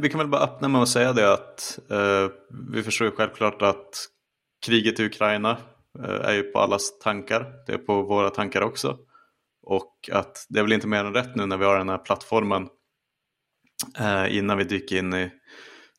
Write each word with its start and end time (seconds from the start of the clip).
vi 0.00 0.08
kan 0.08 0.18
väl 0.18 0.28
bara 0.28 0.42
öppna 0.42 0.68
med 0.68 0.82
att 0.82 0.88
säga 0.88 1.12
det 1.12 1.32
att 1.32 1.78
eh, 1.90 2.28
vi 2.72 2.82
förstår 2.82 3.06
ju 3.06 3.12
självklart 3.16 3.62
att 3.62 4.06
kriget 4.66 5.00
i 5.00 5.04
Ukraina 5.04 5.50
eh, 5.98 6.28
är 6.28 6.34
ju 6.34 6.42
på 6.42 6.58
allas 6.58 6.98
tankar. 6.98 7.52
Det 7.66 7.72
är 7.72 7.78
på 7.78 8.02
våra 8.02 8.30
tankar 8.30 8.62
också. 8.62 8.98
Och 9.62 10.10
att 10.12 10.46
det 10.48 10.58
är 10.58 10.62
väl 10.62 10.72
inte 10.72 10.86
mer 10.86 11.04
än 11.04 11.14
rätt 11.14 11.36
nu 11.36 11.46
när 11.46 11.56
vi 11.56 11.64
har 11.64 11.78
den 11.78 11.88
här 11.88 11.98
plattformen 11.98 12.68
eh, 13.98 14.36
innan 14.36 14.58
vi 14.58 14.64
dyker 14.64 14.96
in 14.96 15.14
i 15.14 15.30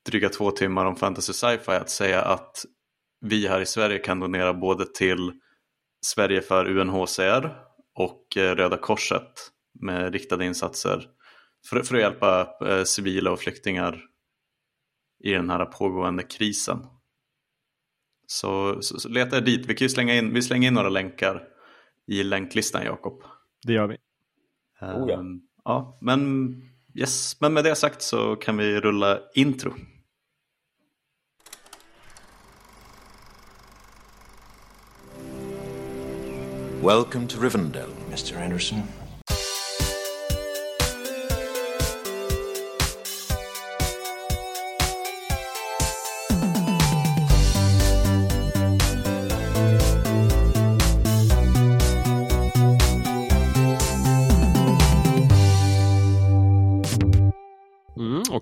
dryga 0.06 0.30
två 0.30 0.52
timmar 0.52 0.86
om 0.86 0.96
fantasy 0.96 1.34
sci-fi 1.34 1.72
att 1.72 1.90
säga 1.90 2.22
att 2.22 2.66
vi 3.26 3.48
här 3.48 3.62
i 3.62 3.66
Sverige 3.66 3.98
kan 3.98 4.20
donera 4.20 4.54
både 4.54 4.86
till 4.86 5.32
Sverige 6.06 6.42
för 6.42 6.78
UNHCR 6.78 7.56
och 7.96 8.38
eh, 8.38 8.56
Röda 8.56 8.78
Korset 8.78 9.32
med 9.80 10.14
riktade 10.14 10.46
insatser 10.46 11.08
för, 11.70 11.84
för 11.84 11.96
att 11.96 12.02
hjälpa 12.02 12.50
eh, 12.66 12.84
civila 12.84 13.32
och 13.32 13.40
flyktingar 13.40 14.02
i 15.24 15.32
den 15.32 15.50
här 15.50 15.66
pågående 15.66 16.24
krisen. 16.24 16.88
Så, 18.28 18.82
så, 18.82 19.00
så 19.00 19.10
leta 19.10 19.38
er 19.38 19.42
dit. 19.42 19.66
Vi 19.66 19.76
kan 19.76 19.86
ju 19.86 19.90
slänga 19.90 20.16
in, 20.16 20.34
vi 20.34 20.42
slänger 20.42 20.68
in 20.68 20.74
några 20.74 20.90
länkar 20.90 21.44
i 22.08 22.24
länklistan 22.24 22.84
Jakob. 22.84 23.24
Det 23.64 23.74
gör 23.74 23.88
vi. 23.88 23.98
Oh 24.82 25.10
ja. 25.10 25.24
Ja, 25.64 25.98
men 26.02 26.52
yes, 26.96 27.42
men 27.42 27.54
med 27.54 27.64
det 27.64 27.76
sagt 27.76 28.02
så 28.02 28.36
kan 28.36 28.58
vi 28.58 28.80
rulla 28.80 29.20
intro. 29.36 29.74
Welcome 36.84 37.28
to 37.28 37.42
Rivendell, 37.42 37.90
Mr. 38.10 38.44
Anderson. 38.44 38.80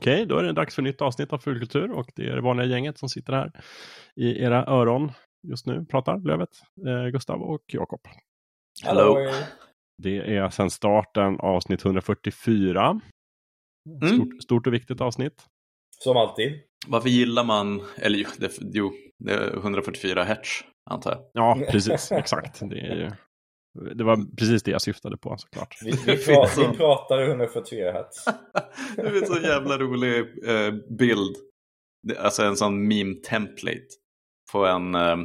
Okej, 0.09 0.25
då 0.25 0.37
är 0.37 0.43
det 0.43 0.53
dags 0.53 0.75
för 0.75 0.81
nytt 0.81 1.01
avsnitt 1.01 1.33
av 1.33 1.37
Fulkultur 1.37 1.91
och 1.91 2.11
det 2.15 2.27
är 2.27 2.35
det 2.35 2.41
vanliga 2.41 2.67
gänget 2.67 2.97
som 2.97 3.09
sitter 3.09 3.33
här 3.33 3.51
i 4.15 4.43
era 4.43 4.65
öron 4.65 5.11
just 5.47 5.65
nu. 5.65 5.85
Pratar 5.85 6.17
Lövet, 6.17 6.49
eh, 6.87 7.11
Gustav 7.11 7.41
och 7.41 7.61
Jakob. 7.67 8.01
Hello. 8.83 9.17
Det 9.97 10.37
är 10.37 10.49
sedan 10.49 10.69
starten 10.69 11.39
avsnitt 11.39 11.85
144. 11.85 13.01
Mm. 13.89 14.15
Stort, 14.15 14.43
stort 14.43 14.67
och 14.67 14.73
viktigt 14.73 15.01
avsnitt. 15.01 15.45
Som 16.03 16.17
alltid. 16.17 16.53
Varför 16.87 17.09
gillar 17.09 17.43
man, 17.43 17.81
eller 17.97 18.17
jo, 18.17 18.27
det, 18.37 18.57
jo, 18.61 18.91
det 19.19 19.33
är 19.33 19.57
144 19.57 20.23
hertz 20.23 20.63
antar 20.89 21.11
jag. 21.11 21.21
Ja, 21.33 21.65
precis. 21.71 22.11
Exakt. 22.11 22.59
Det, 22.69 22.79
är 22.79 22.95
ju, 22.95 23.11
det 23.95 24.03
var 24.03 24.35
precis 24.37 24.63
det 24.63 24.71
jag 24.71 24.81
syftade 24.81 25.17
på 25.17 25.37
såklart. 25.37 25.75
Vi, 25.85 25.91
vi, 25.91 26.17
pra, 26.25 26.45
vi 26.57 26.77
pratar 26.77 27.21
144 27.21 27.91
hertz. 27.91 28.25
Det 28.95 29.01
är 29.01 29.21
en 29.21 29.25
så 29.25 29.39
jävla 29.39 29.77
rolig 29.77 30.19
eh, 30.47 30.73
bild. 30.97 31.35
Alltså 32.17 32.43
en 32.43 32.55
sån 32.57 32.87
meme 32.87 33.15
template 33.15 33.87
på 34.51 34.65
en 34.65 34.95
eh, 34.95 35.17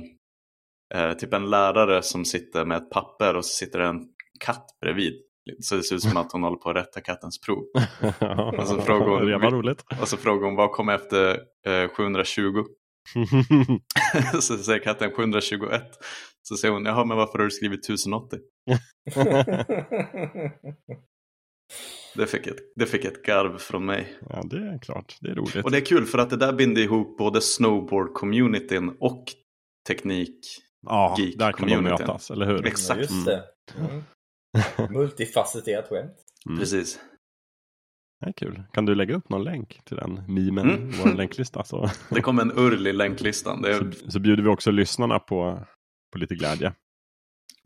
eh, 0.95 1.13
typ 1.13 1.33
en 1.35 1.51
lärare 1.51 2.03
som 2.03 2.25
sitter 2.25 2.65
med 2.65 2.77
ett 2.77 2.91
papper 2.91 3.37
och 3.37 3.45
så 3.45 3.53
sitter 3.65 3.79
en 3.81 4.01
katt 4.41 4.67
bredvid. 4.81 5.15
Så 5.61 5.77
det 5.77 5.83
ser 5.83 5.97
ut 5.97 6.03
som 6.03 6.17
att 6.17 6.33
hon 6.33 6.43
håller 6.43 6.57
på 6.57 6.71
att 6.71 6.77
rätta 6.77 7.01
kattens 7.01 7.41
prov. 7.41 7.65
Alltså, 8.59 8.81
fråga 8.81 9.05
om- 9.05 9.27
det 9.27 9.39
var 9.39 9.51
roligt. 9.51 9.85
Och 10.01 10.09
så 10.09 10.17
frågar 10.17 10.47
hon 10.47 10.57
vad 10.57 10.71
kommer 10.73 10.95
efter 10.95 11.31
eh, 11.67 11.89
720? 11.89 12.65
så 14.41 14.57
säger 14.59 14.79
katten 14.83 15.11
721. 15.11 15.83
Så 16.49 16.57
säger 16.57 16.75
hon, 16.75 16.85
jaha 16.85 17.05
men 17.05 17.17
varför 17.17 17.39
har 17.39 17.45
du 17.45 17.51
skrivit 17.51 17.85
1080? 17.85 18.39
Det 22.17 22.27
fick 22.27 22.47
ett, 22.47 22.57
det 22.77 22.87
fick 22.87 23.05
ett 23.05 23.23
garv 23.23 23.59
från 23.59 23.85
mig. 23.87 24.17
ja, 24.31 24.43
det 24.45 24.57
är 24.57 24.79
klart. 24.79 25.17
Det 25.21 25.31
är 25.31 25.35
roligt. 25.35 25.65
Och 25.65 25.71
det 25.71 25.77
är 25.77 25.85
kul 25.85 26.07
för 26.07 26.19
att 26.19 26.31
det 26.31 26.37
där 26.37 26.53
binder 26.53 26.83
ihop 26.83 27.19
både 27.19 27.39
snowboard-communityn 27.41 28.97
och 29.01 29.25
teknik. 29.89 30.39
ja, 30.87 31.17
geek 31.19 31.39
där 31.39 31.53
kan 31.53 31.69
de 31.69 31.81
mötas, 31.81 32.31
eller 32.31 32.47
hur? 32.47 32.67
Exakt. 32.67 32.97
Ja, 32.97 33.03
just 33.03 33.27
det. 33.27 33.45
Mm. 33.79 34.93
Multifacetterat 34.93 35.89
skämt. 35.89 36.13
Mm. 36.47 36.59
Precis. 36.59 36.99
Det 38.21 38.27
är 38.29 38.33
kul. 38.33 38.63
Kan 38.73 38.85
du 38.87 38.95
lägga 38.95 39.15
upp 39.17 39.29
någon 39.29 39.45
länk 39.45 39.81
till 39.85 39.97
den 39.97 40.23
memen 40.29 40.71
Mm. 40.71 40.91
vår 41.05 41.13
länklista? 41.15 41.65
Så, 41.65 41.91
Det 42.11 42.21
kom 42.21 42.39
en 42.39 42.53
url 42.59 42.87
i 42.87 42.93
länklistan. 42.93 43.63
Det 43.63 43.71
är, 43.71 43.91
så, 43.93 44.11
så 44.11 44.21
bjuder 44.21 44.43
vi 44.43 44.49
också 44.49 44.71
lyssnarna 44.71 45.19
på, 45.19 45.67
på 46.15 46.19
lite 46.19 46.35
glädje. 46.35 46.73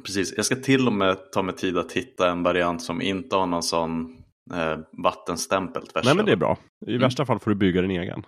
precis. 0.04 0.34
Jag 0.36 0.44
ska 0.46 0.56
till 0.56 0.86
och 0.86 0.92
med 0.92 1.32
ta 1.32 1.42
mig 1.42 1.54
tid 1.54 1.78
att 1.78 1.92
hitta 1.92 2.30
en 2.30 2.42
variant 2.42 2.82
som 2.82 3.02
inte 3.02 3.36
har 3.36 3.46
någon 3.46 3.62
sån 3.62 4.22
eh, 4.54 4.78
vattenstämpel 4.92 5.82
Nej 6.04 6.14
men 6.16 6.26
det 6.26 6.32
är 6.32 6.36
bra. 6.36 6.58
I 6.86 6.90
Mm. 6.90 7.00
värsta 7.00 7.26
fall 7.26 7.38
får 7.38 7.50
du 7.50 7.54
bygga 7.54 7.82
din 7.82 7.90
egen. 7.90 8.26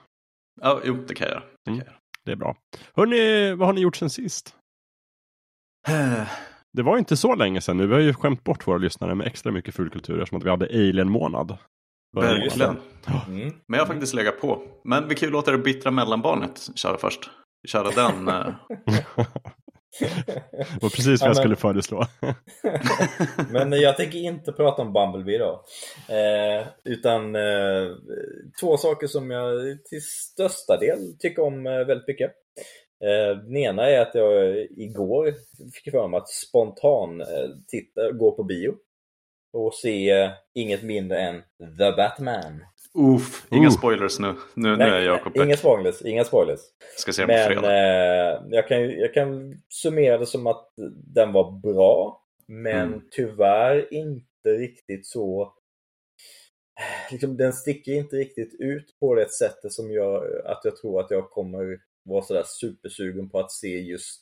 Ja, 0.60 0.80
jo, 0.84 1.04
det 1.08 1.14
kan 1.14 1.26
jag 1.26 1.34
göra. 1.34 1.44
Det, 1.64 1.70
Mm. 1.70 1.84
Det 2.24 2.32
är 2.32 2.36
bra. 2.36 2.56
Hörrni, 2.96 3.54
vad 3.54 3.68
har 3.68 3.72
ni 3.72 3.80
gjort 3.80 3.96
sen 3.96 4.10
sist? 4.10 4.54
Det 6.72 6.82
var 6.82 6.98
inte 6.98 7.16
så 7.16 7.34
länge 7.34 7.60
sedan 7.60 7.76
nu. 7.76 7.86
Vi 7.86 7.94
har 7.94 8.00
ju 8.00 8.14
skämt 8.14 8.44
bort 8.44 8.66
våra 8.66 8.78
lyssnare 8.78 9.14
med 9.14 9.26
extra 9.26 9.52
mycket 9.52 9.74
fulkultur 9.74 10.20
eftersom 10.20 10.38
att 10.38 10.44
vi 10.44 10.50
hade 10.50 10.66
Alien-månad. 10.66 11.58
Verkligen. 12.16 12.76
Mm. 13.26 13.38
Men 13.68 13.78
jag 13.78 13.78
har 13.78 13.86
faktiskt 13.86 14.14
legat 14.14 14.40
på. 14.40 14.62
Men 14.84 15.08
vi 15.08 15.14
kan 15.14 15.26
ju 15.28 15.32
låta 15.32 15.50
det 15.50 15.58
bittra 15.58 15.90
mellanbarnet 15.90 16.70
köra 16.74 16.98
först. 16.98 17.30
Köra 17.68 17.90
den. 17.90 18.24
det 20.00 20.82
var 20.82 20.90
precis 20.90 21.20
vad 21.20 21.20
Ja, 21.20 21.26
jag 21.26 21.36
skulle 21.36 21.56
föreslå. 21.56 22.06
Men 23.50 23.72
jag 23.72 23.96
tänker 23.96 24.18
inte 24.18 24.52
prata 24.52 24.82
om 24.82 24.92
Bumblebee 24.92 25.34
idag. 25.34 25.60
Eh, 26.08 26.66
utan 26.84 27.36
eh, 27.36 27.88
två 28.60 28.76
saker 28.76 29.06
som 29.06 29.30
jag 29.30 29.78
till 29.84 30.02
största 30.02 30.76
del 30.76 31.18
tycker 31.18 31.42
om 31.42 31.66
eh, 31.66 31.84
väldigt 31.86 32.08
mycket. 32.08 32.30
Eh, 33.04 33.36
den 33.36 33.56
ena 33.56 33.86
är 33.86 34.00
att 34.00 34.14
jag 34.14 34.56
igår 34.56 35.34
fick 35.74 35.92
för 35.92 36.08
mig 36.08 36.18
att 36.18 36.28
spontan 36.28 37.20
eh, 37.20 37.48
titta, 37.68 38.12
gå 38.12 38.36
på 38.36 38.44
bio 38.44 38.74
och 39.52 39.74
se 39.74 40.10
eh, 40.10 40.30
inget 40.54 40.82
mindre 40.82 41.20
än 41.20 41.42
The 41.78 41.92
Batman. 41.96 42.64
Uff, 42.94 43.46
inga 43.50 43.66
Uh. 43.68 43.72
spoilers 43.72 44.18
nu. 44.18 44.34
Nu, 44.54 44.76
nu 44.76 44.84
är 44.84 45.00
Jakob 45.00 45.36
inga 45.36 45.56
spoilers, 45.56 46.02
inga 46.02 46.24
spoilers. 46.24 46.60
Ska 46.96 47.12
se 47.12 47.26
Men 47.26 47.64
eh, 47.64 48.42
jag, 48.50 48.68
kan, 48.68 48.90
jag 48.90 49.14
kan 49.14 49.54
summera 49.68 50.18
det 50.18 50.26
som 50.26 50.46
att 50.46 50.72
den 51.14 51.32
var 51.32 51.50
bra, 51.60 52.24
men 52.46 52.88
Mm. 52.88 53.02
tyvärr 53.10 53.94
inte 53.94 54.48
riktigt 54.58 55.06
så... 55.06 55.54
Liksom, 57.10 57.36
den 57.36 57.52
sticker 57.52 57.92
inte 57.92 58.16
riktigt 58.16 58.54
ut 58.58 58.98
på 59.00 59.14
det 59.14 59.30
sättet 59.32 59.72
som 59.72 59.90
gör 59.90 60.42
att 60.46 60.60
jag 60.64 60.76
tror 60.76 61.00
att 61.00 61.10
jag 61.10 61.30
kommer 61.30 61.78
vara 62.04 62.22
sådär 62.22 62.44
supersugen 62.46 63.30
på 63.30 63.38
att 63.38 63.52
se 63.52 63.68
just 63.80 64.20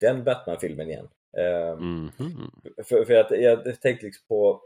den 0.00 0.24
Batman-filmen 0.24 0.90
igen. 0.90 1.08
Eh, 1.38 1.76
Mhm. 1.78 2.10
för, 2.84 3.04
för 3.04 3.14
att 3.14 3.30
jag 3.30 3.80
tänkte 3.80 4.06
liksom 4.06 4.24
på 4.28 4.62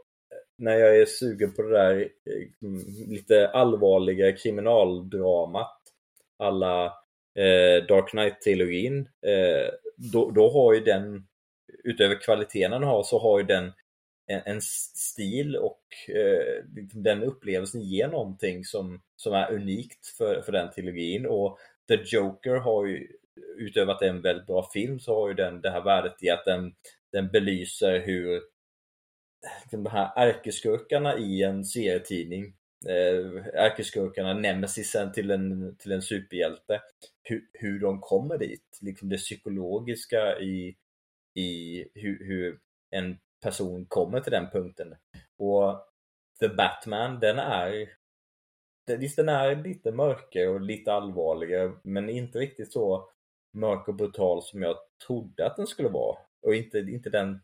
när 0.57 0.77
jag 0.77 0.97
är 0.97 1.05
sugen 1.05 1.53
på 1.53 1.61
det 1.61 1.71
där 1.71 1.99
eh, 1.99 2.69
lite 3.07 3.49
allvarliga 3.49 4.31
kriminaldramat 4.31 5.81
alla 6.37 6.85
eh, 7.35 7.85
Dark 7.87 8.09
Knight-trilogin. 8.09 8.99
Eh, 8.99 9.69
då, 9.97 10.31
då 10.31 10.49
har 10.49 10.73
ju 10.73 10.79
den, 10.79 11.27
utöver 11.83 12.21
kvaliteten 12.21 12.71
den 12.71 12.83
har, 12.83 13.03
så 13.03 13.19
har 13.19 13.39
ju 13.39 13.45
den 13.45 13.71
en, 14.27 14.41
en 14.45 14.61
stil 14.61 15.55
och 15.55 15.81
eh, 16.15 16.63
den 16.93 17.23
upplevelsen 17.23 17.81
ger 17.81 18.07
någonting 18.07 18.65
som, 18.65 19.01
som 19.15 19.33
är 19.33 19.51
unikt 19.53 20.07
för, 20.17 20.41
för 20.41 20.51
den 20.51 20.71
trilogin. 20.71 21.25
Och 21.25 21.57
The 21.87 21.99
Joker 22.05 22.55
har 22.55 22.85
ju, 22.85 23.07
utöver 23.57 23.93
att 23.93 23.99
det 23.99 24.05
är 24.05 24.09
en 24.09 24.21
väldigt 24.21 24.47
bra 24.47 24.69
film, 24.73 24.99
så 24.99 25.21
har 25.21 25.27
ju 25.27 25.33
den 25.33 25.61
det 25.61 25.69
här 25.69 25.83
värdet 25.83 26.23
i 26.23 26.29
att 26.29 26.45
den, 26.45 26.73
den 27.11 27.27
belyser 27.27 27.99
hur 27.99 28.41
de 29.71 29.85
här 29.85 30.27
ärkeskurkarna 30.27 31.17
i 31.17 31.43
en 31.43 31.65
serietidning 31.65 32.53
eh, 32.89 33.45
ärkeskurkarna, 33.53 34.33
nemesisen 34.33 35.11
till 35.11 35.31
en, 35.31 35.75
till 35.77 35.91
en 35.91 36.01
superhjälte 36.01 36.81
hur, 37.23 37.49
hur 37.53 37.79
de 37.79 38.01
kommer 38.01 38.37
dit, 38.37 38.79
liksom 38.81 39.09
det 39.09 39.17
psykologiska 39.17 40.39
i, 40.39 40.75
i 41.33 41.85
hur, 41.93 42.25
hur 42.25 42.59
en 42.91 43.17
person 43.41 43.85
kommer 43.85 44.19
till 44.19 44.31
den 44.31 44.49
punkten. 44.49 44.95
Och 45.37 45.85
The 46.39 46.47
Batman, 46.47 47.19
den 47.19 47.39
är 47.39 47.89
visst, 48.97 49.15
den 49.15 49.29
är 49.29 49.55
lite 49.55 49.91
mörkare 49.91 50.47
och 50.47 50.61
lite 50.61 50.93
allvarligare 50.93 51.71
men 51.83 52.09
inte 52.09 52.39
riktigt 52.39 52.71
så 52.71 53.09
mörk 53.53 53.87
och 53.87 53.95
brutal 53.95 54.43
som 54.43 54.61
jag 54.61 54.77
trodde 55.07 55.45
att 55.45 55.55
den 55.57 55.67
skulle 55.67 55.89
vara. 55.89 56.17
Och 56.41 56.55
inte, 56.55 56.79
inte 56.79 57.09
den, 57.09 57.41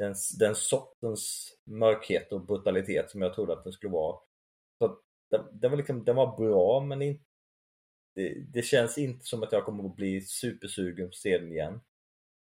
den, 0.00 0.14
den 0.38 0.54
sortens 0.54 1.54
mörkhet 1.64 2.32
och 2.32 2.46
brutalitet 2.46 3.10
som 3.10 3.22
jag 3.22 3.34
trodde 3.34 3.52
att 3.52 3.64
den 3.64 3.72
skulle 3.72 3.92
vara. 3.92 4.16
Så 4.78 4.98
den, 5.30 5.60
den, 5.60 5.70
var 5.70 5.78
liksom, 5.78 6.04
den 6.04 6.16
var 6.16 6.36
bra 6.36 6.80
men 6.80 7.02
inte, 7.02 7.24
det, 8.14 8.34
det, 8.52 8.62
känns 8.62 8.98
inte 8.98 9.24
som 9.26 9.42
att 9.42 9.52
jag 9.52 9.64
kommer 9.64 9.84
att 9.84 9.96
bli 9.96 10.20
supersugen 10.20 11.06
på 11.06 11.10
att 11.10 11.14
se 11.14 11.38
den 11.38 11.52
igen. 11.52 11.80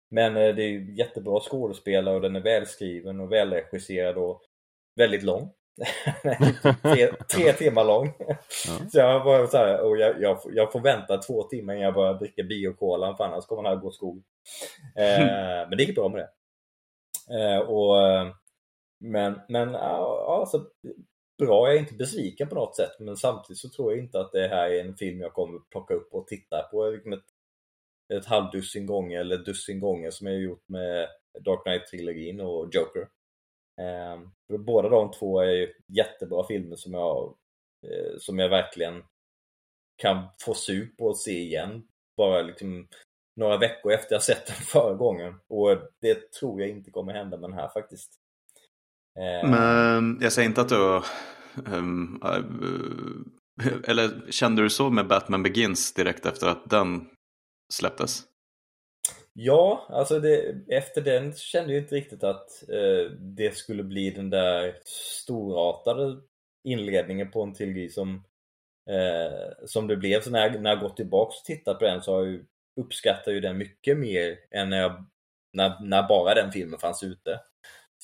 Men 0.09 0.37
eh, 0.37 0.55
det 0.55 0.63
är 0.63 0.99
jättebra 0.99 1.39
skådespelare 1.39 2.15
och 2.15 2.21
den 2.21 2.35
är 2.35 2.41
välskriven 2.41 3.19
och 3.19 3.31
välregisserad 3.31 4.17
och 4.17 4.41
väldigt 4.95 5.23
lång. 5.23 5.53
tre, 6.81 7.11
tre 7.29 7.53
timmar 7.53 7.83
lång. 7.83 8.13
Ja. 8.19 8.35
Så 8.91 8.97
jag 8.97 9.23
var 9.23 9.47
så 9.47 9.57
här, 9.57 9.81
och 9.81 9.97
jag, 9.97 10.21
jag, 10.21 10.39
jag, 10.53 10.71
får 10.71 10.79
vänta 10.79 11.17
två 11.17 11.43
timmar 11.43 11.73
innan 11.73 11.85
jag 11.85 11.93
börjar 11.93 12.13
dricka 12.13 12.43
biokolan 12.43 13.17
för 13.17 13.23
annars 13.23 13.45
kommer 13.45 13.63
den 13.63 13.71
här 13.71 13.81
gå 13.81 13.91
skog. 13.91 14.23
Eh, 14.95 15.19
men 15.69 15.77
det 15.77 15.83
gick 15.83 15.95
bra 15.95 16.09
med 16.09 16.19
det. 16.19 16.29
Eh, 17.31 17.59
och, 17.59 17.95
men 18.99 19.41
men 19.49 19.75
alltså, 19.75 20.69
bra, 21.37 21.67
jag 21.67 21.75
är 21.75 21.79
inte 21.79 21.93
besviken 21.93 22.49
på 22.49 22.55
något 22.55 22.75
sätt 22.75 22.99
men 22.99 23.17
samtidigt 23.17 23.59
så 23.59 23.69
tror 23.69 23.91
jag 23.91 24.03
inte 24.03 24.19
att 24.19 24.31
det 24.31 24.47
här 24.47 24.69
är 24.69 24.85
en 24.85 24.97
film 24.97 25.21
jag 25.21 25.33
kommer 25.33 25.59
plocka 25.71 25.93
upp 25.93 26.13
och 26.13 26.27
titta 26.27 26.67
på 26.71 26.89
liksom 26.89 27.13
ett, 27.13 27.25
ett 28.13 28.25
halvdussin 28.25 28.85
gånger 28.85 29.19
eller 29.19 29.37
dussin 29.37 29.79
gånger 29.79 30.11
som 30.11 30.27
jag 30.27 30.41
gjort 30.41 30.69
med 30.69 31.09
Dark 31.39 31.63
Knight-trilogin 31.65 32.41
och 32.41 32.69
Joker. 32.73 33.07
Eh, 33.81 34.21
båda 34.57 34.89
de 34.89 35.11
två 35.11 35.39
är 35.39 35.51
ju 35.51 35.73
jättebra 35.87 36.47
filmer 36.47 36.75
som 36.75 36.93
jag, 36.93 37.37
eh, 37.87 38.17
som 38.19 38.39
jag 38.39 38.49
verkligen 38.49 39.03
kan 39.97 40.27
få 40.41 40.53
sug 40.53 40.97
på 40.97 41.09
att 41.09 41.17
se 41.17 41.39
igen. 41.39 41.87
Bara 42.17 42.41
liksom 42.41 42.87
några 43.37 43.57
veckor 43.57 43.91
efter 43.91 44.15
jag 44.15 44.23
sett 44.23 44.47
den 44.47 44.55
förra 44.55 44.93
gången. 44.93 45.35
Och 45.47 45.77
det 46.01 46.31
tror 46.31 46.61
jag 46.61 46.69
inte 46.69 46.91
kommer 46.91 47.13
hända 47.13 47.37
med 47.37 47.49
den 47.49 47.59
här 47.59 47.67
faktiskt. 47.67 48.11
Eh, 49.19 49.49
Men 49.49 50.17
jag 50.21 50.33
säger 50.33 50.49
inte 50.49 50.61
att 50.61 50.69
du 50.69 51.01
um, 51.71 52.21
eller 53.87 54.31
kände 54.31 54.61
du 54.61 54.69
så 54.69 54.89
med 54.89 55.07
Batman 55.07 55.43
Begins 55.43 55.93
direkt 55.93 56.25
efter 56.25 56.47
att 56.47 56.69
den 56.69 57.09
släpptes? 57.73 58.23
Ja, 59.33 59.87
alltså 59.89 60.19
det, 60.19 60.55
efter 60.67 61.01
den 61.01 61.33
kände 61.33 61.73
jag 61.73 61.83
inte 61.83 61.95
riktigt 61.95 62.23
att 62.23 62.69
eh, 62.69 63.11
det 63.11 63.55
skulle 63.55 63.83
bli 63.83 64.11
den 64.11 64.29
där 64.29 64.75
storartade 64.85 66.17
inledningen 66.63 67.31
på 67.31 67.43
en 67.43 67.53
trilogi 67.53 67.89
som, 67.89 68.23
eh, 68.89 69.65
som 69.65 69.87
det 69.87 69.97
blev. 69.97 70.21
Så 70.21 70.31
när 70.31 70.39
jag, 70.39 70.61
när 70.61 70.69
jag 70.69 70.79
gått 70.79 70.97
tillbaks 70.97 71.39
och 71.39 71.45
tittat 71.45 71.79
på 71.79 71.85
den 71.85 72.01
så 72.01 72.13
har 72.13 72.19
jag 72.19 72.31
ju, 72.31 72.45
uppskattar 72.77 73.31
ju 73.31 73.39
den 73.39 73.57
mycket 73.57 73.97
mer 73.97 74.39
än 74.51 74.69
när, 74.69 74.81
jag, 74.81 75.05
när, 75.53 75.83
när 75.83 76.07
bara 76.07 76.33
den 76.33 76.51
filmen 76.51 76.79
fanns 76.79 77.03
ute. 77.03 77.39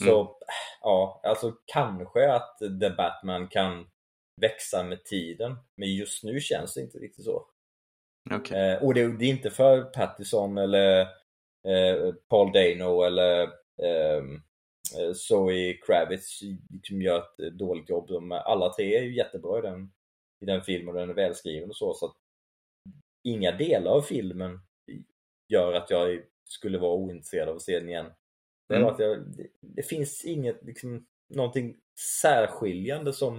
Så 0.04 0.22
mm. 0.22 0.34
ja, 0.82 1.22
alltså 1.24 1.54
kanske 1.66 2.32
att 2.34 2.58
The 2.82 2.90
Batman 2.90 3.48
kan 3.48 3.88
växa 4.42 4.84
med 4.84 5.06
tiden. 5.06 5.58
Men 5.78 5.96
just 5.96 6.24
nu 6.24 6.40
känns 6.40 6.74
det 6.74 6.82
inte 6.82 6.98
riktigt 6.98 7.26
så. 7.26 7.48
Okay. 8.36 8.60
Eh, 8.60 8.84
och 8.84 8.94
det, 8.94 9.18
det, 9.18 9.26
är 9.26 9.30
inte 9.30 9.50
för 9.50 9.84
Pattison 9.84 10.58
eller 10.58 11.08
Eh, 11.68 12.14
Paul 12.30 12.52
Dano 12.52 13.04
eller 13.04 13.44
ehm, 13.84 14.36
eh, 15.00 15.14
Zoe 15.14 15.74
Kravitz 15.74 16.42
liksom 16.74 17.02
gör 17.02 17.18
ett 17.18 17.58
dåligt 17.58 17.90
jobb. 17.90 18.08
De, 18.08 18.32
alla 18.32 18.74
tre 18.74 18.98
är 18.98 19.04
ju 19.04 19.16
jättebra 19.16 19.60
i 19.60 19.62
den, 19.62 19.92
i 20.42 20.46
den 20.46 20.62
filmen 20.62 20.94
och 20.94 21.00
den 21.00 21.10
är 21.10 21.14
välskriven 21.14 21.70
och 21.70 21.76
så. 21.76 21.94
så 21.94 22.16
inga 23.24 23.52
delar 23.52 23.92
av 23.92 24.02
filmen 24.02 24.60
gör 25.48 25.74
att 25.74 25.90
jag 25.90 26.22
skulle 26.46 26.78
vara 26.78 26.94
ointresserad 26.94 27.50
av 27.50 27.56
att 27.56 27.62
se 27.62 27.80
den 27.80 27.90
igen. 27.90 28.12
Det, 28.70 28.76
mm. 28.76 28.88
att 28.88 29.00
jag, 29.00 29.20
det, 29.20 29.48
det, 29.62 29.84
finns 29.84 30.26
inget, 30.26 30.64
liksom, 30.64 31.06
någonting 31.30 31.76
särskiljande 32.22 33.14
som 33.14 33.38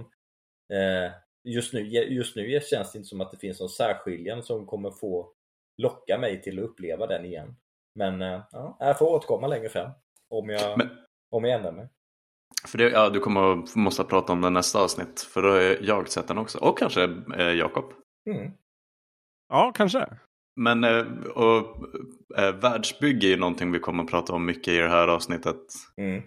eh, 0.73 1.11
just, 1.43 1.73
nu, 1.73 1.79
just 1.89 2.35
nu 2.35 2.59
känns 2.61 2.91
det 2.91 2.97
inte 2.97 3.09
som 3.09 3.21
att 3.21 3.31
det 3.31 3.37
finns 3.37 3.59
något 3.59 3.73
särskiljande 3.73 4.43
som 4.43 4.65
kommer 4.65 4.91
få 4.91 5.31
locka 5.77 6.17
mig 6.17 6.41
till 6.41 6.59
att 6.59 6.65
uppleva 6.65 7.07
den 7.07 7.25
igen. 7.25 7.55
Men 7.95 8.21
eh, 8.21 8.41
ja, 8.51 8.77
jag 8.79 8.97
får 8.97 9.05
återkomma 9.05 9.47
längre 9.47 9.69
fram 9.69 9.91
om 10.29 10.49
jag, 10.49 10.77
Men, 10.77 10.89
om 11.29 11.43
jag 11.43 11.53
ändrar 11.53 11.71
mig. 11.71 11.87
För 12.67 12.77
det, 12.77 12.89
ja, 12.89 13.09
du 13.09 13.19
kommer 13.19 13.77
måste 13.77 14.03
prata 14.03 14.33
om 14.33 14.41
den 14.41 14.53
nästa 14.53 14.79
avsnitt 14.83 15.21
för 15.21 15.41
då 15.41 15.49
har 15.49 15.77
jag 15.81 16.09
sett 16.09 16.27
den 16.27 16.37
också. 16.37 16.57
Och 16.57 16.77
kanske 16.77 17.03
eh, 17.37 17.51
Jakob. 17.51 17.93
Mm. 18.29 18.51
Ja, 19.49 19.71
kanske. 19.75 20.07
Men 20.55 20.83
eh, 20.83 21.05
och, 21.35 21.77
eh, 22.37 22.55
världsbygge 22.55 23.27
är 23.27 23.29
ju 23.29 23.37
någonting 23.37 23.71
vi 23.71 23.79
kommer 23.79 24.03
att 24.03 24.09
prata 24.09 24.33
om 24.33 24.45
mycket 24.45 24.73
i 24.73 24.77
det 24.77 24.89
här 24.89 25.07
avsnittet. 25.07 25.61
Mm. 25.97 26.23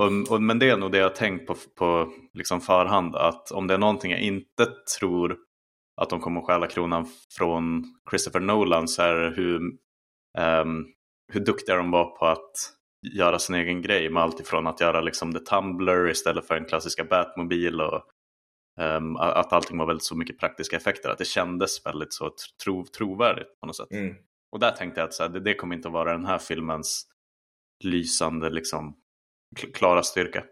Och, 0.00 0.32
och, 0.32 0.42
men 0.42 0.58
det 0.58 0.70
är 0.70 0.76
nog 0.76 0.92
det 0.92 0.98
jag 0.98 1.04
har 1.04 1.14
tänkt 1.14 1.46
på 1.46 1.56
på 1.78 2.12
liksom 2.32 2.60
förhand. 2.60 3.16
Att 3.16 3.50
om 3.50 3.66
det 3.66 3.74
är 3.74 3.78
någonting 3.78 4.10
jag 4.10 4.20
inte 4.20 4.66
tror 4.98 5.36
att 6.00 6.10
de 6.10 6.20
kommer 6.20 6.40
att 6.40 6.46
stjäla 6.46 6.66
kronan 6.66 7.06
från 7.38 7.84
Christopher 8.10 8.40
Nolan 8.40 8.88
så 8.88 9.02
är 9.02 9.14
det 9.14 9.30
hur 9.36 9.60
um, 10.38 10.86
hur 11.32 11.40
duktiga 11.40 11.76
de 11.76 11.90
var 11.90 12.16
på 12.18 12.26
att 12.26 12.52
göra 13.14 13.38
sin 13.38 13.56
egen 13.56 13.82
grej 13.82 14.10
med 14.10 14.22
allt 14.22 14.40
ifrån 14.40 14.66
att 14.66 14.80
göra 14.80 15.00
liksom 15.00 15.32
The 15.32 15.38
Tumblr 15.38 16.10
istället 16.10 16.46
för 16.46 16.54
den 16.54 16.64
klassiska 16.64 17.04
Batmobil 17.04 17.80
och 17.80 18.02
um, 18.80 19.16
att 19.16 19.52
allting 19.52 19.78
var 19.78 19.86
väldigt 19.86 20.04
så 20.04 20.16
mycket 20.16 20.38
praktiska 20.38 20.76
effekter. 20.76 21.08
Att 21.08 21.18
det 21.18 21.24
kändes 21.24 21.86
väldigt 21.86 22.12
så 22.12 22.30
tro, 22.64 22.84
trovärdigt 22.84 23.60
på 23.60 23.66
något 23.66 23.76
sätt. 23.76 23.92
Mm. 23.92 24.16
Och 24.52 24.60
där 24.60 24.70
tänkte 24.70 25.00
jag 25.00 25.08
att 25.08 25.14
så 25.14 25.22
här, 25.22 25.30
det, 25.30 25.40
det, 25.40 25.54
kommer 25.54 25.76
inte 25.76 25.88
att 25.88 25.94
vara 25.94 26.12
den 26.12 26.26
här 26.26 26.38
filmens 26.38 27.06
lysande 27.84 28.50
liksom 28.50 28.96
klara 29.74 30.02
styrka. 30.02 30.44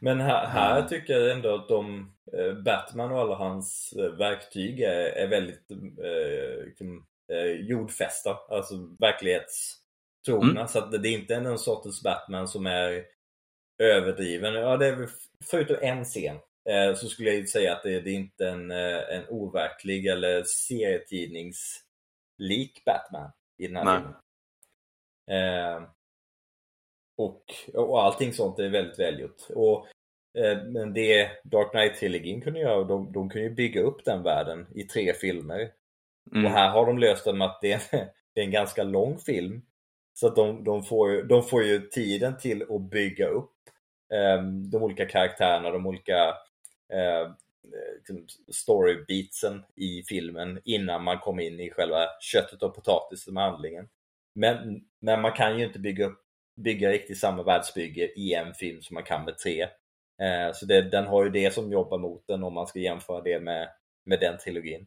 Men 0.00 0.20
här, 0.20 0.46
här 0.46 0.76
mm. 0.76 0.88
tycker 0.88 1.12
jag 1.12 1.32
ändå 1.32 1.54
att 1.54 1.68
de, 1.68 2.12
eh, 2.32 2.62
Batman 2.64 3.12
och 3.12 3.18
alla 3.18 3.34
hans 3.34 3.94
eh, 3.98 4.12
verktyg 4.12 4.80
är, 4.80 5.16
är 5.16 5.28
väldigt 5.28 5.70
eh, 5.70 6.64
liksom, 6.64 7.06
eh, 7.32 7.50
jordfästa, 7.50 8.36
alltså 8.50 8.74
verklighetstrogna. 8.98 10.60
Mm. 10.60 10.68
Så 10.68 10.78
att 10.78 11.02
det 11.02 11.08
är 11.08 11.18
inte 11.18 11.34
en 11.34 11.58
sortens 11.58 12.02
Batman 12.02 12.48
som 12.48 12.66
är 12.66 13.04
överdriven. 13.82 14.54
Ja, 14.54 14.76
det 14.76 14.86
är 14.86 15.08
förutom 15.50 15.76
en 15.80 16.04
scen 16.04 16.36
eh, 16.68 16.94
så 16.94 17.08
skulle 17.08 17.32
jag 17.32 17.48
säga 17.48 17.72
att 17.72 17.82
det, 17.82 18.00
det 18.00 18.10
är 18.10 18.14
inte 18.14 18.48
en, 18.48 18.70
eh, 18.70 19.16
en 19.16 19.28
overklig 19.28 20.06
eller 20.06 20.42
serietidningslik 20.42 22.84
Batman 22.84 23.32
i 23.58 23.66
den 23.66 23.76
här 23.76 23.84
Nej. 23.84 23.96
filmen. 23.96 24.14
Eh, 25.30 25.82
och, 27.18 27.42
och 27.74 28.02
allting 28.02 28.32
sånt 28.32 28.58
är 28.58 28.68
väldigt 28.68 28.98
välgjort. 28.98 29.42
Och 29.54 29.86
eh, 30.38 30.64
men 30.64 30.92
det 30.92 31.30
Dark 31.44 31.72
Knight-trilogin 31.72 32.40
kunde 32.40 32.60
göra, 32.60 32.84
de, 32.84 33.12
de 33.12 33.30
kunde 33.30 33.48
ju 33.48 33.54
bygga 33.54 33.80
upp 33.80 34.04
den 34.04 34.22
världen 34.22 34.66
i 34.74 34.82
tre 34.82 35.14
filmer. 35.14 35.70
Mm. 36.32 36.46
Och 36.46 36.52
här 36.52 36.70
har 36.70 36.86
de 36.86 36.98
löst 36.98 37.24
det 37.24 37.32
med 37.32 37.46
att 37.46 37.58
det 37.62 37.72
är, 37.72 37.80
det 38.34 38.40
är 38.40 38.44
en 38.44 38.50
ganska 38.50 38.82
lång 38.82 39.18
film. 39.18 39.62
Så 40.14 40.26
att 40.26 40.36
de, 40.36 40.64
de, 40.64 40.82
får, 40.82 41.22
de 41.22 41.42
får 41.42 41.64
ju 41.64 41.80
tiden 41.80 42.38
till 42.38 42.62
att 42.62 42.90
bygga 42.90 43.26
upp 43.26 43.54
eh, 44.12 44.42
de 44.42 44.82
olika 44.82 45.06
karaktärerna, 45.06 45.70
de 45.70 45.86
olika 45.86 46.34
eh, 46.92 47.32
liksom 47.96 48.26
storybeatsen 48.52 49.64
i 49.74 50.02
filmen 50.02 50.60
innan 50.64 51.04
man 51.04 51.18
kommer 51.18 51.42
in 51.42 51.60
i 51.60 51.70
själva 51.70 52.06
köttet 52.20 52.62
och 52.62 52.74
potatisen 52.74 53.34
med 53.34 53.42
handlingen. 53.42 53.88
Men, 54.34 54.80
men 55.00 55.20
man 55.20 55.32
kan 55.32 55.58
ju 55.58 55.64
inte 55.64 55.78
bygga, 55.78 56.06
upp, 56.06 56.18
bygga 56.56 56.90
riktigt 56.90 57.18
samma 57.18 57.42
världsbygge 57.42 58.12
i 58.16 58.34
en 58.34 58.54
film 58.54 58.82
som 58.82 58.94
man 58.94 59.04
kan 59.04 59.24
med 59.24 59.38
tre. 59.38 59.62
Eh, 60.22 60.52
så 60.54 60.66
det, 60.66 60.82
den 60.82 61.06
har 61.06 61.24
ju 61.24 61.30
det 61.30 61.54
som 61.54 61.72
jobbar 61.72 61.98
mot 61.98 62.26
den 62.26 62.42
om 62.42 62.54
man 62.54 62.66
ska 62.66 62.78
jämföra 62.78 63.20
det 63.20 63.40
med, 63.40 63.68
med 64.04 64.20
den 64.20 64.38
trilogin. 64.38 64.86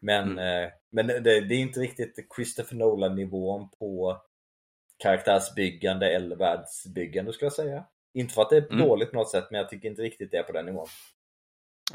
Men, 0.00 0.32
mm. 0.32 0.64
eh, 0.64 0.70
men 0.90 1.06
det, 1.06 1.20
det, 1.20 1.54
är 1.54 1.58
inte 1.58 1.80
riktigt 1.80 2.26
Christopher 2.36 2.76
Nolan-nivån 2.76 3.68
på 3.78 4.20
karaktärsbyggande 4.98 6.10
eller 6.10 6.36
världsbyggande 6.36 7.32
skulle 7.32 7.46
jag 7.46 7.52
säga. 7.52 7.84
Inte 8.14 8.34
för 8.34 8.42
att 8.42 8.50
det 8.50 8.56
är 8.56 8.72
mm. 8.72 8.88
dåligt 8.88 9.10
på 9.10 9.16
något 9.16 9.30
sätt, 9.30 9.44
men 9.50 9.60
jag 9.60 9.68
tycker 9.68 9.88
inte 9.88 10.02
riktigt 10.02 10.30
det 10.30 10.36
är 10.36 10.42
på 10.42 10.52
den 10.52 10.66
nivån. 10.66 10.86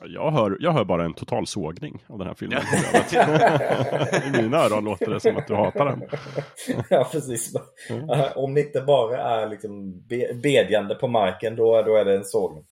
Jag 0.04 0.32
hör, 0.32 0.58
jag 0.60 0.72
hör 0.72 0.86
bara 0.86 1.06
en 1.06 1.14
total 1.14 1.48
sågning 1.48 2.04
av 2.08 2.18
den 2.18 2.28
här 2.28 2.34
filmen. 2.34 2.62
I 4.40 4.42
mina 4.42 4.58
öron 4.58 4.84
låter 4.84 5.10
det 5.10 5.20
som 5.20 5.38
att 5.38 5.48
du 5.48 5.56
hatar 5.56 5.86
den. 5.86 6.10
ja, 6.90 7.10
precis. 7.12 7.56
Mm. 7.90 8.10
Om 8.36 8.54
det 8.54 8.62
inte 8.62 8.82
bara 8.82 9.18
är 9.18 9.50
liksom 9.50 10.04
bedjande 10.44 10.96
på 10.96 11.08
marken, 11.08 11.56
då, 11.56 11.82
då 11.82 11.96
är 11.96 12.06
det 12.06 12.16
en 12.16 12.26
sågning. 12.26 12.66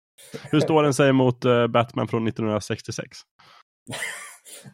Hur 0.50 0.60
står 0.60 0.82
den 0.82 0.94
sig 0.94 1.12
mot 1.12 1.44
uh, 1.44 1.66
Batman 1.66 2.08
från 2.08 2.28
1966? 2.28 3.18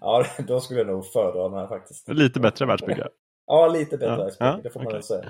Ja, 0.00 0.24
då 0.38 0.60
skulle 0.60 0.80
jag 0.80 0.86
nog 0.86 1.06
föredra 1.06 1.48
den 1.48 1.58
här 1.58 1.66
faktiskt. 1.66 2.08
Lite 2.08 2.40
bättre 2.40 2.66
världsbygge. 2.66 3.08
Ja, 3.46 3.68
lite 3.68 3.98
bättre 3.98 4.12
ja, 4.12 4.16
världsbygge, 4.16 4.50
ja, 4.50 4.60
det 4.62 4.70
får 4.70 4.80
man 4.80 4.86
okay. 4.86 4.96
väl 4.96 5.02
säga. 5.02 5.24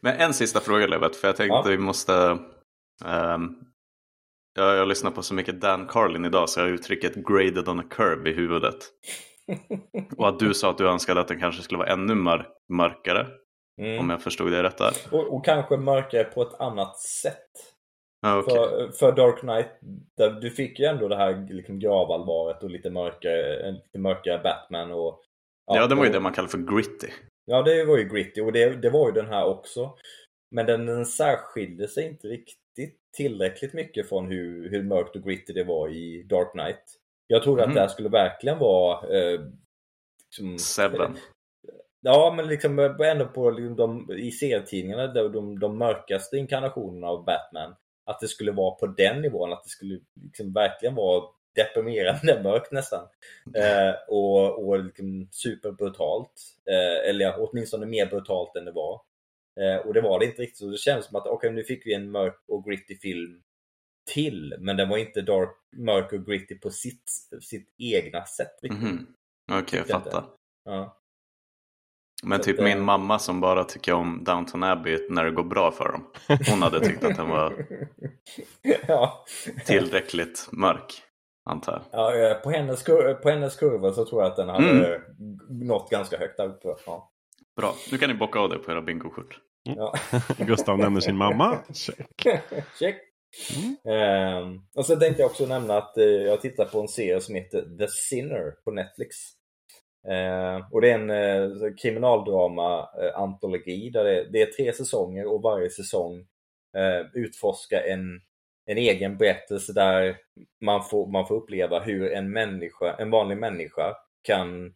Men 0.00 0.16
en 0.16 0.34
sista 0.34 0.60
fråga 0.60 0.86
Levet, 0.86 1.16
för 1.16 1.28
jag 1.28 1.36
tänkte 1.36 1.54
ja. 1.54 1.60
att 1.60 1.66
vi 1.66 1.78
måste... 1.78 2.38
Um, 3.04 3.64
jag, 4.54 4.76
jag 4.76 4.88
lyssnar 4.88 5.10
på 5.10 5.22
så 5.22 5.34
mycket 5.34 5.60
Dan 5.60 5.86
Carlin 5.86 6.24
idag 6.24 6.48
så 6.48 6.60
jag 6.60 6.64
har 6.64 6.72
uttrycket 6.72 7.14
graded 7.14 7.68
on 7.68 7.80
a 7.80 7.84
curve 7.90 8.30
i 8.30 8.32
huvudet. 8.32 8.76
Och 10.16 10.28
att 10.28 10.38
du 10.38 10.54
sa 10.54 10.70
att 10.70 10.78
du 10.78 10.88
önskade 10.88 11.20
att 11.20 11.28
den 11.28 11.40
kanske 11.40 11.62
skulle 11.62 11.78
vara 11.78 11.92
ännu 11.92 12.14
mörk 12.14 12.46
mörkare. 12.68 13.26
Mm. 13.80 14.00
Om 14.00 14.10
jag 14.10 14.22
förstod 14.22 14.52
det 14.52 14.62
rätt 14.62 14.78
där. 14.78 14.92
Och, 15.10 15.34
och 15.34 15.44
kanske 15.44 15.76
mörkare 15.76 16.24
på 16.24 16.42
ett 16.42 16.60
annat 16.60 16.98
sätt. 16.98 17.50
Ja, 18.22 18.38
okej. 18.38 18.54
För, 18.54 18.92
för 18.92 19.12
Dark 19.12 19.40
Knight, 19.40 19.66
där 20.16 20.30
du 20.30 20.50
fick 20.50 20.78
ju 20.78 20.86
ändå 20.86 21.08
det 21.08 21.16
här 21.16 21.46
liksom 21.50 21.78
gravallvaret 21.78 22.62
och 22.62 22.70
lite 22.70 22.90
mörkare, 22.90 23.70
lite 23.72 23.98
mörkare 23.98 24.38
Batman 24.42 24.92
och... 24.92 25.22
Ja, 25.66 25.86
det 25.86 25.94
var 25.94 26.04
ju 26.04 26.08
och- 26.08 26.14
det 26.14 26.20
man 26.20 26.32
kallar 26.32 26.48
för 26.48 26.58
gritty. 26.58 27.08
Ja, 27.44 27.62
det 27.62 27.84
var 27.84 27.98
ju 27.98 28.04
gritty 28.04 28.40
och 28.40 28.52
det, 28.52 28.82
det 28.82 28.90
var 28.90 29.06
ju 29.06 29.12
den 29.12 29.26
här 29.26 29.44
också. 29.44 29.96
Men 30.50 30.66
den, 30.66 30.86
den 30.86 31.06
särskilde 31.06 31.88
sig 31.88 32.06
inte 32.06 32.28
riktigt 32.28 32.59
tillräckligt 33.16 33.72
mycket 33.72 34.08
från 34.08 34.26
hur, 34.28 34.70
hur 34.70 34.82
mörkt 34.82 35.16
och 35.16 35.22
gritty 35.22 35.52
det 35.52 35.64
var 35.64 35.88
i 35.88 36.22
Dark 36.22 36.52
Knight. 36.52 36.82
Jag 37.26 37.42
trodde 37.42 37.62
Mhm. 37.62 37.68
att 37.70 37.74
det 37.74 37.80
här 37.80 37.88
skulle 37.88 38.08
verkligen 38.08 38.58
vara... 38.58 39.18
Eh, 39.18 39.40
liksom, 40.26 40.58
Seven. 40.58 41.16
Ja, 42.00 42.32
men 42.36 42.48
liksom 42.48 42.78
eh, 42.78 43.10
ändå 43.10 43.26
på 43.26 43.50
liksom 43.50 43.76
de, 43.76 44.10
i 44.18 44.30
serietidningarna, 44.30 45.06
de, 45.06 45.32
de, 45.32 45.58
de 45.58 45.78
mörkaste 45.78 46.36
inkarnationerna 46.36 47.06
av 47.06 47.24
Batman. 47.24 47.74
Att 48.04 48.20
det 48.20 48.28
skulle 48.28 48.52
vara 48.52 48.74
på 48.74 48.86
den 48.86 49.22
nivån, 49.22 49.52
att 49.52 49.64
det 49.64 49.70
skulle 49.70 50.00
liksom 50.22 50.52
verkligen 50.52 50.94
vara 50.94 51.24
deprimerande 51.54 52.40
mörkt 52.44 52.72
nästan. 52.72 53.06
Eh, 53.56 53.94
och 54.08 54.66
och 54.68 54.84
liksom 54.84 55.28
superbrutalt. 55.30 56.32
Eh, 56.70 57.10
eller 57.10 57.34
åtminstone 57.38 57.86
mer 57.86 58.06
brutalt 58.06 58.56
än 58.56 58.64
det 58.64 58.72
var. 58.72 59.00
Eh, 59.60 59.86
och 59.86 59.94
det 59.94 60.00
var 60.00 60.18
det 60.18 60.24
inte 60.26 60.42
riktigt. 60.42 60.58
Så 60.58 60.66
det 60.66 60.76
kändes 60.76 61.06
som 61.06 61.16
att 61.16 61.26
okej, 61.26 61.52
nu 61.52 61.62
fick 61.64 61.86
vi 61.86 61.94
en 61.94 62.10
mörk 62.10 62.42
och 62.48 62.64
gritty 62.64 62.96
film 62.98 63.42
till. 64.10 64.54
Men 64.58 64.76
den 64.76 64.88
var 64.88 64.96
inte 64.96 65.20
dark, 65.22 65.50
mörk 65.76 66.12
och 66.12 66.26
gritty 66.26 66.54
på 66.58 66.70
sitt, 66.70 67.10
sitt 67.42 67.68
egna 67.78 68.24
sätt. 68.24 68.58
riktigt. 68.62 68.82
Mhm. 68.82 69.06
Okej, 69.52 69.62
Tyckte 69.64 69.76
jag 69.76 70.02
fattar. 70.02 70.24
Ja. 70.64 70.96
Men 72.22 72.38
Så 72.38 72.44
typ 72.44 72.58
min 72.60 72.78
eh, 72.78 72.84
mamma 72.84 73.18
som 73.18 73.40
bara 73.40 73.64
tycker 73.64 73.92
om 73.92 74.24
Downton 74.24 74.62
Abbey 74.62 75.06
när 75.10 75.24
det 75.24 75.30
går 75.30 75.44
bra 75.44 75.70
för 75.70 75.92
dem. 75.92 76.06
Hon 76.50 76.62
hade 76.62 76.80
tyckt 76.80 77.04
att 77.04 77.16
den 77.16 77.28
var 77.28 77.66
ja. 78.88 79.24
tillräckligt 79.66 80.48
mörk, 80.52 81.02
antar 81.44 81.72
jag. 81.72 82.00
Ja, 82.00 82.16
eh, 82.16 82.34
på, 82.34 82.50
hennes, 82.50 82.82
kur- 82.86 83.14
på 83.14 83.30
hennes 83.30 83.56
kurva 83.56 83.92
så 83.92 84.04
tror 84.04 84.22
jag 84.22 84.30
att 84.30 84.36
den 84.36 84.48
hade 84.48 84.96
Mm. 84.96 85.02
nått 85.48 85.90
ganska 85.90 86.18
högt 86.18 86.40
uppe. 86.40 86.68
Ja. 86.86 87.09
Bra, 87.60 87.74
nu 87.92 87.98
kan 87.98 88.10
ni 88.10 88.14
bocka 88.14 88.38
av 88.38 88.48
det 88.48 88.58
på 88.58 88.72
era 88.72 88.82
bingokort. 88.82 89.40
Ja. 89.62 89.94
Gustav 90.38 90.78
nämner 90.78 91.00
sin 91.00 91.16
mamma. 91.16 91.58
Check. 91.74 92.06
Check! 92.78 92.96
Mm. 93.56 93.76
Ehm, 93.96 94.60
och 94.76 94.86
så 94.86 94.96
tänkte 94.96 95.22
jag 95.22 95.30
också 95.30 95.46
nämna 95.46 95.76
att 95.76 95.96
eh, 95.96 96.04
jag 96.04 96.40
tittar 96.40 96.64
på 96.64 96.80
en 96.80 96.88
serie 96.88 97.20
som 97.20 97.34
heter 97.34 97.64
The 97.78 97.88
Sinner 97.88 98.54
på 98.64 98.70
Netflix. 98.70 99.16
Ehm, 100.08 100.62
och 100.72 100.80
det 100.80 100.90
är 100.90 100.94
en 100.94 101.10
eh, 101.10 101.50
kriminaldrama-antologi 101.82 103.90
där 103.90 104.04
det, 104.04 104.28
det 104.32 104.42
är 104.42 104.46
tre 104.46 104.72
säsonger 104.72 105.26
och 105.26 105.42
varje 105.42 105.70
säsong 105.70 106.18
eh, 106.76 107.00
utforskar 107.14 107.82
en, 107.82 108.20
en 108.66 108.78
egen 108.78 109.16
berättelse 109.16 109.72
där 109.72 110.16
man 110.60 110.84
får, 110.84 111.06
man 111.06 111.26
får 111.26 111.34
uppleva 111.34 111.80
hur 111.80 112.12
en 112.12 112.32
människa, 112.32 112.96
en 112.98 113.10
vanlig 113.10 113.38
människa 113.38 113.94
kan 114.22 114.74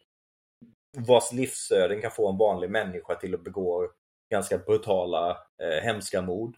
vars 0.96 1.32
livsöden 1.32 2.00
kan 2.00 2.10
få 2.10 2.30
en 2.30 2.38
vanlig 2.38 2.70
människa 2.70 3.14
till 3.14 3.34
att 3.34 3.44
begå 3.44 3.88
ganska 4.30 4.58
brutala, 4.58 5.30
eh, 5.62 5.84
hemska 5.84 6.22
mord. 6.22 6.56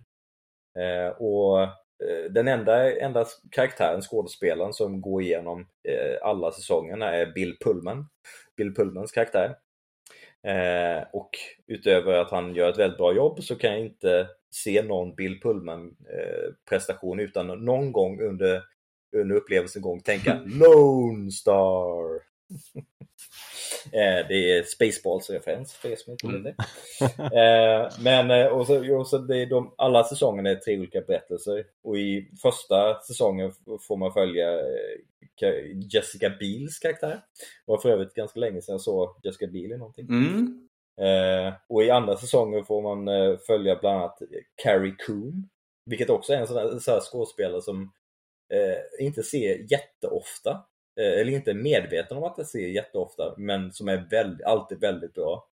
Eh, 0.79 1.09
och 1.09 1.63
eh, 1.63 2.31
den 2.31 2.49
enda, 2.49 3.01
enda 3.01 3.27
karaktären, 3.51 4.03
skådespelaren, 4.03 4.73
som 4.73 5.01
går 5.01 5.23
igenom 5.23 5.61
eh, 5.61 6.29
alla 6.29 6.53
säsongerna 6.53 7.11
är 7.11 7.27
Bill 7.27 7.57
Pullman. 7.65 8.09
Bill 8.57 8.75
Pullmans 8.75 9.13
karaktär. 9.13 9.57
Eh, 10.47 11.05
och 11.13 11.31
utöver 11.67 12.13
att 12.13 12.31
han 12.31 12.55
gör 12.55 12.71
ett 12.71 12.79
väldigt 12.79 12.99
bra 12.99 13.15
jobb 13.15 13.43
så 13.43 13.57
kan 13.57 13.71
jag 13.71 13.81
inte 13.81 14.29
se 14.51 14.83
någon 14.83 15.15
Bill 15.15 15.41
Pullman 15.41 15.87
eh, 15.87 16.53
prestation 16.69 17.21
utan 17.21 17.47
någon 17.47 17.93
gång 17.93 18.21
under, 18.21 18.63
under 19.17 19.37
upplevelsen 19.37 19.83
gång 19.83 20.01
tänka 20.01 20.41
Lone 20.47 21.31
Star. 21.31 22.21
Eh, 23.93 24.29
det 24.29 24.59
är 24.59 24.63
Spaceballs-referens 24.63 25.73
för 25.73 25.89
er 25.89 25.97
som 25.97 26.13
inte 26.13 26.27
vet 26.27 26.45
det. 26.45 26.55
Eh, 27.23 27.91
men 28.01 28.31
eh, 28.31 28.47
och 28.47 28.67
så, 28.67 28.99
och 28.99 29.09
så 29.09 29.19
det 29.19 29.39
är 29.39 29.47
de, 29.47 29.75
alla 29.79 30.05
säsongerna 30.05 30.51
är 30.51 30.55
tre 30.55 30.79
olika 30.79 31.01
berättelser. 31.01 31.65
Och 31.85 31.99
i 31.99 32.31
första 32.43 33.01
säsongen 33.01 33.53
får 33.89 33.97
man 33.97 34.13
följa 34.13 34.61
Jessica 35.93 36.31
Biels 36.31 36.79
karaktär. 36.79 37.21
Det 37.67 37.73
var 37.73 37.79
för 37.79 37.91
övrigt 37.91 38.15
ganska 38.15 38.41
länge 38.41 38.63
sedan 38.63 38.73
jag 38.73 38.81
såg 38.81 39.21
Jessica 39.23 39.47
Biel 39.47 39.73
i 39.73 39.79
någonting. 39.79 40.07
Mm. 40.09 40.63
Och 41.69 41.83
i 41.85 41.91
andra 41.91 42.17
säsongen 42.17 42.65
får 42.65 42.83
man 42.83 43.09
följa 43.47 43.77
bland 43.77 43.99
annat 43.99 44.19
Carrie 44.63 44.95
Coon. 45.07 45.49
Vilket 45.87 46.11
också 46.11 46.33
är 46.33 46.37
en 46.37 46.47
sån 46.47 46.57
här, 46.57 46.79
sån 46.79 46.95
här 46.95 47.01
skådespelare 47.01 47.63
som 47.63 47.93
eh, 48.53 49.07
inte 49.07 49.23
ser 49.23 49.73
jätteofta. 49.73 50.65
Eh, 51.01 51.21
eller 51.21 51.33
inte 51.33 51.55
medveten 51.55 52.17
om 52.17 52.25
att 52.25 52.35
jag 52.37 52.47
ser 52.47 52.69
jätteofta. 52.69 53.35
Men 53.37 53.73
som 53.73 53.89
är 53.89 53.97
väldigt, 54.11 54.47
alltid 54.47 54.81
väldigt 54.81 55.15
bra. 55.15 55.47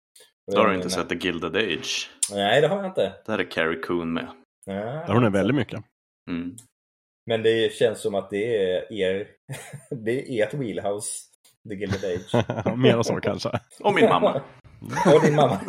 Då 0.51 0.57
har 0.57 0.67
du 0.67 0.75
inte 0.75 0.89
sett 0.89 1.09
The 1.09 1.15
Gilded 1.15 1.55
Age. 1.55 2.09
Nej, 2.31 2.61
det 2.61 2.67
har 2.67 2.77
jag 2.77 2.85
inte. 2.85 3.13
Där 3.25 3.39
är 3.39 3.51
Carrie 3.51 3.79
Coon 3.79 4.13
med. 4.13 4.27
Nej, 4.65 5.05
Där 5.07 5.13
hon 5.13 5.23
är 5.23 5.29
väldigt 5.29 5.55
mycket. 5.55 5.83
Mm. 6.29 6.55
Men 7.25 7.43
det 7.43 7.73
känns 7.73 8.01
som 8.01 8.15
att 8.15 8.29
det 8.29 8.57
är 8.57 8.93
er, 8.93 9.27
det 9.89 10.11
är 10.11 10.43
ert 10.43 10.53
wheelhouse, 10.53 11.09
The 11.69 11.75
Gilded 11.75 12.03
Age. 12.03 12.45
Mera 12.77 13.03
så 13.03 13.15
kanske. 13.15 13.59
Och 13.79 13.93
min 13.93 14.09
mamma. 14.09 14.41
Och 15.15 15.21
din 15.21 15.35
mamma. 15.35 15.59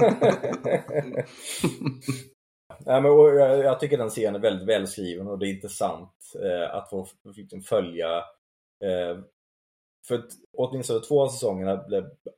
Nej, 2.87 3.03
men, 3.03 3.13
jag, 3.61 3.81
tycker 3.81 3.99
den 3.99 4.11
serien 4.11 4.35
är 4.35 4.39
väldigt 4.39 4.69
välskriven 4.69 5.29
och 5.29 5.39
det 5.39 5.49
är 5.49 5.55
intressant 5.55 6.13
eh, 6.43 6.75
att 6.75 6.91
få 6.91 7.07
liksom, 7.37 7.63
följa 7.63 8.17
eh, 8.85 9.19
för 10.09 10.15
att 10.15 10.31
åtminstone 10.53 11.01
två 11.01 11.23
av 11.23 11.29
säsongerna 11.29 11.85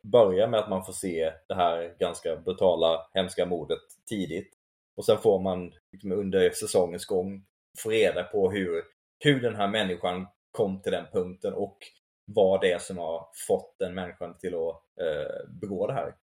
börjar 0.03 0.49
med 0.49 0.61
att 0.61 0.71
man 0.71 0.85
får 0.85 0.93
se 0.93 1.33
det 1.49 1.55
här 1.55 1.97
ganska 1.99 2.37
brutala, 2.37 3.09
hemska 3.15 3.47
mordet 3.47 3.79
tidigt. 4.09 4.53
Och 4.97 5.05
sen 5.05 5.19
får 5.19 5.41
man 5.41 5.73
liksom, 5.93 6.13
under 6.13 6.51
säsongens 6.51 7.07
gång 7.07 7.45
få 7.79 7.91
reda 7.91 8.23
på 8.23 8.51
hur, 8.51 8.83
hur 9.25 9.41
den 9.41 9.55
här 9.55 9.69
människan 9.69 10.27
kom 10.51 10.83
till 10.83 10.93
den 10.93 11.07
punkten 11.13 11.55
och 11.55 11.79
vad 12.25 12.61
det 12.61 12.73
är 12.73 12.79
som 12.79 12.99
har 12.99 13.29
fått 13.49 13.75
den 13.79 13.95
människan 13.95 14.39
till 14.39 14.55
att 14.55 14.83
eh, 15.01 15.49
begå 15.61 15.87
det 15.87 15.93
här. 15.93 16.15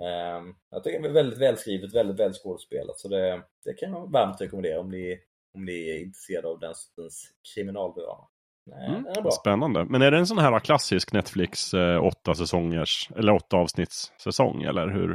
Eh, 0.00 0.42
jag 0.70 0.84
tycker 0.84 1.00
det 1.00 1.08
är 1.08 1.12
väldigt 1.12 1.38
välskrivet, 1.40 1.94
väldigt 1.94 2.20
välskådespelat. 2.20 2.98
Så 2.98 3.08
det, 3.08 3.42
det 3.64 3.74
kan 3.74 3.92
jag 3.92 4.12
varmt 4.12 4.40
rekommendera 4.40 4.80
om 4.80 4.90
ni, 4.90 5.18
om 5.54 5.64
ni 5.64 5.90
är 5.90 6.02
intresserade 6.02 6.48
av 6.48 6.60
den 6.60 6.74
sortens 6.74 7.32
kriminaldrama. 7.54 8.28
Nej, 8.72 8.88
Mm, 8.88 9.02
den 9.02 9.16
är 9.16 9.22
bra. 9.22 9.30
Spännande. 9.30 9.84
Men 9.84 10.02
är 10.02 10.10
det 10.10 10.18
en 10.18 10.26
sån 10.26 10.38
här 10.38 10.60
klassisk 10.60 11.12
Netflix 11.12 11.74
eh, 11.74 12.04
åtta 12.04 12.34
säsongers 12.34 13.08
eller 13.16 13.32
åtta 13.32 13.56
avsnittssäsong 13.56 14.62
eller 14.62 14.88
hur? 14.88 15.12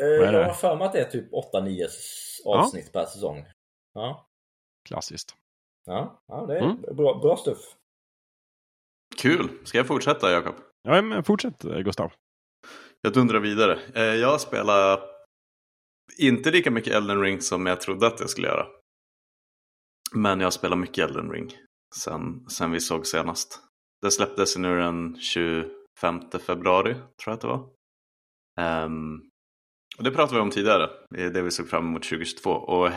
Eh, 0.00 0.06
jag 0.06 0.44
har 0.44 0.54
för 0.54 0.76
mig 0.76 0.86
att 0.86 0.92
det 0.92 1.00
är 1.00 1.10
typ 1.10 1.32
8-9 1.32 1.84
s- 1.84 2.40
avsnitt 2.46 2.92
per 2.92 3.04
säsong. 3.04 3.44
Ja, 3.94 4.26
Klassiskt. 4.88 5.34
ja, 5.86 6.22
ja 6.28 6.46
det 6.46 6.58
är 6.58 6.62
Mm. 6.62 6.76
bra, 6.96 7.18
bra 7.22 7.36
stuff. 7.36 7.58
Kul! 9.16 9.48
Ska 9.64 9.78
jag 9.78 9.86
fortsätta 9.86 10.30
Jakob? 10.32 10.54
Ja, 10.82 11.02
men 11.02 11.24
fortsätt 11.24 11.62
Gustav. 11.62 12.12
Jag 13.02 13.12
dundrar 13.12 13.40
vidare. 13.40 13.78
Eh, 13.94 14.02
Jag 14.02 14.40
spelar 14.40 15.00
inte 16.18 16.50
lika 16.50 16.70
mycket 16.70 16.94
Elden 16.94 17.20
Ring 17.22 17.40
som 17.40 17.66
jag 17.66 17.80
trodde 17.80 18.06
att 18.06 18.20
jag 18.20 18.30
skulle 18.30 18.48
göra. 18.48 18.66
Men 20.14 20.40
jag 20.40 20.52
spelar 20.52 20.76
mycket 20.76 21.04
Elden 21.10 21.30
Ring 21.30 21.52
sen, 21.96 22.48
sen 22.50 22.70
vi 22.70 22.80
såg 22.80 23.06
senast. 23.06 23.60
Det 24.02 24.10
släpptes 24.10 24.56
nu 24.56 24.76
den 24.76 25.16
25 25.20 25.70
februari, 26.46 26.94
tror 26.94 27.04
jag 27.24 27.32
att 27.34 27.40
det 27.40 27.46
var. 27.46 27.68
Ehm, 28.60 29.20
och 29.98 30.04
det 30.04 30.10
pratade 30.10 30.34
vi 30.36 30.42
om 30.42 30.50
tidigare, 30.50 30.90
det 31.10 31.22
är 31.22 31.30
det 31.30 31.42
vi 31.42 31.50
såg 31.50 31.68
fram 31.68 31.86
emot 31.86 32.02
2022. 32.02 32.50
Och 32.50 32.90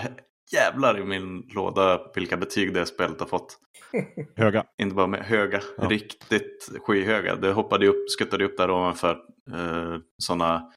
jävlar 0.53 1.00
i 1.00 1.03
min 1.05 1.41
låda 1.55 2.12
vilka 2.15 2.38
betyg 2.38 2.73
det 2.73 2.85
spelet 2.85 3.19
har 3.19 3.27
fått. 3.27 3.57
Höga. 4.35 4.65
Inte 4.81 4.95
bara 4.95 5.07
med 5.07 5.25
höga, 5.25 5.62
Ja. 5.77 5.88
riktigt 5.89 6.69
skyhöga. 6.81 7.35
Det 7.35 7.51
hoppade 7.53 7.88
upp, 7.88 8.09
skuttade 8.09 8.45
upp 8.45 8.57
där 8.57 8.71
ovanför 8.71 9.12
eh, 9.51 9.97
sådana 10.23 10.71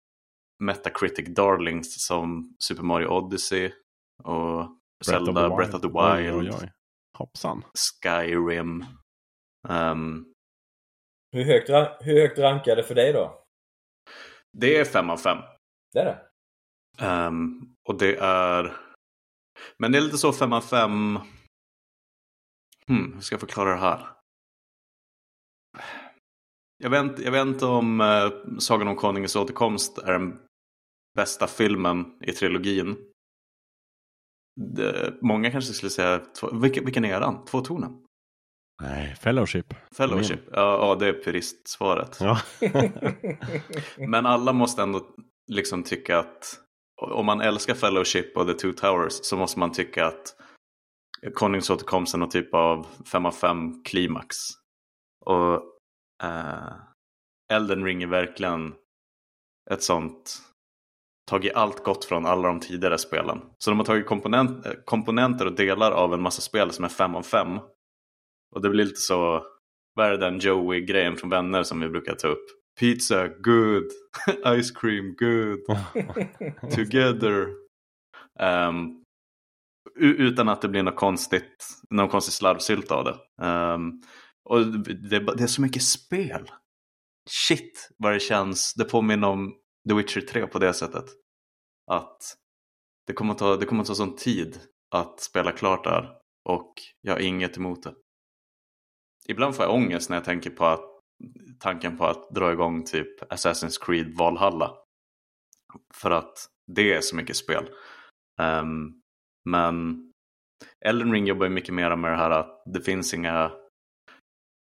Metacritic 0.65 1.35
darlings 1.35 2.07
som 2.07 2.57
Super 2.65 2.83
Mario 2.83 3.07
Odyssey 3.07 3.71
och 4.25 4.69
Zelda 5.07 5.57
Breath 5.57 5.75
of 5.77 5.81
the 5.83 5.89
Wild, 5.89 5.99
Oj, 5.99 6.33
oj, 6.33 6.51
oj. 6.63 6.71
Hoppsan. 7.19 7.65
Skyrim. 8.03 8.85
Ehm, 9.69 10.33
Hur 11.33 11.45
högt, 11.45 11.69
hur 12.07 12.21
högt 12.21 12.39
rankar 12.39 12.77
det 12.77 12.83
för 12.83 12.95
dig 12.95 13.13
då? 13.13 13.43
det 14.53 14.77
är 14.77 14.85
fem 14.85 15.11
av 15.11 15.17
fem. 15.17 15.39
Det 15.93 15.99
är 16.01 16.05
det? 16.05 16.29
Ehm, 17.07 17.61
och 17.89 17.99
det 17.99 18.17
är... 18.21 18.77
Men 19.79 19.93
det 19.93 19.99
är 19.99 20.03
lite 20.03 20.19
så 20.19 20.33
fem 20.33 20.53
av 20.53 20.61
fem... 20.61 21.19
Hmm, 22.89 23.13
hur 23.15 23.21
ska 23.21 23.33
jag 23.35 23.41
förklara 23.41 23.71
det 23.71 23.77
här? 23.81 24.07
Jag 26.79 26.91
vet, 26.91 27.05
inte- 27.05 27.23
jag 27.23 27.33
vet 27.33 27.47
inte 27.47 27.67
om 27.67 28.01
uh, 28.01 28.59
Sagan 28.59 28.89
om 28.89 28.97
Konungens 28.97 29.37
återkomst 29.37 29.99
är 29.99 30.13
den 30.13 30.39
bästa 31.15 31.47
filmen 31.47 32.19
i 32.23 32.33
trilogin. 32.33 32.97
Det, 34.57 35.15
många 35.23 35.51
kanske 35.51 35.73
skulle 35.73 35.91
säga, 35.91 36.19
två, 36.41 36.51
vilken, 36.53 36.85
vilken 36.85 37.05
är 37.05 37.21
den? 37.21 37.45
Två 37.45 37.61
tonen? 37.61 38.03
Nej, 38.83 39.15
Fellowship. 39.15 39.75
Fellowship, 39.97 40.41
ja, 40.53 40.89
ja 40.89 40.95
det 40.95 41.09
är 41.09 41.25
puristsvaret. 41.25 42.19
Ja. 42.21 42.41
Men 44.09 44.27
alla 44.27 44.53
måste 44.53 44.83
ändå 44.83 45.07
liksom 45.53 45.83
tycka 45.83 46.19
att 46.19 46.61
om 47.03 47.27
man 47.27 47.41
älskar 47.41 47.75
Fellowship 47.75 48.37
och 48.37 48.47
The 48.47 48.55
Two 48.55 48.73
Towers 48.73 49.13
så 49.13 49.37
måste 49.37 49.59
man 49.59 49.73
tycka 49.73 50.07
att 50.07 50.37
Konungsåterkomsten 51.35 52.23
och 52.23 52.31
typ 52.31 52.55
av 52.55 52.87
5 53.13 53.27
av 53.27 53.33
5 53.33 53.85
klimax. 53.85 54.37
Och 55.25 55.55
eh, 56.23 56.73
Elden 57.53 57.85
Ring 57.85 58.03
är 58.03 58.07
verkligen 58.07 58.75
ett 59.71 59.83
sånt 59.83 60.43
tagit 61.27 61.55
allt 61.55 61.85
gott 61.85 62.05
från 62.05 62.27
alla 62.27 62.49
de 62.49 62.61
tidigare 62.61 62.99
spelen. 62.99 63.41
Så 63.59 63.71
de 63.71 63.79
har 63.79 63.87
tagit 63.87 64.07
komponent, 64.07 64.67
komponenter 64.85 65.47
och 65.47 65.55
delar 65.55 65.93
av 65.93 66.15
en 66.15 66.23
massa 66.23 66.43
spel 66.43 66.71
som 66.71 66.85
är 66.85 66.89
5 66.89 67.15
av 67.15 67.23
5. 67.23 67.59
Och 68.55 68.63
det 68.63 68.71
blir 68.71 68.85
lite 68.85 69.01
så, 69.01 69.45
vad 69.95 70.07
är 70.07 70.17
den 70.17 70.39
Joey-grejen 70.39 71.17
från 71.17 71.31
Vänner 71.31 71.63
som 71.63 71.81
vi 71.81 71.89
brukar 71.89 72.15
ta 72.15 72.29
upp? 72.29 72.45
Pizza, 72.81 73.29
good. 73.29 73.85
Ice 74.63 74.71
cream, 74.71 75.15
good. 75.19 75.59
Together. 76.75 77.49
Um, 78.41 79.03
utan 79.99 80.49
att 80.49 80.63
det 80.63 80.69
blir 80.69 80.83
något 80.83 80.97
konstigt, 80.97 81.69
någon 81.91 82.09
konstig 82.09 82.35
slarvsylt 82.35 82.91
av 82.91 83.05
det. 83.05 83.45
Um, 83.47 84.03
och 84.45 84.67
det, 84.67 85.19
det, 85.19 85.43
är 85.43 85.47
så 85.47 85.63
mycket 85.63 85.83
spel. 85.83 86.51
Shit 87.31 87.89
vad 87.99 88.13
det 88.13 88.21
känns. 88.21 88.75
Det 88.75 88.85
påminner 88.85 89.29
om 89.29 89.55
The 89.89 89.95
Witcher 89.95 90.21
3 90.21 90.47
på 90.47 90.59
det 90.59 90.75
sättet. 90.75 91.05
Att 91.91 92.37
det 93.07 93.13
kommer 93.13 93.33
att 93.33 93.39
ta, 93.39 93.57
det 93.57 93.67
kommer 93.67 93.81
att 93.83 93.89
ta 93.89 93.95
sån 93.95 94.17
tid 94.17 94.61
att 94.95 95.21
spela 95.21 95.53
klart 95.53 95.85
där 95.85 96.19
och 96.49 96.75
jag 97.01 97.13
har 97.13 97.21
inget 97.21 97.57
emot 97.57 97.83
det. 97.83 97.95
Ibland 99.29 99.57
får 99.57 99.65
jag 99.65 99.75
ångest 99.75 100.11
när 100.11 100.17
jag 100.17 100.25
tänker 100.25 100.51
på 100.51 100.65
att 100.65 100.97
tanken 101.61 101.99
på 101.99 102.07
att 102.07 102.31
dra 102.31 102.53
igång 102.53 102.85
typ 102.85 103.21
Assassin's 103.33 103.85
Creed 103.87 104.17
Valhalla. 104.17 104.77
För 105.95 106.11
att 106.11 106.47
det 106.67 106.93
är 106.93 107.01
så 107.01 107.17
mycket 107.17 107.37
spel. 107.37 107.71
Um, 108.41 109.03
men 109.45 110.07
Elden 110.85 111.13
Ring 111.13 111.27
jobbar 111.27 111.47
ju 111.47 111.53
mycket 111.53 111.75
mer 111.75 111.97
med 111.97 112.11
det 112.11 112.17
här 112.17 112.31
att 112.31 112.63
det 112.75 112.81
finns 112.81 113.15
inga 113.15 113.53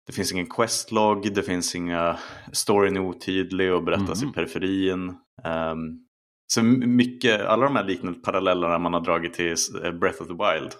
det 0.07 0.13
finns 0.13 0.33
ingen 0.33 0.47
questlog, 0.47 1.35
det 1.35 1.43
finns 1.43 1.75
inga 1.75 2.19
storyn 2.53 2.97
är 2.97 3.01
otydlig 3.01 3.73
och 3.73 3.85
berättas 3.85 4.23
mm. 4.23 4.31
i 4.31 4.35
periferin. 4.35 5.09
Um, 5.45 6.07
så 6.53 6.63
mycket, 6.63 7.41
alla 7.41 7.65
de 7.65 7.77
här 7.77 7.85
liknande 7.85 8.21
parallellerna 8.21 8.79
man 8.79 8.95
har 8.95 9.01
dragit 9.01 9.35
till 9.35 9.55
eh, 9.85 9.93
Breath 9.93 10.23
of 10.23 10.29
the 10.29 10.35
Wild 10.35 10.73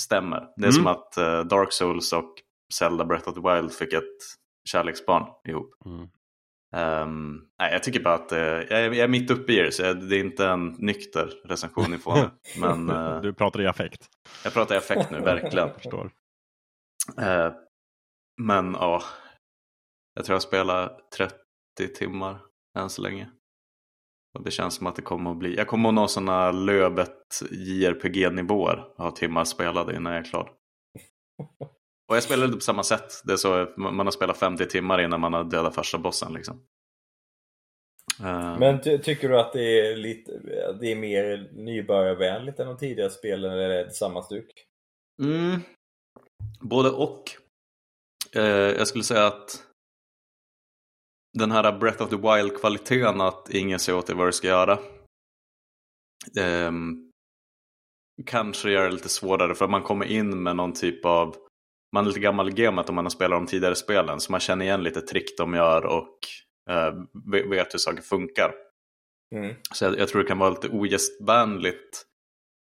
stämmer. 0.00 0.40
Det 0.56 0.66
är 0.66 0.70
mm. 0.70 0.72
som 0.72 0.86
att 0.86 1.14
uh, 1.18 1.48
Dark 1.48 1.72
Souls 1.72 2.12
och 2.12 2.34
Zelda 2.74 3.04
Breath 3.04 3.28
of 3.28 3.34
the 3.34 3.40
Wild 3.40 3.72
fick 3.72 3.92
ett 3.92 4.18
kärleksbarn 4.64 5.26
ihop. 5.48 5.70
Mm. 5.84 6.08
Um, 6.74 7.44
nej, 7.58 7.72
jag 7.72 7.82
tycker 7.82 8.00
bara 8.00 8.14
att 8.14 8.32
uh, 8.32 8.38
jag, 8.38 8.72
är, 8.72 8.82
jag, 8.82 8.96
är, 8.96 9.08
mitt 9.08 9.30
uppe 9.30 9.52
i 9.52 9.56
det, 9.56 9.72
så 9.72 9.82
det 9.92 10.16
är 10.16 10.20
inte 10.20 10.46
en 10.46 10.66
nykter 10.78 11.32
recension 11.44 11.94
i 11.94 11.98
får. 11.98 12.30
Men, 12.60 12.90
uh, 12.90 13.20
du 13.20 13.32
pratar 13.32 13.60
i 13.60 13.66
affekt. 13.66 14.08
Jag 14.44 14.52
pratar 14.52 14.74
i 14.74 14.78
affekt 14.78 15.10
nu, 15.10 15.20
verkligen. 15.20 15.68
jag 15.68 15.74
förstår. 15.74 16.10
Uh, 17.20 17.52
men 18.40 18.72
ja, 18.72 19.02
jag 20.14 20.24
tror 20.24 20.34
jag 20.34 20.42
spelar 20.42 21.00
30 21.16 21.36
timmar 21.94 22.38
än 22.78 22.90
så 22.90 23.02
länge. 23.02 23.30
Och 24.38 24.44
det 24.44 24.50
känns 24.50 24.74
som 24.74 24.86
att 24.86 24.96
det 24.96 25.02
kommer 25.02 25.30
att 25.30 25.36
bli, 25.36 25.56
jag 25.56 25.66
kommer 25.66 25.88
att 25.88 25.94
nå 25.94 26.08
sådana 26.08 26.50
löbet 26.50 27.18
JRPG-nivåer 27.50 28.84
av 28.96 29.10
timmar 29.10 29.44
spelade 29.44 29.96
innan 29.96 30.12
jag 30.12 30.26
är 30.26 30.30
klar. 30.30 30.52
Och 32.08 32.16
jag 32.16 32.22
spelar 32.22 32.46
lite 32.46 32.56
på 32.56 32.62
samma 32.62 32.82
sätt. 32.82 33.22
Det 33.24 33.32
är 33.32 33.36
så 33.36 33.68
man 33.76 33.98
har 33.98 34.10
spelat 34.10 34.38
50 34.38 34.66
timmar 34.66 35.00
innan 35.00 35.20
man 35.20 35.32
har 35.32 35.44
dödat 35.44 35.74
första 35.74 35.98
bossen 35.98 36.32
liksom. 36.32 36.66
Men 38.58 38.80
ty 38.80 38.98
tycker 38.98 39.28
du 39.28 39.40
att 39.40 39.52
det 39.52 39.80
är, 39.80 39.96
lite, 39.96 40.38
det 40.80 40.92
är 40.92 40.96
mer 40.96 41.50
nybörjarvänligt 41.52 42.60
än 42.60 42.66
de 42.66 42.76
tidigare 42.76 43.10
spelen 43.10 43.52
eller 43.52 43.70
är 43.70 43.84
det 43.84 43.90
samma 43.90 44.22
stuk? 44.22 44.50
Mm. 45.22 45.60
Både 46.60 46.90
och. 46.90 47.24
Uh, 48.36 48.42
jag 48.78 48.88
skulle 48.88 49.04
säga 49.04 49.26
att 49.26 49.66
den 51.38 51.50
här 51.50 51.78
Breath 51.78 52.02
of 52.02 52.10
the 52.10 52.16
Wild-kvaliteten 52.16 53.20
att 53.20 53.50
ingen 53.50 53.78
säger 53.78 53.98
åt 53.98 54.06
dig 54.06 54.16
vad 54.16 54.28
du 54.28 54.32
ska 54.32 54.46
göra. 54.46 54.78
Um, 56.68 57.10
kanske 58.26 58.70
gör 58.70 58.84
det 58.84 58.94
lite 58.94 59.08
svårare 59.08 59.54
för 59.54 59.68
man 59.68 59.82
kommer 59.82 60.06
in 60.06 60.42
med 60.42 60.56
någon 60.56 60.72
typ 60.72 61.04
av 61.04 61.36
man 61.92 62.04
är 62.04 62.08
lite 62.08 62.20
gammal 62.20 62.48
i 62.48 62.52
gamet 62.52 62.88
om 62.88 62.94
man 62.94 63.04
har 63.04 63.10
spelat 63.10 63.38
de 63.38 63.46
tidigare 63.46 63.74
spelen 63.74 64.20
så 64.20 64.32
man 64.32 64.40
känner 64.40 64.64
igen 64.64 64.82
lite 64.82 65.00
trick 65.00 65.38
de 65.38 65.54
gör 65.54 65.86
och 65.86 66.18
uh, 66.70 67.50
vet 67.50 67.74
hur 67.74 67.78
saker 67.78 68.02
funkar. 68.02 68.54
Mm. 69.34 69.54
Så 69.72 69.84
jag, 69.84 69.98
jag, 69.98 70.08
tror 70.08 70.22
det 70.22 70.28
kan 70.28 70.38
vara 70.38 70.50
lite 70.50 70.68
ogästvänligt 70.68 72.06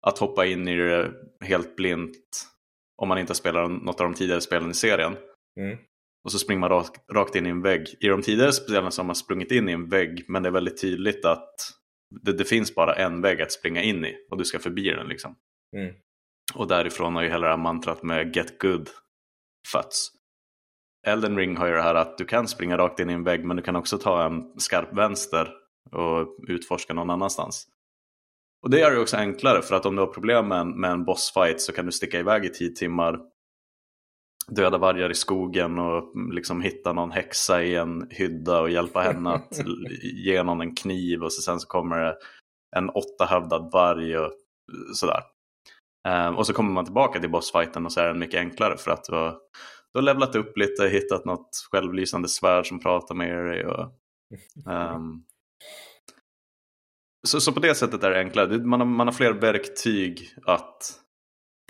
att 0.08 0.18
hoppa 0.18 0.46
in 0.46 0.68
i 0.68 0.76
det 0.76 1.14
helt 1.42 1.76
blint 1.76 2.48
om 3.02 3.08
man 3.08 3.18
inte 3.18 3.36
spelar 3.36 3.68
något 3.68 4.02
av 4.02 4.08
de 4.08 4.14
tidigare 4.14 4.42
spelen 4.42 4.72
i 4.72 4.74
serien. 4.74 5.18
Mm. 5.60 5.78
Och 6.24 6.32
så 6.32 6.40
springer 6.40 6.60
man 6.60 6.70
rakt, 6.70 7.12
rakt 7.14 7.36
in 7.36 7.46
i 7.46 7.50
en 7.50 7.62
vägg. 7.62 7.96
I 8.00 8.08
de 8.08 8.22
tidigare 8.22 8.54
spelen 8.54 8.92
så 8.92 9.02
har 9.02 9.06
man 9.06 9.16
sprungit 9.16 9.52
in 9.52 9.70
i 9.70 9.72
en 9.72 9.90
vägg 9.90 10.26
men 10.28 10.44
det 10.44 10.50
är 10.50 10.54
väldigt 10.54 10.82
tydligt 10.82 11.26
att 11.26 11.56
det, 12.22 12.34
det 12.34 12.46
finns 12.46 12.76
bara 12.76 12.96
en 12.96 13.22
vägg 13.22 13.42
att 13.42 13.52
springa 13.52 13.82
in 13.82 14.06
i 14.06 14.16
och 14.32 14.38
du 14.38 14.46
ska 14.46 14.60
förbi 14.60 14.90
den 14.90 15.08
liksom. 15.08 15.36
Mm. 15.78 15.94
Och 16.56 16.68
därifrån 16.68 17.16
har 17.16 17.24
ju 17.24 17.30
hela 17.30 17.48
det 17.48 17.54
här 17.54 17.58
mantrat 17.58 18.04
med 18.04 18.36
Get 18.36 18.60
Good 18.60 18.90
fötts. 19.72 20.12
Elden 21.08 21.38
Ring 21.38 21.58
har 21.58 21.68
ju 21.68 21.74
det 21.74 21.82
här 21.82 21.96
att 21.96 22.18
du 22.18 22.26
kan 22.26 22.48
springa 22.48 22.78
rakt 22.78 23.00
in 23.00 23.10
i 23.10 23.14
en 23.14 23.24
vägg 23.24 23.46
men 23.46 23.58
du 23.58 23.64
kan 23.64 23.76
också 23.76 23.98
ta 23.98 24.26
en 24.26 24.60
skarp 24.60 24.94
vänster 24.94 25.54
och 25.92 26.36
utforska 26.48 26.94
någon 26.94 27.10
annanstans. 27.10 27.68
Och 28.62 28.70
det 28.70 28.80
gör 28.80 28.92
det 28.92 29.00
också 29.00 29.18
enklare 29.18 29.62
för 29.62 29.76
att 29.76 29.86
om 29.86 29.96
du 29.96 30.02
har 30.02 30.14
problem 30.14 30.48
med 30.48 30.60
en, 30.60 30.80
med 30.80 30.92
en 30.92 31.06
bossfight 31.06 31.62
så 31.62 31.74
kan 31.74 31.86
du 31.86 31.92
sticka 31.92 32.20
iväg 32.20 32.46
i 32.46 32.50
10 32.50 32.70
timmar 32.70 33.20
döda 34.50 34.78
vargar 34.78 35.12
i 35.12 35.16
skogen 35.16 35.80
och 35.80 36.14
liksom 36.34 36.62
hitta 36.62 36.94
någon 36.94 37.12
häxa 37.12 37.64
i 37.64 37.76
en 37.76 38.08
hydda 38.10 38.62
och 38.62 38.70
hjälpa 38.70 39.02
henne 39.02 39.30
att 39.30 39.60
ge 40.26 40.44
någon 40.44 40.62
en 40.62 40.76
kniv 40.76 41.24
och 41.24 41.34
så 41.34 41.42
sen 41.42 41.60
så 41.60 41.68
kommer 41.68 42.00
det 42.00 42.18
en 42.76 42.90
åttahövdad 42.90 43.70
varg 43.72 44.18
och 44.18 44.32
sådär. 44.94 45.22
Um, 46.08 46.38
och 46.38 46.48
så 46.48 46.54
kommer 46.54 46.72
man 46.72 46.86
tillbaka 46.86 47.20
till 47.20 47.32
bossfighten 47.32 47.86
och 47.86 47.92
så 47.92 48.00
är 48.00 48.08
den 48.08 48.20
mycket 48.20 48.40
enklare 48.40 48.78
för 48.78 48.92
att 48.92 49.04
du 49.04 49.16
har, 49.16 49.32
du 49.94 50.00
har 50.00 50.02
levlat 50.02 50.36
upp 50.36 50.58
lite, 50.58 50.88
hittat 50.88 51.26
något 51.26 51.50
självlysande 51.72 52.28
svärd 52.28 52.68
som 52.68 52.80
pratar 52.80 53.16
med 53.16 53.46
dig. 53.46 53.66
Och, 53.66 53.92
um, 54.66 55.24
så, 57.28 57.42
så 57.42 57.52
på 57.52 57.60
det 57.60 57.76
sättet 57.76 58.04
är 58.04 58.12
det 58.12 58.20
enklare. 58.20 58.58
Man 58.58 58.80
har, 58.80 58.88
man 58.88 59.08
har 59.08 59.14
fler 59.14 59.34
verktyg 59.34 60.36
att 60.46 61.00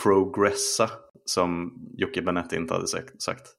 progressa 0.03 0.89
som 1.29 1.79
Jocke 1.97 2.21
Benetti 2.21 2.55
inte 2.55 2.73
hade 2.73 2.87
sagt. 2.87 3.53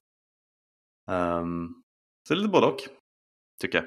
Um, 1.11 1.83
så 2.29 2.35
det 2.35 2.39
är 2.39 2.43
lite 2.43 2.53
både 2.53 2.67
och, 2.67 2.81
tycker 3.61 3.79
jag. 3.79 3.87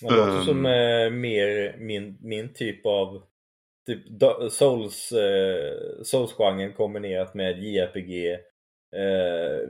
Det 0.00 0.16
låter 0.16 0.38
um, 0.38 0.44
som 0.44 0.66
eh, 0.66 1.10
mer 1.10 1.76
min, 1.78 2.18
min 2.20 2.54
typ 2.54 2.86
av 2.86 3.22
typ 3.86 4.02
Souls, 4.52 5.12
eh, 5.12 6.02
Souls-genren 6.02 6.72
kombinerat 6.72 7.34
med 7.34 7.62
JRPG 7.62 8.32
eh, 8.96 9.68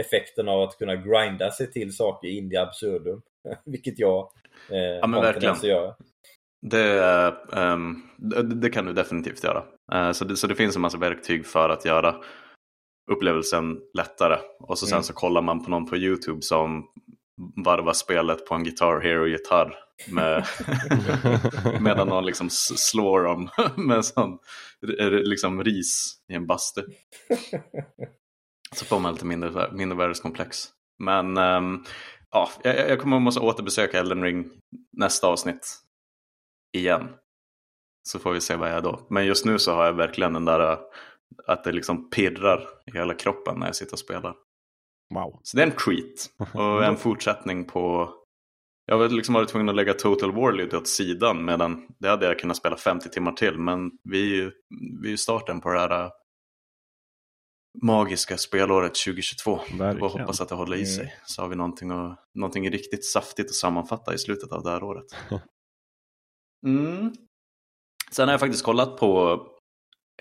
effekten 0.00 0.48
av 0.48 0.62
att 0.62 0.78
kunna 0.78 0.96
grinda 0.96 1.50
sig 1.50 1.72
till 1.72 1.96
saker 1.96 2.28
in 2.28 2.52
i 2.52 2.56
absurdum. 2.56 3.22
Vilket 3.64 3.98
jag 3.98 4.30
eh, 4.70 4.78
ja, 4.78 5.06
men 5.06 5.22
verkligen. 5.22 5.54
att 5.54 5.64
göra. 5.64 5.94
Det, 6.62 6.98
um, 7.52 8.10
det, 8.16 8.42
det, 8.42 8.70
kan 8.70 8.86
du 8.86 8.92
definitivt 8.92 9.44
göra. 9.44 9.64
Uh, 9.94 10.12
så, 10.12 10.24
det, 10.24 10.36
så 10.36 10.46
det 10.46 10.54
finns 10.54 10.76
en 10.76 10.82
massa 10.82 10.98
verktyg 10.98 11.46
för 11.46 11.68
att 11.68 11.84
göra 11.84 12.14
upplevelsen 13.10 13.78
lättare. 13.94 14.38
Och 14.60 14.78
så 14.78 14.86
sen 14.86 14.96
mm. 14.96 15.04
så 15.04 15.12
kollar 15.12 15.42
man 15.42 15.64
på 15.64 15.70
någon 15.70 15.86
på 15.86 15.96
YouTube 15.96 16.42
som 16.42 16.86
varvar 17.64 17.92
spelet 17.92 18.46
på 18.46 18.54
en 18.54 18.64
Guitar 18.64 19.00
Hero-gitarr 19.00 19.74
med, 20.08 20.46
medan 21.80 22.08
någon 22.08 22.26
liksom 22.26 22.48
slår 22.50 23.24
dem 23.24 23.48
med 23.86 24.04
sån, 24.04 24.38
liksom 25.22 25.64
ris 25.64 26.16
i 26.28 26.34
en 26.34 26.46
bastu. 26.46 26.82
Så 28.76 28.84
får 28.84 29.00
man 29.00 29.12
lite 29.12 29.26
mindre, 29.26 29.72
mindre 29.72 29.98
världskomplex. 29.98 30.66
Men 30.98 31.38
um, 31.38 31.84
ja, 32.30 32.50
jag, 32.62 32.90
jag 32.90 33.00
kommer 33.00 33.16
att 33.16 33.22
måste 33.22 33.40
återbesöka 33.40 33.98
Elden 33.98 34.22
Ring 34.22 34.50
nästa 34.92 35.26
avsnitt 35.26 35.78
igen. 36.72 37.08
Så 38.08 38.18
får 38.18 38.32
vi 38.32 38.40
se 38.40 38.56
vad 38.56 38.68
jag 38.70 38.76
är 38.76 38.80
då. 38.82 39.06
Men 39.10 39.26
just 39.26 39.44
nu 39.44 39.58
så 39.58 39.72
har 39.74 39.84
jag 39.84 39.92
verkligen 39.92 40.32
den 40.32 40.44
där 40.44 40.78
att 41.46 41.64
det 41.64 41.72
liksom 41.72 42.10
pirrar 42.10 42.68
i 42.86 42.90
hela 42.98 43.14
kroppen 43.14 43.58
när 43.58 43.66
jag 43.66 43.76
sitter 43.76 43.92
och 43.92 43.98
spelar. 43.98 44.34
Wow. 45.14 45.40
Så 45.42 45.56
det 45.56 45.62
är 45.62 45.66
en 45.66 45.76
treat 45.76 46.54
och 46.54 46.84
en 46.84 46.96
fortsättning 46.96 47.64
på 47.64 48.14
Jag 48.86 48.98
har 48.98 49.08
liksom 49.08 49.34
varit 49.34 49.48
tvungen 49.48 49.68
att 49.68 49.74
lägga 49.74 49.94
Total 49.94 50.32
War 50.32 50.52
lite 50.52 50.76
åt 50.76 50.88
sidan 50.88 51.44
medan 51.44 51.86
det 51.98 52.08
hade 52.08 52.26
jag 52.26 52.38
kunnat 52.38 52.56
spela 52.56 52.76
50 52.76 53.08
timmar 53.08 53.32
till. 53.32 53.58
Men 53.58 53.90
vi 54.10 54.20
är 54.30 54.34
ju, 54.36 54.52
vi 55.02 55.12
är 55.12 55.16
starten 55.16 55.60
på 55.60 55.72
det 55.72 55.78
här 55.80 56.04
äh, 56.04 56.10
magiska 57.82 58.36
spelåret 58.38 58.94
2022 58.94 59.56
Verkligen. 59.56 60.02
och 60.02 60.10
hoppas 60.10 60.40
att 60.40 60.48
det 60.48 60.54
håller 60.54 60.76
i 60.76 60.80
Mm. 60.80 60.90
sig. 60.96 61.14
Så 61.24 61.42
har 61.42 61.48
vi 61.48 61.56
någonting, 61.56 61.90
och, 61.90 62.16
någonting 62.34 62.70
riktigt 62.70 63.04
saftigt 63.04 63.48
att 63.50 63.54
sammanfatta 63.54 64.14
i 64.14 64.18
slutet 64.18 64.52
av 64.52 64.62
det 64.62 64.70
här 64.70 64.82
året. 64.82 65.06
Mm. 66.66 67.12
Sen 68.10 68.28
har 68.28 68.32
jag 68.32 68.40
faktiskt 68.40 68.64
kollat 68.64 68.96
på 68.96 69.40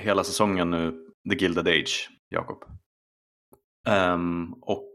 hela 0.02 0.24
säsongen 0.24 0.72
nu, 0.72 0.92
The 1.30 1.36
Gilded 1.36 1.68
Age, 1.68 2.10
Jakob. 2.30 2.64
Ehm, 3.88 4.54
och 4.54 4.90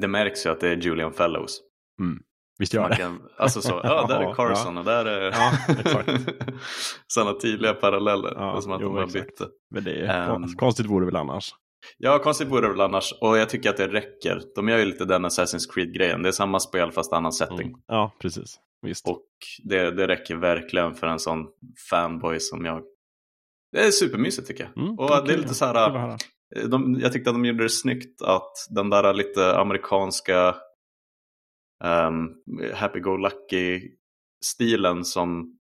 det 0.00 0.08
märks 0.08 0.46
ju 0.46 0.50
att 0.50 0.60
det 0.60 0.68
är 0.68 0.76
Julian 0.76 1.12
Fellows. 1.12 1.60
Visst 2.58 2.74
gör 2.74 2.88
det? 2.88 2.96
kan, 2.96 3.28
alltså 3.38 3.62
så, 3.62 3.80
ja 3.84 4.06
där 4.06 4.20
är 4.20 4.22
Ja, 4.28 4.34
Carson 4.34 4.78
och 4.78 4.84
där 4.84 5.04
är 5.04 5.30
Ja, 5.30 5.52
sådana 7.06 7.38
tydliga 7.40 7.74
paralleller. 7.74 8.32
Ja, 8.36 8.60
som 8.60 8.72
att 8.72 8.80
jo, 8.80 8.86
de 8.88 8.94
bara 8.94 9.04
exakt. 9.04 9.26
bytte. 9.28 9.48
Men 9.70 9.84
det 9.84 9.92
är, 10.06 10.30
Ehm. 10.34 10.54
konstigt 10.56 10.86
vore 10.86 11.02
det 11.02 11.06
väl 11.06 11.16
annars. 11.16 11.54
Ja, 11.98 12.18
konstigt 12.18 12.48
vore 12.48 12.60
det 12.60 12.68
väl 12.68 12.80
annars. 12.80 13.12
Och 13.20 13.38
jag 13.38 13.48
tycker 13.48 13.70
att 13.70 13.76
det 13.76 13.88
räcker. 13.88 14.42
De 14.54 14.68
gör 14.68 14.78
ju 14.78 14.84
lite 14.84 15.04
den 15.04 15.26
Assassin's 15.26 15.72
Creed-grejen. 15.74 16.22
Det 16.22 16.28
är 16.28 16.32
samma 16.32 16.60
spel 16.60 16.90
fast 16.92 17.12
annan 17.12 17.32
setting. 17.32 17.68
Mm. 17.68 17.80
Ja, 17.86 18.12
precis. 18.18 18.56
Visst. 18.82 19.08
Och 19.08 19.26
det, 19.64 19.90
det 19.90 20.06
räcker 20.08 20.36
verkligen 20.36 20.94
för 20.94 21.06
en 21.06 21.18
sån 21.18 21.46
fanboy 21.90 22.40
som 22.40 22.64
jag. 22.64 22.82
Det 23.72 23.80
är 23.86 23.90
supermysigt 23.90 24.48
tycker 24.48 24.70
jag. 24.74 24.84
Mm, 24.84 24.98
och 24.98 25.26
det 25.26 25.32
är 25.32 25.36
lite 25.38 25.54
så 25.54 25.64
här. 25.64 25.74
höra. 25.90 26.16
De, 26.68 27.00
jag 27.00 27.12
tyckte 27.12 27.30
att 27.30 27.36
de 27.36 27.44
gjorde 27.44 27.62
det 27.62 27.68
snyggt 27.68 28.22
att 28.22 28.52
den 28.70 28.90
där 28.90 29.14
lite 29.14 29.56
amerikanska 29.58 30.56
um, 31.84 32.34
happy-go-lucky-stilen 32.74 35.04
som 35.04 35.58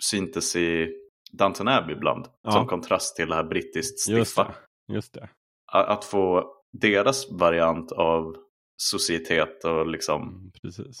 syntes 0.00 0.56
i 0.56 0.88
Downton 1.32 1.68
Abbey 1.68 1.94
ibland. 1.96 2.26
Ja. 2.42 2.50
Som 2.50 2.66
kontrast 2.66 3.16
till 3.16 3.28
det 3.28 3.34
här 3.34 3.44
brittiskt 3.44 4.08
Just 4.08 4.30
stiffa. 4.32 4.54
det. 4.88 4.94
Just 4.94 5.14
det. 5.14 5.28
Att, 5.72 5.86
att 5.88 6.04
få 6.04 6.52
deras 6.72 7.30
variant 7.32 7.92
av 7.92 8.36
societet 8.76 9.64
och 9.64 9.86
liksom 9.86 10.22
Mm, 10.22 10.50
precis. 10.62 10.78
ehm, 10.84 10.92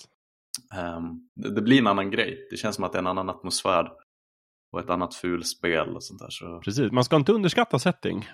det, 1.34 1.54
det 1.54 1.62
blir 1.62 1.78
en 1.78 1.86
annan 1.86 2.10
grej. 2.10 2.46
Det 2.50 2.56
känns 2.56 2.76
som 2.76 2.84
att 2.84 2.92
det 2.92 2.98
är 2.98 3.02
en 3.02 3.06
annan 3.06 3.30
atmosfär 3.30 3.92
och 4.72 4.80
ett 4.80 4.90
annat 4.90 5.14
fulspel 5.14 5.88
och 5.88 6.04
sånt 6.04 6.20
där. 6.20 6.30
Så... 6.30 6.60
Precis. 6.60 6.92
Man 6.92 7.04
ska 7.04 7.16
inte 7.16 7.32
underskatta 7.32 7.78
setting. 7.78 8.28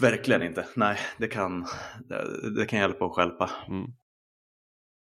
Verkligen 0.00 0.42
inte. 0.42 0.66
Nej, 0.76 0.98
det 1.18 1.28
kan, 1.28 1.66
det, 2.08 2.50
det 2.56 2.66
kan 2.66 2.78
hjälpa 2.78 3.04
och 3.04 3.14
stjälpa. 3.14 3.50
Mm. 3.68 3.86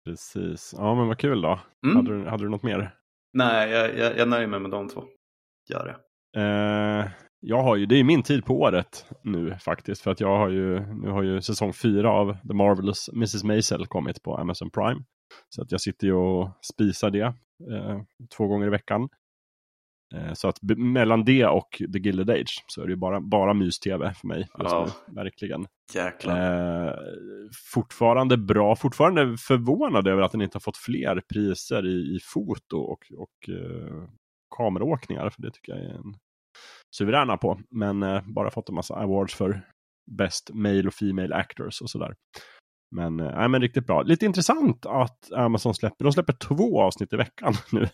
Precis. 0.06 0.74
Ja, 0.78 0.96
men 0.96 1.08
vad 1.08 1.18
kul 1.20 1.42
då. 1.42 1.60
Mm. 1.86 1.96
Hade, 1.96 2.18
du, 2.18 2.30
hade 2.30 2.44
du 2.44 2.50
något 2.50 2.64
mer? 2.64 2.96
Nej, 3.34 3.72
jag, 3.72 3.98
jag, 3.98 4.18
jag 4.18 4.30
nöjer 4.30 4.48
mig 4.48 4.60
med 4.60 4.72
de 4.72 4.90
två. 4.90 5.04
Gör 5.70 5.86
det. 5.86 5.96
Eh, 6.42 7.12
jag 7.46 7.64
har 7.64 7.76
ju, 7.76 7.86
det 7.86 7.96
är 8.00 8.04
min 8.04 8.24
tid 8.24 8.46
på 8.46 8.60
året 8.62 9.06
nu 9.24 9.56
faktiskt. 9.60 10.02
För 10.02 10.12
att 10.12 10.20
jag 10.20 10.38
har 10.38 10.50
ju, 10.50 10.80
nu 10.96 11.10
har 11.10 11.24
ju 11.24 11.42
säsong 11.42 11.74
fyra 11.74 12.12
av 12.12 12.38
The 12.48 12.54
Marvelous 12.54 13.10
Mrs. 13.10 13.44
Maisel 13.44 13.86
kommit 13.88 14.24
på 14.24 14.38
Amazon 14.38 14.70
Prime. 14.70 15.04
Så 15.50 15.62
att 15.62 15.72
jag 15.72 15.82
sitter 15.82 16.08
ju 16.08 16.14
och 16.14 16.50
spisar 16.74 17.10
det 17.10 17.22
eh, 17.72 18.02
två 18.38 18.48
gånger 18.48 18.68
i 18.68 18.70
veckan. 18.70 19.10
Eh, 20.16 20.34
så 20.34 20.48
att 20.48 20.58
mellan 20.78 21.26
det 21.26 21.46
och 21.46 21.82
The 21.94 22.00
Gilded 22.00 22.30
Age 22.30 22.64
så 22.68 22.82
är 22.82 22.86
det 22.86 22.92
ju 22.92 22.98
bara, 22.98 23.22
bara 23.22 23.54
mys-tv 23.54 24.14
för 24.14 24.28
mig 24.28 24.40
just 24.40 24.52
Ja. 24.58 24.88
nu. 25.08 25.14
Verkligen. 25.16 25.68
Eh, 26.38 26.94
fortfarande 27.74 28.38
bra, 28.38 28.76
fortfarande 28.76 29.38
förvånad 29.38 30.08
över 30.08 30.22
att 30.22 30.32
den 30.32 30.42
inte 30.42 30.56
har 30.56 30.62
fått 30.62 30.78
fler 30.78 31.22
priser 31.34 31.86
i, 31.86 32.16
i 32.16 32.20
foto 32.24 32.78
och, 32.78 33.12
och 33.18 33.50
eh, 33.50 34.04
kameraåkningar. 34.58 35.30
För 35.30 35.42
det 35.42 35.52
tycker 35.52 35.72
jag 35.72 35.82
är 35.82 35.90
en 35.90 36.14
suveräna 36.96 37.38
på. 37.38 37.60
Men 37.72 38.04
eh, 38.04 38.22
bara 38.36 38.52
fått 38.52 38.70
en 38.70 38.76
massa 38.76 38.96
awards 38.96 39.36
för 39.36 39.62
Best 40.18 40.50
Male 40.54 40.88
och 40.88 40.94
Female 40.94 41.36
Actors 41.36 41.82
och 41.82 41.90
sådär. 41.90 42.14
Men, 42.96 43.18
nej, 43.18 43.50
men 43.50 43.62
riktigt 43.62 43.86
bra. 43.86 44.02
Lite 44.02 44.26
intressant 44.26 44.86
att 44.86 45.32
Amazon 45.32 45.74
släpper, 45.76 46.04
de 46.06 46.14
släpper 46.14 46.34
två 46.34 46.82
avsnitt 46.82 47.14
i 47.14 47.16
veckan 47.16 47.54
nu. 47.72 47.88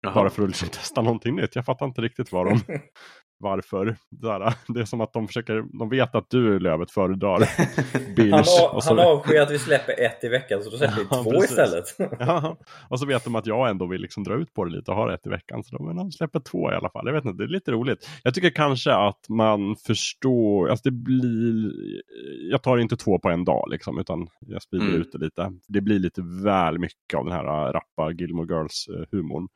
Jaha. 0.00 0.14
Bara 0.14 0.30
för 0.30 0.42
att 0.42 0.48
liksom 0.48 0.68
testa 0.68 1.02
någonting 1.02 1.36
nytt. 1.36 1.56
Jag 1.56 1.64
fattar 1.64 1.86
inte 1.86 2.00
riktigt 2.00 2.32
vad 2.32 2.46
de, 2.46 2.60
varför. 3.42 3.96
Sådär, 4.20 4.54
det 4.74 4.80
är 4.80 4.84
som 4.84 5.00
att 5.00 5.12
de 5.12 5.26
försöker, 5.26 5.78
de 5.78 5.88
vet 5.88 6.14
att 6.14 6.30
du 6.30 6.58
Lövet 6.58 6.90
föredrar 6.90 7.38
binge. 8.16 8.32
Han, 8.34 8.44
han 8.84 8.98
avskyr 8.98 9.40
att 9.40 9.50
vi 9.50 9.58
släpper 9.58 10.00
ett 10.00 10.24
i 10.24 10.28
veckan 10.28 10.62
så 10.62 10.70
då 10.70 10.76
släpper 10.76 10.96
vi 10.96 11.06
Ja, 11.10 11.22
två 11.22 11.30
precis. 11.30 11.50
istället. 11.50 11.84
Ja, 12.20 12.56
och 12.88 13.00
så 13.00 13.06
vet 13.06 13.24
de 13.24 13.34
att 13.36 13.46
jag 13.46 13.70
ändå 13.70 13.86
vill 13.86 14.00
liksom 14.00 14.24
dra 14.24 14.34
ut 14.34 14.54
på 14.54 14.64
det 14.64 14.70
lite 14.76 14.90
och 14.90 14.96
ha 14.96 15.14
ett 15.14 15.26
i 15.26 15.30
veckan. 15.30 15.64
Så 15.64 15.76
de, 15.76 15.96
de 15.96 16.12
släpper 16.12 16.40
två 16.40 16.72
i 16.72 16.74
alla 16.74 16.90
fall. 16.90 17.06
Jag 17.06 17.12
vet 17.14 17.24
inte, 17.24 17.42
det 17.42 17.48
är 17.48 17.52
lite 17.52 17.72
roligt. 17.72 18.08
Jag 18.22 18.34
tycker 18.34 18.50
kanske 18.50 18.92
att 18.92 19.28
man 19.28 19.76
förstår, 19.76 20.68
alltså 20.68 20.82
det 20.90 20.96
blir, 20.96 21.72
jag 22.50 22.62
tar 22.62 22.78
inte 22.78 22.96
två 22.96 23.18
på 23.18 23.28
en 23.30 23.44
dag 23.44 23.64
liksom, 23.70 23.98
utan 23.98 24.28
jag 24.40 24.62
sprider 24.62 24.86
Mm. 24.86 25.00
ut 25.00 25.12
det 25.12 25.18
lite. 25.18 25.52
Det 25.68 25.80
blir 25.80 25.98
lite 25.98 26.22
väl 26.44 26.78
mycket 26.78 27.14
av 27.18 27.24
den 27.24 27.34
här 27.34 27.44
äh, 27.66 27.72
rappa 27.72 28.10
Gilmore 28.12 28.46
Girls-humorn. 28.54 29.48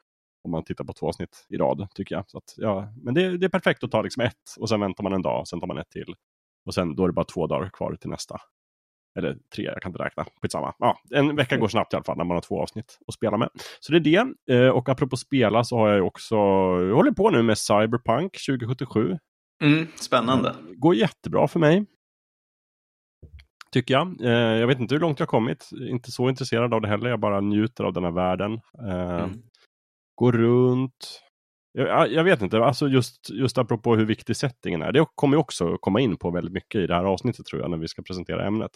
Om 0.47 0.51
man 0.51 0.65
tittar 0.65 0.85
på 0.85 0.93
två 0.93 1.09
avsnitt 1.09 1.47
i 1.49 1.57
rad, 1.57 1.89
tycker 1.95 2.15
jag. 2.15 2.25
Så 2.31 2.39
att, 2.39 2.55
ja, 2.57 2.93
men 3.03 3.15
det, 3.15 3.39
det 3.39 3.47
är 3.47 3.51
perfekt 3.51 3.85
att 3.85 3.91
ta 3.91 4.03
liksom 4.03 4.23
ett 4.23 4.35
och 4.59 4.69
sen 4.69 4.81
väntar 4.81 5.05
man 5.05 5.13
en 5.13 5.23
dag 5.23 5.41
och 5.41 5.49
sen 5.49 5.61
tar 5.61 5.67
man 5.67 5.79
ett 5.79 5.91
till. 5.91 6.15
Och 6.67 6.75
sen 6.75 6.95
då 6.97 7.03
är 7.05 7.07
det 7.09 7.13
bara 7.13 7.25
två 7.25 7.47
dagar 7.47 7.69
kvar 7.73 7.97
till 8.01 8.11
nästa. 8.11 8.41
Eller 9.19 9.37
tre, 9.55 9.65
jag 9.65 9.83
kan 9.83 9.91
inte 9.93 10.03
räkna. 10.05 10.25
Skitsamma. 10.43 10.75
Ja, 10.79 10.99
en 11.15 11.37
vecka 11.37 11.57
går 11.57 11.69
snabbt 11.69 11.93
i 11.93 11.97
alla 11.97 12.05
fall 12.05 12.17
när 12.17 12.25
man 12.25 12.35
har 12.35 12.43
två 12.43 12.63
avsnitt 12.63 12.99
att 13.07 13.15
spela 13.15 13.37
med. 13.37 13.49
Så 13.81 13.93
det 13.93 13.99
är 13.99 14.27
det. 14.47 14.55
Eh, 14.55 14.69
Och 14.71 14.89
apropå 14.89 15.17
spela 15.17 15.65
så 15.65 15.77
har 15.79 15.89
jag 15.89 16.07
också, 16.07 16.35
jag 16.89 16.95
håller 16.95 17.11
på 17.13 17.31
nu 17.31 17.43
med 17.43 17.59
Cyberpunk 17.59 18.33
2077. 18.47 19.19
Mm, 19.63 19.87
spännande. 19.97 20.55
Går 20.77 20.95
jättebra 20.95 21.49
för 21.49 21.61
mig. 21.61 21.87
Tycker 23.73 23.95
jag. 23.95 24.21
Eh, 24.21 24.31
Jag 24.61 24.67
vet 24.67 24.81
inte 24.81 24.95
hur 24.95 25.01
långt 25.01 25.19
jag 25.21 25.27
har 25.27 25.31
kommit. 25.31 25.71
Inte 25.89 26.11
så 26.13 26.29
intresserad 26.29 26.75
av 26.75 26.81
det 26.81 26.89
heller. 26.89 27.11
Jag 27.11 27.21
bara 27.21 27.41
njuter 27.41 27.85
av 27.85 27.93
den 27.93 28.05
här 28.05 28.11
världen. 28.11 28.53
Eh, 28.79 29.25
Mm. 29.25 29.43
Gå 30.16 30.33
runt. 30.33 31.22
Jag, 31.72 32.12
jag 32.12 32.24
vet 32.24 32.42
inte, 32.42 32.59
alltså 32.59 32.88
just, 32.88 33.31
just 33.31 33.59
apropå 33.59 33.96
hur 33.96 34.05
viktig 34.05 34.37
settingen 34.37 34.83
är. 34.83 34.92
Det 34.92 35.07
kommer 35.14 35.37
ju 35.37 35.40
också 35.40 35.79
komma 35.79 36.00
in 36.00 36.16
på 36.16 36.31
väldigt 36.31 36.52
mycket 36.52 36.81
i 36.81 36.87
det 36.87 36.94
här 36.94 37.05
avsnittet 37.05 37.46
tror 37.46 37.62
jag 37.62 37.70
när 37.70 37.79
vi 37.79 37.88
ska 37.88 38.02
presentera 38.02 38.46
ämnet. 38.46 38.70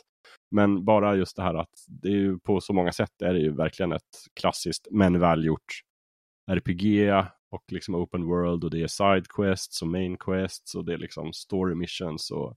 Men 0.50 0.84
bara 0.84 1.16
just 1.16 1.36
det 1.36 1.42
här 1.42 1.54
att 1.54 1.70
det 1.88 2.08
är 2.08 2.12
ju 2.12 2.38
på 2.38 2.60
så 2.60 2.72
många 2.72 2.92
sätt 2.92 3.22
är 3.22 3.34
det 3.34 3.40
ju 3.40 3.56
verkligen 3.56 3.92
ett 3.92 4.10
klassiskt 4.40 4.88
men 4.90 5.20
välgjort 5.20 5.82
RPG 6.50 7.10
och 7.50 7.64
liksom 7.72 7.94
open 7.94 8.24
world 8.24 8.64
och 8.64 8.70
det 8.70 8.82
är 8.82 8.86
side 8.86 9.28
quests 9.28 9.82
och 9.82 9.88
main 9.88 10.16
quests 10.16 10.74
och 10.74 10.84
det 10.84 10.92
är 10.92 10.98
liksom 10.98 11.32
story 11.32 11.74
missions 11.74 12.30
och, 12.30 12.56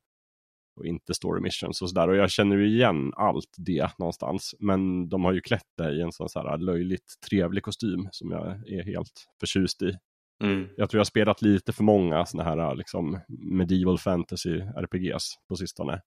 och 0.76 0.86
inte 0.86 1.14
story 1.14 1.42
missions 1.42 1.82
och 1.82 1.90
sådär. 1.90 2.08
Och 2.08 2.16
jag 2.16 2.32
känner 2.32 2.56
ju 2.56 2.68
igen 2.68 3.14
allt 3.16 3.56
det 3.58 4.00
någonstans. 4.00 4.56
Men 4.60 5.10
de 5.10 5.24
har 5.24 5.34
ju 5.34 5.42
klätt 5.42 5.68
det 5.78 5.92
i 5.92 6.02
en 6.02 6.12
sån 6.12 6.30
så 6.30 6.40
här 6.40 6.58
löjligt 6.58 7.14
trevlig 7.30 7.64
kostym 7.64 8.08
som 8.12 8.32
jag 8.32 8.70
är 8.70 8.84
helt 8.84 9.28
förtjust 9.40 9.82
i. 9.82 9.98
Mm. 10.44 10.68
Jag 10.78 10.90
tror 10.90 10.98
jag 10.98 11.00
har 11.00 11.06
spelat 11.06 11.42
lite 11.42 11.74
för 11.74 11.84
många 11.84 12.26
såna 12.26 12.44
här 12.44 12.76
liksom 12.76 13.20
medieval 13.28 13.98
fantasy 13.98 14.60
RPGs 14.60 15.36
på 15.48 15.56
sistone. 15.56 16.02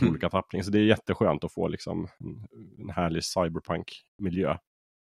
i 0.00 0.04
Olika 0.10 0.30
tappningar. 0.30 0.64
Så 0.64 0.70
det 0.70 0.78
är 0.78 0.84
jätteskönt 0.84 1.44
att 1.44 1.52
få 1.52 1.68
liksom 1.68 2.08
en, 2.18 2.46
en 2.78 2.90
härlig 2.90 3.24
cyberpunk-miljö. 3.24 4.56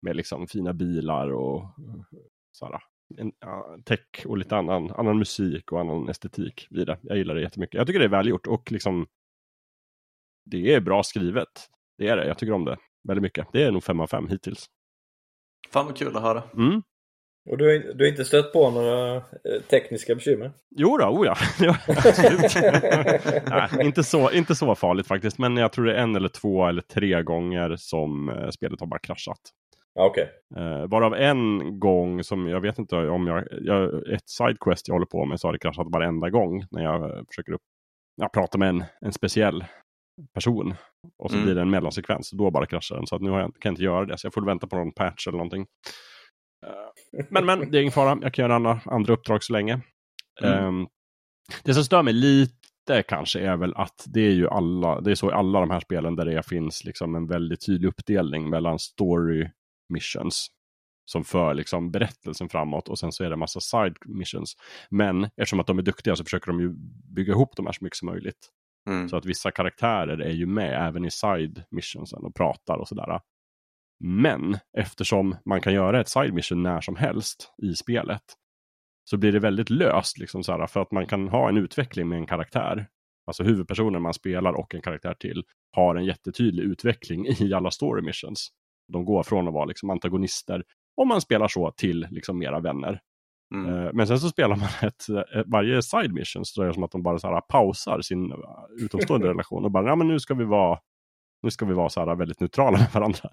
Med 0.03 0.17
liksom 0.17 0.47
fina 0.47 0.73
bilar 0.73 1.33
och 1.33 1.65
så 2.53 2.67
här, 2.67 2.81
en, 3.19 3.33
ja, 3.41 3.79
tech 3.85 4.27
och 4.27 4.39
lite 4.39 4.57
annan, 4.57 4.91
annan 4.91 5.19
musik 5.19 5.73
och 5.73 5.81
annan 5.81 6.09
estetik 6.09 6.67
vid 6.71 6.87
det. 6.87 6.99
Jag 7.03 7.17
gillar 7.19 7.35
det 7.35 7.41
jättemycket. 7.41 7.75
Jag 7.79 7.87
tycker 7.87 7.99
det 8.01 8.05
är 8.07 8.09
välgjort 8.09 8.47
och 8.47 8.73
liksom 8.73 9.07
det 10.45 10.75
är 10.75 10.81
bra 10.81 11.03
skrivet. 11.03 11.49
Det 11.99 12.09
är 12.09 12.17
det. 12.17 12.27
Jag 12.27 12.39
tycker 12.39 12.53
om 12.53 12.65
det 12.65 12.77
väldigt 13.09 13.23
mycket. 13.23 13.47
Det 13.53 13.63
är 13.63 13.71
nog 13.71 13.85
5 13.85 14.01
av 14.01 14.07
5 14.07 14.29
hittills. 14.29 14.67
Fan 15.71 15.87
vad 15.87 15.97
kul 15.97 16.17
att 16.17 16.23
höra. 16.23 16.43
Mm. 16.57 16.83
Och 17.51 17.59
du, 17.59 17.65
har- 17.65 17.95
du 17.95 18.05
har 18.05 18.11
inte 18.11 18.25
stött 18.25 18.53
på 18.53 18.71
några 18.71 19.17
eh, 19.17 19.23
tekniska 19.71 20.15
bekymmer? 20.15 20.53
Jo 20.77 20.97
då, 20.99 21.05
oh 21.07 21.27
ja. 21.27 21.37
Ja, 21.61 21.77
absolut. 21.87 22.55
Nej, 23.47 23.87
inte, 23.87 24.05
så, 24.05 24.31
inte 24.33 24.55
så 24.55 24.75
farligt 24.75 25.07
faktiskt. 25.07 25.39
Men 25.39 25.57
jag 25.57 25.73
tror 25.73 25.85
det 25.85 25.95
är 25.95 26.03
en 26.03 26.17
eller 26.17 26.29
två 26.29 26.67
eller 26.67 26.83
tre 26.83 27.23
gånger 27.23 27.77
som 27.77 28.29
eh, 28.29 28.51
spelet 28.51 28.81
har 28.81 28.87
bara 28.87 29.01
kraschat. 29.01 29.41
Okej. 29.99 30.31
Eh, 30.57 30.87
varav 30.87 31.15
en 31.15 31.81
gång 31.81 32.25
som 32.25 32.49
jag 32.49 32.61
vet 32.61 32.79
inte 32.79 32.97
om 32.97 33.27
jag, 33.27 33.45
jag 33.51 34.09
ett 34.13 34.29
sidequest 34.29 34.89
jag 34.89 34.95
håller 34.95 35.07
på 35.07 35.25
med 35.25 35.41
så 35.41 35.49
har 35.49 35.53
det 35.53 35.59
kraschat 35.59 35.87
varenda 35.91 36.31
gång 36.31 36.65
när 36.71 36.83
jag 36.83 37.03
eh, 37.11 37.25
försöker 37.29 37.53
upp, 37.53 37.63
jag 38.17 38.33
pratar 38.33 38.59
med 38.59 38.69
en, 38.69 38.85
en 39.01 39.13
speciell 39.13 39.65
person. 40.35 40.75
Och 41.19 41.31
så 41.31 41.37
Mm. 41.37 41.45
blir 41.47 41.55
det 41.55 41.61
en 41.61 41.71
mellansekvens. 41.71 42.31
Då 42.31 42.51
bara 42.51 42.67
kraschar 42.67 42.97
den. 42.97 43.07
Så 43.07 43.17
att 43.17 43.23
nu 43.23 43.31
har 43.31 43.41
jag, 43.41 43.47
kan 43.47 43.61
jag 43.63 43.73
inte 43.73 43.83
göra 43.83 44.05
det. 44.05 44.19
Så 44.19 44.27
jag 44.27 44.35
får 44.35 44.47
vänta 44.47 44.67
på 44.67 44.77
någon 44.77 44.93
patch 44.93 45.27
eller 45.29 45.39
någonting. 45.39 45.67
Eh, 46.67 47.25
men 47.31 47.47
men, 47.47 47.71
det 47.71 47.79
är 47.79 47.81
ingen 47.83 47.93
fara. 47.93 48.19
Jag 48.23 48.35
kan 48.35 48.43
göra 48.43 48.55
andra, 48.55 48.81
andra 48.85 49.13
uppdrag 49.13 49.43
så 49.43 49.53
länge. 49.53 49.81
Mm. 50.43 50.65
Ehm, 50.65 50.87
det 51.65 51.75
som 51.75 51.85
stör 51.85 52.03
mig 52.03 52.13
lite 52.15 52.55
lite 52.91 53.03
kanske 53.03 53.41
är 53.41 53.57
väl 53.57 53.75
att 53.77 54.05
det 54.07 54.21
är 54.21 54.31
ju 54.31 54.49
alla, 54.49 55.01
det 55.01 55.11
är 55.11 55.15
så 55.15 55.31
i 55.31 55.33
alla 55.33 55.61
de 55.61 55.71
här 55.71 55.81
spelen 55.81 56.17
där 56.17 56.25
det 56.25 56.43
finns 56.43 56.85
liksom 56.85 57.15
en 57.15 57.27
väldigt 57.27 57.67
tydlig 57.67 57.89
uppdelning 57.89 58.51
mellan 58.51 58.79
story 58.79 59.51
missions 59.91 60.51
som 61.05 61.25
för 61.25 61.55
liksom 61.55 61.91
berättelsen 61.91 62.49
framåt 62.49 62.89
och 62.89 62.99
sen 62.99 63.13
så 63.13 63.25
är 63.25 63.29
det 63.29 63.35
en 63.35 63.39
massa 63.39 63.61
side 63.61 63.97
missions. 64.07 64.57
Men 64.91 65.25
eftersom 65.25 65.61
att 65.61 65.67
de 65.67 65.79
är 65.79 65.83
duktiga 65.83 66.17
så 66.17 66.25
försöker 66.25 66.47
de 66.47 66.61
ju 66.61 66.73
bygga 67.15 67.33
ihop 67.33 67.57
de 67.57 67.67
här 67.67 67.73
så 67.73 67.85
mycket 67.85 67.97
som 67.97 68.07
möjligt. 68.07 68.49
Mm. 68.89 69.09
Så 69.09 69.17
att 69.17 69.25
vissa 69.25 69.51
karaktärer 69.51 70.19
är 70.19 70.33
ju 70.33 70.47
med 70.47 70.89
även 70.89 71.05
i 71.05 71.11
side 71.11 71.65
missionsen 71.71 72.25
och 72.25 72.35
pratar 72.35 72.77
och 72.79 72.89
sådär. 72.89 73.21
Men 74.05 74.59
eftersom 74.79 75.37
man 75.45 75.61
kan 75.61 75.73
göra 75.73 76.01
ett 76.01 76.09
side 76.09 76.35
mission 76.35 76.63
när 76.63 76.81
som 76.81 76.97
helst 76.97 77.55
i 77.63 77.75
spelet 77.75 78.23
så 79.05 79.17
blir 79.17 79.33
det 79.33 79.39
väldigt 79.39 79.71
löst 79.71 80.19
liksom 80.19 80.45
så 80.45 80.53
här, 80.53 80.67
för 80.67 80.81
att 80.81 80.93
man 80.93 81.07
kan 81.07 81.29
ha 81.29 81.49
en 81.49 81.57
utveckling 81.57 82.09
med 82.09 82.19
en 82.19 82.27
karaktär. 82.27 82.87
Alltså 83.27 83.43
huvudpersonen 83.43 84.03
man 84.03 84.15
spelar 84.15 84.53
och 84.53 84.75
en 84.75 84.83
karaktär 84.83 85.15
till 85.15 85.45
har 85.71 85.97
en 85.97 86.05
jättetydlig 86.05 86.63
utveckling 86.63 87.27
i 87.27 87.55
alla 87.55 87.71
story 87.71 88.03
missions. 88.03 88.53
De 88.93 89.05
går 89.05 89.23
från 89.23 89.49
att 89.49 89.55
vara 89.55 89.65
liksom 89.65 89.91
antagonister, 89.91 90.65
om 90.97 91.09
man 91.09 91.21
spelar 91.21 91.49
så, 91.49 91.71
till 91.71 92.07
liksom 92.11 92.39
mera 92.39 92.61
vänner. 92.61 93.01
Mm. 93.55 93.85
Eh, 93.85 93.91
Men 93.93 94.07
sen 94.07 94.21
så 94.21 94.29
spelar 94.29 94.57
man 94.57 94.69
ett, 94.89 95.09
ett 95.35 95.47
varje 95.47 95.83
side 95.83 96.13
mission 96.13 96.45
så 96.45 96.63
är 96.63 96.67
det 96.67 96.75
som 96.75 96.83
att 96.83 96.91
de 96.91 97.03
bara 97.03 97.19
så 97.19 97.27
här 97.27 97.41
pausar 97.41 98.01
sin 98.01 98.33
eh, 98.33 98.39
utomstående 98.85 99.29
relation 99.31 99.65
och 99.65 99.71
bara, 99.71 99.87
ja 99.87 99.97
men 99.97 100.09
nu 100.09 100.21
ska 100.21 100.35
vi 100.35 100.45
vara 100.45 100.79
nu 101.43 101.51
ska 101.51 101.65
vi 101.67 101.75
vara 101.75 101.89
så 101.89 102.01
här 102.01 102.15
väldigt 102.17 102.41
neutrala 102.41 102.79
med 102.79 102.91
varandra. 102.93 103.31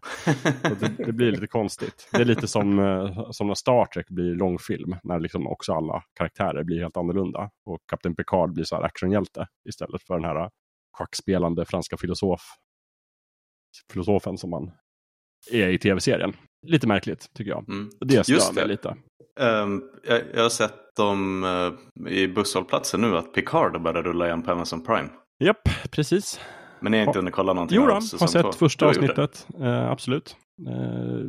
Det, 0.79 1.05
det 1.05 1.11
blir 1.11 1.31
lite 1.31 1.47
konstigt. 1.47 2.09
Det 2.11 2.21
är 2.21 2.25
lite 2.25 2.47
som, 2.47 2.79
eh, 2.79 3.31
som 3.31 3.47
när 3.47 3.53
Star 3.53 3.85
Trek 3.85 4.09
blir 4.09 4.35
långfilm. 4.35 4.95
När 5.03 5.19
liksom 5.19 5.47
också 5.47 5.73
alla 5.73 6.03
karaktärer 6.13 6.63
blir 6.63 6.81
helt 6.81 6.97
annorlunda. 6.97 7.49
Och 7.65 7.79
Kapten 7.89 8.15
Picard 8.15 8.53
blir 8.53 8.63
så 8.63 8.75
här 8.75 8.83
actionhjälte 8.83 9.47
istället 9.69 10.03
för 10.03 10.13
den 10.13 10.25
här 10.25 10.49
schackspelande 10.97 11.65
franska 11.65 11.97
filosof, 11.97 12.41
filosofen 13.93 14.37
som 14.37 14.49
man 14.49 14.71
är 15.51 15.67
i 15.67 15.77
tv-serien. 15.77 16.33
Lite 16.67 16.87
märkligt 16.87 17.33
tycker 17.33 17.51
jag. 17.51 17.69
Mm. 17.69 17.89
Det 17.99 18.23
stör 18.23 18.53
mig 18.53 18.67
lite. 18.67 18.95
Ehm, 19.39 19.81
jag, 20.07 20.21
jag 20.33 20.41
har 20.43 20.49
sett 20.49 20.95
dem 20.97 21.43
eh, 21.43 22.11
i 22.11 22.27
busshållplatsen 22.27 23.01
nu 23.01 23.17
att 23.17 23.33
Picard 23.33 23.81
börjar 23.81 24.03
rulla 24.03 24.25
igen 24.27 24.41
på 24.43 24.51
Amazon 24.51 24.83
Prime. 24.85 25.09
Japp, 25.43 25.69
precis. 25.91 26.39
Men 26.79 26.91
ni 26.91 26.97
har 26.97 27.05
inte 27.05 27.19
hunnit 27.19 27.33
kolla 27.33 27.53
någonting 27.53 27.75
Jo, 27.75 27.85
då, 27.85 27.93
har 27.93 28.27
sett 28.27 28.41
två? 28.43 28.51
första 28.51 28.85
avsnittet. 28.85 29.47
Eh, 29.61 29.91
absolut. 29.91 30.35
Eh, 30.69 31.19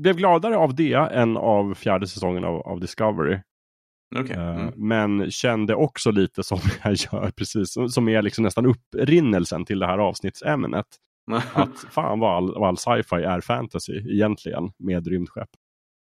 blev 0.00 0.16
gladare 0.16 0.56
av 0.56 0.74
det 0.74 0.94
än 0.94 1.36
av 1.36 1.74
fjärde 1.74 2.06
säsongen 2.06 2.44
av, 2.44 2.54
av 2.60 2.80
Discovery. 2.80 3.32
Eh, 3.34 3.40
Mm. 4.16 4.72
Men 4.76 5.30
kände 5.30 5.74
också 5.74 6.10
lite 6.10 6.42
som 6.42 6.58
jag 6.84 6.94
gör 6.94 7.30
precis, 7.36 7.74
som 7.88 8.08
är 8.08 8.22
liksom 8.22 8.44
nästan 8.44 8.66
upprinnelsen 8.66 9.64
till 9.64 9.78
det 9.78 9.86
här 9.86 9.98
avsnittsämnet. 9.98 10.86
Att 11.54 11.78
fan 11.90 12.18
vad 12.20 12.36
all, 12.36 12.64
all 12.64 12.76
sci-fi 12.76 13.16
är 13.16 13.40
fantasy 13.40 13.92
egentligen 13.92 14.70
med 14.78 15.06
rymdskepp. 15.06 15.48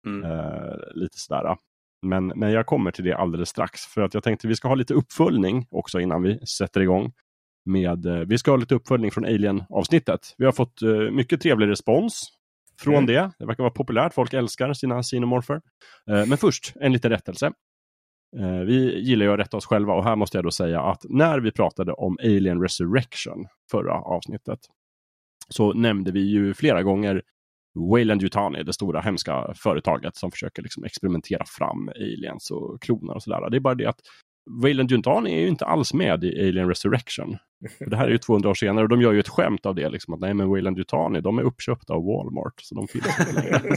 Mm. 0.08 0.32
Eh, 0.32 0.73
lite 0.95 1.17
sådär. 1.17 1.58
Men, 2.01 2.28
men 2.28 2.51
jag 2.51 2.65
kommer 2.65 2.91
till 2.91 3.04
det 3.04 3.17
alldeles 3.17 3.49
strax. 3.49 3.82
För 3.82 4.01
att 4.01 4.13
jag 4.13 4.23
tänkte 4.23 4.47
vi 4.47 4.56
ska 4.56 4.67
ha 4.67 4.75
lite 4.75 4.93
uppföljning 4.93 5.67
också 5.71 5.99
innan 5.99 6.21
vi 6.23 6.45
sätter 6.45 6.82
igång. 6.82 7.13
Med, 7.65 8.06
eh, 8.06 8.15
vi 8.15 8.38
ska 8.38 8.51
ha 8.51 8.58
lite 8.58 8.75
uppföljning 8.75 9.12
från 9.12 9.25
Alien-avsnittet. 9.25 10.36
Vi 10.38 10.45
har 10.45 10.51
fått 10.51 10.82
eh, 10.82 10.89
mycket 10.89 11.41
trevlig 11.41 11.67
respons 11.67 12.28
från 12.80 12.93
Mm. 12.93 13.06
det. 13.06 13.32
Det 13.39 13.45
verkar 13.45 13.63
vara 13.63 13.73
populärt. 13.73 14.13
Folk 14.13 14.34
älskar 14.34 14.73
sina 14.73 15.04
xenomorfer. 15.04 15.62
Eh, 16.10 16.25
men 16.25 16.38
först, 16.38 16.73
en 16.82 16.93
liten 16.93 17.12
rättelse. 17.12 17.51
Eh, 18.39 18.60
vi 18.60 18.99
gillar 18.99 19.25
ju 19.25 19.32
att 19.34 19.39
rätta 19.39 19.58
oss 19.58 19.65
själva 19.65 19.93
och 19.93 20.04
här 20.04 20.15
måste 20.15 20.38
jag 20.38 20.45
då 20.45 20.51
säga 20.51 20.82
att 20.82 21.06
när 21.10 21.39
vi 21.39 21.51
pratade 21.51 21.93
om 21.93 22.17
Alien 22.23 22.62
Resurrection 22.62 23.47
förra 23.71 23.93
avsnittet 23.93 24.60
så 25.49 25.73
nämnde 25.73 26.12
vi 26.12 26.19
ju 26.19 26.53
flera 26.53 26.84
gånger 26.84 27.21
Wayland 27.91 28.23
Yutani, 28.23 28.63
det 28.63 28.73
stora 28.73 29.01
hemska 29.01 29.53
företaget 29.55 30.15
som 30.15 30.31
försöker 30.31 30.62
liksom 30.62 30.84
experimentera 30.84 31.43
fram 31.58 31.89
aliens 31.89 32.51
och 32.51 32.81
klonar 32.81 33.13
och 33.13 33.23
sådär. 33.23 33.49
Det 33.49 33.58
är 33.58 33.62
bara 33.62 33.75
det 33.75 33.86
att 33.86 33.99
Wayland 34.63 34.91
Yutani 34.91 35.34
är 35.34 35.39
ju 35.39 35.47
inte 35.47 35.65
alls 35.65 35.93
med 35.93 36.23
i 36.23 36.47
Alien 36.47 36.67
Resurrection. 36.67 37.38
Det 37.79 37.95
här 37.95 38.05
är 38.05 38.12
ju 38.12 38.17
200 38.17 38.49
år 38.49 38.53
senare 38.53 38.84
och 38.84 38.89
de 38.89 39.01
gör 39.01 39.12
ju 39.12 39.19
ett 39.19 39.29
skämt 39.29 39.65
av 39.65 39.75
det. 39.75 39.89
Liksom, 39.89 40.13
att 40.13 40.19
nej 40.19 40.34
men 40.34 40.49
Wayland 40.49 40.77
Yutani, 40.77 41.21
de 41.21 41.38
är 41.38 41.43
uppköpta 41.43 41.93
av 41.93 42.05
Walmart. 42.05 42.62
Så 42.62 42.75
de 42.75 42.88
finns 42.88 43.05
inte 43.19 43.41
längre. 43.41 43.62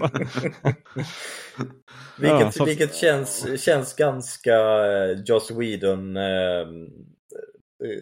Vilket, 2.18 2.40
Ja, 2.40 2.52
så 2.52 2.64
vilket 2.64 2.94
känns, 2.94 3.60
känns 3.64 3.94
ganska 3.94 4.54
eh, 4.54 5.22
Joss 5.26 5.50
Whedon 5.50 6.16
eh, 6.16 6.66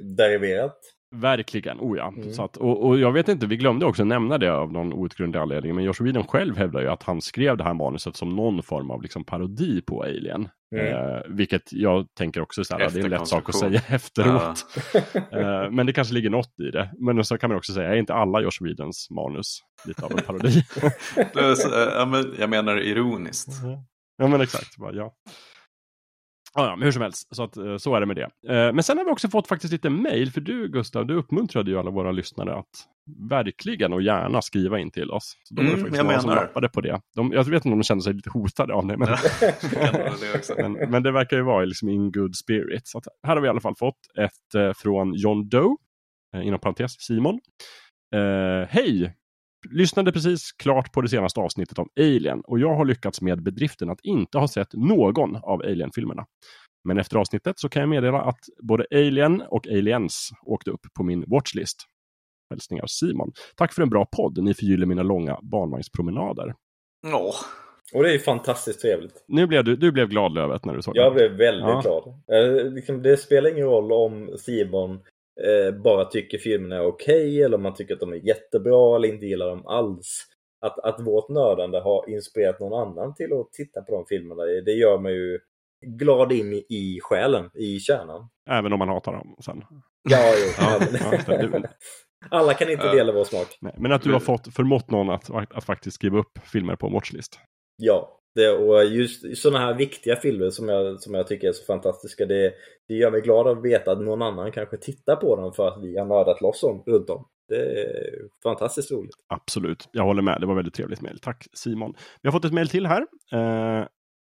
deriverat. 0.03 0.79
Verkligen, 1.21 1.81
oh 1.81 1.99
ja. 1.99 2.13
Mm. 2.17 2.33
Så 2.33 2.45
att, 2.45 2.57
och, 2.57 2.87
och 2.87 2.99
jag 2.99 3.13
vet 3.13 3.29
inte, 3.29 3.47
vi 3.47 3.57
glömde 3.57 3.87
också 3.87 4.05
nämna 4.05 4.39
det 4.39 4.53
av 4.53 4.73
någon 4.73 4.93
outgrundlig 4.93 5.41
anledning. 5.41 5.75
Men 5.75 5.85
Josh 5.85 6.03
Whedon 6.03 6.27
själv 6.27 6.57
hävdar 6.57 6.81
ju 6.81 6.89
att 6.89 7.03
han 7.03 7.21
skrev 7.21 7.57
det 7.57 7.65
här 7.65 7.75
manuset 7.75 8.17
som 8.17 8.37
någon 8.37 8.63
form 8.63 8.91
av 8.91 9.03
liksom 9.03 9.25
parodi 9.25 9.83
på 9.83 10.03
Alien. 10.03 10.49
Mm. 10.77 10.87
Eh, 10.87 11.21
vilket 11.29 11.73
jag 11.73 12.07
tänker 12.15 12.41
också 12.41 12.65
så 12.65 12.79
här, 12.79 12.91
det 12.91 13.01
är 13.01 13.05
en 13.05 13.11
lätt 13.11 13.29
sak 13.29 13.49
att 13.49 13.55
säga 13.55 13.83
efteråt. 13.89 14.67
Eh, 15.15 15.71
men 15.71 15.87
det 15.87 15.93
kanske 15.93 16.15
ligger 16.15 16.31
något 16.31 16.61
i 16.61 16.71
det. 16.71 16.91
Men 16.99 17.25
så 17.25 17.39
kan 17.39 17.51
man 17.51 17.57
också 17.57 17.73
säga, 17.73 17.89
är 17.89 17.97
inte 17.97 18.15
alla 18.15 18.41
Josh 18.41 18.59
Whedons 18.61 19.11
manus 19.11 19.61
lite 19.85 20.05
av 20.05 20.13
en 20.13 20.25
parodi? 20.25 20.63
Eh, 21.17 21.55
ja, 21.95 22.07
men 22.07 22.35
jag 22.39 22.51
menar 22.51 22.77
ironiskt. 22.77 23.53
ja 24.17 24.29
men 24.29 24.41
exakt, 24.41 24.77
bara, 24.77 24.93
ja. 24.93 25.13
Ja, 26.57 26.77
men 26.77 26.83
hur 26.85 26.93
som 26.93 27.03
helst, 27.03 27.37
så, 27.37 27.43
att, 27.43 27.57
eh, 27.57 27.77
så 27.77 27.95
är 27.95 28.01
det 28.01 28.07
med 28.07 28.17
det. 28.17 28.23
Eh, 28.23 28.73
Men 28.73 28.83
sen 28.83 28.99
har 28.99 29.05
vi 29.05 29.11
också 29.11 29.29
fått 29.29 29.49
faktiskt 29.49 29.73
lite 29.73 29.91
mail, 29.91 30.33
för 30.33 30.41
du 30.41 30.69
Gustav, 30.69 31.07
du 31.07 31.15
uppmuntrade 31.15 31.71
ju 31.71 31.79
alla 31.79 31.91
våra 31.91 32.13
lyssnare 32.13 32.55
att 32.59 32.67
verkligen 33.31 33.93
och 33.93 34.03
gärna 34.03 34.43
skriva 34.43 34.79
in 34.79 34.91
till 34.91 35.11
oss. 35.11 35.37
Så 35.45 35.55
de 35.55 35.67
var 35.67 35.73
Mm, 35.73 35.81
faktiskt 35.81 36.03
några 36.03 36.21
som 36.21 36.31
nappade 36.31 36.69
på 36.69 36.81
det. 36.81 37.01
De, 37.15 37.33
jag 37.33 37.45
vet 37.45 37.65
inte 37.65 37.69
om 37.73 37.79
de 37.79 37.85
kände 37.85 38.05
sig 38.05 38.13
lite 38.15 38.31
hotade 38.31 38.75
av 38.75 38.87
det, 38.87 38.97
men, 38.97 39.09
men, 40.59 40.91
men 40.91 41.03
det 41.03 41.13
verkar 41.13 41.37
ju 41.37 41.43
vara 41.43 41.65
liksom 41.65 41.89
in 41.89 42.13
good 42.13 42.37
spirit. 42.37 42.87
Så 42.87 42.99
att 42.99 43.05
här 43.27 43.35
har 43.35 43.41
vi 43.43 43.47
i 43.47 43.51
alla 43.51 43.61
fall 43.61 43.77
fått 43.77 43.99
ett 44.19 44.55
eh, 44.55 44.73
från 44.77 45.15
John 45.15 45.49
Doe, 45.49 45.77
inom 46.43 46.61
parentes 46.61 46.93
Simon. 46.99 47.41
Eh, 48.15 48.69
Hej! 48.69 49.15
Lyssnade 49.71 50.13
precis 50.13 50.53
klart 50.53 50.93
på 50.93 51.01
det 51.01 51.09
senaste 51.09 51.41
avsnittet 51.41 51.79
om 51.79 51.89
Alien 52.01 52.41
och 52.47 52.59
jag 52.59 52.75
har 52.75 52.85
lyckats 52.85 53.21
med 53.21 53.43
bedriften 53.43 53.91
att 53.91 54.01
inte 54.03 54.39
ha 54.39 54.49
sett 54.49 54.73
någon 54.73 55.37
av 55.37 55.63
Alien-filmerna. 55.63 56.25
Men 56.89 56.99
efter 56.99 57.17
avsnittet 57.17 57.59
så 57.59 57.69
kan 57.69 57.81
jag 57.81 57.89
meddela 57.89 58.21
att 58.23 58.39
både 58.63 58.87
Alien 58.91 59.43
och 59.49 59.67
Aliens 59.67 60.31
åkte 60.47 60.71
upp 60.71 60.81
på 60.99 61.05
min 61.05 61.25
watchlist. 61.27 61.77
Hälsningar 62.51 62.85
Simon. 62.87 63.33
Tack 63.57 63.73
för 63.75 63.83
en 63.83 63.91
bra 63.91 64.07
podd. 64.17 64.43
Ni 64.45 64.55
förgyller 64.55 64.87
mina 64.87 65.03
långa 65.03 65.39
barnvagnspromenader. 65.43 66.55
Åh, 67.15 67.35
Och 67.95 68.03
det 68.03 68.09
är 68.09 68.13
ju 68.13 68.19
fantastiskt 68.19 68.81
trevligt. 68.81 69.25
Nu 69.29 69.47
blev 69.47 69.65
du, 69.65 69.77
du 69.77 69.93
blev 69.93 70.09
glad 70.09 70.33
Lövet 70.35 70.65
när 70.65 70.75
du 70.75 70.83
såg 70.83 70.97
Jag 70.97 71.13
det. 71.13 71.15
blev 71.15 71.31
väldigt 71.31 71.65
Ja. 71.69 71.81
glad. 72.27 72.55
Eh, 72.65 72.73
liksom, 72.73 73.03
det 73.03 73.17
spelar 73.17 73.51
ingen 73.51 73.67
roll 73.67 73.93
om 73.93 74.37
Simon 74.39 75.01
bara 75.83 76.05
tycker 76.05 76.39
filmerna 76.39 76.77
är 76.77 76.87
okej 76.87 77.43
eller 77.43 77.57
om 77.57 77.63
man 77.63 77.75
tycker 77.75 77.95
att 77.95 78.01
de 78.01 78.13
är 78.13 78.27
jättebra 78.27 78.97
eller 78.97 79.09
inte 79.09 79.27
gillar 79.27 79.49
dem 79.49 79.67
alls. 79.67 80.27
Att, 80.61 80.79
att 80.79 81.01
vårt 81.01 81.29
nördande 81.29 81.81
har 81.81 82.11
inspirerat 82.11 82.61
någon 82.61 82.89
annan 82.89 83.15
till 83.15 83.33
att 83.33 83.53
titta 83.53 83.83
på 83.83 83.93
de 83.93 84.07
filmerna, 84.07 84.43
det 84.43 84.73
gör 84.73 84.99
mig 84.99 85.15
ju 85.15 85.39
glad 85.87 86.33
in 86.33 86.53
i, 86.53 86.99
själen, 87.03 87.51
i 87.55 87.81
kärnan. 87.81 88.29
Även 88.51 88.73
om 88.73 88.79
man 88.79 88.89
hatar 88.89 89.13
dem 89.13 89.37
sen. 89.45 89.65
Ja, 90.03 90.35
jo. 90.37 91.61
Ja, 92.31 92.39
Alla 92.39 92.55
kan 92.55 92.71
inte 92.71 92.93
dela 92.93 93.13
vår 93.13 93.25
smak. 93.25 93.59
Nej, 93.61 93.75
men 93.79 93.93
att 93.93 94.03
du 94.03 94.13
har 94.13 94.21
fått 94.21 94.55
förmått 94.55 94.91
någon 94.91 95.11
att, 95.11 95.31
att 95.51 95.65
faktiskt 95.65 95.95
skriva 95.95 96.19
upp 96.19 96.39
filmer 96.45 96.77
på 96.77 96.87
en 96.87 96.93
watchlist. 96.93 97.39
Ja, 97.77 98.21
det, 98.35 98.51
och 98.51 98.85
just 98.85 99.37
sådana 99.37 99.59
här 99.67 99.75
viktiga 99.75 100.17
filmer 100.17 100.51
som 100.51 100.69
jag, 100.69 101.01
som 101.01 101.15
jag 101.15 101.27
tycker 101.27 101.49
är 101.49 101.53
så 101.53 101.65
fantastiska, 101.65 102.27
det, 102.27 102.55
det 102.89 102.95
gör 102.95 103.11
mig 103.11 103.21
glad 103.21 103.47
att 103.47 103.65
veta 103.65 103.93
att 103.93 104.01
någon 104.01 104.23
annan 104.23 104.53
kanske 104.53 104.77
tittar 104.77 105.17
på 105.17 105.37
dem 105.37 105.53
för 105.53 105.69
att 105.69 105.83
vi 105.83 105.99
har 105.99 106.07
nördat 106.07 106.41
loss 106.41 106.63
om 106.63 106.83
runt 106.87 107.11
om. 107.11 107.27
Det 107.49 107.81
är 107.81 108.29
fantastiskt 108.43 108.93
roligt. 108.93 109.15
Absolut, 109.29 109.89
jag 109.93 110.05
håller 110.05 110.23
med. 110.23 110.41
Det 110.41 110.47
var 110.47 110.55
väldigt 110.55 110.75
trevligt 110.75 111.01
mejl. 111.01 111.19
Tack 111.19 111.47
Simon. 111.53 111.95
Vi 112.23 112.29
har 112.29 112.33
fått 112.33 112.45
ett 112.45 112.53
mejl 112.53 112.69
till 112.69 112.87
här. 112.87 113.07
Eh, 113.33 113.87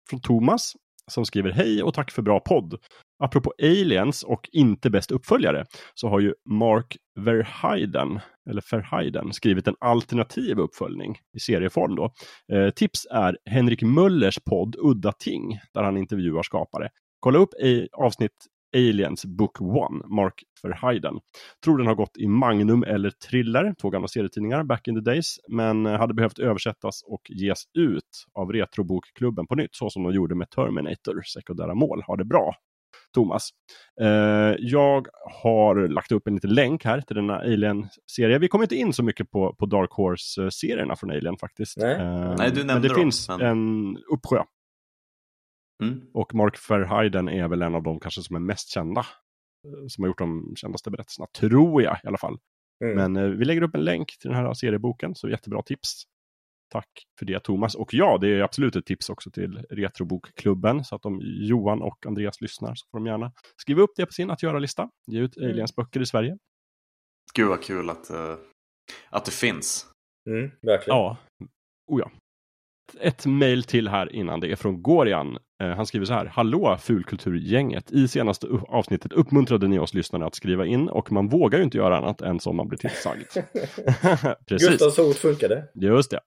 från 0.10 0.22
Thomas 0.22 0.74
som 1.12 1.26
skriver 1.26 1.52
Hej 1.52 1.84
och 1.84 1.94
tack 1.94 2.12
för 2.12 2.22
bra 2.22 2.40
podd. 2.40 2.80
Apropå 3.24 3.54
aliens 3.64 4.24
och 4.24 4.50
inte 4.52 4.90
bäst 4.90 5.12
uppföljare 5.12 5.66
så 5.94 6.10
har 6.10 6.20
ju 6.20 6.34
Mark 6.50 6.98
Verheiden, 7.20 8.20
eller 8.50 8.64
Verheiden, 8.72 9.34
skrivit 9.34 9.68
en 9.68 9.76
alternativ 9.80 10.60
uppföljning 10.60 11.18
i 11.38 11.40
serieform 11.40 11.96
då. 11.96 12.14
Eh, 12.54 12.70
tips 12.70 13.08
är 13.12 13.38
Henrik 13.50 13.82
Möllers 13.82 14.40
podd 14.50 14.76
Udda 14.80 15.12
Ting 15.12 15.60
där 15.74 15.84
han 15.84 15.98
intervjuar 15.98 16.44
skapare. 16.44 16.90
Kolla 17.26 17.40
upp 17.40 17.54
i 17.54 17.88
avsnitt 17.94 18.32
Aliens 18.76 19.26
Book 19.26 19.62
One, 19.62 20.06
Mark 20.16 20.44
Verheiden. 20.64 21.14
Tror 21.64 21.78
den 21.78 21.88
har 21.88 21.96
gått 21.96 22.18
i 22.18 22.28
Magnum 22.28 22.84
eller 22.84 23.10
Thriller, 23.10 23.74
två 23.82 23.90
gamla 23.90 24.08
serietidningar 24.08 24.64
back 24.64 24.88
in 24.88 24.96
the 24.96 25.12
days, 25.12 25.36
men 25.48 25.86
eh, 25.86 25.98
hade 26.00 26.14
behövt 26.14 26.40
översättas 26.40 27.02
och 27.06 27.22
ges 27.30 27.64
ut 27.78 28.04
av 28.34 28.52
Retrobokklubben 28.52 29.48
på 29.48 29.56
nytt, 29.56 29.76
så 29.76 29.90
som 29.90 30.04
de 30.04 30.14
gjorde 30.14 30.36
med 30.36 30.50
Terminator, 30.50 31.22
sekundära 31.34 31.76
mål. 31.76 32.02
Ha 32.08 32.16
det 32.16 32.26
bra! 32.26 32.56
Thomas. 33.14 33.50
Eh, 34.02 34.08
jag 34.60 35.08
har 35.42 35.88
lagt 35.88 36.12
upp 36.12 36.28
en 36.28 36.34
liten 36.34 36.54
länk 36.54 36.86
här 36.86 37.02
till 37.02 37.16
denna 37.16 37.38
Alien-serie. 37.40 38.38
Vi 38.40 38.48
kommer 38.48 38.64
inte 38.66 38.76
in 38.76 38.94
så 38.94 39.04
mycket 39.04 39.32
på, 39.32 39.56
på 39.60 39.66
Dark 39.66 39.92
Horse-serierna 39.92 40.96
från 40.96 41.10
Alien 41.12 41.38
faktiskt. 41.38 41.78
Nej. 41.78 41.94
Eh, 41.96 42.36
Nej, 42.38 42.52
du 42.52 42.64
nämnde 42.64 42.74
men 42.74 42.82
det 42.82 42.88
dem, 42.88 42.96
finns 42.98 43.30
men- 43.30 43.42
en 43.42 43.98
uppsjö. 44.14 44.44
Mm. 45.84 46.02
Och 46.14 46.36
Mark 46.36 46.70
Verheiden 46.70 47.30
är 47.30 47.48
väl 47.48 47.62
en 47.62 47.76
av 47.76 47.84
de 47.84 48.00
kanske 48.00 48.22
som 48.22 48.36
är 48.36 48.40
mest 48.40 48.70
kända. 48.70 49.00
eh, 49.68 49.88
Som 49.88 50.04
har 50.04 50.08
gjort 50.08 50.18
de 50.18 50.54
kändaste 50.56 50.92
berättelserna, 50.92 51.28
tror 51.28 51.82
jag 51.84 51.98
i 52.04 52.08
alla 52.08 52.18
fall. 52.18 52.38
Mm. 52.84 52.96
Men 53.14 53.24
eh, 53.24 53.30
vi 53.38 53.46
lägger 53.46 53.62
upp 53.62 53.76
en 53.76 53.84
länk 53.84 54.18
till 54.20 54.30
den 54.30 54.38
här 54.40 54.54
serieboken, 54.54 55.16
så 55.16 55.30
jättebra 55.30 55.62
tips. 55.62 56.04
Tack 56.70 56.90
för 57.20 57.26
det 57.26 57.40
Thomas. 57.44 57.76
Och 57.76 57.94
ja, 57.94 58.18
det 58.22 58.28
är 58.28 58.42
absolut 58.42 58.76
ett 58.76 58.86
tips 58.86 59.10
också 59.10 59.32
till 59.32 59.66
Retrobokklubben. 59.70 60.84
Så 60.84 60.96
att 60.96 61.06
om 61.06 61.20
Johan 61.24 61.82
och 61.82 62.06
Andreas 62.06 62.42
lyssnar 62.42 62.76
så 62.76 62.88
får 62.92 62.98
de 62.98 63.06
gärna 63.06 63.32
skriva 63.62 63.82
upp 63.82 63.92
det 63.96 64.06
på 64.06 64.12
sin 64.12 64.32
att 64.32 64.44
göra-lista. 64.44 64.90
Ge 65.08 65.20
ut 65.20 65.38
Mm. 65.38 65.50
Aliens-böcker 65.50 66.02
i 66.02 66.06
Sverige. 66.06 66.38
Gud 67.34 67.48
vad 67.48 67.64
kul 67.64 67.90
att, 67.90 68.10
eh, 68.10 68.36
att 69.10 69.26
det 69.26 69.32
finns. 69.32 69.88
Mm, 70.30 70.52
verkligen. 70.62 70.98
Ja, 70.98 71.18
oh 71.88 72.00
ja. 72.00 72.12
Ett 73.00 73.26
mejl 73.26 73.64
till 73.64 73.88
här 73.88 74.16
innan 74.16 74.40
det 74.40 74.52
är 74.52 74.56
från 74.56 74.82
Gorian. 74.82 75.38
Eh, 75.64 75.70
han 75.70 75.86
skriver 75.86 76.06
så 76.06 76.14
här. 76.14 76.26
Hallå 76.26 76.78
fulkulturgänget. 76.80 77.92
I 77.92 78.08
senaste 78.08 78.48
avsnittet 78.68 79.14
uppmuntrade 79.14 79.68
ni 79.68 79.80
oss 79.80 79.94
lyssnare 79.94 80.26
att 80.26 80.36
skriva 80.36 80.66
in 80.66 80.90
och 80.90 81.12
man 81.12 81.30
vågar 81.30 81.60
ju 81.60 81.64
inte 81.64 81.78
göra 81.78 81.98
annat 81.98 82.22
än 82.22 82.40
som 82.40 82.56
man 82.56 82.68
blir 82.68 82.80
tillsagd. 82.80 83.24
Precis. 84.48 84.70
Gustavs 84.70 85.00
ord 85.00 85.16
funkade. 85.16 85.64
Just 85.74 86.12
det. 86.12 86.20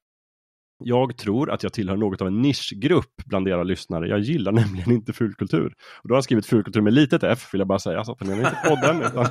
Jag 0.84 1.16
tror 1.16 1.50
att 1.50 1.62
jag 1.62 1.72
tillhör 1.72 1.96
något 1.96 2.20
av 2.20 2.26
en 2.26 2.42
nischgrupp 2.42 3.14
bland 3.26 3.48
era 3.48 3.62
lyssnare. 3.62 4.08
Jag 4.08 4.20
gillar 4.20 4.52
nämligen 4.52 4.92
inte 4.92 5.12
fulkultur. 5.12 5.74
Och 6.02 6.08
då 6.08 6.12
har 6.12 6.16
han 6.16 6.22
skrivit 6.22 6.46
fulkultur 6.46 6.80
med 6.80 6.92
litet 6.92 7.22
f, 7.22 7.48
vill 7.52 7.58
jag 7.58 7.68
bara 7.68 7.78
säga, 7.78 8.04
så 8.04 8.12
att 8.12 8.20
han 8.20 8.28
menar 8.28 8.50
inte 8.50 8.68
podden, 8.68 9.02
utan 9.02 9.24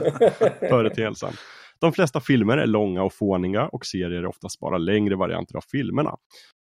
företeelsen. 0.69 1.33
De 1.79 1.93
flesta 1.93 2.19
filmer 2.19 2.57
är 2.57 2.67
långa 2.67 3.03
och 3.03 3.13
fåniga 3.13 3.67
och 3.67 3.85
serier 3.85 4.17
är 4.17 4.25
oftast 4.25 4.59
bara 4.59 4.77
längre 4.77 5.15
varianter 5.15 5.55
av 5.55 5.63
filmerna. 5.71 6.15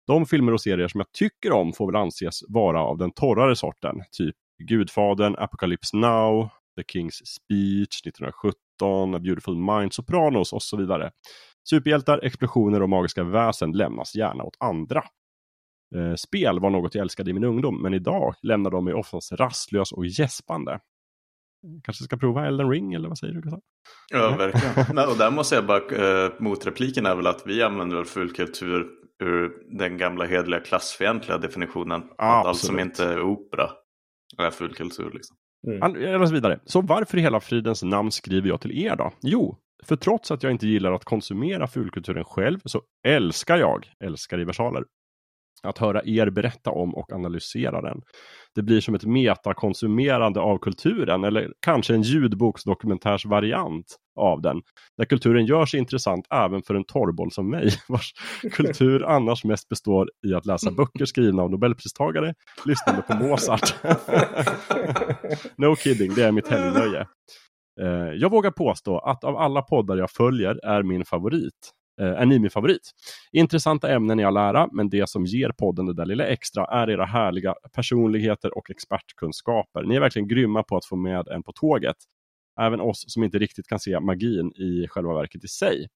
De 0.06 0.26
filmer 0.26 0.52
och 0.52 0.60
serier 0.60 0.88
som 0.88 1.00
jag 1.00 1.12
tycker 1.12 1.52
om 1.52 1.72
får 1.72 1.86
väl 1.86 1.96
anses 1.96 2.40
vara 2.48 2.82
av 2.82 2.98
den 2.98 3.12
torrare 3.12 3.56
sorten, 3.56 3.96
typ 4.12 4.36
Gudfadern, 4.68 5.36
Apocalypse 5.38 5.96
Now, 5.96 6.48
The 6.76 6.82
King's 6.82 7.24
Speech 7.24 8.06
1917, 8.06 9.14
A 9.14 9.18
Beautiful 9.18 9.56
Mind, 9.56 9.92
Sopranos 9.92 10.52
och 10.52 10.62
så 10.62 10.76
vidare. 10.76 11.10
Superhjältar, 11.68 12.20
explosioner 12.22 12.82
och 12.82 12.88
magiska 12.88 13.24
väsen 13.24 13.72
lämnas 13.72 14.14
gärna 14.14 14.44
åt 14.44 14.56
andra. 14.60 15.04
Eh, 15.94 16.14
spel 16.14 16.60
var 16.60 16.70
något 16.70 16.94
jag 16.94 17.02
älskade 17.02 17.30
i 17.30 17.34
min 17.34 17.44
ungdom, 17.44 17.82
men 17.82 17.94
idag 17.94 18.34
lämnar 18.42 18.70
de 18.70 18.84
mig 18.84 18.94
oftast 18.94 19.32
rastlös 19.32 19.92
och 19.92 20.06
gäspande. 20.06 20.80
Kanske 21.84 22.04
ska 22.04 22.16
prova 22.16 22.46
Elden 22.46 22.70
Ring, 22.70 22.94
eller 22.94 23.08
vad 23.08 23.18
säger 23.18 23.34
du? 23.34 23.40
Gustav? 23.40 23.60
Ja, 24.10 24.36
verkligen. 24.36 24.96
Nej, 24.96 25.06
och 25.06 25.18
där 25.18 25.30
måste 25.30 25.54
jag 25.54 25.66
bara, 25.66 25.78
eh, 25.78 26.32
motrepliken 26.38 27.06
är 27.06 27.16
väl 27.16 27.26
att 27.26 27.42
vi 27.46 27.62
använder 27.62 27.96
väl 27.96 28.04
fulkultur 28.04 29.01
ur 29.22 29.78
den 29.78 29.98
gamla 29.98 30.24
hedliga 30.24 30.60
klassfientliga 30.60 31.38
definitionen. 31.38 32.02
Att 32.18 32.46
allt 32.46 32.58
som 32.58 32.78
inte 32.78 33.04
är 33.04 33.20
opera 33.20 33.70
är 34.38 34.50
fulkultur. 34.50 35.10
Liksom. 35.14 35.36
Läser 35.94 36.34
vidare. 36.34 36.60
Så 36.64 36.80
varför 36.80 37.18
i 37.18 37.20
hela 37.20 37.40
fridens 37.40 37.82
namn 37.82 38.10
skriver 38.10 38.48
jag 38.48 38.60
till 38.60 38.84
er 38.84 38.96
då? 38.96 39.12
Jo, 39.22 39.58
för 39.84 39.96
trots 39.96 40.30
att 40.30 40.42
jag 40.42 40.52
inte 40.52 40.66
gillar 40.66 40.92
att 40.92 41.04
konsumera 41.04 41.66
fulkulturen 41.66 42.24
själv 42.24 42.58
så 42.64 42.82
älskar 43.06 43.56
jag, 43.56 43.86
älskar 44.04 44.40
i 44.40 44.44
versaler, 44.44 44.84
att 45.62 45.78
höra 45.78 46.02
er 46.04 46.30
berätta 46.30 46.70
om 46.70 46.94
och 46.94 47.12
analysera 47.12 47.82
den. 47.82 48.00
Det 48.54 48.62
blir 48.62 48.80
som 48.80 48.94
ett 48.94 49.04
metakonsumerande 49.04 50.40
av 50.40 50.58
kulturen 50.58 51.24
eller 51.24 51.52
kanske 51.60 51.94
en 51.94 52.02
ljudboksdokumentärsvariant 52.02 53.86
av 54.20 54.42
den. 54.42 54.62
Där 54.96 55.04
kulturen 55.04 55.46
gör 55.46 55.66
sig 55.66 55.80
intressant 55.80 56.26
även 56.30 56.62
för 56.62 56.74
en 56.74 56.84
torrboll 56.84 57.32
som 57.32 57.50
mig 57.50 57.70
vars 57.88 58.12
kultur 58.52 59.04
annars 59.04 59.44
mest 59.44 59.68
består 59.68 60.08
i 60.26 60.34
att 60.34 60.46
läsa 60.46 60.70
böcker 60.70 61.04
skrivna 61.04 61.42
av 61.42 61.50
nobelpristagare, 61.50 62.34
lyssnande 62.66 63.02
på 63.02 63.14
Mozart. 63.14 63.74
no 65.56 65.76
kidding, 65.76 66.14
det 66.14 66.24
är 66.24 66.32
mitt 66.32 66.48
helgnöje. 66.48 67.06
Eh, 67.80 68.12
jag 68.14 68.30
vågar 68.30 68.50
påstå 68.50 68.98
att 68.98 69.24
av 69.24 69.36
alla 69.36 69.62
poddar 69.62 69.96
jag 69.96 70.10
följer 70.10 70.66
är 70.66 70.82
min 70.82 71.04
favorit. 71.04 71.72
Eh, 72.00 72.06
är 72.06 72.26
ni 72.26 72.38
min 72.38 72.50
favorit? 72.50 72.90
Intressanta 73.32 73.92
ämnen 73.92 74.20
i 74.20 74.24
all 74.24 74.36
ära, 74.36 74.68
men 74.72 74.88
det 74.88 75.08
som 75.08 75.26
ger 75.26 75.48
podden 75.48 75.86
det 75.86 75.94
där 75.94 76.06
lilla 76.06 76.26
extra 76.26 76.64
är 76.64 76.90
era 76.90 77.04
härliga 77.04 77.54
personligheter 77.74 78.58
och 78.58 78.70
expertkunskaper. 78.70 79.82
Ni 79.82 79.96
är 79.96 80.00
verkligen 80.00 80.28
grymma 80.28 80.62
på 80.62 80.76
att 80.76 80.84
få 80.84 80.96
med 80.96 81.28
en 81.28 81.42
på 81.42 81.52
tåget. 81.52 81.96
Även 82.60 82.80
oss 82.80 83.04
som 83.06 83.24
inte 83.24 83.38
riktigt 83.38 83.66
kan 83.66 83.78
se 83.78 84.00
magin 84.00 84.52
i 84.52 84.86
själva 84.88 85.14
verket 85.14 85.44
i 85.44 85.48
sig. 85.48 85.86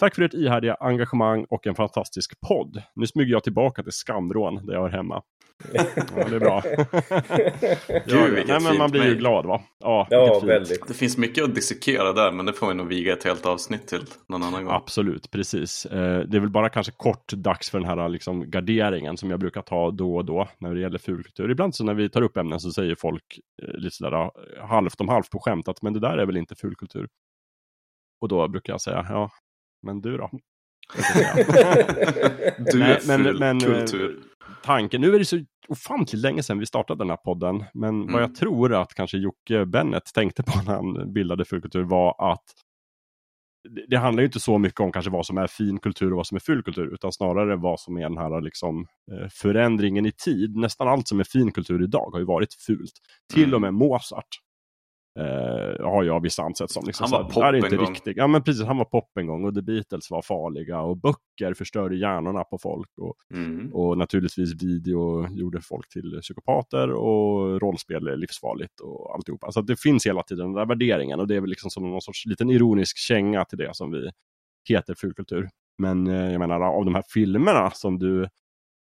Tack 0.00 0.14
för 0.14 0.22
ert 0.22 0.34
ihärdiga 0.34 0.74
engagemang 0.74 1.46
och 1.50 1.66
en 1.66 1.74
fantastisk 1.74 2.40
podd. 2.40 2.82
Nu 2.94 3.06
smyger 3.06 3.32
jag 3.32 3.44
tillbaka 3.44 3.82
till 3.82 3.92
skamvrån 3.92 4.66
där 4.66 4.74
jag 4.74 4.86
är 4.86 4.90
hemma. 4.90 5.22
Ja, 5.72 5.84
det 6.28 6.36
är 6.36 6.40
bra. 6.40 6.62
ja, 8.06 8.24
vilket 8.24 8.48
nej, 8.48 8.60
men 8.62 8.78
man 8.78 8.90
blir 8.90 9.04
ju 9.04 9.14
glad 9.14 9.46
va? 9.46 9.62
Ja, 9.78 10.06
Ja, 10.10 10.40
väldigt. 10.44 10.88
Det 10.88 10.94
finns 10.94 11.18
mycket 11.18 11.44
att 11.44 11.54
dissekera 11.54 12.12
där, 12.12 12.32
men 12.32 12.46
det 12.46 12.52
får 12.52 12.68
vi 12.68 12.74
nog 12.74 12.88
viga 12.88 13.12
ett 13.12 13.24
helt 13.24 13.46
avsnitt 13.46 13.86
till 13.86 14.00
någon 14.28 14.42
annan 14.42 14.64
gång. 14.64 14.74
Absolut, 14.74 15.30
precis. 15.30 15.86
Eh, 15.86 16.20
det 16.20 16.36
är 16.36 16.40
väl 16.40 16.50
bara 16.50 16.68
kanske 16.68 16.92
kort 16.92 17.32
dags 17.32 17.70
för 17.70 17.78
den 17.78 17.88
här 17.88 18.08
liksom, 18.08 18.50
garderingen 18.50 19.16
som 19.16 19.30
jag 19.30 19.40
brukar 19.40 19.62
ta 19.62 19.90
då 19.90 20.16
och 20.16 20.24
då 20.24 20.48
när 20.58 20.74
det 20.74 20.80
gäller 20.80 20.98
fulkultur. 20.98 21.50
Ibland 21.50 21.74
så 21.74 21.84
när 21.84 21.94
vi 21.94 22.10
tar 22.10 22.22
upp 22.22 22.36
ämnen 22.36 22.60
så 22.60 22.72
säger 22.72 22.94
folk 22.94 23.40
eh, 23.62 23.74
lite 23.74 23.96
sådär 23.96 24.30
halvt 24.60 25.00
om 25.00 25.08
halvt 25.08 25.30
på 25.30 25.38
skämt 25.38 25.68
att 25.68 25.82
men 25.82 25.92
det 25.92 26.00
där 26.00 26.18
är 26.18 26.26
väl 26.26 26.36
inte 26.36 26.54
fulkultur. 26.54 27.08
Och 28.20 28.28
då 28.28 28.48
brukar 28.48 28.72
jag 28.72 28.80
säga, 28.80 29.06
ja, 29.08 29.30
men 29.82 30.00
du 30.00 30.16
då? 30.16 30.30
Du 32.72 32.78
Nej, 32.78 32.90
är 32.92 33.18
men- 33.18 33.36
men, 33.38 33.56
eh, 33.56 33.78
kultur. 33.78 34.20
tanken. 34.64 35.00
Nu 35.00 35.14
är 35.14 35.18
det 35.18 35.24
så 35.24 35.38
ofantligt 35.68 36.22
länge 36.22 36.42
sedan 36.42 36.58
vi 36.58 36.66
startade 36.66 36.98
den 36.98 37.10
här 37.10 37.16
podden. 37.16 37.64
Men 37.74 38.00
vad 38.00 38.08
Mm. 38.08 38.20
jag 38.20 38.34
tror 38.34 38.74
att 38.74 38.94
kanske 38.94 39.18
Jocke 39.18 39.64
Bennett 39.66 40.14
tänkte 40.14 40.42
på 40.42 40.52
när 40.66 40.74
han 40.74 41.12
bildade 41.12 41.44
Fulkultur 41.44 41.82
var 41.82 42.32
att 42.32 42.44
det, 43.88 43.96
handlar 43.96 44.20
ju 44.22 44.26
inte 44.26 44.40
så 44.40 44.58
mycket 44.58 44.80
om 44.80 44.92
kanske 44.92 45.10
vad 45.10 45.26
som 45.26 45.38
är 45.38 45.46
fin 45.46 45.78
kultur 45.78 46.10
och 46.10 46.16
vad 46.16 46.26
som 46.26 46.36
är 46.36 46.40
ful 46.40 46.62
kultur, 46.62 46.94
utan 46.94 47.12
snarare 47.12 47.56
vad 47.56 47.80
som 47.80 47.96
är 47.96 48.02
den 48.02 48.18
här 48.18 48.40
liksom, 48.40 48.86
eh, 49.12 49.28
förändringen 49.32 50.06
i 50.06 50.12
tid. 50.12 50.56
Nästan 50.56 50.88
allt 50.88 51.08
som 51.08 51.20
är 51.20 51.24
fin 51.24 51.52
kultur 51.52 51.82
idag 51.82 52.10
har 52.12 52.18
ju 52.18 52.24
varit 52.24 52.54
fult. 52.54 52.92
Till 53.32 53.42
Mm. 53.44 53.54
och 53.54 53.60
med 53.60 53.74
Mozart 53.74 54.26
eh, 55.18 55.84
har 55.86 56.04
jag 56.04 56.22
vissa 56.22 56.42
ansett 56.42 56.70
som. 56.70 56.86
Liksom, 56.86 57.04
Han 57.04 57.08
så 57.10 57.16
var 57.16 57.24
pop 57.24 57.64
en 57.72 57.78
gång. 57.78 57.86
riktigt. 57.90 58.16
Ja 58.16 58.26
men 58.26 58.42
precis, 58.42 58.64
han 58.66 58.76
var 58.78 58.84
pop 58.84 59.10
en 59.20 59.26
gång 59.26 59.44
och 59.44 59.54
The 59.54 59.62
Beatles 59.62 60.10
var 60.10 60.22
farliga 60.22 60.80
och 60.80 60.96
böcker 60.96 61.54
förstörde 61.54 61.96
hjärnorna 61.96 62.44
på 62.44 62.58
folk. 62.58 62.88
Och, 63.00 63.14
Mm. 63.34 63.72
och 63.74 63.98
naturligtvis 63.98 64.62
video 64.62 65.28
gjorde 65.30 65.60
folk 65.60 65.88
till 65.88 66.18
psykopater 66.22 66.90
och 66.92 67.60
rollspel 67.60 68.06
är 68.06 68.16
livsfarligt 68.16 68.80
och 68.80 69.14
alltihopa. 69.14 69.46
Alltså 69.46 69.62
det 69.62 69.80
finns 69.80 70.06
hela 70.06 70.22
tiden 70.22 70.44
den 70.46 70.54
där 70.54 70.66
värderingen 70.66 71.20
och 71.20 71.26
det 71.26 71.36
är 71.36 71.40
väl 71.40 71.50
liksom 71.50 71.70
som 71.70 71.90
någon 71.90 72.00
sorts 72.02 72.26
liten 72.26 72.50
ironisk 72.50 72.98
känga 72.98 73.44
till 73.44 73.58
det 73.58 73.70
som 73.76 73.90
vi 73.90 74.10
heter 74.68 74.94
fulkultur. 74.94 75.48
Men 75.78 76.06
eh, 76.06 76.32
jag 76.32 76.38
menar 76.38 76.60
av 76.60 76.84
de 76.84 76.94
här 76.94 77.04
filmerna 77.14 77.70
som 77.70 77.98
du 77.98 78.28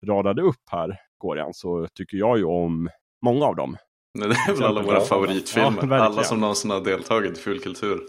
radade 0.06 0.42
upp 0.42 0.62
här, 0.70 0.96
Gorian, 1.18 1.54
så 1.54 1.86
tycker 1.94 2.16
jag 2.16 2.38
ju 2.38 2.44
om 2.44 2.88
många 3.24 3.44
av 3.44 3.56
dem. 3.56 3.76
Det 4.18 4.24
är 4.24 4.52
väl 4.54 4.62
alla 4.62 4.82
våra 4.82 4.94
Ja, 4.94 5.00
favoritfilmer. 5.04 5.70
verkligen. 5.70 5.92
alla 6.02 6.22
som 6.22 6.40
någonsin 6.40 6.70
har 6.70 6.80
deltagit 6.80 7.38
i 7.38 7.40
fulkultur. 7.40 8.00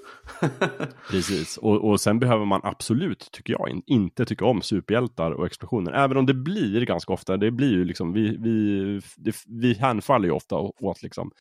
Precis, 1.09 1.57
och, 1.57 1.89
och 1.89 2.01
sen 2.01 2.19
behöver 2.19 2.45
man 2.45 2.61
absolut, 2.63 3.29
tycker 3.31 3.53
jag, 3.53 3.69
in, 3.69 3.81
inte 3.85 4.25
tycka 4.25 4.45
om 4.45 4.61
superhjältar 4.61 5.31
och 5.31 5.45
explosioner. 5.45 5.91
Även 5.91 6.17
om 6.17 6.25
det 6.25 6.33
blir 6.33 6.85
ganska 6.85 7.13
ofta, 7.13 7.37
det 7.37 7.51
blir 7.51 7.71
ju 7.71 7.85
liksom, 7.85 8.13
vi, 8.13 8.37
vi, 8.37 9.01
det, 9.17 9.35
vi 9.47 9.73
hänfaller 9.73 10.25
ju 10.25 10.31
ofta 10.31 10.55
åt 10.55 11.03
liksom, 11.03 11.31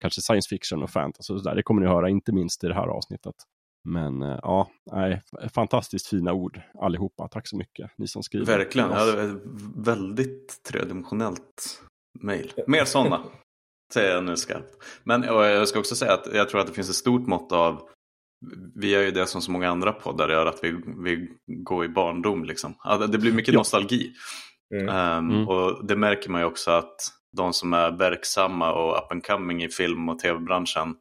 kanske 0.00 0.20
science 0.20 0.48
fiction 0.48 0.82
och 0.82 0.90
fantasy 0.90 1.32
och 1.34 1.40
sådär. 1.40 1.54
Det 1.56 1.62
kommer 1.62 1.80
ni 1.80 1.86
höra, 1.86 2.08
inte 2.08 2.32
minst 2.32 2.64
i 2.64 2.68
det 2.68 2.74
här 2.74 2.86
avsnittet. 2.86 3.34
Men 3.84 4.22
eh, 4.22 4.38
ja, 4.42 4.70
nej, 4.92 5.22
fantastiskt 5.54 6.06
fina 6.06 6.32
ord 6.32 6.60
allihopa. 6.80 7.28
Tack 7.28 7.48
så 7.48 7.56
mycket, 7.56 7.90
ni 7.98 8.08
som 8.08 8.22
skriver. 8.22 8.46
Verkligen. 8.46 8.90
Ja, 8.90 9.04
det 9.04 9.40
väldigt 9.76 10.62
tredimensionellt 10.68 11.82
mejl. 12.20 12.52
Mer 12.66 12.84
sådana. 12.84 13.20
Säger 13.92 14.14
jag 14.14 14.24
nu 14.24 14.36
skarpt. 14.36 14.76
Men 15.04 15.22
jag 15.22 15.68
ska 15.68 15.78
också 15.78 15.94
säga 15.94 16.12
att 16.12 16.28
jag 16.34 16.48
tror 16.48 16.60
att 16.60 16.66
det 16.66 16.72
finns 16.72 16.90
ett 16.90 16.94
stort 16.96 17.26
mått 17.26 17.52
av 17.52 17.88
vi 18.74 18.90
gör 18.90 19.02
ju 19.02 19.10
det 19.10 19.26
som 19.26 19.42
så 19.42 19.50
många 19.50 19.70
andra 19.70 19.92
poddar 19.92 20.28
gör, 20.28 20.46
att 20.46 20.64
vi, 20.64 20.76
vi 21.04 21.28
går 21.46 21.84
i 21.84 21.88
barndom. 21.88 22.44
Liksom. 22.44 22.74
Det 23.10 23.18
blir 23.18 23.32
mycket 23.32 23.54
Ja. 23.54 23.60
nostalgi. 23.60 24.12
Mm. 24.74 24.88
Mm. 24.88 25.48
Och 25.48 25.86
det 25.86 25.96
märker 25.96 26.30
man 26.30 26.40
ju 26.40 26.46
också 26.46 26.70
att 26.70 26.94
de 27.36 27.52
som 27.52 27.72
är 27.72 27.90
verksamma 27.90 28.72
och 28.72 28.96
up 28.98 29.12
and 29.12 29.26
coming 29.26 29.62
i 29.64 29.68
film 29.68 30.08
och 30.08 30.18
tv-branschen 30.18 30.94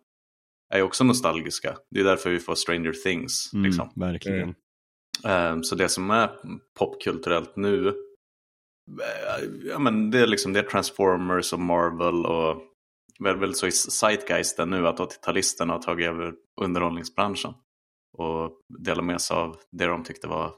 är 0.73 0.77
ju 0.77 0.83
också 0.83 1.03
nostalgiska. 1.03 1.77
Det 1.91 1.99
är 1.99 2.03
därför 2.03 2.29
vi 2.29 2.39
får 2.39 2.55
Stranger 2.55 2.93
Things. 3.03 3.53
Mm, 3.53 3.65
Liksom. 3.65 3.89
verkligen. 3.95 4.55
Ehm, 5.25 5.63
Så 5.63 5.75
det 5.75 5.89
som 5.89 6.11
är 6.11 6.29
popkulturellt 6.79 7.55
nu, 7.55 7.87
eh, 7.87 9.45
ja, 9.63 9.79
men 9.79 10.11
det, 10.11 10.19
är 10.19 10.27
liksom, 10.27 10.53
det 10.53 10.59
är 10.59 10.63
Transformers 10.63 11.53
och 11.53 11.59
Marvel 11.59 12.25
och 12.25 12.61
väl, 13.23 13.37
väl 13.37 13.55
så 13.55 13.67
i 13.67 13.71
zeitgeisten 13.71 14.69
nu 14.69 14.87
att 14.87 14.99
80-talisterna 14.99 15.71
har 15.71 15.79
tagit 15.79 16.07
över 16.07 16.33
underhållningsbranschen 16.61 17.53
och 18.17 18.61
delar 18.79 19.03
med 19.03 19.21
sig 19.21 19.37
av 19.37 19.57
det 19.71 19.85
de 19.85 20.03
tyckte 20.03 20.27
var 20.27 20.53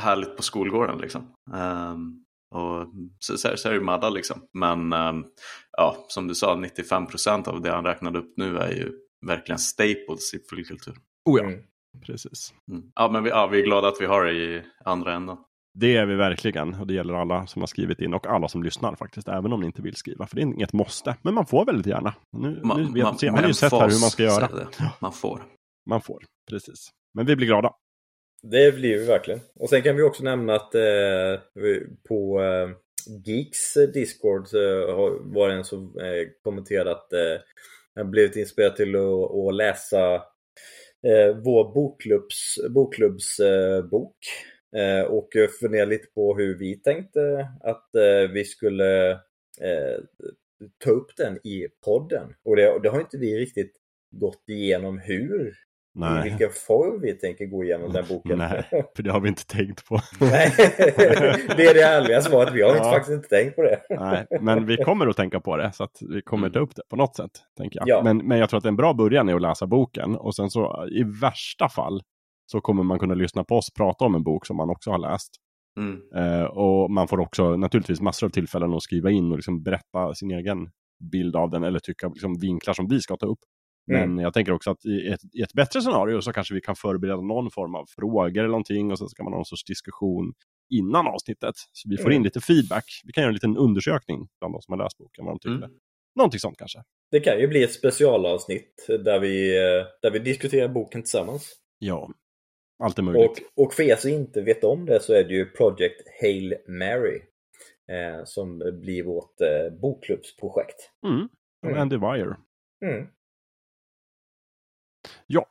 härligt 0.00 0.36
på 0.36 0.42
skolgården. 0.42 0.98
Liksom. 0.98 1.34
Um, 1.52 2.24
och 2.54 2.86
så, 3.18 3.38
så, 3.38 3.56
så 3.56 3.68
är 3.68 3.74
det 3.74 3.80
Madda 3.80 4.10
liksom. 4.10 4.46
Men 4.52 4.92
um, 4.92 5.26
ja, 5.76 6.06
som 6.08 6.28
du 6.28 6.34
sa, 6.34 6.54
95% 6.54 7.48
av 7.48 7.62
det 7.62 7.70
han 7.70 7.84
räknade 7.84 8.18
upp 8.18 8.32
nu 8.36 8.58
är 8.58 8.70
ju 8.70 8.92
verkligen 9.26 9.58
staples 9.58 10.34
i 10.34 10.38
fullkultur. 10.50 10.94
Oh 11.24 11.38
ja, 11.40 11.44
mm. 11.44 11.60
precis. 12.06 12.54
Mm. 12.70 12.90
Ja, 12.94 13.08
men 13.12 13.24
vi, 13.24 13.30
ja, 13.30 13.46
vi 13.46 13.60
är 13.60 13.64
glada 13.64 13.88
att 13.88 14.00
vi 14.00 14.06
har 14.06 14.24
det 14.24 14.32
i 14.32 14.62
andra 14.84 15.14
änden. 15.14 15.36
Det 15.80 15.96
är 15.96 16.06
vi 16.06 16.14
verkligen 16.14 16.74
och 16.74 16.86
det 16.86 16.94
gäller 16.94 17.14
alla 17.14 17.46
som 17.46 17.62
har 17.62 17.66
skrivit 17.66 18.00
in 18.00 18.14
och 18.14 18.26
alla 18.26 18.48
som 18.48 18.62
lyssnar 18.62 18.94
faktiskt, 18.96 19.28
även 19.28 19.52
om 19.52 19.60
ni 19.60 19.66
inte 19.66 19.82
vill 19.82 19.96
skriva. 19.96 20.26
För 20.26 20.36
det 20.36 20.42
är 20.42 20.44
inget 20.44 20.72
måste, 20.72 21.16
men 21.22 21.34
man 21.34 21.46
får 21.46 21.64
väldigt 21.64 21.86
gärna. 21.86 22.14
Nu, 22.32 22.60
man, 22.64 22.82
nu 22.82 22.92
vet, 22.92 23.22
man, 23.22 23.34
har 23.34 23.42
ni 23.42 23.48
ju 23.48 23.54
sett 23.54 23.72
här 23.72 23.80
hur 23.80 24.00
man 24.00 24.10
ska 24.10 24.22
göra. 24.22 24.48
Man 25.00 25.12
får. 25.12 25.42
Man 25.90 26.00
får, 26.00 26.24
precis. 26.50 26.90
Men 27.14 27.26
vi 27.26 27.36
blir 27.36 27.46
glada. 27.46 27.74
Det 28.42 28.74
blir 28.74 28.98
vi 28.98 29.06
verkligen. 29.06 29.40
Och 29.60 29.68
sen 29.68 29.82
kan 29.82 29.96
vi 29.96 30.02
också 30.02 30.22
nämna 30.22 30.54
att 30.54 30.74
eh, 30.74 31.40
på 32.08 32.42
eh, 32.42 32.70
Geeks 33.26 33.74
Discord 33.94 34.46
eh, 34.54 34.94
var 35.20 35.48
det 35.48 35.54
en 35.54 35.64
som 35.64 35.82
eh, 35.82 36.28
kommenterade 36.42 36.90
att 36.90 37.12
eh, 37.12 37.40
han 37.94 38.10
blivit 38.10 38.36
inspirerad 38.36 38.76
till 38.76 38.96
att, 38.96 39.34
att 39.36 39.54
läsa 39.54 40.14
eh, 41.06 41.36
vår 41.44 41.74
bokklubbs, 41.74 42.58
bokklubbsbok 42.70 44.16
eh, 44.26 44.57
och 45.08 45.28
fundera 45.60 45.84
lite 45.84 46.06
på 46.14 46.36
hur 46.36 46.58
vi 46.58 46.80
tänkte 46.80 47.48
att 47.60 47.94
eh, 47.94 48.30
vi 48.32 48.44
skulle 48.44 49.10
eh, 49.60 49.98
ta 50.84 50.90
upp 50.90 51.16
den 51.16 51.46
i 51.46 51.68
podden. 51.84 52.34
Och 52.44 52.56
det, 52.56 52.78
det 52.82 52.88
har 52.88 53.00
inte 53.00 53.18
vi 53.18 53.38
riktigt 53.38 53.72
gått 54.10 54.44
igenom 54.48 54.98
hur 54.98 55.54
Nej. 55.94 56.26
i 56.26 56.30
vilken 56.30 56.50
form 56.50 57.00
vi 57.00 57.12
tänker 57.12 57.46
gå 57.46 57.64
igenom 57.64 57.92
den 57.92 58.04
boken. 58.08 58.38
Nej, 58.38 58.64
för 58.96 59.02
det 59.02 59.12
har 59.12 59.20
vi 59.20 59.28
inte 59.28 59.46
tänkt 59.46 59.86
på. 59.88 60.00
Nej, 60.20 60.52
det 61.56 61.66
är 61.66 61.74
det 61.74 61.82
ärliga 61.82 62.20
svaret. 62.20 62.54
Vi 62.54 62.62
har 62.62 62.76
ja. 62.76 62.84
faktiskt 62.84 63.14
inte 63.14 63.28
tänkt 63.28 63.56
på 63.56 63.62
det. 63.62 63.80
Nej, 63.90 64.26
men 64.40 64.66
vi 64.66 64.76
kommer 64.76 65.06
att 65.06 65.16
tänka 65.16 65.40
på 65.40 65.56
det 65.56 65.72
så 65.72 65.84
att 65.84 65.98
vi 66.08 66.22
kommer 66.22 66.46
mm. 66.46 66.52
ta 66.52 66.60
upp 66.60 66.76
det 66.76 66.82
på 66.90 66.96
något 66.96 67.16
sätt. 67.16 67.30
Tänker 67.56 67.78
jag. 67.78 67.88
Ja. 67.88 68.02
Men, 68.02 68.16
men 68.16 68.38
jag 68.38 68.50
tror 68.50 68.58
att 68.58 68.64
en 68.64 68.76
bra 68.76 68.94
början 68.94 69.28
är 69.28 69.34
att 69.34 69.42
läsa 69.42 69.66
boken 69.66 70.16
och 70.16 70.34
sen 70.34 70.50
så 70.50 70.88
i 70.90 71.02
värsta 71.02 71.68
fall 71.68 72.02
så 72.50 72.60
kommer 72.60 72.82
man 72.82 72.98
kunna 72.98 73.14
lyssna 73.14 73.44
på 73.44 73.56
oss 73.56 73.74
prata 73.74 74.04
om 74.04 74.14
en 74.14 74.22
bok 74.22 74.46
som 74.46 74.56
man 74.56 74.70
också 74.70 74.90
har 74.90 74.98
läst. 74.98 75.30
Mm. 75.78 76.00
Eh, 76.14 76.44
och 76.44 76.90
man 76.90 77.08
får 77.08 77.20
också 77.20 77.56
naturligtvis 77.56 78.00
massor 78.00 78.26
av 78.26 78.30
tillfällen 78.30 78.74
att 78.74 78.82
skriva 78.82 79.10
in 79.10 79.30
och 79.30 79.38
liksom 79.38 79.62
berätta 79.62 80.14
sin 80.14 80.30
egen 80.30 80.70
bild 81.12 81.36
av 81.36 81.50
den 81.50 81.64
eller 81.64 81.78
tycka 81.78 82.08
liksom, 82.08 82.38
vinklar 82.38 82.74
som 82.74 82.88
vi 82.88 83.00
ska 83.00 83.16
ta 83.16 83.26
upp. 83.26 83.38
Men 83.86 84.02
mm. 84.02 84.18
jag 84.18 84.34
tänker 84.34 84.52
också 84.52 84.70
att 84.70 84.84
i 84.84 85.08
ett, 85.08 85.20
i 85.32 85.42
ett, 85.42 85.52
bättre 85.52 85.82
scenario 85.82 86.20
så 86.20 86.32
kanske 86.32 86.54
vi 86.54 86.60
kan 86.60 86.76
förbereda 86.76 87.20
någon 87.20 87.50
form 87.50 87.74
av 87.74 87.84
frågor 87.96 88.38
eller 88.38 88.48
någonting 88.48 88.90
och 88.90 88.98
sen 88.98 89.08
ska 89.08 89.22
man 89.22 89.32
ha 89.32 89.38
någon 89.38 89.44
sorts 89.44 89.64
diskussion 89.64 90.32
innan 90.70 91.06
avsnittet. 91.06 91.54
Så 91.72 91.88
vi 91.88 91.96
får 91.96 92.04
mm. 92.04 92.16
in 92.16 92.22
lite 92.22 92.40
feedback. 92.40 92.84
Vi 93.04 93.12
kan 93.12 93.22
göra 93.22 93.28
en 93.28 93.34
liten 93.34 93.56
undersökning 93.56 94.28
bland 94.40 94.54
de 94.54 94.62
som 94.62 94.72
har 94.72 94.84
läst 94.84 94.98
boken, 94.98 95.24
vad 95.24 95.34
de 95.34 95.38
tycker. 95.38 95.66
Mm. 95.66 95.78
Någonting 96.16 96.40
sånt 96.40 96.58
kanske. 96.58 96.82
Det 97.10 97.20
kan 97.20 97.40
ju 97.40 97.48
bli 97.48 97.62
ett 97.62 97.72
specialavsnitt 97.72 98.86
där 98.88 99.20
vi, 99.20 99.56
eh, 99.56 99.86
där 100.02 100.10
vi 100.10 100.18
diskuterar 100.18 100.68
boken 100.68 101.02
tillsammans. 101.02 101.54
Ja, 101.78 102.10
allt 102.78 102.98
är 102.98 103.02
möjligt. 103.02 103.50
Och, 103.54 103.64
och 103.64 103.74
för 103.74 103.82
er 103.82 103.96
som 103.96 104.10
inte 104.10 104.42
vet 104.42 104.64
om 104.64 104.86
det 104.86 105.00
så 105.00 105.12
är 105.12 105.24
det 105.24 105.34
ju 105.34 105.50
Project 105.50 106.02
Hail 106.20 106.54
Mary 106.68 107.22
eh, 107.88 108.24
som 108.24 108.58
blir 108.58 109.02
vårt 109.02 109.40
eh, 109.40 109.78
bokklubbsprojekt. 109.80 110.90
Mm. 111.06 111.28
mm. 111.66 111.80
Andy 111.80 111.96
Wire. 111.96 112.36
Mm. 112.84 113.06
Ja, 115.26 115.46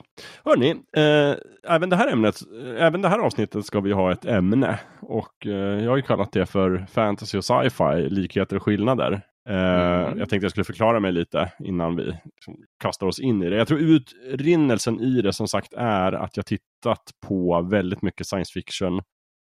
hörni, 0.45 0.69
eh, 0.71 1.35
även 1.73 1.89
det 1.89 1.95
här 1.95 2.11
ämnet, 2.11 2.35
även 2.77 3.01
det 3.01 3.07
här 3.07 3.19
avsnittet 3.19 3.65
ska 3.65 3.79
vi 3.79 3.91
ha 3.91 4.11
ett 4.11 4.25
ämne 4.25 4.79
och 5.01 5.45
eh, 5.45 5.83
jag 5.83 5.89
har 5.89 5.97
ju 5.97 6.03
kallat 6.03 6.31
det 6.31 6.45
för 6.45 6.85
fantasy 6.89 7.37
och 7.37 7.45
sci-fi, 7.45 8.09
likheter 8.09 8.55
och 8.55 8.63
skillnader. 8.63 9.21
Eh, 9.47 10.05
mm. 10.05 10.19
Jag 10.19 10.29
tänkte 10.29 10.45
jag 10.45 10.51
skulle 10.51 10.63
förklara 10.63 10.99
mig 10.99 11.11
lite 11.11 11.51
innan 11.59 11.95
vi 11.95 12.03
liksom 12.05 12.63
kastar 12.83 13.07
oss 13.07 13.19
in 13.19 13.43
i 13.43 13.49
det. 13.49 13.55
Jag 13.55 13.67
tror 13.67 13.79
utrinnelsen 13.79 14.99
i 14.99 15.21
det 15.21 15.33
som 15.33 15.47
sagt 15.47 15.73
är 15.73 16.11
att 16.11 16.37
jag 16.37 16.45
tittat 16.45 17.11
på 17.27 17.61
väldigt 17.61 18.01
mycket 18.01 18.27
science 18.27 18.53
fiction 18.53 19.01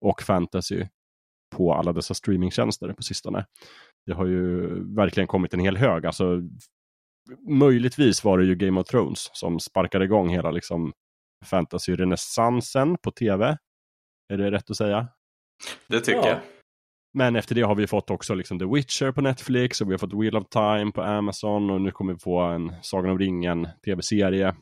och 0.06 0.22
fantasy 0.22 0.86
på 1.56 1.74
alla 1.74 1.94
dessa 1.94 2.14
streamingtjänster 2.14 2.94
på 2.94 3.04
sistone. 3.04 3.46
Det 4.06 4.14
har 4.14 4.26
ju 4.26 4.68
verkligen 4.96 5.28
kommit 5.28 5.54
en 5.54 5.60
hel 5.60 5.78
hög. 5.78 6.06
Alltså 6.06 6.42
möjligtvis 7.50 8.24
var 8.24 8.38
det 8.38 8.46
ju 8.46 8.56
Game 8.56 8.82
of 8.82 8.88
Thrones 8.88 9.30
som 9.34 9.60
sparkade 9.60 10.06
igång 10.06 10.30
hela 10.30 10.52
liksom 10.52 10.94
fantasy-renässansen 11.46 12.98
på 12.98 13.12
tv. 13.12 13.58
Är 14.34 14.38
det 14.38 14.52
rätt 14.52 14.70
att 14.70 14.78
säga? 14.78 15.08
Det 15.88 16.00
tycker 16.00 16.20
ja. 16.20 16.28
jag. 16.28 16.40
Men 17.14 17.36
efter 17.36 17.56
det 17.56 17.62
har 17.62 17.76
vi 17.76 17.88
fått 17.88 18.10
också 18.10 18.34
liksom 18.34 18.60
The 18.60 18.66
Witcher 18.66 19.12
på 19.12 19.22
Netflix 19.22 19.82
och 19.82 19.88
vi 19.88 19.94
har 19.94 19.98
fått 19.98 20.14
Wheel 20.14 20.38
of 20.38 20.50
Time 20.50 20.92
på 20.92 21.02
Amazon 21.02 21.70
och 21.70 21.82
nu 21.82 21.92
kommer 21.92 22.14
vi 22.14 22.20
få 22.20 22.40
en 22.40 22.74
Sagan 22.82 23.12
om 23.12 23.20
ringen 23.20 23.68
tv-serie 23.86 24.56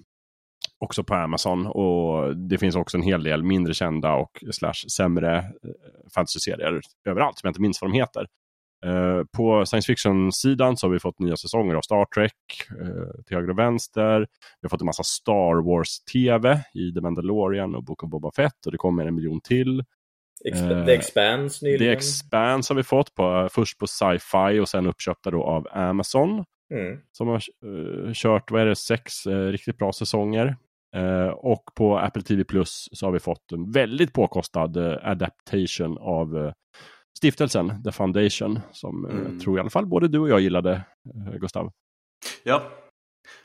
också 0.79 1.03
på 1.03 1.15
Amazon 1.15 1.67
och 1.67 2.37
det 2.37 2.57
finns 2.57 2.75
också 2.75 2.97
en 2.97 3.03
hel 3.03 3.23
del 3.23 3.43
mindre 3.43 3.73
kända 3.73 4.13
och 4.13 4.43
slash 4.51 4.87
sämre 4.97 5.37
eh, 5.37 6.11
fantasy-serier 6.15 6.81
överallt 7.05 7.37
som 7.37 7.47
jag 7.47 7.51
inte 7.51 7.61
minns 7.61 7.81
vad 7.81 7.91
de 7.91 7.97
heter. 7.97 8.27
Eh, 8.85 9.23
på 9.37 9.65
science 9.65 9.87
fiction-sidan 9.87 10.77
så 10.77 10.87
har 10.87 10.91
vi 10.91 10.99
fått 10.99 11.19
nya 11.19 11.37
säsonger 11.37 11.75
av 11.75 11.81
Star 11.81 12.05
Trek 12.05 12.33
uh, 12.81 13.23
till 13.25 13.37
höger 13.37 13.49
och 13.49 13.59
vänster. 13.59 14.19
Vi 14.61 14.65
har 14.65 14.69
fått 14.69 14.81
en 14.81 14.85
massa 14.85 15.03
Star 15.03 15.63
Wars-tv 15.65 16.61
i 16.73 16.93
The 16.93 17.01
Mandalorian 17.01 17.75
och 17.75 17.83
Book 17.83 18.03
of 18.03 18.09
Boba 18.09 18.31
Fett 18.31 18.65
och 18.65 18.71
det 18.71 18.77
kommer 18.77 19.05
en 19.05 19.15
miljon 19.15 19.41
till. 19.41 19.83
Exp 20.45 20.63
uh, 20.63 20.85
The 20.85 20.93
Expanse 20.93 21.65
nyligen. 21.65 21.79
The 21.79 21.91
Expanse 21.91 22.73
har 22.73 22.75
vi 22.75 22.83
fått 22.83 23.15
på, 23.15 23.49
först 23.51 23.77
på 23.77 23.87
Sci-Fi 23.87 24.59
och 24.59 24.69
sen 24.69 24.87
uppköpta 24.87 25.31
då 25.31 25.43
av 25.43 25.67
Amazon. 25.71 26.45
Mm. 26.73 26.99
Som 27.11 27.27
har 27.27 27.43
kört, 28.13 28.51
vad 28.51 28.61
är 28.61 28.65
det, 28.65 28.75
sex 28.75 29.27
riktigt 29.27 29.77
bra 29.77 29.93
säsonger. 29.93 30.55
och 31.35 31.63
på 31.75 31.97
Apple 31.97 32.21
TV 32.21 32.43
Plus 32.43 32.89
så 32.91 33.05
har 33.05 33.11
vi 33.11 33.19
fått 33.19 33.51
en 33.51 33.71
väldigt 33.71 34.13
påkostad 34.13 34.77
adaptation 35.01 35.97
av 35.97 36.53
stiftelsen, 37.19 37.83
The 37.83 37.91
Foundation, 37.91 38.59
som 38.71 39.05
eh, 39.05 39.11
mm. 39.11 39.39
tror 39.39 39.57
i 39.57 39.59
alla 39.59 39.69
fall 39.69 39.85
både 39.85 40.07
du 40.07 40.19
och 40.19 40.29
jag 40.29 40.39
gillade, 40.39 40.71
eh, 40.73 41.33
Gustav. 41.39 41.71
Ja, 42.43 42.63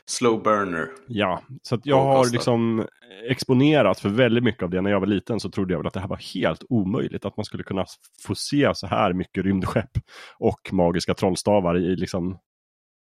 slow 0.05 0.43
burner. 0.43 0.87
Ja, 1.07 1.41
så 1.61 1.79
jag 1.83 2.03
har 2.03 2.31
liksom 2.31 2.87
exponerat 3.29 3.99
för 3.99 4.09
väldigt 4.09 4.43
mycket 4.43 4.63
av 4.63 4.69
det. 4.69 4.81
När 4.81 4.91
jag 4.91 4.99
var 4.99 5.07
liten 5.07 5.39
så 5.39 5.49
trodde 5.49 5.73
jag 5.73 5.79
väl 5.79 5.87
att 5.87 5.93
det 5.93 5.99
här 5.99 6.07
var 6.07 6.33
helt 6.33 6.63
omöjligt. 6.69 7.25
Att 7.25 7.37
man 7.37 7.45
skulle 7.45 7.63
kunna 7.63 7.85
få 8.27 8.35
se 8.35 8.71
så 8.75 8.87
här 8.87 9.13
mycket 9.13 9.43
rymdskepp 9.43 9.91
och 10.39 10.73
magiska 10.73 11.13
trollstavar 11.13 11.77
i 11.77 11.95
liksom 11.95 12.37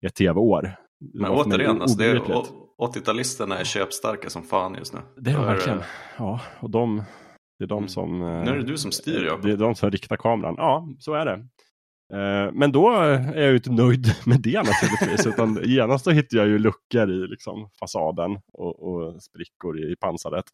ett 0.06 0.16
tv-år. 0.16 0.76
Men 1.14 1.32
återigen, 1.32 1.82
alltså, 1.82 2.00
80-talisterna 2.82 3.56
är 3.56 3.64
köpstarka 3.64 4.30
som 4.30 4.44
fan 4.44 4.76
just 4.76 4.94
nu. 4.94 5.00
Det 5.18 5.32
är 5.32 5.36
de 5.36 5.46
verkligen. 5.46 5.82
Ja, 6.18 6.42
och 6.60 6.70
de, 6.70 7.04
det 7.60 7.64
är 7.66 7.68
de 7.68 7.78
mm. 7.78 7.90
som... 7.90 8.22
Mm. 8.22 8.44
Nu 8.44 8.52
är 8.52 8.56
det 8.56 8.64
du 8.64 8.78
som 8.78 8.92
styr 8.92 9.24
ja. 9.24 9.40
Det 9.44 9.52
är 9.52 9.58
de 9.58 9.76
som 9.76 9.92
riktar 9.92 10.16
kameran. 10.16 10.56
Ja, 10.58 10.88
så 11.00 11.14
är 11.14 11.26
det. 11.26 11.48
Eh, 12.14 12.52
men 12.54 12.72
då 12.72 12.92
är 12.92 13.40
jag 13.40 13.50
ju 13.50 13.56
inte 13.56 13.72
nöjd 13.72 14.06
med 14.26 14.42
det 14.42 14.64
naturligtvis. 14.64 15.28
utan 15.28 15.60
genast 15.64 16.04
så 16.04 16.12
hittar 16.12 16.38
jag 16.38 16.48
ju 16.48 16.58
luckor 16.58 17.12
i 17.12 17.28
liksom, 17.28 17.70
fasaden 17.80 18.40
och, 18.54 18.80
och 18.80 19.24
sprickor 19.24 19.80
i, 19.80 19.92
i 19.92 19.96
pansaret. 19.96 20.46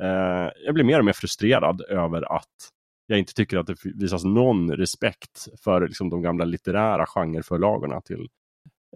Eh, 0.00 0.50
jag 0.64 0.74
blir 0.74 0.84
mer 0.84 0.98
och 0.98 1.04
mer 1.04 1.12
frustrerad 1.12 1.80
över 1.80 2.36
att 2.36 2.70
jag 3.06 3.18
inte 3.18 3.34
tycker 3.34 3.58
att 3.58 3.66
det 3.66 3.76
visas 3.84 4.24
någon 4.24 4.72
respekt 4.72 5.48
för 5.64 5.88
liksom, 5.88 6.10
de 6.10 6.22
gamla 6.22 6.44
litterära 6.44 7.06
genreförlagorna 7.06 8.00
till 8.00 8.28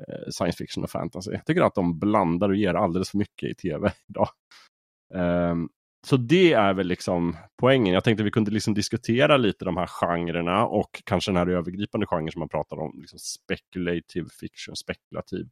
eh, 0.01 0.31
science 0.31 0.59
fiction 0.59 0.85
och 0.85 0.91
fantasy. 0.91 1.31
Jag 1.33 1.47
tycker 1.47 1.63
att 1.63 1.75
de 1.75 1.99
blandar 1.99 2.49
och 2.49 2.57
ger 2.57 2.75
alldeles 2.75 3.11
för 3.11 3.19
mycket 3.19 3.51
i 3.51 3.55
tv 3.55 3.93
idag. 4.09 4.29
Um, 5.15 5.69
så 6.07 6.17
det 6.17 6.53
är 6.53 6.75
väl 6.75 6.87
liksom 6.87 7.37
poängen. 7.61 7.95
Jag 7.95 8.05
tänkte 8.05 8.25
vi 8.25 8.31
kunde 8.31 8.51
liksom 8.51 8.75
diskutera 8.75 9.37
lite 9.37 9.65
de 9.65 9.77
här 9.77 9.87
genrerna 9.87 10.67
och 10.67 11.03
kanske 11.05 11.31
den 11.31 11.37
här 11.37 11.47
övergripande 11.47 12.07
genren 12.07 12.33
som 12.33 12.41
man 12.41 12.49
pratar 12.49 12.77
om, 12.77 13.01
liksom 13.01 13.19
speculative 13.19 14.29
fiction, 14.41 14.77
spekulativ 14.77 15.49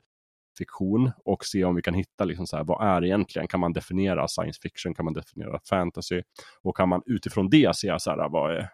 fiktion 0.58 1.10
och 1.24 1.44
se 1.44 1.64
om 1.64 1.74
vi 1.74 1.82
kan 1.82 1.94
hitta 1.94 2.24
liksom 2.24 2.46
så 2.46 2.56
här, 2.56 2.64
vad 2.64 2.86
är 2.86 3.04
egentligen, 3.04 3.48
kan 3.48 3.60
man 3.60 3.72
definiera 3.72 4.28
science 4.28 4.60
fiction, 4.62 4.94
kan 4.94 5.04
man 5.04 5.14
definiera 5.14 5.60
fantasy? 5.68 6.22
Och 6.62 6.76
kan 6.76 6.88
man 6.88 7.02
utifrån 7.06 7.50
det 7.50 7.76
se 7.76 7.94
så 7.98 8.10
här, 8.10 8.28
vad 8.28 8.56
är, 8.56 8.68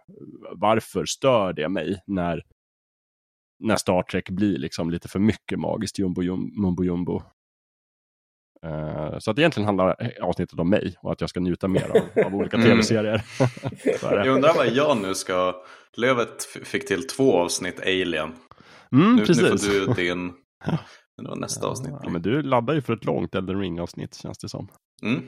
varför 0.53 1.05
stör 1.05 1.53
det 1.53 1.69
mig 1.69 2.03
när, 2.07 2.43
när 3.59 3.77
Star 3.77 4.03
Trek 4.03 4.31
blir 4.31 4.59
liksom 4.59 4.91
lite 4.91 5.09
för 5.09 5.19
mycket 5.19 5.59
magiskt 5.59 5.99
jumbo 5.99 6.23
jumbo, 6.23 6.85
jumbo 6.85 7.23
Uh, 8.67 9.19
så 9.19 9.31
att 9.31 9.39
egentligen 9.39 9.67
handlar 9.67 10.13
avsnittet 10.23 10.59
om 10.59 10.71
mig 10.71 10.97
och 11.01 11.13
att 11.13 11.21
jag 11.21 11.31
ska 11.31 11.41
njuta 11.41 11.69
mer 11.69 11.91
av, 11.91 12.25
av 12.27 12.35
olika 12.35 12.57
mm. 12.57 12.69
tv-serier. 12.69 13.23
jag 14.03 14.27
undrar 14.27 14.55
vad 14.55 14.69
jag 14.69 14.97
nu 14.97 15.15
ska... 15.15 15.63
Lövet 15.97 16.45
fick 16.45 16.89
till 16.89 17.07
två 17.07 17.39
avsnitt 17.39 17.81
Alien. 17.81 18.33
Mm, 18.93 19.17
nu, 19.17 19.25
nu, 19.29 19.59
får 19.59 19.71
du 19.71 19.95
din 19.95 20.27
Men 21.17 21.25
det 21.25 21.29
var 21.29 21.37
nästa 21.37 21.67
avsnitt. 21.67 21.95
Ja, 22.03 22.11
men 22.11 22.23
du 22.23 22.43
laddar 22.43 22.75
ju 22.75 22.83
för 22.83 22.93
ett 22.93 23.05
långt 23.05 23.35
Elden 23.35 23.61
Ring-avsnitt 23.61 24.15
känns 24.15 24.39
det 24.39 24.49
som. 24.49 24.69
Mm. 25.03 25.23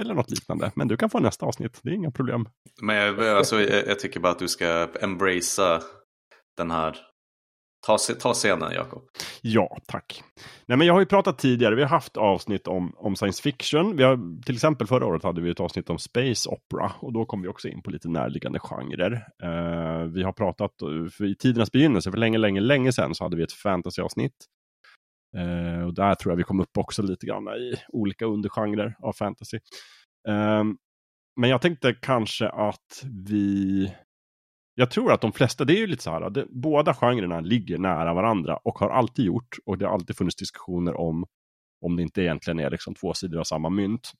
Eller 0.00 0.14
något 0.14 0.30
liknande. 0.30 0.72
Men 0.74 0.88
du 0.88 0.96
kan 0.96 1.10
få 1.10 1.20
nästa 1.20 1.46
avsnitt, 1.46 1.80
det 1.82 1.90
är 1.90 1.94
inga 1.94 2.10
problem. 2.10 2.48
Men 2.82 2.96
jag, 2.96 3.28
alltså, 3.28 3.60
jag, 3.60 3.86
jag 3.86 3.98
tycker 3.98 4.20
bara 4.20 4.32
att 4.32 4.38
du 4.38 4.48
ska 4.48 4.88
embracea 5.00 5.80
den 6.56 6.70
här 6.70 6.96
Ta, 7.86 7.98
ta 8.20 8.34
scenen 8.34 8.72
Jakob. 8.72 9.02
Ja, 9.42 9.78
tack. 9.86 10.22
Nej, 10.66 10.78
men 10.78 10.86
jag 10.86 10.94
har 10.94 11.00
ju 11.00 11.06
pratat 11.06 11.38
tidigare, 11.38 11.74
vi 11.74 11.82
har 11.82 11.88
haft 11.88 12.16
avsnitt 12.16 12.66
om, 12.66 12.92
om 12.96 13.16
science 13.16 13.42
fiction. 13.42 13.96
Vi 13.96 14.02
har, 14.02 14.42
till 14.42 14.54
exempel 14.54 14.86
förra 14.86 15.06
året 15.06 15.22
hade 15.22 15.40
vi 15.40 15.50
ett 15.50 15.60
avsnitt 15.60 15.90
om 15.90 15.98
space 15.98 16.48
opera 16.48 16.92
och 17.00 17.12
då 17.12 17.24
kom 17.24 17.42
vi 17.42 17.48
också 17.48 17.68
in 17.68 17.82
på 17.82 17.90
lite 17.90 18.08
närliggande 18.08 18.58
genrer. 18.58 19.12
Uh, 19.44 20.04
vi 20.04 20.22
har 20.22 20.32
pratat, 20.32 20.70
för 21.12 21.24
i 21.24 21.36
tidernas 21.36 21.72
begynnelse, 21.72 22.10
för 22.10 22.18
länge, 22.18 22.38
länge, 22.38 22.60
länge 22.60 22.92
sedan 22.92 23.14
så 23.14 23.24
hade 23.24 23.36
vi 23.36 23.42
ett 23.42 23.52
fantasyavsnitt. 23.52 24.36
Uh, 25.36 25.86
och 25.86 25.94
där 25.94 26.14
tror 26.14 26.32
jag 26.32 26.36
vi 26.36 26.42
kom 26.42 26.60
upp 26.60 26.78
också 26.78 27.02
lite 27.02 27.26
grann 27.26 27.48
i 27.48 27.74
olika 27.88 28.26
undergenrer 28.26 28.96
av 29.02 29.12
fantasy. 29.12 29.56
Uh, 30.28 30.64
men 31.40 31.50
jag 31.50 31.62
tänkte 31.62 31.94
kanske 31.94 32.48
att 32.48 33.04
vi 33.28 33.90
jag 34.74 34.90
tror 34.90 35.12
att 35.12 35.20
de 35.20 35.32
flesta, 35.32 35.64
det 35.64 35.72
är 35.72 35.78
ju 35.78 35.86
lite 35.86 36.02
så 36.02 36.10
här, 36.10 36.30
det, 36.30 36.46
båda 36.50 36.94
genrerna 36.94 37.40
ligger 37.40 37.78
nära 37.78 38.14
varandra 38.14 38.56
och 38.56 38.78
har 38.78 38.90
alltid 38.90 39.24
gjort 39.24 39.56
och 39.66 39.78
det 39.78 39.86
har 39.86 39.92
alltid 39.92 40.16
funnits 40.16 40.36
diskussioner 40.36 41.00
om 41.00 41.26
om 41.80 41.96
det 41.96 42.02
inte 42.02 42.22
egentligen 42.22 42.58
är 42.58 42.70
liksom 42.70 42.94
två 42.94 43.14
sidor 43.14 43.40
av 43.40 43.44
samma 43.44 43.70
mynt. 43.70 44.12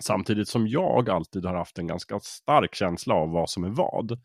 Samtidigt 0.00 0.48
som 0.48 0.68
jag 0.68 1.10
alltid 1.10 1.44
har 1.44 1.54
haft 1.54 1.78
en 1.78 1.86
ganska 1.86 2.20
stark 2.20 2.74
känsla 2.74 3.14
av 3.14 3.30
vad 3.30 3.50
som 3.50 3.64
är 3.64 3.68
vad. 3.68 4.20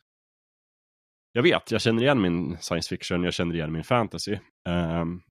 Jag 1.32 1.44
vet, 1.44 1.72
jag 1.72 1.82
känner 1.82 2.04
igen 2.04 2.22
min 2.22 2.58
science 2.58 2.90
fiction, 2.90 3.24
jag 3.24 3.34
känner 3.34 3.56
igen 3.56 3.72
min 3.72 3.84
fantasy. 3.84 4.38
Um, 4.70 5.22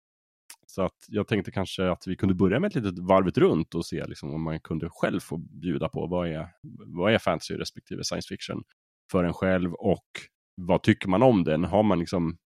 så 0.66 0.82
att 0.82 0.96
jag 1.08 1.28
tänkte 1.28 1.50
kanske 1.50 1.90
att 1.90 2.06
vi 2.06 2.16
kunde 2.16 2.34
börja 2.34 2.60
med 2.60 2.68
ett 2.68 2.74
litet 2.74 2.98
varvet 2.98 3.38
runt 3.38 3.74
och 3.74 3.86
se 3.86 4.06
liksom 4.06 4.34
om 4.34 4.42
man 4.42 4.60
kunde 4.60 4.88
själv 4.90 5.20
få 5.20 5.36
bjuda 5.36 5.88
på 5.88 6.06
vad 6.06 6.28
är, 6.28 6.48
vad 6.86 7.14
är 7.14 7.18
fantasy 7.18 7.54
respektive 7.54 8.04
science 8.04 8.28
fiction 8.28 8.62
för 9.10 9.24
en 9.24 9.32
själv 9.32 9.74
och 9.74 10.06
vad 10.54 10.82
tycker 10.82 11.08
man 11.08 11.22
om 11.22 11.44
den? 11.44 11.64
Har 11.64 11.82
man 11.82 11.98
liksom 11.98 12.38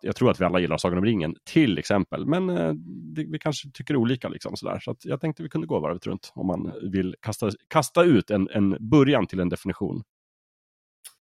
jag 0.00 0.16
tror 0.16 0.30
att 0.30 0.40
vi 0.40 0.44
alla 0.44 0.60
gillar 0.60 0.76
Sagan 0.76 0.98
om 0.98 1.04
ringen, 1.04 1.36
till 1.44 1.78
exempel. 1.78 2.26
Men 2.26 2.50
eh, 2.50 2.72
det, 3.14 3.24
vi 3.24 3.38
kanske 3.38 3.70
tycker 3.70 3.96
olika. 3.96 4.28
Liksom, 4.28 4.56
sådär. 4.56 4.78
Så 4.80 4.90
att 4.90 5.04
jag 5.04 5.20
tänkte 5.20 5.42
vi 5.42 5.48
kunde 5.48 5.66
gå 5.66 5.80
varvet 5.80 6.06
runt 6.06 6.32
om 6.34 6.46
man 6.46 6.72
vill 6.92 7.16
kasta, 7.20 7.50
kasta 7.68 8.02
ut 8.02 8.30
en, 8.30 8.48
en 8.50 8.76
början 8.90 9.26
till 9.26 9.40
en 9.40 9.48
definition. 9.48 10.02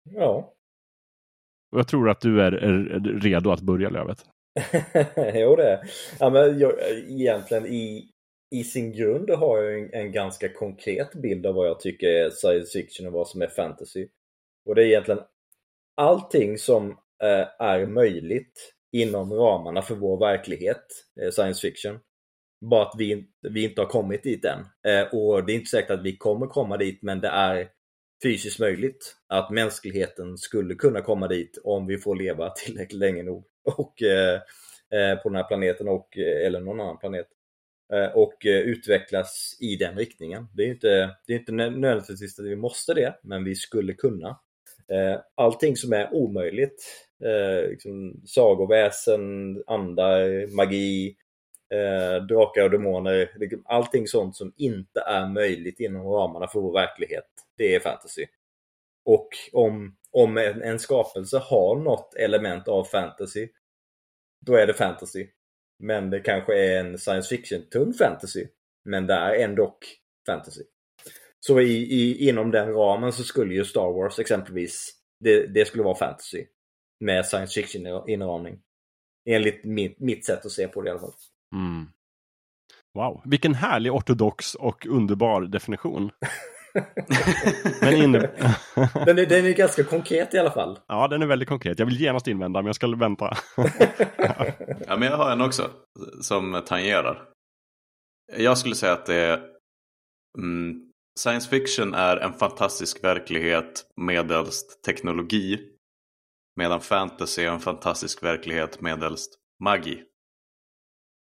Ja. 0.03 0.53
Och 1.71 1.79
jag 1.79 1.87
tror 1.87 2.09
att 2.09 2.21
du 2.21 2.41
är, 2.41 2.51
är 2.51 2.99
redo 3.19 3.51
att 3.51 3.61
börja, 3.61 3.89
Lövet. 3.89 4.25
jo, 5.15 5.55
det 5.55 5.69
är 5.69 5.79
ja, 6.19 6.29
men 6.29 6.59
jag, 6.59 6.71
Egentligen 7.09 7.65
i, 7.65 8.10
i 8.51 8.63
sin 8.63 8.91
grund 8.91 9.29
har 9.29 9.61
jag 9.61 9.79
en, 9.79 9.93
en, 9.93 10.11
ganska 10.11 10.49
konkret 10.49 11.13
bild 11.13 11.45
av 11.45 11.55
vad 11.55 11.67
jag 11.67 11.79
tycker 11.79 12.07
är 12.07 12.29
science 12.29 12.79
fiction 12.79 13.07
och 13.07 13.13
vad 13.13 13.27
som 13.27 13.41
är 13.41 13.47
fantasy. 13.47 14.07
Och 14.65 14.75
det 14.75 14.81
är 14.81 14.85
egentligen 14.85 15.21
allting 15.95 16.57
som 16.57 16.89
eh, 17.23 17.47
är 17.59 17.85
möjligt 17.85 18.73
inom 18.91 19.33
ramarna 19.33 19.81
för 19.81 19.95
vår 19.95 20.19
verklighet, 20.19 20.85
eh, 21.21 21.31
science 21.31 21.61
fiction. 21.61 21.99
Bara 22.65 22.81
att 22.81 22.95
vi, 22.97 23.27
vi 23.41 23.63
inte 23.63 23.81
har 23.81 23.87
kommit 23.87 24.23
dit 24.23 24.45
än. 24.45 24.59
Eh, 24.87 25.13
och 25.13 25.45
det 25.45 25.53
är 25.53 25.55
inte 25.55 25.69
säkert 25.69 25.91
att 25.91 26.03
vi 26.03 26.17
kommer 26.17 26.47
komma 26.47 26.77
dit, 26.77 26.99
men 27.01 27.21
det 27.21 27.27
är 27.27 27.69
fysiskt 28.23 28.59
möjligt 28.59 29.15
att 29.27 29.49
mänskligheten 29.49 30.37
skulle 30.37 30.75
kunna 30.75 31.01
komma 31.01 31.27
dit 31.27 31.61
om 31.63 31.87
vi 31.87 31.97
får 31.97 32.15
leva 32.15 32.49
tillräckligt 32.55 32.99
länge 32.99 33.23
nog 33.23 33.45
och, 33.63 34.01
eh, 34.01 34.41
eh, 34.91 35.15
på 35.17 35.29
den 35.29 35.35
här 35.35 35.43
planeten 35.43 35.87
och, 35.87 36.17
eh, 36.17 36.45
eller 36.45 36.59
någon 36.59 36.79
annan 36.79 36.97
planet. 36.97 37.27
Eh, 37.93 38.11
och 38.13 38.45
eh, 38.45 38.59
utvecklas 38.59 39.57
i 39.59 39.75
den 39.75 39.97
riktningen. 39.97 40.47
Det 40.53 40.63
är 40.63 40.67
inte, 40.67 41.15
det 41.27 41.33
är 41.33 41.39
inte 41.39 41.51
nödvändigtvis 41.51 42.39
att 42.39 42.45
vi 42.45 42.55
måste 42.55 42.93
det, 42.93 43.19
men 43.23 43.43
vi 43.43 43.55
skulle 43.55 43.93
kunna. 43.93 44.39
Eh, 44.87 45.19
allting 45.35 45.77
som 45.77 45.93
är 45.93 46.13
omöjligt, 46.13 47.07
liksom 47.69 48.21
sagoväsen, 48.25 49.23
andar, 49.67 50.47
magi, 50.55 51.15
drakar 52.29 52.63
och 52.63 52.71
demoner, 52.71 53.31
liksom 53.35 53.63
allting 53.65 54.07
sånt 54.07 54.35
som 54.35 54.53
inte 54.57 54.99
är 54.99 55.27
möjligt 55.27 55.79
inom 55.79 56.07
ramarna 56.07 56.47
för 56.47 56.59
vår 56.59 56.73
verklighet, 56.73 57.25
det 57.57 57.75
är 57.75 57.79
fantasy. 57.79 58.25
Och 59.05 59.27
om, 59.53 59.95
om 60.11 60.37
en, 60.37 60.61
en 60.61 60.79
skapelse 60.79 61.37
har 61.37 61.75
något 61.75 62.15
element 62.15 62.67
av 62.67 62.83
fantasy, 62.83 63.47
då 64.45 64.55
är 64.55 64.67
det 64.67 64.73
fantasy. 64.73 65.27
Men 65.81 66.09
det 66.09 66.19
kanske 66.19 66.59
är 66.59 66.79
en 66.79 66.97
science 66.97 67.35
fiction-tung 67.35 67.93
fantasy. 67.93 68.47
Men 68.85 69.07
det 69.07 69.13
är 69.13 69.33
ändå 69.33 69.77
fantasy. 70.25 70.61
Så 71.39 71.59
i, 71.61 71.73
i, 71.73 72.29
inom 72.29 72.51
den 72.51 72.73
ramen 72.73 73.13
så 73.13 73.23
skulle 73.23 73.53
ju 73.53 73.65
Star 73.65 73.93
Wars 73.93 74.19
exempelvis, 74.19 74.91
det, 75.19 75.47
det 75.47 75.65
skulle 75.65 75.83
vara 75.83 75.95
fantasy. 75.95 76.45
Med 76.99 77.25
science 77.25 77.61
fiction-inramning. 77.61 78.59
Enligt 79.29 79.63
mitt, 79.63 79.99
mitt 79.99 80.25
sätt 80.25 80.45
att 80.45 80.51
se 80.51 80.67
på 80.67 80.81
det 80.81 80.87
i 80.87 80.91
alla 80.91 80.99
fall. 80.99 81.13
Mm. 81.55 81.87
Wow, 82.93 83.21
vilken 83.25 83.53
härlig 83.53 83.93
ortodox 83.93 84.55
och 84.55 84.85
underbar 84.85 85.41
definition. 85.41 86.11
men 87.81 87.93
in... 87.93 88.11
den, 88.11 89.19
är, 89.19 89.25
den 89.25 89.45
är 89.45 89.53
ganska 89.53 89.83
konkret 89.83 90.33
i 90.33 90.37
alla 90.37 90.51
fall. 90.51 90.79
Ja, 90.87 91.07
den 91.07 91.21
är 91.21 91.25
väldigt 91.25 91.49
konkret. 91.49 91.79
Jag 91.79 91.85
vill 91.85 92.01
genast 92.01 92.27
invända, 92.27 92.59
men 92.61 92.65
jag 92.65 92.75
ska 92.75 92.87
vänta. 92.87 93.37
ja, 94.87 94.97
men 94.97 95.01
jag 95.01 95.17
har 95.17 95.31
en 95.31 95.41
också 95.41 95.69
som 96.21 96.61
tangerar. 96.65 97.23
Jag 98.37 98.57
skulle 98.57 98.75
säga 98.75 98.93
att 98.93 99.05
det 99.05 99.15
är 99.15 99.41
mm, 100.37 100.91
Science 101.19 101.49
fiction 101.49 101.93
är 101.93 102.17
en 102.17 102.33
fantastisk 102.33 103.03
verklighet 103.03 103.85
medelst 103.95 104.83
teknologi. 104.83 105.59
Medan 106.55 106.81
fantasy 106.81 107.43
är 107.43 107.51
en 107.51 107.59
fantastisk 107.59 108.23
verklighet 108.23 108.81
medelst 108.81 109.39
magi. 109.63 110.03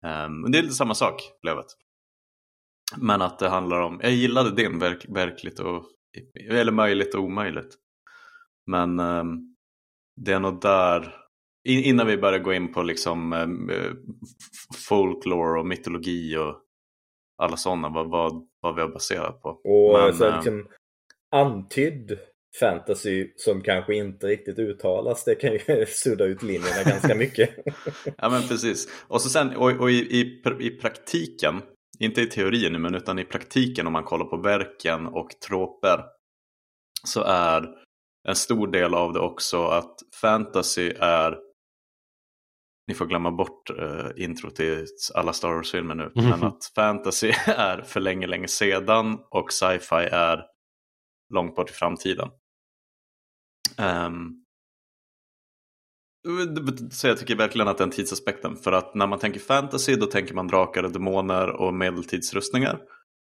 Um, 0.05 0.51
det 0.51 0.57
är 0.57 0.61
lite 0.61 0.73
samma 0.73 0.95
sak, 0.95 1.21
Lövet. 1.43 1.65
Men 2.97 3.21
att 3.21 3.39
det 3.39 3.49
handlar 3.49 3.81
om, 3.81 3.99
jag 4.03 4.11
gillade 4.11 4.51
din 4.51 4.79
verk, 4.79 5.05
verkligt 5.09 5.59
och, 5.59 5.85
eller 6.49 6.71
möjligt 6.71 7.15
och 7.15 7.23
omöjligt. 7.23 7.75
Men 8.71 8.99
um, 8.99 9.55
det 10.21 10.31
är 10.31 10.39
nog 10.39 10.61
där, 10.61 11.15
innan 11.67 12.07
vi 12.07 12.17
börjar 12.17 12.39
gå 12.39 12.53
in 12.53 12.73
på 12.73 12.81
liksom 12.81 13.33
um, 13.33 13.71
folklore 14.87 15.59
och 15.59 15.65
mytologi 15.65 16.37
och 16.37 16.61
alla 17.37 17.57
sådana, 17.57 17.89
vad, 17.89 18.09
vad, 18.09 18.47
vad 18.61 18.75
vi 18.75 18.81
har 18.81 18.87
baserat 18.87 19.41
på. 19.41 19.49
Och 19.49 19.99
Men, 19.99 20.13
så 20.13 20.35
liksom, 20.35 20.67
antydd 21.31 22.19
fantasy 22.59 23.31
som 23.35 23.61
kanske 23.61 23.95
inte 23.95 24.27
riktigt 24.27 24.59
uttalas, 24.59 25.23
det 25.23 25.35
kan 25.35 25.53
ju 25.53 25.85
sudda 25.87 26.25
ut 26.25 26.43
linjerna 26.43 26.83
ganska 26.85 27.15
mycket. 27.25 27.49
ja 28.17 28.29
men 28.29 28.41
precis. 28.47 29.05
Och, 29.07 29.21
så 29.21 29.29
sen, 29.29 29.55
och, 29.55 29.71
och 29.71 29.91
i, 29.91 29.95
i, 29.95 30.41
i 30.59 30.69
praktiken 30.69 31.61
inte 31.99 32.21
i 32.21 32.25
teorin 32.25 32.81
men 32.81 32.95
utan 32.95 33.19
i 33.19 33.23
praktiken 33.23 33.87
om 33.87 33.93
man 33.93 34.03
kollar 34.03 34.25
på 34.25 34.37
verken 34.37 35.07
och 35.07 35.29
troper 35.47 36.03
så 37.03 37.23
är 37.23 37.69
en 38.27 38.35
stor 38.35 38.67
del 38.67 38.93
av 38.93 39.13
det 39.13 39.19
också 39.19 39.65
att 39.65 39.95
fantasy 40.21 40.93
är 40.99 41.37
ni 42.87 42.95
får 42.95 43.05
glömma 43.05 43.31
bort 43.31 43.69
uh, 43.69 44.09
intro 44.15 44.49
till 44.49 44.85
alla 45.13 45.33
Star 45.33 45.53
Wars-filmer 45.53 45.95
nu. 45.95 46.11
Mm. 46.15 46.29
Men 46.29 46.43
att 46.43 46.71
fantasy 46.75 47.31
är 47.45 47.81
för 47.81 47.99
länge, 47.99 48.27
länge 48.27 48.47
sedan 48.47 49.19
och 49.29 49.53
sci-fi 49.53 50.09
är 50.11 50.45
långt 51.33 51.55
bort 51.55 51.69
i 51.69 51.73
framtiden. 51.73 52.29
Um, 53.77 54.45
så 56.91 57.07
jag 57.07 57.17
tycker 57.17 57.35
verkligen 57.35 57.67
att 57.67 57.77
den 57.77 57.91
tidsaspekten. 57.91 58.55
För 58.55 58.71
att 58.71 58.95
när 58.95 59.07
man 59.07 59.19
tänker 59.19 59.39
fantasy 59.39 59.95
då 59.95 60.05
tänker 60.05 60.33
man 60.33 60.47
drakar 60.47 60.83
och 60.83 60.91
demoner 60.91 61.49
och 61.49 61.73
medeltidsrustningar. 61.73 62.79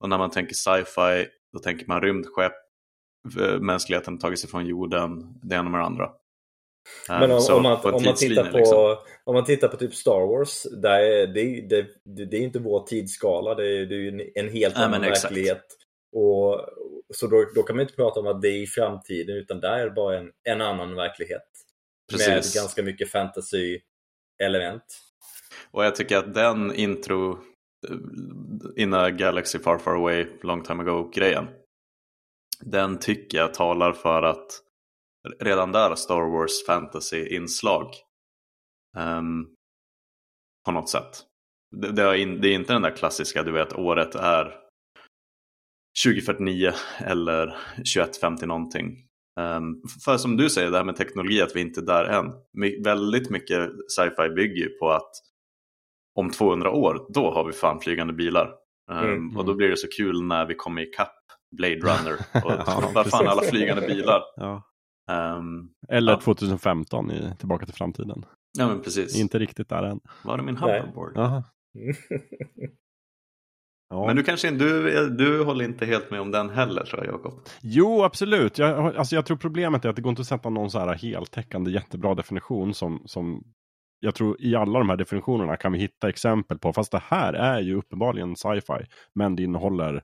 Och 0.01 0.09
när 0.09 0.18
man 0.18 0.30
tänker 0.30 0.55
sci-fi 0.55 1.26
då 1.53 1.59
tänker 1.59 1.87
man 1.87 2.01
rymdskepp, 2.01 2.53
mänskligheten 3.61 4.18
tagit 4.18 4.39
sig 4.39 4.51
från 4.51 4.66
jorden, 4.66 5.41
det 5.43 5.55
ena 5.55 5.70
med 5.70 5.80
det 5.80 5.85
andra. 5.85 6.11
Men 7.09 7.30
om, 7.30 7.43
om, 7.53 7.62
man, 7.62 7.80
om, 7.82 8.03
man 8.05 8.14
tittar 8.14 8.51
på, 8.51 8.57
liksom. 8.57 8.97
om 9.24 9.35
man 9.35 9.45
tittar 9.45 9.68
på 9.68 9.76
typ 9.76 9.95
Star 9.95 10.26
Wars, 10.26 10.62
där 10.62 10.99
är, 11.01 11.26
det, 11.26 11.68
det, 11.68 11.87
det, 12.24 12.37
är 12.37 12.41
inte 12.41 12.59
vår 12.59 12.87
tidsskala, 12.87 13.55
det 13.55 13.68
är, 13.68 13.87
det 13.87 13.95
är 13.95 14.30
en 14.35 14.49
helt 14.49 14.76
annan 14.76 15.01
verklighet. 15.01 15.64
Och, 16.16 16.61
så 17.14 17.26
då, 17.26 17.45
då 17.55 17.62
kan 17.62 17.76
man 17.76 17.82
inte 17.82 17.95
prata 17.95 18.20
om 18.20 18.26
att 18.26 18.43
det 18.43 18.49
är 18.49 18.62
i 18.62 18.66
framtiden, 18.66 19.37
utan 19.37 19.61
där 19.61 19.78
är 19.78 19.85
det 19.85 19.91
bara 19.91 20.18
en, 20.18 20.30
en 20.49 20.61
annan 20.61 20.95
verklighet. 20.95 21.49
Precis. 22.11 22.28
Med 22.28 22.62
ganska 22.62 22.82
mycket 22.82 23.11
fantasy-element. 23.11 24.84
Och 25.70 25.84
jag 25.84 25.96
tycker 25.96 26.16
att 26.16 26.34
den 26.34 26.74
intro 26.74 27.38
In 28.76 28.94
a 28.94 29.11
Galaxy 29.11 29.59
Far 29.59 29.78
Far 29.78 29.94
Away 29.94 30.26
Long 30.42 30.62
Time 30.62 30.82
Ago-grejen 30.82 31.48
den 32.61 32.98
tycker 32.98 33.38
jag 33.38 33.55
talar 33.55 33.92
för 33.92 34.22
att 34.22 34.46
redan 35.40 35.72
där 35.72 35.94
Star 35.94 36.30
Wars 36.30 36.66
fantasy-inslag. 36.66 37.94
Um, 38.96 39.55
på 40.64 40.72
något 40.72 40.88
sätt. 40.88 41.22
Det, 41.76 41.92
det 41.92 42.48
är 42.48 42.55
inte 42.55 42.72
den 42.72 42.82
där 42.82 42.96
klassiska, 42.96 43.42
du 43.42 43.52
vet, 43.52 43.72
året 43.72 44.14
är 44.14 44.61
2049 46.05 46.72
eller 46.98 47.46
2150 47.76 48.46
någonting. 48.46 49.07
Um, 49.41 49.82
för 50.05 50.16
som 50.16 50.37
du 50.37 50.51
säger, 50.51 50.70
det 50.70 50.76
här 50.76 50.85
med 50.85 50.97
teknologi, 50.97 51.43
att 51.43 51.57
vi 51.57 51.61
inte 51.61 51.80
är 51.80 51.85
där 51.85 52.05
än. 52.05 52.32
My, 52.53 52.82
väldigt 52.82 53.30
mycket 53.30 53.70
sci-fi 53.89 54.28
bygger 54.28 54.62
ju 54.62 54.68
på 54.68 54.91
att 54.91 55.11
om 56.14 56.30
200 56.30 56.70
år, 56.70 57.07
då 57.14 57.30
har 57.30 57.45
vi 57.45 57.53
fan 57.53 57.80
flygande 57.80 58.12
bilar. 58.12 58.55
Um, 58.91 58.99
mm. 58.99 59.37
Och 59.37 59.45
då 59.45 59.55
blir 59.55 59.68
det 59.68 59.76
så 59.76 59.89
kul 59.97 60.22
när 60.22 60.47
vi 60.47 60.55
kommer 60.55 60.82
ikapp 60.82 61.14
Blade 61.57 61.74
Runner. 61.74 62.14
Och 62.45 62.53
ja, 62.97 63.05
fan 63.05 63.28
alla 63.28 63.43
flygande 63.43 63.87
bilar. 63.87 64.22
Ja. 64.37 64.62
Um, 65.11 65.70
Eller 65.89 66.12
ja. 66.12 66.20
2015 66.20 67.11
i 67.11 67.32
Tillbaka 67.39 67.66
till 67.66 67.74
framtiden. 67.74 68.24
Ja 68.59 68.68
men 68.68 68.82
precis. 68.82 69.20
Inte 69.20 69.39
riktigt 69.39 69.68
där 69.68 69.82
än. 69.82 70.01
Var 70.24 70.37
det 70.37 70.43
min 70.43 70.57
hoverboard? 70.57 71.16
Ja. 73.95 74.07
Men 74.07 74.16
du 74.16 74.22
kanske 74.22 74.51
du, 74.51 75.09
du 75.11 75.45
håller 75.45 75.64
inte 75.64 75.86
helt 75.86 76.11
med 76.11 76.20
om 76.20 76.30
den 76.30 76.51
heller 76.51 76.84
tror 76.84 77.05
jag 77.05 77.14
Jakob? 77.14 77.32
Jo 77.62 78.03
absolut. 78.03 78.59
Jag, 78.59 78.97
alltså, 78.97 79.14
jag 79.14 79.26
tror 79.26 79.36
problemet 79.36 79.84
är 79.84 79.88
att 79.88 79.97
det 79.97 80.03
går 80.03 80.11
inte 80.11 80.22
att 80.22 80.28
sätta 80.28 80.51
någon 80.51 80.70
så 80.70 80.78
här 80.78 80.95
heltäckande 80.95 81.70
jättebra 81.70 82.14
definition 82.14 82.74
som, 82.74 83.03
som 83.05 83.45
jag 84.01 84.14
tror 84.14 84.36
i 84.40 84.57
alla 84.57 84.78
de 84.78 84.88
här 84.88 84.97
definitionerna 84.97 85.57
kan 85.57 85.72
vi 85.72 85.78
hitta 85.78 86.09
exempel 86.09 86.59
på, 86.59 86.72
fast 86.72 86.92
det 86.92 87.03
här 87.05 87.32
är 87.32 87.61
ju 87.61 87.74
uppenbarligen 87.74 88.36
sci-fi, 88.36 88.86
men 89.14 89.36
det 89.36 89.42
innehåller 89.42 90.03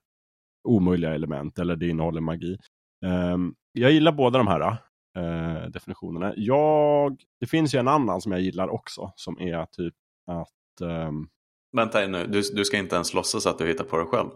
omöjliga 0.69 1.15
element 1.15 1.59
eller 1.59 1.77
det 1.77 1.89
innehåller 1.89 2.21
magi. 2.21 2.59
Um, 3.07 3.55
jag 3.73 3.93
gillar 3.93 4.13
båda 4.13 4.39
de 4.39 4.47
här 4.47 4.77
uh, 5.19 5.71
definitionerna. 5.71 6.33
Jag, 6.37 7.17
det 7.41 7.47
finns 7.47 7.75
ju 7.75 7.79
en 7.79 7.89
annan 7.89 8.21
som 8.21 8.33
jag 8.33 8.41
gillar 8.41 8.69
också, 8.69 9.13
som 9.17 9.41
är 9.41 9.65
typ 9.65 9.95
att 10.27 10.89
um, 10.89 11.29
Vänta 11.77 12.07
nu, 12.07 12.27
du, 12.27 12.43
du 12.53 12.65
ska 12.65 12.77
inte 12.77 12.95
ens 12.95 13.15
låtsas 13.15 13.47
att 13.47 13.59
du 13.59 13.67
hittar 13.67 13.85
på 13.85 13.99
det 13.99 14.05
själv? 14.05 14.29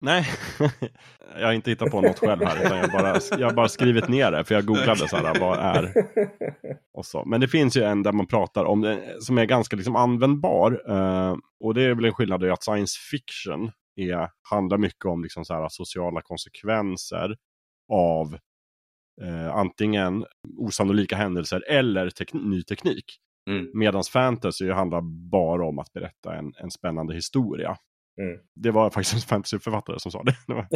Nej, 0.00 0.26
jag 1.38 1.46
har 1.46 1.52
inte 1.52 1.70
hittat 1.70 1.90
på 1.90 2.00
något 2.00 2.18
själv 2.18 2.42
här. 2.42 2.66
Utan 2.66 2.78
jag, 2.78 2.90
bara, 2.90 3.20
jag 3.38 3.46
har 3.46 3.54
bara 3.54 3.68
skrivit 3.68 4.08
ner 4.08 4.30
det. 4.32 4.44
För 4.44 4.54
jag 4.54 4.64
googlade 4.64 5.08
så 5.08 5.16
här, 5.16 5.40
vad 5.40 5.58
är... 5.58 5.94
Och 6.94 7.06
så. 7.06 7.24
Men 7.24 7.40
det 7.40 7.48
finns 7.48 7.76
ju 7.76 7.82
en 7.82 8.02
där 8.02 8.12
man 8.12 8.26
pratar 8.26 8.64
om 8.64 8.80
det 8.80 9.22
som 9.22 9.38
är 9.38 9.44
ganska 9.44 9.76
liksom 9.76 9.96
användbar. 9.96 10.90
Uh, 10.90 11.36
och 11.64 11.74
det 11.74 11.82
är 11.82 11.94
väl 11.94 12.04
en 12.04 12.12
skillnad 12.12 12.44
i 12.44 12.50
att 12.50 12.64
science 12.64 12.98
fiction 13.10 13.70
är, 13.96 14.28
handlar 14.50 14.78
mycket 14.78 15.04
om 15.04 15.22
liksom 15.22 15.44
så 15.44 15.54
här, 15.54 15.68
sociala 15.68 16.22
konsekvenser 16.22 17.36
av 17.92 18.38
uh, 19.22 19.56
antingen 19.56 20.24
osannolika 20.58 21.16
händelser 21.16 21.64
eller 21.68 22.10
tek 22.10 22.32
ny 22.32 22.62
teknik. 22.62 23.04
Mm. 23.50 23.70
Medan 23.74 24.02
fantasy 24.12 24.70
handlar 24.70 25.00
bara 25.30 25.66
om 25.66 25.78
att 25.78 25.92
berätta 25.92 26.34
en, 26.34 26.52
en 26.58 26.70
spännande 26.70 27.14
historia. 27.14 27.76
Mm. 28.20 28.38
Det 28.54 28.70
var 28.70 28.90
faktiskt 28.90 29.14
en 29.14 29.20
fantasyförfattare 29.20 30.00
som 30.00 30.12
sa 30.12 30.22
det. 30.22 30.34
det 30.46 30.54
var, 30.54 30.66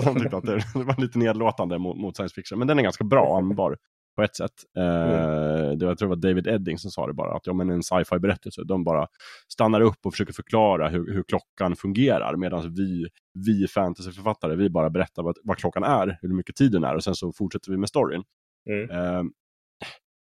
som 0.02 0.20
tyckte 0.20 0.36
att 0.36 0.44
det, 0.44 0.62
det, 0.74 0.84
var 0.84 1.00
lite 1.00 1.18
nedlåtande 1.18 1.78
mot, 1.78 1.96
mot, 1.96 2.16
science 2.16 2.34
fiction. 2.34 2.58
Men 2.58 2.68
den 2.68 2.78
är 2.78 2.82
ganska 2.82 3.04
bra 3.04 3.38
användbar 3.38 3.76
på 4.16 4.22
ett 4.22 4.36
sätt. 4.36 4.52
Eh, 4.76 4.84
mm. 4.84 5.78
det, 5.78 5.86
jag 5.86 5.98
tror 5.98 6.08
det 6.08 6.14
var 6.14 6.16
David 6.16 6.46
Edding 6.46 6.78
som 6.78 6.90
sa 6.90 7.06
det 7.06 7.12
bara. 7.12 7.36
Att 7.36 7.46
ja, 7.46 7.52
men 7.52 7.70
en 7.70 7.82
sci-fi 7.82 8.18
berättelse, 8.18 8.62
de 8.64 8.84
bara 8.84 9.06
stannar 9.48 9.80
upp 9.80 10.06
och 10.06 10.12
försöker 10.12 10.32
förklara 10.32 10.88
hur, 10.88 11.14
hur 11.14 11.22
klockan 11.22 11.76
fungerar. 11.76 12.36
Medan 12.36 12.74
vi, 12.74 13.06
vi 13.34 13.66
fantasyförfattare, 13.68 14.56
vi 14.56 14.70
bara 14.70 14.90
berättar 14.90 15.22
vad, 15.22 15.36
vad, 15.42 15.56
klockan 15.56 15.84
är, 15.84 16.18
hur 16.22 16.28
mycket 16.28 16.56
tiden 16.56 16.84
är 16.84 16.94
och 16.94 17.04
sen 17.04 17.14
så 17.14 17.32
fortsätter 17.32 17.70
vi 17.70 17.76
med 17.76 17.88
storyn. 17.88 18.22
Mm. 18.70 18.90
Eh, 18.90 19.22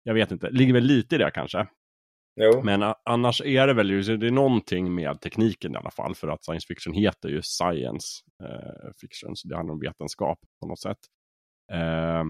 jag 0.03 0.15
vet 0.15 0.31
inte, 0.31 0.51
ligger 0.51 0.73
väl 0.73 0.85
lite 0.85 1.15
i 1.15 1.19
det 1.19 1.31
kanske. 1.31 1.67
Jo. 2.41 2.63
Men 2.65 2.95
annars 3.05 3.41
är 3.41 3.67
det 3.67 3.75
väl 3.75 3.89
det 3.89 4.27
är 4.27 4.31
någonting 4.31 4.95
med 4.95 5.21
tekniken 5.21 5.75
i 5.75 5.77
alla 5.77 5.91
fall. 5.91 6.15
För 6.15 6.29
att 6.29 6.45
science 6.45 6.67
fiction 6.67 6.93
heter 6.93 7.29
ju 7.29 7.41
science 7.43 8.07
eh, 8.43 8.91
fiction. 9.01 9.37
Så 9.37 9.49
det 9.49 9.57
handlar 9.57 9.73
om 9.73 9.81
vetenskap 9.81 10.39
på 10.61 10.67
något 10.67 10.81
sätt. 10.81 10.99
Eh, 11.73 12.25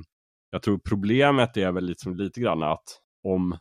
jag 0.51 0.62
tror 0.62 0.79
problemet 0.89 1.57
är 1.57 1.73
väl 1.73 1.85
liksom 1.85 2.16
lite 2.16 2.41
grann 2.41 2.62
att 2.62 2.85
om, 3.29 3.59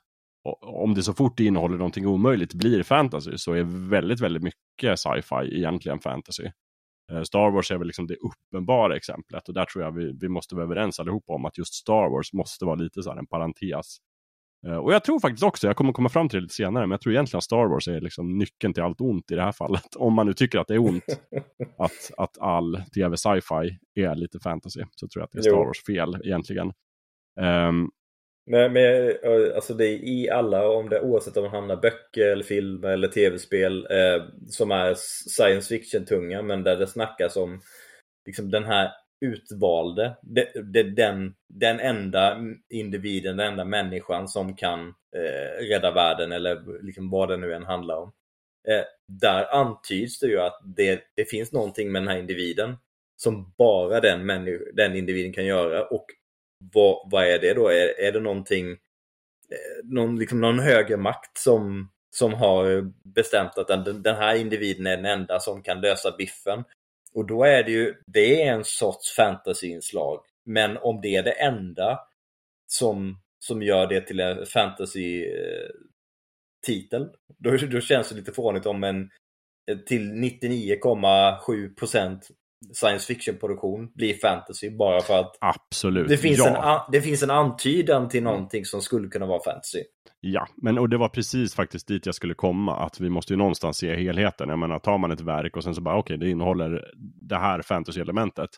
om 0.62 0.94
det 0.94 1.04
så 1.04 1.14
fort 1.14 1.38
det 1.38 1.44
innehåller 1.44 1.78
någonting 1.78 2.08
omöjligt 2.08 2.54
blir 2.54 2.84
fantasy 2.84 3.38
så 3.38 3.54
är 3.54 3.90
väldigt, 3.90 4.20
väldigt 4.20 4.44
mycket 4.44 5.00
sci-fi 5.00 5.58
egentligen 5.58 6.00
fantasy. 6.00 6.50
Eh, 7.12 7.22
Star 7.22 7.52
Wars 7.52 7.72
är 7.72 7.78
väl 7.78 7.88
liksom 7.88 8.08
det 8.08 8.16
uppenbara 8.16 8.96
exemplet 8.96 9.48
och 9.48 9.54
där 9.54 9.66
tror 9.66 9.84
jag 9.84 9.92
vi, 9.92 10.18
vi 10.22 10.30
måste 10.30 10.56
vara 10.56 10.66
överens 10.66 11.00
allihopa 11.00 11.34
om 11.34 11.46
att 11.46 11.58
just 11.58 11.74
Star 11.74 12.10
Wars 12.10 12.34
måste 12.34 12.66
vara 12.66 12.76
lite 12.76 13.04
så 13.04 13.10
här 13.10 13.18
en 13.18 13.28
parentes. 13.28 13.98
Eh, 14.68 14.78
och 14.78 14.94
jag 14.94 15.04
tror 15.04 15.20
faktiskt 15.20 15.44
också, 15.44 15.68
jag 15.68 15.76
kommer 15.76 15.94
komma 15.94 16.10
fram 16.10 16.30
till 16.30 16.38
det 16.38 16.42
lite 16.42 16.54
senare, 16.54 16.84
men 16.84 16.92
jag 16.92 17.02
tror 17.02 17.14
egentligen 17.14 17.38
att 17.38 17.44
Star 17.44 17.66
Wars 17.66 17.88
är 17.88 18.02
liksom 18.02 18.38
nyckeln 18.38 18.74
till 18.74 18.84
allt 18.84 19.02
ont 19.02 19.32
i 19.32 19.36
det 19.36 19.44
här 19.44 19.52
fallet. 19.52 19.96
Om 19.96 20.14
man 20.14 20.26
nu 20.26 20.34
tycker 20.34 20.60
att 20.60 20.68
det 20.68 20.74
är 20.74 20.80
ont 20.80 21.04
att, 21.78 22.12
att 22.18 22.38
all 22.38 22.82
tv 22.94 23.18
sci-fi 23.18 23.80
är 23.96 24.16
lite 24.16 24.40
fantasy, 24.40 24.84
så 24.96 25.08
tror 25.08 25.22
jag 25.22 25.26
att 25.26 25.32
det 25.32 25.38
är 25.40 25.42
Star 25.42 25.66
Wars 25.66 25.86
fel 25.86 26.16
egentligen. 26.24 26.74
Um, 27.42 27.92
men, 28.50 28.74
men 28.74 29.10
eh, 29.10 29.56
alltså 29.56 29.74
det 29.74 29.88
är 29.88 30.04
i 30.04 30.30
alla, 30.30 30.70
om 30.70 30.90
det, 30.90 31.02
oavsett 31.02 31.38
om 31.38 31.44
man 31.44 31.52
hamnar 31.52 31.76
böcker 31.76 32.28
eller 32.28 32.44
film 32.44 32.84
eller 32.84 33.08
tv-spel 33.08 33.88
eh, 33.90 34.24
som 34.48 34.72
är 34.72 34.94
science 35.30 35.76
fiction-tunga 35.76 36.42
men 36.42 36.64
där 36.64 36.76
det 36.76 36.88
snackas 36.88 37.36
om 37.36 37.62
liksom 38.26 38.52
den 38.52 38.64
här 38.64 38.92
utvalde, 39.26 40.18
det, 40.22 40.52
det, 40.74 40.84
den, 40.84 41.34
den 41.48 41.80
enda 41.80 42.38
individen, 42.70 43.38
den 43.38 43.48
enda 43.48 43.66
människan 43.66 44.28
som 44.28 44.56
kan 44.56 44.88
eh, 45.16 45.64
rädda 45.70 45.92
världen 45.92 46.32
eller 46.32 46.84
liksom 46.84 47.10
vad 47.10 47.30
det 47.30 47.38
nu 47.38 47.54
än 47.54 47.66
handlar 47.66 47.98
om. 47.98 48.12
Eh, 48.68 48.84
där 49.08 49.56
antyds 49.56 50.20
det 50.20 50.28
ju 50.28 50.40
att 50.40 50.60
det, 50.64 51.02
det 51.16 51.26
finns 51.26 51.52
någonting 51.52 51.92
med 51.92 52.02
den 52.02 52.08
här 52.08 52.18
individen 52.18 52.78
som 53.16 53.54
bara 53.58 54.00
den, 54.00 54.28
den 54.74 54.96
individen 54.96 55.34
kan 55.34 55.46
göra 55.46 55.86
och 55.86 56.06
vad, 56.60 57.10
vad 57.12 57.28
är 57.28 57.40
det 57.40 57.54
då? 57.54 57.68
Är, 57.68 58.00
är 58.00 58.12
det 58.12 58.20
någonting, 58.20 58.72
eh, 58.72 58.78
någon, 59.84 60.20
liksom 60.20 60.42
någon 60.42 60.60
högre 60.60 60.98
makt 60.98 61.38
som, 61.38 61.92
som 62.16 62.34
har 62.34 62.92
bestämt 63.14 63.58
att 63.58 63.68
den, 63.68 64.04
den 64.04 64.16
här 64.16 64.36
individen 64.36 64.88
är 64.88 64.98
den 64.98 65.06
enda 65.06 65.40
som 65.40 65.64
kan 65.64 65.82
lösa 65.82 66.16
biffen? 66.18 66.64
Och 67.14 67.28
då 67.28 67.44
är 67.44 67.64
det 67.64 67.72
ju, 67.72 67.96
det 68.06 68.44
är 68.44 68.54
en 68.54 68.64
sorts 68.64 69.16
fantasyinslag. 69.16 70.24
Men 70.46 70.78
om 70.78 71.02
det 71.02 71.16
är 71.16 71.24
det 71.24 71.32
enda 71.32 72.00
som, 72.68 73.22
som 73.40 73.64
gör 73.64 73.88
det 73.88 74.02
till 74.02 74.20
en 74.20 74.46
fantasy-titel, 74.46 77.02
eh, 77.02 77.08
då, 77.38 77.58
då 77.58 77.82
känns 77.82 78.10
det 78.10 78.16
lite 78.16 78.34
fånigt 78.34 78.66
om 78.66 78.84
en 78.84 79.10
eh, 79.72 79.78
till 79.78 80.12
99,7% 80.12 82.22
science 82.74 83.14
fiction-produktion 83.14 83.92
blir 83.96 84.14
fantasy 84.14 84.70
bara 84.70 85.02
för 85.02 85.20
att 85.20 85.38
Absolut, 85.42 86.08
det 86.08 86.18
finns, 86.18 86.38
ja. 86.38 86.86
en, 86.86 86.92
det 86.92 87.02
finns 87.02 87.24
en 87.24 87.30
antydan 87.30 88.10
till 88.10 88.24
någonting 88.24 88.66
som 88.66 88.82
skulle 88.82 89.08
kunna 89.08 89.26
vara 89.26 89.44
fantasy. 89.44 89.84
Ja, 90.22 90.48
men 90.56 90.78
och 90.78 90.90
det 90.90 90.98
var 90.98 91.10
precis 91.10 91.56
faktiskt 91.56 91.88
dit 91.88 92.06
jag 92.06 92.16
skulle 92.16 92.34
komma, 92.34 92.86
att 92.86 93.00
vi 93.00 93.10
måste 93.10 93.34
ju 93.34 93.38
någonstans 93.38 93.78
se 93.78 93.96
helheten. 93.96 94.50
Jag 94.50 94.60
menar, 94.60 94.80
tar 94.80 94.98
man 94.98 95.12
ett 95.12 95.22
verk 95.22 95.58
och 95.58 95.64
sen 95.64 95.76
så 95.76 95.82
bara, 95.82 95.98
okej, 95.98 96.16
okay, 96.16 96.26
det 96.26 96.32
innehåller 96.32 96.92
det 97.22 97.38
här 97.38 97.62
fantasy-elementet, 97.62 98.50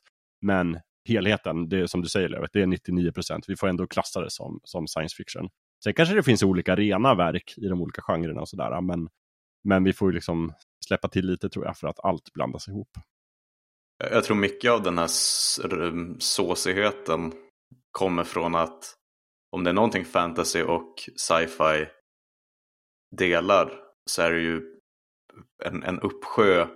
men 0.42 0.80
helheten, 1.08 1.70
det 1.70 1.80
är 1.80 1.88
som 1.88 2.02
du 2.02 2.08
säger 2.08 2.30
Lövet, 2.30 2.50
det 2.54 2.62
är 2.62 2.68
99 2.68 3.12
procent. 3.12 3.46
Vi 3.48 3.56
får 3.56 3.68
ändå 3.68 3.88
klassa 3.88 4.22
det 4.22 4.30
som, 4.30 4.60
som 4.64 4.88
science 4.88 5.16
fiction. 5.16 5.50
Sen 5.84 5.94
kanske 5.94 6.16
det 6.16 6.24
finns 6.24 6.44
olika 6.44 6.76
rena 6.76 7.16
verk 7.16 7.54
i 7.58 7.68
de 7.68 7.82
olika 7.82 8.02
genrerna 8.02 8.42
och 8.42 8.50
sådär, 8.50 8.82
men, 8.82 9.10
men 9.64 9.84
vi 9.84 9.94
får 9.94 10.10
ju 10.10 10.16
liksom 10.16 10.54
släppa 10.86 11.08
till 11.08 11.26
lite 11.26 11.50
tror 11.50 11.66
jag 11.66 11.78
för 11.78 11.88
att 11.88 12.06
allt 12.06 12.34
blandas 12.34 12.68
ihop. 12.68 12.90
Jag 14.10 14.24
tror 14.24 14.38
mycket 14.38 14.72
av 14.72 14.84
den 14.84 14.98
här 14.98 15.10
såsigheten 16.20 17.34
kommer 17.92 18.24
från 18.24 18.56
att 18.56 18.96
om 19.52 19.64
det 19.64 19.70
är 19.70 19.74
någonting 19.74 20.06
fantasy 20.06 20.64
och 20.64 21.10
sci-fi 21.16 21.88
delar 23.16 23.84
så 24.10 24.22
är 24.22 24.32
det 24.32 24.40
ju 24.40 24.80
en, 25.64 25.84
en 25.84 26.00
uppsjö 26.00 26.68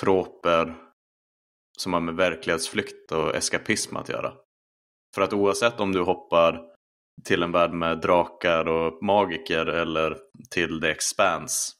troper 0.00 0.74
som 1.78 1.92
har 1.92 2.00
med 2.00 2.14
verklighetsflykt 2.14 3.12
och 3.12 3.34
eskapism 3.34 3.96
att 3.96 4.08
göra. 4.08 4.34
För 5.14 5.22
att 5.22 5.32
oavsett 5.32 5.80
om 5.80 5.92
du 5.92 6.00
hoppar 6.00 6.74
till 7.24 7.42
en 7.42 7.52
värld 7.52 7.72
med 7.72 8.00
drakar 8.00 8.68
och 8.68 9.02
magiker 9.02 9.66
eller 9.66 10.18
till 10.50 10.80
The 10.80 10.88
Expanse 10.88 11.72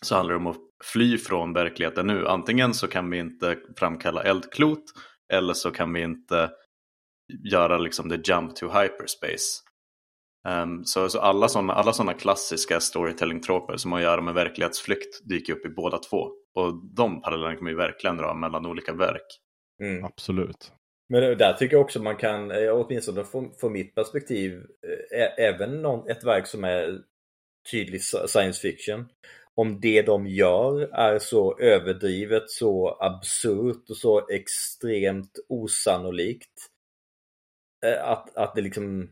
så 0.00 0.14
handlar 0.14 0.34
det 0.34 0.40
om 0.40 0.46
att 0.46 0.69
fly 0.84 1.18
från 1.18 1.52
verkligheten 1.52 2.06
nu. 2.06 2.26
Antingen 2.26 2.74
så 2.74 2.88
kan 2.88 3.10
vi 3.10 3.18
inte 3.18 3.58
framkalla 3.76 4.22
eldklot 4.22 4.84
eller 5.32 5.54
så 5.54 5.70
kan 5.70 5.92
vi 5.92 6.02
inte 6.02 6.50
göra 7.52 7.78
liksom 7.78 8.10
the 8.10 8.32
jump 8.32 8.56
to 8.56 8.66
hyperspace. 8.66 9.62
Um, 10.48 10.84
så, 10.84 11.08
så 11.08 11.20
alla 11.20 11.48
sådana 11.48 11.72
alla 11.72 11.92
såna 11.92 12.14
klassiska 12.14 12.80
storytelling-troper 12.80 13.76
som 13.76 13.92
har 13.92 13.98
att 13.98 14.04
göra 14.04 14.20
med 14.20 14.34
verklighetsflykt 14.34 15.28
dyker 15.28 15.52
upp 15.52 15.66
i 15.66 15.68
båda 15.68 15.98
två. 15.98 16.30
Och 16.54 16.94
de 16.96 17.22
parallellerna 17.22 17.56
kan 17.56 17.66
ju 17.66 17.76
verkligen 17.76 18.16
dra 18.16 18.34
mellan 18.34 18.66
olika 18.66 18.92
verk. 18.92 19.26
Mm. 19.82 20.04
Absolut. 20.04 20.72
Men 21.08 21.38
där 21.38 21.52
tycker 21.52 21.76
jag 21.76 21.84
också 21.84 22.02
man 22.02 22.16
kan, 22.16 22.52
åtminstone 22.70 23.24
från, 23.24 23.54
från 23.60 23.72
mitt 23.72 23.94
perspektiv, 23.94 24.62
även 25.38 25.82
någon, 25.82 26.10
ett 26.10 26.24
verk 26.24 26.46
som 26.46 26.64
är 26.64 26.98
tydlig 27.70 28.02
science 28.02 28.60
fiction. 28.60 29.08
Om 29.60 29.80
det 29.80 30.02
de 30.02 30.26
gör 30.26 30.80
är 30.80 31.18
så 31.18 31.58
överdrivet, 31.58 32.50
så 32.50 32.98
absurt 33.00 33.90
och 33.90 33.96
så 33.96 34.28
extremt 34.28 35.38
osannolikt. 35.48 36.52
Eh, 37.86 38.08
att, 38.08 38.36
att 38.36 38.54
det 38.54 38.62
liksom 38.62 39.02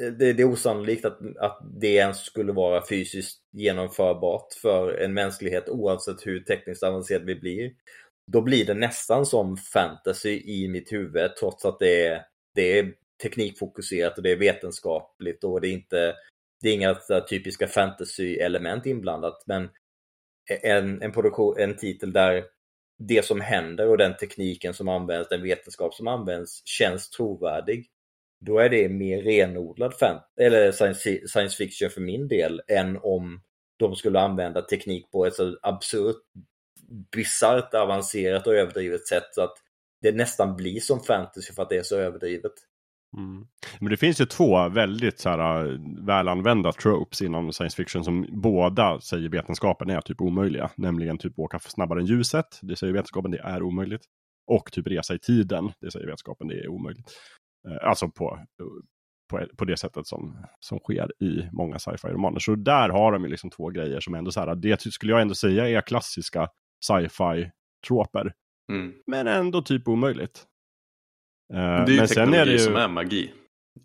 eh, 0.00 0.12
det, 0.12 0.32
det 0.32 0.42
är 0.42 0.52
osannolikt 0.52 1.04
att, 1.04 1.18
att 1.38 1.60
det 1.80 1.94
ens 1.94 2.18
skulle 2.18 2.52
vara 2.52 2.86
fysiskt 2.88 3.40
genomförbart 3.52 4.54
för 4.62 4.94
en 4.94 5.14
mänsklighet 5.14 5.68
oavsett 5.68 6.26
hur 6.26 6.40
tekniskt 6.40 6.82
avancerad 6.82 7.24
vi 7.24 7.34
blir. 7.34 7.72
Då 8.32 8.40
blir 8.40 8.66
det 8.66 8.74
nästan 8.74 9.26
som 9.26 9.56
fantasy 9.56 10.42
i 10.44 10.68
mitt 10.68 10.92
huvud 10.92 11.36
trots 11.40 11.64
att 11.64 11.78
det 11.78 12.06
är, 12.06 12.22
det 12.54 12.78
är 12.78 12.92
teknikfokuserat 13.22 14.16
och 14.16 14.22
det 14.22 14.30
är 14.30 14.36
vetenskapligt 14.36 15.44
och 15.44 15.60
det 15.60 15.68
är 15.68 15.72
inte 15.72 16.14
det 16.64 16.70
är 16.70 16.74
inga 16.74 16.94
typiska 17.28 17.66
fantasy-element 17.66 18.86
inblandat 18.86 19.42
men 19.46 19.64
e-, 20.50 20.70
en, 20.70 21.02
en, 21.02 21.12
produktion, 21.12 21.58
en 21.58 21.76
titel 21.76 22.12
där 22.12 22.44
det 22.98 23.24
som 23.24 23.40
händer 23.40 23.88
och 23.88 23.98
den 23.98 24.16
tekniken 24.16 24.74
som 24.74 24.88
används, 24.88 25.28
den 25.28 25.42
vetenskap 25.42 25.94
som 25.94 26.08
används 26.08 26.62
känns 26.64 27.10
trovärdig. 27.10 27.86
Då 28.40 28.58
är 28.58 28.68
det 28.68 28.88
mer 28.88 29.22
renodlad 29.22 29.94
fan, 29.98 30.20
eller 30.40 30.72
science, 30.72 31.28
science 31.28 31.56
fiction 31.56 31.90
för 31.90 32.00
min 32.00 32.28
del 32.28 32.62
än 32.68 32.98
om 33.02 33.42
de 33.76 33.96
skulle 33.96 34.20
använda 34.20 34.62
teknik 34.62 35.10
på 35.10 35.26
ett 35.26 35.34
så 35.34 35.58
absurt, 35.62 36.16
bisarrt 37.12 37.74
avancerat 37.74 38.46
och 38.46 38.54
överdrivet 38.54 39.06
sätt 39.06 39.28
så 39.32 39.42
att 39.42 39.54
det 40.02 40.12
nästan 40.12 40.56
blir 40.56 40.80
som 40.80 41.00
fantasy 41.00 41.52
för 41.52 41.62
att 41.62 41.68
det 41.68 41.76
är 41.76 41.82
så 41.82 41.98
överdrivet. 41.98 42.52
Mm. 43.16 43.46
Men 43.80 43.90
det 43.90 43.96
finns 43.96 44.20
ju 44.20 44.24
två 44.24 44.68
väldigt 44.68 45.20
så 45.20 45.28
här, 45.28 45.66
äh, 45.66 45.78
välanvända 46.06 46.72
tropes 46.72 47.22
inom 47.22 47.52
science 47.52 47.76
fiction 47.76 48.04
som 48.04 48.26
båda 48.28 49.00
säger 49.00 49.28
vetenskapen 49.28 49.90
är 49.90 50.00
typ 50.00 50.20
omöjliga. 50.20 50.70
Nämligen 50.76 51.18
typ 51.18 51.38
åka 51.38 51.58
snabbare 51.58 52.00
än 52.00 52.06
ljuset, 52.06 52.58
det 52.62 52.76
säger 52.76 52.92
vetenskapen 52.92 53.30
det 53.30 53.38
är 53.38 53.62
omöjligt. 53.62 54.02
Och 54.46 54.72
typ 54.72 54.86
resa 54.86 55.14
i 55.14 55.18
tiden, 55.18 55.72
det 55.80 55.90
säger 55.90 56.06
vetenskapen 56.06 56.48
det 56.48 56.54
är 56.54 56.68
omöjligt. 56.68 57.12
Eh, 57.68 57.88
alltså 57.88 58.08
på, 58.08 58.38
på, 59.30 59.46
på 59.56 59.64
det 59.64 59.76
sättet 59.76 60.06
som, 60.06 60.46
som 60.60 60.78
sker 60.78 61.22
i 61.22 61.48
många 61.52 61.78
sci-fi 61.78 62.08
romaner. 62.08 62.38
Så 62.38 62.54
där 62.54 62.88
har 62.88 63.12
de 63.12 63.24
ju 63.24 63.30
liksom 63.30 63.50
två 63.50 63.70
grejer 63.70 64.00
som 64.00 64.14
ändå 64.14 64.30
så 64.30 64.40
här, 64.40 64.54
det 64.54 64.80
skulle 64.80 65.12
jag 65.12 65.22
ändå 65.22 65.34
säga 65.34 65.68
är 65.68 65.80
klassiska 65.80 66.48
sci-fi 66.86 67.50
troper. 67.86 68.32
Mm. 68.72 68.92
Men 69.06 69.26
ändå 69.26 69.62
typ 69.62 69.88
omöjligt. 69.88 70.46
Eh, 71.52 71.58
det 71.58 71.62
är 71.62 71.88
ju 71.88 71.96
men 71.96 72.08
sen 72.08 72.34
är 72.34 72.46
det 72.46 72.52
ju... 72.52 72.58
som 72.58 72.76
är 72.76 72.88
magi. 72.88 73.32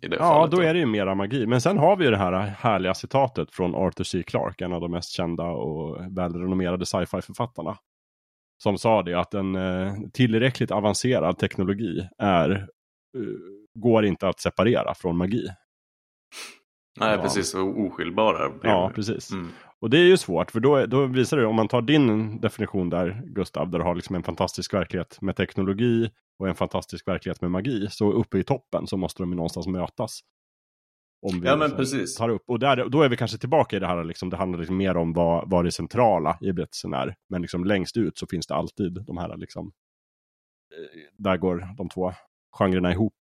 I 0.02 0.08
det 0.08 0.16
ja, 0.16 0.22
fallet, 0.22 0.50
då, 0.50 0.56
då 0.56 0.62
är 0.62 0.74
det 0.74 0.80
ju 0.80 0.86
mera 0.86 1.14
magi. 1.14 1.46
Men 1.46 1.60
sen 1.60 1.78
har 1.78 1.96
vi 1.96 2.04
ju 2.04 2.10
det 2.10 2.16
här 2.16 2.32
härliga 2.32 2.94
citatet 2.94 3.50
från 3.50 3.74
Arthur 3.74 4.04
C. 4.04 4.22
Clarke, 4.22 4.64
en 4.64 4.72
av 4.72 4.80
de 4.80 4.90
mest 4.90 5.10
kända 5.10 5.44
och 5.44 6.16
välrenommerade 6.16 6.86
sci-fi 6.86 7.22
författarna. 7.22 7.76
Som 8.62 8.78
sa 8.78 9.02
det 9.02 9.14
att 9.14 9.34
en 9.34 9.54
eh, 9.54 9.94
tillräckligt 10.12 10.70
avancerad 10.70 11.38
teknologi 11.38 12.08
är, 12.18 12.50
uh, 13.18 13.38
går 13.74 14.04
inte 14.04 14.28
att 14.28 14.40
separera 14.40 14.94
från 14.94 15.16
magi. 15.16 15.46
Nej, 17.00 17.14
ja. 17.14 17.22
precis. 17.22 17.54
Oskiljbara. 17.54 18.52
Ja, 18.62 18.92
precis. 18.94 19.32
Mm. 19.32 19.48
Och 19.80 19.90
det 19.90 19.98
är 19.98 20.04
ju 20.04 20.16
svårt, 20.16 20.50
för 20.50 20.60
då, 20.60 20.86
då 20.86 21.06
visar 21.06 21.36
det, 21.36 21.46
om 21.46 21.56
man 21.56 21.68
tar 21.68 21.82
din 21.82 22.40
definition 22.40 22.90
där, 22.90 23.22
Gustav, 23.26 23.70
där 23.70 23.78
du 23.78 23.84
har 23.84 23.94
liksom 23.94 24.16
en 24.16 24.22
fantastisk 24.22 24.74
verklighet 24.74 25.20
med 25.20 25.36
teknologi 25.36 26.10
och 26.38 26.48
en 26.48 26.54
fantastisk 26.54 27.08
verklighet 27.08 27.40
med 27.40 27.50
magi, 27.50 27.86
så 27.90 28.12
uppe 28.12 28.38
i 28.38 28.44
toppen 28.44 28.86
så 28.86 28.96
måste 28.96 29.22
de 29.22 29.30
ju 29.30 29.36
någonstans 29.36 29.66
mötas. 29.66 30.20
Om 31.26 31.40
vi 31.40 31.46
ja, 31.46 31.56
men 31.56 31.70
precis. 31.70 32.16
tar 32.16 32.28
upp. 32.28 32.42
Och 32.46 32.58
där, 32.58 32.88
då 32.88 33.02
är 33.02 33.08
vi 33.08 33.16
kanske 33.16 33.38
tillbaka 33.38 33.76
i 33.76 33.78
det 33.78 33.86
här, 33.86 34.04
liksom, 34.04 34.30
det 34.30 34.36
handlar 34.36 34.58
liksom 34.58 34.76
mer 34.76 34.96
om 34.96 35.12
vad, 35.12 35.50
vad 35.50 35.64
det 35.64 35.72
centrala 35.72 36.38
i 36.40 36.52
berättelsen 36.52 36.94
är. 36.94 37.14
Men 37.28 37.42
liksom 37.42 37.64
längst 37.64 37.96
ut 37.96 38.18
så 38.18 38.26
finns 38.26 38.46
det 38.46 38.54
alltid 38.54 39.04
de 39.06 39.18
här, 39.18 39.36
liksom, 39.36 39.72
eh, 40.72 41.00
där 41.18 41.36
går 41.36 41.68
de 41.76 41.88
två 41.88 42.12
genrerna 42.58 42.92
ihop. 42.92 43.16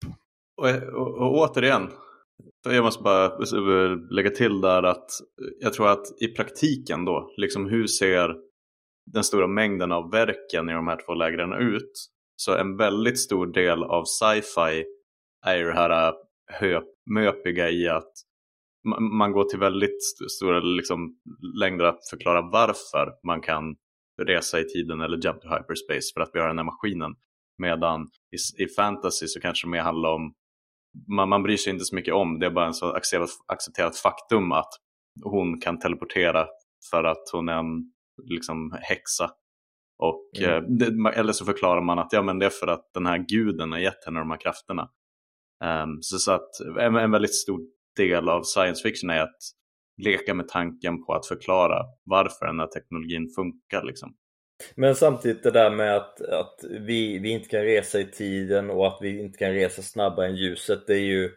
Och, 0.58 0.70
och, 0.70 1.18
och 1.18 1.38
återigen, 1.38 1.90
jag 2.64 2.84
måste 2.84 3.04
bara 3.04 3.38
lägga 4.10 4.30
till 4.30 4.62
där 4.62 4.84
att 4.84 5.10
jag 5.60 5.74
tror 5.74 5.88
att 5.88 6.22
i 6.22 6.28
praktiken 6.28 7.06
då, 7.06 7.34
liksom 7.38 7.70
hur 7.70 7.88
ser 7.88 8.36
den 9.06 9.24
stora 9.24 9.48
mängden 9.48 9.92
av 9.92 10.12
verken 10.12 10.70
i 10.70 10.74
de 10.74 10.88
här 10.88 11.06
två 11.06 11.14
lägren 11.14 11.54
ut? 11.54 11.92
Så 12.36 12.56
en 12.56 12.78
väldigt 12.78 13.20
stor 13.20 13.48
del 13.48 13.84
av 13.84 14.04
sci-fi 14.06 14.86
är 15.46 15.58
ju 15.58 15.64
det 15.64 15.74
här 15.74 16.14
äh, 16.62 16.82
möpiga 17.10 17.70
i 17.70 17.88
att 17.88 18.12
man 19.20 19.32
går 19.32 19.44
till 19.44 19.60
väldigt 19.60 20.04
stora 20.30 20.60
liksom, 20.60 21.16
längder 21.60 21.86
att 21.86 22.10
förklara 22.10 22.42
varför 22.42 23.14
man 23.28 23.42
kan 23.42 23.76
resa 24.22 24.60
i 24.60 24.64
tiden 24.64 25.02
eller 25.02 25.18
jump 25.18 25.42
to 25.42 25.48
hyperspace 25.48 26.14
för 26.14 26.22
att 26.22 26.30
vi 26.34 26.40
har 26.40 26.48
den 26.48 26.58
här 26.58 26.66
maskinen. 26.66 27.16
Medan 27.58 28.02
i, 28.02 28.64
i 28.64 28.68
fantasy 28.68 29.28
så 29.28 29.40
kanske 29.40 29.68
det 29.68 29.72
mer 29.72 29.82
handlar 29.82 30.10
om 30.10 30.34
man, 31.08 31.30
man 31.30 31.44
bryr 31.44 31.58
sig 31.58 31.74
inte 31.74 31.86
så 31.86 31.96
mycket 31.96 32.14
om. 32.14 32.40
Det 32.40 32.46
är 32.46 32.50
bara 32.52 32.66
en 32.66 32.74
så 32.74 32.92
accepterat, 32.92 33.30
accepterat 33.48 33.98
faktum 33.98 34.52
att 34.52 34.70
hon 35.24 35.62
kan 35.62 35.80
teleportera 35.80 36.48
för 36.92 37.04
att 37.04 37.30
hon 37.32 37.50
är 37.50 37.60
en 37.60 37.92
liksom, 38.24 38.78
häxa. 38.82 39.32
Och, 40.00 40.30
mm. 40.38 40.50
eh, 40.50 40.62
det, 40.62 41.10
eller 41.16 41.34
så 41.34 41.46
förklarar 41.46 41.82
man 41.82 42.00
att 42.00 42.14
ja, 42.14 42.22
men 42.22 42.40
det 42.40 42.46
är 42.46 42.50
för 42.50 42.68
att 42.68 42.90
den 42.94 43.06
här 43.06 43.18
guden 43.18 43.72
har 43.72 43.80
gett 43.80 44.06
henne 44.06 44.20
de 44.20 44.32
här 44.32 44.38
krafterna. 44.38 44.90
Um, 45.64 45.98
så, 46.02 46.18
så, 46.18 46.32
att 46.32 46.60
en, 46.80 46.96
en, 46.96 47.12
väldigt 47.12 47.36
stor 47.36 47.62
del 47.96 48.30
av 48.30 48.44
science 48.44 48.84
fiction 48.84 49.10
är 49.10 49.22
att 49.22 49.38
leka 49.98 50.34
med 50.34 50.48
tanken 50.48 51.06
på 51.06 51.14
att 51.14 51.28
förklara 51.28 51.86
varför 52.04 52.46
den 52.46 52.60
här 52.60 52.68
teknologin 52.68 53.30
funkar. 53.36 53.84
Liksom. 53.84 54.16
Men 54.76 54.96
samtidigt 54.96 55.44
det 55.44 55.52
där 55.52 55.70
med 55.70 55.96
att, 55.96 56.22
att 56.22 56.64
vi, 56.70 57.20
vi 57.20 57.30
inte 57.30 57.50
kan 57.50 57.62
resa 57.62 58.00
i 58.00 58.06
tiden 58.06 58.70
och 58.70 58.88
att 58.88 58.98
vi 59.02 59.20
inte 59.20 59.38
kan 59.38 59.54
resa 59.54 59.82
snabbare 59.82 60.28
än 60.28 60.36
ljuset. 60.36 60.88
Det 60.88 60.94
är 60.94 61.06
ju 61.06 61.32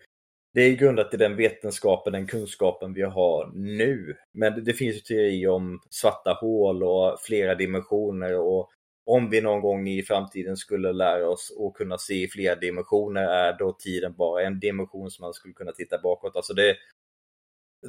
det 0.55 0.61
är 0.63 0.77
grundat 0.77 1.15
i 1.15 1.17
den 1.17 1.37
vetenskapen, 1.37 2.13
den 2.13 2.27
kunskapen 2.27 2.95
vi 2.95 3.03
har 3.03 3.51
nu. 3.55 4.17
Men 4.33 4.55
det, 4.55 4.61
det 4.61 4.73
finns 4.73 4.97
ju 4.97 5.01
teorier 5.01 5.49
om 5.49 5.81
svarta 5.91 6.33
hål 6.41 6.83
och 6.83 7.21
flera 7.21 7.55
dimensioner 7.55 8.39
och 8.39 8.71
om 9.07 9.31
vi 9.31 9.41
någon 9.41 9.61
gång 9.61 9.89
i 9.89 10.03
framtiden 10.03 10.57
skulle 10.57 10.93
lära 10.93 11.29
oss 11.29 11.53
att 11.61 11.75
kunna 11.75 11.99
se 11.99 12.15
i 12.15 12.29
flera 12.29 12.55
dimensioner 12.55 13.23
är 13.23 13.59
då 13.59 13.73
tiden 13.73 14.15
bara 14.17 14.43
en 14.43 14.61
dimension 14.61 15.11
som 15.11 15.23
man 15.23 15.35
skulle 15.35 15.55
kunna 15.55 15.73
titta 15.73 15.99
bakåt. 15.99 16.37
Alltså 16.37 16.55
det, 16.55 16.77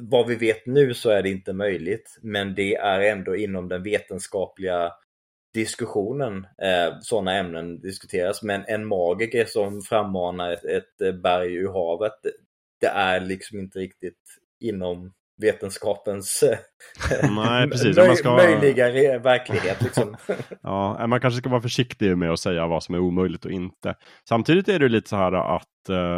vad 0.00 0.26
vi 0.26 0.34
vet 0.34 0.66
nu 0.66 0.94
så 0.94 1.10
är 1.10 1.22
det 1.22 1.30
inte 1.30 1.52
möjligt, 1.52 2.18
men 2.22 2.54
det 2.54 2.74
är 2.74 3.00
ändå 3.00 3.36
inom 3.36 3.68
den 3.68 3.82
vetenskapliga 3.82 4.92
diskussionen 5.54 6.46
eh, 6.62 6.98
sådana 7.00 7.32
ämnen 7.32 7.80
diskuteras. 7.80 8.42
Men 8.42 8.64
en 8.66 8.86
magiker 8.86 9.44
som 9.44 9.82
frammanar 9.82 10.52
ett, 10.52 10.64
ett 11.00 11.22
berg 11.22 11.54
ur 11.54 11.72
havet, 11.72 12.12
det 12.80 12.86
är 12.86 13.20
liksom 13.20 13.58
inte 13.58 13.78
riktigt 13.78 14.18
inom 14.60 15.12
vetenskapens 15.42 16.42
eh, 16.42 16.58
Nej, 17.30 17.68
precis. 17.70 17.96
Möj 17.96 18.16
ska... 18.16 18.36
möjliga 18.36 19.18
verklighet. 19.18 19.82
Liksom. 19.82 20.16
ja, 20.62 21.06
man 21.06 21.20
kanske 21.20 21.38
ska 21.38 21.48
vara 21.48 21.62
försiktig 21.62 22.18
med 22.18 22.30
att 22.30 22.40
säga 22.40 22.66
vad 22.66 22.82
som 22.82 22.94
är 22.94 22.98
omöjligt 22.98 23.44
och 23.44 23.50
inte. 23.50 23.94
Samtidigt 24.28 24.68
är 24.68 24.78
det 24.78 24.88
lite 24.88 25.08
så 25.08 25.16
här 25.16 25.56
att, 25.56 25.68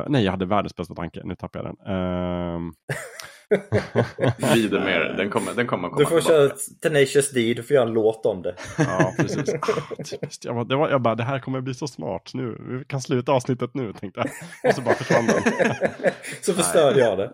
nej 0.08 0.24
jag 0.24 0.30
hade 0.30 0.46
världens 0.46 0.76
bästa 0.76 0.94
tanke, 0.94 1.20
nu 1.24 1.34
tappade 1.34 1.64
jag 1.64 1.76
den. 1.76 1.94
Uh, 1.94 2.72
Vidare 4.54 4.84
med 4.84 5.16
Den 5.16 5.30
kommer, 5.30 5.54
den 5.54 5.66
kommer 5.66 5.88
komma 5.88 5.98
Du 5.98 6.06
får 6.06 6.20
köra 6.20 6.50
Tenacious 6.82 7.30
D, 7.30 7.54
du 7.56 7.62
får 7.62 7.74
göra 7.74 7.86
en 7.88 7.94
låt 7.94 8.26
om 8.26 8.42
det. 8.42 8.54
Ja, 8.78 9.12
precis. 9.16 9.54
Jag 10.44 10.54
bara, 10.54 10.64
det, 10.64 10.76
var, 10.76 10.90
jag 10.90 11.02
bara, 11.02 11.14
det 11.14 11.22
här 11.22 11.38
kommer 11.38 11.60
bli 11.60 11.74
så 11.74 11.86
smart 11.86 12.30
nu. 12.34 12.56
Vi 12.78 12.84
kan 12.84 13.00
sluta 13.00 13.32
avsnittet 13.32 13.70
nu, 13.74 13.92
tänkte 13.92 14.20
jag. 14.20 14.70
Och 14.70 14.76
så 14.76 14.82
bara 14.82 14.94
försvann 14.94 15.26
den. 15.26 15.42
så 16.42 16.52
förstörde 16.52 17.00
jag 17.00 17.18
det. 17.18 17.32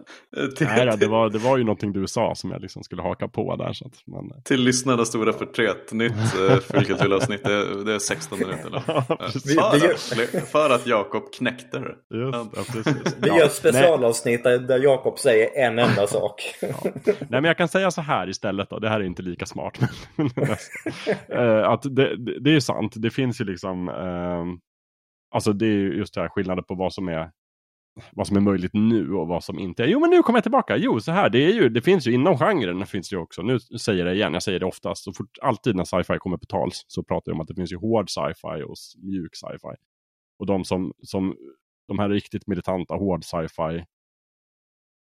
Nej, 0.60 0.96
det 0.96 1.06
var, 1.06 1.30
det 1.30 1.38
var 1.38 1.58
ju 1.58 1.64
någonting 1.64 1.92
du 1.92 2.06
sa 2.06 2.34
som 2.34 2.50
jag 2.50 2.62
liksom 2.62 2.82
skulle 2.82 3.02
haka 3.02 3.28
på 3.28 3.56
där. 3.56 3.72
Så 3.72 3.86
att, 3.86 3.92
men... 4.06 4.42
Till 4.42 4.60
lyssnarna 4.60 5.04
stora 5.04 5.32
förtret, 5.32 5.92
nytt 5.92 6.12
uh, 6.12 6.56
fulkulturavsnitt, 6.56 7.44
det, 7.44 7.84
det 7.84 7.94
är 7.94 7.98
16 7.98 8.38
minuter. 8.38 8.82
Ja, 8.86 9.02
för, 9.02 10.38
att, 10.38 10.48
för 10.48 10.70
att 10.70 10.86
Jakob 10.86 11.32
knäckte 11.32 11.78
det. 11.78 12.16
Just, 12.18 12.38
ja, 12.56 12.62
precis. 12.72 13.16
Vi 13.18 13.28
gör 13.28 13.44
ett 13.44 13.52
specialavsnitt 13.52 14.44
där 14.44 14.78
Jakob 14.78 15.18
säger 15.18 15.66
en 15.66 15.78
enda 15.78 16.01
enda 16.02 16.06
sak. 16.06 16.54
Ja. 16.60 16.90
Nej, 17.04 17.26
men 17.28 17.44
jag 17.44 17.56
kan 17.56 17.68
säga 17.68 17.90
så 17.90 18.00
här 18.00 18.28
istället 18.28 18.70
då. 18.70 18.78
Det 18.78 18.88
här 18.88 19.00
är 19.00 19.04
inte 19.04 19.22
lika 19.22 19.46
smart. 19.46 19.78
uh, 21.34 21.68
att 21.68 21.82
det, 21.82 22.16
det, 22.16 22.40
det, 22.40 22.56
är 22.56 22.60
sant. 22.60 22.92
Det 22.96 23.10
finns 23.10 23.40
ju 23.40 23.44
liksom. 23.44 23.88
Uh, 23.88 24.46
alltså 25.30 25.52
det 25.52 25.66
är 25.66 25.78
just 25.78 26.14
det 26.14 26.20
här 26.20 26.28
skillnaden 26.28 26.64
på 26.64 26.74
vad 26.74 26.92
som 26.92 27.08
är 27.08 27.30
vad 28.12 28.26
som 28.26 28.36
är 28.36 28.40
möjligt 28.40 28.74
nu 28.74 29.14
och 29.14 29.28
vad 29.28 29.44
som 29.44 29.58
inte 29.58 29.84
är. 29.84 29.86
Jo, 29.86 30.00
men 30.00 30.10
nu 30.10 30.22
kommer 30.22 30.36
jag 30.36 30.44
tillbaka. 30.44 30.76
Jo, 30.76 31.00
så 31.00 31.12
här, 31.12 31.30
det, 31.30 31.38
är 31.38 31.52
ju, 31.52 31.68
det 31.68 31.82
finns 31.82 32.06
ju 32.06 32.12
inom 32.12 32.38
genren, 32.38 32.86
finns 32.86 33.08
det 33.08 33.16
ju 33.16 33.22
också. 33.22 33.42
Nu 33.42 33.58
säger 33.60 33.98
jag 33.98 34.06
det 34.06 34.14
igen, 34.14 34.32
jag 34.32 34.42
säger 34.42 34.60
det 34.60 34.66
oftast. 34.66 35.04
Så 35.04 35.12
fort, 35.12 35.38
alltid 35.42 35.76
när 35.76 35.84
sci-fi 35.84 36.18
kommer 36.18 36.36
på 36.36 36.46
tals 36.46 36.84
så 36.86 37.02
pratar 37.02 37.32
jag 37.32 37.34
om 37.34 37.40
att 37.40 37.48
det 37.48 37.54
finns 37.54 37.72
ju 37.72 37.76
hård 37.76 38.10
sci-fi 38.10 38.62
och 38.62 38.74
mjuk 39.02 39.36
sci-fi. 39.36 39.74
Och 40.38 40.46
de 40.46 40.64
som, 40.64 40.92
som 41.02 41.36
de 41.88 41.98
här 41.98 42.08
riktigt 42.08 42.46
militanta 42.46 42.94
hård 42.94 43.24
sci-fi 43.24 43.84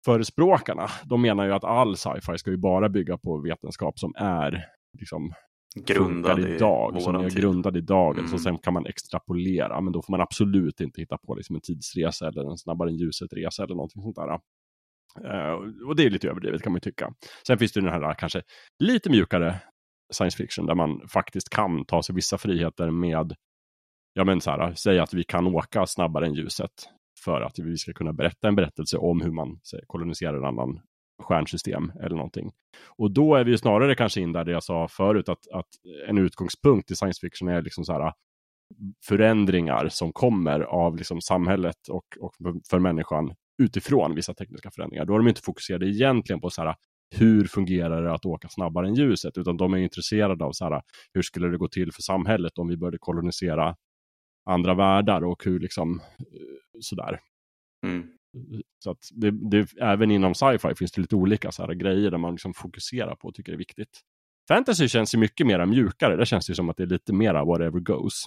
förespråkarna, 0.04 0.86
de 1.04 1.22
menar 1.22 1.44
ju 1.44 1.52
att 1.52 1.64
all 1.64 1.96
sci-fi 1.96 2.38
ska 2.38 2.50
ju 2.50 2.56
bara 2.56 2.88
bygga 2.88 3.18
på 3.18 3.38
vetenskap 3.38 3.98
som 3.98 4.12
är 4.16 4.64
liksom 4.98 5.32
Grundad 5.74 6.38
idag, 6.38 7.02
som 7.02 7.14
är 7.14 7.30
grundad 7.30 7.76
idag. 7.76 8.18
Mm. 8.18 8.30
Så 8.30 8.38
sen 8.38 8.58
kan 8.58 8.74
man 8.74 8.86
extrapolera, 8.86 9.80
men 9.80 9.92
då 9.92 10.02
får 10.02 10.12
man 10.12 10.20
absolut 10.20 10.80
inte 10.80 11.00
hitta 11.00 11.18
på 11.18 11.34
liksom 11.34 11.56
en 11.56 11.62
tidsresa 11.62 12.28
eller 12.28 12.50
en 12.50 12.58
snabbare 12.58 12.90
än 12.90 12.96
ljuset-resa 12.96 13.64
eller 13.64 13.74
någonting 13.74 14.02
sånt 14.02 14.16
där. 14.16 14.38
Eh, 15.24 15.52
och 15.88 15.96
det 15.96 16.04
är 16.04 16.10
lite 16.10 16.28
överdrivet 16.28 16.62
kan 16.62 16.72
man 16.72 16.76
ju 16.76 16.90
tycka. 16.90 17.14
Sen 17.46 17.58
finns 17.58 17.72
det 17.72 17.80
den 17.80 17.92
här 17.92 18.14
kanske 18.14 18.42
lite 18.78 19.10
mjukare 19.10 19.60
science 20.12 20.36
fiction 20.36 20.66
där 20.66 20.74
man 20.74 21.08
faktiskt 21.08 21.48
kan 21.48 21.84
ta 21.84 22.02
sig 22.02 22.14
vissa 22.14 22.38
friheter 22.38 22.90
med, 22.90 23.34
ja 24.12 24.24
men 24.24 24.40
så 24.40 24.50
här, 24.50 24.74
säg 24.74 24.98
att 24.98 25.14
vi 25.14 25.24
kan 25.24 25.46
åka 25.46 25.86
snabbare 25.86 26.26
än 26.26 26.34
ljuset 26.34 26.70
för 27.24 27.40
att 27.40 27.58
vi 27.58 27.76
ska 27.76 27.92
kunna 27.92 28.12
berätta 28.12 28.48
en 28.48 28.54
berättelse 28.56 28.96
om 28.96 29.20
hur 29.20 29.30
man 29.30 29.60
här, 29.72 29.80
koloniserar 29.86 30.36
en 30.36 30.44
annan 30.44 30.80
stjärnsystem 31.22 31.92
eller 32.02 32.16
någonting. 32.16 32.50
Och 32.86 33.10
då 33.10 33.34
är 33.34 33.44
vi 33.44 33.50
ju 33.50 33.58
snarare 33.58 33.94
kanske 33.94 34.20
in 34.20 34.32
där 34.32 34.44
det 34.44 34.52
jag 34.52 34.62
sa 34.62 34.88
förut, 34.88 35.28
att, 35.28 35.48
att 35.52 35.68
en 36.08 36.18
utgångspunkt 36.18 36.90
i 36.90 36.94
science 36.94 37.20
fiction 37.20 37.48
är 37.48 37.62
liksom 37.62 37.84
så 37.84 37.92
här 37.92 38.00
ah, 38.00 38.14
förändringar 39.04 39.88
som 39.88 40.12
kommer 40.12 40.60
av 40.60 40.96
liksom 40.96 41.20
samhället 41.20 41.88
och, 41.88 42.04
och 42.20 42.32
för 42.70 42.78
människan 42.78 43.34
utifrån 43.62 44.14
vissa 44.14 44.34
tekniska 44.34 44.70
förändringar. 44.70 45.04
Då 45.04 45.14
är 45.14 45.18
de 45.18 45.28
inte 45.28 45.42
fokuserade 45.42 45.86
egentligen 45.86 46.40
på 46.40 46.50
så 46.50 46.62
här, 46.62 46.68
ah, 46.68 46.76
hur 47.16 47.44
fungerar 47.44 48.02
det 48.02 48.12
att 48.12 48.26
åka 48.26 48.48
snabbare 48.48 48.88
än 48.88 48.94
ljuset, 48.94 49.38
utan 49.38 49.56
de 49.56 49.74
är 49.74 49.78
intresserade 49.78 50.44
av 50.44 50.52
så 50.52 50.64
här, 50.64 50.72
ah, 50.72 50.82
hur 51.14 51.22
skulle 51.22 51.48
det 51.48 51.58
gå 51.58 51.68
till 51.68 51.92
för 51.92 52.02
samhället 52.02 52.58
om 52.58 52.68
vi 52.68 52.76
började 52.76 52.98
kolonisera 53.00 53.76
andra 54.48 54.74
världar 54.74 55.24
och 55.24 55.44
hur 55.44 55.60
liksom 55.60 56.00
eh, 56.18 56.78
sådär. 56.80 57.20
Mm. 57.86 58.06
Så 58.78 58.90
att 58.90 58.98
det, 59.10 59.30
det, 59.30 59.68
även 59.80 60.10
inom 60.10 60.34
sci-fi 60.34 60.74
finns 60.74 60.92
det 60.92 61.00
lite 61.00 61.16
olika 61.16 61.52
så 61.52 61.66
här 61.66 61.74
grejer 61.74 62.10
där 62.10 62.18
man 62.18 62.32
liksom 62.32 62.54
fokuserar 62.54 63.14
på 63.14 63.28
och 63.28 63.34
tycker 63.34 63.52
det 63.52 63.56
är 63.56 63.58
viktigt. 63.58 64.00
Fantasy 64.48 64.88
känns 64.88 65.14
ju 65.14 65.18
mycket 65.18 65.46
mer 65.46 65.66
mjukare. 65.66 66.16
Det 66.16 66.26
känns 66.26 66.50
ju 66.50 66.54
som 66.54 66.70
att 66.70 66.76
det 66.76 66.82
är 66.82 66.86
lite 66.86 67.12
mera 67.12 67.44
whatever 67.44 67.80
goes. 67.80 68.24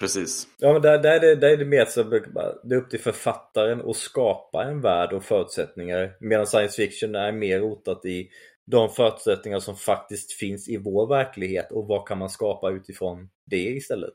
Precis. 0.00 0.48
Ja, 0.58 0.72
men 0.72 0.82
där, 0.82 0.98
där, 0.98 1.16
är 1.16 1.20
det, 1.20 1.34
där 1.34 1.48
är 1.48 1.56
det 1.56 1.64
mer 1.64 1.84
så 1.84 2.02
det 2.02 2.74
är 2.74 2.78
upp 2.78 2.90
till 2.90 3.00
författaren 3.00 3.90
att 3.90 3.96
skapa 3.96 4.64
en 4.64 4.80
värld 4.80 5.12
och 5.12 5.24
förutsättningar. 5.24 6.16
Medan 6.20 6.46
science 6.46 6.76
fiction 6.76 7.14
är 7.14 7.32
mer 7.32 7.60
rotat 7.60 8.04
i 8.04 8.28
de 8.66 8.88
förutsättningar 8.88 9.58
som 9.58 9.76
faktiskt 9.76 10.32
finns 10.32 10.68
i 10.68 10.76
vår 10.76 11.06
verklighet 11.06 11.72
och 11.72 11.86
vad 11.86 12.08
kan 12.08 12.18
man 12.18 12.30
skapa 12.30 12.70
utifrån 12.70 13.30
det 13.46 13.68
istället. 13.70 14.14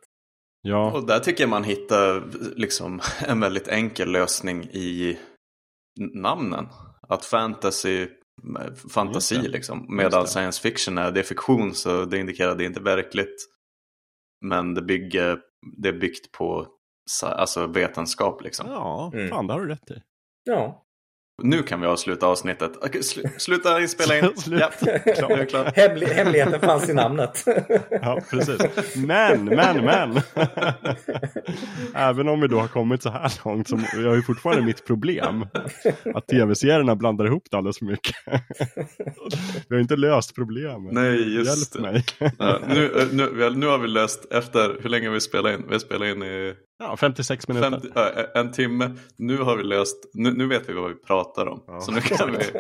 Ja, 0.66 0.92
Och 0.92 1.08
där 1.08 1.20
tycker 1.20 1.44
jag 1.44 1.50
man 1.50 1.64
hittar 1.64 2.24
liksom 2.56 3.02
en 3.28 3.40
väldigt 3.40 3.68
enkel 3.68 4.12
lösning 4.12 4.64
i 4.64 5.20
namnen. 6.14 6.68
Att 7.08 7.26
fantasy, 7.26 8.08
fantasi 8.94 9.36
liksom. 9.48 9.86
Medan 9.90 10.28
science 10.28 10.62
fiction 10.62 10.98
är, 10.98 11.12
det 11.12 11.20
är 11.20 11.24
fiktion 11.24 11.74
så 11.74 12.06
det 12.06 12.18
indikerar 12.20 12.52
att 12.52 12.58
det 12.58 12.66
inte 12.66 12.80
är 12.80 12.84
verkligt. 12.84 13.36
Men 14.46 14.74
det, 14.74 14.82
bygger, 14.82 15.40
det 15.78 15.90
är 15.90 15.94
byggt 15.94 16.32
på 16.32 16.68
alltså 17.24 17.68
vetenskap 17.68 18.44
liksom. 18.44 18.68
ja 18.70 19.12
Mm. 19.14 19.30
fan 19.30 19.48
det 19.48 19.54
har 19.54 19.62
du 19.62 19.68
rätt 19.68 19.92
i. 19.92 20.02
Ja. 20.44 20.86
Nu 21.42 21.64
kan 21.64 21.82
vi 21.82 21.88
avsluta 21.88 22.28
avsnittet. 22.28 22.72
Okej, 22.82 23.02
sl- 23.02 23.38
sluta 23.38 23.88
spela 23.88 24.18
in. 24.18 24.38
Slut. 24.38 24.62
ja, 25.20 25.28
det 25.28 25.46
klart. 25.50 25.78
Hemlig, 25.78 26.08
hemligheten 26.08 26.60
fanns 26.62 26.90
i 26.90 26.94
namnet. 26.94 27.46
Ja, 28.02 28.22
precis. 28.30 28.58
Men, 28.96 29.46
men, 29.46 29.86
men. 29.86 30.22
Även 31.96 32.30
om 32.30 32.42
vi 32.42 32.48
då 32.48 32.60
har 32.60 32.68
kommit 32.68 33.04
så 33.04 33.10
här 33.10 33.32
långt 33.46 33.68
så 33.70 33.80
jag 33.94 34.10
har 34.10 34.16
ju 34.16 34.22
fortfarande 34.22 34.64
mitt 34.64 34.88
problem. 34.88 35.46
Att 36.16 36.28
tv-serierna 36.28 36.96
blandar 36.96 37.26
ihop 37.26 37.44
det 37.52 37.58
alldeles 37.58 37.80
för 37.80 37.86
mycket. 37.86 38.16
Vi 39.70 39.76
har 39.76 39.82
inte 39.82 39.96
löst 39.96 40.36
problemet. 40.36 40.94
Nej, 40.94 41.36
just 41.36 41.76
Hjälp 41.76 41.86
det. 41.86 41.92
mig. 41.92 42.32
Ja, 42.40 42.60
nu, 42.68 43.08
nu, 43.12 43.50
nu 43.56 43.66
har 43.68 43.78
vi 43.78 43.88
löst 43.88 44.32
efter, 44.34 44.78
hur 44.82 44.90
länge 44.90 45.08
har 45.08 45.14
vi 45.14 45.22
spelat 45.22 45.54
in? 45.60 45.64
Vi 45.68 45.72
har 45.74 45.80
spelat 45.80 46.08
in 46.08 46.24
i 46.24 46.54
Ja, 46.84 46.98
56 46.98 47.48
minuter. 47.48 47.70
50, 47.70 47.88
ja, 47.96 48.12
en 48.36 48.52
timme. 48.52 48.92
Nu 49.18 49.38
har 49.38 49.58
vi 49.58 49.64
löst, 49.64 50.12
nu, 50.14 50.34
nu 50.34 50.48
vet 50.48 50.70
vi 50.70 50.74
vad 50.74 50.90
vi 50.90 50.96
pratar 50.96 51.48
om. 51.48 51.64
Ja. 51.68 51.82
Så 51.82 51.92
nu 51.92 52.02
kan 52.02 52.32
vi... 52.32 52.38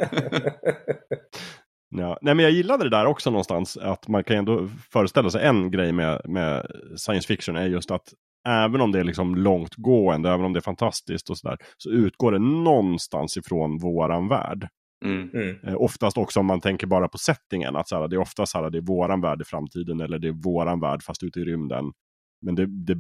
Ja. 1.96 2.18
Nej, 2.22 2.36
men 2.36 2.44
jag 2.44 2.52
gillade 2.52 2.84
det 2.84 2.90
där 2.90 3.06
också 3.06 3.30
någonstans. 3.30 3.78
Att 3.78 4.08
man 4.08 4.24
kan 4.24 4.38
ändå 4.38 4.70
föreställa 4.92 5.30
sig 5.30 5.46
en 5.46 5.72
grej 5.72 5.92
med, 5.92 6.22
med 6.26 6.66
science 6.96 7.28
fiction 7.28 7.56
är 7.56 7.68
just 7.68 7.92
att 7.92 8.14
även 8.48 8.82
om 8.82 8.92
det 8.92 9.00
är 9.00 9.04
liksom 9.04 9.36
långtgående, 9.36 10.30
även 10.30 10.46
om 10.46 10.54
det 10.54 10.60
är 10.60 10.62
fantastiskt 10.62 11.30
och 11.30 11.38
sådär, 11.38 11.58
så 11.78 11.90
utgår 11.90 12.32
det 12.32 12.40
någonstans 12.40 13.38
ifrån 13.38 13.78
våran 13.78 14.28
värld. 14.28 14.68
Mm. 15.06 15.30
Mm. 15.34 15.56
Eh, 15.64 15.76
oftast 15.78 16.18
också 16.18 16.40
om 16.40 16.46
man 16.46 16.62
tänker 16.62 16.88
bara 16.88 17.08
på 17.08 17.18
settingen, 17.18 17.76
att 17.76 17.88
så 17.88 18.00
här, 18.00 18.08
det 18.08 18.16
är 18.16 18.20
ofta 18.20 18.46
så 18.46 18.58
här, 18.58 18.70
det 18.70 18.78
är 18.78 18.82
våran 18.82 19.22
värld 19.22 19.42
i 19.42 19.46
framtiden 19.46 20.02
eller 20.02 20.20
det 20.20 20.28
är 20.28 20.44
våran 20.44 20.80
värld 20.80 21.04
fast 21.04 21.24
ute 21.24 21.40
i 21.40 21.44
rymden. 21.44 21.92
Men 22.42 22.56
det, 22.56 22.66
det 22.66 22.96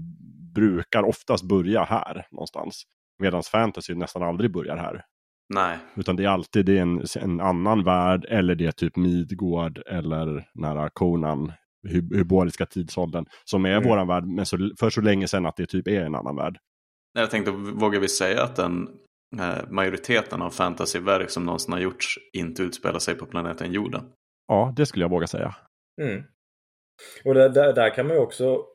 brukar 0.56 1.04
oftast 1.04 1.43
börja 1.43 1.84
här 1.84 2.28
någonstans. 2.32 2.84
Medan 3.20 3.43
fantasy 3.43 3.95
nästan 3.95 4.24
aldrig 4.24 4.51
börjar 4.51 4.78
här. 4.78 5.06
Nej, 5.54 5.78
Utan 5.95 6.16
det 6.16 6.24
är 6.24 6.28
alltid 6.28 6.66
det 6.66 6.78
är 6.78 6.82
en, 6.82 7.04
en 7.20 7.39
annan 7.41 7.84
värld 7.84 8.26
eller 8.30 8.56
det 8.56 8.66
är 8.66 8.72
typ 8.72 8.95
Midgård 8.95 9.82
eller 9.88 10.45
nära 10.54 10.89
Conan, 10.89 11.51
hy- 11.88 12.16
Hyboriska 12.18 12.66
tidsåldern, 12.66 13.26
som 13.45 13.66
är 13.66 13.72
Mm. 13.78 13.89
våran 13.89 14.08
värld 14.08 14.26
men 14.26 14.45
så, 14.45 14.58
för 14.80 14.89
så 14.89 15.01
länge 15.01 15.28
sedan 15.28 15.45
att 15.45 15.56
det 15.56 15.66
typ 15.66 15.88
är 15.88 16.01
en 16.01 16.16
annan 16.16 16.36
värld. 16.36 16.58
jag 17.14 17.32
tänkte, 17.32 17.51
vågar 17.51 17.99
vi 17.99 18.08
säga 18.10 18.43
att 18.43 18.56
den 18.56 18.88
eh, 19.39 19.70
majoriteten 19.70 20.41
av 20.41 20.49
fantasyverk 20.49 21.30
som 21.30 21.45
någonsin 21.45 21.74
har 21.74 21.80
gjorts 21.80 22.20
inte 22.34 22.64
utspelar 22.64 22.99
sig 22.99 23.16
på 23.16 23.26
planeten 23.26 23.72
jorden? 23.72 24.04
Ja, 24.47 24.74
det 24.76 24.86
skulle 24.86 25.04
jag 25.04 25.10
våga 25.10 25.28
säga. 25.28 25.56
Mm. 26.01 26.24
Och 27.26 27.34
där, 27.34 27.49
där, 27.49 27.74
där 27.74 27.95
kan 27.95 28.08
man 28.08 28.16
ju 28.16 28.22
också 28.22 28.66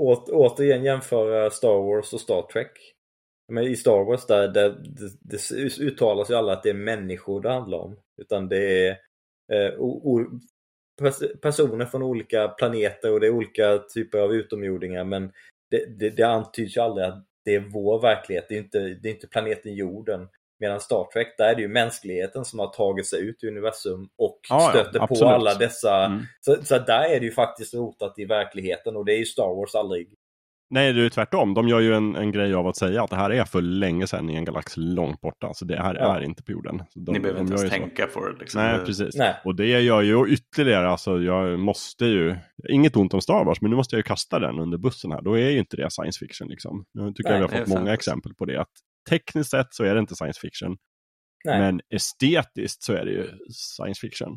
åt, 0.00 0.28
återigen 0.28 0.84
jämföra 0.84 1.50
Star 1.50 1.82
Wars 1.82 2.12
och 2.12 2.20
Star 2.20 2.42
Trek. 2.42 2.94
Men 3.48 3.64
i 3.64 3.76
Star 3.76 4.04
Wars 4.04 4.26
där, 4.26 4.48
där 4.48 4.70
det, 4.70 5.10
det 5.20 5.78
uttalas 5.80 6.30
ju 6.30 6.34
alla 6.34 6.52
att 6.52 6.62
det 6.62 6.70
är 6.70 6.74
människor 6.74 7.40
det 7.40 7.50
handlar 7.50 7.78
om. 7.78 7.96
Utan 8.22 8.48
det 8.48 8.86
är 8.86 8.90
eh, 9.52 9.74
o, 9.78 10.00
o, 10.04 10.40
personer 11.42 11.86
från 11.86 12.02
olika 12.02 12.48
planeter 12.48 13.12
och 13.12 13.20
det 13.20 13.26
är 13.26 13.30
olika 13.30 13.78
typer 13.78 14.18
av 14.18 14.34
utomjordingar 14.34 15.04
men 15.04 15.32
det, 15.70 15.98
det, 15.98 16.10
det 16.10 16.22
antyds 16.22 16.76
ju 16.76 16.80
aldrig 16.80 17.06
att 17.06 17.26
det 17.44 17.54
är 17.54 17.60
vår 17.60 18.00
verklighet, 18.00 18.46
det 18.48 18.54
är 18.54 18.58
inte, 18.58 18.78
det 18.78 19.08
är 19.08 19.12
inte 19.12 19.26
planeten 19.26 19.74
jorden. 19.74 20.28
Medan 20.60 20.80
Star 20.80 21.04
Trek, 21.12 21.28
där 21.38 21.48
är 21.50 21.54
det 21.54 21.62
ju 21.62 21.68
mänskligheten 21.68 22.44
som 22.44 22.58
har 22.58 22.66
tagit 22.66 23.06
sig 23.06 23.28
ut 23.28 23.44
i 23.44 23.48
universum 23.48 24.08
och 24.18 24.38
Ja, 24.48 24.56
ja, 24.62 24.70
stöter 24.70 24.98
på 24.98 25.04
absolut. 25.04 25.32
alla 25.32 25.54
dessa 25.54 26.04
Mm. 26.06 26.22
så, 26.40 26.56
så 26.64 26.78
där 26.78 27.04
är 27.14 27.20
det 27.20 27.26
ju 27.26 27.32
faktiskt 27.32 27.74
rotat 27.74 28.18
i 28.18 28.24
verkligheten 28.24 28.96
och 28.96 29.04
det 29.04 29.12
är 29.14 29.18
ju 29.18 29.24
Star 29.24 29.56
Wars 29.56 29.74
aldrig. 29.74 30.08
Nej, 30.72 30.92
det 30.92 31.00
är 31.00 31.02
ju 31.02 31.10
tvärtom. 31.10 31.54
De 31.54 31.68
gör 31.68 31.80
ju 31.80 31.94
en, 31.94 32.16
en 32.16 32.32
grej 32.32 32.54
av 32.54 32.66
att 32.66 32.76
säga 32.76 33.02
att 33.02 33.10
det 33.10 33.16
här 33.16 33.30
är 33.30 33.44
för 33.44 33.60
länge 33.62 34.06
sedan 34.06 34.30
i 34.30 34.34
en 34.36 34.44
galax 34.44 34.76
långt 34.76 35.20
borta. 35.20 35.54
Så 35.54 35.64
det 35.64 35.76
här 35.82 35.94
Ja. 35.94 36.16
är 36.16 36.20
inte 36.20 36.42
på 36.42 36.52
jorden. 36.52 36.82
De, 36.94 37.12
Ni 37.12 37.20
behöver 37.20 37.40
inte 37.40 37.52
ens 37.54 37.70
tänka 37.70 38.06
på 38.06 38.28
det. 38.28 38.38
Liksom. 38.38 38.62
Nej, 38.62 38.78
precis. 38.86 39.16
Nej. 39.16 39.34
Och 39.44 39.54
det 39.54 39.66
gör 39.80 40.02
ju 40.02 40.28
ytterligare, 40.28 40.88
alltså 40.88 41.18
jag 41.18 41.58
måste 41.58 42.04
ju, 42.04 42.36
inget 42.68 42.96
ont 42.96 43.14
om 43.14 43.20
Star 43.20 43.44
Wars, 43.44 43.60
men 43.60 43.70
nu 43.70 43.76
måste 43.76 43.94
jag 43.96 43.98
ju 43.98 44.02
kasta 44.02 44.38
den 44.38 44.58
under 44.58 44.78
bussen 44.78 45.12
här. 45.12 45.22
Då 45.22 45.38
är 45.38 45.50
ju 45.50 45.58
inte 45.58 45.76
det 45.76 45.90
science 45.90 46.18
fiction 46.26 46.48
liksom. 46.48 46.84
Nu 46.94 47.12
tycker 47.12 47.30
Nej, 47.30 47.40
jag 47.40 47.48
vi 47.48 47.54
har 47.56 47.60
fått 47.60 47.68
många 47.68 47.78
fantasy. 47.80 47.94
exempel 47.94 48.34
på 48.34 48.44
det. 48.44 48.60
Att 48.60 48.70
tekniskt 49.10 49.50
sett 49.50 49.74
så 49.74 49.84
är 49.84 49.94
det 49.94 50.00
inte 50.00 50.16
science 50.16 50.40
fiction. 50.40 50.76
Nej. 51.44 51.58
Men 51.60 51.80
estetiskt 51.94 52.82
så 52.82 52.92
är 52.92 53.04
det 53.04 53.10
ju 53.10 53.28
science 53.52 54.00
fiction. 54.00 54.28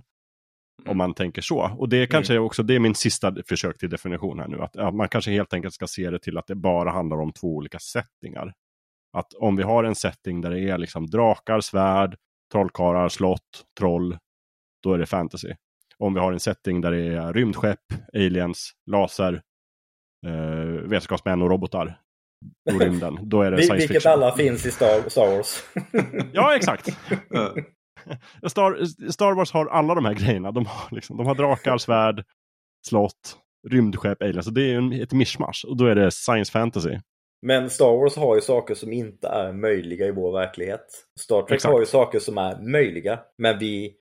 Om 0.82 0.86
Mm. 0.86 0.98
man 0.98 1.14
tänker 1.14 1.42
så. 1.42 1.76
Och 1.78 1.90
det 1.90 1.98
är 1.98 2.06
kanske 2.06 2.40
också, 2.40 2.64
det 2.64 2.76
är 2.76 2.80
min 2.80 2.96
sista 2.96 3.36
försök 3.48 3.78
till 3.78 3.90
definition 3.90 4.40
här 4.40 4.48
nu. 4.48 4.62
Att, 4.62 4.76
att 4.78 4.96
man 4.96 5.10
kanske 5.10 5.32
helt 5.32 5.54
enkelt 5.54 5.74
ska 5.74 5.88
se 5.88 6.10
det 6.10 6.20
till 6.20 6.38
att 6.38 6.48
det 6.48 6.56
bara 6.56 6.92
handlar 6.92 7.18
om 7.18 7.34
två 7.34 7.48
olika 7.56 7.80
settingar. 7.80 8.54
Att 9.18 9.34
om 9.34 9.56
vi 9.56 9.64
har 9.64 9.84
en 9.84 9.96
setting 9.96 10.42
där 10.42 10.52
det 10.52 10.60
är 10.70 10.78
liksom 10.78 11.08
drakar, 11.10 11.62
svärd, 11.62 12.16
trollkarlar, 12.52 13.10
slott, 13.10 13.66
troll. 13.80 14.18
Då 14.84 14.94
är 14.94 14.98
det 14.98 15.06
fantasy. 15.06 15.54
Om 15.98 16.14
vi 16.14 16.20
har 16.20 16.34
en 16.34 16.40
setting 16.40 16.82
där 16.82 16.92
det 16.92 17.02
är 17.02 17.34
rymdskepp, 17.34 17.80
aliens, 18.14 18.72
laser, 18.92 19.42
eh, 20.26 20.66
vetenskapsmän 20.66 21.42
och 21.42 21.50
robotar. 21.50 22.00
Och 22.74 22.80
rymden. 22.82 23.18
Då 23.22 23.42
är 23.42 23.52
det 23.52 23.58
Vil- 23.58 23.64
science 23.66 23.76
Vilket 23.88 23.96
fiction. 24.04 24.12
alla 24.12 24.36
finns 24.36 24.66
i 24.66 24.72
Star, 24.72 25.10
Star 25.10 25.28
Wars. 25.38 25.64
Ja, 26.34 26.56
exakt. 26.56 26.88
Star, 28.48 28.86
Star 29.12 29.34
Wars 29.36 29.52
har 29.52 29.66
alla 29.66 29.96
de 29.96 30.06
här 30.06 30.14
grejerna. 30.14 30.52
De 30.52 30.66
har, 30.66 30.96
liksom, 30.96 31.18
de 31.18 31.26
har 31.28 31.36
drakar, 31.36 31.78
svärd, 31.78 32.24
slott, 32.88 33.38
rymdskepp, 33.70 34.22
aliens. 34.22 34.46
Så 34.46 34.52
det 34.52 34.72
är 34.72 34.76
en, 34.78 34.94
ett 34.94 35.14
mischmasch. 35.14 35.66
Och 35.68 35.78
då 35.78 35.86
är 35.86 35.96
det 35.96 36.12
science 36.12 36.52
fantasy. 36.52 36.98
Men 37.46 37.70
Star 37.70 37.98
Wars 37.98 38.16
har 38.16 38.36
ju 38.36 38.42
saker 38.42 38.76
som 38.76 38.94
inte 38.94 39.28
är 39.28 39.54
möjliga 39.54 40.06
i 40.06 40.12
vår 40.12 40.32
verklighet. 40.40 40.86
Star 41.20 41.42
Trek 41.42 41.52
Exakt. 41.56 41.72
har 41.74 41.80
ju 41.80 41.86
saker 41.86 42.20
som 42.20 42.38
är 42.38 42.62
möjliga, 42.72 43.20
men 43.38 43.60
vi, 43.60 43.94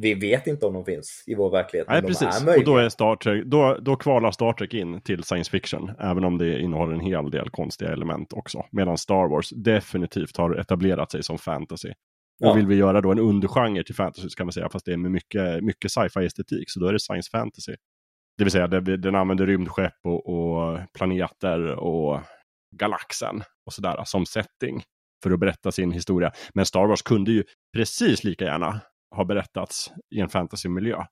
vi 0.00 0.14
vet 0.14 0.46
inte 0.46 0.66
om 0.66 0.74
de 0.74 0.84
finns 0.84 1.24
i 1.26 1.34
vår 1.34 1.50
verklighet. 1.50 1.88
Nej, 1.88 2.02
precis. 2.02 2.44
Och 2.46 2.64
då, 2.64 2.76
är 2.76 2.88
Star 2.88 3.16
Trek, 3.16 3.44
då, 3.44 3.78
då 3.80 3.96
kvalar 3.96 4.30
Star 4.30 4.52
Trek 4.52 4.74
in 4.74 5.00
till 5.00 5.24
science 5.24 5.50
fiction. 5.50 5.90
Även 5.98 6.24
om 6.24 6.38
det 6.38 6.60
innehåller 6.60 6.94
en 6.94 7.00
hel 7.00 7.30
del 7.30 7.50
konstiga 7.50 7.92
element 7.92 8.32
också. 8.32 8.66
Medan 8.72 8.98
Star 8.98 9.28
Wars 9.28 9.50
definitivt 9.50 10.36
har 10.36 10.54
etablerat 10.56 11.10
sig 11.10 11.22
som 11.22 11.38
fantasy. 11.38 11.88
Och 11.88 11.94
Ja. 12.46 12.52
vill 12.52 12.66
vi 12.66 12.74
göra 12.74 13.00
då 13.00 13.12
en 13.12 13.18
undergenre 13.18 13.84
till 13.84 13.94
fantasy 13.94 14.28
så 14.28 14.36
kan 14.36 14.46
man 14.46 14.52
säga, 14.52 14.68
fast 14.68 14.86
det 14.86 14.92
är 14.92 14.96
med 14.96 15.10
mycket, 15.10 15.64
mycket 15.64 15.90
sci-fi 15.92 16.26
estetik, 16.26 16.70
så 16.70 16.80
då 16.80 16.86
är 16.86 16.92
det 16.92 17.00
science 17.00 17.30
fantasy. 17.30 17.76
Det 18.38 18.44
vill 18.44 18.50
säga, 18.50 18.66
det, 18.66 18.96
den 18.96 19.14
använder 19.14 19.46
rymdskepp 19.46 19.94
och, 20.04 20.28
och 20.28 20.78
planeter 20.98 21.74
och 21.74 22.20
galaxen 22.76 23.42
och 23.66 23.72
sådär 23.72 24.02
som 24.04 24.26
setting 24.26 24.82
för 25.22 25.30
att 25.30 25.40
berätta 25.40 25.72
sin 25.72 25.92
historia. 25.92 26.32
Men 26.54 26.66
Star 26.66 26.86
Wars 26.86 27.02
kunde 27.02 27.32
ju 27.32 27.44
precis 27.76 28.24
lika 28.24 28.44
gärna 28.44 28.80
ha 29.16 29.24
berättats 29.24 29.92
i 30.14 30.20
en 30.20 30.28
fantasymiljö. 30.28 31.04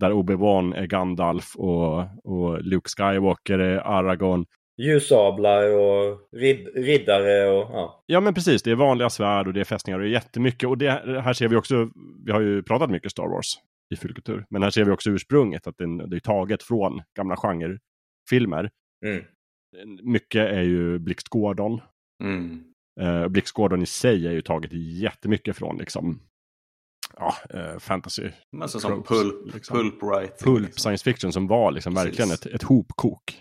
Där 0.00 0.12
Obi-Wan 0.12 0.74
är 0.74 0.86
Gandalf 0.86 1.56
och, 1.56 1.98
och 2.24 2.62
Luke 2.62 2.88
Skywalker 2.96 3.58
är 3.58 3.76
Aragorn. 3.76 4.46
Ljussablar 4.82 5.78
och 5.78 6.28
rid 6.32 6.68
riddare 6.74 7.50
och 7.50 7.70
ja. 7.72 8.04
Ja 8.06 8.20
men 8.20 8.34
precis, 8.34 8.62
det 8.62 8.70
är 8.70 8.74
vanliga 8.74 9.10
svärd 9.10 9.46
och 9.46 9.52
det 9.52 9.60
är 9.60 9.64
fästningar 9.64 9.98
och 9.98 10.04
det 10.04 10.10
är 10.10 10.12
jättemycket. 10.12 10.68
Och 10.68 10.78
det, 10.78 10.90
här 11.24 11.32
ser 11.32 11.48
vi 11.48 11.56
också, 11.56 11.90
vi 12.24 12.32
har 12.32 12.40
ju 12.40 12.62
pratat 12.62 12.90
mycket 12.90 13.10
Star 13.10 13.28
Wars 13.28 13.46
i 13.94 13.96
Fyllkultur. 13.96 14.44
Men 14.50 14.62
här 14.62 14.70
ser 14.70 14.84
vi 14.84 14.90
också 14.90 15.10
ursprunget, 15.10 15.66
att 15.66 15.78
det, 15.78 16.06
det 16.06 16.16
är 16.16 16.20
taget 16.20 16.62
från 16.62 17.02
gamla 17.16 17.36
genrefilmer. 17.36 18.70
Mm. 19.06 19.24
Mycket 20.02 20.52
är 20.52 20.62
ju 20.62 20.98
Blixt 20.98 21.28
Gordon. 21.28 21.80
Mm. 22.22 22.64
Uh, 23.00 23.28
Blixt 23.28 23.52
Gordon 23.52 23.82
i 23.82 23.86
sig 23.86 24.26
är 24.26 24.32
ju 24.32 24.42
taget 24.42 24.72
jättemycket 24.72 25.56
från 25.56 25.78
liksom 25.78 26.20
ja, 27.16 27.34
eh, 27.50 27.78
fantasy. 27.78 28.30
Men 28.52 28.68
så 28.68 28.80
som 28.80 29.02
pulp, 29.02 29.54
liksom. 29.54 29.76
pulp 29.76 30.02
writing. 30.02 30.44
Pulp 30.44 30.64
liksom. 30.64 30.80
science 30.80 31.04
fiction 31.04 31.32
som 31.32 31.46
var 31.46 31.70
liksom 31.70 31.94
Precis. 31.94 32.06
verkligen 32.08 32.30
ett, 32.30 32.46
ett 32.46 32.62
hopkok. 32.62 33.40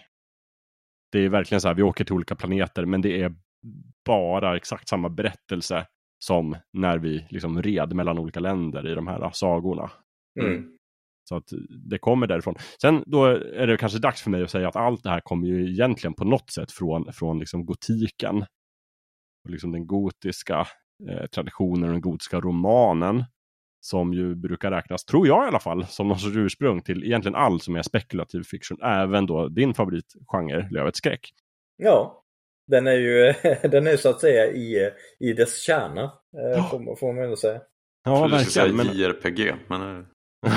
Det 1.11 1.19
är 1.19 1.30
verkligen 1.30 1.61
så 1.61 1.67
här, 1.67 1.76
vi 1.76 1.84
åker 1.84 2.03
till 2.05 2.13
olika 2.13 2.36
planeter, 2.36 2.86
men 2.86 3.01
det 3.01 3.21
är 3.21 3.36
bara 4.05 4.57
exakt 4.57 4.88
samma 4.88 5.09
berättelse 5.09 5.86
som 6.26 6.57
när 6.74 6.97
vi 6.97 7.28
liksom 7.30 7.61
red 7.61 7.93
mellan 7.93 8.19
olika 8.19 8.39
länder 8.39 8.91
i 8.91 8.95
de 8.95 9.07
här 9.07 9.32
sagorna. 9.34 9.91
Mm. 10.41 10.78
Så 11.30 11.36
att 11.36 11.49
det 11.89 11.99
kommer 11.99 12.28
därifrån. 12.28 12.55
Sen 12.82 13.03
då 13.05 13.26
är 13.26 13.67
det 13.67 13.78
kanske 13.78 13.99
dags 13.99 14.21
för 14.21 14.30
mig 14.30 14.43
att 14.43 14.51
säga 14.51 14.67
att 14.67 14.76
allt 14.76 15.03
det 15.03 15.09
här 15.09 15.21
kommer 15.21 15.47
ju 15.47 15.71
egentligen 15.71 16.13
på 16.13 16.26
något 16.26 16.49
sätt 16.49 16.71
från, 16.71 17.13
från 17.13 17.39
liksom 17.39 17.65
gotiken. 17.65 18.45
Och 19.43 19.49
liksom 19.49 19.71
den 19.71 19.88
gotiska 19.88 20.67
eh, 21.09 21.26
traditionen 21.26 21.84
och 21.84 21.91
den 21.91 22.01
gotiska 22.01 22.39
romanen. 22.39 23.24
Som 23.86 24.13
ju 24.13 24.36
brukar 24.36 24.71
räknas, 24.71 25.05
tror 25.05 25.27
jag 25.27 25.45
i 25.45 25.47
alla 25.47 25.59
fall, 25.59 25.86
som 25.86 26.07
någon 26.07 26.19
sorts 26.19 26.36
ursprung 26.36 26.81
till 26.81 27.03
egentligen 27.03 27.36
allt 27.36 27.63
som 27.63 27.75
är 27.75 27.81
spekulativ 27.81 28.43
fiction. 28.43 28.81
Även 28.84 29.25
då 29.25 29.47
din 29.47 29.73
favoritgenre, 29.73 30.67
Lövets 30.71 30.97
skräck. 30.97 31.34
Ja. 31.77 32.23
Den 32.67 32.88
är 32.88 32.91
ju 32.95 33.34
den 33.69 33.88
är 33.88 33.97
så 33.97 34.09
att 34.09 34.21
säga 34.21 34.45
i, 34.47 34.89
i 35.19 35.34
dess 35.34 35.61
kärna. 35.61 36.03
Eh, 36.55 36.69
får, 36.69 36.79
man- 36.79 36.97
får 36.97 37.13
man 37.13 37.23
ändå 37.23 37.36
säga. 37.36 37.61
Ja, 38.05 38.21
verkligen. 38.21 38.45
säga 38.45 38.73
Men... 38.73 38.86
JRPG, 38.97 39.53
men 39.67 39.81
eh, 39.81 40.05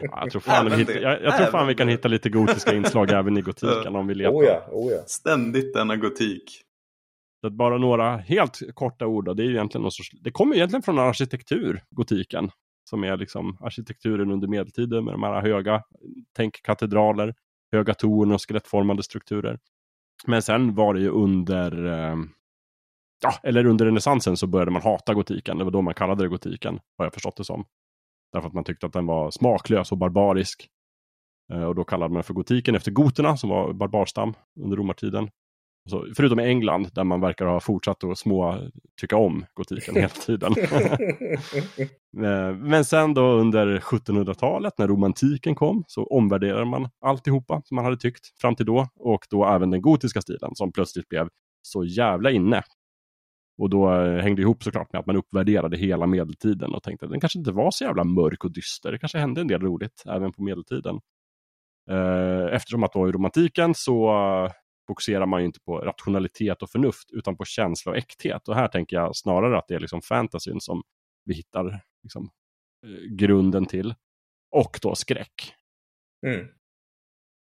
ja, 0.00 0.20
jag 0.22 0.30
tror 0.30 0.40
fan, 0.40 0.76
vi, 0.76 0.84
det. 0.84 1.00
jag, 1.00 1.22
jag 1.22 1.36
tror 1.36 1.46
fan 1.46 1.66
vi 1.66 1.74
kan 1.74 1.88
hitta 1.88 2.08
lite 2.08 2.28
gotiska 2.28 2.74
inslag 2.74 3.10
även 3.10 3.36
i 3.38 3.40
gotiken 3.50 3.96
om 3.96 4.06
vi 4.06 4.14
letar. 4.14 4.32
Oh 4.32 4.44
ja, 4.44 4.68
oh 4.70 4.92
ja. 4.92 5.02
ständigt 5.06 5.74
denna 5.74 5.96
gotik. 5.96 6.62
Så 7.42 7.46
att 7.46 7.52
bara 7.52 7.78
några 7.78 8.16
helt 8.16 8.60
korta 8.74 9.06
ord. 9.06 9.24
Då, 9.24 9.34
det, 9.34 9.42
är 9.42 9.44
ju 9.44 9.52
egentligen 9.52 9.82
någon 9.82 9.92
sorts, 9.92 10.10
det 10.20 10.30
kommer 10.30 10.56
egentligen 10.56 10.82
från 10.82 10.98
arkitektur, 10.98 11.82
gotiken. 11.90 12.50
Som 12.84 13.04
är 13.04 13.16
liksom 13.16 13.58
arkitekturen 13.60 14.30
under 14.30 14.48
medeltiden 14.48 15.04
med 15.04 15.14
de 15.14 15.22
här 15.22 15.42
höga, 15.42 15.82
tänk 16.36 16.62
katedraler, 16.62 17.34
höga 17.72 17.94
torn 17.94 18.32
och 18.32 18.48
skelettformade 18.48 19.02
strukturer. 19.02 19.58
Men 20.26 20.42
sen 20.42 20.74
var 20.74 20.94
det 20.94 21.00
ju 21.00 21.08
under, 21.08 21.86
eh, 21.86 22.16
ja, 23.22 23.32
eller 23.42 23.66
under 23.66 23.84
renässansen 23.86 24.36
så 24.36 24.46
började 24.46 24.70
man 24.70 24.82
hata 24.82 25.14
gotiken. 25.14 25.58
Det 25.58 25.64
var 25.64 25.70
då 25.70 25.82
man 25.82 25.94
kallade 25.94 26.24
det 26.24 26.28
gotiken, 26.28 26.80
har 26.98 27.04
jag 27.04 27.14
förstått 27.14 27.36
det 27.36 27.44
som. 27.44 27.64
Därför 28.32 28.48
att 28.48 28.54
man 28.54 28.64
tyckte 28.64 28.86
att 28.86 28.92
den 28.92 29.06
var 29.06 29.30
smaklös 29.30 29.92
och 29.92 29.98
barbarisk. 29.98 30.68
Eh, 31.52 31.64
Och 31.64 31.74
då 31.74 31.84
kallade 31.84 32.14
man 32.14 32.22
för 32.24 32.34
gotiken 32.34 32.74
efter 32.74 32.90
goterna 32.90 33.36
som 33.36 33.50
var 33.50 33.72
barbarstam 33.72 34.34
under 34.60 34.76
romartiden. 34.76 35.30
Så, 35.90 36.06
förutom 36.16 36.40
i 36.40 36.44
England 36.44 36.88
där 36.94 37.04
man 37.04 37.20
verkar 37.20 37.46
ha 37.46 37.60
fortsatt 37.60 38.04
att 38.04 38.18
små 38.18 38.68
tycka 39.00 39.16
om 39.16 39.44
gotiken 39.54 39.94
hela 39.94 40.08
tiden. 40.08 40.54
Eh, 42.16 42.56
Men 42.56 42.84
sen 42.84 43.14
då 43.14 43.22
under 43.22 43.78
1700-talet 43.78 44.78
när 44.78 44.88
romantiken 44.88 45.54
kom 45.54 45.84
så 45.86 46.04
omvärderade 46.04 46.64
man 46.64 46.88
alltihopa 47.00 47.62
som 47.64 47.74
man 47.74 47.84
hade 47.84 47.96
tyckt 47.96 48.40
fram 48.40 48.56
till 48.56 48.66
då. 48.66 48.88
Och 48.96 49.26
då 49.30 49.46
även 49.46 49.70
den 49.70 49.82
gotiska 49.82 50.20
stilen 50.20 50.50
som 50.54 50.72
plötsligt 50.72 51.08
blev 51.08 51.28
så 51.62 51.84
jävla 51.84 52.30
inne. 52.30 52.62
Och 53.58 53.70
då 53.70 53.92
eh, 53.94 54.22
hängde 54.22 54.42
ihop 54.42 54.62
såklart 54.62 54.92
med 54.92 55.00
att 55.00 55.06
man 55.06 55.16
uppvärderade 55.16 55.76
hela 55.76 56.06
medeltiden 56.06 56.74
och 56.74 56.82
tänkte 56.82 57.06
att 57.06 57.12
den 57.12 57.20
kanske 57.20 57.38
inte 57.38 57.52
var 57.52 57.70
så 57.70 57.84
jävla 57.84 58.04
mörk 58.04 58.44
och 58.44 58.52
dyster. 58.52 58.92
Det 58.92 58.98
kanske 58.98 59.18
hände 59.18 59.40
en 59.40 59.48
del 59.48 59.60
roligt 59.60 60.02
även 60.06 60.32
på 60.32 60.42
medeltiden. 60.42 61.00
Eh, 61.90 62.54
Eftersom 62.54 62.82
att 62.84 62.92
då 62.92 63.08
i 63.08 63.12
romantiken 63.12 63.74
så 63.74 64.10
fokuserar 64.86 65.26
man 65.26 65.40
ju 65.40 65.46
inte 65.46 65.60
på 65.60 65.78
rationalitet 65.78 66.62
och 66.62 66.70
förnuft 66.70 67.10
utan 67.10 67.36
på 67.36 67.44
känsla 67.44 67.92
och 67.92 67.98
äkthet. 67.98 68.48
Och 68.48 68.54
här 68.54 68.68
tänker 68.68 68.96
jag 68.96 69.16
snarare 69.16 69.58
att 69.58 69.68
det 69.68 69.74
är 69.74 69.80
liksom 69.80 70.02
fantasyn 70.02 70.60
som 70.60 70.82
vi 71.24 71.34
hittar 71.34 71.80
liksom, 72.02 72.30
eh, 72.86 73.16
grunden 73.16 73.66
till. 73.66 73.94
Och 74.50 74.78
då 74.82 74.94
skräck. 74.94 75.54
Mm. 76.26 76.46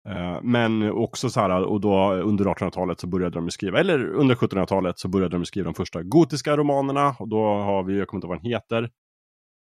Eh, 0.08 0.42
Men 0.42 0.90
också 0.90 1.30
så 1.30 1.40
här, 1.40 1.64
och 1.64 1.80
då 1.80 2.12
under 2.12 2.44
1800-talet 2.44 3.00
så 3.00 3.06
började 3.06 3.34
de 3.34 3.50
skriva, 3.50 3.80
eller 3.80 4.06
under 4.06 4.34
1700-talet 4.34 4.98
så 4.98 5.08
började 5.08 5.36
de 5.36 5.44
skriva 5.44 5.64
de 5.64 5.74
första 5.74 6.02
gotiska 6.02 6.56
romanerna. 6.56 7.16
Och 7.18 7.28
då 7.28 7.44
har 7.44 7.82
vi, 7.82 7.98
jag 7.98 8.08
kommer 8.08 8.18
inte 8.18 8.26
ihåg 8.26 8.34
vad 8.36 8.42
den 8.42 8.50
heter, 8.50 8.90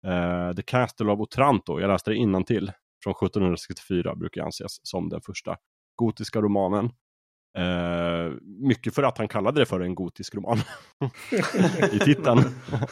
eh, 0.07 0.55
The 0.55 0.61
Castle 0.61 1.11
of 1.11 1.19
Otranto. 1.19 1.79
Jag 1.79 1.87
läste 1.87 2.11
det 2.11 2.17
innantill 2.17 2.71
från 3.03 3.11
1764 3.11 4.15
brukar 4.15 4.43
anses 4.43 4.87
som 4.87 5.09
den 5.09 5.21
första 5.21 5.57
gotiska 5.95 6.41
romanen. 6.41 6.91
Eh, 7.57 8.33
mycket 8.43 8.95
för 8.95 9.03
att 9.03 9.17
han 9.17 9.27
kallade 9.27 9.59
det 9.61 9.65
för 9.65 9.79
en 9.79 9.95
gotisk 9.95 10.35
roman. 10.35 10.57
I 11.91 11.99
titeln. 11.99 12.39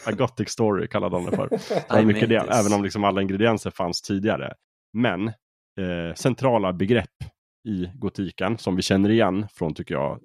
A 0.06 0.12
Gothic 0.12 0.48
Story 0.48 0.88
kallade 0.88 1.16
han 1.16 1.24
det 1.24 1.36
för. 1.36 1.48
Det 1.48 1.94
var 1.94 2.02
mycket 2.02 2.28
det, 2.28 2.36
även 2.36 2.72
om 2.72 2.84
liksom 2.84 3.04
alla 3.04 3.22
ingredienser 3.22 3.70
fanns 3.70 4.02
tidigare. 4.02 4.54
Men 4.92 5.28
eh, 5.28 6.14
centrala 6.14 6.72
begrepp 6.72 7.24
i 7.68 7.90
gotiken 7.94 8.58
som 8.58 8.76
vi 8.76 8.82
känner 8.82 9.10
igen 9.10 9.46
från, 9.52 9.74
tycker 9.74 9.94
jag, 9.94 10.20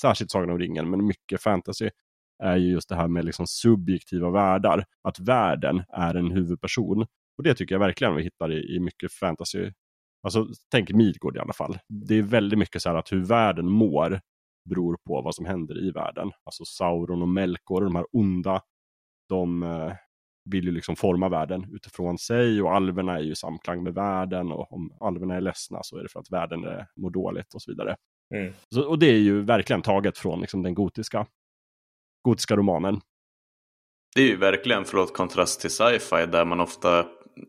särskilt 0.00 0.30
Sagan 0.30 0.50
om 0.50 0.58
ringen, 0.58 0.90
men 0.90 1.06
mycket 1.06 1.42
fantasy, 1.42 1.90
är 2.42 2.56
ju 2.56 2.70
just 2.70 2.88
det 2.88 2.96
här 2.96 3.08
med 3.08 3.24
liksom 3.24 3.46
subjektiva 3.46 4.30
världar. 4.30 4.84
Att 5.08 5.20
världen 5.20 5.82
är 5.88 6.14
en 6.14 6.30
huvudperson. 6.30 7.06
Och 7.38 7.44
det 7.44 7.54
tycker 7.54 7.74
jag 7.74 7.80
verkligen 7.80 8.14
vi 8.14 8.22
hittar 8.22 8.52
i, 8.52 8.76
i 8.76 8.80
mycket 8.80 9.12
fantasy. 9.12 9.70
Alltså, 10.22 10.46
tänk 10.70 10.90
Midgård 10.90 11.36
i 11.36 11.40
alla 11.40 11.52
fall. 11.52 11.78
Det 11.88 12.14
är 12.14 12.22
väldigt 12.22 12.58
mycket 12.58 12.82
så 12.82 12.88
här 12.88 12.96
att 12.96 13.12
hur 13.12 13.24
världen 13.24 13.70
mår 13.70 14.20
beror 14.68 14.96
på 15.06 15.22
vad 15.22 15.34
som 15.34 15.44
händer 15.46 15.88
i 15.88 15.90
världen. 15.90 16.30
Alltså 16.44 16.64
Sauron 16.64 17.22
och 17.22 17.28
Melkor, 17.28 17.84
de 17.84 17.96
här 17.96 18.06
onda, 18.12 18.62
de 19.28 19.62
eh, 19.62 19.92
vill 20.44 20.64
ju 20.64 20.70
liksom 20.70 20.96
forma 20.96 21.28
världen 21.28 21.74
utifrån 21.74 22.18
sig 22.18 22.62
och 22.62 22.74
alverna 22.74 23.16
är 23.16 23.20
ju 23.20 23.32
i 23.32 23.36
samklang 23.36 23.82
med 23.82 23.94
världen 23.94 24.52
och 24.52 24.72
om 24.72 24.92
alverna 25.00 25.34
är 25.34 25.40
ledsna 25.40 25.78
så 25.82 25.98
är 25.98 26.02
det 26.02 26.08
för 26.08 26.20
att 26.20 26.30
världen 26.30 26.64
är, 26.64 26.86
mår 26.96 27.10
dåligt 27.10 27.54
och 27.54 27.62
så 27.62 27.70
vidare. 27.70 27.96
Mm. 28.34 28.52
Så, 28.74 28.88
och 28.88 28.98
det 28.98 29.06
är 29.06 29.18
ju 29.18 29.42
verkligen 29.42 29.82
taget 29.82 30.18
från 30.18 30.40
liksom, 30.40 30.62
den 30.62 30.74
gotiska, 30.74 31.26
gotiska 32.22 32.56
romanen. 32.56 33.00
Det 34.14 34.22
är 34.22 34.26
ju 34.26 34.36
verkligen, 34.36 34.84
förlåt, 34.84 35.14
kontrast 35.16 35.60
till 35.60 35.70
sci-fi 35.70 36.26
där 36.26 36.44
man 36.44 36.60
ofta 36.60 37.06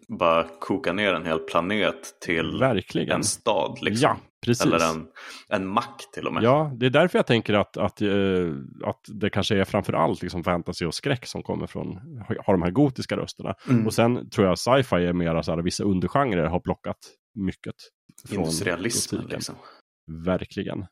bara 0.08 0.44
kokar 0.60 0.94
ner 0.94 1.14
en 1.14 1.26
hel 1.26 1.39
planet 1.39 2.20
till 2.26 2.60
Verkligen. 2.60 3.16
en 3.16 3.24
stad. 3.24 3.78
Liksom. 3.82 4.10
Ja, 4.10 4.18
precis. 4.46 4.66
Eller 4.66 4.92
en, 4.92 5.08
en 5.50 5.68
mack 5.68 6.04
till 6.14 6.28
och 6.28 6.34
med. 6.34 6.44
Ja, 6.44 6.72
det 6.76 6.86
är 6.86 6.89
därför 6.89 7.20
jag 7.20 7.28
tänker 7.28 7.54
att, 7.54 7.78
att, 7.78 8.02
eh, 8.02 8.10
att 8.86 9.00
det 9.08 9.30
kanske 9.30 9.56
är 9.56 9.64
framför 9.66 9.94
allt 9.94 10.22
liksom 10.22 10.44
fantasy 10.44 10.86
och 10.86 10.94
skräck 10.94 11.26
som 11.26 11.44
kommer 11.44 11.68
från, 11.68 11.96
har 12.46 12.54
de 12.54 12.62
här 12.62 12.72
gotiska 12.72 13.18
rösterna. 13.18 13.56
Mm. 13.70 13.86
Och 13.88 13.94
sen 13.94 14.30
tror 14.30 14.48
jag 14.48 14.60
sci-fi 14.60 14.96
är 14.96 15.14
mera 15.14 15.44
så 15.44 15.52
här, 15.52 15.62
vissa 15.62 15.84
undergenrer 15.84 16.46
har 16.46 16.60
plockat 16.60 16.98
mycket. 17.36 17.76
Från 18.28 18.39
Industrialismen 18.39 19.22
gotiken. 19.22 19.38
liksom. 19.38 19.56
Verkligen. 20.26 20.86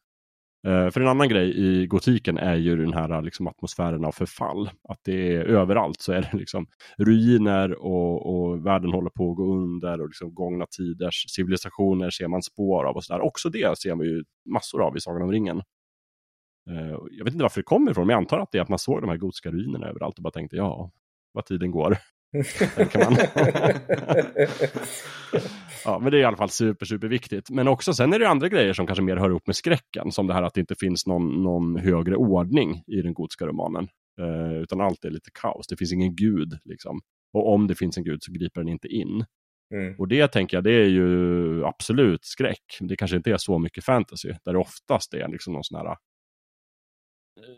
Eh, 0.67 0.89
för 0.89 1.01
en 1.01 1.07
annan 1.07 1.29
grej 1.29 1.57
i 1.57 1.87
gotiken 1.87 2.37
är 2.37 2.55
ju 2.55 2.75
den 2.75 2.93
här 2.93 3.11
eh, 3.11 3.21
liksom, 3.21 3.47
atmosfären 3.47 4.05
av 4.05 4.11
förfall. 4.11 4.69
Att 4.89 4.99
det 5.03 5.35
är 5.35 5.45
överallt 5.45 6.01
så 6.01 6.11
är 6.11 6.21
det 6.21 6.37
liksom 6.37 6.67
ruiner 6.97 7.83
och, 7.83 8.25
och 8.25 8.65
världen 8.65 8.91
håller 8.91 9.09
på 9.09 9.31
att 9.31 9.37
gå 9.37 9.53
under 9.53 10.01
och 10.01 10.07
liksom 10.07 10.33
gångna 10.33 10.65
tiders 10.77 11.25
civilisationer 11.27 12.09
ser 12.09 12.27
man 12.27 12.41
spår 12.41 12.85
av 12.85 12.95
och 12.95 13.03
sådär. 13.03 13.21
Också 13.21 13.49
det 13.49 13.77
ser 13.77 13.95
man 13.95 14.05
ju 14.05 14.23
massor 14.53 14.81
av 14.81 14.97
i 14.97 14.99
Sagan 14.99 15.21
om 15.21 15.31
ringen. 15.31 15.57
Eh, 16.69 16.97
jag 17.11 17.25
vet 17.25 17.33
inte 17.33 17.43
varför 17.43 17.61
det 17.61 17.65
kommer 17.65 17.91
ifrån, 17.91 18.07
men 18.07 18.13
jag 18.13 18.21
antar 18.21 18.39
att 18.39 18.51
det 18.51 18.57
är 18.57 18.61
att 18.61 18.69
man 18.69 18.79
såg 18.79 19.01
de 19.01 19.09
här 19.09 19.17
gotiska 19.17 19.51
ruinerna 19.51 19.87
överallt 19.87 20.17
och 20.17 20.23
bara 20.23 20.31
tänkte 20.31 20.55
ja, 20.55 20.91
vad 21.31 21.45
tiden 21.45 21.71
går 21.71 21.97
tänker 22.75 22.99
man. 22.99 23.15
Ja, 25.85 25.99
men 25.99 26.11
det 26.11 26.17
är 26.17 26.21
i 26.21 26.25
alla 26.25 26.37
fall 26.37 26.49
super, 26.49 26.85
super 26.85 27.07
viktigt. 27.07 27.49
Men 27.49 27.67
också 27.67 27.93
sen 27.93 28.13
är 28.13 28.19
det 28.19 28.29
andra 28.29 28.49
grejer 28.49 28.73
som 28.73 28.87
kanske 28.87 29.03
mer 29.03 29.17
hör 29.17 29.29
ihop 29.29 29.47
med 29.47 29.55
skräcken. 29.55 30.11
Som 30.11 30.27
det 30.27 30.33
här 30.33 30.43
att 30.43 30.53
det 30.53 30.59
inte 30.59 30.75
finns 30.75 31.07
någon, 31.07 31.43
någon 31.43 31.75
högre 31.75 32.15
ordning 32.15 32.83
i 32.87 33.01
den 33.01 33.13
gotiska 33.13 33.47
romanen. 33.47 33.87
Eh, 34.21 34.53
utan 34.61 34.81
allt 34.81 35.05
är 35.05 35.09
lite 35.09 35.29
kaos. 35.41 35.67
Det 35.67 35.77
finns 35.77 35.93
ingen 35.93 36.15
gud 36.15 36.57
liksom. 36.65 37.01
Och 37.33 37.53
om 37.53 37.67
det 37.67 37.75
finns 37.75 37.97
en 37.97 38.03
gud 38.03 38.23
så 38.23 38.31
griper 38.31 38.61
den 38.61 38.67
inte 38.67 38.87
in. 38.87 39.25
Mm. 39.73 39.95
Och 39.99 40.07
det 40.07 40.27
tänker 40.27 40.57
jag, 40.57 40.63
det 40.63 40.73
är 40.73 40.87
ju 40.87 41.65
absolut 41.65 42.25
skräck. 42.25 42.77
Det 42.79 42.95
kanske 42.95 43.17
inte 43.17 43.31
är 43.31 43.37
så 43.37 43.59
mycket 43.59 43.83
fantasy, 43.83 44.33
där 44.45 44.53
det 44.53 44.59
oftast 44.59 45.13
är 45.13 45.27
liksom 45.27 45.53
någon 45.53 45.63
sån 45.63 45.77
här 45.77 45.85
eh, 45.85 45.95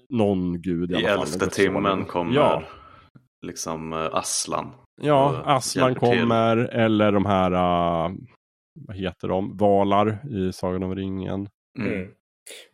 någon 0.09 0.61
gud 0.61 0.91
i, 0.91 0.93
I 0.93 0.97
alla 0.97 1.07
fall. 1.07 1.19
elfte 1.19 1.45
Något 1.45 1.53
timmen 1.53 2.05
kommer 2.05 2.35
Ja, 2.35 2.63
liksom 3.41 3.93
eh, 3.93 3.99
Aslan. 4.15 4.71
ja 5.01 5.29
och 5.41 5.51
Aslan 5.51 5.87
hjälper 5.89 6.07
till. 6.11 6.19
kommer, 6.19 6.57
eller 6.57 7.11
de 7.11 7.25
här, 7.25 7.51
uh, 7.51 8.11
vad 8.87 8.95
heter 8.97 9.27
de, 9.27 9.57
valar 9.57 10.17
i 10.31 10.53
Sagan 10.53 10.83
om 10.83 10.95
ringen. 10.95 11.47
Mm. 11.79 11.93
Mm. 11.93 12.07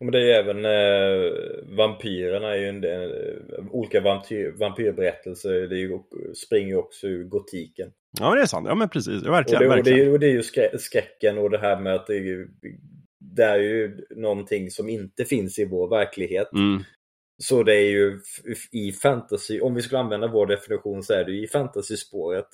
Men 0.00 0.10
det 0.12 0.18
är 0.18 0.22
ju 0.24 0.30
även 0.30 0.64
eh, 0.64 1.76
vampyrerna 1.76 2.48
är 2.54 2.58
ju 2.58 2.68
en, 2.68 2.80
del- 2.80 3.10
eh, 3.58 3.64
olika 3.70 4.00
vampyr, 4.00 4.54
vampyrberättelser. 4.58 5.50
Det 5.52 5.76
är 5.76 5.78
ju, 5.78 5.98
springer 6.46 6.68
ju 6.68 6.76
också 6.76 7.06
ur 7.06 7.24
gotiken. 7.24 7.90
Ja, 8.20 8.28
men 8.28 8.36
det 8.36 8.42
är 8.42 8.46
sant. 8.46 8.66
Ja, 8.68 8.74
men 8.74 8.88
precis. 8.88 9.22
Ja, 9.24 9.28
Och 9.28 9.34
verkligen. 9.34 9.62
det, 9.62 9.68
och, 9.78 9.84
det, 9.84 9.90
är 9.90 9.96
ju- 9.96 10.12
och 10.12 10.20
det 10.20 10.26
är 10.26 10.30
ju 10.32 10.42
skrä, 10.42 10.78
skräcken 10.78 11.38
och 11.38 11.50
det 11.50 11.58
här 11.58 11.80
med 11.80 11.94
att 11.94 12.06
det 12.06 12.14
är, 12.14 12.20
ju, 12.20 12.48
det 13.20 13.42
är 13.44 13.58
ju 13.58 14.06
någonting 14.16 14.70
som 14.70 14.88
inte 14.88 15.24
finns 15.24 15.58
i 15.58 15.64
vår 15.64 15.88
verklighet. 15.88 16.52
Mm. 16.52 16.82
Så 17.42 17.62
det 17.62 17.74
är 17.74 17.90
ju 17.90 18.20
i 18.72 18.92
fantasy, 18.92 19.60
om 19.60 19.74
vi 19.74 19.82
skulle 19.82 19.98
använda 19.98 20.28
vår 20.28 20.46
definition 20.46 21.02
så 21.02 21.12
är 21.14 21.24
det 21.24 21.32
ju 21.32 21.44
i 21.44 21.48
fantasyspåret. 21.48 22.48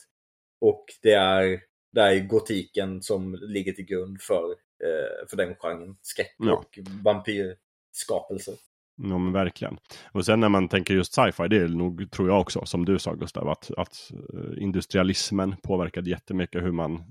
Och 0.61 0.85
det 1.03 1.13
är, 1.13 1.61
det 1.93 2.01
är 2.01 2.21
gotiken 2.27 3.03
som 3.03 3.35
ligger 3.35 3.73
till 3.73 3.85
grund 3.85 4.21
för, 4.23 4.45
eh, 4.85 5.29
för 5.31 5.37
den 5.37 5.55
genren. 5.55 5.97
Skräck 6.03 6.35
Ja. 6.39 6.53
och 6.53 6.79
vampyrskapelser. 7.05 8.55
Ja 8.97 9.19
men 9.19 9.33
verkligen. 9.33 9.79
Och 10.13 10.25
sen 10.25 10.41
när 10.41 10.49
man 10.49 10.69
tänker 10.69 10.95
just 10.95 11.15
sci-fi, 11.15 11.49
det 11.49 11.57
är 11.57 11.69
nog, 11.69 12.11
tror 12.11 12.29
jag 12.29 12.41
också, 12.41 12.65
som 12.65 12.85
du 12.85 12.99
sa 12.99 13.15
Gustav, 13.15 13.49
att, 13.49 13.71
att 13.77 14.11
eh, 14.35 14.63
industrialismen 14.63 15.55
påverkade 15.63 16.11
jättemycket 16.11 16.63
hur 16.63 16.73
man 16.73 16.95
eh, 16.95 17.03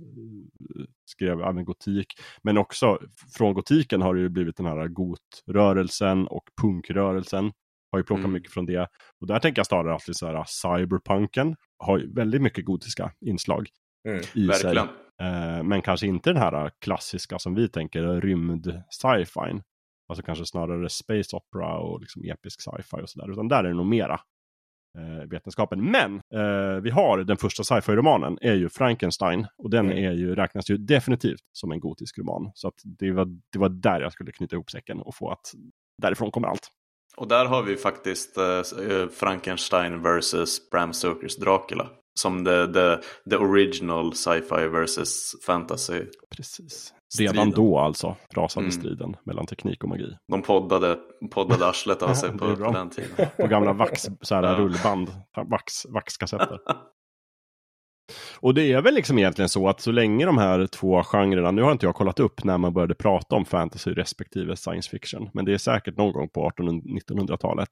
skrev 1.06 1.42
även 1.42 1.66
gotik. 1.66 2.08
Men 2.44 2.58
också 2.58 3.00
från 3.38 3.54
gotiken 3.54 4.02
har 4.02 4.14
det 4.16 4.22
ju 4.22 4.30
blivit 4.30 4.58
den 4.58 4.66
här 4.66 4.88
gotrörelsen 4.88 6.28
och 6.28 6.44
punkrörelsen. 6.62 7.52
Har 7.94 8.00
ju 8.00 8.04
plockat 8.04 8.20
Mm. 8.20 8.32
mycket 8.34 8.52
från 8.52 8.66
det. 8.66 8.88
Och 9.22 9.28
där 9.28 9.40
tänker 9.40 9.60
jag 9.60 9.66
snarare 9.66 9.94
alltid 9.94 10.16
så 10.16 10.28
här, 10.28 10.44
cyberpunken 10.48 11.56
har 11.78 11.98
ju 11.98 12.14
väldigt 12.14 12.42
mycket 12.42 12.66
gotiska 12.66 13.12
inslag 13.26 13.68
Mm. 14.08 14.20
i 14.20 14.24
sig. 14.24 14.48
Verkligen. 14.48 14.88
Eh, 15.22 15.64
men 15.64 15.82
kanske 15.82 16.08
inte 16.08 16.30
den 16.30 16.42
här 16.42 16.72
klassiska 16.80 17.40
som 17.40 17.56
vi 17.56 17.70
tänker, 17.70 18.22
rymd 18.22 18.82
sci-fi. 18.90 19.62
Alltså 20.10 20.24
kanske 20.26 20.46
snarare 20.46 20.90
space 20.90 21.36
opera 21.36 21.78
och 21.80 22.02
liksom 22.02 22.24
episk 22.24 22.62
sci-fi 22.62 23.02
och 23.04 23.10
sådär. 23.10 23.32
Utan 23.32 23.48
där 23.48 23.58
är 23.64 23.68
det 23.68 23.74
nog 23.74 23.86
mera 23.86 24.20
eh, 24.98 25.30
vetenskapen. 25.30 25.92
Men 25.92 26.16
eh, 26.16 26.82
vi 26.82 26.90
har 26.90 27.18
den 27.24 27.38
första 27.38 27.64
sci-fi-romanen, 27.64 28.38
är 28.42 28.54
ju 28.54 28.70
Frankenstein. 28.70 29.48
Och 29.58 29.70
den 29.70 29.86
Mm. 29.86 29.98
är 30.06 30.12
ju, 30.12 30.36
räknas 30.36 30.70
ju 30.70 30.78
definitivt 30.78 31.42
som 31.52 31.72
en 31.72 31.80
gotisk 31.80 32.18
roman. 32.20 32.52
Så 32.54 32.68
att 32.68 32.82
det, 32.84 33.12
var, 33.12 33.26
det 33.52 33.60
var 33.60 33.70
där 33.70 34.02
jag 34.02 34.14
skulle 34.14 34.32
knyta 34.32 34.56
ihop 34.56 34.72
säcken 34.72 35.00
och 35.00 35.16
få 35.16 35.30
att 35.32 35.52
därifrån 36.02 36.32
kommer 36.32 36.48
allt. 36.48 36.68
Och 37.18 37.28
där 37.28 37.46
har 37.46 37.64
vi 37.64 37.78
faktiskt 37.78 38.38
eh, 38.38 38.62
Frankenstein 39.14 40.02
versus 40.02 40.70
Bram 40.70 40.94
Stokers 40.94 41.36
Dracula. 41.38 41.90
Som 42.20 42.46
the, 42.46 42.68
the, 42.74 42.98
the 43.30 43.36
original 43.38 44.12
sci-fi 44.14 44.68
versus 44.68 45.36
fantasy. 45.46 46.02
Precis. 46.36 46.94
Striden. 47.14 47.34
Redan 47.34 47.52
då 47.52 47.80
alltså 47.80 48.16
rasade 48.36 48.64
Mm. 48.66 48.72
striden 48.72 49.16
mellan 49.26 49.46
teknik 49.46 49.84
och 49.84 49.90
magi. 49.90 50.18
De 50.32 50.42
poddade, 50.42 50.98
poddade 51.32 51.68
arslet 51.68 52.02
av 52.02 52.14
sig 52.14 52.32
på, 52.38 52.46
den 52.46 52.90
tiden. 52.90 53.28
På 53.38 53.48
gamla 53.48 53.74
vax, 53.74 54.08
så 54.22 54.36
här, 54.36 54.44
Ja. 54.44 54.56
rullband, 54.56 55.12
vax, 55.50 55.86
vaxkassetter. 55.86 56.60
Och 58.40 58.54
det 58.54 58.72
är 58.72 58.82
väl 58.82 58.94
liksom 58.94 59.18
egentligen 59.20 59.50
så 59.50 59.68
att 59.68 59.82
så 59.82 59.92
länge 59.92 60.26
de 60.26 60.38
här 60.38 60.68
två 60.68 61.04
genrerna, 61.04 61.52
nu 61.52 61.62
har 61.62 61.72
inte 61.72 61.86
jag 61.86 61.96
kollat 61.96 62.20
upp 62.20 62.44
när 62.44 62.58
man 62.58 62.74
började 62.74 62.96
prata 62.96 63.36
om 63.36 63.46
fantasy 63.46 63.92
respektive 63.92 64.56
science 64.56 64.90
fiction, 64.90 65.30
men 65.34 65.46
det 65.46 65.54
är 65.54 65.58
säkert 65.58 65.98
någon 65.98 66.14
gång 66.14 66.30
på 66.30 66.50
1800-1900-talet. 66.50 67.70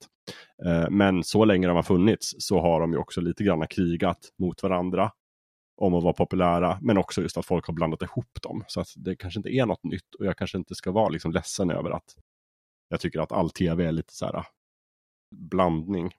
Eh, 0.65 0.89
men 0.89 1.23
så 1.23 1.45
länge 1.45 1.67
de 1.67 1.75
har 1.75 1.83
funnits 1.83 2.35
så 2.37 2.61
har 2.61 2.81
de 2.81 2.91
ju 2.91 2.97
också 2.97 3.21
lite 3.21 3.43
grann 3.43 3.67
krigat 3.67 4.19
mot 4.39 4.63
varandra 4.63 5.11
om 5.77 5.93
att 5.93 6.03
vara 6.03 6.13
populära, 6.13 6.79
men 6.81 6.97
också 6.97 7.21
just 7.21 7.37
att 7.37 7.45
folk 7.45 7.67
har 7.67 7.73
blandat 7.73 8.01
ihop 8.01 8.41
dem. 8.41 8.63
Så 8.67 8.81
att 8.81 8.87
det 8.95 9.15
kanske 9.15 9.39
inte 9.39 9.49
är 9.49 9.65
något 9.65 9.83
nytt 9.83 10.15
och 10.19 10.25
jag 10.25 10.37
kanske 10.37 10.57
inte 10.57 10.75
ska 10.75 10.91
vara 10.91 11.09
liksom 11.09 11.31
ledsen 11.31 11.71
över 11.71 11.89
att 11.89 12.15
jag 12.89 12.99
tycker 12.99 13.19
att 13.19 13.31
all 13.31 13.49
tv 13.49 13.85
är 13.85 13.91
lite 13.91 14.13
så 14.13 14.25
här 14.25 14.35
ah, 14.35 14.45
blandning. 15.35 16.11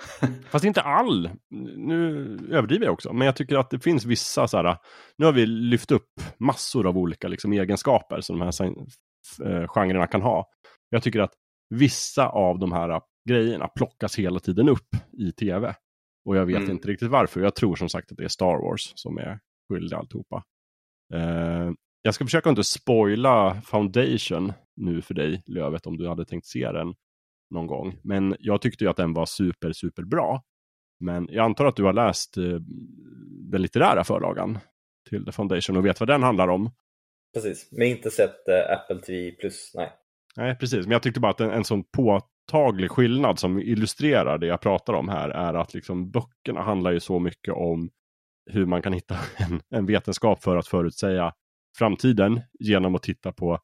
Fast 0.50 0.64
inte 0.64 0.82
all. 0.82 1.30
Nu 1.76 2.24
överdriver 2.50 2.84
jag 2.84 2.92
också. 2.92 3.12
Men 3.12 3.26
jag 3.26 3.36
tycker 3.36 3.56
att 3.56 3.70
det 3.70 3.80
finns 3.80 4.04
vissa 4.04 4.48
så 4.48 4.56
här. 4.56 4.76
Nu 5.18 5.26
har 5.26 5.32
vi 5.32 5.46
lyft 5.46 5.90
upp 5.90 6.08
massor 6.38 6.86
av 6.86 6.98
olika 6.98 7.28
liksom, 7.28 7.52
egenskaper 7.52 8.20
som 8.20 8.38
de 8.38 8.44
här 8.44 8.66
eh, 9.44 9.68
genrerna 9.68 10.06
kan 10.06 10.22
ha. 10.22 10.46
Jag 10.90 11.02
tycker 11.02 11.20
att 11.20 11.32
vissa 11.74 12.28
av 12.28 12.58
de 12.58 12.72
här 12.72 13.00
grejerna 13.28 13.68
plockas 13.68 14.18
hela 14.18 14.40
tiden 14.40 14.68
upp 14.68 14.88
i 15.18 15.32
tv. 15.32 15.74
Och 16.28 16.36
jag 16.36 16.46
vet 16.46 16.56
Mm. 16.56 16.70
inte 16.70 16.88
riktigt 16.88 17.08
varför. 17.10 17.40
Jag 17.40 17.54
tror 17.54 17.76
som 17.76 17.88
sagt 17.88 18.12
att 18.12 18.18
det 18.18 18.24
är 18.24 18.28
Star 18.28 18.62
Wars 18.62 18.92
som 18.94 19.18
är 19.18 19.38
skyldig 19.72 19.96
alltihopa. 19.96 20.42
Eh, 21.14 21.70
jag 22.02 22.14
ska 22.14 22.24
försöka 22.24 22.50
inte 22.50 22.64
spoila 22.64 23.60
Foundation 23.64 24.52
nu 24.76 25.02
för 25.02 25.14
dig, 25.14 25.42
Lövet, 25.46 25.86
om 25.86 25.96
du 25.96 26.08
hade 26.08 26.24
tänkt 26.24 26.46
se 26.46 26.72
den 26.72 26.94
någon 27.50 27.66
gång. 27.66 27.98
Men 28.04 28.36
jag 28.38 28.62
tyckte 28.62 28.84
ju 28.84 28.90
att 28.90 28.96
den 28.96 29.14
var 29.14 29.26
super, 29.26 29.72
super 29.72 30.02
bra. 30.02 30.42
Men 31.00 31.28
jag 31.30 31.44
antar 31.44 31.66
att 31.66 31.76
du 31.76 31.84
har 31.84 31.92
läst 31.92 32.36
eh, 32.36 32.44
den 33.50 33.62
litterära 33.62 34.04
förlagan 34.04 34.58
till 35.08 35.24
The 35.24 35.32
Foundation 35.32 35.76
och 35.76 35.86
vet 35.86 36.00
vad 36.00 36.08
den 36.08 36.22
handlar 36.22 36.48
om. 36.48 36.70
Precis, 37.34 37.68
men 37.72 37.88
inte 37.88 38.10
sett 38.10 38.48
eh, 38.48 38.72
Apple 38.72 39.00
TV 39.00 39.30
plus, 39.30 39.72
nej. 39.74 39.92
Nej, 40.36 40.56
precis. 40.56 40.86
Men 40.86 40.90
jag 40.92 41.02
tyckte 41.02 41.20
bara 41.20 41.32
att 41.32 41.40
en, 41.40 41.50
en 41.50 41.64
sån 41.64 41.84
påtaglig 41.84 42.90
skillnad 42.90 43.38
som 43.38 43.58
illustrerar 43.58 44.38
det 44.38 44.46
jag 44.46 44.60
pratar 44.60 44.92
om 44.92 45.08
här 45.08 45.28
är 45.28 45.54
att 45.54 45.74
liksom 45.74 46.10
böckerna 46.10 46.62
handlar 46.62 46.92
ju 46.92 47.00
så 47.00 47.18
mycket 47.18 47.54
om 47.54 47.90
hur 48.50 48.66
man 48.66 48.82
kan 48.82 48.92
hitta 48.92 49.16
en, 49.36 49.60
en 49.70 49.86
vetenskap 49.86 50.42
för 50.42 50.56
att 50.56 50.66
förutsäga 50.66 51.32
framtiden 51.78 52.40
genom 52.58 52.94
att 52.94 53.02
titta 53.02 53.32
på 53.32 53.58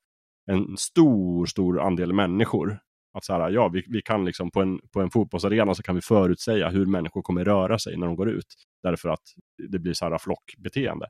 en 0.51 0.77
stor, 0.77 1.47
stor 1.47 1.81
andel 1.81 2.13
människor. 2.13 2.79
Att 3.15 3.25
så 3.25 3.33
här, 3.33 3.51
ja, 3.51 3.69
vi, 3.69 3.85
vi 3.89 4.03
kan 4.03 4.25
liksom 4.25 4.51
på 4.51 4.63
en, 4.63 4.81
på 4.93 5.01
en 5.01 5.11
fotbollsarena 5.11 5.75
så 5.75 5.83
kan 5.83 5.95
vi 5.95 6.01
förutsäga 6.01 6.69
hur 6.69 6.87
människor 6.87 7.23
kommer 7.23 7.45
röra 7.45 7.79
sig 7.79 7.97
när 7.97 8.07
de 8.07 8.17
går 8.17 8.31
ut. 8.31 8.55
Därför 8.83 9.09
att 9.09 9.23
det 9.71 9.79
blir 9.79 9.93
så 9.93 10.05
här 10.05 10.19
flockbeteende. 10.19 11.07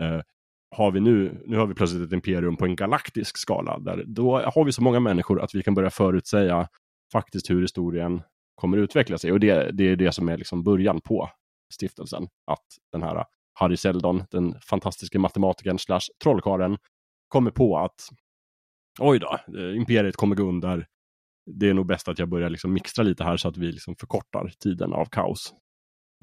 Eh, 0.00 0.20
har 0.76 0.90
vi 0.90 1.00
nu, 1.00 1.42
nu 1.46 1.56
har 1.56 1.66
vi 1.66 1.74
plötsligt 1.74 2.02
ett 2.02 2.12
imperium 2.12 2.56
på 2.56 2.64
en 2.64 2.76
galaktisk 2.76 3.38
skala. 3.38 3.78
Där, 3.78 4.04
då 4.06 4.38
har 4.38 4.64
vi 4.64 4.72
så 4.72 4.82
många 4.82 5.00
människor 5.00 5.40
att 5.40 5.54
vi 5.54 5.62
kan 5.62 5.74
börja 5.74 5.90
förutsäga 5.90 6.68
faktiskt 7.12 7.50
hur 7.50 7.62
historien 7.62 8.22
kommer 8.54 8.78
utveckla 8.78 9.18
sig. 9.18 9.32
Och 9.32 9.40
det, 9.40 9.70
det 9.72 9.84
är 9.84 9.96
det 9.96 10.12
som 10.12 10.28
är 10.28 10.36
liksom 10.36 10.62
början 10.62 11.00
på 11.00 11.30
stiftelsen. 11.74 12.28
Att 12.46 12.64
den 12.92 13.02
här 13.02 13.24
Harry 13.54 13.76
Seldon, 13.76 14.24
den 14.30 14.60
fantastiska 14.60 15.18
matematikern 15.18 15.78
slash 15.78 16.00
trollkaren, 16.22 16.78
kommer 17.28 17.50
på 17.50 17.78
att 17.78 18.08
oj 19.00 19.18
då, 19.18 19.38
eh, 19.58 19.76
imperiet 19.76 20.16
kommer 20.16 20.36
gå 20.36 20.42
under. 20.42 20.86
Det 21.46 21.68
är 21.68 21.74
nog 21.74 21.86
bäst 21.86 22.08
att 22.08 22.18
jag 22.18 22.28
börjar 22.28 22.50
liksom 22.50 22.72
mixtra 22.72 23.02
lite 23.02 23.24
här 23.24 23.36
så 23.36 23.48
att 23.48 23.56
vi 23.56 23.72
liksom 23.72 23.96
förkortar 23.96 24.52
tiden 24.60 24.92
av 24.92 25.04
kaos. 25.04 25.54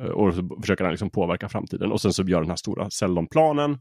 Eh, 0.02 0.10
Och 0.10 0.36
så 0.36 0.58
försöker 0.62 0.84
han 0.84 0.94
liksom 0.94 1.10
påverka 1.10 1.50
framtiden. 1.50 1.92
Och 1.92 2.02
sen 2.02 2.14
så 2.14 2.24
gör 2.24 2.42
den 2.42 2.50
här 2.50 2.56
stora 2.56 2.90
Seldon-planen. 2.90 3.80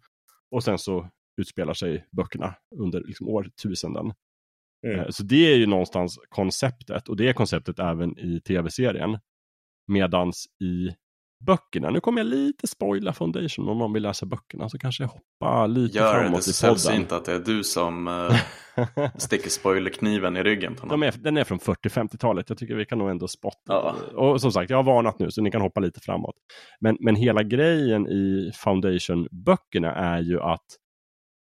Och 0.50 0.64
sen 0.64 0.78
så 0.78 1.10
utspelar 1.40 1.74
sig 1.74 2.06
böckerna 2.16 2.54
under 2.76 3.00
liksom 3.00 3.28
årtusenden. 3.28 4.12
Mm. 4.86 5.00
Eh, 5.00 5.06
Så 5.10 5.22
det 5.22 5.52
är 5.52 5.56
ju 5.56 5.66
någonstans 5.66 6.18
konceptet. 6.28 7.08
Och 7.08 7.16
det 7.16 7.28
är 7.28 7.32
konceptet 7.32 7.78
även 7.78 8.18
i 8.18 8.40
tv-serien. 8.40 9.18
Medans 9.86 10.46
i 10.64 10.90
böckerna, 11.46 11.90
nu 11.90 12.00
kommer 12.00 12.20
jag 12.20 12.26
lite 12.26 12.66
spoila 12.66 13.12
Foundation 13.12 13.68
om 13.68 13.78
någon 13.78 13.92
vill 13.92 14.02
läsa 14.02 14.26
böckerna. 14.26 14.68
Så 14.68 14.78
kanske 14.78 15.02
jag 15.02 15.08
hoppar 15.08 15.68
lite 15.68 15.98
Gör 15.98 16.14
det, 16.14 16.18
det 16.18 16.24
framåt 16.24 16.44
så 16.44 16.66
i 16.66 16.68
podden. 16.68 16.78
sällsynt 16.78 17.12
att 17.12 17.24
det 17.24 17.32
är 17.32 17.38
du 17.38 17.64
som 17.64 18.08
eh, 18.08 19.08
sticker 19.16 19.50
spoilerkniven 19.50 20.36
i 20.36 20.42
ryggen 20.42 20.74
på 20.74 20.86
någon. 20.86 21.00
De 21.00 21.06
är, 21.06 21.14
den 21.18 21.36
är 21.36 21.44
från 21.44 21.58
40-50-talet. 21.58 22.48
Jag 22.48 22.58
tycker 22.58 22.74
vi 22.74 22.84
kan 22.84 22.98
nog 22.98 23.10
ändå 23.10 23.28
spotta. 23.28 23.58
Ja. 23.66 23.94
Och 24.14 24.40
som 24.40 24.52
sagt, 24.52 24.70
jag 24.70 24.76
har 24.76 24.84
varnat 24.84 25.18
nu 25.18 25.30
så 25.30 25.42
ni 25.42 25.50
kan 25.50 25.60
hoppa 25.60 25.80
lite 25.80 26.00
framåt. 26.00 26.34
Men, 26.80 26.96
men 27.00 27.16
hela 27.16 27.42
grejen 27.42 28.06
i 28.06 28.52
Foundation-böckerna 28.54 29.94
är 29.94 30.20
ju 30.20 30.40
att 30.40 30.66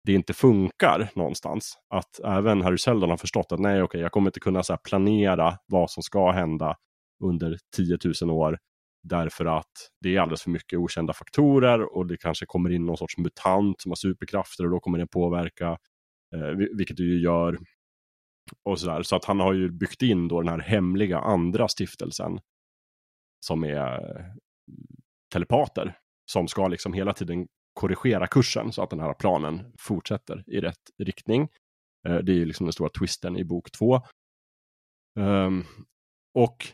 det 0.05 0.13
inte 0.13 0.33
funkar 0.33 1.11
någonstans. 1.15 1.75
Att 1.95 2.21
även 2.25 2.63
Harry 2.63 2.79
Seldon 2.79 3.11
har 3.11 3.17
förstått 3.17 3.53
att 3.53 3.61
nej, 3.61 3.83
okej, 3.83 4.01
jag 4.01 4.13
kommer 4.13 4.29
inte 4.29 4.41
kunna 4.41 4.63
så 4.63 4.77
planera 4.77 5.59
vad 5.67 5.91
som 5.91 6.03
ska 6.03 6.31
hända 6.31 6.77
under 7.25 7.59
10 7.77 7.99
000 8.23 8.31
år. 8.31 8.59
Därför 9.03 9.45
att 9.45 9.91
det 10.01 10.17
är 10.17 10.21
alldeles 10.21 10.43
för 10.43 10.51
mycket 10.51 10.79
okända 10.79 11.13
faktorer 11.13 11.97
och 11.97 12.07
det 12.07 12.17
kanske 12.17 12.47
kommer 12.47 12.71
in 12.71 12.87
någon 12.87 12.97
sorts 12.97 13.19
mutant 13.19 13.81
som 13.81 13.91
har 13.91 13.97
superkrafter 13.97 14.65
och 14.65 14.71
då 14.71 14.81
kommer 14.81 14.99
det 14.99 15.07
påverka, 15.07 15.79
eh, 16.35 16.49
vilket 16.77 16.97
det 16.97 17.03
ju 17.03 17.21
gör 17.21 17.59
och 18.65 18.81
sådär. 18.81 19.03
Så 19.03 19.17
att 19.17 19.25
han 19.25 19.41
har 19.41 19.53
ju 19.53 19.71
byggt 19.71 20.03
in 20.03 20.29
då 20.29 20.41
den 20.41 20.49
här 20.49 20.59
hemliga 20.59 21.19
andra 21.19 21.69
stiftelsen. 21.69 22.41
som 23.47 23.65
är 23.65 24.17
eh, 24.19 24.27
telepater 25.33 25.99
som 26.31 26.49
ska 26.49 26.69
liksom 26.69 26.93
hela 26.93 27.13
tiden 27.13 27.49
korrigera 27.75 28.27
kursen 28.27 28.73
så 28.73 28.83
att 28.83 28.91
den 28.91 29.01
här 29.01 29.15
planen 29.15 29.73
fortsätter 29.79 30.45
i 30.47 30.61
rätt 30.61 30.91
riktning. 30.99 31.49
Eh, 32.09 32.17
det 32.17 32.33
är 32.33 32.37
ju 32.37 32.45
liksom 32.45 32.67
den 32.67 32.73
stora 32.73 32.89
twisten 32.89 33.37
i 33.37 33.45
bok 33.45 33.71
två. 33.71 34.01
Um, 35.19 35.65
och 36.35 36.69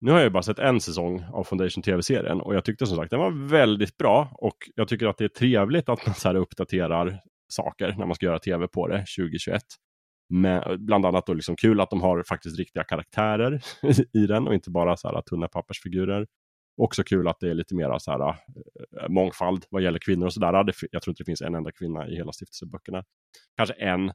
nu 0.00 0.10
har 0.10 0.18
jag 0.18 0.26
ju 0.26 0.30
bara 0.30 0.42
sett 0.42 0.58
en 0.58 0.80
säsong 0.80 1.24
av 1.32 1.44
Foundation 1.44 1.82
TV-serien 1.82 2.40
och 2.40 2.54
jag 2.54 2.64
tyckte 2.64 2.86
som 2.86 2.96
sagt 2.96 3.10
den 3.10 3.20
var 3.20 3.48
väldigt 3.48 3.96
bra 3.96 4.32
och 4.34 4.56
jag 4.74 4.88
tycker 4.88 5.06
att 5.06 5.18
det 5.18 5.24
är 5.24 5.28
trevligt 5.28 5.88
att 5.88 6.06
man 6.06 6.14
så 6.14 6.28
här 6.28 6.34
uppdaterar 6.34 7.20
saker 7.52 7.94
när 7.98 8.06
man 8.06 8.14
ska 8.14 8.26
göra 8.26 8.38
tv 8.38 8.68
på 8.68 8.88
det 8.88 8.98
2021. 8.98 9.62
Men, 10.32 10.86
bland 10.86 11.06
annat 11.06 11.26
då 11.26 11.34
liksom 11.34 11.56
kul 11.56 11.80
att 11.80 11.90
de 11.90 12.02
har 12.02 12.22
faktiskt 12.22 12.58
riktiga 12.58 12.84
karaktärer 12.84 13.62
i 14.12 14.26
den 14.26 14.48
och 14.48 14.54
inte 14.54 14.70
bara 14.70 14.96
så 14.96 15.08
här 15.08 15.22
tunna 15.22 15.48
pappersfigurer. 15.48 16.26
Också 16.76 17.02
kul 17.02 17.28
att 17.28 17.40
det 17.40 17.50
är 17.50 17.54
lite 17.54 17.74
mer 17.74 17.98
så 17.98 18.10
här, 18.10 18.28
eh, 18.28 18.34
mångfald 19.08 19.64
vad 19.70 19.82
gäller 19.82 19.98
kvinnor 19.98 20.26
och 20.26 20.32
sådär. 20.32 20.52
Jag 20.90 21.02
tror 21.02 21.12
inte 21.12 21.22
det 21.22 21.24
finns 21.24 21.42
en 21.42 21.54
enda 21.54 21.72
kvinna 21.72 22.08
i 22.08 22.16
hela 22.16 22.32
stiftelseböckerna. 22.32 23.04
Kanske 23.56 23.74
en. 23.74 24.08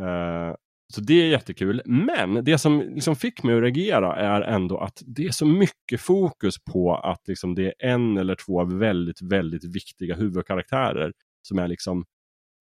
Uh, 0.00 0.54
så 0.94 1.00
det 1.00 1.22
är 1.22 1.26
jättekul. 1.26 1.82
Men 1.84 2.44
det 2.44 2.58
som 2.58 2.80
liksom 2.80 3.16
fick 3.16 3.42
mig 3.42 3.54
att 3.56 3.62
reagera 3.62 4.16
är 4.16 4.40
ändå 4.40 4.78
att 4.78 5.02
det 5.06 5.24
är 5.24 5.30
så 5.30 5.46
mycket 5.46 6.00
fokus 6.00 6.54
på 6.72 6.96
att 6.96 7.28
liksom 7.28 7.54
det 7.54 7.66
är 7.66 7.74
en 7.78 8.16
eller 8.16 8.34
två 8.34 8.64
väldigt, 8.64 9.22
väldigt 9.22 9.64
viktiga 9.76 10.14
huvudkaraktärer 10.14 11.12
som 11.48 11.58
är 11.58 11.68
liksom 11.68 12.04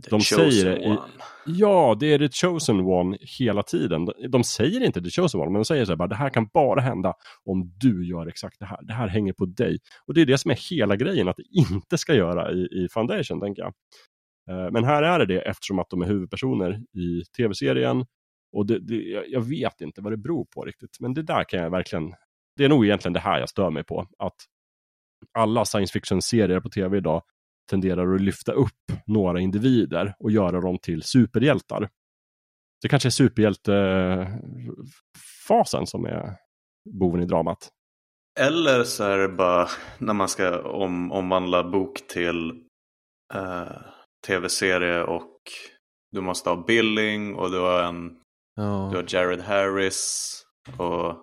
The 0.03 0.09
de 0.09 0.21
säger 0.21 0.65
det 0.65 0.77
i. 0.77 0.97
Ja, 1.45 1.97
det 1.99 2.13
är 2.13 2.19
the 2.19 2.29
chosen 2.47 2.79
one 2.79 3.17
hela 3.39 3.63
tiden. 3.63 4.05
De, 4.05 4.13
de 4.29 4.43
säger 4.43 4.81
inte 4.83 5.01
the 5.01 5.09
chosen 5.09 5.41
one, 5.41 5.51
men 5.51 5.59
de 5.59 5.65
säger 5.65 5.85
så 5.85 5.91
här 5.91 5.97
bara, 5.97 6.07
det 6.07 6.15
här 6.15 6.29
kan 6.29 6.47
bara 6.53 6.81
hända 6.81 7.13
om 7.45 7.73
du 7.77 8.07
gör 8.07 8.27
exakt 8.27 8.59
det 8.59 8.65
här. 8.65 8.79
Det 8.81 8.93
här 8.93 9.07
hänger 9.07 9.33
på 9.33 9.45
dig. 9.45 9.79
Och 10.07 10.13
det 10.13 10.21
är 10.21 10.25
det 10.25 10.37
som 10.37 10.51
är 10.51 10.69
hela 10.69 10.95
grejen, 10.95 11.27
att 11.27 11.37
det 11.37 11.59
inte 11.59 11.97
ska 11.97 12.13
göra 12.13 12.51
i, 12.51 12.57
i 12.61 12.87
Foundation, 12.91 13.41
tänker 13.41 13.61
jag. 13.61 13.73
Eh, 14.49 14.71
Men 14.71 14.83
här 14.83 15.03
är 15.03 15.19
det 15.19 15.25
det 15.25 15.41
eftersom 15.41 15.79
att 15.79 15.89
de 15.89 16.01
är 16.01 16.05
huvudpersoner 16.05 16.81
i 16.93 17.23
tv-serien. 17.37 18.05
Och 18.51 18.65
det, 18.65 18.79
det, 18.79 18.95
jag- 19.27 19.41
vet 19.41 19.81
inte 19.81 20.01
vad 20.01 20.13
det 20.13 20.17
beror 20.17 20.45
på 20.45 20.65
riktigt, 20.65 20.99
men 20.99 21.13
det 21.13 21.23
där 21.23 21.43
kan 21.43 21.59
jag 21.59 21.69
verkligen... 21.69 22.15
Det 22.55 22.65
är 22.65 22.69
nog 22.69 22.85
egentligen 22.85 23.13
det 23.13 23.19
här 23.19 23.39
jag 23.39 23.49
stör 23.49 23.69
mig 23.69 23.83
på. 23.83 24.07
Att 24.17 24.35
alla 25.37 25.65
science 25.65 25.93
fiction-serier 25.93 26.59
på 26.59 26.69
tv 26.69 26.97
idag 26.97 27.23
tenderar 27.69 28.13
att 28.15 28.21
lyfta 28.21 28.51
upp 28.51 28.91
några 29.07 29.39
individer 29.39 30.15
och 30.19 30.31
göra 30.31 30.61
dem 30.61 30.77
till 30.77 31.03
superhjältar. 31.03 31.89
Det 32.81 32.89
kanske 32.89 33.07
är 33.07 33.11
superhjältefasen 33.11 35.87
som 35.87 36.05
är 36.05 36.35
boven 36.89 37.21
i 37.21 37.25
dramat. 37.25 37.69
Eller 38.39 38.83
så 38.83 39.03
är 39.03 39.17
det 39.17 39.29
bara 39.29 39.67
när 39.97 40.13
man 40.13 40.29
ska 40.29 40.61
om, 40.61 41.11
omvandla 41.11 41.63
bok 41.63 42.07
till 42.07 42.49
eh, 43.33 43.71
tv-serie 44.27 45.03
och 45.03 45.37
du 46.11 46.21
måste 46.21 46.49
ha 46.49 46.65
Billing 46.65 47.35
och 47.35 47.51
du 47.51 47.59
har, 47.59 47.83
en, 47.83 48.19
du 48.91 48.95
har 48.97 49.05
Jared 49.07 49.41
Harris. 49.41 50.43
Och 50.77 51.15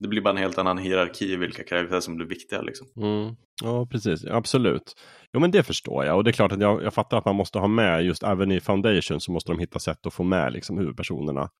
det 0.00 0.08
blir 0.08 0.20
bara 0.20 0.30
en 0.30 0.36
helt 0.36 0.58
annan 0.58 0.78
hierarki 0.78 1.36
vilka 1.36 1.64
karaktärer 1.64 2.00
som 2.00 2.16
blir 2.16 2.26
viktiga. 2.26 2.60
Liksom. 2.60 2.86
Mm. 2.96 3.36
Ja, 3.62 3.86
precis. 3.86 4.24
Absolut. 4.24 4.94
Jo, 5.32 5.40
men 5.40 5.50
det 5.50 5.62
förstår 5.62 6.04
jag. 6.04 6.16
Och 6.16 6.24
det 6.24 6.30
är 6.30 6.32
klart 6.32 6.52
att 6.52 6.60
jag, 6.60 6.82
jag 6.82 6.94
fattar 6.94 7.18
att 7.18 7.24
man 7.24 7.36
måste 7.36 7.58
ha 7.58 7.68
med, 7.68 8.04
just 8.04 8.22
även 8.22 8.52
i 8.52 8.60
Foundation 8.60 9.20
så 9.20 9.32
måste 9.32 9.52
de 9.52 9.58
hitta 9.58 9.78
sätt 9.78 10.06
att 10.06 10.14
få 10.14 10.22
med 10.22 10.52
liksom, 10.52 10.78
huvudpersonerna 10.78 11.50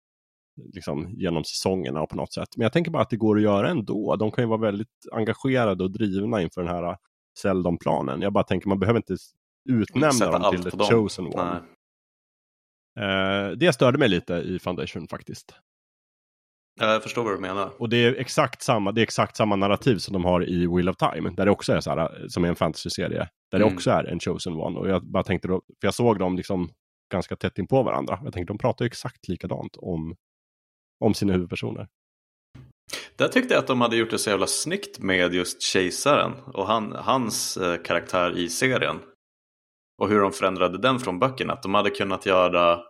liksom, 0.75 1.11
genom 1.17 1.45
säsongerna 1.45 2.03
och 2.03 2.09
på 2.09 2.17
något 2.17 2.33
sätt. 2.33 2.49
Men 2.57 2.63
jag 2.63 2.73
tänker 2.73 2.91
bara 2.91 3.03
att 3.03 3.11
det 3.11 3.17
går 3.17 3.37
att 3.37 3.43
göra 3.43 3.69
ändå. 3.69 4.17
De 4.17 4.31
kan 4.31 4.45
ju 4.45 4.49
vara 4.49 4.61
väldigt 4.61 4.89
engagerade 5.13 5.85
och 5.85 5.91
drivna 5.91 6.43
inför 6.43 6.63
den 6.63 6.75
här 6.75 6.97
Seldon-planen. 7.39 8.23
Jag 8.23 8.33
bara 8.33 8.45
tänker, 8.45 8.69
man 8.69 8.79
behöver 8.79 8.99
inte 8.99 9.17
utnämna 9.69 10.39
dem 10.39 10.53
till 10.53 10.71
the 10.71 10.77
dem. 10.77 10.87
chosen 10.87 11.27
one. 11.27 11.45
Nej. 11.45 11.61
Eh, 13.01 13.51
det 13.57 13.73
störde 13.73 13.99
mig 13.99 14.09
lite 14.09 14.35
i 14.35 14.59
Foundation 14.59 15.09
faktiskt. 15.09 15.55
Ja, 16.81 16.93
jag 16.93 17.03
förstår 17.03 17.25
vad 17.25 17.33
du 17.33 17.39
menar. 17.41 17.71
Och 17.79 17.89
det 17.89 17.97
är 17.97 18.15
exakt 18.15 18.63
samma, 18.63 18.93
det 18.93 19.01
är 19.01 19.03
exakt 19.03 19.37
samma 19.37 19.57
narrativ 19.57 19.97
som 19.97 20.13
de 20.13 20.25
har 20.25 20.49
i 20.49 20.67
Wheel 20.67 20.89
of 20.89 20.97
Time. 20.97 21.31
Där 21.31 21.45
det 21.45 21.51
också 21.51 21.73
är 21.73 21.81
så 21.81 21.91
här, 21.91 22.29
som 22.29 22.45
är 22.45 22.49
en 22.49 22.57
fantasy-serie. 22.57 23.29
Där 23.51 23.59
det 23.59 23.65
Mm. 23.65 23.75
också 23.75 23.91
är 23.91 24.05
en 24.05 24.21
chosen 24.21 24.53
one. 24.55 24.79
Och 24.79 24.89
jag 24.89 25.05
bara 25.05 25.23
tänkte 25.23 25.49
då, 25.49 25.63
för 25.81 25.87
jag 25.87 25.95
såg 25.95 26.19
dem 26.19 26.37
liksom 26.37 26.71
ganska 27.13 27.37
tätt 27.37 27.59
in 27.59 27.67
på 27.67 27.83
varandra. 27.83 28.21
Jag 28.25 28.33
tänkte 28.33 28.53
de 28.53 28.59
pratar 28.59 28.85
ju 28.85 28.87
exakt 28.87 29.29
likadant 29.29 29.77
om, 29.77 30.17
om 31.05 31.15
sina 31.15 31.33
huvudpersoner. 31.33 31.89
Där 33.17 33.29
tyckte 33.29 33.55
jag 33.55 33.61
att 33.61 33.67
de 33.67 33.81
hade 33.81 33.97
gjort 33.97 34.11
det 34.11 34.19
så 34.19 34.31
jävla 34.31 34.47
snyggt 34.47 34.99
med 34.99 35.35
just 35.35 35.63
kejsaren 35.63 36.33
och 36.55 36.67
han, 36.67 36.93
hans 36.93 37.57
eh, 37.57 37.83
karaktär 37.83 38.39
i 38.39 38.49
serien. 38.49 38.99
Och 40.03 40.09
hur 40.09 40.21
de 40.21 40.33
förändrade 40.33 40.79
den 40.79 40.99
från 40.99 41.19
böckerna. 41.19 41.53
Att 41.53 41.63
de 41.63 41.75
hade 41.75 41.91
kunnat 41.91 42.27
göra 42.27 42.81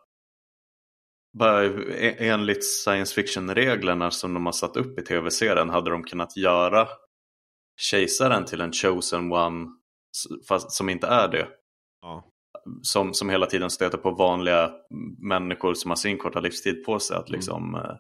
bara 1.39 1.65
e- 1.65 2.17
enligt 2.29 2.65
science 2.65 3.15
fiction-reglerna 3.15 4.11
som 4.11 4.35
de 4.35 4.47
har 4.47 4.53
satt 4.53 4.77
upp 4.77 4.99
i 4.99 5.03
tv-serien 5.03 5.71
hade 5.71 5.91
de 5.91 6.03
kunnat 6.05 6.37
göra 6.37 6.89
kejsaren 7.81 8.45
till 8.45 8.61
en 8.61 8.73
chosen 8.73 9.33
one 9.33 9.67
fast 10.49 10.73
som 10.73 10.89
inte 10.89 11.07
är 11.07 11.29
det. 11.29 11.49
Ja. 12.03 12.25
Som, 12.83 13.15
som 13.15 13.31
hela 13.31 13.47
tiden 13.47 13.71
stöter 13.71 13.99
på 13.99 14.11
vanliga 14.11 14.71
människor 15.19 15.75
som 15.75 15.91
har 15.91 15.97
sin 15.97 16.19
korta 16.19 16.41
livstid 16.41 16.85
på 16.85 16.99
sig 16.99 17.17
att 17.17 17.29
Mm. 17.29 17.37
liksom 17.39 17.75
eh, 17.75 17.97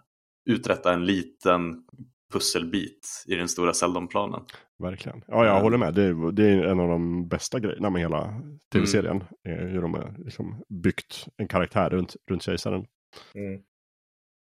uträtta 0.50 0.92
en 0.92 1.04
liten 1.06 1.84
pusselbit 2.32 3.24
i 3.26 3.34
den 3.34 3.48
stora 3.48 3.72
Seldon-planen. 3.72 4.40
Verkligen. 4.82 5.22
Ja, 5.26 5.44
jag 5.44 5.50
Mm. 5.52 5.62
håller 5.62 5.78
med. 5.78 5.94
Det 5.94 6.02
är, 6.02 6.32
det 6.32 6.44
är 6.48 6.62
en 6.64 6.80
av 6.80 6.88
de 6.88 7.28
bästa 7.28 7.58
grejerna 7.60 7.90
med 7.90 8.02
hela 8.02 8.40
tv-serien. 8.72 9.24
är 9.48 9.66
Hur 9.68 9.82
de 9.82 9.94
har 9.94 10.14
liksom 10.18 10.62
byggt 10.82 11.26
en 11.36 11.48
karaktär 11.48 11.90
runt, 11.90 12.16
runt 12.30 12.42
kejsaren. 12.42 12.86
Mm. 13.34 13.62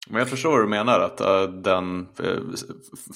Men 0.10 0.20
jag 0.20 0.30
förstår 0.30 0.52
vad 0.52 0.62
du 0.62 0.68
menar, 0.68 1.00
att 1.00 1.20
eh, 1.20 1.44
den 1.44 2.00
uh, 2.00 2.54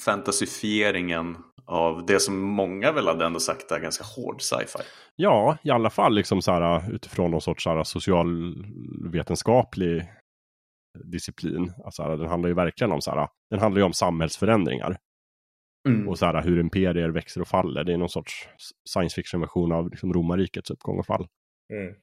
fantasifieringen 0.05 1.38
av 1.65 2.05
det 2.05 2.19
som 2.19 2.39
många 2.39 2.91
väl 2.91 3.07
hade 3.07 3.25
ändå 3.25 3.39
sagt 3.39 3.71
är 3.71 3.80
ganska 3.80 4.03
hård 4.03 4.41
sci-fi. 4.41 4.80
Ja, 5.15 5.57
i 5.63 5.69
alla 5.69 5.89
fall 5.89 6.15
liksom 6.15 6.41
så 6.41 6.51
här, 6.51 6.93
utifrån 6.93 7.31
någon 7.31 7.41
sorts 7.41 7.63
så 7.63 7.69
här, 7.69 7.84
socialvetenskaplig 7.84 10.05
disciplin. 11.03 11.73
Alltså, 11.85 12.03
här, 12.03 12.17
den 12.17 12.27
handlar 12.27 12.49
ju 12.49 12.55
verkligen 12.55 12.91
om 12.91 13.01
så 13.01 13.11
här, 13.11 13.27
den 13.49 13.59
handlar 13.59 13.80
ju 13.80 13.85
om 13.85 13.93
samhällsförändringar. 13.93 14.97
Och 16.07 16.19
så 16.19 16.25
här, 16.25 16.43
hur 16.43 16.59
imperier 16.59 17.09
växer 17.09 17.41
och 17.41 17.47
faller. 17.47 17.84
Det 17.84 17.93
är 17.93 17.97
någon 17.97 18.09
sorts 18.09 18.47
science 18.89 19.15
fiction-version 19.15 19.71
av 19.71 19.89
liksom, 19.89 20.13
romarrikets 20.13 20.71
uppgång 20.71 20.99
och 20.99 21.05
fall. 21.05 21.27
Mm. 21.73 21.95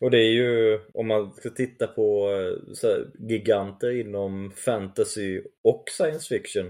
Och 0.00 0.10
det 0.10 0.18
är 0.18 0.32
ju, 0.32 0.80
om 0.94 1.06
man 1.06 1.32
ska 1.32 1.50
titta 1.50 1.86
på 1.86 2.30
eh, 2.30 2.72
så 2.74 2.88
här, 2.88 3.06
giganter 3.28 4.00
inom 4.00 4.50
fantasy 4.50 5.42
och 5.64 5.84
science 5.90 6.28
fiction 6.28 6.66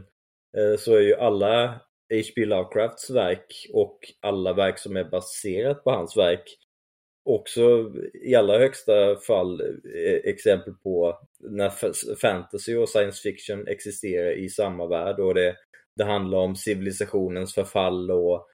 eh, 0.56 0.78
så 0.78 0.94
är 0.94 1.00
ju 1.00 1.14
alla 1.14 1.80
H.P. 2.14 2.44
Lovecrafts 2.44 3.10
verk 3.10 3.66
och 3.72 3.98
alla 4.20 4.52
verk 4.52 4.78
som 4.78 4.96
är 4.96 5.04
baserat 5.04 5.84
på 5.84 5.90
hans 5.90 6.16
verk 6.16 6.58
också 7.24 7.92
i 8.24 8.34
allra 8.34 8.58
högsta 8.58 9.16
fall 9.16 9.60
eh, 9.60 10.14
exempel 10.24 10.74
på 10.74 11.18
när 11.40 11.70
fantasy 12.16 12.76
och 12.76 12.88
science 12.88 13.22
fiction 13.22 13.68
existerar 13.68 14.32
i 14.32 14.48
samma 14.48 14.86
värld 14.86 15.20
och 15.20 15.34
det, 15.34 15.56
det 15.96 16.04
handlar 16.04 16.38
om 16.38 16.56
civilisationens 16.56 17.54
förfall 17.54 18.10
och 18.10 18.46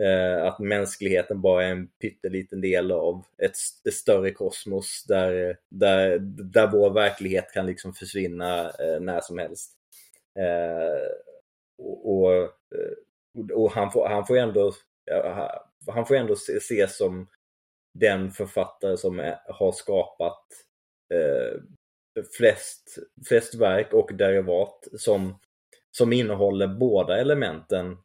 Eh, 0.00 0.44
att 0.44 0.58
mänskligheten 0.58 1.40
bara 1.40 1.64
är 1.64 1.70
en 1.70 1.86
pytteliten 1.88 2.60
del 2.60 2.92
av 2.92 3.24
ett, 3.38 3.56
ett 3.88 3.94
större 3.94 4.30
kosmos 4.30 5.04
där, 5.08 5.56
där, 5.68 6.18
där 6.52 6.66
vår 6.66 6.90
verklighet 6.90 7.52
kan 7.52 7.66
liksom 7.66 7.92
försvinna 7.94 8.70
eh, 8.70 9.00
när 9.00 9.20
som 9.20 9.38
helst. 9.38 9.72
Eh, 10.38 11.10
och, 11.78 12.16
och, 12.16 12.42
eh, 12.42 13.54
och 13.54 13.70
han, 13.72 13.92
får, 13.92 14.08
han 14.08 14.26
får 14.26 14.36
ändå 14.36 14.72
han 15.86 16.06
får 16.06 16.14
ändå 16.14 16.36
se- 16.36 16.56
ses 16.56 16.96
som 16.96 17.28
den 17.94 18.30
författare 18.30 18.96
som 18.96 19.20
är, 19.20 19.38
har 19.48 19.72
skapat 19.72 20.44
eh, 21.14 21.60
flest, 22.36 22.98
flest 23.28 23.54
verk 23.54 23.92
och 23.92 24.10
derivat 24.14 24.88
som, 24.98 25.38
som 25.90 26.12
innehåller 26.12 26.66
båda 26.66 27.18
elementen 27.18 27.96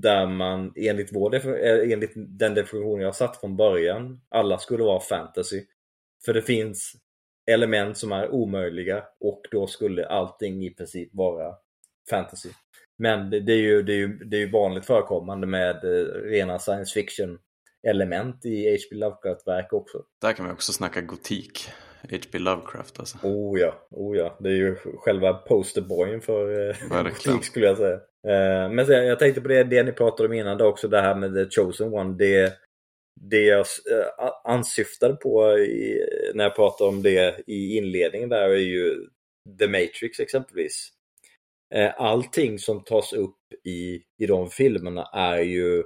där 0.00 0.26
man 0.26 0.72
enligt, 0.76 1.12
vår, 1.12 1.34
eh, 1.34 1.92
enligt 1.92 2.12
den 2.14 2.54
definition 2.54 3.00
jag 3.00 3.16
satt 3.16 3.40
från 3.40 3.56
början, 3.56 4.20
alla 4.28 4.58
skulle 4.58 4.84
vara 4.84 5.00
fantasy. 5.00 5.64
För 6.24 6.34
det 6.34 6.42
finns 6.42 6.92
element 7.50 7.98
som 7.98 8.12
är 8.12 8.30
omöjliga 8.30 9.04
och 9.20 9.42
då 9.50 9.66
skulle 9.66 10.06
allting 10.06 10.64
i 10.64 10.70
princip 10.70 11.10
vara 11.12 11.54
fantasy. 12.10 12.48
Men 12.98 13.30
det, 13.30 13.52
är, 13.52 13.56
ju, 13.56 13.82
det, 13.82 13.92
är, 13.92 13.96
ju, 13.96 14.08
det 14.08 14.36
är 14.36 14.40
ju 14.40 14.50
vanligt 14.50 14.86
förekommande 14.86 15.46
med 15.46 15.84
eh, 15.84 16.04
rena 16.06 16.58
science 16.58 16.92
fiction 16.92 17.38
element 17.88 18.44
i 18.44 18.70
H.P. 18.70 18.96
Lovecraft-verk 18.96 19.72
också. 19.72 20.02
Där 20.20 20.32
kan 20.32 20.46
vi 20.46 20.52
också 20.52 20.72
snacka 20.72 21.00
gotik. 21.00 21.68
H.P. 22.10 22.38
Lovecraft 22.38 22.98
alltså. 22.98 23.18
Oh 23.22 23.60
ja, 23.60 23.86
oh 23.90 24.16
ja. 24.16 24.36
Det 24.40 24.48
är 24.48 24.54
ju 24.54 24.76
själva 24.76 25.34
posterboyen 25.34 26.20
för 26.20 26.68
eh, 26.68 26.76
Verkligen. 26.90 27.14
krig 27.38 27.44
skulle 27.50 27.66
jag 27.66 27.76
säga. 27.76 27.94
Eh, 28.28 28.70
men 28.70 28.86
jag 28.88 29.18
tänkte 29.18 29.40
på 29.40 29.48
det, 29.48 29.64
det 29.64 29.82
ni 29.82 29.92
pratade 29.92 30.28
om 30.28 30.32
innan 30.32 30.60
också, 30.60 30.88
det 30.88 31.00
här 31.00 31.14
med 31.14 31.34
The 31.34 31.60
Chosen 31.60 31.94
One. 31.94 32.14
Det, 32.18 32.52
det 33.20 33.42
jag 33.42 33.58
eh, 33.60 34.30
ansyftade 34.44 35.14
på 35.14 35.58
i, 35.58 36.06
när 36.34 36.44
jag 36.44 36.56
pratade 36.56 36.88
om 36.88 37.02
det 37.02 37.40
i 37.46 37.76
inledningen 37.76 38.28
där 38.28 38.48
är 38.48 38.56
ju 38.56 39.06
The 39.58 39.66
Matrix 39.66 40.20
exempelvis. 40.20 40.88
Eh, 41.74 41.90
allting 41.96 42.58
som 42.58 42.84
tas 42.84 43.12
upp 43.12 43.38
i, 43.64 44.02
i 44.18 44.26
de 44.26 44.50
filmerna 44.50 45.04
är 45.12 45.38
ju 45.38 45.84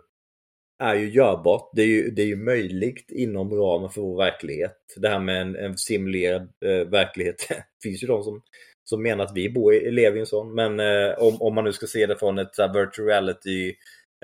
är 0.79 0.95
ju 0.95 1.11
görbart. 1.11 1.71
Det 1.73 1.83
är 1.83 1.87
ju, 1.87 2.11
det 2.11 2.23
är 2.23 2.27
ju 2.27 2.37
möjligt 2.37 3.11
inom 3.11 3.55
ramen 3.55 3.91
för 3.91 4.01
vår 4.01 4.17
verklighet. 4.17 4.77
Det 4.97 5.09
här 5.09 5.21
med 5.21 5.41
en, 5.43 5.57
en 5.57 5.79
simulerad 5.79 6.43
eh, 6.43 6.89
verklighet. 6.89 7.47
det 7.49 7.65
finns 7.83 8.03
ju 8.03 8.07
de 8.07 8.23
som, 8.23 8.43
som 8.85 9.03
menar 9.03 9.25
att 9.25 9.37
vi 9.37 9.51
bor 9.51 9.75
i, 9.75 9.91
lever 9.91 10.17
i 10.17 10.21
en 10.21 10.27
sån. 10.27 10.55
Men 10.55 10.81
eh, 10.81 11.19
om, 11.19 11.43
om 11.43 11.55
man 11.55 11.65
nu 11.65 11.73
ska 11.73 11.87
se 11.87 12.07
det 12.07 12.17
från 12.17 12.39
ett 12.39 12.59
uh, 12.59 12.73
virtual 12.73 13.09
reality 13.09 13.75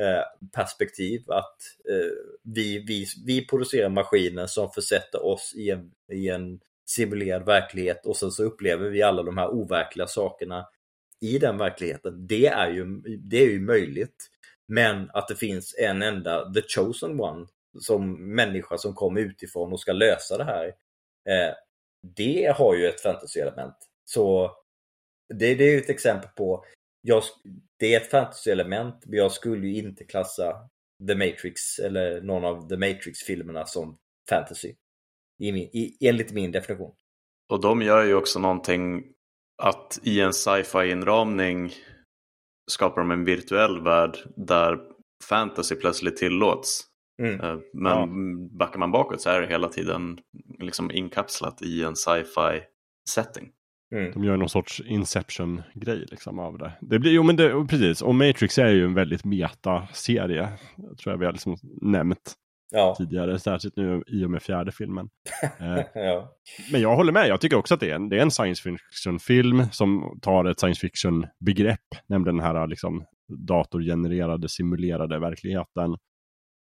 eh, 0.00 0.50
perspektiv. 0.54 1.22
Att 1.26 1.56
eh, 1.90 2.12
vi, 2.42 2.78
vi, 2.78 3.06
vi 3.26 3.46
producerar 3.46 3.88
maskiner 3.88 4.46
som 4.46 4.70
försätter 4.70 5.26
oss 5.26 5.54
i 5.56 5.70
en, 5.70 5.90
i 6.12 6.28
en 6.28 6.60
simulerad 6.86 7.46
verklighet 7.46 8.06
och 8.06 8.16
sen 8.16 8.30
så 8.30 8.44
upplever 8.44 8.90
vi 8.90 9.02
alla 9.02 9.22
de 9.22 9.38
här 9.38 9.48
overkliga 9.48 10.06
sakerna 10.06 10.66
i 11.20 11.38
den 11.38 11.58
verkligheten. 11.58 12.26
Det 12.26 12.46
är 12.46 12.70
ju, 12.70 12.84
det 13.18 13.36
är 13.36 13.50
ju 13.50 13.60
möjligt. 13.60 14.28
Men 14.68 15.10
att 15.12 15.28
det 15.28 15.36
finns 15.36 15.74
en 15.78 16.02
enda, 16.02 16.52
the 16.52 16.62
chosen 16.62 17.20
one, 17.20 17.46
som 17.78 18.34
människa 18.34 18.78
som 18.78 18.94
kommer 18.94 19.20
utifrån 19.20 19.72
och 19.72 19.80
ska 19.80 19.92
lösa 19.92 20.38
det 20.38 20.44
här. 20.44 20.66
Eh, 21.28 21.54
det 22.16 22.54
har 22.56 22.74
ju 22.74 22.86
ett 22.86 23.00
fantasy-element. 23.00 23.76
Så 24.04 24.50
det, 25.28 25.54
det 25.54 25.64
är 25.64 25.72
ju 25.72 25.78
ett 25.78 25.90
exempel 25.90 26.30
på, 26.36 26.64
jag, 27.00 27.22
det 27.78 27.94
är 27.94 28.00
ett 28.00 28.10
fantasy-element, 28.10 29.06
men 29.06 29.18
jag 29.18 29.32
skulle 29.32 29.66
ju 29.66 29.76
inte 29.76 30.04
klassa 30.04 30.68
The 31.08 31.14
Matrix 31.14 31.78
eller 31.78 32.20
någon 32.20 32.44
av 32.44 32.68
The 32.68 32.76
Matrix-filmerna 32.76 33.66
som 33.66 33.98
fantasy. 34.28 34.74
I 35.38 35.52
min, 35.52 35.62
i, 35.72 35.96
enligt 36.00 36.32
min 36.32 36.52
definition. 36.52 36.94
Och 37.48 37.60
de 37.60 37.82
gör 37.82 38.04
ju 38.04 38.14
också 38.14 38.38
någonting 38.38 39.04
att 39.62 40.00
i 40.02 40.20
en 40.20 40.32
sci-fi 40.32 40.90
inramning 40.90 41.72
skapar 42.70 43.00
de 43.02 43.10
en 43.10 43.24
virtuell 43.24 43.80
värld 43.82 44.16
där 44.36 44.78
fantasy 45.28 45.74
plötsligt 45.74 46.16
tillåts. 46.16 46.84
Mm. 47.22 47.40
Eh, 47.40 47.56
Men 47.74 47.92
Ja. 47.92 48.08
backar 48.58 48.78
man 48.78 48.92
bakåt 48.92 49.20
så 49.20 49.30
är 49.30 49.40
det 49.40 49.46
hela 49.46 49.68
tiden 49.68 50.18
liksom 50.58 50.90
inkapslat 50.90 51.62
i 51.62 51.82
en 51.84 51.96
sci-fi 51.96 52.60
setting. 53.10 53.48
Mm. 53.94 54.12
De 54.12 54.24
gör 54.24 54.36
någon 54.36 54.48
sorts 54.48 54.80
Inception-grej 54.86 56.06
liksom 56.10 56.38
av 56.38 56.58
det. 56.58 56.72
det 56.80 56.98
blir, 56.98 57.12
jo 57.12 57.22
men 57.22 57.36
det, 57.36 57.66
precis, 57.68 58.02
och 58.02 58.14
Matrix 58.14 58.58
är 58.58 58.68
ju 58.68 58.84
en 58.84 58.94
väldigt 58.94 59.24
meta-serie. 59.24 60.48
Jag 60.76 60.98
tror 60.98 61.12
jag 61.12 61.18
vi 61.18 61.24
har 61.26 61.32
liksom 61.32 61.56
nämnt 61.82 62.34
Ja. 62.74 62.94
tidigare, 62.98 63.38
särskilt 63.38 63.76
nu 63.76 64.02
i 64.06 64.24
och 64.24 64.30
med 64.30 64.42
fjärde 64.42 64.72
filmen. 64.72 65.08
Eh, 65.60 65.84
ja. 65.94 66.36
Men 66.72 66.80
jag 66.80 66.96
håller 66.96 67.12
med, 67.12 67.28
jag 67.28 67.40
tycker 67.40 67.56
också 67.56 67.74
att 67.74 67.80
det 67.80 67.90
är 67.90 67.94
en, 67.94 68.08
det 68.08 68.18
är 68.18 68.22
en 68.22 68.30
science 68.30 68.62
fiction-film 68.62 69.64
som 69.70 70.18
tar 70.22 70.44
ett 70.44 70.60
science 70.60 70.80
fiction-begrepp, 70.80 71.80
nämligen 72.06 72.36
den 72.36 72.46
här 72.46 72.66
liksom 72.66 73.04
datorgenererade, 73.28 74.48
simulerade 74.48 75.18
verkligheten. 75.18 75.96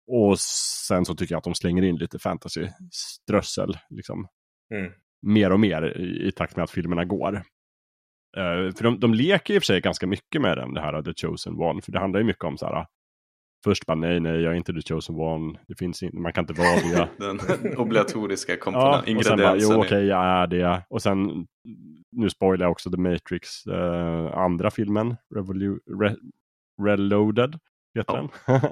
Och 0.08 0.40
sen 0.88 1.06
så 1.06 1.16
tycker 1.16 1.34
jag 1.34 1.38
att 1.38 1.44
de 1.44 1.56
slänger 1.56 1.84
in 1.84 1.96
lite 1.96 2.20
fantasy-strössel, 2.20 3.78
liksom. 3.90 4.28
Mm. 4.74 4.92
Mer 5.22 5.52
och 5.52 5.60
mer 5.60 5.98
i, 5.98 6.28
i 6.28 6.32
takt 6.32 6.56
med 6.56 6.64
att 6.64 6.72
filmerna 6.72 7.06
går. 7.06 7.36
Eh, 8.38 8.74
för 8.76 8.84
de, 8.84 9.00
de 9.00 9.14
leker 9.14 9.54
i 9.54 9.58
och 9.58 9.62
för 9.62 9.66
sig 9.66 9.82
ganska 9.82 10.08
mycket 10.08 10.42
med 10.42 10.58
den, 10.58 10.74
det 10.74 10.82
här 10.82 11.02
The 11.02 11.14
Chosen 11.28 11.62
One, 11.62 11.82
för 11.82 11.92
det 11.92 12.00
handlar 12.00 12.20
ju 12.20 12.26
mycket 12.26 12.44
om 12.44 12.58
så 12.58 12.66
här, 12.66 12.86
först 13.64 13.85
bara 13.85 13.95
nej, 13.98 14.19
nej, 14.19 14.41
jag 14.41 14.53
är 14.53 14.57
inte 14.57 14.73
The 14.73 14.81
Chosen 14.81 15.15
One, 15.15 15.60
det 15.68 15.76
finns 15.76 16.03
inte, 16.03 16.18
man 16.18 16.34
kan 16.34 16.41
inte 16.44 16.53
vara 16.53 16.76
det. 16.76 17.10
Den 17.26 17.77
obligatoriska 17.77 18.52
Ja, 18.52 18.57
komponenten, 18.60 19.18
och 19.18 19.26
sen 19.26 19.38
bara, 19.38 19.48
jo 19.48 19.53
ingrediensen. 19.53 19.80
okej, 19.80 20.03
i- 20.06 20.10
jag 20.10 20.26
är 20.26 20.48
det. 20.48 20.84
Och 20.90 21.02
sen, 21.02 21.48
nu 22.11 22.30
spoilar 22.30 22.65
jag 22.65 22.72
också 22.72 22.91
The 22.91 22.98
Matrix, 22.98 23.65
eh, 23.68 24.38
andra 24.38 24.72
filmen, 24.72 25.15
Revolu 25.35 25.80
Re 25.99 26.15
Reloaded, 26.81 27.60
heter 27.98 28.14
Ja. 28.14 28.30
den. 28.48 28.60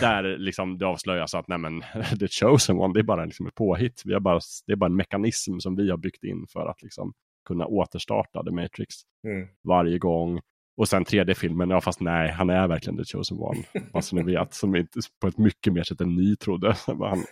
Där 0.00 0.38
liksom 0.38 0.78
det 0.78 0.86
avslöjas 0.86 1.34
att 1.34 1.48
nej 1.48 1.58
men, 1.58 1.80
The 2.20 2.28
Chosen 2.28 2.78
One, 2.78 2.94
det 2.94 3.00
är 3.00 3.04
bara 3.04 3.24
liksom 3.24 3.46
ett 3.46 3.54
påhitt. 3.54 4.02
Vi 4.04 4.12
har 4.12 4.20
bara, 4.20 4.40
det 4.66 4.72
är 4.72 4.76
bara 4.76 4.86
en 4.86 4.96
mekanism 4.96 5.58
som 5.58 5.76
vi 5.76 5.90
har 5.90 5.96
byggt 5.96 6.24
in 6.24 6.46
för 6.52 6.66
att 6.66 6.82
liksom 6.82 7.12
kunna 7.48 7.66
återstarta 7.66 8.44
The 8.44 8.50
Matrix 8.50 8.94
Mm. 9.26 9.48
varje 9.68 9.98
gång. 9.98 10.40
Och 10.76 10.88
sen 10.88 11.04
tredje 11.04 11.34
filmen, 11.34 11.70
ja 11.70 11.80
fast 11.80 12.00
nej, 12.00 12.30
han 12.30 12.50
är 12.50 12.68
verkligen 12.68 12.96
the 12.96 13.04
chosen 13.04 13.38
one. 13.38 13.62
Fast 13.92 14.12
ni 14.12 14.22
vet, 14.22 14.54
som 14.54 14.76
inte, 14.76 15.00
på 15.20 15.28
ett 15.28 15.38
mycket 15.38 15.72
mer 15.72 15.82
sätt 15.82 16.00
än 16.00 16.16
ni 16.16 16.36
trodde. 16.36 16.76
Han, 16.86 17.24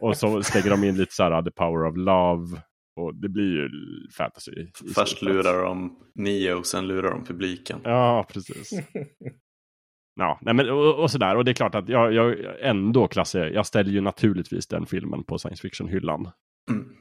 och 0.00 0.16
så 0.16 0.42
lägger 0.54 0.70
de 0.70 0.84
in 0.84 0.96
lite 0.96 1.14
så 1.14 1.22
här, 1.22 1.42
the 1.42 1.50
power 1.50 1.86
of 1.86 1.96
love. 1.96 2.62
Och 2.96 3.14
det 3.14 3.28
blir 3.28 3.44
ju 3.44 3.68
fantasy. 4.16 4.52
Först 4.94 5.22
lurar 5.22 5.64
de 5.64 5.98
Neo, 6.14 6.62
sen 6.62 6.86
lurar 6.86 7.10
de 7.10 7.24
publiken. 7.24 7.80
Ja, 7.84 8.26
precis. 8.32 8.70
Ja, 10.20 10.38
nej 10.42 10.54
men, 10.54 10.70
och, 10.70 11.02
och 11.02 11.10
sådär. 11.10 11.36
Och 11.36 11.44
det 11.44 11.50
är 11.50 11.54
klart 11.54 11.74
att 11.74 11.88
jag, 11.88 12.12
jag 12.12 12.36
ändå 12.60 13.08
klassar, 13.08 13.46
jag 13.46 13.66
ställer 13.66 13.90
ju 13.90 14.00
naturligtvis 14.00 14.66
den 14.66 14.86
filmen 14.86 15.24
på 15.24 15.38
science 15.38 15.68
fiction-hyllan. 15.68 16.30
Mm. 16.70 16.96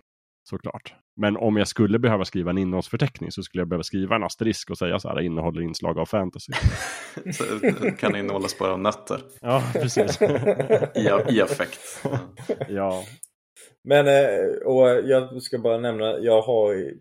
Såklart. 0.49 0.93
Men 1.15 1.37
om 1.37 1.57
jag 1.57 1.67
skulle 1.67 1.99
behöva 1.99 2.25
skriva 2.25 2.49
en 2.49 2.57
innehållsförteckning 2.57 3.31
så 3.31 3.43
skulle 3.43 3.61
jag 3.61 3.67
behöva 3.67 3.83
skriva 3.83 4.15
en 4.15 4.23
asterisk 4.23 4.69
och 4.69 4.77
säga 4.77 4.99
så 4.99 5.09
här, 5.09 5.21
innehåller 5.21 5.61
inslag 5.61 5.99
av 5.99 6.05
fantasy. 6.05 6.53
Så 7.33 7.43
det 7.81 7.91
kan 7.91 8.15
innehålla 8.15 8.47
spår 8.47 8.69
av 8.69 8.79
nötter 8.79 9.21
Ja, 9.41 9.63
precis. 9.73 10.21
i, 10.95 11.09
i 11.29 11.41
affekt. 11.41 11.79
ja, 12.69 13.03
Men, 13.83 14.07
eh, 14.07 14.55
och 14.65 14.87
jag 14.87 15.41
ska 15.41 15.57
bara 15.57 15.77
nämna, 15.77 16.19
jag 16.19 16.41
har 16.41 16.91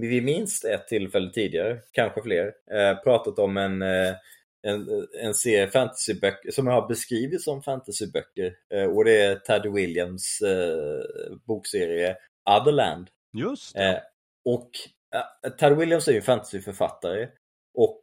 vid 0.00 0.24
minst 0.24 0.64
ett 0.64 0.88
tillfälle 0.88 1.30
tidigare, 1.30 1.78
kanske 1.92 2.22
fler, 2.22 2.46
eh, 2.46 3.02
pratat 3.04 3.38
om 3.38 3.56
en, 3.56 3.82
eh, 3.82 4.14
en, 4.62 5.06
en 5.22 5.34
serie 5.34 5.68
fantasyböcker 5.68 6.50
som 6.50 6.66
jag 6.66 6.74
har 6.74 6.88
beskrivit 6.88 7.42
som 7.42 7.62
fantasyböcker. 7.62 8.54
Eh, 8.74 8.84
och 8.84 9.04
det 9.04 9.22
är 9.22 9.36
Teddy 9.36 9.68
Williams 9.68 10.40
eh, 10.42 11.36
bokserie 11.46 12.16
Otherland. 12.50 13.08
just 13.32 13.76
Eh, 13.76 13.98
och 14.44 14.70
eh, 15.14 15.50
Teddy 15.50 15.74
Williams 15.74 16.08
är 16.08 16.12
ju 16.12 16.18
en 16.18 16.22
fantasyförfattare 16.22 17.28
och 17.74 18.02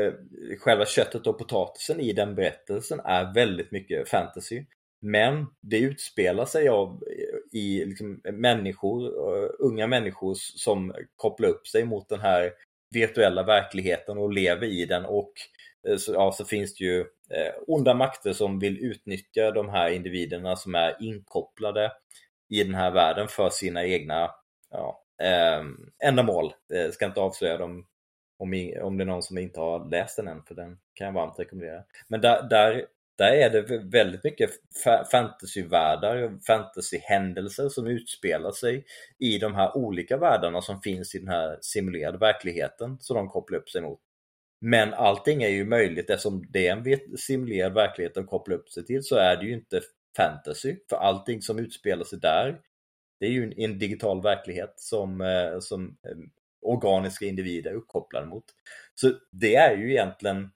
eh, 0.00 0.12
själva 0.58 0.86
köttet 0.86 1.26
och 1.26 1.38
potatisen 1.38 2.00
i 2.00 2.12
den 2.12 2.34
berättelsen 2.34 3.00
är 3.04 3.34
väldigt 3.34 3.70
mycket 3.70 4.08
fantasy. 4.08 4.64
Men 5.00 5.46
det 5.60 5.78
utspelar 5.78 6.44
sig 6.44 6.68
av 6.68 7.02
i 7.52 7.84
liksom, 7.84 8.20
människor, 8.24 9.06
eh, 9.06 9.50
unga 9.58 9.86
människor 9.86 10.34
som 10.34 10.94
kopplar 11.16 11.48
upp 11.48 11.66
sig 11.66 11.84
mot 11.84 12.08
den 12.08 12.20
här 12.20 12.52
virtuella 12.90 13.42
verkligheten 13.42 14.18
och 14.18 14.32
lever 14.32 14.66
i 14.66 14.84
den 14.84 15.04
och 15.04 15.32
eh, 15.88 15.96
så, 15.96 16.12
ja, 16.12 16.32
så 16.32 16.44
finns 16.44 16.74
det 16.74 16.84
ju 16.84 17.00
eh, 17.30 17.52
onda 17.66 17.94
makter 17.94 18.32
som 18.32 18.58
vill 18.58 18.78
utnyttja 18.78 19.50
de 19.50 19.68
här 19.68 19.90
individerna 19.90 20.56
som 20.56 20.74
är 20.74 20.96
inkopplade 21.00 21.92
i 22.48 22.64
den 22.64 22.74
här 22.74 22.90
världen 22.90 23.28
för 23.28 23.50
sina 23.50 23.84
egna 23.84 24.30
ja, 24.70 25.02
eh, 25.22 25.64
ändamål. 26.08 26.52
Eh, 26.74 26.90
ska 26.90 27.06
inte 27.06 27.20
avslöja 27.20 27.58
dem 27.58 27.86
om, 28.38 28.72
om 28.82 28.96
det 28.96 29.04
är 29.04 29.06
någon 29.06 29.22
som 29.22 29.38
inte 29.38 29.60
har 29.60 29.90
läst 29.90 30.16
den 30.16 30.28
än, 30.28 30.42
för 30.42 30.54
den 30.54 30.78
kan 30.94 31.06
jag 31.06 31.14
varmt 31.14 31.38
rekommendera. 31.38 31.82
Men 32.08 32.20
där, 32.20 32.42
där, 32.42 32.86
där 33.18 33.32
är 33.32 33.50
det 33.50 33.78
väldigt 33.78 34.24
mycket 34.24 34.50
fa- 34.84 35.04
fantasyvärldar, 35.04 36.38
fantasyhändelser 36.46 37.68
som 37.68 37.86
utspelar 37.86 38.52
sig 38.52 38.84
i 39.18 39.38
de 39.38 39.54
här 39.54 39.76
olika 39.76 40.16
världarna 40.16 40.62
som 40.62 40.80
finns 40.80 41.14
i 41.14 41.18
den 41.18 41.28
här 41.28 41.58
simulerade 41.60 42.18
verkligheten 42.18 42.98
som 43.00 43.16
de 43.16 43.28
kopplar 43.28 43.58
upp 43.58 43.68
sig 43.68 43.82
mot. 43.82 44.00
Men 44.60 44.94
allting 44.94 45.42
är 45.42 45.48
ju 45.48 45.64
möjligt 45.64 46.10
eftersom 46.10 46.46
det 46.50 46.68
är 46.68 46.72
en 46.76 47.18
simulerad 47.18 47.74
verklighet 47.74 48.14
de 48.14 48.26
kopplar 48.26 48.56
upp 48.56 48.68
sig 48.68 48.84
till 48.86 49.02
så 49.02 49.16
är 49.16 49.36
det 49.36 49.44
ju 49.44 49.52
inte 49.52 49.80
fantasy. 50.16 50.76
För 50.90 50.96
allting 50.96 51.42
som 51.42 51.58
utspelar 51.58 52.04
sig 52.04 52.18
där 52.18 52.60
det 53.20 53.26
är 53.26 53.30
ju 53.30 53.44
en, 53.44 53.60
en 53.60 53.78
digital 53.78 54.22
verklighet 54.22 54.74
som, 54.76 55.20
eh, 55.20 55.60
som 55.60 55.96
eh, 56.08 56.16
organiska 56.60 57.26
individer 57.26 57.70
är 57.70 57.74
uppkopplade 57.74 58.26
mot. 58.26 58.44
Så 58.94 59.12
det 59.32 59.56
är 59.56 59.76
ju 59.76 59.90
egentligen 59.90 60.50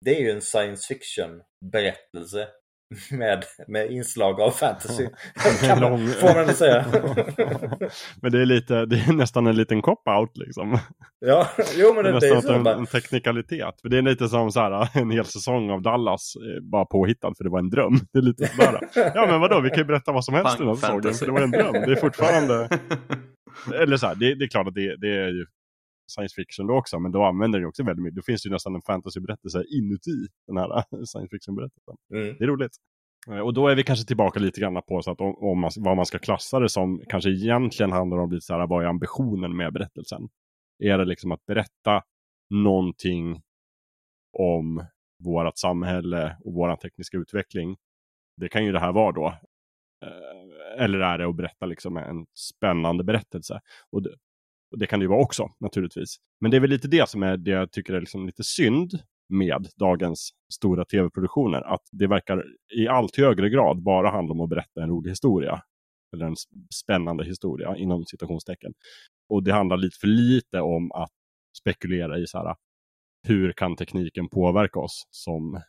det 0.00 0.16
är 0.16 0.20
ju 0.20 0.30
en 0.30 0.42
science 0.42 0.94
fiction 0.94 1.42
berättelse 1.60 2.48
med, 3.10 3.44
med 3.68 3.90
inslag 3.90 4.40
av 4.40 4.50
fantasy. 4.50 5.08
kan 5.66 5.80
man, 5.80 6.08
får 6.20 6.34
man 6.34 6.54
säga. 6.54 6.84
men 8.22 8.32
det 8.32 8.40
är, 8.40 8.46
lite, 8.46 8.86
det 8.86 8.96
är 8.96 9.12
nästan 9.12 9.46
en 9.46 9.56
liten 9.56 9.82
cop-out 9.82 10.30
liksom. 10.34 10.78
ja, 11.20 11.48
jo 11.76 11.94
men 11.94 12.04
Det 12.04 12.10
det, 12.10 12.16
är 12.16 12.20
det 12.20 12.28
är 12.28 12.34
nästan 12.34 12.64
så. 12.64 12.70
en, 12.70 12.78
en 12.78 12.86
teknikalitet. 12.86 13.80
För 13.82 13.88
det 13.88 13.98
är 13.98 14.02
lite 14.02 14.28
som 14.28 14.50
så 14.50 14.60
här, 14.60 14.88
en 14.94 15.10
hel 15.10 15.24
säsong 15.24 15.70
av 15.70 15.82
Dallas 15.82 16.36
eh, 16.36 16.62
bara 16.62 16.84
påhittad 16.84 17.34
för 17.36 17.44
det 17.44 17.50
var 17.50 17.58
en 17.58 17.70
dröm. 17.70 18.00
Det 18.12 18.18
är 18.18 18.22
lite 18.22 18.46
sådär. 18.48 18.80
Ja 19.14 19.26
men 19.26 19.40
vadå, 19.40 19.60
vi 19.60 19.68
kan 19.68 19.78
ju 19.78 19.84
berätta 19.84 20.12
vad 20.12 20.24
som 20.24 20.34
helst 20.34 20.56
i 20.56 20.58
den 20.58 20.68
här 20.68 20.74
säsongen 20.74 21.14
för 21.14 21.26
det 21.26 21.32
var 21.32 21.40
en 21.40 21.50
dröm. 21.50 21.72
Det 21.72 21.92
är 21.92 21.96
fortfarande, 21.96 22.68
eller 23.74 23.96
så 23.96 24.06
här, 24.06 24.14
det, 24.14 24.34
det, 24.34 24.44
är 24.44 24.48
klart 24.48 24.66
att 24.66 24.74
det, 24.74 24.96
det, 24.96 25.16
är 25.16 25.28
ju 25.28 25.46
science 26.06 26.34
fiction 26.34 26.66
då 26.66 26.74
också, 26.74 26.98
men 26.98 27.12
då 27.12 27.24
använder 27.24 27.58
den 27.58 27.68
också 27.68 27.84
väldigt 27.84 28.02
mycket. 28.02 28.16
Då 28.16 28.22
finns 28.22 28.42
det 28.42 28.46
ju 28.46 28.52
nästan 28.52 28.74
en 28.74 28.82
fantasyberättelse 28.82 29.64
inuti 29.70 30.26
den 30.46 30.56
här 30.56 30.68
science 31.06 31.28
fiction-berättelsen. 31.30 31.96
Mm. 32.14 32.36
Det 32.38 32.44
är 32.44 32.48
roligt. 32.48 32.76
Eh, 33.28 33.38
och 33.38 33.54
då 33.54 33.68
är 33.68 33.76
vi 33.76 33.82
kanske 33.82 34.06
tillbaka 34.06 34.40
lite 34.40 34.60
grann 34.60 34.82
på 34.88 35.02
så 35.02 35.10
att 35.10 35.20
om, 35.20 35.34
om 35.38 35.60
man, 35.60 35.70
vad 35.76 35.96
man 35.96 36.06
ska 36.06 36.18
klassa 36.18 36.60
det 36.60 36.68
som 36.68 37.02
kanske 37.08 37.30
egentligen 37.30 37.92
handlar 37.92 38.18
om 38.18 38.30
lite 38.30 38.46
så 38.46 38.54
här, 38.54 38.66
vad 38.66 38.84
är 38.84 38.88
ambitionen 38.88 39.56
med 39.56 39.72
berättelsen? 39.72 40.28
Är 40.78 40.98
det 40.98 41.04
liksom 41.04 41.32
att 41.32 41.46
berätta 41.46 42.02
någonting 42.50 43.42
om 44.38 44.86
vårt 45.24 45.58
samhälle 45.58 46.36
och 46.44 46.52
vår 46.54 46.76
tekniska 46.76 47.16
utveckling? 47.16 47.76
Det 48.36 48.48
kan 48.48 48.64
ju 48.64 48.72
det 48.72 48.80
här 48.80 48.92
vara 48.92 49.12
då. 49.12 49.26
Eh, 50.04 50.84
eller 50.84 50.98
är 50.98 51.18
det 51.18 51.28
att 51.28 51.36
berätta 51.36 51.66
liksom 51.66 51.96
en 51.96 52.26
spännande 52.34 53.04
berättelse? 53.04 53.60
Och 53.90 54.02
och 54.74 54.80
det 54.80 54.86
kan 54.86 55.00
det 55.00 55.04
ju 55.04 55.08
vara 55.08 55.22
också 55.22 55.48
naturligtvis. 55.60 56.16
Men 56.40 56.50
det 56.50 56.56
är 56.56 56.60
väl 56.60 56.70
lite 56.70 56.88
det 56.88 57.08
som 57.08 57.22
är 57.22 57.36
det 57.36 57.50
jag 57.50 57.72
tycker 57.72 57.94
är 57.94 58.00
liksom 58.00 58.26
lite 58.26 58.44
synd 58.44 58.90
med 59.28 59.68
dagens 59.76 60.30
stora 60.54 60.84
tv-produktioner. 60.84 61.60
Att 61.74 61.82
det 61.92 62.06
verkar 62.06 62.44
i 62.74 62.88
allt 62.88 63.16
högre 63.16 63.50
grad 63.50 63.82
bara 63.82 64.10
handla 64.10 64.32
om 64.32 64.40
att 64.40 64.48
berätta 64.48 64.82
en 64.82 64.88
rolig 64.88 65.10
historia. 65.10 65.62
Eller 66.14 66.26
en 66.26 66.36
spännande 66.74 67.24
historia 67.24 67.76
inom 67.76 68.04
citationstecken. 68.04 68.72
Och 69.28 69.42
det 69.42 69.52
handlar 69.52 69.76
lite 69.76 69.98
för 70.00 70.06
lite 70.06 70.60
om 70.60 70.92
att 70.92 71.10
spekulera 71.58 72.18
i 72.18 72.26
så 72.26 72.38
här, 72.38 72.56
hur 73.26 73.52
kan 73.52 73.76
tekniken 73.76 74.28
påverka 74.28 74.80
oss 74.80 75.06
som 75.10 75.60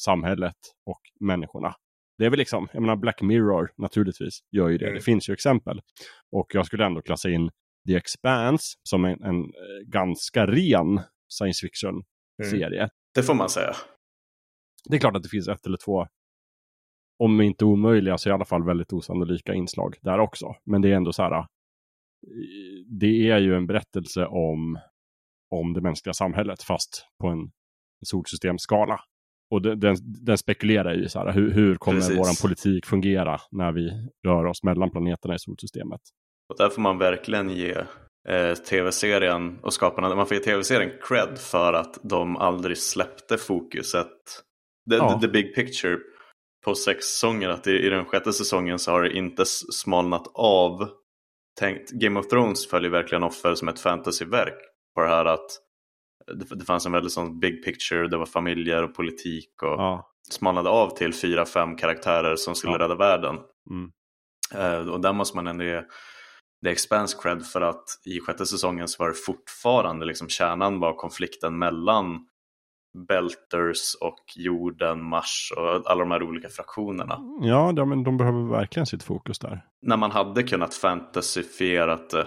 samhället 0.00 0.56
och 0.86 1.00
människorna. 1.20 1.74
Det 2.18 2.26
är 2.26 2.30
väl 2.30 2.38
liksom, 2.38 2.68
jag 2.72 2.80
menar 2.80 2.96
Black 2.96 3.22
Mirror 3.22 3.72
naturligtvis 3.76 4.38
gör 4.50 4.68
ju 4.68 4.78
det. 4.78 4.86
Mm. 4.86 4.94
Det 4.94 5.00
finns 5.00 5.28
ju 5.28 5.32
exempel. 5.32 5.80
Och 6.32 6.54
jag 6.54 6.66
skulle 6.66 6.86
ändå 6.86 7.02
klassa 7.02 7.30
in 7.30 7.50
The 7.88 7.96
Expanse 7.96 8.64
som 8.82 9.04
en, 9.04 9.22
en 9.24 9.40
eh, 9.44 9.86
ganska 9.86 10.46
ren 10.46 11.00
science 11.28 11.66
fiction 11.66 12.02
Mm. 12.42 12.50
serie. 12.50 12.88
Det 13.14 13.22
får 13.22 13.34
man 13.34 13.48
säga. 13.48 13.72
Det 14.88 14.96
är 14.96 15.00
klart 15.00 15.16
att 15.16 15.22
det 15.22 15.28
finns 15.28 15.48
ett 15.48 15.66
eller 15.66 15.76
två, 15.76 16.06
om 17.18 17.40
inte 17.40 17.64
omöjliga, 17.64 18.18
så 18.18 18.28
i 18.28 18.32
alla 18.32 18.44
fall 18.44 18.64
väldigt 18.64 18.92
osannolika 18.92 19.54
inslag 19.54 19.96
där 20.02 20.18
också. 20.18 20.54
Men 20.64 20.82
det 20.82 20.92
är 20.92 20.96
ändå 20.96 21.12
så 21.12 21.22
här, 21.22 21.46
det 22.86 23.30
är 23.30 23.38
ju 23.38 23.54
en 23.56 23.66
berättelse 23.66 24.26
om, 24.26 24.78
om 25.50 25.72
det 25.72 25.80
mänskliga 25.80 26.14
samhället, 26.14 26.62
fast 26.62 27.06
på 27.20 27.28
en 27.28 27.50
solsystemskala. 28.06 29.00
Och 29.50 29.62
den, 29.62 29.80
den, 29.80 29.96
den 30.24 30.38
spekulerar 30.38 30.94
ju 30.94 31.08
så 31.08 31.18
här, 31.18 31.32
hur, 31.32 31.50
hur 31.50 31.76
kommer 31.76 32.16
vår 32.16 32.42
politik 32.42 32.86
fungera 32.86 33.40
när 33.50 33.72
vi 33.72 34.08
rör 34.26 34.44
oss 34.44 34.62
mellan 34.62 34.90
planeterna 34.90 35.34
i 35.34 35.38
solsystemet? 35.38 36.00
Och 36.48 36.56
där 36.58 36.68
får 36.68 36.82
man 36.82 36.98
verkligen 36.98 37.50
ge 37.50 37.84
eh, 38.28 38.54
tv-serien 38.54 39.58
och 39.62 39.74
skaparna, 39.74 40.14
man 40.14 40.26
får 40.26 40.36
ge 40.36 40.42
tv-serien 40.42 40.92
cred 41.02 41.38
för 41.38 41.72
att 41.72 41.98
de 42.02 42.36
aldrig 42.36 42.78
släppte 42.78 43.38
fokuset, 43.38 44.12
the, 44.90 44.96
ja. 44.96 45.12
the, 45.12 45.26
the 45.26 45.32
big 45.32 45.54
picture 45.54 45.98
på 46.64 46.74
sex 46.74 47.04
säsonger. 47.04 47.48
Att 47.48 47.66
i, 47.66 47.70
i, 47.70 47.88
den 47.88 48.04
sjätte 48.04 48.32
säsongen 48.32 48.78
så 48.78 48.90
har 48.90 49.02
det 49.02 49.16
inte 49.16 49.44
smalnat 49.46 50.30
av. 50.34 50.88
Tänkt, 51.60 51.90
Game 51.90 52.20
of 52.20 52.28
Thrones 52.28 52.68
följer 52.68 52.90
verkligen 52.90 53.22
offer 53.22 53.54
som 53.54 53.68
ett 53.68 53.80
fantasyverk 53.80 54.58
på 54.94 55.00
det 55.00 55.08
här 55.08 55.24
att 55.24 55.46
det, 56.26 56.54
det 56.54 56.64
fanns 56.64 56.86
en 56.86 56.92
väldigt 56.92 57.12
sån 57.12 57.40
big 57.40 57.64
picture, 57.64 58.08
det 58.08 58.16
var 58.16 58.26
familjer 58.26 58.82
och 58.82 58.94
politik 58.94 59.62
och 59.62 59.68
ja. 59.68 60.10
smalnade 60.30 60.70
av 60.70 60.96
till 60.96 61.14
fyra, 61.14 61.44
fem 61.44 61.76
karaktärer 61.76 62.36
som 62.36 62.54
skulle 62.54 62.72
ja. 62.72 62.78
rädda 62.78 62.94
världen. 62.94 63.38
Mm. 63.70 63.90
Uh, 64.54 64.88
och 64.88 65.00
där 65.00 65.12
måste 65.12 65.36
man 65.36 65.46
ändå 65.46 65.64
ge 65.64 65.82
The 66.64 66.70
Expanse 66.70 67.16
cred 67.22 67.46
för 67.46 67.60
att 67.60 67.84
i 68.04 68.20
sjätte 68.20 68.46
säsongen 68.46 68.88
så 68.88 69.02
var 69.02 69.08
det 69.08 69.14
fortfarande 69.14 70.06
liksom 70.06 70.28
kärnan 70.28 70.80
var 70.80 70.92
konflikten 70.92 71.58
mellan 71.58 72.26
Belters 73.08 73.94
och 74.00 74.24
jorden, 74.36 75.04
Mars 75.04 75.52
och 75.56 75.90
alla 75.90 76.00
de 76.00 76.10
här 76.10 76.22
olika 76.22 76.48
fraktionerna. 76.48 77.18
Ja, 77.40 77.72
ja 77.76 77.84
men 77.84 78.04
de 78.04 78.16
behöver 78.16 78.42
verkligen 78.50 78.86
sitt 78.86 79.02
fokus 79.02 79.38
där. 79.38 79.64
När 79.82 79.96
man 79.96 80.10
hade 80.10 80.42
kunnat 80.42 80.74
fantasifierat 80.74 82.10
det 82.10 82.26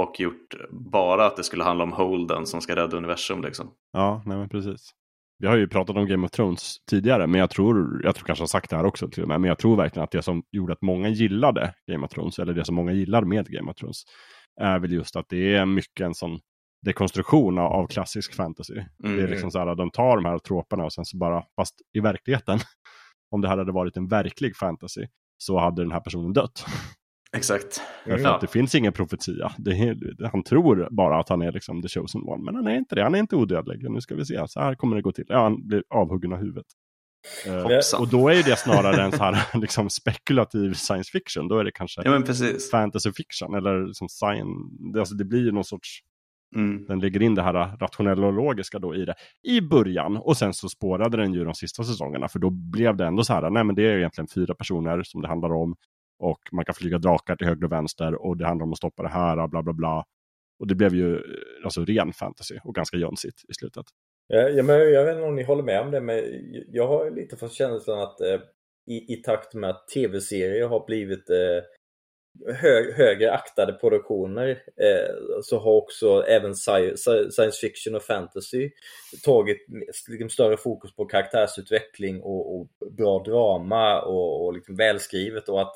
och 0.00 0.20
gjort 0.20 0.54
bara 0.70 1.26
att 1.26 1.36
det 1.36 1.44
skulle 1.44 1.64
handla 1.64 1.84
om 1.84 1.92
Holden 1.92 2.46
som 2.46 2.60
ska 2.60 2.76
rädda 2.76 2.96
universum 2.96 3.42
liksom. 3.42 3.70
Ja, 3.92 4.22
nej 4.26 4.36
men 4.36 4.48
precis. 4.48 4.90
Vi 5.38 5.46
har 5.46 5.56
ju 5.56 5.68
pratat 5.68 5.96
om 5.96 6.06
Game 6.06 6.26
of 6.26 6.30
Thrones 6.30 6.76
tidigare, 6.90 7.26
men 7.26 7.40
jag 7.40 7.50
tror, 7.50 8.00
jag 8.04 8.14
tror 8.14 8.26
kanske 8.26 8.42
har 8.42 8.46
sagt 8.46 8.70
det 8.70 8.76
här 8.76 8.84
också 8.84 9.08
till 9.08 9.22
och 9.22 9.28
med, 9.28 9.40
men 9.40 9.48
jag 9.48 9.58
tror 9.58 9.76
verkligen 9.76 10.04
att 10.04 10.10
det 10.10 10.22
som 10.22 10.42
gjorde 10.52 10.72
att 10.72 10.82
många 10.82 11.08
gillade 11.08 11.74
Game 11.90 12.06
of 12.06 12.12
Thrones, 12.12 12.38
eller 12.38 12.54
det 12.54 12.64
som 12.64 12.74
många 12.74 12.92
gillar 12.92 13.22
med 13.22 13.46
Game 13.46 13.70
of 13.70 13.76
Thrones, 13.76 14.02
är 14.60 14.78
väl 14.78 14.92
just 14.92 15.16
att 15.16 15.26
det 15.28 15.54
är 15.54 15.66
mycket 15.66 16.06
en 16.06 16.14
sån 16.14 16.38
dekonstruktion 16.84 17.58
av 17.58 17.86
klassisk 17.86 18.34
fantasy. 18.34 18.74
Mm. 18.74 18.86
Det 19.00 19.08
är 19.08 19.18
mm. 19.18 19.30
liksom 19.30 19.50
så 19.50 19.58
här, 19.58 19.74
de 19.74 19.90
tar 19.90 20.16
de 20.16 20.24
här 20.24 20.38
troperna 20.38 20.84
och 20.84 20.92
sen 20.92 21.04
så 21.04 21.16
bara, 21.16 21.44
fast 21.56 21.74
i 21.92 22.00
verkligheten, 22.00 22.58
om 23.30 23.40
det 23.40 23.48
här 23.48 23.58
hade 23.58 23.72
varit 23.72 23.96
en 23.96 24.08
verklig 24.08 24.56
fantasy, 24.56 25.06
så 25.38 25.58
hade 25.58 25.82
den 25.82 25.92
här 25.92 26.00
personen 26.00 26.32
dött. 26.32 26.64
Exakt. 27.36 27.80
Mm. 28.06 28.26
Att 28.26 28.40
det 28.40 28.46
finns 28.46 28.74
ingen 28.74 28.92
profetia. 28.92 29.52
Det, 29.58 29.96
han 30.32 30.42
tror 30.42 30.88
bara 30.90 31.20
att 31.20 31.28
han 31.28 31.42
är 31.42 31.52
liksom 31.52 31.82
the 31.82 31.88
chosen 31.88 32.22
one. 32.22 32.44
Men 32.44 32.54
han 32.54 32.66
är 32.66 32.76
inte 32.76 32.94
det. 32.94 33.02
Han 33.02 33.14
är 33.14 33.18
inte 33.18 33.36
odödlig. 33.36 33.90
Nu 33.90 34.00
ska 34.00 34.14
vi 34.14 34.24
se. 34.24 34.48
Så 34.48 34.60
här 34.60 34.74
kommer 34.74 34.96
det 34.96 35.02
gå 35.02 35.12
till. 35.12 35.24
Ja, 35.28 35.42
han 35.42 35.68
blir 35.68 35.82
avhuggen 35.88 36.32
av 36.32 36.38
huvudet. 36.38 36.66
Uh, 37.46 38.00
och 38.00 38.08
då 38.08 38.28
är 38.28 38.42
det 38.42 38.56
snarare 38.56 39.02
en 39.02 39.12
så 39.12 39.22
här, 39.22 39.38
liksom 39.60 39.90
spekulativ 39.90 40.74
science 40.74 41.10
fiction. 41.12 41.48
Då 41.48 41.58
är 41.58 41.64
det 41.64 41.72
kanske 41.72 42.02
ja, 42.04 42.22
fantasy 42.70 43.12
fiction. 43.12 43.54
Eller 43.54 43.86
liksom 43.86 44.08
science. 44.08 44.98
Alltså 44.98 45.14
det 45.14 45.24
blir 45.24 45.52
någon 45.52 45.64
sorts 45.64 46.02
Mm. 46.54 46.86
Den 46.86 47.00
lägger 47.00 47.22
in 47.22 47.34
det 47.34 47.42
här 47.42 47.76
rationella 47.80 48.26
och 48.26 48.32
logiska 48.32 48.78
då 48.78 48.94
i 48.94 49.04
det 49.04 49.14
i 49.42 49.60
början 49.60 50.16
och 50.16 50.36
sen 50.36 50.54
så 50.54 50.68
spårade 50.68 51.16
den 51.16 51.32
ju 51.34 51.44
de 51.44 51.54
sista 51.54 51.84
säsongerna 51.84 52.28
för 52.28 52.38
då 52.38 52.50
blev 52.50 52.96
det 52.96 53.06
ändå 53.06 53.24
så 53.24 53.32
här, 53.32 53.50
nej 53.50 53.64
men 53.64 53.74
det 53.74 53.82
är 53.82 53.98
egentligen 53.98 54.28
fyra 54.28 54.54
personer 54.54 55.02
som 55.02 55.22
det 55.22 55.28
handlar 55.28 55.54
om 55.54 55.76
och 56.18 56.40
man 56.52 56.64
kan 56.64 56.74
flyga 56.74 56.98
drakar 56.98 57.36
till 57.36 57.46
höger 57.46 57.64
och 57.64 57.72
vänster 57.72 58.26
och 58.26 58.36
det 58.36 58.46
handlar 58.46 58.64
om 58.64 58.72
att 58.72 58.78
stoppa 58.78 59.02
det 59.02 59.08
här, 59.08 59.48
bla 59.48 59.62
bla 59.62 59.72
bla. 59.72 60.04
Och 60.58 60.66
det 60.66 60.74
blev 60.74 60.94
ju 60.94 61.22
alltså 61.64 61.84
ren 61.84 62.12
fantasy 62.12 62.58
och 62.64 62.74
ganska 62.74 62.96
jönsigt 62.96 63.40
i 63.48 63.54
slutet. 63.54 63.86
Ja, 64.28 64.62
men 64.62 64.92
jag 64.92 65.04
vet 65.04 65.14
inte 65.14 65.26
om 65.26 65.36
ni 65.36 65.42
håller 65.42 65.62
med 65.62 65.80
om 65.80 65.90
det, 65.90 66.00
men 66.00 66.24
jag 66.68 66.88
har 66.88 67.10
lite 67.10 67.36
fått 67.36 67.52
känslan 67.52 67.98
att 67.98 68.20
eh, 68.20 68.40
i, 68.86 69.12
i 69.12 69.16
takt 69.16 69.54
med 69.54 69.70
att 69.70 69.88
tv-serier 69.88 70.68
har 70.68 70.86
blivit 70.86 71.30
eh, 71.30 71.64
hö, 72.54 72.92
högre 72.92 73.32
aktade 73.32 73.72
produktioner 73.72 74.48
eh, 74.80 75.14
så 75.42 75.58
har 75.58 75.72
också 75.72 76.24
även 76.28 76.54
science 76.54 77.60
fiction 77.60 77.94
och 77.94 78.02
fantasy 78.02 78.70
tagit 79.24 79.66
liksom, 80.08 80.28
större 80.28 80.56
fokus 80.56 80.96
på 80.96 81.04
karaktärsutveckling 81.04 82.20
och, 82.22 82.56
och 82.56 82.68
bra 82.96 83.22
drama 83.22 84.00
och, 84.00 84.44
och 84.44 84.54
liksom 84.54 84.76
välskrivet 84.76 85.48
och 85.48 85.60
att 85.60 85.74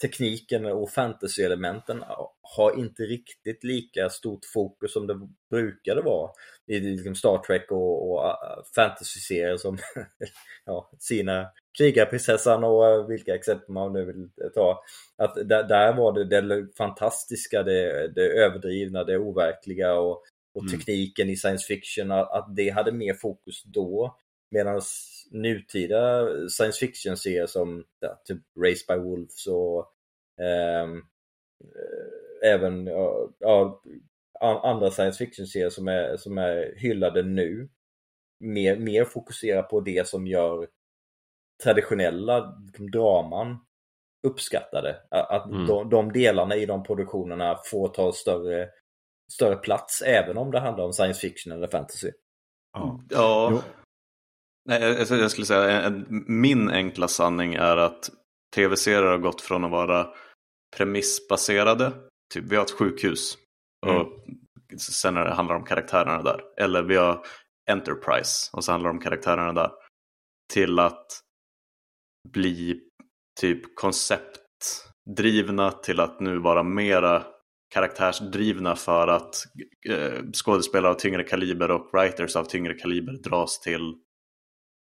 tekniken 0.00 0.66
och 0.66 0.90
fantasy-elementen 0.90 2.04
har 2.42 2.78
inte 2.78 3.02
riktigt 3.02 3.64
lika 3.64 4.10
stort 4.10 4.44
fokus 4.54 4.92
som 4.92 5.06
det 5.06 5.20
brukade 5.50 6.02
vara 6.02 6.30
i 6.66 6.80
liksom 6.80 7.14
Star 7.14 7.38
Trek 7.38 7.70
och, 7.70 8.10
och 8.10 8.24
uh, 8.24 8.64
fantasy-serier 8.74 9.56
som 9.56 9.78
ja, 10.64 10.90
sina 10.98 11.46
krigarprinsessan 11.78 12.64
och 12.64 12.82
uh, 12.82 13.06
vilka 13.06 13.34
exempel 13.34 13.74
man 13.74 13.92
nu 13.92 14.04
vill 14.04 14.30
ta. 14.54 14.82
Att 15.16 15.34
där, 15.34 15.62
där 15.64 15.92
var 15.92 16.12
det 16.12 16.24
det 16.24 16.66
fantastiska, 16.76 17.62
det, 17.62 18.08
det 18.08 18.26
överdrivna, 18.26 19.04
det 19.04 19.18
overkliga 19.18 19.94
och, 19.94 20.22
och 20.54 20.62
mm. 20.62 20.78
tekniken 20.78 21.30
i 21.30 21.36
science 21.36 21.66
fiction, 21.66 22.10
att, 22.10 22.32
att 22.32 22.56
det 22.56 22.70
hade 22.70 22.92
mer 22.92 23.14
fokus 23.14 23.62
då. 23.64 24.16
Medan 24.50 24.80
nutida 25.30 26.28
science 26.48 26.78
fiction-serier 26.78 27.46
som 27.46 27.84
ja, 28.00 28.20
typ 28.24 28.42
Race 28.64 28.84
by 28.88 28.94
Wolves 28.94 29.46
och 29.46 29.92
ehm, 30.40 30.96
eh, 31.64 32.50
även 32.52 32.86
ja, 33.38 33.82
andra 34.40 34.90
science 34.90 35.18
fiction-serier 35.18 35.70
som 35.70 35.88
är, 35.88 36.16
som 36.16 36.38
är 36.38 36.74
hyllade 36.76 37.22
nu 37.22 37.68
mer, 38.40 38.76
mer 38.76 39.04
fokuserar 39.04 39.62
på 39.62 39.80
det 39.80 40.08
som 40.08 40.26
gör 40.26 40.68
traditionella 41.62 42.40
draman 42.92 43.58
uppskattade. 44.26 44.96
Att 45.10 45.46
mm. 45.46 45.66
de, 45.66 45.90
de 45.90 46.12
delarna 46.12 46.56
i 46.56 46.66
de 46.66 46.82
produktionerna 46.82 47.58
får 47.64 47.88
ta 47.88 48.12
större, 48.12 48.68
större 49.32 49.56
plats 49.56 50.02
även 50.02 50.38
om 50.38 50.50
det 50.50 50.60
handlar 50.60 50.84
om 50.84 50.92
science 50.92 51.20
fiction 51.20 51.52
eller 51.52 51.66
fantasy. 51.66 52.10
Ja, 52.72 53.00
ja 53.10 53.62
Nej, 54.68 55.06
jag 55.10 55.30
skulle 55.30 55.46
säga 55.46 56.04
min 56.26 56.70
enkla 56.70 57.08
sanning 57.08 57.54
är 57.54 57.76
att 57.76 58.10
tv-serier 58.54 59.02
har 59.02 59.18
gått 59.18 59.40
från 59.40 59.64
att 59.64 59.70
vara 59.70 60.06
premissbaserade, 60.76 61.92
typ 62.34 62.44
vi 62.44 62.56
har 62.56 62.62
ett 62.62 62.70
sjukhus 62.70 63.38
mm. 63.86 64.00
och 64.00 64.08
sen 64.80 65.14
när 65.14 65.24
det 65.24 65.34
handlar 65.34 65.56
om 65.56 65.64
karaktärerna 65.64 66.22
där. 66.22 66.40
Eller 66.56 66.82
vi 66.82 66.96
har 66.96 67.26
Enterprise 67.70 68.50
och 68.52 68.64
så 68.64 68.72
handlar 68.72 68.90
det 68.90 68.96
om 68.96 69.02
karaktärerna 69.02 69.52
där. 69.52 69.70
Till 70.52 70.78
att 70.78 71.06
bli 72.32 72.80
typ 73.40 73.76
konceptdrivna 73.76 75.70
till 75.70 76.00
att 76.00 76.20
nu 76.20 76.38
vara 76.38 76.62
mera 76.62 77.26
karaktärsdrivna 77.74 78.76
för 78.76 79.08
att 79.08 79.34
eh, 79.88 80.22
skådespelare 80.32 80.92
av 80.92 80.94
tyngre 80.94 81.22
kaliber 81.22 81.70
och 81.70 81.90
writers 81.92 82.36
av 82.36 82.44
tyngre 82.44 82.74
kaliber 82.74 83.12
dras 83.12 83.60
till 83.60 83.94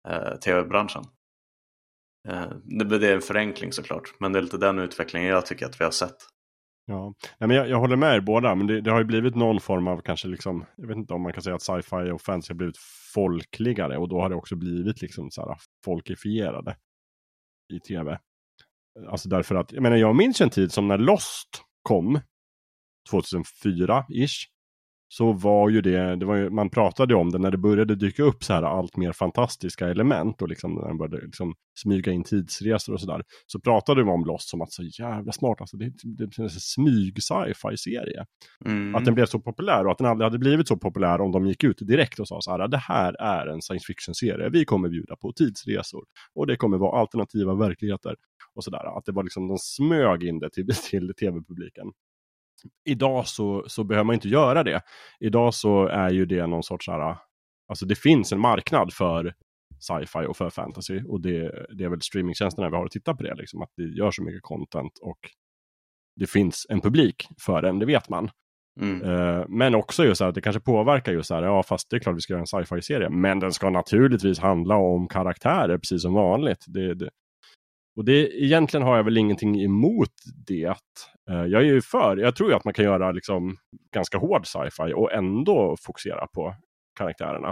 Eh, 0.07 0.37
tv-branschen. 0.37 1.05
Eh, 2.29 2.49
det, 2.65 2.99
det 2.99 3.09
är 3.09 3.15
en 3.15 3.21
förenkling 3.21 3.73
såklart, 3.73 4.15
men 4.21 4.33
det 4.33 4.39
är 4.39 4.43
lite 4.43 4.59
den 4.59 4.79
utvecklingen 4.79 5.29
jag 5.29 5.47
tycker 5.47 5.67
att 5.67 5.81
vi 5.81 5.85
har 5.85 5.91
sett. 5.91 6.17
Ja, 6.89 7.15
Nej, 7.39 7.49
men 7.49 7.57
jag, 7.57 7.69
jag 7.69 7.81
håller 7.81 7.97
med 7.97 8.17
er 8.17 8.21
båda, 8.21 8.55
men 8.55 8.67
det, 8.67 8.81
det, 8.81 8.91
har 8.91 8.99
ju 8.99 9.05
blivit 9.05 9.35
någon 9.35 9.61
form 9.61 9.89
av 9.89 10.01
kanske 10.01 10.29
liksom, 10.29 10.65
jag 10.77 10.89
vet 10.89 10.97
inte 10.97 11.15
om 11.15 11.23
man 11.23 11.33
kan 11.33 11.43
säga 11.43 11.57
att 11.57 11.63
sci-fi 11.63 12.11
och 12.11 12.21
fantasy 12.21 12.53
har 12.53 12.57
blivit 12.57 12.79
folkligare 13.15 13.99
och 13.99 14.09
då 14.09 14.21
har 14.21 14.29
det 14.29 14.35
också 14.35 14.57
blivit 14.57 15.03
liksom 15.03 15.31
så 15.31 15.41
här 15.41 15.57
folkifierade 15.85 16.77
i 17.73 17.81
tv. 17.81 18.19
Alltså 19.09 19.29
därför 19.29 19.55
att, 19.55 19.73
jag 19.73 19.83
menar 19.83 19.97
jag 19.97 20.17
minns 20.17 20.41
en 20.41 20.51
tid 20.51 20.73
som 20.73 20.89
när 20.89 20.99
Lost 20.99 21.49
kom, 21.83 22.21
2004-ish, 23.13 24.45
så 25.17 25.33
var 25.33 25.69
ju 25.69 25.81
det, 25.81 26.17
det 26.17 26.27
var 26.27 26.37
ju, 26.37 26.51
man 26.51 26.71
pratade 26.71 27.15
om 27.15 27.31
det 27.31 27.39
när 27.39 27.51
det 27.51 27.59
började 27.59 27.95
dyka 27.95 28.23
upp 28.23 28.45
så 28.45 28.53
här 28.53 28.63
allt 28.63 28.97
mer 28.97 29.13
fantastiska 29.13 29.89
element 29.89 30.43
och 30.43 30.49
liksom 30.49 30.75
när 30.75 30.83
man 30.83 30.99
började 30.99 31.27
liksom 31.27 31.55
smyga 31.79 32.13
in 32.13 32.25
tidsresor 32.25 32.93
och 32.93 33.01
sådär. 33.01 33.23
Så 33.47 33.61
pratade 33.61 34.05
vi 34.05 34.11
om 34.11 34.25
Lost 34.25 34.49
som 34.49 34.63
att 34.63 34.73
så 34.73 34.83
jävla 34.83 35.33
smart, 35.33 35.61
alltså 35.61 35.77
det, 35.77 35.85
det, 35.85 36.27
det 36.27 36.39
är 36.39 36.43
en 36.43 36.51
smyg 36.51 37.23
sci-fi 37.23 37.77
serie. 37.77 38.25
Mm. 38.65 38.95
Att 38.95 39.05
den 39.05 39.15
blev 39.15 39.27
så 39.27 39.41
populär 39.41 39.87
och 39.87 39.93
att 39.93 39.99
den 39.99 40.07
aldrig 40.07 40.27
hade 40.27 40.39
blivit 40.39 40.69
så 40.69 40.77
populär 40.77 41.21
om 41.21 41.33
de 41.33 41.47
gick 41.47 41.65
ut 41.65 41.79
direkt 41.79 42.19
och 42.19 42.29
sa 42.29 42.41
så 42.41 42.51
här, 42.51 42.69
det 42.69 42.77
här 42.77 43.15
är 43.21 43.47
en 43.47 43.63
science 43.63 43.87
fiction 43.87 44.15
serie, 44.15 44.49
vi 44.49 44.65
kommer 44.65 44.89
bjuda 44.89 45.17
på 45.17 45.33
tidsresor 45.33 46.05
och 46.35 46.47
det 46.47 46.57
kommer 46.57 46.79
vara 46.79 47.01
alternativa 47.01 47.55
verkligheter 47.55 48.17
och 48.55 48.65
sådär. 48.65 48.99
Att 48.99 49.05
det 49.05 49.13
var 49.13 49.23
liksom, 49.23 49.49
de 49.49 49.59
smög 49.59 50.25
in 50.25 50.39
det 50.39 50.51
till, 50.51 50.67
till 50.91 51.15
tv-publiken 51.15 51.87
idag 52.85 53.27
så, 53.27 53.65
så 53.67 53.85
behöver 53.85 54.05
man 54.05 54.15
inte 54.15 54.29
göra 54.29 54.63
det. 54.63 54.81
Idag 55.21 55.55
så 55.55 55.87
är 55.87 56.11
ju 56.11 56.27
det 56.27 56.47
någon 56.47 56.63
sorts 56.63 56.89
här, 56.89 57.17
alltså 57.69 57.87
det 57.87 57.99
finns 57.99 58.33
en 58.33 58.41
marknad 58.41 58.93
för 58.93 59.35
sci-fi 59.79 60.27
och 60.27 60.37
för 60.37 60.51
fantasy 60.51 61.03
och 61.09 61.21
det, 61.21 61.67
det 61.79 61.85
är 61.85 61.89
väl 61.89 62.03
streamingtjänsterna 62.03 62.71
vi 62.71 62.77
har 62.77 62.85
att 62.85 62.91
titta 62.91 63.15
på 63.15 63.23
det, 63.23 63.35
liksom, 63.35 63.63
att 63.63 63.71
det 63.77 63.83
gör 63.83 64.11
så 64.11 64.23
mycket 64.23 64.43
content 64.43 64.99
och 65.03 65.19
det 66.17 66.27
finns 66.27 66.67
en 66.69 66.81
publik 66.81 67.29
för 67.47 67.63
den, 67.63 67.79
det 67.79 67.87
vet 67.87 68.09
man. 68.09 68.31
Mm. 68.81 69.03
Uh, 69.03 69.45
men 69.49 69.75
också 69.75 70.05
just 70.05 70.21
att 70.21 70.35
det 70.35 70.41
kanske 70.41 70.61
påverkar 70.61 71.13
just 71.13 71.29
så 71.29 71.35
här, 71.35 71.43
ja 71.43 71.63
fast 71.63 71.91
det 71.91 71.97
är 71.97 72.01
klart 72.01 72.17
vi 72.17 72.21
ska 72.21 72.33
göra 72.33 72.41
en 72.41 72.47
sci-fi-serie, 72.47 73.09
men 73.09 73.41
den 73.41 73.53
ska 73.53 73.71
naturligtvis 73.71 74.39
handla 74.39 74.77
om 74.77 75.09
karaktärer 75.09 75.79
precis 75.79 76.03
som 76.03 76.15
vanligt. 76.15 76.65
Det, 76.67 76.95
det, 76.95 77.11
och 77.97 78.05
det, 78.05 78.45
egentligen 78.45 78.87
har 78.87 78.97
jag 78.97 79.05
väl 79.05 79.17
ingenting 79.17 79.63
emot 79.63 80.13
det. 80.47 80.75
Eh, 81.31 81.45
jag 81.47 81.63
är 81.63 81.67
ju 81.67 81.83
för, 81.83 82.17
jag 82.17 82.37
tror 82.37 82.51
ju 82.51 82.57
att 82.57 82.65
man 82.65 82.75
kan 82.75 82.85
göra 82.85 83.13
liksom 83.13 83.57
ganska 83.95 84.19
hård 84.19 84.47
sci-fi 84.47 84.93
och 84.95 85.13
ändå 85.13 85.77
fokusera 85.81 86.27
på 86.27 86.55
karaktärerna. 86.99 87.49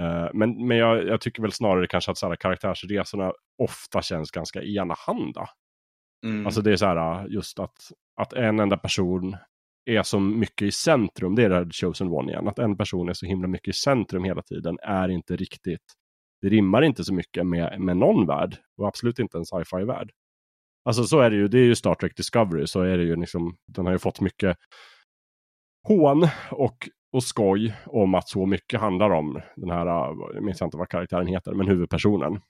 Eh, 0.00 0.28
men, 0.34 0.66
men 0.66 0.76
jag, 0.76 1.06
jag, 1.06 1.20
tycker 1.20 1.42
väl 1.42 1.52
snarare 1.52 1.86
kanske 1.86 2.10
att 2.10 2.18
så 2.18 2.28
här, 2.28 2.36
karaktärsresorna 2.36 3.32
ofta 3.62 4.02
känns 4.02 4.30
ganska 4.30 4.62
enahanda. 4.62 5.48
Mm. 6.26 6.46
Alltså 6.46 6.62
det 6.62 6.72
är 6.72 6.76
så 6.76 6.86
här 6.86 7.26
just 7.28 7.58
att, 7.58 7.92
att 8.20 8.32
en 8.32 8.60
enda 8.60 8.76
person 8.76 9.36
är 9.84 10.02
så 10.02 10.20
mycket 10.20 10.62
i 10.62 10.72
centrum, 10.72 11.34
det 11.34 11.44
är 11.44 11.48
det 11.48 11.54
här 11.54 11.70
chosen 11.70 12.08
one 12.08 12.32
igen, 12.32 12.48
att 12.48 12.58
en 12.58 12.76
person 12.76 13.08
är 13.08 13.12
så 13.12 13.26
himla 13.26 13.48
mycket 13.48 13.68
i 13.68 13.72
centrum 13.72 14.24
hela 14.24 14.42
tiden 14.42 14.78
är 14.82 15.08
inte 15.08 15.36
riktigt 15.36 15.94
det 16.44 16.50
rimmar 16.50 16.82
inte 16.82 17.04
så 17.04 17.14
mycket 17.14 17.46
med, 17.46 17.80
med 17.80 17.96
någon 17.96 18.26
värld 18.26 18.56
och 18.76 18.88
absolut 18.88 19.18
inte 19.18 19.38
en 19.38 19.44
sci-fi-värld. 19.44 20.10
Alltså 20.84 21.04
så 21.04 21.20
är 21.20 21.30
det 21.30 21.36
ju, 21.36 21.48
det 21.48 21.58
är 21.58 21.64
ju 21.64 21.74
Star 21.74 21.94
Trek 21.94 22.16
Discovery, 22.16 22.66
så 22.66 22.80
är 22.80 22.98
det 22.98 23.04
ju 23.04 23.16
liksom, 23.16 23.56
den 23.66 23.86
har 23.86 23.92
ju 23.92 23.98
fått 23.98 24.20
mycket 24.20 24.56
hån 25.88 26.28
och, 26.50 26.88
och 27.12 27.24
skoj 27.24 27.74
om 27.86 28.14
att 28.14 28.28
så 28.28 28.46
mycket 28.46 28.80
handlar 28.80 29.10
om 29.10 29.40
den 29.56 29.70
här, 29.70 29.86
ah, 29.86 30.30
jag 30.34 30.42
minns 30.42 30.62
inte 30.62 30.76
vad 30.76 30.88
karaktären 30.88 31.26
heter, 31.26 31.52
men 31.54 31.68
huvudpersonen. 31.68 32.40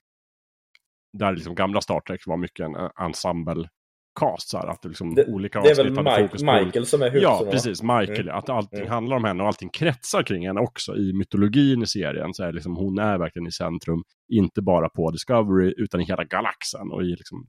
Där 1.13 1.33
liksom 1.33 1.55
gamla 1.55 1.81
Star 1.81 1.99
Trek 1.99 2.27
var 2.27 2.37
mycket 2.37 2.65
en 2.65 2.75
ensemble 2.99 3.69
cast. 4.15 4.49
Så 4.49 4.57
här, 4.57 4.67
att 4.67 4.81
det, 4.81 4.87
liksom 4.87 5.15
det, 5.15 5.25
olika 5.25 5.61
det 5.61 5.69
är 5.69 5.75
väl 5.75 5.89
Mike, 5.89 6.63
Michael 6.63 6.85
som 6.85 7.01
är 7.01 7.11
huvudpersonen? 7.11 7.45
Ja, 7.45 7.51
precis. 7.51 7.81
Michael. 7.81 8.27
Mm. 8.27 8.35
Att 8.35 8.49
allting 8.49 8.79
mm. 8.79 8.91
handlar 8.91 9.17
om 9.17 9.23
henne 9.23 9.43
och 9.43 9.47
allting 9.47 9.69
kretsar 9.69 10.23
kring 10.23 10.47
henne 10.47 10.59
också. 10.59 10.95
I 10.95 11.13
mytologin 11.13 11.81
i 11.81 11.87
serien 11.87 12.33
så 12.33 12.43
är 12.43 12.51
liksom, 12.51 12.75
hon 12.75 12.99
är 12.99 13.17
verkligen 13.17 13.47
i 13.47 13.51
centrum. 13.51 14.03
Inte 14.33 14.61
bara 14.61 14.89
på 14.89 15.11
Discovery 15.11 15.73
utan 15.77 16.01
i 16.01 16.05
hela 16.05 16.23
galaxen. 16.23 16.91
Och 16.91 17.03
i 17.03 17.09
liksom, 17.09 17.47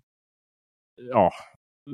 ja, 1.13 1.33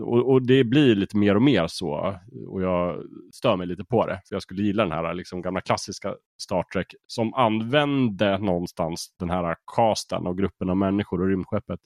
och, 0.01 0.31
och, 0.33 0.47
det 0.47 0.65
blir 0.65 0.95
lite 0.95 1.17
mer 1.17 1.35
och 1.35 1.43
mer 1.43 1.67
så. 1.67 2.17
Och 2.49 2.63
jag 2.63 3.03
stör 3.35 3.57
mig 3.57 3.67
lite 3.67 3.85
på 3.85 4.07
det. 4.07 4.21
För 4.29 4.35
jag 4.35 4.43
skulle 4.43 4.63
gilla 4.63 4.83
den 4.83 4.93
här 4.93 5.15
liksom, 5.15 5.43
gamla 5.43 5.61
klassiska 5.61 6.15
Star 6.43 6.63
Trek 6.63 6.95
som 7.07 7.35
använde 7.35 8.39
någonstans 8.39 9.15
den 9.19 9.31
här 9.31 9.57
casten 9.77 10.27
och 10.27 10.39
gruppen 10.39 10.71
av 10.71 10.77
människor 10.77 11.21
och 11.21 11.29
rymdskeppet 11.29 11.81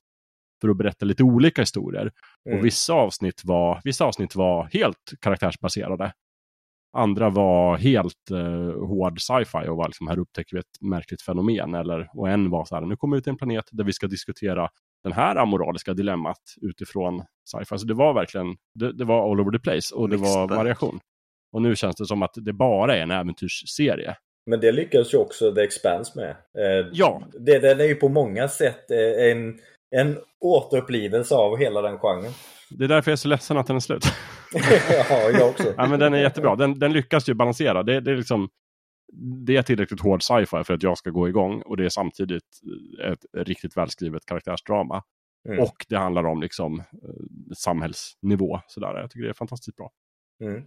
för 0.60 0.68
att 0.68 0.76
berätta 0.76 1.06
lite 1.06 1.22
olika 1.22 1.62
historier. 1.62 2.12
Mm. 2.46 2.58
Och 2.58 2.64
vissa 2.64 2.92
avsnitt, 2.92 3.42
var, 3.44 3.80
vissa 3.84 4.04
avsnitt 4.04 4.36
var 4.36 4.68
helt 4.72 5.12
karaktärsbaserade. 5.20 6.12
Andra 6.96 7.30
var 7.30 7.76
helt 7.76 8.30
eh, 8.30 8.86
hård 8.86 9.20
sci-fi 9.20 9.68
och 9.68 9.76
var 9.76 9.88
liksom, 9.88 10.08
här 10.08 10.18
upptäcker 10.18 10.56
vi 10.56 10.60
ett 10.60 10.80
märkligt 10.80 11.22
fenomen. 11.22 11.74
Eller, 11.74 12.10
och 12.14 12.28
en 12.28 12.50
var 12.50 12.64
så 12.64 12.74
här, 12.74 12.82
nu 12.82 12.96
kommer 12.96 13.16
vi 13.16 13.22
till 13.22 13.30
en 13.30 13.36
planet 13.36 13.64
där 13.72 13.84
vi 13.84 13.92
ska 13.92 14.06
diskutera 14.06 14.68
den 15.02 15.12
här 15.12 15.36
amoraliska 15.36 15.94
dilemmat 15.94 16.40
utifrån 16.62 17.22
sci-fi. 17.50 17.78
Så 17.78 17.86
det 17.86 17.94
var 17.94 18.14
verkligen, 18.14 18.56
det, 18.74 18.92
det 18.92 19.04
var 19.04 19.30
all 19.30 19.40
over 19.40 19.58
the 19.58 19.62
place 19.62 19.94
och 19.94 20.08
det 20.08 20.16
var 20.16 20.48
variation. 20.48 21.00
Och 21.52 21.62
nu 21.62 21.76
känns 21.76 21.96
det 21.96 22.06
som 22.06 22.22
att 22.22 22.34
det 22.34 22.52
bara 22.52 22.96
är 22.96 23.02
en 23.02 23.10
äventyrsserie. 23.10 24.16
Men 24.50 24.60
det 24.60 24.72
lyckades 24.72 25.14
ju 25.14 25.18
också 25.18 25.54
The 25.54 25.60
Expanse 25.60 26.12
med. 26.16 26.30
Eh, 26.30 26.88
ja. 26.92 27.22
Det, 27.40 27.58
den 27.58 27.80
är 27.80 27.84
ju 27.84 27.94
på 27.94 28.08
många 28.08 28.48
sätt 28.48 28.90
eh, 28.90 29.30
en 29.30 29.58
en 29.90 30.18
återupplivelse 30.40 31.34
av 31.34 31.56
hela 31.56 31.82
den 31.82 31.98
genren. 31.98 32.32
Det 32.70 32.84
är 32.84 32.88
därför 32.88 33.10
jag 33.10 33.16
är 33.16 33.16
så 33.16 33.28
ledsen 33.28 33.56
att 33.56 33.66
den 33.66 33.76
är 33.76 33.80
slut. 33.80 34.04
ja, 35.10 35.30
jag 35.30 35.48
också. 35.48 35.74
ja, 35.76 35.86
men 35.86 36.00
den 36.00 36.14
är 36.14 36.18
jättebra. 36.18 36.56
Den, 36.56 36.78
den 36.78 36.92
lyckas 36.92 37.28
ju 37.28 37.34
balansera. 37.34 37.82
Det, 37.82 38.00
det, 38.00 38.10
är 38.10 38.16
liksom, 38.16 38.48
det 39.46 39.56
är 39.56 39.62
tillräckligt 39.62 40.00
hård 40.00 40.22
sci-fi 40.22 40.64
för 40.64 40.74
att 40.74 40.82
jag 40.82 40.98
ska 40.98 41.10
gå 41.10 41.28
igång 41.28 41.62
och 41.62 41.76
det 41.76 41.84
är 41.84 41.88
samtidigt 41.88 42.60
ett 43.04 43.46
riktigt 43.46 43.76
välskrivet 43.76 44.26
karaktärsdrama. 44.26 45.02
Mm. 45.48 45.60
Och 45.60 45.86
det 45.88 45.96
handlar 45.96 46.24
om 46.24 46.40
liksom, 46.40 46.78
eh, 46.80 47.54
samhällsnivå. 47.56 48.60
Sådär. 48.66 49.00
Jag 49.00 49.10
tycker 49.10 49.24
det 49.24 49.30
är 49.30 49.34
fantastiskt 49.34 49.76
bra. 49.76 49.90
Mm. 50.44 50.62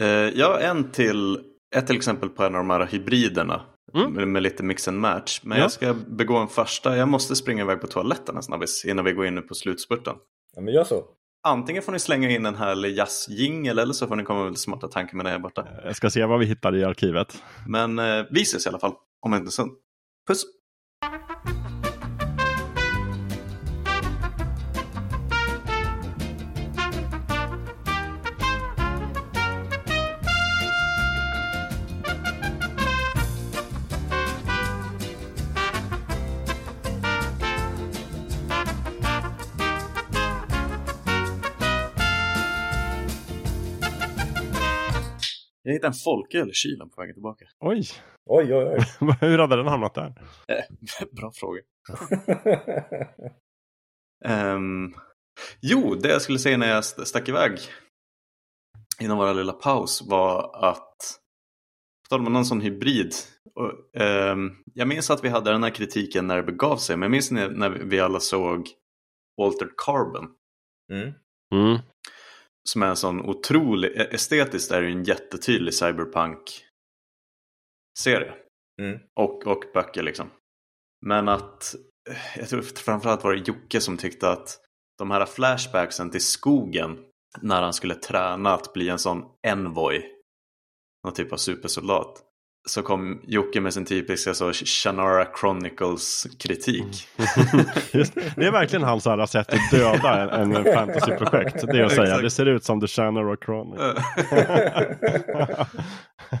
Uh, 0.00 0.38
ja, 0.38 0.60
en 0.60 0.90
till, 0.90 1.38
ett 1.76 1.86
till 1.86 1.96
exempel 1.96 2.28
på 2.28 2.44
en 2.44 2.54
av 2.54 2.58
de 2.58 2.70
här 2.70 2.86
hybriderna 2.86 3.62
Mm. 3.94 4.12
Med, 4.12 4.28
med, 4.28 4.42
lite 4.42 4.62
mix 4.62 4.88
and 4.88 5.00
match. 5.00 5.40
Men 5.42 5.58
ja. 5.58 5.64
jag 5.64 5.72
ska 5.72 5.94
begå 5.94 6.36
en 6.36 6.48
första. 6.48 6.96
Jag 6.96 7.08
måste 7.08 7.36
springa 7.36 7.62
iväg 7.62 7.80
på 7.80 7.86
toaletten 7.86 8.36
en 8.36 8.42
snabbis 8.42 8.84
innan 8.84 9.04
vi 9.04 9.12
går 9.12 9.26
in 9.26 9.48
på 9.48 9.54
slutspurten. 9.54 10.14
Ja, 10.56 10.62
men 10.62 10.74
gör 10.74 10.84
så. 10.84 11.04
Antingen 11.42 11.82
får 11.82 11.92
ni 11.92 11.98
slänga 11.98 12.30
in 12.30 12.46
en 12.46 12.54
härlig 12.54 12.96
jazzjingel 12.96 13.78
eller 13.78 13.92
så 13.92 14.06
får 14.06 14.16
ni 14.16 14.24
komma 14.24 14.44
med 14.44 14.58
smarta 14.58 14.88
tankar 14.88 15.16
med 15.16 15.26
det 15.26 15.30
här 15.30 15.38
borta. 15.38 15.66
Jag 15.84 15.96
ska 15.96 16.10
se 16.10 16.24
vad 16.24 16.38
vi 16.38 16.46
hittar 16.46 16.76
i 16.76 16.84
arkivet. 16.84 17.42
Men 17.68 17.98
eh, 17.98 18.24
vi 18.30 18.42
ses 18.42 18.66
i 18.66 18.68
alla 18.68 18.78
fall 18.78 18.92
om 19.20 19.32
en 19.32 19.50
stund. 19.50 19.72
Puss! 20.28 20.44
Hittade 45.78 45.90
en 45.90 45.94
folköl 45.94 46.50
i 46.50 46.52
kylen 46.52 46.90
på 46.90 47.00
vägen 47.00 47.14
tillbaka. 47.14 47.44
Oj! 47.60 47.82
Oj, 48.26 48.54
oj, 48.54 48.64
oj. 49.00 49.14
Hur 49.20 49.38
hade 49.38 49.56
den 49.56 49.66
hamnat 49.66 49.94
där? 49.94 50.14
Eh, 50.48 51.06
bra 51.12 51.32
fråga. 51.34 51.60
um, 54.54 54.94
jo, 55.60 55.94
det 55.94 56.08
jag 56.08 56.22
skulle 56.22 56.38
säga 56.38 56.56
när 56.56 56.68
jag 56.68 56.84
stack 56.84 57.28
iväg 57.28 57.58
innan 59.00 59.18
våra 59.18 59.32
lilla 59.32 59.52
paus 59.52 60.02
var 60.02 60.50
att 60.68 60.96
på 62.02 62.08
tal 62.08 62.26
om 62.26 62.32
någon 62.32 62.44
sån 62.44 62.60
hybrid. 62.60 63.14
Och, 63.54 64.00
um, 64.02 64.56
jag 64.74 64.88
minns 64.88 65.10
att 65.10 65.24
vi 65.24 65.28
hade 65.28 65.50
den 65.50 65.62
här 65.62 65.70
kritiken 65.70 66.26
när 66.26 66.36
det 66.36 66.42
begav 66.42 66.76
sig, 66.76 66.96
men 66.96 67.02
jag 67.02 67.10
minns 67.10 67.30
när, 67.30 67.48
när 67.48 67.70
vi 67.70 68.00
alla 68.00 68.20
såg 68.20 68.68
Altered 69.42 69.72
Carbon. 69.76 70.28
Mm. 70.92 71.12
Mm 71.54 71.78
som 72.72 72.82
är 72.82 72.86
en 72.86 72.96
sån 72.96 73.20
otrolig, 73.20 73.92
e- 73.96 74.08
estetiskt 74.10 74.72
är 74.72 74.82
det 74.82 74.88
en 74.88 75.04
jättetydlig 75.04 75.74
cyberpunk-serie. 75.74 78.34
Mm. 78.82 78.98
Och, 79.20 79.46
och 79.46 79.62
böcker 79.74 80.02
liksom. 80.02 80.30
Men 81.06 81.28
att, 81.28 81.74
jag 82.36 82.48
tror 82.48 82.62
framförallt 82.62 83.24
var 83.24 83.34
det 83.34 83.48
Jocke 83.48 83.80
som 83.80 83.96
tyckte 83.96 84.30
att 84.30 84.60
de 84.98 85.10
här 85.10 85.26
flashbacksen 85.26 86.10
till 86.10 86.24
skogen 86.24 86.98
när 87.40 87.62
han 87.62 87.72
skulle 87.72 87.94
träna 87.94 88.54
att 88.54 88.72
bli 88.72 88.88
en 88.88 88.98
sån 88.98 89.24
envoy, 89.46 90.12
någon 91.04 91.14
typ 91.14 91.32
av 91.32 91.36
supersoldat, 91.36 92.22
så 92.68 92.82
kom 92.82 93.20
Jocke 93.26 93.60
med 93.60 93.74
sin 93.74 93.84
typiska 93.84 94.34
så 94.34 94.52
Shannara 94.52 95.26
Chronicles 95.40 96.26
kritik. 96.38 97.08
Just, 97.92 98.14
det 98.36 98.46
är 98.46 98.52
verkligen 98.52 98.82
hans 98.82 99.06
alla 99.06 99.26
sätt 99.26 99.52
att 99.52 99.70
döda 99.70 100.36
en, 100.36 100.56
en 100.56 100.64
fantasyprojekt. 100.74 101.66
Det 101.66 101.78
är 101.78 101.84
att 101.84 101.92
säga, 101.92 102.02
Exakt. 102.04 102.22
det 102.22 102.30
ser 102.30 102.46
ut 102.46 102.64
som 102.64 102.80
The 102.80 102.86
Shannara 102.86 103.36
Chronicle. 103.36 103.94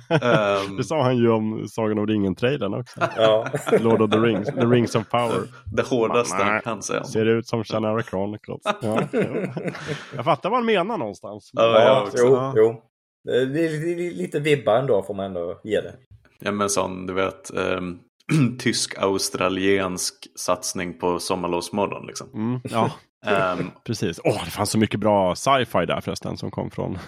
Ehm, 0.08 0.76
det 0.76 0.84
sa 0.84 1.02
han 1.02 1.16
ju 1.16 1.30
om 1.30 1.68
Sagan 1.68 1.98
om 1.98 2.06
ringen-trailern 2.06 2.74
också. 2.74 3.00
Ja. 3.16 3.46
Lord 3.80 4.02
of 4.02 4.10
the 4.10 4.16
Rings, 4.18 4.48
The 4.48 4.60
Rings 4.60 4.94
of 4.94 5.08
Power. 5.08 5.40
det 5.76 5.82
hårdaste 5.88 6.36
han 6.44 6.60
kan 6.60 6.82
säga. 6.82 7.04
Ser 7.04 7.26
ut 7.26 7.46
som 7.46 7.64
Shannara 7.64 8.02
Chronicles. 8.02 8.62
Ja. 8.82 9.00
Jag 10.16 10.24
fattar 10.24 10.50
vad 10.50 10.58
han 10.58 10.66
menar 10.66 10.98
någonstans. 10.98 11.50
Ja, 11.52 11.62
jag 11.62 11.82
Ja, 11.82 12.02
också. 12.02 12.16
jo, 12.18 12.34
Ja. 12.34 12.52
jo. 12.56 12.82
Det 13.24 13.36
är 13.40 13.46
li- 13.46 13.94
li- 13.94 14.14
lite 14.14 14.40
vibbar 14.40 14.76
ändå 14.76 15.02
får 15.02 15.14
man 15.14 15.26
ändå 15.26 15.60
ge 15.64 15.80
det. 15.80 15.94
Ja 16.42 16.52
men 16.52 16.70
sån, 16.70 17.06
du 17.06 17.12
vet, 17.12 17.50
ehm, 17.50 17.98
tysk-australiensk 18.58 20.14
satsning 20.36 20.98
på 20.98 21.20
sommarlovsmorgon 21.20 22.06
liksom. 22.06 22.28
Mm, 22.34 22.60
ja, 22.70 22.92
Ehm, 23.26 23.70
precis. 23.84 24.20
Åh, 24.24 24.44
det 24.44 24.50
fanns 24.50 24.70
så 24.70 24.78
mycket 24.78 25.00
bra 25.00 25.34
sci-fi 25.34 25.86
där 25.86 26.00
förresten 26.00 26.36
som 26.36 26.50
kom 26.50 26.70
från 26.70 26.98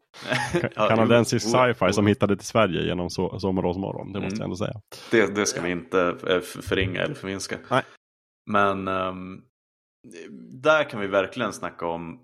kanadensisk 0.74 1.46
sci-fi 1.50 1.92
som 1.92 2.06
hittade 2.06 2.36
till 2.36 2.46
Sverige 2.46 2.82
genom 2.86 3.10
so 3.10 3.38
Sommarlovsmorgon. 3.38 4.12
Det 4.12 4.20
måste 4.20 4.36
Mm. 4.36 4.38
jag 4.38 4.44
ändå 4.44 4.56
säga. 4.56 4.80
Det, 5.10 5.34
det 5.34 5.46
ska 5.46 5.60
vi 5.62 5.70
inte 5.70 6.00
eh, 6.28 6.40
förringa 6.40 7.00
eller 7.00 7.14
förminska. 7.14 7.58
Nej. 7.70 7.82
Men 8.50 8.88
ehm, 8.88 9.40
där 10.62 10.90
kan 10.90 11.00
vi 11.00 11.06
verkligen 11.06 11.52
snacka 11.52 11.86
om 11.86 12.20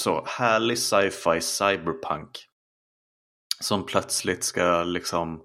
så 0.00 0.24
härlig 0.26 0.78
sci-fi 0.78 1.40
cyberpunk. 1.40 2.30
Som 3.60 3.86
plötsligt 3.86 4.44
ska 4.44 4.82
liksom 4.84 5.42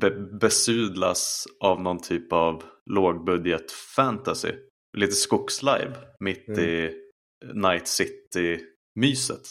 be 0.00 0.10
besudlas 0.40 1.46
av 1.60 1.82
någon 1.82 2.00
typ 2.02 2.32
av 2.32 2.62
lågbudget 2.90 3.72
fantasy. 3.72 4.52
Lite 4.96 5.12
skogslive 5.12 5.92
mitt 6.20 6.48
Mm. 6.48 6.60
i 6.64 6.92
Night 7.54 7.88
City-myset. 7.88 9.42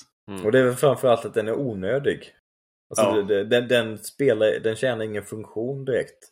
Och 0.45 0.51
det 0.51 0.59
är 0.59 0.63
väl 0.63 0.75
framförallt 0.75 1.25
att 1.25 1.33
den 1.33 1.47
är 1.47 1.53
onödig. 1.59 2.33
Alltså 2.89 3.05
Ja. 3.05 3.15
det- 3.21 3.23
det- 3.23 3.43
den, 3.43 3.67
den, 3.67 3.97
spelar, 3.97 4.59
den 4.59 4.75
tjänar 4.75 5.05
ingen 5.05 5.23
funktion 5.23 5.85
direkt. 5.85 6.29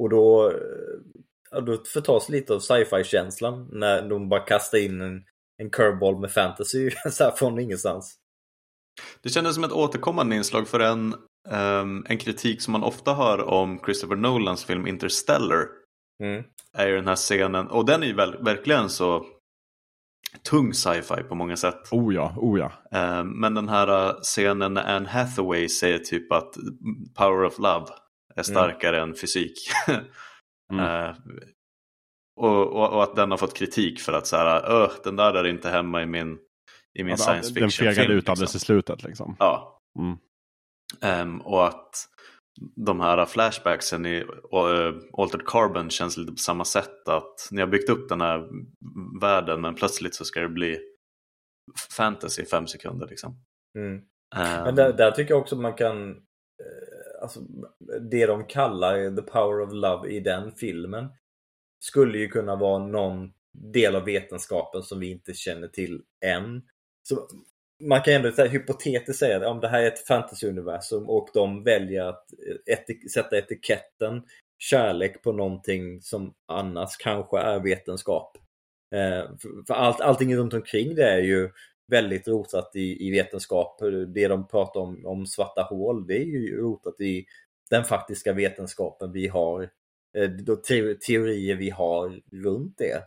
Och 0.00 0.10
då, 0.10 0.50
eh, 0.50 0.56
ja, 1.50 1.60
då 1.60 1.84
förtas 1.84 2.28
lite 2.28 2.54
av 2.54 2.60
sci-fi-känslan 2.60 3.68
när 3.72 4.08
de 4.08 4.28
bara 4.28 4.40
kastar 4.40 4.78
in 4.78 5.00
en, 5.00 5.24
en 5.62 5.70
curveball 5.70 6.18
med 6.18 6.30
fantasy 6.32 6.90
så 7.10 7.24
här 7.24 7.30
från 7.30 7.58
ingenstans. 7.58 8.16
Det 9.22 9.28
kändes 9.28 9.54
som 9.54 9.64
ett 9.64 9.72
återkommande 9.72 10.36
inslag 10.36 10.68
för 10.68 10.80
en, 10.80 11.14
ehm, 11.50 12.04
en 12.08 12.18
kritik 12.18 12.62
som 12.62 12.72
man 12.72 12.82
ofta 12.82 13.14
hör 13.14 13.42
om 13.42 13.80
Christopher 13.84 14.16
Nolans 14.16 14.64
film 14.64 14.86
Interstellar. 14.86 15.66
Mm. 16.22 16.44
Är 16.76 16.86
ju 16.88 16.96
den 16.96 17.08
här 17.08 17.16
scenen, 17.16 17.66
och 17.68 17.86
den 17.86 18.02
är 18.02 18.06
ju 18.06 18.14
väl, 18.14 18.44
verkligen 18.44 18.88
så 18.88 19.26
tung 20.50 20.74
sci-fi 20.74 21.22
på 21.28 21.34
många 21.34 21.56
sätt. 21.56 21.92
Oh 21.92 22.14
ja, 22.14 22.34
oh 22.36 22.58
ja. 22.58 22.72
Ehm, 22.98 23.28
men 23.40 23.54
den 23.54 23.68
här 23.68 24.08
eh, 24.08 24.14
scenen 24.22 24.74
när 24.74 24.96
Anne 24.96 25.08
Hathaway 25.08 25.68
säger 25.68 25.98
typ 25.98 26.32
att 26.32 26.54
power 27.14 27.44
of 27.44 27.58
love 27.58 27.86
är 28.34 28.42
starkare 28.42 29.00
än 29.02 29.14
fysik. 29.14 29.54
Mm. 30.72 30.84
Eh, 30.84 31.16
och, 32.36 32.66
och, 32.66 32.92
och 32.92 33.02
att 33.02 33.16
den 33.16 33.30
har 33.30 33.38
fått 33.38 33.56
kritik 33.56 34.00
för 34.00 34.12
att 34.12 34.26
så 34.26 34.36
här, 34.36 34.82
"Öh, 34.82 34.90
den 35.04 35.16
där 35.16 35.34
är 35.34 35.46
inte 35.46 35.70
hemma 35.70 36.02
i 36.02 36.06
min, 36.06 36.38
i 36.98 37.04
min 37.04 37.08
Ja, 37.08 37.16
science 37.16 37.54
Den 37.54 37.70
fiction 37.70 37.94
fegade 37.94 38.14
ut 38.14 38.28
alldeles 38.28 38.54
i 38.54 38.58
slutet 38.58 39.02
liksom. 39.02 39.36
Ja. 39.38 39.80
Mm. 39.98 40.16
Ehm, 41.00 41.40
och 41.40 41.66
att 41.66 42.08
de 42.76 43.00
här 43.00 43.26
flashbacksen 43.26 44.06
i 44.06 44.22
uh, 44.22 45.00
Altered 45.12 45.46
Carbon 45.46 45.90
känns 45.90 46.16
lite 46.16 46.32
på 46.32 46.38
samma 46.38 46.64
sätt. 46.64 47.08
Att 47.08 47.48
ni 47.50 47.60
har 47.60 47.68
byggt 47.68 47.90
upp 47.90 48.08
den 48.08 48.20
här 48.20 48.48
världen 49.20 49.60
men 49.60 49.74
plötsligt 49.74 50.14
så 50.14 50.24
ska 50.24 50.40
det 50.40 50.48
bli 50.48 50.78
fantasy 51.96 52.42
i 52.42 52.46
fem 52.46 52.66
sekunder. 52.66 53.06
Liksom. 53.06 53.36
Mm. 53.78 53.96
Ehm, 54.36 54.64
Men 54.64 54.74
där, 54.74 54.92
där 54.92 55.10
tycker 55.10 55.34
jag 55.34 55.40
också 55.40 55.56
man 55.56 55.74
kan 55.74 56.10
eh, 56.10 57.22
Alltså 57.22 57.40
det 58.10 58.26
de 58.26 58.44
kallar 58.44 59.16
the 59.16 59.22
power 59.22 59.60
of 59.60 59.72
love 59.72 60.08
i 60.08 60.20
den 60.20 60.52
filmen 60.52 61.08
skulle 61.84 62.18
ju 62.18 62.28
kunna 62.28 62.56
vara 62.56 62.86
någon 62.86 63.32
del 63.72 63.96
av 63.96 64.04
vetenskapen 64.04 64.82
som 64.82 65.00
vi 65.00 65.10
inte 65.10 65.34
känner 65.34 65.68
till 65.68 66.02
än. 66.24 66.62
Så 67.08 67.28
man 67.82 68.02
kan 68.02 68.14
ändå 68.14 68.32
så 68.32 68.42
här, 68.42 68.48
hypotetiskt 68.48 69.18
säga 69.18 69.36
att 69.36 69.42
ja, 69.42 69.54
det 69.54 69.68
här 69.68 69.82
är 69.82 69.86
ett 69.86 70.06
fantasyuniversum 70.06 71.08
och 71.08 71.28
de 71.34 71.64
väljer 71.64 72.04
att 72.04 72.26
eh, 72.32 72.74
etik- 72.76 73.08
sätta 73.08 73.38
etiketten 73.38 74.22
kärlek 74.58 75.22
på 75.22 75.32
någonting 75.32 76.02
som 76.02 76.34
annars 76.48 76.96
kanske 76.96 77.38
är 77.38 77.60
vetenskap. 77.60 78.36
Eh, 78.94 79.24
för 79.40 79.66
för 79.66 79.74
allt, 79.74 80.00
allting 80.00 80.36
runt 80.36 80.54
omkring 80.54 80.94
det 80.94 81.08
är 81.10 81.20
ju 81.22 81.50
väldigt 81.90 82.28
rotat 82.28 82.70
i, 82.74 83.06
i 83.06 83.10
vetenskap. 83.10 83.78
Det 84.14 84.28
de 84.28 84.48
pratar 84.48 84.80
om, 84.80 85.06
om 85.06 85.26
svarta 85.26 85.62
hål, 85.62 86.06
det 86.06 86.14
är 86.16 86.24
ju 86.24 86.56
rotat 86.60 87.00
i 87.00 87.24
den 87.70 87.84
faktiska 87.84 88.32
vetenskapen 88.32 89.12
vi 89.12 89.28
har. 89.28 89.62
eh, 90.18 90.30
De 90.30 90.56
te 90.62 90.94
teorier 90.94 91.56
vi 91.56 91.70
har 91.70 92.20
runt 92.32 92.78
det 92.78 93.02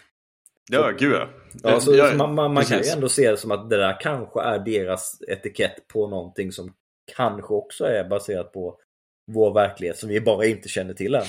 ja, 0.72 0.92
gud 0.92 1.14
ja. 1.14 1.28
Ja, 1.64 1.80
så, 1.80 1.96
Jag- 1.96 2.18
man, 2.18 2.36
man, 2.36 2.54
man 2.54 2.64
kan 2.66 2.82
ju 2.84 2.90
ändå 2.90 3.10
se 3.10 3.32
det 3.32 3.38
som 3.38 3.52
att 3.52 3.70
det 3.70 3.78
där 3.78 3.98
kanske 4.02 4.42
är 4.42 4.60
deras 4.60 5.22
etikett 5.28 5.88
på 5.88 6.08
någonting 6.08 6.52
som 6.52 6.74
kanske 7.16 7.54
också 7.54 7.86
är 7.86 8.10
baserat 8.10 8.54
på 8.54 8.80
vår 9.32 9.54
verklighet 9.54 9.98
som 9.98 10.10
vi 10.10 10.22
bara 10.22 10.46
inte 10.46 10.70
känner 10.70 10.94
till 10.94 11.16
än. 11.16 11.24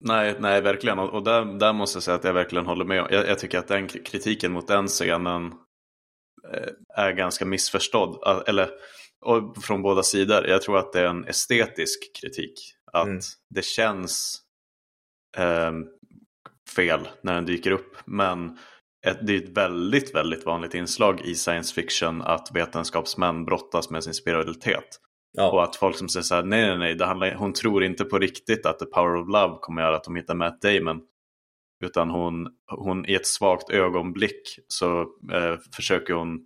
Nej, 0.00 0.34
nej, 0.38 0.60
verkligen. 0.60 0.98
Och, 0.98 1.14
och 1.14 1.22
där, 1.24 1.58
där 1.58 1.72
måste 1.72 1.96
jag 1.96 2.02
säga 2.02 2.14
att 2.14 2.24
jag 2.24 2.32
verkligen 2.32 2.66
håller 2.66 2.84
med. 2.84 2.96
Jag, 2.96 3.28
jag 3.28 3.38
tycker 3.38 3.58
att 3.58 3.68
den 3.68 3.88
kritiken 3.88 4.52
mot 4.52 4.68
den 4.68 4.86
scenen 4.86 5.46
eh, 6.54 6.68
är 7.04 7.12
ganska 7.12 7.44
missförstådd. 7.44 8.44
Eller 8.48 8.70
och 9.26 9.62
från 9.64 9.82
båda 9.82 10.02
sidor. 10.02 10.46
Jag 10.46 10.62
tror 10.62 10.78
att 10.78 10.92
det 10.92 11.00
är 11.00 11.06
en 11.06 11.24
estetisk 11.24 11.98
kritik. 12.20 12.52
Att 12.92 13.06
Mm. 13.06 13.20
det 13.54 13.64
känns 13.64 14.40
eh, 15.36 15.72
fel 16.70 17.08
när 17.22 17.34
den 17.34 17.46
dyker 17.46 17.70
upp. 17.70 17.96
Men 18.04 18.58
ett, 19.06 19.26
det 19.26 19.34
är 19.34 19.42
ett 19.42 19.56
väldigt, 19.56 20.14
väldigt 20.14 20.46
vanligt 20.46 20.74
inslag 20.74 21.20
i 21.20 21.34
science 21.34 21.74
fiction 21.74 22.22
att 22.22 22.48
vetenskapsmän 22.54 23.44
brottas 23.44 23.90
med 23.90 24.04
sin 24.04 24.14
spiritualitet. 24.14 25.00
Och 25.38 25.42
Ja, 25.42 25.64
att 25.64 25.76
folk 25.76 25.96
som 25.96 26.08
säger 26.08 26.24
så 26.24 26.34
här, 26.34 26.42
nej 26.42 26.66
nej 26.66 26.78
nej, 26.78 26.94
det 26.94 27.04
handlar, 27.04 27.34
hon 27.34 27.52
tror 27.52 27.84
inte 27.84 28.04
på 28.04 28.18
riktigt 28.18 28.66
att 28.66 28.78
the 28.78 28.86
power 28.86 29.16
of 29.16 29.28
love 29.28 29.58
kommer 29.60 29.82
göra 29.82 29.96
att 29.96 30.04
de 30.04 30.16
hittar 30.16 30.34
Matt 30.34 30.62
Damon. 30.62 31.00
Utan 31.84 32.10
hon, 32.10 32.48
hon 32.66 33.08
i 33.08 33.14
ett 33.14 33.26
svagt 33.26 33.70
ögonblick 33.70 34.58
så 34.68 35.00
eh, 35.32 35.56
försöker 35.74 36.14
hon, 36.14 36.40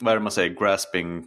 vad 0.00 0.12
är 0.12 0.16
det 0.16 0.22
man 0.22 0.32
säger, 0.32 0.60
grasping 0.60 1.24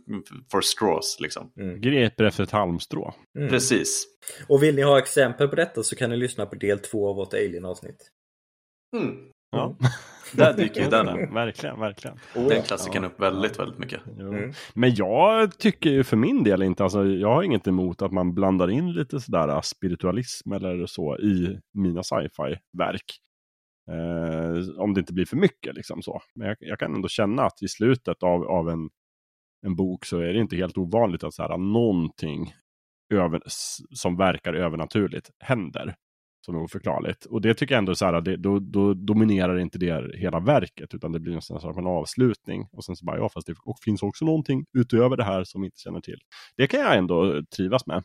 for 0.51 0.61
straws 0.61 1.17
liksom. 1.19 1.51
Greper 1.77 2.23
efter 2.23 2.43
ett 2.43 2.51
halmstrå. 2.51 3.13
mm. 3.38 3.49
Precis. 3.49 4.05
Och 4.47 4.63
vill 4.63 4.76
ni 4.76 4.81
ha 4.81 4.99
exempel 4.99 5.47
på 5.47 5.55
detta 5.55 5.84
så 5.84 5.95
kan 5.95 6.09
ni 6.09 6.17
lyssna 6.17 6.45
på 6.45 6.55
del 6.55 6.80
två 6.80 7.09
av 7.09 7.15
vårt 7.15 7.34
Alien-avsnitt. 7.34 8.11
Ja. 9.51 9.76
Där 10.34 10.53
dyker 10.53 10.81
ju 10.81 10.89
den 10.89 11.09
upp. 11.09 11.31
verkligen, 11.34 11.80
verkligen. 11.80 12.17
Den 12.34 12.61
klassiken 12.61 13.03
upp 13.03 13.19
väldigt, 13.19 13.59
väldigt 13.59 13.80
mycket. 13.80 14.01
Jo. 14.17 14.27
Mm. 14.27 14.53
Men 14.73 14.95
jag 14.95 15.57
tycker 15.57 15.89
ju 15.89 16.03
för 16.03 16.17
min 16.17 16.43
del 16.43 16.61
inte, 16.61 16.84
alltså 16.84 17.05
jag 17.05 17.34
har 17.34 17.43
inget 17.43 17.67
emot 17.67 18.01
att 18.01 18.11
man 18.11 18.34
blandar 18.34 18.69
in 18.69 18.93
lite 18.93 19.19
sådär 19.19 19.47
äh, 19.47 19.61
spiritualism 19.61 20.51
eller 20.51 20.85
så 20.85 21.17
i 21.17 21.59
mina 21.73 22.03
sci-fi-verk. 22.03 23.19
Eh, 23.91 24.81
om 24.84 24.93
det 24.93 24.99
inte 24.99 25.13
blir 25.13 25.26
för 25.26 25.38
mycket 25.38 25.76
liksom 25.76 26.01
så. 26.01 26.22
Men 26.35 26.47
jag, 26.47 26.57
jag 26.59 26.80
kan 26.80 26.95
ändå 26.95 27.07
känna 27.07 27.43
att 27.43 27.61
i 27.61 27.67
slutet 27.67 28.23
av, 28.23 28.43
av 28.43 28.69
en, 28.69 28.89
en 29.65 29.76
bok 29.76 30.05
så 30.05 30.19
är 30.19 30.34
det 30.34 30.39
inte 30.39 30.55
helt 30.55 30.77
ovanligt 30.77 31.23
att 31.23 31.34
så 31.34 31.43
här, 31.43 31.57
någonting 31.57 32.53
över, 33.13 33.41
som 33.95 34.17
verkar 34.17 34.53
övernaturligt 34.53 35.30
händer. 35.39 35.95
Som 36.45 36.55
är 36.55 36.63
oförklarligt. 36.63 37.26
Och 37.26 37.41
det 37.41 37.53
tycker 37.53 37.76
jag 37.76 37.80
ändå 37.80 37.95
så 37.95 38.05
här, 38.05 38.22
det, 38.22 38.38
då, 38.38 38.59
då 38.59 38.93
dominerar 38.93 39.59
inte 39.59 39.77
det 39.77 40.17
hela 40.17 40.39
verket 40.39 40.93
utan 40.93 41.11
det 41.11 41.19
blir 41.19 41.35
nästan 41.35 41.61
som 41.61 41.77
en 41.77 41.88
avslutning. 41.88 42.67
Och 42.72 42.85
sen 42.85 42.95
så 42.95 43.05
bara, 43.05 43.17
ja 43.17 43.30
fast 43.30 43.47
det 43.47 43.55
och 43.63 43.80
finns 43.80 44.03
också 44.03 44.26
någonting 44.26 44.65
utöver 44.77 45.17
det 45.17 45.23
här 45.23 45.43
som 45.43 45.61
vi 45.61 45.67
inte 45.67 45.80
känner 45.80 46.01
till. 46.01 46.19
Det 46.57 46.67
kan 46.67 46.80
jag 46.80 46.97
ändå 46.97 47.35
eh, 47.35 47.43
trivas 47.43 47.85
med. 47.85 48.03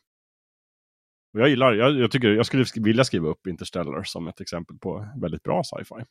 Och 1.34 1.40
jag 1.40 1.48
gillar, 1.48 1.72
jag, 1.72 1.98
jag 1.98 2.10
tycker, 2.10 2.28
jag 2.28 2.46
skulle 2.46 2.64
vilja 2.74 3.04
skriva 3.04 3.28
upp 3.28 3.46
Interstellar 3.46 4.02
som 4.02 4.28
ett 4.28 4.40
exempel 4.40 4.78
på 4.78 5.08
väldigt 5.20 5.42
bra 5.42 5.62
sci-fi. 5.64 6.04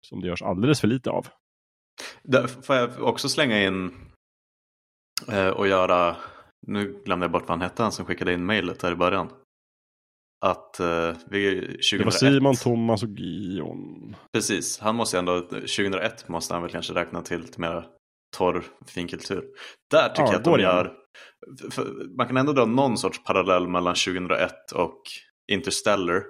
Som 0.00 0.20
det 0.20 0.28
görs 0.28 0.42
alldeles 0.42 0.80
för 0.80 0.88
lite 0.88 1.10
av. 1.10 1.26
Där 2.22 2.46
får 2.46 2.76
jag 2.76 3.02
också 3.02 3.28
slänga 3.28 3.62
in 3.66 3.90
eh, 5.28 5.48
och 5.48 5.68
göra, 5.68 6.16
nu 6.66 7.02
glömde 7.04 7.24
jag 7.24 7.32
bort 7.32 7.42
vad 7.42 7.50
han 7.50 7.60
hette, 7.60 7.82
han 7.82 7.92
som 7.92 8.04
skickade 8.04 8.32
in 8.32 8.46
mejlet 8.46 8.80
där 8.80 8.92
i 8.92 8.96
början. 8.96 9.28
Att 10.42 10.80
eh, 10.80 11.16
vi 11.26 11.60
2001, 11.60 11.90
Det 11.98 12.04
var 12.04 12.10
Simon, 12.10 12.54
Thomas 12.54 13.02
och 13.02 13.08
Gion. 13.08 14.16
precis, 14.32 14.78
han 14.78 14.96
måste 14.96 15.18
ändå, 15.18 15.40
2001 15.40 16.28
måste 16.28 16.54
han 16.54 16.62
väl 16.62 16.70
kanske 16.72 16.94
räkna 16.94 17.22
till 17.22 17.48
till 17.48 17.60
mera 17.60 17.84
torr 18.36 18.64
finkultur. 18.86 19.44
Där 19.90 20.08
tycker 20.08 20.22
Ja, 20.22 20.28
jag 20.32 20.38
att 20.38 20.44
de 20.44 20.60
gör... 20.60 20.92
För 21.70 22.16
man 22.16 22.26
kan 22.26 22.36
ändå 22.36 22.52
dra 22.52 22.64
någon 22.64 22.98
sorts 22.98 23.24
parallell 23.24 23.68
mellan 23.68 23.94
2001 23.94 24.72
och 24.74 25.02
Interstellar. 25.52 26.22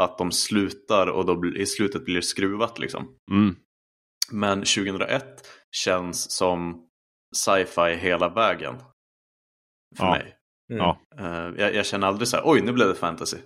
Att 0.00 0.18
de 0.18 0.32
slutar 0.32 1.06
och 1.06 1.26
då 1.26 1.36
blir- 1.36 1.56
i 1.56 1.66
slutet 1.66 2.04
blir 2.04 2.14
det 2.14 2.22
skruvat 2.22 2.78
liksom. 2.78 3.16
Mm. 3.30 3.56
Men 4.32 4.58
2001 4.58 5.24
känns 5.76 6.30
som 6.36 6.88
sci-fi 7.36 7.94
hela 7.94 8.28
vägen. 8.28 8.76
För 9.98 10.04
Ja. 10.04 10.10
mig. 10.10 10.34
Mm. 10.70 10.82
Ja. 10.82 10.98
Eh, 11.18 11.52
jag, 11.62 11.74
jag 11.74 11.86
känner 11.86 12.06
aldrig 12.06 12.28
så 12.28 12.36
här, 12.36 12.42
oj 12.46 12.60
nu 12.60 12.72
blev 12.72 12.88
det 12.88 12.94
fantasy. 12.94 13.36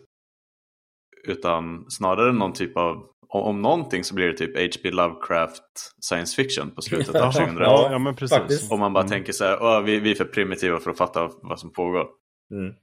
Utan 1.29 1.91
snarare 1.91 2.33
någon 2.33 2.53
typ 2.53 2.77
av, 2.77 3.07
om, 3.29 3.63
någonting 3.63 4.05
så 4.05 4.15
blir 4.15 4.27
det 4.27 4.37
typ 4.37 4.57
H.P. 4.57 4.91
Lovecraft 4.91 5.63
science 6.01 6.43
fiction 6.43 6.71
på 6.71 6.83
slutet 6.83 7.15
av 7.15 7.21
Ja, 7.21 7.33
2001. 7.33 7.59
Ja, 7.61 7.89
ja, 7.93 7.99
men 7.99 8.17
precis. 8.17 8.39
faktiskt. 8.39 8.73
Om 8.73 8.81
man 8.81 8.93
bara 8.93 9.01
Mm. 9.01 9.11
tänker 9.11 9.33
så 9.33 9.45
här, 9.45 9.59
"Åh, 9.63 9.81
vi, 9.83 10.01
vi 10.01 10.11
är 10.11 10.15
för 10.15 10.25
primitiva 10.25 10.79
för 10.81 10.91
att 10.91 10.99
fatta 10.99 11.31
vad 11.43 11.61
som 11.61 11.73
pågår. 11.73 12.07
Mm. 12.55 12.75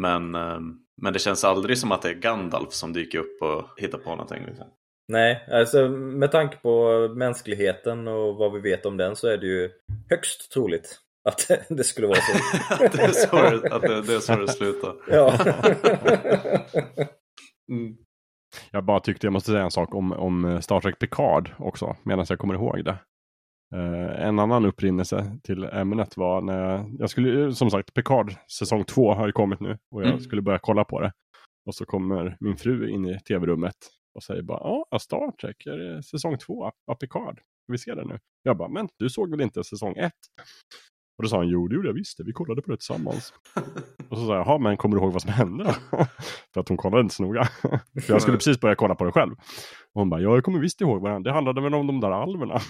Men, 0.00 0.34
eh, 0.34 0.60
men 1.02 1.12
det 1.12 1.18
känns 1.18 1.44
aldrig 1.44 1.78
som 1.78 1.92
att 1.92 2.02
det 2.02 2.08
är 2.08 2.14
Gandalf 2.14 2.72
som 2.72 2.92
dyker 2.92 3.18
upp 3.18 3.42
och 3.42 3.64
hittar 3.76 3.98
på 3.98 4.10
någonting. 4.10 4.44
Liksom. 4.46 4.66
Nej, 5.12 5.48
alltså 5.52 5.88
med 5.88 6.32
tanke 6.32 6.56
på 6.56 7.08
mänskligheten 7.16 8.08
och 8.08 8.36
vad 8.36 8.52
vi 8.52 8.60
vet 8.60 8.86
om 8.86 8.96
den 8.96 9.16
så 9.16 9.28
är 9.28 9.36
det 9.36 9.46
ju 9.46 9.70
högst 10.10 10.52
troligt 10.52 11.00
att 11.28 11.50
det 11.68 11.84
skulle 11.84 12.06
vara 12.06 12.18
så. 12.18 12.32
att 12.84 12.92
det 12.92 13.02
är 13.02 13.12
så 13.12 13.36
det, 13.36 13.74
att 13.74 13.82
det, 13.82 14.02
det, 14.02 14.14
är 14.14 14.20
så 14.20 14.36
det 14.36 14.48
slutar. 14.48 14.94
Ja. 15.08 15.38
Mm. 17.72 17.96
Jag 18.70 18.84
bara 18.84 19.00
tyckte 19.00 19.26
jag 19.26 19.32
måste 19.32 19.50
säga 19.50 19.62
en 19.64 19.70
sak 19.70 19.94
om, 19.94 20.12
om 20.12 20.62
Star 20.62 20.80
Trek 20.80 20.98
Picard 20.98 21.50
också, 21.58 21.96
medan 22.02 22.26
jag 22.28 22.38
kommer 22.38 22.54
ihåg 22.54 22.84
det. 22.84 22.98
Eh, 23.74 24.26
en 24.26 24.38
annan 24.38 24.64
upprinnelse 24.64 25.38
till 25.44 25.64
ämnet 25.64 26.16
var 26.16 26.40
när 26.40 26.70
jag, 26.70 26.96
jag 26.98 27.10
skulle, 27.10 27.54
som 27.54 27.70
sagt, 27.70 27.94
Picard 27.94 28.34
säsong 28.58 28.84
två 28.84 29.14
har 29.14 29.26
ju 29.26 29.32
kommit 29.32 29.60
nu 29.60 29.78
och 29.94 30.02
jag 30.02 30.08
Mm. 30.08 30.20
skulle 30.20 30.42
börja 30.42 30.58
kolla 30.58 30.84
på 30.84 31.00
det. 31.00 31.12
Och 31.66 31.74
så 31.74 31.84
kommer 31.84 32.36
min 32.40 32.56
fru 32.56 32.88
in 32.90 33.06
i 33.06 33.20
tv-rummet 33.20 33.74
och 34.14 34.22
säger 34.22 34.42
bara, 34.42 34.60
ja, 34.90 34.98
Star 34.98 35.32
Trek, 35.40 35.66
är 35.66 35.76
det 35.78 36.02
säsong 36.02 36.38
två 36.38 36.64
av 36.90 36.94
Picard? 36.94 37.40
Vi 37.66 37.78
se 37.78 37.94
det 37.94 38.04
nu? 38.04 38.18
Jag 38.42 38.56
bara, 38.56 38.68
men 38.68 38.88
du 38.98 39.10
såg 39.10 39.30
väl 39.30 39.40
inte 39.40 39.64
säsong 39.64 39.96
ett? 39.96 40.12
Och 41.18 41.24
då 41.24 41.28
sa 41.28 41.36
han, 41.36 41.48
jo 41.48 41.68
det 41.68 41.74
gjorde 41.74 41.88
jag 41.88 41.94
visst, 41.94 42.18
det. 42.18 42.24
vi 42.24 42.32
kollade 42.32 42.62
på 42.62 42.70
det 42.70 42.76
tillsammans. 42.76 43.32
Och 44.08 44.18
så 44.18 44.26
sa 44.26 44.34
jag, 44.36 44.46
jaha 44.46 44.58
men 44.58 44.76
kommer 44.76 44.96
du 44.96 45.02
ihåg 45.02 45.12
vad 45.12 45.22
som 45.22 45.30
hände 45.30 45.64
då? 45.64 45.72
För 46.54 46.60
att 46.60 46.68
hon 46.68 46.76
kollade 46.76 47.00
inte 47.02 47.14
så 47.14 47.22
noga. 47.22 47.44
För 48.06 48.12
jag 48.12 48.22
skulle 48.22 48.36
precis 48.36 48.60
börja 48.60 48.74
kolla 48.74 48.94
på 48.94 49.04
det 49.04 49.12
själv. 49.12 49.32
Och 49.94 50.00
hon 50.00 50.10
bara, 50.10 50.20
ja 50.20 50.34
jag 50.34 50.44
kommer 50.44 50.58
visst 50.58 50.80
ihåg 50.80 51.00
vad 51.02 51.10
det 51.10 51.14
hände. 51.14 51.30
Det 51.30 51.34
handlade 51.34 51.60
väl 51.60 51.74
om 51.74 51.86
de 51.86 52.00
där 52.00 52.10
alverna. 52.10 52.60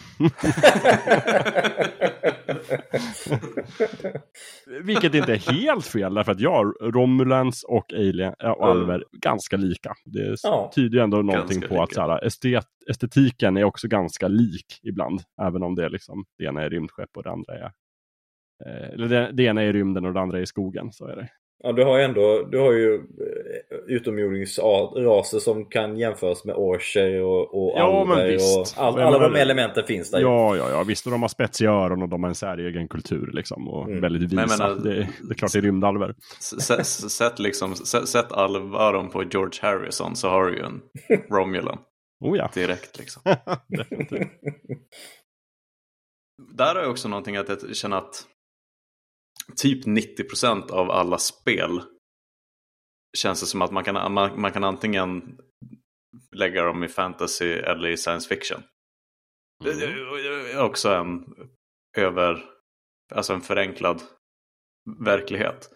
Vilket 4.83 5.15
inte 5.15 5.33
är 5.33 5.53
helt 5.53 5.87
fel, 5.87 6.15
därför 6.15 6.33
att 6.33 6.41
ja, 6.41 6.73
Romulans 6.81 7.65
och 7.65 7.93
Alien 7.93 8.35
och 8.39 8.69
Mm. 8.69 8.79
Alver 8.81 9.05
ganska 9.13 9.57
lika. 9.57 9.95
Det 10.05 10.37
Ja. 10.43 10.71
tyder 10.75 11.01
ändå 11.03 11.17
någonting 11.23 11.61
på 11.61 11.83
att 11.83 11.91
lika. 11.91 11.95
så 12.03 12.11
här, 12.11 12.25
estet, 12.27 12.65
estetiken 12.91 13.57
är 13.57 13.65
också 13.65 13.89
ganska 13.89 14.29
lik 14.29 14.81
ibland. 14.83 15.21
Även 15.43 15.63
om 15.63 15.75
det 15.75 15.85
är 15.85 15.91
liksom, 15.91 16.25
det 16.39 16.45
ena 16.45 16.63
är 16.63 16.71
rymdskepp 16.71 17.17
och 17.17 17.23
det 17.23 17.31
andra 17.31 17.55
är 17.55 17.73
eller 18.67 19.09
det, 19.09 19.31
det 19.33 19.43
ena 19.43 19.63
är 19.63 19.67
i 19.67 19.73
rymden 19.73 20.05
och 20.05 20.13
det 20.15 20.21
andra 20.21 20.39
är 20.39 20.43
i 20.43 20.47
skogen. 20.47 20.93
Så 20.93 21.07
är 21.07 21.17
det. 21.17 21.29
Ja, 21.63 21.73
du 21.73 21.85
har 21.85 21.99
ju 21.99 22.05
ändå, 22.05 22.49
du 22.51 22.59
har 22.59 22.73
ju 22.73 22.95
eh, 22.95 23.01
utomjordingsraser 23.87 25.39
som 25.39 25.65
kan 25.65 25.97
jämföras 25.99 26.45
med 26.45 26.55
orcher 26.57 27.23
och, 27.23 27.55
och 27.63 27.73
Ja, 27.79 28.05
men 28.09 28.19
alver 28.19 28.37
och 28.37 28.67
all, 28.77 28.99
alla 29.01 29.19
de 29.19 29.35
elementen 29.35 29.85
finns 29.85 30.11
där. 30.11 30.21
Ja, 30.21 30.57
ja, 30.57 30.71
ja, 30.71 30.83
visst. 30.83 31.07
Och 31.07 31.13
de 31.13 31.23
har 31.23 31.29
spetsiga 31.29 31.71
öron 31.71 32.03
och 32.03 32.09
de 32.09 32.23
har 32.23 32.29
en 32.29 32.35
säregen 32.35 32.89
kultur 32.89 33.31
liksom. 33.33 33.69
Och 33.69 33.89
Mm. 33.89 34.01
väldigt 34.01 34.33
Men 34.33 34.45
visa. 34.45 34.69
menar- 34.69 34.83
det, 34.85 34.95
det 34.95 35.33
är 35.33 35.35
klart 35.35 35.53
det 35.53 35.59
är 35.59 35.63
rymdalver. 35.63 36.15
Sätt, 37.09 37.39
liksom, 37.39 37.75
sätt, 37.75 38.33
alvaron 38.33 39.11
på 39.11 39.23
George 39.23 39.59
Harrison 39.63 40.17
så 40.17 40.29
har 40.29 40.45
du 40.47 40.57
ju 40.57 40.63
en 40.63 40.81
Romulan 41.31 41.79
Oh 42.21 42.39
ja. 42.39 42.51
direkt. 42.55 42.99
Liksom. 42.99 43.23
Där 46.55 46.75
har 46.75 46.83
jag 46.83 46.91
också 46.91 47.09
någonting 47.09 47.37
att 47.37 47.49
jag 47.49 47.77
känner 47.77 47.97
att 47.97 48.25
typ 49.57 49.87
90% 49.87 50.71
av 50.71 50.91
alla 50.91 51.19
spel 51.19 51.83
känns 53.17 53.41
det 53.41 53.47
som 53.47 53.63
att 53.63 53.73
man 53.73 53.85
kan, 53.85 54.13
man, 54.13 54.41
man 54.41 54.53
kan 54.53 54.65
antingen 54.65 55.39
lägga 56.33 56.63
dem 56.63 56.85
i 56.85 56.89
fantasy 56.89 57.53
eller 57.53 57.89
i 57.89 57.97
science 57.97 58.29
fiction. 58.29 58.63
Mm. 59.65 59.79
det 59.79 60.53
är 60.53 60.63
också 60.63 60.89
en 60.89 61.35
över, 61.97 62.45
alltså 63.15 63.33
en 63.33 63.41
förenklad 63.41 64.03
verklighet. 65.05 65.71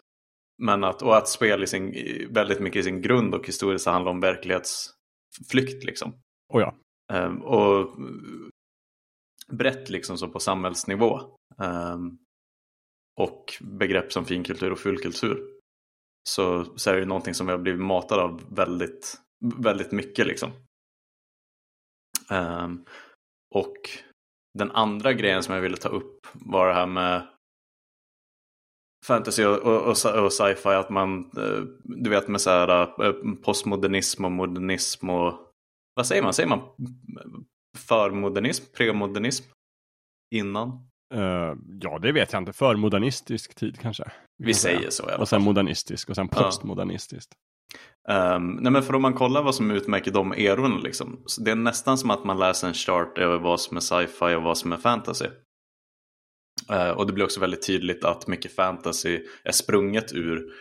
Men 0.63 0.85
att, 0.85 1.03
och 1.03 1.17
att 1.17 1.29
spel 1.29 1.63
i 1.63 1.67
sin, 1.67 1.95
väldigt 2.31 2.61
mycket 2.61 2.81
i 2.81 2.83
sin 2.83 3.03
grund 3.03 3.35
och 3.35 3.47
historiskt 3.47 3.87
handlar 3.87 4.11
om 4.11 4.21
verklighetsflykt 4.21 5.85
liksom. 5.85 6.15
Oh 6.49 6.61
ja. 6.61 6.75
Ehm, 7.13 7.43
och 7.43 7.97
brett 9.49 9.91
liksom 9.91 10.19
så 10.19 10.29
på 10.29 10.41
samhällsnivå. 10.41 11.21
Ehm, 11.63 12.19
och 13.21 13.55
begrepp 13.61 14.13
som 14.13 14.25
finkultur 14.25 14.73
och 14.73 14.79
fullkultur. 14.79 15.49
Så, 16.29 16.65
så 16.79 16.91
är 16.91 16.95
det 16.95 17.01
ju 17.01 17.07
någonting 17.07 17.35
som 17.35 17.47
vi 17.47 17.53
har 17.53 17.59
blivit 17.59 17.81
matade 17.81 18.23
av 18.23 18.55
väldigt, 18.55 19.21
väldigt 19.57 19.93
mycket 19.93 20.27
liksom. 20.27 20.51
Um, 22.31 22.85
och 23.55 23.77
den 24.59 24.71
andra 24.71 25.13
grejen 25.13 25.43
som 25.43 25.55
jag 25.55 25.63
ville 25.63 25.77
ta 25.77 25.89
upp 25.89 26.27
var 26.33 26.69
det 26.69 26.75
här 26.75 26.87
med 26.87 27.29
fantasy 29.07 29.45
och, 29.45 29.59
och, 29.59 29.97
och, 30.25 30.33
sci-fi, 30.33 30.69
Att 30.69 30.91
man, 30.91 31.31
eh, 31.37 31.63
du 31.83 32.11
vet 32.11 32.29
med 32.29 32.41
så 32.41 32.51
här 32.51 33.03
eh, 33.05 33.35
postmodernism 33.43 34.25
och 34.25 34.33
modernism 34.33 35.11
och 35.11 35.53
vad 35.95 36.07
säger 36.07 36.23
man? 36.23 36.35
Säger 36.35 36.49
man 36.49 36.61
förmodernism? 37.79 38.65
Premodernism? 38.77 39.45
Innan? 40.35 40.89
Eh, 41.13 41.55
ja, 41.81 41.99
det 41.99 42.13
vet 42.13 42.33
jag 42.33 42.41
inte. 42.43 42.53
För 42.53 42.77
modernistisk 42.77 43.55
tid 43.55 43.81
kanske. 43.81 44.05
Vi 44.39 44.55
säger 44.55 44.91
så 44.91 45.17
Och 45.19 45.29
sen 45.29 45.43
modernistisk 45.43 46.09
och 46.11 46.15
sen 46.17 46.29
Ja. 46.33 46.43
postmodernistiskt. 46.43 47.33
Um, 48.09 48.47
nej 48.61 48.73
men 48.73 48.83
för 48.83 48.95
om 48.95 49.03
man 49.03 49.15
kollar 49.15 49.43
vad 49.43 49.55
som 49.55 49.71
utmärker 49.71 50.11
de 50.11 50.33
erorna 50.33 50.79
liksom. 50.79 51.23
Så 51.27 51.43
det 51.43 51.51
är 51.51 51.55
nästan 51.57 51.99
som 51.99 52.11
att 52.11 52.25
man 52.25 52.39
läser 52.39 52.69
en 52.69 52.75
chart 52.75 53.19
över 53.19 53.39
vad 53.39 53.61
som 53.61 53.77
är 53.77 53.81
sci-fi 53.81 54.35
och 54.35 54.43
vad 54.43 54.59
som 54.59 54.73
är 54.73 54.77
fantasy. 54.77 55.27
Eh, 56.71 56.91
och 56.91 57.07
det 57.07 57.13
blir 57.13 57.25
också 57.25 57.41
väldigt 57.41 57.67
tydligt 57.67 58.05
att 58.05 58.27
mycket 58.27 58.55
fantasy 58.55 59.21
är 59.45 59.53
sprunget 59.53 60.13
ur 60.13 60.53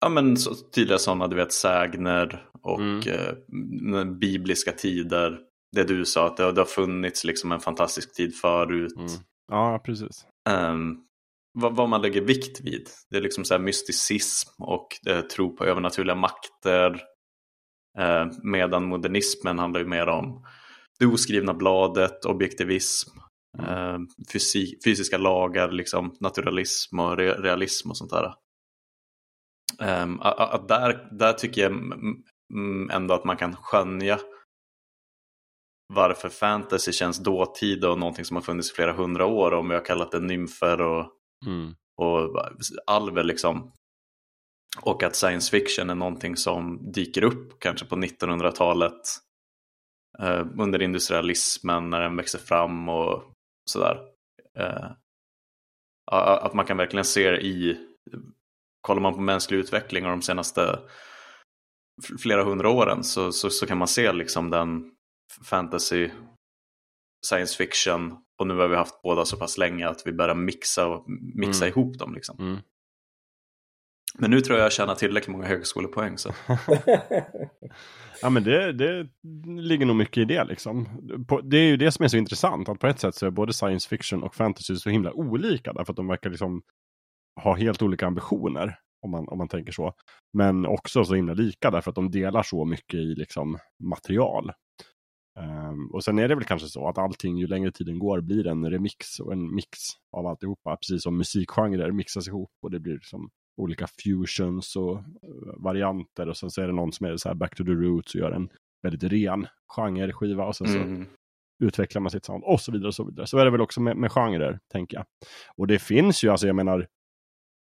ja, 0.00 0.08
men 0.08 0.36
så 0.36 0.54
tydliga 0.54 0.98
sådana, 0.98 1.28
du 1.28 1.36
vet, 1.36 1.52
sägner 1.52 2.48
och 2.62 2.80
Mm. 2.80 3.94
eh, 3.94 4.04
bibliska 4.04 4.72
tider. 4.72 5.38
Det 5.76 5.84
du 5.84 6.04
sa, 6.04 6.26
att 6.26 6.36
det, 6.36 6.42
har- 6.44 6.52
det 6.52 6.60
har 6.60 6.66
funnits 6.66 7.24
liksom 7.24 7.52
en 7.52 7.60
fantastisk 7.60 8.14
tid 8.14 8.36
förut. 8.36 8.96
Mm. 8.96 9.08
Ja, 9.52 9.80
precis. 9.84 10.26
Um, 10.50 11.04
vad, 11.52 11.76
vad 11.76 11.88
man 11.88 12.02
lägger 12.02 12.20
vikt 12.20 12.60
vid. 12.60 12.88
Det 13.10 13.16
är 13.16 13.20
liksom 13.20 13.44
så 13.44 13.54
här 13.54 13.60
mysticism 13.60 14.62
och 14.62 14.86
eh, 15.06 15.20
tro 15.20 15.56
på 15.56 15.64
övernaturliga 15.64 16.14
makter. 16.16 17.02
Eh, 17.98 18.26
medan 18.42 18.84
modernismen 18.84 19.58
handlar 19.58 19.80
ju 19.80 19.86
mer 19.86 20.06
om 20.06 20.44
det 20.98 21.06
oskrivna 21.06 21.54
bladet, 21.54 22.24
objektivism, 22.24 23.10
eh, 23.58 23.98
fysi- 24.32 24.74
fysiska 24.84 25.18
lagar, 25.18 25.70
liksom 25.72 26.16
naturalism 26.20 26.98
och 27.00 27.16
re- 27.16 27.40
realism 27.42 27.90
och 27.90 27.96
sånt 27.96 28.10
där. 28.10 28.34
Ehm, 29.80 30.16
där, 30.68 31.08
där 31.18 31.32
tycker 31.32 31.62
jag 31.62 31.72
ändå 32.92 33.14
att 33.14 33.24
man 33.24 33.36
kan 33.36 33.56
skönja 33.56 34.18
varför 35.94 36.28
fantasy 36.28 36.92
känns 36.92 37.18
dåtid 37.18 37.84
och 37.84 37.98
någonting 37.98 38.24
som 38.24 38.36
har 38.36 38.42
funnits 38.42 38.70
i 38.72 38.74
flera 38.74 38.92
hundra 38.92 39.26
år. 39.26 39.52
Om 39.54 39.68
vi 39.68 39.74
har 39.74 39.84
kallat 39.84 40.10
det 40.10 40.20
nymfer 40.20 40.80
och, 40.80 41.10
Mm. 41.46 41.74
och 41.96 42.42
alver 42.86 43.24
liksom. 43.24 43.72
Och 44.82 45.02
att 45.02 45.16
science 45.16 45.50
fiction 45.50 45.90
är 45.90 45.94
någonting 45.94 46.36
som 46.36 46.92
dyker 46.92 47.24
upp 47.24 47.60
kanske 47.60 47.86
på 47.86 47.96
1900-talet. 47.96 49.00
Eh, 50.18 50.46
under 50.58 50.82
industrialismen 50.82 51.90
när 51.90 52.00
den 52.00 52.16
växer 52.16 52.38
fram 52.38 52.88
och 52.88 53.22
sådär. 53.70 54.00
Eh, 54.58 54.90
att 56.12 56.54
man 56.54 56.66
kan 56.66 56.76
verkligen 56.76 57.04
se 57.04 57.28
i, 57.30 57.78
kollar 58.80 59.02
man 59.02 59.14
på 59.14 59.20
mänsklig 59.20 59.58
utveckling 59.58 60.04
och 60.04 60.10
de 60.10 60.22
senaste 60.22 60.78
flera 62.22 62.44
hundra 62.44 62.68
åren 62.70 63.04
så, 63.04 63.32
så, 63.32 63.50
så 63.50 63.66
kan 63.66 63.78
man 63.78 63.88
se 63.88 64.12
liksom 64.12 64.50
den 64.50 64.93
fantasy, 65.50 66.10
science 67.26 67.56
fiction 67.56 68.16
och 68.40 68.46
nu 68.46 68.54
har 68.54 68.68
vi 68.68 68.76
haft 68.76 69.02
båda 69.02 69.24
så 69.24 69.36
pass 69.36 69.58
länge 69.58 69.88
att 69.88 70.02
vi 70.06 70.12
börjar 70.12 70.34
mixa, 70.34 70.86
och, 70.86 71.04
mixa 71.34 71.64
Mm. 71.66 71.78
ihop 71.78 71.98
dem. 71.98 72.14
Liksom. 72.14 72.36
Mm. 72.38 72.58
Men 74.18 74.30
nu 74.30 74.40
tror 74.40 74.58
jag 74.58 74.64
jag 74.64 74.72
tjänar 74.72 74.94
tillräckligt 74.94 75.32
många 75.32 75.46
högskolepoäng. 75.46 76.18
Så. 76.18 76.32
Ja 78.22 78.30
men 78.30 78.44
det, 78.44 78.72
det 78.72 79.08
ligger 79.62 79.86
nog 79.86 79.96
mycket 79.96 80.16
i 80.16 80.24
det 80.24 80.44
liksom. 80.44 80.88
Det 81.44 81.56
är 81.56 81.66
ju 81.66 81.76
det 81.76 81.92
som 81.92 82.04
är 82.04 82.08
så 82.08 82.16
intressant. 82.16 82.68
Att 82.68 82.78
på 82.78 82.86
ett 82.86 83.00
sätt 83.00 83.14
så 83.14 83.26
är 83.26 83.30
både 83.30 83.52
science 83.52 83.88
fiction 83.88 84.22
och 84.22 84.34
fantasy 84.34 84.76
så 84.76 84.90
himla 84.90 85.12
olika. 85.12 85.72
Därför 85.72 85.92
att 85.92 85.96
de 85.96 86.06
verkar 86.08 86.30
liksom 86.30 86.62
ha 87.42 87.54
helt 87.56 87.82
olika 87.82 88.06
ambitioner. 88.06 88.78
Om 89.02 89.10
man, 89.10 89.28
om 89.28 89.38
man 89.38 89.48
tänker 89.48 89.72
så. 89.72 89.94
Men 90.32 90.66
också 90.66 91.04
så 91.04 91.14
himla 91.14 91.34
lika 91.34 91.70
därför 91.70 91.90
att 91.90 91.94
de 91.94 92.10
delar 92.10 92.42
så 92.42 92.64
mycket 92.64 92.94
i 92.94 93.14
liksom 93.14 93.58
material. 93.84 94.52
Um, 95.40 95.90
och 95.92 96.04
sen 96.04 96.18
är 96.18 96.28
det 96.28 96.34
väl 96.34 96.44
kanske 96.44 96.68
så 96.68 96.88
att 96.88 96.98
allting 96.98 97.36
ju 97.38 97.46
längre 97.46 97.72
tiden 97.72 97.98
går 97.98 98.20
blir 98.20 98.46
en 98.46 98.70
remix 98.70 99.20
och 99.20 99.32
en 99.32 99.54
mix 99.54 99.78
av 100.12 100.26
alltihopa. 100.26 100.76
Precis 100.76 101.02
som 101.02 101.16
musikgenrer 101.18 101.90
mixas 101.92 102.28
ihop 102.28 102.50
och 102.62 102.70
det 102.70 102.80
blir 102.80 102.92
liksom 102.94 103.30
olika 103.56 103.86
fusions 104.04 104.76
och 104.76 104.96
eh, 104.98 105.02
varianter. 105.56 106.28
Och 106.28 106.36
sen 106.36 106.50
så 106.50 106.62
är 106.62 106.66
det 106.66 106.72
någon 106.72 106.92
som 106.92 107.06
är 107.06 107.16
så 107.16 107.28
här 107.28 107.34
back 107.34 107.54
to 107.56 107.64
the 107.64 107.70
roots 107.70 108.14
och 108.14 108.20
gör 108.20 108.30
en 108.32 108.48
väldigt 108.82 109.12
ren 109.12 109.46
genreskiva. 109.76 110.46
Och 110.46 110.56
sen 110.56 110.66
så 110.68 110.78
Mm. 110.78 111.06
utvecklar 111.64 112.00
man 112.00 112.10
sitt 112.10 112.24
sound 112.24 112.44
och 112.44 112.60
så 112.60 112.72
vidare. 112.72 112.88
och 112.88 112.94
Så 112.94 113.04
vidare. 113.04 113.26
Så 113.26 113.38
är 113.38 113.44
det 113.44 113.50
väl 113.50 113.60
också 113.60 113.80
med, 113.80 113.96
med 113.96 114.12
genrer, 114.12 114.58
tänker 114.72 114.96
jag. 114.96 115.06
Och 115.56 115.66
det 115.66 115.78
finns 115.78 116.24
ju, 116.24 116.28
alltså 116.28 116.46
jag 116.46 116.56
menar, 116.56 116.86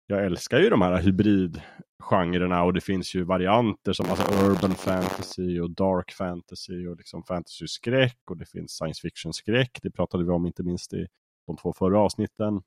jag 0.07 0.25
älskar 0.25 0.59
ju 0.59 0.69
de 0.69 0.81
här 0.81 1.01
hybridgenrerna 1.01 2.63
och 2.63 2.73
det 2.73 2.81
finns 2.81 3.15
ju 3.15 3.23
varianter 3.23 3.93
som 3.93 4.05
alltså 4.09 4.45
urban 4.45 4.75
fantasy 4.75 5.59
och 5.59 5.71
dark 5.71 6.11
fantasy 6.11 6.87
och 6.87 6.97
liksom 6.97 7.23
fantasy-skräck 7.23 8.19
och 8.29 8.37
det 8.37 8.45
finns 8.45 8.71
science 8.71 9.01
fiction-skräck. 9.01 9.79
Det 9.81 9.91
pratade 9.91 10.23
vi 10.23 10.29
om 10.31 10.45
inte 10.45 10.63
minst 10.63 10.93
i 10.93 11.07
de 11.47 11.57
två 11.57 11.73
förra 11.73 11.99
avsnitten. 11.99 12.61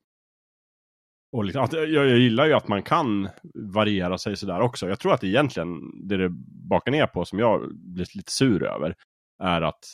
Och 1.33 1.45
liksom, 1.45 1.63
att, 1.65 1.73
jag, 1.73 1.89
jag 1.89 2.19
gillar 2.19 2.47
ju 2.47 2.53
att 2.53 2.69
man 2.69 2.83
kan 2.83 3.29
variera 3.55 4.19
sig 4.19 4.37
sådär 4.37 4.61
också. 4.61 4.89
Jag 4.89 4.99
tror 4.99 5.13
att 5.13 5.25
egentligen 5.25 5.69
det 6.09 6.17
det 6.17 6.29
bakar 6.69 6.93
ner 6.93 7.07
på 7.07 7.25
som 7.25 7.39
jag 7.39 7.75
blir 7.75 8.07
lite 8.15 8.33
sur 8.33 8.63
över 8.63 8.95
är 9.43 9.63
att 9.63 9.85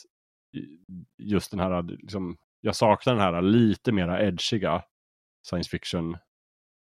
just 1.17 1.51
den 1.51 1.59
här, 1.59 1.83
liksom, 1.83 2.37
jag 2.61 2.75
saknar 2.75 3.13
den 3.13 3.23
här 3.23 3.41
lite 3.41 3.91
mera 3.91 4.23
edgiga 4.23 4.83
science 5.47 5.69
fiction 5.69 6.17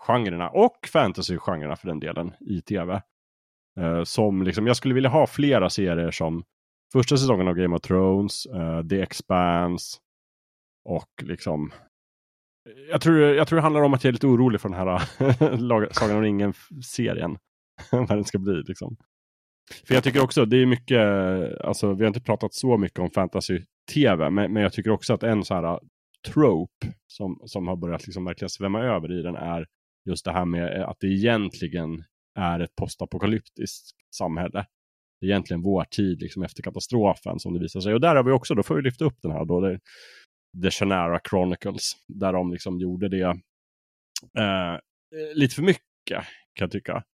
genrerna 0.07 0.49
och 0.49 0.89
fantasy-genrerna 0.93 1.77
för 1.77 1.89
den 1.89 2.01
delen 2.01 2.33
i 2.41 2.61
tv. 2.61 3.03
Eh, 3.81 4.05
som 4.05 4.43
liksom, 4.43 4.67
jag 4.67 4.77
skulle 4.77 4.95
vilja 4.95 5.11
ha 5.11 5.27
flera 5.27 5.71
serier 5.71 6.11
som 6.11 6.45
första 6.93 7.17
säsongen 7.17 7.49
av 7.49 7.55
Game 7.55 7.77
of 7.77 7.83
Thrones, 7.83 8.47
eh, 8.47 8.87
The 8.87 9.01
Expanse 9.01 9.99
och 10.85 11.23
liksom 11.23 11.73
jag 12.91 13.01
tror, 13.01 13.19
jag 13.19 13.49
tror 13.49 13.57
det 13.57 13.63
handlar 13.63 13.83
om 13.83 13.95
att 13.95 14.05
jag 14.05 14.09
är 14.09 14.13
lite 14.13 14.27
orolig 14.27 14.61
för 14.61 14.69
den 14.69 14.79
här 14.79 15.93
Sagan 15.93 16.17
om 16.17 16.23
ringen-serien. 16.23 17.39
Vad 17.93 18.09
den 18.09 18.25
ska 18.25 18.39
bli 18.39 18.63
liksom. 18.63 18.97
För 19.87 19.95
jag 19.95 20.05
tycker 20.05 20.23
också, 20.23 20.45
det 20.45 20.57
är 20.57 20.67
mycket, 20.67 21.01
alltså 21.61 21.93
vi 21.93 22.05
har 22.05 22.09
inte 22.09 22.21
pratat 22.21 22.55
så 22.55 22.77
mycket 22.77 22.99
om 22.99 23.11
fantasy-tv, 23.11 24.31
men, 24.31 24.53
men 24.53 24.63
jag 24.63 24.73
tycker 24.73 24.91
också 24.91 25.15
att 25.15 25.23
en 25.23 25.45
så 25.45 25.55
här 25.55 25.81
trope 26.29 26.93
som, 27.07 27.41
som 27.45 27.69
har 27.69 27.77
börjat 27.77 28.07
liksom 28.07 28.25
verkligen 28.25 28.49
svämma 28.51 28.81
över 28.81 29.19
i 29.19 29.23
den 29.23 29.37
är 29.37 29.67
just 30.09 30.25
det 30.25 30.33
här 30.33 30.45
med 30.45 30.83
att 30.83 30.97
det 31.01 31.07
egentligen 31.07 32.05
är 32.39 32.61
ett 32.61 32.77
postapokalyptiskt 32.77 33.97
samhälle. 34.17 34.67
Det 35.21 35.27
är 35.27 35.31
egentligen 35.31 35.63
vår 35.63 35.85
tid 35.85 36.23
liksom 36.23 36.43
efter 36.43 36.63
katastrofen 36.63 37.39
som 37.39 37.55
det 37.55 37.61
visar 37.61 37.81
sig. 37.81 37.95
Och 37.95 38.01
där 38.01 38.17
har 38.17 38.25
vi 38.25 38.33
också, 38.33 38.55
då 38.55 38.63
får 38.63 38.75
vi 38.75 38.83
lyfta 38.83 39.05
upp 39.05 39.17
den 39.23 39.33
här 39.33 39.45
då, 39.45 39.61
det, 39.61 39.81
The 40.63 40.71
Shannara 40.71 41.21
Chronicles, 41.31 41.93
där 42.09 42.33
de 42.33 42.53
liksom 42.53 42.81
gjorde 42.81 43.09
det 43.09 43.37
eh, 44.39 44.79
lite 45.35 45.55
för 45.55 45.63
mycket 45.63 46.25
kan 46.55 46.65
jag 46.65 46.71
tycka. 46.71 47.05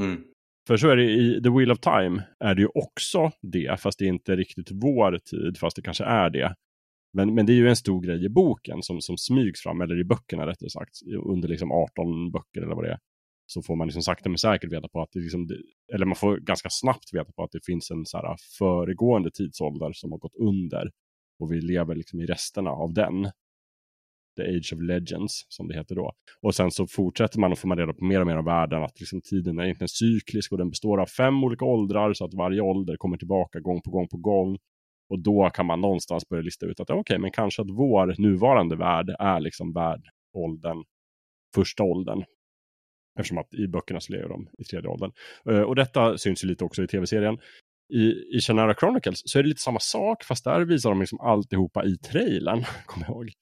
Mm. 0.00 0.24
För 0.66 0.76
så 0.76 0.88
är 0.88 0.96
det 0.96 1.10
i 1.10 1.42
The 1.42 1.50
Wheel 1.50 1.70
of 1.70 1.78
Time 1.78 2.22
är 2.40 2.54
det 2.54 2.62
ju 2.62 2.68
också 2.74 3.32
det, 3.42 3.80
fast 3.80 3.98
det 3.98 4.04
är 4.04 4.08
inte 4.08 4.36
riktigt 4.36 4.70
vår 4.70 5.18
tid, 5.18 5.58
fast 5.58 5.76
det 5.76 5.82
kanske 5.82 6.04
är 6.04 6.30
det. 6.30 6.54
Men, 7.18 7.34
men 7.34 7.46
det 7.46 7.52
är 7.52 7.54
ju 7.54 7.68
en 7.68 7.76
stor 7.76 8.00
grej 8.00 8.24
i 8.24 8.28
boken 8.28 8.82
som, 8.82 9.00
som 9.00 9.16
smygs 9.18 9.62
fram, 9.62 9.80
eller 9.80 10.00
i 10.00 10.04
böckerna 10.04 10.46
rättare 10.46 10.70
sagt, 10.70 10.90
under 11.24 11.48
liksom 11.48 11.72
18 11.72 12.30
böcker 12.30 12.62
eller 12.62 12.74
vad 12.74 12.84
det 12.84 12.90
är. 12.90 12.98
Så 13.46 13.62
får 13.62 13.76
man 13.76 13.86
liksom 13.86 14.02
sakta 14.02 14.28
men 14.28 14.38
säkert 14.38 14.72
veta 14.72 14.88
på 14.88 15.02
att 15.02 15.08
det 15.12 15.20
liksom, 15.20 15.48
eller 15.94 16.06
man 16.06 16.16
får 16.16 16.36
ganska 16.36 16.68
snabbt 16.70 17.14
veta 17.14 17.32
på 17.32 17.42
att 17.42 17.50
det 17.52 17.64
finns 17.66 17.90
en 17.90 18.06
så 18.06 18.16
här 18.16 18.36
föregående 18.58 19.30
tidsålder 19.30 19.92
som 19.92 20.12
har 20.12 20.18
gått 20.18 20.34
under. 20.34 20.90
Och 21.38 21.52
vi 21.52 21.60
lever 21.60 21.94
liksom 21.94 22.20
i 22.20 22.26
resterna 22.26 22.70
av 22.70 22.94
den. 22.94 23.30
The 24.36 24.42
Age 24.42 24.72
of 24.74 24.80
Legends, 24.80 25.46
som 25.48 25.68
det 25.68 25.74
heter 25.74 25.94
då. 25.94 26.12
Och 26.40 26.54
sen 26.54 26.70
så 26.70 26.86
fortsätter 26.86 27.40
man 27.40 27.52
och 27.52 27.58
får 27.58 27.68
man 27.68 27.78
reda 27.78 27.92
på 27.92 28.04
mer 28.04 28.20
och 28.20 28.26
mer 28.26 28.36
av 28.36 28.44
världen, 28.44 28.82
att 28.82 29.00
liksom 29.00 29.20
tiden 29.20 29.58
är 29.58 29.64
egentligen 29.64 29.88
cyklisk 29.88 30.52
och 30.52 30.58
den 30.58 30.70
består 30.70 31.00
av 31.00 31.06
fem 31.06 31.44
olika 31.44 31.64
åldrar, 31.64 32.12
så 32.12 32.24
att 32.24 32.34
varje 32.34 32.60
ålder 32.60 32.96
kommer 32.96 33.16
tillbaka 33.16 33.60
gång 33.60 33.80
på 33.82 33.90
gång 33.90 34.08
på 34.08 34.16
gång. 34.16 34.58
Och 35.10 35.18
då 35.18 35.50
kan 35.50 35.66
man 35.66 35.80
någonstans 35.80 36.28
börja 36.28 36.42
lista 36.42 36.66
ut 36.66 36.80
att 36.80 36.90
okej, 36.90 37.00
okay, 37.00 37.18
men 37.18 37.30
kanske 37.30 37.62
att 37.62 37.70
vår 37.70 38.14
nuvarande 38.18 38.76
värld 38.76 39.16
är 39.18 39.40
liksom 39.40 39.72
världåldern, 39.72 40.84
första 41.54 41.82
åldern. 41.82 42.24
Eftersom 43.18 43.38
att 43.38 43.54
i 43.54 43.68
böckerna 43.68 44.00
så 44.00 44.12
lever 44.12 44.28
de 44.28 44.48
i 44.58 44.64
tredje 44.64 44.88
åldern. 44.88 45.12
Uh, 45.50 45.60
och 45.60 45.76
detta 45.76 46.18
syns 46.18 46.44
ju 46.44 46.48
lite 46.48 46.64
också 46.64 46.82
i 46.82 46.86
tv-serien. 46.86 47.38
I, 47.92 48.36
i 48.36 48.40
Shannara 48.40 48.74
Chronicles 48.74 49.22
så 49.24 49.38
är 49.38 49.42
det 49.42 49.48
lite 49.48 49.60
samma 49.60 49.80
sak, 49.80 50.24
fast 50.24 50.44
där 50.44 50.60
visar 50.60 50.90
de 50.90 51.00
liksom 51.00 51.20
alltihopa 51.20 51.84
i 51.84 51.96
trailern, 51.96 52.64
kommer 52.86 53.06
jag 53.06 53.14
ihåg. 53.14 53.32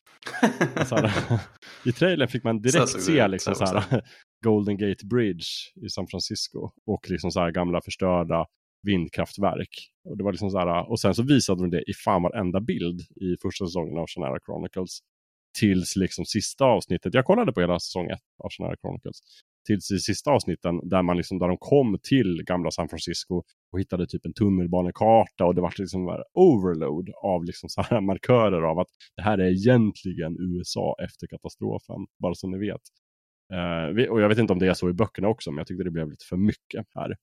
Alltså, 0.77 1.11
I 1.85 1.93
trailern 1.93 2.29
fick 2.29 2.45
man 2.45 2.63
direkt 2.63 2.89
Så 2.89 2.99
se 2.99 3.29
liksom 3.29 3.55
så 3.55 3.67
så 3.67 3.79
här, 3.79 4.03
Golden 4.45 4.79
Gate 4.79 5.07
Bridge 5.07 5.47
i 5.87 5.89
San 5.89 6.07
Francisco 6.07 6.71
och 6.87 7.11
liksom 7.11 7.31
så 7.31 7.41
här 7.41 7.51
gamla 7.51 7.81
förstörda 7.81 8.47
vindkraftverk. 8.87 9.75
Och, 10.05 10.17
det 10.17 10.25
var 10.25 10.33
liksom 10.33 10.51
så 10.51 10.59
här, 10.59 10.91
och 10.91 11.01
sen 11.01 11.15
så 11.15 11.23
visade 11.23 11.63
de 11.63 11.71
det 11.71 11.83
i 11.91 11.93
fan 12.05 12.23
varenda 12.23 12.61
bild 12.61 13.01
i 13.01 13.37
första 13.43 13.67
säsongen 13.67 13.99
av 13.99 14.07
Shannara 14.07 14.39
Chronicles. 14.47 14.99
Tills 15.59 15.97
liksom 15.97 16.25
sista 16.25 16.65
avsnittet, 16.65 17.15
jag 17.15 17.25
kollade 17.25 17.53
på 17.53 17.61
hela 17.61 17.79
säsong 17.79 18.07
1 18.07 18.19
av 18.45 18.51
Shannara 18.51 18.77
Chronicles. 18.77 19.19
Tills 19.67 19.91
i 19.91 19.99
sista 19.99 20.31
avsnitten 20.31 20.89
där, 20.89 21.03
man 21.03 21.17
liksom, 21.17 21.39
där 21.39 21.49
de 21.49 21.57
kom 21.61 21.99
till 22.03 22.43
gamla 22.47 22.71
San 22.71 22.89
Francisco 22.89 23.43
och 23.73 23.81
hittade 23.81 24.07
typ 24.07 24.27
en 24.27 24.33
tunnelbanekarta 24.33 25.45
och 25.45 25.55
det 25.55 25.61
var 25.61 25.75
liksom 25.79 26.23
overload 26.35 27.11
av 27.23 27.45
liksom 27.45 27.69
så 27.69 27.83
här 27.83 28.01
markörer 28.11 28.63
av 28.63 28.79
att 28.79 28.89
det 29.17 29.23
här 29.23 29.39
är 29.39 29.51
egentligen 29.51 30.37
USA 30.41 30.97
efter 31.05 31.27
katastrofen, 31.27 32.07
bara 32.23 32.35
så 32.35 32.49
ni 32.49 32.59
vet. 32.59 32.81
Uh, 33.53 34.11
och 34.11 34.21
jag 34.21 34.29
vet 34.29 34.39
inte 34.39 34.53
om 34.53 34.59
det 34.59 34.67
är 34.67 34.75
så 34.75 34.91
i 34.91 34.93
böckerna 34.93 35.29
också, 35.29 35.51
men 35.51 35.59
jag 35.59 35.67
tyckte 35.67 35.85
det 35.85 35.91
blev 35.91 36.11
lite 36.11 36.25
för 36.29 36.37
mycket 36.37 36.87
här. 36.95 37.17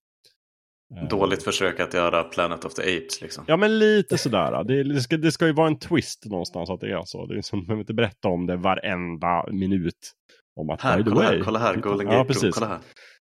Uh, 1.02 1.08
Dåligt 1.08 1.44
försök 1.44 1.80
att 1.80 1.94
göra 1.94 2.24
Planet 2.24 2.66
of 2.66 2.74
the 2.74 2.82
Apes 2.82 3.22
liksom. 3.22 3.46
Ja, 3.48 3.58
men 3.58 3.80
lite 3.80 4.18
sådär. 4.18 4.64
Det, 4.64 4.84
det, 4.84 5.02
ska, 5.02 5.18
det 5.18 5.32
ska 5.32 5.46
ju 5.46 5.54
vara 5.54 5.68
en 5.68 5.80
twist 5.80 6.26
någonstans 6.26 6.70
att 6.70 6.80
det 6.80 6.92
är 6.92 7.02
så. 7.06 7.26
Det 7.26 7.38
är 7.38 7.42
som, 7.42 7.60
man 7.60 7.66
behöver 7.66 7.82
inte 7.82 7.94
berätta 7.94 8.28
om 8.28 8.48
det 8.48 8.56
varenda 8.56 9.46
minut. 9.52 10.12
Om 10.56 10.70
att, 10.70 10.82
Här, 10.82 10.98
by 10.98 11.04
the 11.04 11.10
kolla 11.10 11.22
way, 11.22 11.38
här, 11.38 11.44
kolla 11.44 11.60
här, 11.60 11.76
Golden 11.76 12.08
ja, 12.08 12.14
Gate 12.14 12.24
Bro, 12.24 12.34
precis. 12.34 12.56
kolla 12.56 12.68
här. 12.68 12.80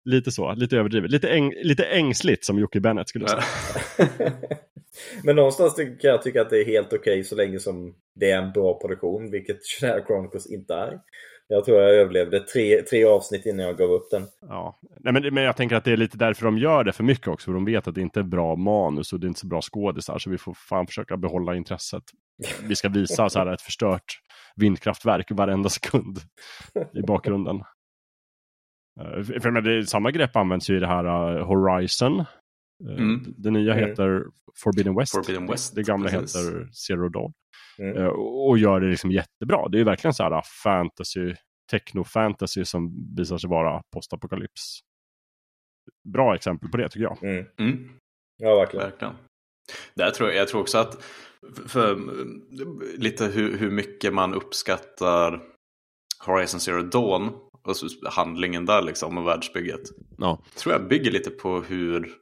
Lite 0.05 0.31
så, 0.31 0.55
lite 0.55 0.77
överdrivet. 0.77 1.11
Lite, 1.11 1.29
äng, 1.29 1.53
lite 1.63 1.85
ängsligt 1.85 2.45
som 2.45 2.59
Jocke 2.59 2.81
Bennett 2.81 3.09
skulle 3.09 3.29
säga. 3.29 3.43
Men 5.23 5.37
någonstans 5.37 5.75
tycker 5.75 6.09
jag 6.09 6.23
tycka 6.23 6.43
att 6.43 6.51
det 6.51 6.61
är 6.61 6.65
helt 6.65 6.87
okej 6.87 6.99
okay, 6.99 7.25
så 7.25 7.35
länge 7.35 7.59
som 7.59 7.95
det 8.15 8.31
är 8.31 8.43
en 8.43 8.53
bra 8.53 8.81
produktion, 8.81 9.31
vilket 9.31 9.67
Shannara 9.67 10.07
Chronicles 10.07 10.47
inte 10.47 10.75
är. 10.75 11.01
Jag 11.49 11.65
tror 11.65 11.81
jag 11.81 11.95
överlevde 11.95 12.41
tre, 12.41 12.83
tre 12.83 13.05
avsnitt 13.05 13.47
innan 13.47 13.67
jag 13.67 13.77
gav 13.77 13.91
upp 13.91 14.11
den. 14.11 14.27
Ja, 14.41 14.79
Nej, 15.01 15.13
men, 15.13 15.35
men 15.35 15.45
jag 15.45 15.57
tänker 15.57 15.77
att 15.77 15.85
det 15.85 15.93
är 15.93 15.97
lite 15.97 16.19
därför 16.19 16.45
de 16.45 16.59
gör 16.59 16.85
det 16.85 16.93
för 16.93 17.05
mycket 17.05 17.29
också. 17.29 17.45
För 17.45 17.53
de 17.53 17.65
vet 17.65 17.89
att 17.89 17.95
det 17.95 18.01
inte 18.01 18.21
är 18.21 18.25
bra 18.25 18.57
manus 18.57 19.13
och 19.13 19.21
det 19.21 19.27
är 19.27 19.29
inte 19.29 19.41
så 19.41 19.47
bra 19.47 19.63
skådisar. 19.63 20.19
Så 20.19 20.31
vi 20.31 20.39
får 20.39 20.55
fan 20.55 20.87
försöka 20.87 21.17
behålla 21.17 21.55
intresset. 21.55 22.03
Vi 22.63 22.77
ska 22.77 22.89
visa 22.89 23.29
så 23.29 23.39
här 23.39 23.47
ett 23.47 23.61
förstört 23.61 24.21
vindkraftverk 24.57 25.31
varenda 25.31 25.69
sekund 25.69 26.19
i 26.95 27.03
bakgrunden. 27.03 27.57
Eh, 29.01 29.41
för 29.41 29.51
men 29.51 29.65
det, 29.65 29.87
samma 29.87 30.11
grepp 30.11 30.37
används 30.37 30.71
ju 30.71 30.77
i 30.77 30.81
det 30.81 30.87
här 30.87 31.37
eh, 31.37 31.47
Horizon. 31.47 32.25
Uh, 32.85 32.91
Mm. 32.99 33.35
Det 33.39 33.51
nya 33.51 33.75
Mm. 33.75 33.89
heter 33.89 34.25
Forbidden 34.63 34.95
West. 34.97 35.13
Forbidden 35.13 35.47
West, 35.47 35.75
Det 35.75 35.83
gamla 35.83 36.09
precis. 36.09 36.37
heter 36.37 36.69
Zero 36.73 37.09
Dawn. 37.09 37.33
Mm. 37.79 37.97
Eh, 37.97 38.07
och 38.49 38.59
gör 38.59 38.81
det 38.81 38.91
liksom 38.91 39.11
jättebra. 39.11 39.69
Det 39.69 39.81
är 39.81 39.85
verkligen 39.85 40.15
så 40.15 40.23
här 40.23 40.43
fantasy, 40.63 41.35
techno-fantasy 41.73 42.65
som 42.65 43.15
visar 43.17 43.39
sig 43.39 43.51
vara 43.51 43.83
postapokalyps. 43.95 44.81
Bra 46.13 46.35
exempel 46.35 46.71
på 46.71 46.77
det 46.77 46.89
tycker 46.89 47.05
jag. 47.05 47.23
Mm. 47.23 47.45
Mm. 47.59 47.89
Ja, 48.37 48.57
verkligen. 48.57 48.91
Verkligen. 48.91 49.15
Där 49.95 50.11
tror 50.11 50.29
jag, 50.29 50.39
jag 50.39 50.49
tror 50.49 50.61
också 50.61 50.79
att 50.79 51.03
för, 51.67 51.97
lite 52.99 53.27
hur, 53.27 53.57
hur 53.59 53.71
mycket 53.71 54.15
man 54.15 54.35
uppskattar 54.35 55.43
Horizon 56.27 56.61
Zero 56.61 56.83
Dawn 56.83 57.31
och 57.63 57.77
så 57.77 57.87
handlingen 58.11 58.67
där 58.67 58.83
liksom 58.83 59.19
och 59.19 59.27
världsbygget. 59.27 59.81
Ja. 60.19 60.43
Tror 60.57 60.73
jag 60.75 60.89
bygger 60.89 61.11
lite 61.11 61.31
på 61.31 61.61
hur, 61.61 62.13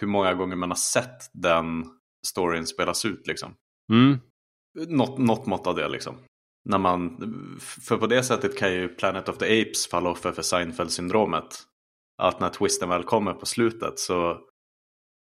hur 0.00 0.06
många 0.06 0.34
gånger 0.34 0.56
man 0.56 0.70
har 0.70 0.76
sett 0.76 1.30
den 1.32 1.84
storyn 2.26 2.66
spelas 2.66 3.04
ut 3.04 3.26
liksom. 3.26 3.54
Mm. 3.92 4.18
Något, 4.88 5.18
något 5.18 5.46
mått 5.46 5.66
av 5.66 5.74
det 5.74 5.88
liksom. 5.88 6.14
När 6.68 6.78
man, 6.78 7.18
för 7.60 7.96
på 7.96 8.06
det 8.06 8.22
sättet 8.22 8.58
kan 8.58 8.72
ju 8.72 8.88
Planet 8.88 9.28
of 9.28 9.38
the 9.38 9.62
Apes 9.62 9.86
falla 9.86 10.10
offer 10.10 10.32
för 10.32 10.42
Seinfeld-syndromet. 10.42 11.62
att 12.22 12.40
när 12.40 12.48
twisten 12.50 12.88
väl 12.88 13.04
kommer 13.04 13.32
på 13.32 13.46
slutet 13.46 13.98
så 13.98 14.40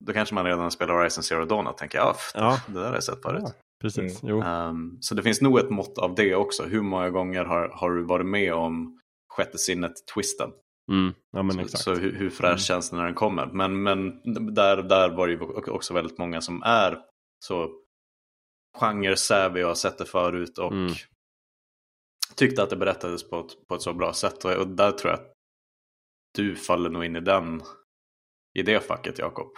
då 0.04 0.12
kanske 0.12 0.34
man 0.34 0.44
redan 0.44 0.70
spelar 0.70 0.94
Horizon 0.94 1.22
Zero 1.24 1.44
Dawn 1.44 1.66
och 1.66 1.78
tänker 1.78 1.98
ja, 1.98 2.16
Ja. 2.34 2.60
det 2.66 2.72
där 2.80 2.86
har 2.86 2.94
jag 2.94 3.04
sett 3.04 3.22
förut. 3.22 3.42
Ja, 3.44 3.52
precis. 3.80 4.20
Jo. 4.22 4.42
Ehm, 4.42 4.98
så 5.00 5.14
det 5.14 5.22
finns 5.22 5.40
nog 5.40 5.58
ett 5.58 5.70
mått 5.70 5.98
av 5.98 6.14
det 6.14 6.34
också. 6.34 6.62
Hur 6.62 6.82
många 6.82 7.10
gånger 7.10 7.44
har, 7.44 7.68
har 7.68 7.90
du 7.90 8.02
varit 8.02 8.26
med 8.26 8.54
om 8.54 9.00
sjätte 9.34 9.58
sinnet-twisten? 9.58 10.50
Mm. 10.92 11.14
Ja, 11.32 11.42
men 11.42 11.52
Så, 11.52 11.60
exakt. 11.60 11.82
så 11.84 11.94
hur, 11.94 12.12
hur 12.12 12.30
fräsch 12.30 12.46
Mm. 12.48 12.58
känns 12.58 12.90
det 12.90 12.96
när 12.96 13.04
den 13.04 13.14
kommer? 13.14 13.46
Men, 13.46 13.82
men 13.82 14.20
där, 14.54 14.82
där 14.82 15.08
var 15.10 15.26
det 15.26 15.32
ju 15.32 15.40
också 15.70 15.94
väldigt 15.94 16.18
många 16.18 16.40
som 16.40 16.62
är 16.62 16.98
så 17.44 17.70
genre-savvy 18.78 19.62
och 19.62 19.68
har 19.68 19.74
sett 19.74 19.98
det 19.98 20.04
förut 20.04 20.58
och 20.58 20.72
Mm. 20.72 20.92
tyckte 22.36 22.62
att 22.62 22.70
det 22.70 22.76
berättades 22.76 23.30
på 23.30 23.40
ett, 23.40 23.66
på 23.68 23.74
ett 23.74 23.82
så 23.82 23.92
bra 23.92 24.12
sätt. 24.12 24.44
Och, 24.44 24.52
och 24.52 24.68
där 24.68 24.90
tror 24.92 25.10
jag 25.10 25.20
att 25.20 25.32
du 26.34 26.56
faller 26.56 26.90
nog 26.90 27.04
in 27.04 27.16
i 27.16 27.20
den 27.20 27.62
i 28.58 28.62
det 28.62 28.80
facket, 28.80 29.18
Jakob. 29.18 29.48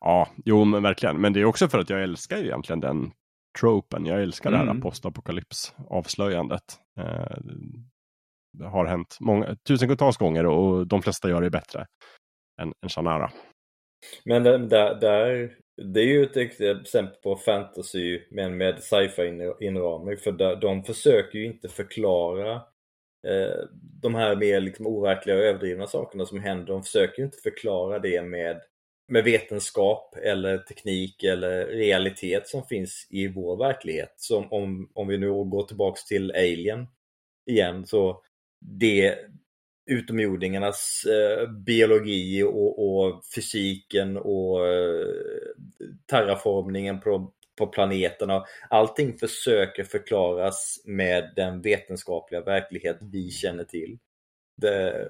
Ja, 0.00 0.28
jo 0.44 0.64
men 0.64 0.82
verkligen. 0.82 1.20
Men 1.20 1.32
det 1.32 1.40
är 1.40 1.44
också 1.44 1.68
för 1.68 1.78
att 1.78 1.90
jag 1.90 2.02
älskar 2.02 2.36
ju 2.38 2.44
egentligen 2.44 2.80
den 2.80 3.12
tropen. 3.60 4.06
Jag 4.06 4.22
älskar 4.22 4.50
det 4.50 4.56
här 4.56 4.64
Mm. 4.64 4.80
postapokalyps-avslöjandet. 4.82 6.78
Eh, 6.98 7.36
det 7.40 7.93
har 8.60 8.86
hänt 8.86 9.16
många, 9.20 9.56
tusentals 9.68 10.16
gånger 10.16 10.46
och 10.46 10.86
de 10.86 11.02
flesta 11.02 11.28
gör 11.28 11.40
det 11.40 11.50
bättre 11.50 11.86
än, 12.60 12.72
än 12.82 12.88
Shannara. 12.88 13.30
Men 14.24 14.42
där, 14.42 14.58
där, 14.58 14.94
där, 14.94 15.56
det 15.76 16.00
är 16.00 16.06
ju 16.06 16.22
ett 16.22 16.36
exempel 16.36 17.20
på 17.22 17.36
fantasy 17.36 18.20
men 18.30 18.56
med 18.56 18.82
sci-fi 18.82 19.52
inramning 19.60 20.16
för 20.16 20.32
där, 20.32 20.56
de 20.56 20.84
försöker 20.84 21.38
ju 21.38 21.46
inte 21.46 21.68
förklara 21.68 22.54
eh, 23.26 23.64
de 24.02 24.14
här 24.14 24.36
mer 24.36 24.60
liksom 24.60 24.86
overkliga 24.86 25.36
och 25.36 25.42
överdrivna 25.42 25.86
sakerna 25.86 26.26
som 26.26 26.40
händer. 26.40 26.66
De 26.66 26.82
försöker 26.82 27.18
ju 27.18 27.24
inte 27.24 27.38
förklara 27.42 27.98
det 27.98 28.22
med, 28.22 28.60
med 29.08 29.24
vetenskap 29.24 30.16
eller 30.22 30.58
teknik 30.58 31.22
eller 31.22 31.66
realitet 31.66 32.48
som 32.48 32.62
finns 32.62 33.06
i 33.10 33.28
vår 33.28 33.56
verklighet. 33.56 34.14
Som 34.16 34.52
om, 34.52 34.90
om 34.94 35.08
vi 35.08 35.18
nu 35.18 35.28
går 35.30 35.66
tillbaks 35.66 36.04
till 36.04 36.30
Alien 36.30 36.86
igen 37.50 37.86
så 37.86 38.22
det 38.64 39.18
utomjordingarnas 39.86 41.04
eh, 41.04 41.50
biologi 41.50 42.42
och, 42.42 42.86
och 42.86 43.22
fysiken 43.34 44.16
och 44.16 44.68
eh, 44.68 45.06
terraformningen 46.06 47.00
på, 47.00 47.32
på 47.58 47.66
planeterna. 47.66 48.44
Allting 48.70 49.18
försöker 49.18 49.84
förklaras 49.84 50.82
med 50.84 51.32
den 51.36 51.62
vetenskapliga 51.62 52.40
verklighet 52.40 52.98
vi 53.00 53.30
känner 53.30 53.64
till. 53.64 53.98
Det, 54.56 55.08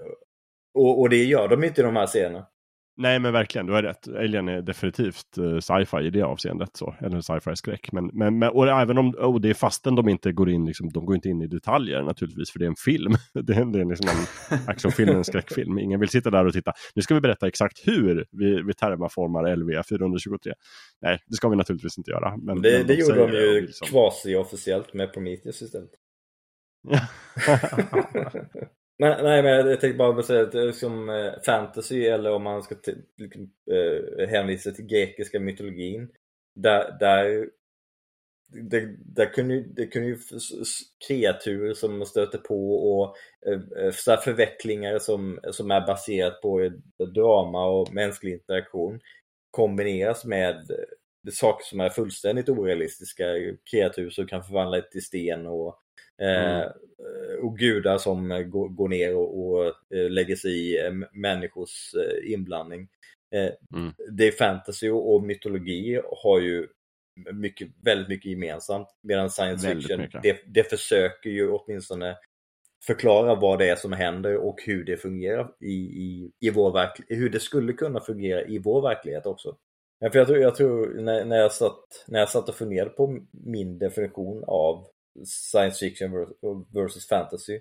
och, 0.74 1.00
och 1.00 1.08
det 1.08 1.24
gör 1.24 1.48
de 1.48 1.64
inte 1.64 1.80
i 1.80 1.84
de 1.84 1.96
här 1.96 2.06
scenerna. 2.06 2.46
Nej 2.96 3.18
men 3.18 3.32
verkligen, 3.32 3.66
du 3.66 3.72
har 3.72 3.82
rätt. 3.82 4.08
Alien 4.08 4.48
är 4.48 4.62
definitivt 4.62 5.38
uh, 5.38 5.60
sci-fi 5.60 5.96
i 5.96 6.10
det 6.10 6.22
avseendet. 6.22 6.68
Så. 6.72 6.94
Eller 7.00 7.20
sci-fi 7.20 7.56
skräck. 7.56 7.92
Men, 7.92 8.10
men, 8.12 8.38
men, 8.38 8.48
och 8.48 8.68
även 8.68 8.98
om 8.98 9.14
och 9.14 9.40
det 9.40 9.50
är 9.50 9.54
fastän 9.54 9.94
de 9.94 10.08
inte 10.08 10.32
går 10.32 10.50
in, 10.50 10.66
liksom, 10.66 10.88
de 10.88 11.06
går 11.06 11.16
inte 11.16 11.28
in 11.28 11.42
i 11.42 11.46
detaljer 11.46 12.02
naturligtvis. 12.02 12.50
För 12.50 12.58
det 12.58 12.64
är 12.64 12.68
en 12.68 12.76
film. 12.76 13.12
det 13.34 13.52
är, 13.52 13.64
det 13.64 13.80
är 13.80 13.84
liksom 13.84 14.08
en 14.50 14.58
actionfilm, 14.66 15.16
en 15.16 15.24
skräckfilm. 15.24 15.78
Ingen 15.78 16.00
vill 16.00 16.08
sitta 16.08 16.30
där 16.30 16.46
och 16.46 16.52
titta. 16.52 16.72
Nu 16.94 17.02
ska 17.02 17.14
vi 17.14 17.20
berätta 17.20 17.48
exakt 17.48 17.88
hur 17.88 18.26
vi, 18.30 18.62
vi 18.62 18.74
termaformar 18.74 19.56
LV 19.56 19.82
423. 19.88 20.52
Nej, 21.00 21.18
det 21.26 21.34
ska 21.34 21.48
vi 21.48 21.56
naturligtvis 21.56 21.98
inte 21.98 22.10
göra. 22.10 22.36
Men, 22.36 22.62
det 22.62 22.78
men 22.78 22.86
det 22.86 22.94
gjorde 22.94 23.26
de 23.26 23.32
ju 23.32 23.54
vill 23.54 23.74
som- 23.74 23.88
quasi-officiellt 23.88 24.94
med 24.94 25.12
Prometheus 25.12 25.62
istället. 25.62 25.90
Nej, 28.98 29.22
nej, 29.22 29.42
men 29.42 29.52
jag 29.52 29.80
tänkte 29.80 29.98
bara 29.98 30.22
säga 30.22 30.42
att 30.42 30.54
eh, 30.54 30.72
som 30.72 31.08
eh, 31.08 31.32
fantasy 31.46 32.06
eller 32.06 32.32
om 32.32 32.42
man 32.42 32.62
ska 32.62 32.74
liksom, 33.16 33.50
eh, 33.70 34.28
hänvisa 34.28 34.70
till 34.70 34.86
grekiska 34.86 35.40
mytologin. 35.40 36.08
Där, 36.54 36.96
där, 37.00 37.50
där, 38.48 38.96
där 38.98 39.26
kunde, 39.26 39.54
ju- 39.54 39.72
det 39.76 39.86
kunde 39.86 40.08
ju 40.08 40.18
kreatur 41.08 41.74
som 41.74 41.98
man 41.98 42.06
stöter 42.06 42.38
på 42.38 42.74
och 42.74 43.16
eh, 43.46 43.84
eh 43.86 43.92
så 43.92 44.16
förvecklingar 44.16 44.98
som, 44.98 45.40
som 45.52 45.70
är 45.70 45.86
baserat 45.86 46.40
på 46.40 46.70
drama 47.14 47.66
och 47.66 47.94
mänsklig 47.94 48.32
interaktion 48.32 49.00
kombineras 49.50 50.24
med 50.24 50.70
saker 51.32 51.64
som 51.64 51.80
är 51.80 51.88
fullständigt 51.90 52.48
orealistiska. 52.48 53.24
Kreatur 53.70 54.10
som 54.10 54.26
kan 54.26 54.44
förvandla 54.44 54.78
ett 54.78 54.90
till 54.90 55.04
sten 55.04 55.46
och 55.46 55.80
Mm. 56.18 56.60
Eh, 56.60 56.70
och 57.42 57.58
gudar 57.58 57.98
som 57.98 58.30
eh, 58.30 58.42
går, 58.42 58.88
ner 58.88 59.16
och, 59.16 59.66
eh, 59.66 60.10
lägger 60.10 60.36
sig 60.36 60.50
i 60.50 60.86
eh, 60.86 60.92
människors 61.12 61.94
eh, 61.94 62.32
inblandning. 62.32 62.88
Eh, 63.34 63.50
Mm. 63.76 63.92
Det 64.10 64.26
är 64.28 64.32
fantasy 64.32 64.90
och, 64.90 65.22
mytologi 65.22 66.00
har 66.22 66.40
ju 66.40 66.68
mycket, 67.32 67.68
väldigt 67.82 68.08
mycket 68.08 68.30
gemensamt. 68.30 68.88
Medan 69.02 69.30
science 69.30 69.74
fiction, 69.74 70.06
det, 70.22 70.42
det 70.46 70.70
försöker 70.70 71.30
ju 71.30 71.50
åtminstone 71.50 72.16
förklara 72.86 73.34
vad 73.34 73.58
det 73.58 73.70
är 73.70 73.76
som 73.76 73.92
händer 73.92 74.36
och 74.36 74.62
hur 74.66 74.84
det 74.84 74.96
fungerar 74.96 75.52
i, 75.60 75.74
i, 75.74 76.32
i 76.40 76.50
vår 76.50 76.72
verklighet. 76.72 77.22
Hur 77.22 77.30
det 77.30 77.40
skulle 77.40 77.72
kunna 77.72 78.00
fungera 78.00 78.42
i 78.44 78.58
vår 78.58 78.82
verklighet 78.82 79.26
också. 79.26 79.56
Ja, 79.98 80.10
för 80.10 80.18
jag 80.18 80.28
tror, 80.28 80.38
jag 80.38 80.54
tror 80.54 80.94
när, 81.00 81.24
när, 81.24 81.36
jag 81.36 81.52
satt, 81.52 82.04
när 82.06 82.18
jag 82.18 82.30
satt 82.30 82.48
och 82.48 82.54
funderade 82.54 82.90
på 82.90 83.18
min 83.30 83.78
definition 83.78 84.44
av 84.46 84.86
science 85.24 85.78
fiction 85.78 86.10
versus 86.74 87.08
fantasy 87.08 87.60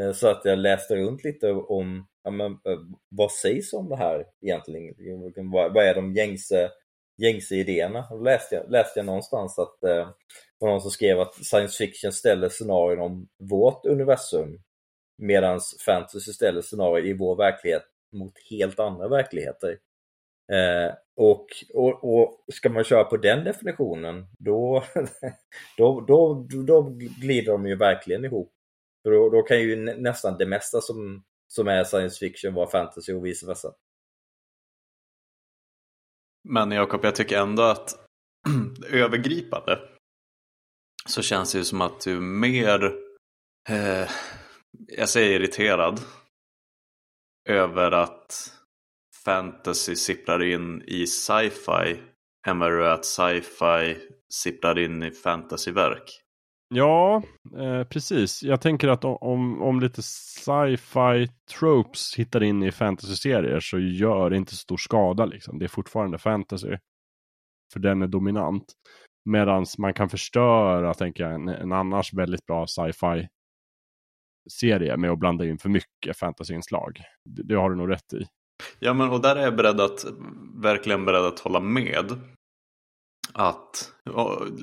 eh, 0.00 0.12
så 0.12 0.28
att 0.28 0.44
jag 0.44 0.58
läste 0.58 0.96
runt 0.96 1.24
lite 1.24 1.52
om 1.52 2.06
ja, 2.24 2.30
men, 2.30 2.52
eh, 2.52 2.78
vad 3.08 3.32
sägs 3.32 3.72
om 3.72 3.88
det 3.88 3.96
här 3.96 4.26
egentligen? 4.40 5.50
Vad, 5.50 5.74
vad 5.74 5.84
är 5.84 5.94
de 5.94 6.14
gängse, 6.14 6.70
gängse 7.22 7.54
idéerna? 7.54 8.06
Då 8.10 8.18
läste 8.18 8.54
jag, 8.54 8.70
läste 8.70 8.98
jag 8.98 9.06
någonstans 9.06 9.58
att 9.58 9.82
eh, 9.84 10.08
det 10.58 10.66
var 10.66 10.68
någon 10.68 10.80
som 10.80 10.90
skrev 10.90 11.20
att 11.20 11.34
science 11.34 11.76
fiction 11.76 12.12
ställer 12.12 12.48
scenarion 12.48 13.00
om 13.00 13.28
vårt 13.38 13.86
universum 13.86 14.62
medan 15.18 15.60
fantasy 15.86 16.32
ställer 16.32 16.62
scenarier 16.62 17.06
i 17.06 17.12
vår 17.12 17.36
verklighet 17.36 17.82
mot 18.12 18.32
helt 18.50 18.80
andra 18.80 19.08
verkligheter. 19.08 19.78
Eh, 20.52 20.94
och, 21.16 21.46
och, 21.74 22.04
och 22.04 22.44
ska 22.54 22.68
man 22.68 22.84
köra 22.84 23.04
på 23.04 23.16
den 23.16 23.44
definitionen 23.44 24.26
då, 24.38 24.84
då, 25.76 26.00
då, 26.00 26.46
då 26.66 26.82
glider 27.20 27.52
de 27.52 27.66
ju 27.66 27.76
verkligen 27.76 28.24
ihop. 28.24 28.52
För 29.02 29.10
då, 29.10 29.30
då 29.30 29.42
kan 29.42 29.60
ju 29.60 29.76
nästan 29.76 30.38
det 30.38 30.46
mesta 30.46 30.80
som, 30.80 31.24
som 31.48 31.68
är 31.68 31.84
science 31.84 32.18
fiction 32.18 32.54
vara 32.54 32.70
fantasy 32.70 33.12
och 33.12 33.26
vice 33.26 33.46
versa. 33.46 33.72
Men 36.48 36.70
Jakob, 36.70 37.04
jag 37.04 37.14
tycker 37.14 37.38
ändå 37.38 37.62
att 37.62 37.94
övergripande 38.90 39.78
så 41.06 41.22
känns 41.22 41.52
det 41.52 41.58
ju 41.58 41.64
som 41.64 41.80
att 41.80 42.00
du 42.00 42.16
är 42.16 42.20
mer, 42.20 42.84
eh, 43.68 44.10
jag 44.86 45.08
säger 45.08 45.40
irriterad, 45.40 46.00
över 47.48 47.92
att 47.92 48.54
fantasy 49.24 49.96
sipprar 49.96 50.42
in 50.42 50.82
i 50.86 51.06
sci-fi 51.06 52.00
än 52.46 52.58
vad 52.58 52.72
det 52.72 52.76
är 52.86 52.94
att 52.94 53.04
sci-fi 53.04 53.96
sipprar 54.32 54.78
in 54.78 55.02
i 55.02 55.10
fantasyverk. 55.10 56.20
Ja, 56.68 57.22
eh, 57.58 57.84
precis. 57.84 58.42
Jag 58.42 58.60
tänker 58.60 58.88
att 58.88 59.04
om- 59.04 59.62
om, 59.62 59.80
lite 59.80 60.02
sci-fi 60.02 61.28
tropes 61.58 62.14
hittar 62.16 62.42
in 62.42 62.62
i 62.62 62.72
fantasy-serier 62.72 63.60
så 63.60 63.78
gör 63.78 64.30
det 64.30 64.36
inte 64.36 64.50
så 64.50 64.56
stor 64.56 64.76
skada. 64.76 65.26
Liksom. 65.26 65.58
Det 65.58 65.64
är 65.64 65.68
fortfarande 65.68 66.18
fantasy. 66.18 66.76
För 67.72 67.80
den 67.80 68.02
är 68.02 68.06
dominant. 68.06 68.64
Medan 69.24 69.66
man 69.78 69.94
kan 69.94 70.08
förstöra, 70.08 70.94
tänker 70.94 71.24
jag, 71.24 71.34
en, 71.34 71.48
en 71.48 71.72
annars 71.72 72.12
väldigt 72.14 72.46
bra 72.46 72.66
sci-fi 72.66 73.28
serie 74.50 74.96
med 74.96 75.10
att 75.10 75.18
blanda 75.18 75.44
in 75.46 75.58
för 75.58 75.68
mycket 75.68 76.18
fantasyinslag. 76.18 76.98
Det, 77.24 77.42
det 77.42 77.54
har 77.54 77.70
du 77.70 77.76
nog 77.76 77.90
rätt 77.90 78.12
i. 78.12 78.26
Ja, 78.78 78.94
men 78.94 79.10
och 79.10 79.20
där 79.20 79.36
är 79.36 79.42
jag 79.42 79.56
beredd 79.56 79.80
att, 79.80 80.04
verkligen 80.62 81.04
beredd 81.04 81.24
att 81.24 81.38
hålla 81.38 81.60
med. 81.60 82.20
Att, 83.32 83.92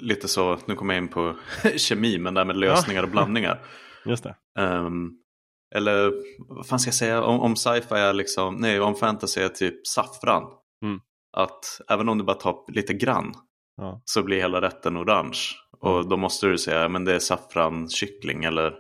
lite 0.01 0.27
så, 0.27 0.57
nu 0.65 0.75
kommer 0.75 0.93
jag 0.93 1.03
in 1.03 1.09
på 1.09 1.35
kemi, 1.77 2.17
men 2.19 2.33
det 2.33 2.39
här 2.39 2.45
med 2.45 2.57
lösningar 2.57 3.03
och 3.03 3.09
blandningar. 3.09 3.61
Just 4.05 4.23
det. 4.23 4.35
Ehm, 4.59 5.11
eller 5.75 6.13
vad 6.55 6.67
fan 6.67 6.79
ska 6.79 6.87
jag 6.87 6.95
säga, 6.95 7.23
om, 7.23 7.39
om 7.39 7.55
sci-fi 7.55 7.95
är 7.95 8.13
liksom, 8.13 8.55
nej 8.55 8.79
om 8.79 8.95
fantasy 8.95 9.41
är 9.41 9.49
typ 9.49 9.87
saffran. 9.87 10.43
Mm. 10.85 10.99
Att 11.37 11.81
även 11.89 12.09
om 12.09 12.17
du 12.17 12.23
bara 12.23 12.37
tar 12.37 12.71
lite 12.73 12.93
grann 12.93 13.33
Ja. 13.77 14.01
så 14.05 14.23
blir 14.23 14.37
hela 14.37 14.61
rätten 14.61 14.97
orange. 14.97 15.39
Och 15.79 16.09
då 16.09 16.17
måste 16.17 16.47
du 16.47 16.57
säga, 16.57 16.89
men 16.89 17.05
det 17.05 17.15
är 17.15 17.19
saffrankyckling 17.19 18.43
eller 18.43 18.75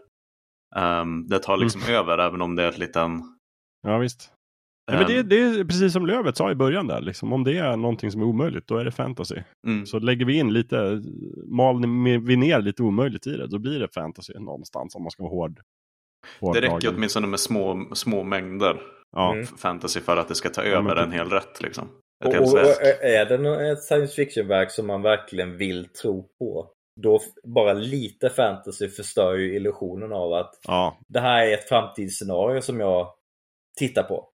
ehm, 0.75 1.27
det 1.27 1.39
tar 1.39 1.57
liksom 1.57 1.81
över 1.89 2.17
även 2.17 2.41
om 2.41 2.55
det 2.55 2.63
är 2.63 2.69
ett 2.69 2.77
liten... 2.77 3.21
Ja, 3.81 3.97
visst. 3.97 4.31
Nej, 4.91 4.97
men 4.99 5.07
det, 5.07 5.17
ehm, 5.19 5.29
det 5.29 5.59
är 5.59 5.63
precis 5.63 5.93
som 5.93 6.05
Lövet 6.05 6.37
sa 6.37 6.51
i 6.51 6.55
början 6.55 6.87
där. 6.87 7.01
Liksom, 7.01 7.33
om 7.33 7.43
det 7.43 7.57
är 7.57 7.77
någonting 7.77 8.11
som 8.11 8.21
är 8.21 8.25
omöjligt, 8.25 8.67
då 8.67 8.77
är 8.77 8.85
det 8.85 8.91
fantasy. 8.91 9.35
mm, 9.67 9.85
Så 9.85 9.99
lägger 9.99 10.25
vi 10.25 10.37
in 10.37 10.53
lite, 10.53 11.01
mal 11.45 11.75
vi 12.27 12.35
ner 12.37 12.61
lite 12.61 12.83
omöjligt 12.83 13.27
i 13.27 13.37
det, 13.37 13.47
då 13.47 13.59
blir 13.59 13.79
det 13.79 13.87
fantasy 13.93 14.33
någonstans 14.39 14.95
om 14.95 15.03
man 15.03 15.11
ska 15.11 15.23
vara 15.23 15.33
hård. 15.33 15.59
Det 16.53 16.61
räcker 16.61 16.93
åtminstone 16.95 17.27
med 17.27 17.39
små, 17.39 17.85
små 17.93 18.23
mängder 18.23 18.81
Ja. 19.11 19.33
Mm. 19.33 19.45
fantasy 19.45 19.99
för 19.99 20.17
att 20.17 20.27
det 20.27 20.35
ska 20.35 20.49
ta 20.49 20.63
Ja, 20.65 20.77
över 20.77 20.89
typ- 20.95 21.03
en 21.03 21.11
hel 21.11 21.29
rätt. 21.29 21.61
Liksom. 21.61 21.87
Ett 22.23 22.27
Och, 22.27 22.33
helt 22.33 22.53
och, 22.53 22.59
är 23.03 23.25
det 23.25 23.71
ett 23.71 23.83
science 23.83 24.15
fiction-verk 24.15 24.71
som 24.71 24.87
man 24.87 25.01
verkligen 25.01 25.57
vill 25.57 25.85
tro 25.85 26.27
på, 26.39 26.67
då 27.01 27.19
bara 27.43 27.73
lite 27.73 28.29
fantasy 28.29 28.87
förstör 28.89 29.33
ju 29.35 29.55
illusionen 29.55 30.13
av 30.13 30.33
att 30.33 30.59
Ja, 30.67 30.97
det 31.07 31.19
här 31.19 31.45
är 31.47 31.53
ett 31.53 31.69
framtidsscenario 31.69 32.61
som 32.61 32.79
jag 32.79 33.07
tittar 33.79 34.03
på. 34.03 34.27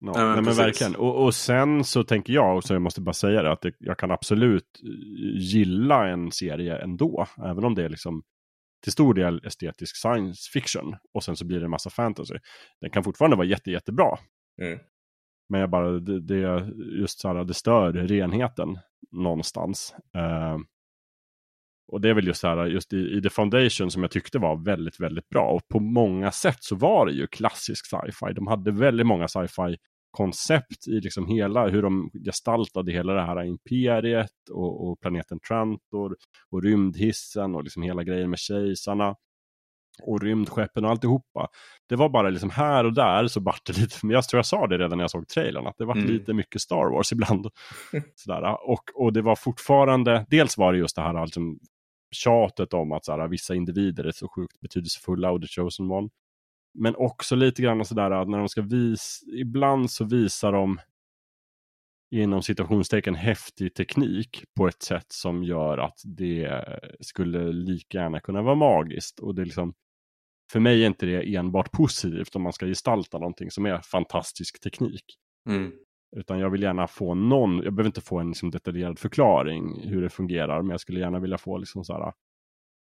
Ja, 0.00 0.12
men 0.16 0.26
nej, 0.26 0.34
men 0.34 0.44
precis. 0.44 0.60
verkligen. 0.60 0.96
Och, 0.96 1.24
och 1.24 1.34
sen 1.34 1.84
så 1.84 2.04
tänker 2.04 2.32
jag, 2.32 2.56
och 2.56 2.64
så 2.64 2.74
jag 2.74 2.82
måste 2.82 3.00
bara 3.00 3.12
säga 3.12 3.42
det, 3.42 3.52
att 3.52 3.60
det, 3.60 3.72
jag 3.78 3.98
kan 3.98 4.10
absolut 4.10 4.80
eh, 4.82 5.40
gilla 5.40 6.08
en 6.08 6.32
serie 6.32 6.78
ändå. 6.78 7.26
Även 7.44 7.64
om 7.64 7.74
det 7.74 7.84
är 7.84 7.88
liksom 7.88 8.22
till 8.82 8.92
stor 8.92 9.14
del 9.14 9.46
estetisk 9.46 9.96
science 9.96 10.50
fiction. 10.52 10.96
Och 11.14 11.24
sen 11.24 11.36
så 11.36 11.46
blir 11.46 11.58
det 11.58 11.64
en 11.64 11.70
massa 11.70 11.90
fantasy. 11.90 12.34
Den 12.80 12.90
kan 12.90 13.04
fortfarande 13.04 13.36
vara 13.36 13.46
jätte, 13.46 13.70
jättebra. 13.70 14.18
Mm. 14.62 14.78
Men 15.48 15.60
jag 15.60 15.70
bara, 15.70 15.90
det, 15.90 16.20
det, 16.20 16.70
just 17.00 17.20
så 17.20 17.28
här, 17.28 17.44
det 17.44 17.54
stör 17.54 17.92
renheten 17.92 18.78
någonstans. 19.10 19.94
Eh, 20.16 20.58
och 21.92 22.00
det 22.00 22.08
är 22.10 22.14
väl 22.14 22.26
just 22.26 22.40
så 22.40 22.48
här, 22.48 22.66
just 22.66 22.92
i, 22.92 22.96
i 22.96 23.22
The 23.22 23.30
Foundation 23.30 23.90
som 23.90 24.02
jag 24.02 24.10
tyckte 24.10 24.38
var 24.38 24.64
väldigt, 24.64 25.00
väldigt 25.00 25.28
bra. 25.28 25.50
Och 25.50 25.68
på 25.68 25.80
många 25.80 26.32
sätt 26.32 26.58
så 26.60 26.76
var 26.76 27.06
det 27.06 27.12
ju 27.12 27.26
klassisk 27.26 27.86
sci-fi. 27.86 28.32
De 28.34 28.46
hade 28.46 28.70
väldigt 28.70 29.06
många 29.06 29.28
sci-fi 29.28 29.76
koncept 30.10 30.88
i 30.88 31.00
liksom 31.00 31.26
hela 31.26 31.68
hur 31.68 31.82
de 31.82 32.10
gestaltade 32.24 32.92
hela 32.92 33.12
det 33.12 33.22
här 33.22 33.44
imperiet 33.44 34.30
och, 34.50 34.88
och 34.88 35.00
planeten 35.00 35.40
Trantor 35.48 36.16
och 36.50 36.62
rymdhissen 36.62 37.54
och 37.54 37.64
liksom 37.64 37.82
hela 37.82 38.02
grejen 38.04 38.30
med 38.30 38.38
kejsarna 38.38 39.16
och 40.02 40.22
rymdskeppen 40.22 40.84
och 40.84 40.90
alltihopa. 40.90 41.48
Det 41.88 41.96
var 41.96 42.08
bara 42.08 42.30
liksom 42.30 42.50
här 42.50 42.84
och 42.84 42.92
där 42.94 43.26
så 43.28 43.40
vart 43.40 43.66
det 43.66 43.78
lite, 43.78 43.96
men 44.02 44.14
jag 44.14 44.24
tror 44.28 44.38
jag 44.38 44.46
sa 44.46 44.66
det 44.66 44.78
redan 44.78 44.98
när 44.98 45.02
jag 45.04 45.10
såg 45.10 45.28
trailern, 45.28 45.66
att 45.66 45.78
det 45.78 45.84
var 45.84 45.94
Mm. 45.96 46.06
lite 46.06 46.32
mycket 46.32 46.60
Star 46.60 46.90
Wars 46.92 47.12
ibland. 47.12 47.46
Sådär. 48.14 48.70
Och, 48.70 48.82
och 48.94 49.12
det 49.12 49.22
var 49.22 49.36
fortfarande, 49.36 50.26
dels 50.30 50.58
var 50.58 50.72
det 50.72 50.78
just 50.78 50.96
det 50.96 51.02
här 51.02 51.24
liksom, 51.24 51.58
tjatet 52.14 52.74
om 52.74 52.92
att 52.92 53.04
sådär, 53.04 53.28
vissa 53.28 53.54
individer 53.54 54.04
är 54.04 54.12
så 54.12 54.28
sjukt 54.28 54.60
betydelsefulla 54.60 55.30
och 55.30 55.40
the 55.40 55.46
chosen 55.48 55.90
one. 55.90 56.08
Men 56.74 56.96
också 56.96 57.36
lite 57.36 57.62
grann 57.62 57.84
sådär 57.84 58.10
att 58.10 58.28
när 58.28 58.38
de 58.38 58.48
ska 58.48 58.62
visa, 58.62 59.26
ibland 59.32 59.90
så 59.90 60.04
visar 60.04 60.52
de 60.52 60.80
inom 62.10 62.42
situationstecken 62.42 63.14
häftig 63.14 63.74
teknik 63.74 64.44
på 64.56 64.68
ett 64.68 64.82
sätt 64.82 65.06
som 65.08 65.44
gör 65.44 65.78
att 65.78 66.00
det 66.04 66.64
skulle 67.00 67.52
lika 67.52 67.98
gärna 67.98 68.20
kunna 68.20 68.42
vara 68.42 68.54
magiskt. 68.54 69.20
Och 69.20 69.34
det 69.34 69.42
är 69.42 69.46
liksom, 69.46 69.74
för 70.52 70.60
mig 70.60 70.82
är 70.82 70.86
inte 70.86 71.06
det 71.06 71.36
enbart 71.36 71.72
positivt 71.72 72.36
om 72.36 72.42
man 72.42 72.52
ska 72.52 72.66
gestalta 72.66 73.18
någonting 73.18 73.50
som 73.50 73.66
är 73.66 73.80
fantastisk 73.80 74.60
teknik. 74.60 75.04
Mm. 75.48 75.72
Utan 76.16 76.38
jag 76.38 76.50
vill 76.50 76.62
gärna 76.62 76.86
få 76.86 77.14
någon, 77.14 77.56
jag 77.56 77.74
behöver 77.74 77.86
inte 77.88 78.00
få 78.00 78.18
en 78.18 78.28
liksom 78.28 78.50
detaljerad 78.50 78.98
förklaring 78.98 79.88
hur 79.88 80.02
det 80.02 80.10
fungerar, 80.10 80.62
men 80.62 80.70
jag 80.70 80.80
skulle 80.80 81.00
gärna 81.00 81.18
vilja 81.20 81.38
få 81.38 81.58
liksom 81.58 81.84
så 81.84 81.92
här, 81.92 82.12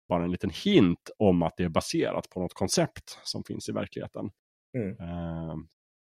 bara 0.10 0.24
en 0.24 0.32
liten 0.32 0.50
hint 0.50 1.10
om 1.18 1.42
att 1.44 1.54
det 1.58 1.64
är 1.64 1.70
baserat 1.70 2.30
på 2.30 2.40
något 2.40 2.54
koncept 2.54 3.20
som 3.24 3.44
finns 3.44 3.70
i 3.70 3.72
verkligheten. 3.72 4.30
Mm. 4.78 4.90
Eh, 4.90 5.56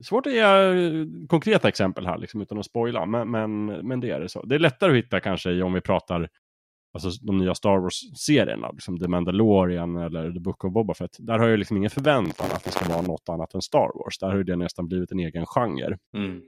svårt 0.05 0.27
att 0.27 0.33
ge 0.33 0.41
eh, 0.41 1.07
konkreta 1.29 1.69
exempel 1.69 2.07
här 2.07 2.19
liksom, 2.19 2.41
utan 2.41 2.59
att 2.59 2.67
spoila, 2.67 3.07
men, 3.07 3.31
men, 3.31 3.67
men 3.67 4.01
det 4.01 4.11
är 4.11 4.21
det 4.21 4.29
så. 4.29 4.43
Det 4.43 4.55
är 4.55 4.59
lättare 4.59 4.91
att 4.91 5.05
hitta 5.05 5.21
kanske 5.21 5.63
om 5.63 5.73
vi 5.73 5.81
pratar 5.81 6.29
alltså, 6.93 7.27
de 7.27 7.39
nya 7.39 7.55
Star 7.55 7.79
Wars-serierna, 7.79 8.71
liksom 8.73 8.99
The 8.99 9.09
Mandalorian 9.09 9.97
eller 9.97 10.33
The 10.33 10.41
Book 10.41 10.65
of 10.65 10.73
Boba 10.73 10.95
Fett. 10.95 11.17
Där 11.19 11.39
har 11.39 11.49
jag 11.49 11.59
liksom 11.59 11.77
ingen 11.77 11.91
förväntan 11.91 12.47
att 12.53 12.65
det 12.65 12.71
ska 12.71 12.89
vara 12.89 13.03
något 13.03 13.29
annat 13.29 13.55
än 13.55 13.63
Star 13.63 13.91
Wars. 13.95 14.19
Där 14.19 14.29
har 14.29 14.37
ju 14.37 14.45
det 14.45 14.57
nästan 14.57 14.89
blivit 14.89 15.13
en 15.13 15.19
egen 15.19 15.47
genre. 15.47 15.99
Mm. 16.17 16.43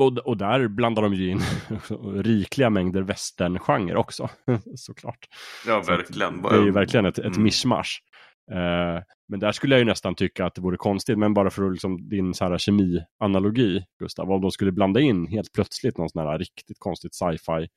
Och, 0.00 0.18
och 0.18 0.36
där 0.36 0.68
blandar 0.68 1.02
de 1.02 1.14
ju 1.14 1.30
in 1.30 1.40
rikliga 2.22 2.70
mängder 2.70 3.02
western-genre 3.02 3.94
också, 3.96 4.28
såklart. 4.76 5.28
Ja, 5.66 5.82
Så 5.82 5.92
verkligen. 5.92 6.42
Det 6.42 6.48
är 6.48 6.62
ju 6.64 6.70
verkligen 6.70 7.06
ett, 7.06 7.18
ett 7.18 7.24
Mm. 7.24 7.42
mischmasch. 7.42 8.02
Eh, 8.50 9.02
men 9.28 9.40
där 9.40 9.52
skulle 9.52 9.74
jag 9.74 9.78
ju 9.78 9.84
nästan 9.84 10.14
tycka 10.14 10.46
att 10.46 10.54
det 10.54 10.60
vore 10.60 10.76
konstigt, 10.76 11.18
men 11.18 11.34
bara 11.34 11.50
för 11.50 11.66
att 11.66 11.72
liksom, 11.72 12.08
din 12.08 12.34
så 12.34 12.44
här 12.44 12.58
kemi-analogi, 12.58 13.84
Gustav, 13.98 14.30
om 14.30 14.40
de 14.40 14.50
skulle 14.50 14.72
blanda 14.72 15.00
in 15.00 15.26
helt 15.26 15.52
plötsligt 15.52 15.98
någon 15.98 16.08
sån 16.10 16.26
här 16.26 16.38
riktigt 16.38 16.78
konstigt 16.78 17.14
sci-fi 17.14 17.68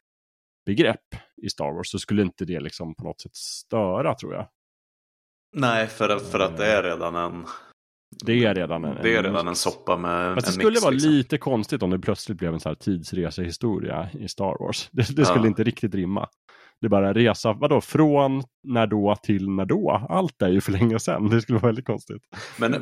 begrepp 0.65 1.05
i 1.43 1.49
Star 1.49 1.71
Wars 1.75 1.87
så 1.91 1.99
skulle 1.99 2.21
inte 2.21 2.45
det 2.45 2.59
liksom 2.59 2.95
på 2.95 3.03
något 3.03 3.21
sätt 3.21 3.35
störa 3.35 4.15
tror 4.15 4.33
jag. 4.33 4.47
Nej, 5.55 5.87
för 5.87 6.19
för 6.19 6.39
att 6.39 6.57
det 6.57 6.65
är 6.65 6.83
redan 6.83 7.15
en... 7.15 7.45
Det 8.25 8.45
är 8.45 8.55
redan 8.55 8.85
en, 8.85 8.97
Det 9.03 9.15
är 9.15 9.23
redan 9.23 9.47
en 9.47 9.55
soppa 9.55 9.97
med 9.97 10.33
Fast 10.35 10.47
det 10.47 10.49
en 10.49 10.53
skulle 10.53 10.69
mix, 10.69 10.81
vara 10.83 10.91
liksom. 10.91 11.11
lite 11.11 11.37
konstigt 11.37 11.83
om 11.83 11.89
det 11.89 11.99
plötsligt 11.99 12.37
blev 12.37 12.53
en 12.53 12.59
så 12.59 12.69
här 12.69 12.75
tidsresehistoria 12.75 14.09
i 14.13 14.27
Star 14.27 14.63
Wars. 14.63 14.89
Det, 14.91 15.15
det 15.15 15.25
skulle 15.25 15.41
Ja. 15.43 15.47
inte 15.47 15.63
riktigt 15.63 15.95
rimma. 15.95 16.29
Det 16.81 16.87
är 16.87 16.89
bara 16.89 17.07
en 17.07 17.13
resa, 17.13 17.53
vadå, 17.53 17.81
från 17.81 18.43
när 18.63 18.87
då 18.87 19.15
till 19.23 19.49
när 19.49 19.65
då? 19.65 20.05
Allt 20.09 20.41
är 20.41 20.47
ju 20.49 20.61
för 20.61 20.71
länge 20.71 20.99
sedan. 20.99 21.29
Det 21.29 21.41
skulle 21.41 21.57
vara 21.59 21.67
väldigt 21.67 21.85
konstigt. 21.85 22.21
Men 22.59 22.73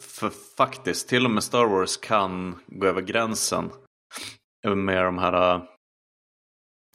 för 0.00 0.30
faktiskt, 0.56 1.08
till 1.08 1.24
och 1.24 1.30
med 1.30 1.42
Star 1.42 1.66
Wars 1.66 1.96
kan 1.96 2.54
gå 2.66 2.86
över 2.86 3.02
gränsen 3.02 3.70
med 4.76 5.04
de 5.04 5.18
här 5.18 5.54
äh, 5.54 5.62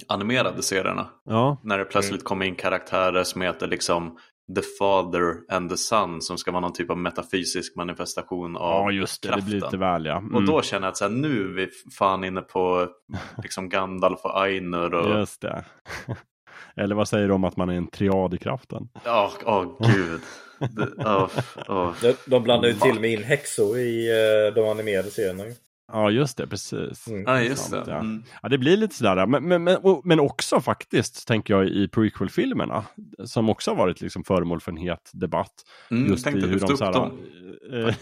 animerade 0.07 0.63
serierna. 0.63 1.09
Ja, 1.25 1.57
När 1.63 1.77
det 1.77 1.85
plötsligt 1.85 2.23
kommer 2.23 2.45
in 2.45 2.55
karaktärer 2.55 3.23
som 3.23 3.41
heter 3.41 3.67
liksom 3.67 4.17
The 4.55 4.61
Father 4.79 5.35
and 5.49 5.69
the 5.69 5.77
Son 5.77 6.21
som 6.21 6.37
ska 6.37 6.51
vara 6.51 6.61
någon 6.61 6.73
typ 6.73 6.89
av 6.89 6.97
metafysisk 6.97 7.75
manifestation 7.75 8.57
av 8.57 8.71
ja 8.71 8.91
just 8.91 9.21
det. 9.21 9.35
Det 9.35 9.41
blir 9.41 9.59
kraften. 9.59 9.67
lite 9.67 9.77
väl 9.77 10.05
ja. 10.05 10.17
Mm. 10.17 10.35
Och 10.35 10.45
då 10.45 10.61
känner 10.61 10.87
jag 10.87 10.91
att 10.91 10.97
så 10.97 11.05
här, 11.05 11.11
nu 11.11 11.41
är 11.41 11.53
vi 11.53 11.69
fan 11.97 12.23
inne 12.23 12.41
på 12.41 12.87
liksom 13.43 13.69
Gandalf 13.69 14.19
och 14.23 14.41
Ainur 14.41 14.93
och 14.93 15.19
Just 15.19 15.41
det. 15.41 15.65
Eller 16.75 16.95
vad 16.95 17.07
säger 17.07 17.27
du 17.27 17.33
om 17.33 17.43
att 17.43 17.57
man 17.57 17.69
är 17.69 17.73
en 17.73 17.87
triad 17.87 18.33
i 18.33 18.37
kraften? 18.37 18.89
Ja, 19.03 19.31
åh 19.45 19.77
gud. 19.79 20.21
Det, 20.59 20.87
åh, 21.05 21.29
åh. 21.67 21.93
De, 22.01 22.13
de 22.25 22.43
blandar 22.43 22.69
ju 22.69 22.73
till 22.73 22.99
med 22.99 23.11
in 23.11 23.23
häxor 23.23 23.77
i 23.77 24.09
eh, 24.09 24.53
de 24.55 24.69
animerade 24.69 25.09
serierna. 25.09 25.43
Ja, 25.87 26.11
just 26.11 26.37
det, 26.37 26.47
precis. 26.47 27.07
Mm. 27.07 27.23
Ja, 27.27 27.41
just 27.41 27.69
Sant, 27.69 27.85
det. 27.85 27.91
ja. 27.91 27.97
Mm. 27.99 28.23
Ja, 28.43 28.49
det 28.49 28.57
blir 28.57 28.77
lite 28.77 28.95
sådär. 28.95 29.25
Men, 29.27 29.47
men, 29.47 29.63
men, 29.63 29.77
men 30.03 30.19
också 30.19 30.61
faktiskt, 30.61 31.27
tänker 31.27 31.53
jag, 31.53 31.67
i 31.67 31.87
prequel-filmerna. 31.87 32.85
Som 33.23 33.49
också 33.49 33.71
har 33.71 33.75
varit 33.77 34.01
liksom 34.01 34.23
föremål 34.23 34.61
för 34.61 34.71
en 34.71 34.77
het 34.77 35.09
debatt. 35.13 35.53
Mm, 35.91 36.07
Just 36.09 36.27
i 36.27 36.29
hur 36.29 36.59
de, 36.59 36.77
såhär, 36.77 36.93
dem. 36.93 37.19
eh. 37.73 37.95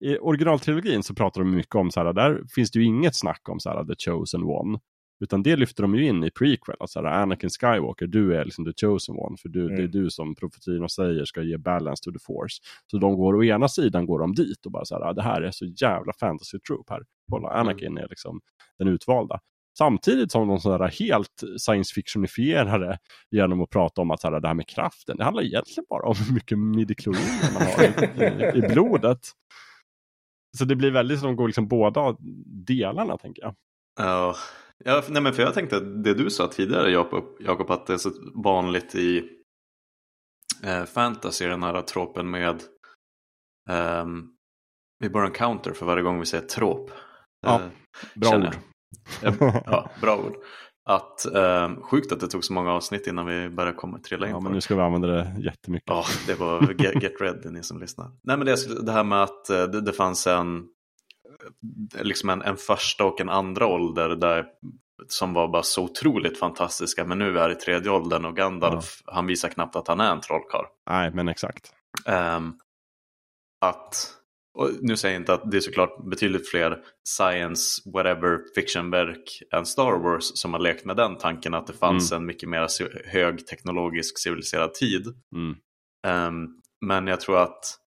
I 0.10 0.18
originaltrilogin 0.18 1.02
så 1.02 1.14
pratar 1.14 1.40
de 1.40 1.50
mycket 1.50 1.74
om, 1.74 1.90
såhär, 1.90 2.12
där 2.12 2.42
finns 2.54 2.70
det 2.70 2.78
ju 2.78 2.84
inget 2.84 3.16
snack 3.16 3.48
om 3.48 3.60
såhär, 3.60 3.84
the 3.84 4.10
chosen 4.10 4.42
one. 4.42 4.78
Utan 5.24 5.42
det 5.42 5.56
lyfter 5.56 5.82
de 5.82 5.94
ju 5.94 6.06
in 6.06 6.24
i 6.24 6.30
prequel. 6.30 6.76
Alltså, 6.80 7.00
såhär, 7.00 7.22
Anakin 7.22 7.50
Skywalker, 7.50 8.06
du 8.06 8.36
är 8.36 8.44
liksom 8.44 8.64
the 8.64 8.72
chosen 8.86 9.14
one. 9.18 9.36
För 9.36 9.48
du, 9.48 9.64
Mm. 9.64 9.76
det 9.76 9.82
är 9.82 9.88
du 9.88 10.10
som 10.10 10.34
profetierna 10.34 10.88
säger 10.88 11.24
ska 11.24 11.42
ge 11.42 11.56
balance 11.58 12.02
to 12.04 12.12
the 12.12 12.18
force. 12.18 12.62
Så 12.90 12.98
de 12.98 13.16
går, 13.16 13.34
å 13.36 13.44
ena 13.44 13.68
sidan 13.68 14.06
går 14.06 14.18
de 14.18 14.34
dit 14.34 14.66
och 14.66 14.72
bara 14.72 14.84
så 14.84 14.94
här, 14.94 15.02
"Ah, 15.02 15.12
det 15.12 15.22
här 15.22 15.42
är 15.42 15.50
så 15.50 15.64
jävla 15.64 16.12
fantasy 16.20 16.58
troop 16.58 16.90
här. 16.90 17.02
Kolla, 17.30 17.48
Anakin 17.48 17.98
är 17.98 18.06
liksom 18.10 18.40
den 18.78 18.88
utvalda. 18.88 19.40
Samtidigt 19.78 20.32
som 20.32 20.48
de 20.48 20.60
sådär 20.60 20.88
helt 20.98 21.44
science 21.58 21.94
fictionifierade 21.94 22.98
genom 23.30 23.60
att 23.62 23.70
prata 23.70 24.00
om 24.00 24.10
att 24.10 24.20
så 24.20 24.30
här, 24.30 24.40
det 24.40 24.48
här 24.48 24.54
med 24.54 24.68
kraften, 24.68 25.16
det 25.16 25.24
handlar 25.24 25.42
egentligen 25.42 25.84
bara 25.88 26.08
om 26.08 26.14
hur 26.26 26.34
mycket 26.34 26.58
midichloriner 26.58 27.52
man 27.54 27.62
har 27.62 27.84
i, 28.54 28.58
i, 28.58 28.64
i 28.64 28.68
blodet. 28.68 29.18
Så 30.58 30.64
det 30.64 30.76
blir 30.76 30.90
väldigt 30.90 31.18
som 31.20 31.26
de 31.26 31.36
går 31.36 31.48
liksom 31.48 31.68
båda 31.68 32.16
delarna 32.66 33.16
tänker 33.18 33.42
jag. 33.42 33.54
Ja, 33.96 34.36
ja 34.84 35.02
nej, 35.08 35.22
men 35.22 35.32
för 35.32 35.42
jag 35.42 35.54
tänkte 35.54 35.80
det 35.80 36.14
du 36.14 36.30
sa 36.30 36.48
tidigare 36.48 36.90
Jakob, 37.40 37.70
att 37.70 37.86
det 37.86 37.92
är 37.92 37.98
så 37.98 38.10
vanligt 38.34 38.94
i 38.94 39.30
eh, 40.62 40.84
fantasy, 40.84 41.46
den 41.46 41.62
här 41.62 41.82
tropen 41.82 42.30
med 42.30 42.62
ehm, 43.70 44.28
vi 44.98 45.08
bara 45.10 45.26
en 45.26 45.32
counter 45.32 45.72
för 45.72 45.86
varje 45.86 46.02
gång 46.02 46.20
vi 46.20 46.26
säger 46.26 46.46
trop. 46.46 46.90
Ja, 47.46 47.60
Eh, 47.60 47.68
Bra 48.14 48.36
ord. 48.36 48.56
jag. 49.22 49.62
ja, 49.66 49.90
bra 50.00 50.16
ord. 50.18 50.34
Att, 50.90 51.34
eh, 51.34 51.74
sjukt 51.82 52.12
att 52.12 52.20
det 52.20 52.28
tog 52.28 52.44
så 52.44 52.52
många 52.52 52.72
avsnitt 52.72 53.06
innan 53.06 53.26
vi 53.26 53.48
började 53.48 53.76
komma 53.76 53.98
trilla 53.98 54.26
in 54.26 54.30
Ja, 54.30 54.36
på 54.36 54.40
men 54.42 54.52
det. 54.52 54.54
nu 54.56 54.60
ska 54.60 54.74
vi 54.74 54.80
använda 54.82 55.08
det 55.08 55.36
jättemycket. 55.44 55.88
Ja, 55.90 56.04
det 56.26 56.34
var 56.34 56.62
get, 56.82 57.02
get 57.02 57.20
ready 57.20 57.50
ni 57.50 57.62
som 57.62 57.80
lyssnar. 57.80 58.10
Nej 58.22 58.36
men 58.36 58.46
det, 58.46 58.84
det 58.86 58.92
här 58.92 59.04
med 59.04 59.22
att 59.22 59.50
eh, 59.50 59.62
det, 59.64 59.80
det 59.80 59.92
fanns 59.92 60.26
en, 60.26 60.68
liksom 62.00 62.30
en, 62.30 62.42
en 62.42 62.56
första 62.56 63.04
och 63.04 63.20
en 63.20 63.28
andra 63.28 63.66
ålder 63.66 64.08
där, 64.08 64.46
som 65.08 65.32
var 65.32 65.48
bara 65.48 65.62
så 65.62 65.84
otroligt 65.84 66.38
fantastiska. 66.38 67.04
Men 67.04 67.18
nu 67.18 67.38
är 67.38 67.50
i 67.50 67.54
tredje 67.54 67.90
åldern 67.90 68.24
och 68.24 68.36
Gandalf, 68.36 69.02
han 69.06 69.26
visar 69.26 69.48
knappt 69.48 69.76
att 69.76 69.88
han 69.88 70.00
är 70.00 70.12
en 70.12 70.20
trollkarl. 70.20 70.66
Nej, 70.90 71.10
men 71.14 71.28
exakt. 71.28 71.72
Ehm, 72.06 72.54
att, 73.60 74.14
och 74.58 74.70
nu 74.80 74.96
säger 74.96 75.14
jag 75.14 75.22
inte 75.22 75.34
att 75.34 75.50
det 75.50 75.56
är 75.56 75.60
såklart 75.60 76.04
betydligt 76.10 76.50
fler 76.50 76.78
science, 77.08 77.90
whatever, 77.90 78.38
fictionverk 78.54 79.42
än 79.52 79.66
Star 79.66 79.98
Wars 79.98 80.24
som 80.24 80.52
har 80.52 80.60
lekt 80.60 80.84
med 80.84 80.96
den 80.96 81.18
tanken 81.18 81.54
att 81.54 81.66
det 81.66 81.72
fanns 81.72 82.12
en 82.12 82.26
mycket 82.26 82.48
mer 82.48 82.68
högteknologisk 83.12 84.18
civiliserad 84.18 84.74
tid. 84.74 85.06
Mm. 85.34 85.56
Ehm, 86.06 86.48
men 86.86 87.06
jag 87.06 87.20
tror 87.20 87.42
att 87.42 87.78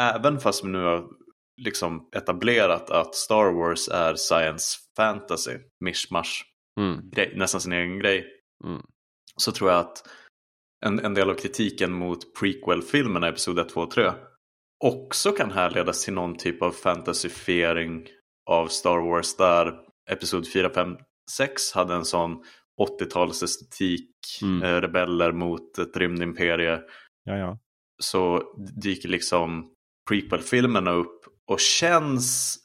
även 0.00 0.40
fast 0.40 0.64
vi 0.64 0.68
nu 0.68 0.84
har 0.84 1.08
liksom 1.56 2.08
etablerat 2.16 2.90
att 2.90 3.14
Star 3.14 3.52
Wars 3.52 3.88
är 3.88 4.14
science 4.14 4.78
fantasy, 4.96 5.58
mishmash, 5.84 6.42
Mm. 6.80 7.10
grej, 7.10 7.32
nästan 7.36 7.60
sin 7.60 7.72
egen 7.72 7.98
grej, 7.98 8.26
Mm. 8.64 8.82
så 9.36 9.52
tror 9.52 9.70
jag 9.70 9.80
att 9.80 10.08
en, 10.86 10.98
en 10.98 11.14
del 11.14 11.30
av 11.30 11.34
kritiken 11.34 11.92
mot 11.92 12.34
prequel-filmerna, 12.40 13.28
Episod 13.28 13.58
1, 13.58 13.68
2 13.68 13.80
och 13.80 13.90
3, 13.90 14.12
också 14.84 15.32
kan 15.32 15.50
härledas 15.50 16.04
till 16.04 16.14
någon 16.14 16.36
typ 16.36 16.62
av 16.62 16.70
fantasyfiering 16.70 18.06
av 18.50 18.66
Star 18.68 18.98
Wars 18.98 19.36
där 19.36 19.80
Episod 20.10 20.52
4, 20.52 20.70
5, 20.70 20.96
6 21.30 21.72
hade 21.72 21.94
en 21.94 22.04
sån 22.04 22.44
80-talsestetik, 22.80 24.10
Mm. 24.42 24.62
eh, 24.62 24.80
rebeller 24.80 25.32
mot 25.32 25.78
ett 25.78 25.96
rymdimperie, 25.96 26.80
Ja, 27.24 27.36
ja. 27.36 27.58
så 28.02 28.42
dyker 28.82 29.08
liksom 29.08 29.72
prequel-filmerna 30.08 30.90
upp 30.90 31.24
och 31.48 31.60
känns 31.60 32.58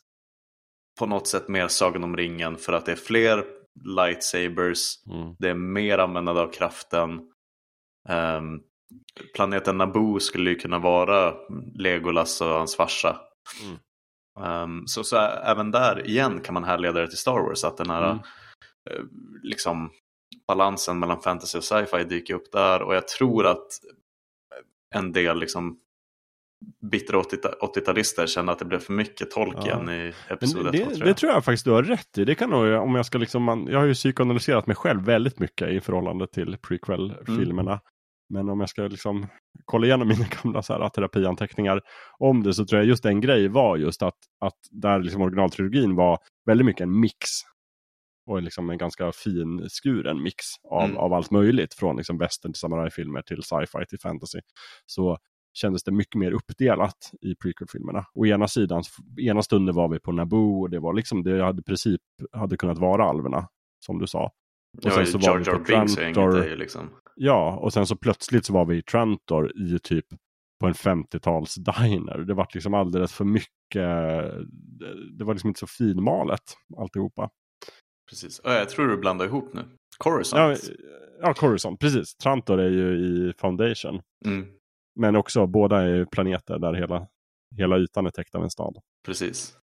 på 0.99 1.06
något 1.06 1.28
sätt 1.28 1.48
mer 1.48 1.68
Sagan 1.68 2.03
om 2.03 2.18
ringen 2.18 2.58
för 2.58 2.74
att 2.74 2.86
det 2.86 2.91
är 2.91 2.95
fler 2.95 3.45
lightsabers, 3.98 5.06
Mm. 5.12 5.36
det 5.40 5.49
är 5.49 5.53
mer 5.56 5.98
användande 5.98 6.41
av 6.41 6.52
kraften. 6.52 7.22
Ehm, 8.10 8.60
planeten 9.36 9.78
Naboo 9.78 10.20
skulle 10.20 10.49
ju 10.49 10.56
kunna 10.56 10.80
vara 10.80 11.34
Legolas 11.76 12.41
och 12.41 12.48
hans 12.48 12.76
farsa. 12.76 13.20
Mm. 13.64 13.78
Ehm, 14.48 14.88
så, 14.88 15.03
så 15.03 15.18
även 15.18 15.72
där 15.72 16.08
igen 16.08 16.41
kan 16.41 16.53
man 16.53 16.64
härleda 16.64 17.02
det 17.02 17.08
till 17.08 17.18
Star 17.18 17.40
Wars, 17.40 17.64
att 17.64 17.78
den 17.78 17.90
här 17.90 18.03
Mm. 18.12 18.18
eh, 18.90 19.03
liksom, 19.44 19.91
balansen 20.48 20.99
mellan 20.99 21.22
fantasy 21.22 21.58
och 21.58 21.64
sci-fi 21.64 22.03
dyker 22.03 22.34
upp 22.34 22.52
där 22.52 22.82
och 22.82 22.95
jag 22.95 23.08
tror 23.08 23.45
att 23.48 23.68
en 24.95 25.12
del 25.12 25.40
liksom 25.40 25.80
bittra 26.92 27.20
80 27.20 27.38
80-talister 27.62 28.28
känner 28.28 28.52
att 28.52 28.60
det 28.60 28.66
blev 28.66 28.80
för 28.80 28.94
mycket 28.94 29.32
Tolkien 29.32 29.90
i 29.90 30.14
episod 30.30 30.64
Men 30.64 30.76
1, 30.76 30.84
2, 30.84 30.90
det, 30.90 30.96
3. 30.96 31.06
det 31.06 31.14
tror 31.14 31.32
jag 31.32 31.46
faktiskt 31.46 31.66
du 31.66 31.72
har 31.72 31.84
rätt 31.84 32.18
i. 32.18 32.26
Det 32.26 32.36
kan 32.36 32.50
nog, 32.50 32.82
om 32.82 32.96
jag 32.96 33.06
ska 33.06 33.18
liksom, 33.18 33.44
man, 33.44 33.68
jag 33.68 33.80
har 33.80 33.86
ju 33.86 33.94
psykoanalyserat 33.94 34.68
mig 34.68 34.76
själv 34.76 35.02
väldigt 35.02 35.40
mycket 35.40 35.70
i 35.70 35.80
förhållande 35.82 36.28
till 36.28 36.58
prequel-filmerna. 36.58 37.80
Men 38.30 38.50
om 38.50 38.60
jag 38.60 38.70
ska 38.70 38.82
liksom 38.82 39.28
kolla 39.66 39.86
igenom 39.86 40.08
mina 40.08 40.26
gamla 40.44 40.62
så 40.62 40.74
här, 40.74 40.90
terapianteckningar 40.90 41.82
om 42.18 42.44
det 42.44 42.54
så 42.54 42.66
tror 42.66 42.80
jag 42.82 42.88
just 42.88 43.06
en 43.06 43.22
grej 43.22 43.48
var 43.48 43.78
just 43.78 44.02
att, 44.04 44.18
att 44.46 44.58
där 44.72 45.00
liksom 45.00 45.22
originaltrilogin 45.22 45.96
var 45.96 46.20
väldigt 46.46 46.66
mycket 46.66 46.82
en 46.82 47.00
mix. 47.00 47.28
Och 48.26 48.42
liksom 48.42 48.70
en 48.70 48.78
ganska 48.78 49.12
fin 49.12 49.70
skuren 49.70 50.24
mix 50.24 50.46
av, 50.72 50.84
Mm. 50.86 50.98
av 50.98 51.14
allt 51.14 51.32
möjligt. 51.32 51.74
Från 51.74 51.98
liksom 51.98 52.18
western 52.18 52.54
till 52.54 52.60
samurajfilmer 52.60 53.22
till 53.22 53.44
sci-fi 53.44 53.86
till 53.90 54.00
fantasy. 54.00 54.40
Så 54.86 55.18
kändes 55.53 55.84
det 55.84 55.91
mycket 55.91 56.15
mer 56.15 56.32
uppdelat 56.32 57.11
i 57.22 57.36
prequel-filmerna. 57.36 58.06
Å 58.14 58.26
ena 58.26 58.48
sidan, 58.48 58.84
ena 59.19 59.41
stunden 59.44 59.76
var 59.76 59.88
vi 59.90 59.99
på 59.99 60.11
Naboo 60.11 60.61
och 60.61 60.69
det 60.69 60.80
var 60.80 60.94
liksom, 60.94 61.23
det 61.23 61.44
hade 61.44 61.60
i 61.60 61.64
princip 61.64 62.02
hade 62.32 62.57
kunnat 62.57 62.78
vara 62.78 63.03
alverna, 63.06 63.48
som 63.86 63.99
du 63.99 64.07
sa. 64.07 64.23
Och 64.26 64.32
Ja, 64.86 64.91
sen 64.91 65.06
så 65.07 65.18
var 65.18 65.38
vi 65.38 65.45
på 65.45 65.64
Trantor. 65.65 66.56
liksom. 66.56 66.90
Ja, 67.15 67.57
och 67.57 67.73
sen 67.73 67.88
så 67.88 67.95
plötsligt 67.95 68.45
så 68.45 68.53
var 68.53 68.65
vi 68.65 68.78
i 68.78 68.82
Trantor 68.82 69.52
i 69.57 69.80
typ 69.80 70.06
på 70.60 70.68
en 70.68 70.73
50-tals 70.73 71.56
diner. 71.56 72.18
Det 72.18 72.34
var 72.34 72.48
liksom 72.53 72.73
alldeles 72.73 73.14
för 73.14 73.26
mycket, 73.26 73.49
det- 75.18 75.23
var 75.23 75.34
liksom 75.34 75.48
inte 75.48 75.60
så 75.60 75.68
finmalet 75.68 76.41
alltihopa. 76.78 77.30
Precis. 78.10 78.41
Ja, 78.44 78.53
jag 78.53 78.69
tror 78.69 78.88
du 78.88 78.98
blandar 78.98 79.26
ihop 79.26 79.53
nu. 79.53 79.61
Coruscant. 79.98 80.60
Ja, 80.64 80.73
ja, 81.22 81.34
Coruscant, 81.34 81.80
precis. 81.80 82.15
Trantor 82.15 82.60
är 82.60 82.69
ju 82.69 82.94
i 82.98 83.34
Foundation. 83.38 84.02
Mm, 84.26 84.48
Men 84.95 85.15
också, 85.15 85.47
båda 85.47 85.81
är 85.81 86.05
planeter 86.05 86.59
där 86.59 86.73
hela, 86.73 87.07
hela 87.57 87.77
ytan 87.77 88.05
är 88.05 88.09
täckt 88.11 88.35
av 88.35 88.43
en 88.43 88.49
stad. 88.49 88.77
precis. 89.05 89.57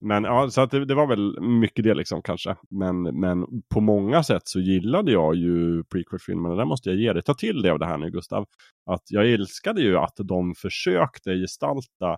Men 0.00 0.24
ja, 0.24 0.50
så 0.50 0.60
att 0.60 0.70
det, 0.70 0.84
det 0.84 0.94
var 0.94 1.06
väl 1.06 1.40
mycket 1.40 1.84
det 1.84 1.94
liksom 1.94 2.22
kanske. 2.22 2.56
Men, 2.70 3.02
men 3.02 3.46
på 3.74 3.80
många 3.80 4.22
sätt 4.22 4.42
så 4.44 4.60
gillade 4.60 5.12
jag 5.12 5.34
ju 5.34 5.84
prequel-filmerna. 5.84 6.54
Där 6.54 6.64
måste 6.64 6.88
jag 6.90 6.98
ge 6.98 7.12
dig. 7.12 7.22
Ta 7.22 7.34
till 7.34 7.62
dig 7.62 7.70
av 7.70 7.78
det 7.78 7.86
här 7.86 7.98
nu 7.98 8.10
Gustav. 8.10 8.46
Att 8.90 9.02
jag 9.10 9.32
älskade 9.32 9.82
ju 9.82 9.96
att 9.98 10.16
de 10.16 10.54
försökte 10.54 11.34
gestalta 11.34 12.16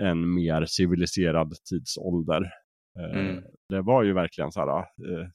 en 0.00 0.34
mer 0.34 0.64
civiliserad 0.64 1.54
tidsålder. 1.70 2.42
Eh, 2.98 3.20
Mm. 3.20 3.42
Det 3.68 3.82
var 3.82 4.02
ju 4.02 4.12
verkligen 4.12 4.52
så 4.52 4.60
här. 4.60 4.78
Eh, 4.78 5.28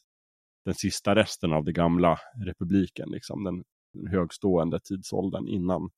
den 0.65 0.73
sista 0.73 1.15
resten 1.15 1.53
av 1.53 1.63
det 1.63 1.71
gamla 1.71 2.19
republiken. 2.45 3.09
Liksom, 3.09 3.43
den 3.43 3.63
högstående 4.11 4.79
tidsåldern 4.79 5.47
innan 5.47 5.89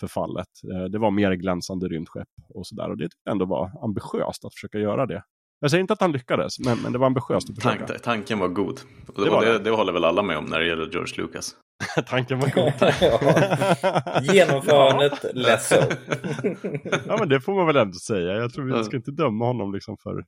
förfallet. 0.00 0.48
Eh, 0.74 0.84
Det 0.84 0.98
var 0.98 1.10
mer 1.10 1.32
glänsande 1.32 1.88
rymdskepp 1.88 2.28
och 2.54 2.66
sådär. 2.66 2.90
Och 2.90 2.96
det 2.96 3.04
tyckte 3.04 3.20
jag 3.24 3.32
ändå 3.32 3.44
var 3.44 3.84
ambitiöst 3.84 4.44
att 4.44 4.54
försöka 4.54 4.78
göra 4.78 5.06
det. 5.06 5.22
Jag 5.60 5.70
säger 5.70 5.80
inte 5.80 5.92
att 5.92 6.00
han 6.00 6.12
lyckades, 6.12 6.58
men, 6.58 6.78
men 6.78 6.92
det 6.92 6.98
var 6.98 7.06
ambitiöst 7.06 7.50
att 7.50 7.56
försöka. 7.56 7.86
Tank, 7.86 8.02
tanken 8.02 8.38
var 8.38 8.48
god. 8.48 8.80
Och 9.06 9.14
Det 9.14 9.24
det, 9.24 9.30
var 9.30 9.44
det, 9.44 9.52
det. 9.52 9.58
det 9.58 9.70
håller 9.70 9.92
väl 9.92 10.04
alla 10.04 10.22
med 10.22 10.38
om 10.38 10.44
när 10.44 10.60
det 10.60 10.66
gäller 10.66 10.86
George 10.90 11.14
Lucas. 11.16 11.56
Tanken 12.06 12.38
var 12.38 12.48
god. 12.54 12.72
Ja. 13.00 14.32
Genomförandet, 14.34 15.24
less 15.34 15.68
so. 15.68 15.74
ja, 17.06 17.16
men 17.18 17.28
det 17.28 17.40
får 17.40 17.54
man 17.54 17.66
väl 17.66 17.76
ändå 17.76 17.94
säga. 17.98 18.32
Jag 18.32 18.52
tror 18.52 18.78
vi 18.78 18.84
ska 18.84 18.96
inte 18.96 19.10
döma 19.10 19.46
honom 19.46 19.72
liksom 19.72 19.96
för... 20.02 20.24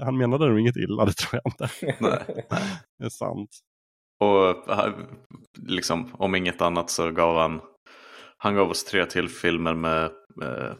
Han 0.00 0.16
menade 0.16 0.48
nog 0.48 0.60
inget 0.60 0.76
illa, 0.76 1.04
det 1.04 1.12
tror 1.12 1.40
jag 1.44 1.52
inte. 1.52 1.68
Nej. 2.00 2.46
Det 2.98 3.04
är 3.04 3.08
sant. 3.08 3.50
Och 4.24 4.68
eh, 4.68 4.94
liksom, 5.58 6.14
om 6.18 6.34
inget 6.34 6.62
annat 6.62 6.90
så 6.90 7.10
gav 7.10 7.36
han, 7.36 7.60
han 8.38 8.54
gav 8.54 8.70
oss 8.70 8.84
tre 8.84 9.06
till 9.06 9.28
filmer 9.28 9.74
med 9.74 10.04
eh, 10.42 10.72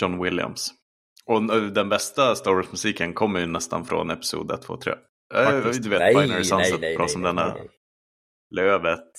John 0.00 0.22
Williams. 0.22 0.70
Och 1.26 1.36
eh, 1.54 1.62
den 1.62 1.88
bästa 1.88 2.34
Star 2.34 2.52
Wars-musiken 2.54 3.14
kommer 3.14 3.40
ju 3.40 3.46
nästan 3.46 3.84
från 3.84 4.10
Episod 4.10 4.50
1, 4.50 4.62
2, 4.62 4.76
3. 4.76 4.92
Eh, 5.34 5.44
Faktiskt. 5.44 5.82
Du 5.82 5.88
vet, 5.88 5.98
Nej, 5.98 6.14
Binary 6.14 6.44
Sunset, 6.44 6.80
nej, 6.80 6.96
bra 6.96 7.04
nej, 7.04 7.08
som 7.12 7.22
nej, 7.22 7.34
den 7.34 7.38
är. 7.38 7.68
Lövet, 8.54 9.10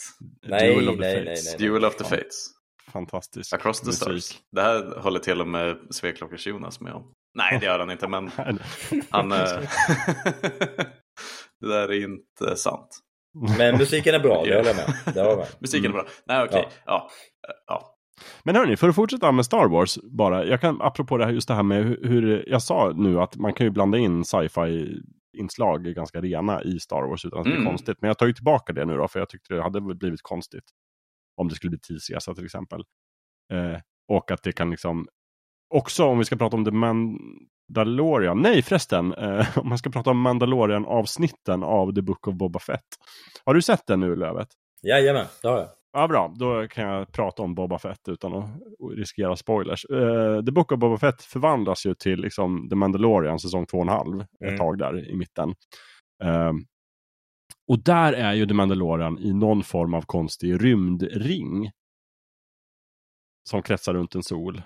Nej, 0.47 0.75
Duel 0.75 0.89
of 0.89 0.95
the 0.95 1.01
nej, 1.01 1.25
Fates. 1.25 1.45
nej, 1.45 1.55
nej. 1.59 1.67
Duel 1.69 1.85
of 1.85 1.95
the. 1.95 2.03
Fates, 2.03 2.45
Fantastisk 2.91 3.53
Across 3.53 3.79
the 3.79 3.85
musik. 3.85 4.01
Stars. 4.01 4.41
Det 4.51 4.61
här 4.61 4.99
håller 4.99 5.19
till 5.19 5.41
och 5.41 5.47
med 5.47 5.77
Sveklockers 5.89 6.47
Jonas 6.47 6.79
med 6.81 6.93
om. 6.93 7.13
Nej, 7.37 7.57
det 7.59 7.65
gör 7.65 7.79
han 7.79 7.91
inte, 7.91 8.07
men 8.07 8.27
han... 9.09 9.31
eh, 9.31 9.37
det 11.59 11.67
där 11.67 11.91
är 11.91 12.03
inte 12.03 12.55
sant. 12.55 12.99
Men 13.57 13.77
musiken 13.77 14.15
är 14.15 14.19
bra, 14.19 14.43
det 14.43 14.55
håller 14.55 14.69
jag 14.69 14.75
med. 14.75 14.85
Det 15.13 15.19
håller 15.21 15.29
jag 15.31 15.37
med. 15.37 15.47
Musiken 15.59 15.91
Mm. 15.91 15.99
är 15.99 16.03
bra. 16.03 16.11
Nej, 16.25 16.43
okej. 16.45 16.67
Ja. 16.85 17.09
Ja. 17.67 17.95
Men 18.43 18.55
hörni, 18.55 18.77
för 18.77 18.89
att 18.89 18.95
fortsätta 18.95 19.31
med 19.31 19.45
Star 19.45 19.67
Wars 19.67 19.97
bara. 20.03 20.45
Jag 20.45 20.61
kan, 20.61 20.81
apropå 20.81 21.17
det 21.17 21.25
här, 21.25 21.31
just 21.31 21.47
det 21.47 21.53
här 21.53 21.63
med 21.63 21.83
hur, 21.85 22.49
jag 22.49 22.61
sa 22.61 22.93
nu 22.95 23.19
att 23.21 23.35
man 23.37 23.53
kan 23.53 23.65
ju 23.65 23.69
blanda 23.71 23.97
in 23.97 24.25
sci-fi 24.25 25.01
inslag 25.37 25.83
ganska 25.83 26.21
rena 26.21 26.63
i 26.63 26.79
Star 26.79 27.01
Wars 27.09 27.25
utan 27.25 27.39
att 27.39 27.45
det 27.45 27.51
Mm. 27.51 27.61
blir 27.61 27.69
konstigt. 27.71 27.97
Men 28.01 28.07
jag 28.07 28.17
tar 28.17 28.25
ju 28.27 28.33
tillbaka 28.33 28.73
det 28.73 28.85
nu 28.85 28.97
då, 28.97 29.07
för 29.07 29.19
jag 29.19 29.29
tyckte 29.29 29.53
det 29.53 29.63
hade 29.63 29.81
blivit 29.81 30.21
konstigt. 30.21 30.63
Om 31.37 31.47
det 31.47 31.55
skulle 31.55 31.69
bli 31.69 31.79
tidsresa 31.79 32.33
till 32.35 32.45
exempel. 32.45 32.83
Eh, 33.53 33.79
och 34.07 34.31
att 34.31 34.43
det 34.43 34.51
kan 34.51 34.71
liksom, 34.71 35.07
också 35.69 36.03
om 36.05 36.19
vi 36.19 36.25
ska 36.25 36.35
prata 36.35 36.55
om 36.55 36.65
The 36.65 36.71
Mandalorian, 37.75 38.41
nej 38.41 38.61
förresten, 38.61 39.13
eh, 39.13 39.57
om 39.57 39.69
man 39.69 39.77
ska 39.77 39.89
prata 39.89 40.09
om 40.09 40.21
Mandalorian-avsnitten 40.21 41.63
av 41.63 41.93
The 41.95 42.01
Book 42.01 42.27
of 42.27 42.35
Boba 42.35 42.59
Fett. 42.59 42.85
Har 43.45 43.53
du 43.53 43.61
sett 43.61 43.87
den 43.87 43.99
nu 43.99 44.15
Lövet? 44.15 44.47
Jajamän, 44.81 45.25
det 45.41 45.47
har 45.47 45.57
jag. 45.57 45.67
Ja, 45.93 46.07
bra. 46.07 46.33
Då 46.35 46.67
kan 46.67 46.83
jag 46.87 47.11
prata 47.11 47.43
om 47.43 47.55
Boba 47.55 47.79
Fett 47.79 48.09
utan 48.09 48.33
att 48.33 48.49
riskera 48.97 49.35
spoilers. 49.35 49.85
Uh, 49.91 50.45
The 50.45 50.51
Book 50.51 50.71
of 50.71 50.79
Boba 50.79 50.97
Fett 50.97 51.21
förvandlas 51.21 51.85
ju 51.85 51.95
till 51.95 52.19
liksom, 52.19 52.69
The 52.69 52.75
Mandalorian 52.75 53.39
säsong 53.39 53.65
2,5 53.65 54.21
ett 54.21 54.27
Mm. 54.47 54.57
tag 54.57 54.77
där 54.77 55.09
i 55.09 55.15
mitten. 55.15 55.55
Ehm, 56.23 56.55
och 57.67 57.83
där 57.83 58.13
är 58.13 58.33
ju 58.33 58.45
The 58.47 58.53
Mandalorian 58.53 59.19
i 59.19 59.33
någon 59.33 59.63
form 59.63 59.93
av 59.93 60.01
konstig 60.01 60.63
rymdring. 60.63 61.71
Som 63.49 63.61
kretsar 63.61 63.93
runt 63.93 64.15
en 64.15 64.23
sol. 64.23 64.61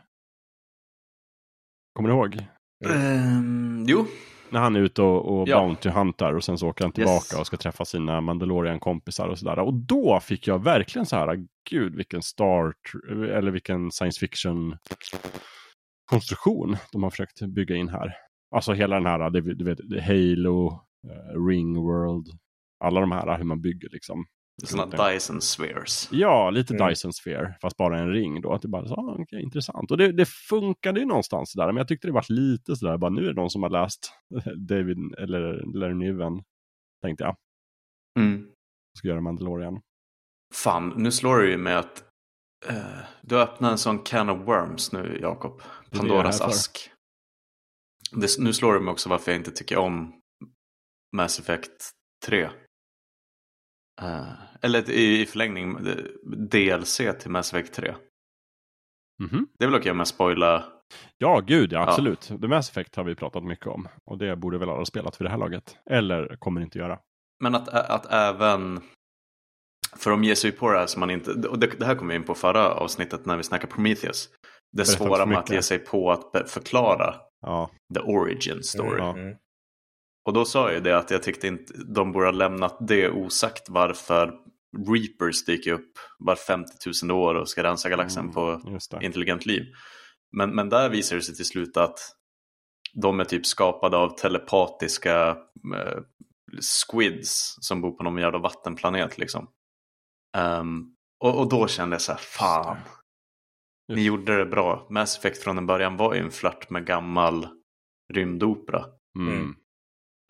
Kommer 1.93 2.09
du 2.09 2.15
ihåg? 2.15 2.45
Ehm, 2.85 3.85
jo, 3.87 4.05
När 4.49 4.59
han 4.59 4.75
är 4.75 4.79
ute 4.79 5.01
och, 5.01 5.39
och 5.41 5.47
Ja. 5.49 5.59
Bounty 5.59 5.89
huntar 5.89 6.33
och 6.33 6.43
sen 6.43 6.57
så 6.57 6.67
åker 6.67 6.83
han 6.83 6.91
tillbaka 6.91 7.13
Yes. 7.35 7.39
och 7.39 7.47
ska 7.47 7.57
träffa 7.57 7.85
sina 7.85 8.21
Mandalorian-kompisar 8.21 9.27
och 9.27 9.39
sådär. 9.39 9.59
Och 9.59 9.73
då 9.73 10.19
fick 10.19 10.47
jag 10.47 10.63
verkligen 10.63 11.05
så 11.05 11.15
här, 11.15 11.45
gud 11.69 11.95
vilken 11.95 12.21
start, 12.21 12.91
eller 13.11 13.51
vilken 13.51 13.91
science 13.91 14.19
fiction 14.19 14.77
konstruktion 16.11 16.77
de 16.91 17.03
har 17.03 17.09
försökt 17.09 17.41
bygga 17.41 17.75
in 17.75 17.89
här. 17.89 18.13
Alltså 18.55 18.73
hela 18.73 18.95
den 18.95 19.05
här, 19.05 19.29
du 19.29 19.41
du 19.53 19.65
vet, 19.65 19.79
Halo, 20.05 20.67
eh, 21.07 21.45
Ringworld, 21.47 22.27
alla 22.79 22.99
de 22.99 23.11
här 23.11 23.37
hur 23.37 23.43
man 23.43 23.61
bygger 23.61 23.89
liksom. 23.91 24.25
Sådana 24.63 25.09
Dyson 25.09 25.41
spheres. 25.41 26.09
Ja, 26.11 26.49
lite 26.49 26.73
Mm. 26.75 26.87
Dyson 26.89 27.13
Sphere, 27.13 27.55
fast 27.61 27.77
bara 27.77 27.99
en 27.99 28.09
ring 28.11 28.41
då. 28.41 28.53
Att 28.53 28.61
det 28.61 28.67
bara, 28.67 28.87
så, 28.87 28.93
ah, 28.93 29.15
okej, 29.19 29.41
intressant. 29.43 29.91
Och 29.91 29.97
det, 29.97 30.11
det 30.11 30.25
funkade 30.25 30.99
ju 30.99 31.05
någonstans 31.05 31.53
där, 31.53 31.65
men 31.67 31.77
jag 31.77 31.87
tyckte 31.87 32.07
det 32.07 32.13
var 32.13 32.25
lite 32.29 32.75
sådär, 32.75 32.97
bara 32.97 33.11
nu 33.11 33.21
är 33.23 33.27
det 33.27 33.41
någon 33.41 33.49
som 33.49 33.63
har 33.63 33.69
läst 33.69 34.11
David 34.69 34.97
eller 35.17 35.77
Larry 35.79 35.93
Niven, 35.93 36.43
tänkte 37.01 37.23
jag, 37.23 37.35
Mm. 38.19 38.51
ska 38.99 39.07
göra 39.07 39.21
Mandalorian. 39.21 39.81
Fan, 40.53 40.93
nu 40.97 41.11
slår 41.11 41.37
det 41.37 41.49
ju 41.49 41.57
med 41.57 41.79
att 41.79 42.03
Eh, 42.69 42.99
du 43.21 43.39
öppnar 43.41 43.71
en 43.71 43.77
sån 43.77 43.99
can 43.99 44.29
of 44.29 44.47
worms 44.47 44.91
nu, 44.91 45.19
Jakob. 45.21 45.57
Det 45.59 45.65
det 45.91 45.97
Pandoras 45.97 46.39
här 46.39 46.47
för. 46.47 46.53
ask. 46.53 46.91
Det, 48.11 48.39
nu 48.39 48.53
slår 48.53 48.73
det 48.73 48.79
mig 48.79 48.91
också 48.91 49.09
varför 49.09 49.31
jag 49.31 49.39
inte 49.39 49.51
tycker 49.51 49.77
om 49.77 50.19
Mass 51.15 51.39
Effect 51.39 51.91
3. 52.25 52.49
Eh, 54.01 54.33
eller 54.61 54.89
i, 54.89 55.21
i 55.21 55.25
förlängning 55.25 55.77
DLC 56.23 57.01
till 57.19 57.31
Mass 57.31 57.53
Effect 57.53 57.73
3. 57.73 57.95
Mhm. 59.23 59.47
Det 59.59 59.65
är 59.65 59.69
väl 59.69 59.79
okej 59.79 59.91
om 59.91 59.97
jag 59.97 60.07
spoilar? 60.07 60.65
Ja, 61.17 61.39
gud 61.39 61.73
ja, 61.73 61.89
absolut. 61.89 62.21
The 62.21 62.47
Mass 62.47 62.69
Effect 62.69 62.95
har 62.95 63.03
vi 63.03 63.15
pratat 63.15 63.43
mycket 63.43 63.67
om. 63.67 63.87
Och 64.05 64.17
det 64.17 64.35
borde 64.35 64.57
väl 64.57 64.69
alla 64.69 64.77
ha 64.77 64.85
spelat 64.85 65.15
för 65.15 65.23
det 65.23 65.29
här 65.29 65.37
laget. 65.37 65.77
Eller 65.89 66.35
kommer 66.39 66.61
inte 66.61 66.77
göra. 66.79 66.99
Men 67.43 67.55
att, 67.55 67.69
att 67.69 68.05
även... 68.05 68.81
För 69.97 70.11
de 70.11 70.23
ger 70.23 70.35
sig 70.35 70.51
på 70.51 70.71
det 70.71 70.79
här 70.79 70.85
som 70.85 70.99
man 70.99 71.09
inte... 71.09 71.31
Och 71.31 71.59
det, 71.59 71.79
det 71.79 71.85
här 71.85 71.95
kom 71.95 72.07
vi 72.07 72.15
in 72.15 72.23
på 72.23 72.35
förra 72.35 72.69
avsnittet 72.69 73.25
när 73.25 73.37
vi 73.37 73.43
snackade 73.43 73.73
Prometheus. 73.73 74.29
Det 74.71 74.77
Berätta 74.77 74.91
svåra 74.91 75.25
med 75.25 75.37
att 75.37 75.49
ge 75.49 75.61
sig 75.61 75.79
på 75.79 76.11
att 76.11 76.51
förklara 76.51 77.15
Ja, 77.41 77.71
the 77.93 77.99
origin 77.99 78.63
story. 78.63 78.97
Ja. 78.97 79.17
Mm. 79.17 79.37
Och 80.27 80.33
då 80.33 80.45
sa 80.45 80.67
jag 80.67 80.73
ju 80.73 80.79
det 80.79 80.97
att 80.97 81.11
jag 81.11 81.23
tyckte 81.23 81.47
inte 81.47 81.73
de 81.73 82.11
borde 82.11 82.25
ha 82.25 82.31
lämnat 82.31 82.77
det 82.87 83.09
osagt 83.09 83.69
varför 83.69 84.33
Reapers 84.77 85.45
dyker 85.45 85.71
upp 85.71 85.91
var 86.19 86.35
50 86.35 86.71
000 87.03 87.11
år 87.11 87.35
och 87.35 87.49
ska 87.49 87.63
rensa 87.63 87.89
galaxen 87.89 88.23
Mm, 88.23 88.33
på 88.33 88.61
intelligent 89.01 89.45
liv. 89.45 89.63
Men, 90.31 90.55
men 90.55 90.69
där 90.69 90.89
visar 90.89 91.15
det 91.15 91.21
sig 91.21 91.35
till 91.35 91.45
slut 91.45 91.77
att 91.77 91.99
de 92.93 93.19
är 93.19 93.23
typ 93.23 93.45
skapade 93.45 93.97
av 93.97 94.09
telepatiska 94.09 95.29
eh, 95.75 95.99
squids 96.59 97.55
som 97.59 97.81
bor 97.81 97.91
på 97.91 98.03
någon 98.03 98.17
jävla 98.17 98.39
vattenplanet 98.39 99.17
liksom. 99.17 99.47
Ehm, 100.37 100.83
och, 101.19 101.39
och 101.39 101.49
då 101.49 101.67
kände 101.67 101.93
jag 101.93 102.01
så 102.01 102.11
här, 102.11 102.19
fan, 102.19 102.77
ni 103.93 104.03
gjorde 104.03 104.37
det 104.37 104.45
bra. 104.45 104.87
Mass 104.89 105.17
Effect 105.17 105.43
från 105.43 105.57
en 105.57 105.67
början 105.67 105.97
var 105.97 106.13
ju 106.13 106.19
en 106.19 106.31
flört 106.31 106.69
med 106.69 106.85
gammal 106.85 107.47
rymdopera. 108.13 108.85
Mm. 109.19 109.55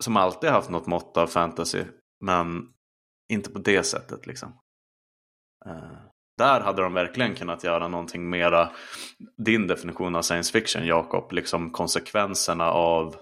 Som 0.04 0.16
alltid 0.16 0.50
haft 0.50 0.70
något 0.70 0.86
mått 0.86 1.16
av 1.16 1.26
fantasy. 1.26 1.84
Men 2.20 2.62
inte 3.28 3.50
på 3.50 3.58
det 3.58 3.82
sättet 3.82 4.26
liksom. 4.26 4.60
Eh, 5.66 5.98
där 6.38 6.60
hade 6.60 6.82
de 6.82 6.94
verkligen 6.94 7.34
kunnat 7.34 7.64
göra 7.64 7.88
någonting 7.88 8.30
mera. 8.30 8.70
Din 9.46 9.66
definition 9.66 10.16
av 10.16 10.22
science 10.22 10.52
fiction 10.52 10.86
Jakob. 10.86 11.32
Liksom 11.32 11.70
konsekvenserna 11.70 12.70
av 12.70 13.16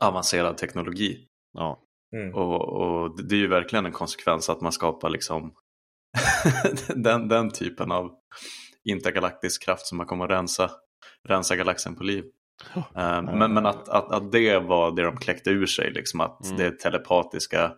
avancerad 0.00 0.56
teknologi. 0.56 1.28
Ja. 1.52 1.82
Mm. 2.16 2.34
Och, 2.34 2.68
och 2.68 3.22
det 3.28 3.34
är 3.34 3.38
ju 3.38 3.48
verkligen 3.48 3.86
en 3.86 3.92
konsekvens 3.92 4.50
att 4.50 4.60
man 4.60 4.72
skapar 4.72 5.10
liksom 5.10 5.54
den, 6.96 7.28
den 7.28 7.50
typen 7.50 7.92
av 7.92 8.10
intergalaktisk 8.84 9.64
kraft 9.64 9.86
som 9.86 9.98
man 9.98 10.06
kommer 10.06 10.24
att 10.24 10.30
rensa, 10.30 10.70
rensa 11.28 11.56
galaxen 11.56 11.96
på 11.96 12.04
liv. 12.04 12.24
Eh, 12.76 13.22
men 13.22 13.54
men 13.54 13.66
att, 13.66 13.88
att, 13.88 14.12
att 14.12 14.32
det 14.32 14.58
var 14.58 14.90
det 14.96 15.02
de 15.02 15.16
kläckte 15.16 15.50
ur 15.50 15.66
sig, 15.66 15.90
liksom 15.92 16.20
att 16.20 16.44
Mm. 16.44 16.56
det 16.56 16.64
är 16.64 16.70
telepatiska 16.70 17.72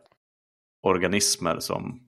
organismer 0.82 1.56
som, 1.60 2.00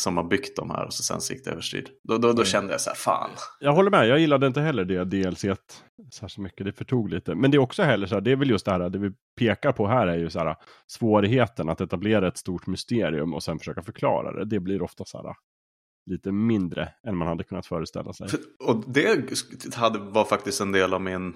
som 0.00 0.16
har 0.16 0.24
byggt 0.24 0.56
de 0.56 0.70
här 0.70 0.84
och 0.86 0.92
så 0.94 1.02
sen 1.02 1.20
så 1.20 1.32
gick 1.32 1.44
det 1.44 1.50
överstrid. 1.50 1.88
Då, 2.08 2.14
då, 2.18 2.28
då 2.28 2.32
Mm. 2.32 2.44
kände 2.44 2.72
jag 2.72 2.80
så 2.80 2.90
här, 2.90 2.96
fan. 2.96 3.30
Jag 3.60 3.72
håller 3.72 3.90
med, 3.90 4.08
jag 4.08 4.18
gillade 4.18 4.46
inte 4.46 4.60
heller 4.60 4.84
det 4.84 5.04
DLC 5.04 5.44
särskilt 6.12 6.38
mycket, 6.44 6.66
det 6.66 6.72
förtog 6.72 7.10
lite. 7.10 7.34
Men 7.34 7.50
det 7.50 7.56
är 7.56 7.58
också 7.58 7.82
heller 7.82 8.06
så 8.06 8.14
här, 8.14 8.20
det 8.20 8.32
är 8.32 8.36
väl 8.36 8.50
just 8.50 8.64
det 8.64 8.72
här, 8.72 8.88
det 8.90 8.98
vi 8.98 9.10
pekar 9.38 9.72
på 9.72 9.86
här 9.86 10.06
är 10.06 10.16
ju 10.18 10.30
så 10.30 10.38
här 10.38 10.56
svårigheten 10.86 11.68
att 11.68 11.80
etablera 11.80 12.28
ett 12.28 12.38
stort 12.38 12.66
mysterium 12.66 13.34
och 13.34 13.42
sen 13.42 13.58
försöka 13.58 13.82
förklara 13.82 14.32
det. 14.32 14.44
Det 14.44 14.60
blir 14.60 14.82
ofta 14.82 15.04
så 15.04 15.18
här 15.18 15.34
lite 16.10 16.32
mindre 16.32 16.88
än 17.06 17.16
man 17.16 17.28
hade 17.28 17.44
kunnat 17.44 17.66
föreställa 17.66 18.12
sig. 18.12 18.28
För, 18.28 18.40
och 18.64 18.84
det 18.86 19.30
hade, 19.76 19.98
var 19.98 20.24
faktiskt 20.24 20.60
en 20.60 20.72
del 20.72 20.94
av 20.94 21.00
min, 21.00 21.34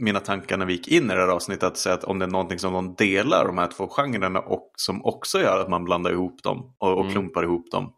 mina 0.00 0.20
tankar 0.20 0.56
när 0.56 0.66
vi 0.66 0.72
gick 0.72 0.88
in 0.88 1.04
i 1.04 1.14
det 1.14 1.20
här 1.20 1.28
avsnittet. 1.28 1.62
Att 1.62 1.76
säga 1.76 1.94
att 1.94 2.04
om 2.04 2.18
det 2.18 2.24
är 2.24 2.30
någonting 2.30 2.58
som 2.58 2.72
de 2.72 2.94
delar, 2.94 3.46
de 3.46 3.58
här 3.58 3.66
två 3.66 3.88
genrerna, 3.88 4.40
och 4.40 4.72
som 4.76 5.04
också 5.04 5.40
gör 5.40 5.60
att 5.60 5.68
man 5.70 5.84
blandar 5.84 6.10
ihop 6.12 6.42
dem 6.42 6.74
och, 6.78 6.92
och 6.92 7.00
Mm. 7.00 7.12
klumpar 7.12 7.42
ihop 7.42 7.70
dem. 7.70 7.92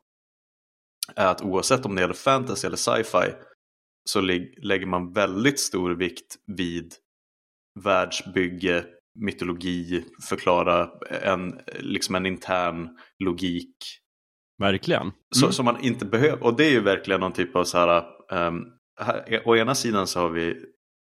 Är 1.16 1.27
att 1.27 1.43
oavsett 1.43 1.86
om 1.86 1.94
det 1.94 2.01
gäller 2.01 2.14
fantasy 2.14 2.66
eller 2.66 2.77
sci-fi 2.77 3.32
så 4.10 4.20
lä- 4.20 4.48
lägger 4.62 4.86
man 4.86 5.12
väldigt 5.12 5.60
stor 5.60 5.90
vikt 5.90 6.36
vid 6.56 6.94
världsbygge, 7.85 8.85
mytologi, 9.19 10.05
förklara 10.28 10.90
en, 11.23 11.60
liksom 11.81 12.14
en 12.14 12.27
intern 12.27 12.89
logik 13.24 13.77
Verkligen. 14.59 15.10
så, 15.35 15.44
Mm. 15.47 15.52
som 15.52 15.64
man 15.64 15.81
inte 15.81 16.05
behöver. 16.05 16.43
Och 16.44 16.56
det 16.56 16.64
är 16.66 16.70
ju 16.70 16.81
verkligen 16.81 17.20
någon 17.20 17.32
typ 17.32 17.56
av 17.56 17.64
så 17.64 17.78
här, 17.78 18.05
ehm, 18.32 18.62
här. 19.01 19.43
Å 19.48 19.56
ena 19.56 19.74
sidan 19.74 20.06
så 20.06 20.20
har 20.20 20.28
vi 20.31 20.64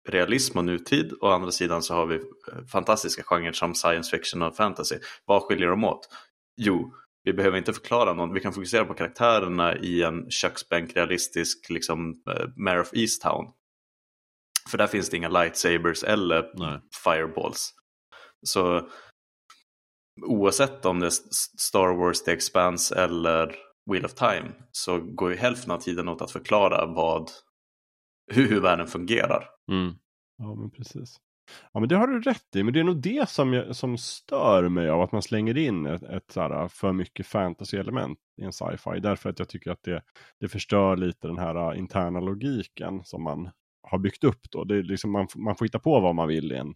realism 0.09 0.59
och 0.59 0.65
nutid. 0.65 1.13
Å 1.21 1.29
andra 1.29 1.51
sidan 1.51 1.83
så 1.83 1.95
har 1.95 2.07
vi 2.07 2.15
eh, 2.15 2.65
fantastiska 2.73 3.23
genrer 3.23 3.53
som 3.53 3.75
science 3.75 4.17
fiction 4.17 4.43
och 4.43 4.57
fantasy. 4.57 4.99
Vad 5.25 5.43
skiljer 5.43 5.69
de 5.69 5.85
åt? 5.85 6.09
Jo, 6.57 6.95
vi 7.23 7.33
behöver 7.33 7.59
inte 7.59 7.73
förklara 7.73 8.13
någon. 8.13 8.35
Vi 8.35 8.41
kan 8.41 8.53
fokusera 8.53 8.85
på 8.85 8.95
karaktärerna 8.95 9.77
i 9.77 10.03
en 10.03 10.31
köksbänk 10.31 10.97
realistisk 10.97 11.71
liksom 11.71 12.11
uh, 12.11 12.49
Mare 12.57 12.81
of 12.81 12.91
Easttown. 12.93 13.47
För 14.71 14.79
där 14.79 14.87
finns 14.87 15.11
det 15.11 15.17
inga 15.17 15.29
lightsabers 15.29 16.05
eller 16.05 16.51
Nej. 16.55 16.81
fireballs. 17.05 17.75
Så 18.47 18.89
oavsett 20.23 20.87
om 20.87 21.01
det 21.01 21.07
är 21.07 21.13
Star 21.59 21.99
Wars, 21.99 22.23
The 22.23 22.33
Expanse 22.33 22.95
eller 23.03 23.57
Wheel 23.91 24.05
of 24.05 24.15
Time 24.15 24.53
så 24.73 25.01
går 25.01 25.31
ju 25.31 25.37
hälften 25.37 25.71
av 25.71 25.79
tiden 25.79 26.09
åt 26.09 26.23
att 26.23 26.31
förklara 26.31 26.87
vad, 26.87 27.31
hur, 28.33 28.49
hur 28.49 28.61
världen 28.61 28.87
fungerar. 28.87 29.49
Mm. 29.73 29.95
Ja, 30.39 30.55
men 30.55 30.71
precis. 30.71 31.21
Ja, 31.73 31.81
men 31.81 31.89
det 31.89 31.97
har 31.97 32.07
du 32.07 32.21
rätt 32.21 32.57
i. 32.57 32.63
Men 32.63 32.75
det 32.75 32.81
är 32.81 32.85
nog 32.85 33.01
det 33.01 33.29
som, 33.29 33.53
jag, 33.53 33.77
som 33.77 33.99
stör 33.99 34.69
mig 34.69 34.89
av 34.91 35.03
att 35.03 35.13
man 35.13 35.23
slänger 35.23 35.57
in 35.59 35.87
ett, 35.87 36.03
ett 36.03 36.31
så 36.31 36.41
här, 36.41 36.63
äh, 36.63 36.69
för 36.69 36.93
mycket 36.93 37.27
fantasy-element 37.27 38.19
i 38.37 38.45
en 38.45 38.53
sci-fi. 38.53 39.01
Därför 39.01 39.31
att 39.31 39.39
jag 39.39 39.49
tycker 39.49 39.71
att 39.71 39.83
det, 39.83 40.03
det 40.41 40.49
förstör 40.49 40.97
lite 40.97 41.27
den 41.27 41.39
här 41.39 41.73
äh, 41.73 41.79
interna 41.79 42.21
logiken 42.21 43.05
som 43.05 43.23
man 43.23 43.51
har 43.83 43.99
byggt 43.99 44.25
upp. 44.25 44.51
Då. 44.51 44.65
Det 44.65 44.77
är 44.77 44.83
liksom, 44.83 45.11
man, 45.11 45.27
man 45.37 45.57
får 45.57 45.65
hitta 45.65 45.79
på 45.79 46.01
vad 46.01 46.15
man 46.15 46.29
vill 46.29 46.53
i 46.53 46.57
en, 46.57 46.71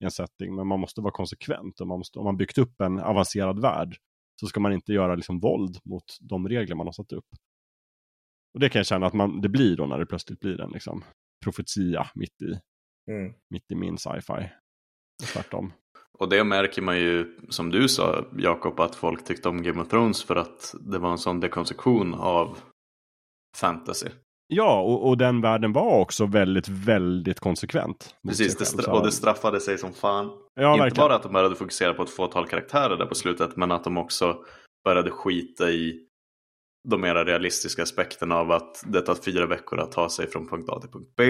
i 0.00 0.04
en 0.04 0.10
setting, 0.10 0.54
men 0.54 0.66
man 0.66 0.80
måste 0.80 1.00
vara 1.00 1.12
konsekvent. 1.12 1.80
Och 1.80 1.86
man 1.86 1.98
måste, 1.98 2.18
om 2.18 2.24
man 2.24 2.36
byggt 2.36 2.58
upp 2.58 2.80
en 2.80 2.98
avancerad 2.98 3.62
värld 3.62 3.96
så 4.40 4.46
ska 4.46 4.60
man 4.60 4.72
inte 4.72 4.92
göra 4.92 5.14
liksom 5.14 5.40
våld 5.40 5.78
mot 5.84 6.04
de 6.20 6.48
regler 6.48 6.74
man 6.76 6.86
har 6.86 6.92
satt 6.92 7.12
upp. 7.12 7.26
Och 8.54 8.60
det 8.60 8.68
kan 8.68 8.78
jag 8.78 8.86
känna 8.86 9.06
att 9.06 9.14
man, 9.14 9.40
det 9.40 9.48
blir 9.48 9.76
då 9.76 9.86
när 9.86 9.98
det 9.98 10.06
plötsligt 10.06 10.40
blir 10.40 10.60
en 10.60 10.70
liksom, 10.70 11.04
profetia 11.44 12.06
mitt 12.14 12.42
i 12.42 12.58
Mm. 13.10 13.32
mitt 13.50 13.70
i 13.70 13.74
min 13.74 13.98
sci-fi. 13.98 14.50
Och 15.22 15.28
Tvärtom. 15.32 15.72
Och 16.18 16.28
det 16.28 16.44
märker 16.44 16.82
man 16.82 16.98
ju, 16.98 17.36
som 17.48 17.70
du 17.70 17.88
sa 17.88 18.24
Jakob, 18.38 18.80
att 18.80 18.94
folk 18.94 19.24
tyckte 19.24 19.48
om 19.48 19.62
Game 19.62 19.82
of 19.82 19.88
Thrones 19.88 20.22
för 20.22 20.36
att 20.36 20.74
det 20.80 20.98
var 20.98 21.10
en 21.10 21.18
sån 21.18 21.40
dekonstruktion 21.40 22.14
av 22.14 22.58
fantasy. 23.56 24.08
Ja, 24.46 24.80
och, 24.82 25.08
och 25.08 25.18
den 25.18 25.40
världen 25.40 25.72
var 25.72 25.98
också 26.00 26.26
väldigt, 26.26 26.68
väldigt 26.68 27.40
konsekvent. 27.40 28.14
Precis, 28.28 28.56
det 28.56 28.64
själv. 28.64 28.82
Så- 28.82 28.92
och 28.92 29.04
det 29.06 29.12
straffade 29.12 29.60
sig 29.60 29.78
som 29.78 29.92
fan. 29.92 30.30
ja, 30.54 30.72
Inte 30.72 30.82
verkligen. 30.84 31.04
bara 31.08 31.14
att 31.16 31.22
de 31.22 31.32
började 31.32 31.54
fokusera 31.56 31.94
på 31.94 32.02
ett 32.02 32.10
fåtal 32.10 32.46
karaktärer 32.48 32.96
där 32.96 33.06
på 33.06 33.14
slutet, 33.14 33.56
men 33.56 33.72
att 33.72 33.84
de 33.84 33.98
också 33.98 34.44
började 34.84 35.10
skita 35.10 35.70
i 35.70 36.06
de 36.88 37.00
mera 37.00 37.24
realistiska 37.24 37.82
aspekterna 37.82 38.36
av 38.36 38.52
att 38.52 38.84
det 38.86 39.00
tar 39.00 39.14
fyra 39.14 39.46
veckor 39.46 39.80
att 39.80 39.92
ta 39.92 40.08
sig 40.08 40.30
från 40.30 40.48
punkt 40.48 40.68
A 40.68 40.80
till 40.80 40.90
punkt 40.90 41.08
B. 41.16 41.24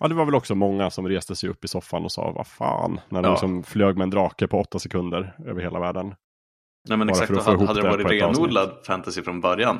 Ja, 0.00 0.08
det 0.08 0.14
var 0.14 0.24
väl 0.24 0.34
också 0.34 0.54
många 0.54 0.90
som 0.90 1.08
reste 1.08 1.36
sig 1.36 1.48
upp 1.50 1.64
i 1.64 1.68
soffan 1.68 2.04
och 2.04 2.12
sa 2.12 2.32
vad 2.36 2.46
fan. 2.46 3.00
När 3.08 3.22
de 3.22 3.28
Ja. 3.28 3.32
liksom 3.32 3.62
flög 3.62 3.96
med 3.96 4.02
en 4.04 4.10
drake 4.10 4.48
på 4.48 4.60
åtta 4.60 4.78
sekunder 4.78 5.36
över 5.46 5.60
hela 5.62 5.80
världen. 5.80 6.14
Nej 6.88 6.98
men 6.98 7.06
Bara 7.06 7.12
exakt, 7.12 7.30
och 7.30 7.66
hade, 7.66 7.82
det 7.82 7.88
varit 7.88 8.10
renodlad 8.10 8.70
fantasy 8.86 9.22
från 9.22 9.40
början, 9.40 9.78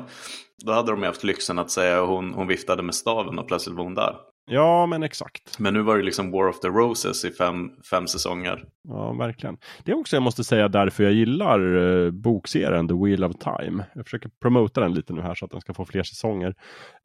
då 0.65 0.71
hade 0.71 0.91
de 0.91 0.99
ju 0.99 1.05
haft 1.05 1.23
lyxen 1.23 1.59
att 1.59 1.71
säga 1.71 2.01
hon, 2.05 2.33
hon 2.33 2.47
viftade 2.47 2.83
med 2.83 2.95
staven 2.95 3.39
och 3.39 3.47
plötsligt 3.47 3.75
var 3.75 3.83
hon 3.83 3.95
där. 3.95 4.15
Ja, 4.45 4.85
men 4.85 5.03
exakt. 5.03 5.59
Men 5.59 5.73
nu 5.73 5.81
var 5.81 5.97
det 5.97 6.03
liksom 6.03 6.31
War 6.31 6.47
of 6.47 6.59
the 6.59 6.67
Roses 6.67 7.25
i 7.25 7.31
fem, 7.31 7.71
fem 7.89 8.07
säsonger. 8.07 8.65
Ja, 8.83 9.13
verkligen. 9.13 9.57
Det 9.83 9.91
är 9.91 9.97
också, 9.97 10.15
jag 10.15 10.23
måste 10.23 10.43
säga, 10.43 10.67
därför 10.67 11.03
jag 11.03 11.13
gillar 11.13 11.75
eh, 11.75 12.11
bokserien 12.11 12.87
The 12.87 12.93
Wheel 12.93 13.23
of 13.23 13.35
Time. 13.35 13.85
Jag 13.95 14.05
försöker 14.05 14.31
promota 14.41 14.81
den 14.81 14.93
lite 14.93 15.13
nu 15.13 15.21
här 15.21 15.35
så 15.35 15.45
att 15.45 15.51
den 15.51 15.61
ska 15.61 15.73
få 15.73 15.85
fler 15.85 16.03
säsonger. 16.03 16.55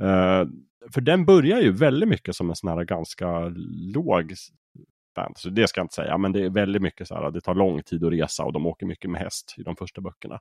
Eh, 0.02 0.44
för 0.92 1.00
den 1.00 1.24
börjar 1.24 1.60
ju 1.60 1.72
väldigt 1.72 2.08
mycket 2.08 2.36
som 2.36 2.50
en 2.50 2.56
sån 2.56 2.70
här 2.70 2.84
ganska 2.84 3.52
låg 3.94 4.34
fantasy. 5.14 5.50
Det 5.50 5.68
ska 5.68 5.80
jag 5.80 5.84
inte 5.84 5.94
säga, 5.94 6.18
men 6.18 6.32
det 6.32 6.44
är 6.44 6.50
väldigt 6.50 6.82
mycket 6.82 7.08
så 7.08 7.14
här, 7.14 7.30
det 7.30 7.40
tar 7.40 7.54
lång 7.54 7.82
tid 7.82 8.04
att 8.04 8.12
resa 8.12 8.44
och 8.44 8.52
de 8.52 8.66
åker 8.66 8.86
mycket 8.86 9.10
med 9.10 9.20
häst 9.20 9.54
i 9.58 9.62
de 9.62 9.76
första 9.76 10.00
böckerna. 10.00 10.40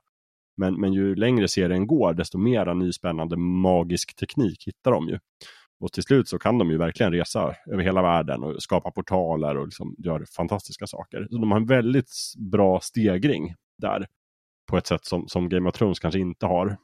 Men, 0.56 0.80
men 0.80 0.92
ju 0.92 1.14
längre 1.14 1.48
serien 1.48 1.86
går, 1.86 2.14
desto 2.14 2.38
mera 2.38 2.74
nyspännande 2.74 3.36
magisk 3.36 4.16
teknik 4.16 4.66
hittar 4.66 4.90
de 4.90 5.08
ju. 5.08 5.18
Och 5.80 5.92
till 5.92 6.02
slut 6.02 6.28
så 6.28 6.38
kan 6.38 6.58
de 6.58 6.70
ju 6.70 6.78
verkligen 6.78 7.12
resa 7.12 7.54
över 7.66 7.82
hela 7.82 8.02
världen 8.02 8.42
och 8.42 8.62
skapa 8.62 8.90
portaler 8.90 9.56
och 9.56 9.66
liksom 9.66 9.94
gör 9.98 10.24
fantastiska 10.36 10.86
saker. 10.86 11.26
Så 11.30 11.38
de 11.38 11.50
har 11.50 11.58
en 11.58 11.66
väldigt 11.66 12.10
bra 12.50 12.80
stegring 12.80 13.54
där. 13.78 14.06
På 14.70 14.76
ett 14.76 14.86
sätt 14.86 15.04
som, 15.04 15.28
som 15.28 15.48
Game 15.48 15.68
of 15.68 15.74
Thrones 15.74 15.98
kanske 15.98 16.20
inte 16.20 16.46
har. 16.46 16.76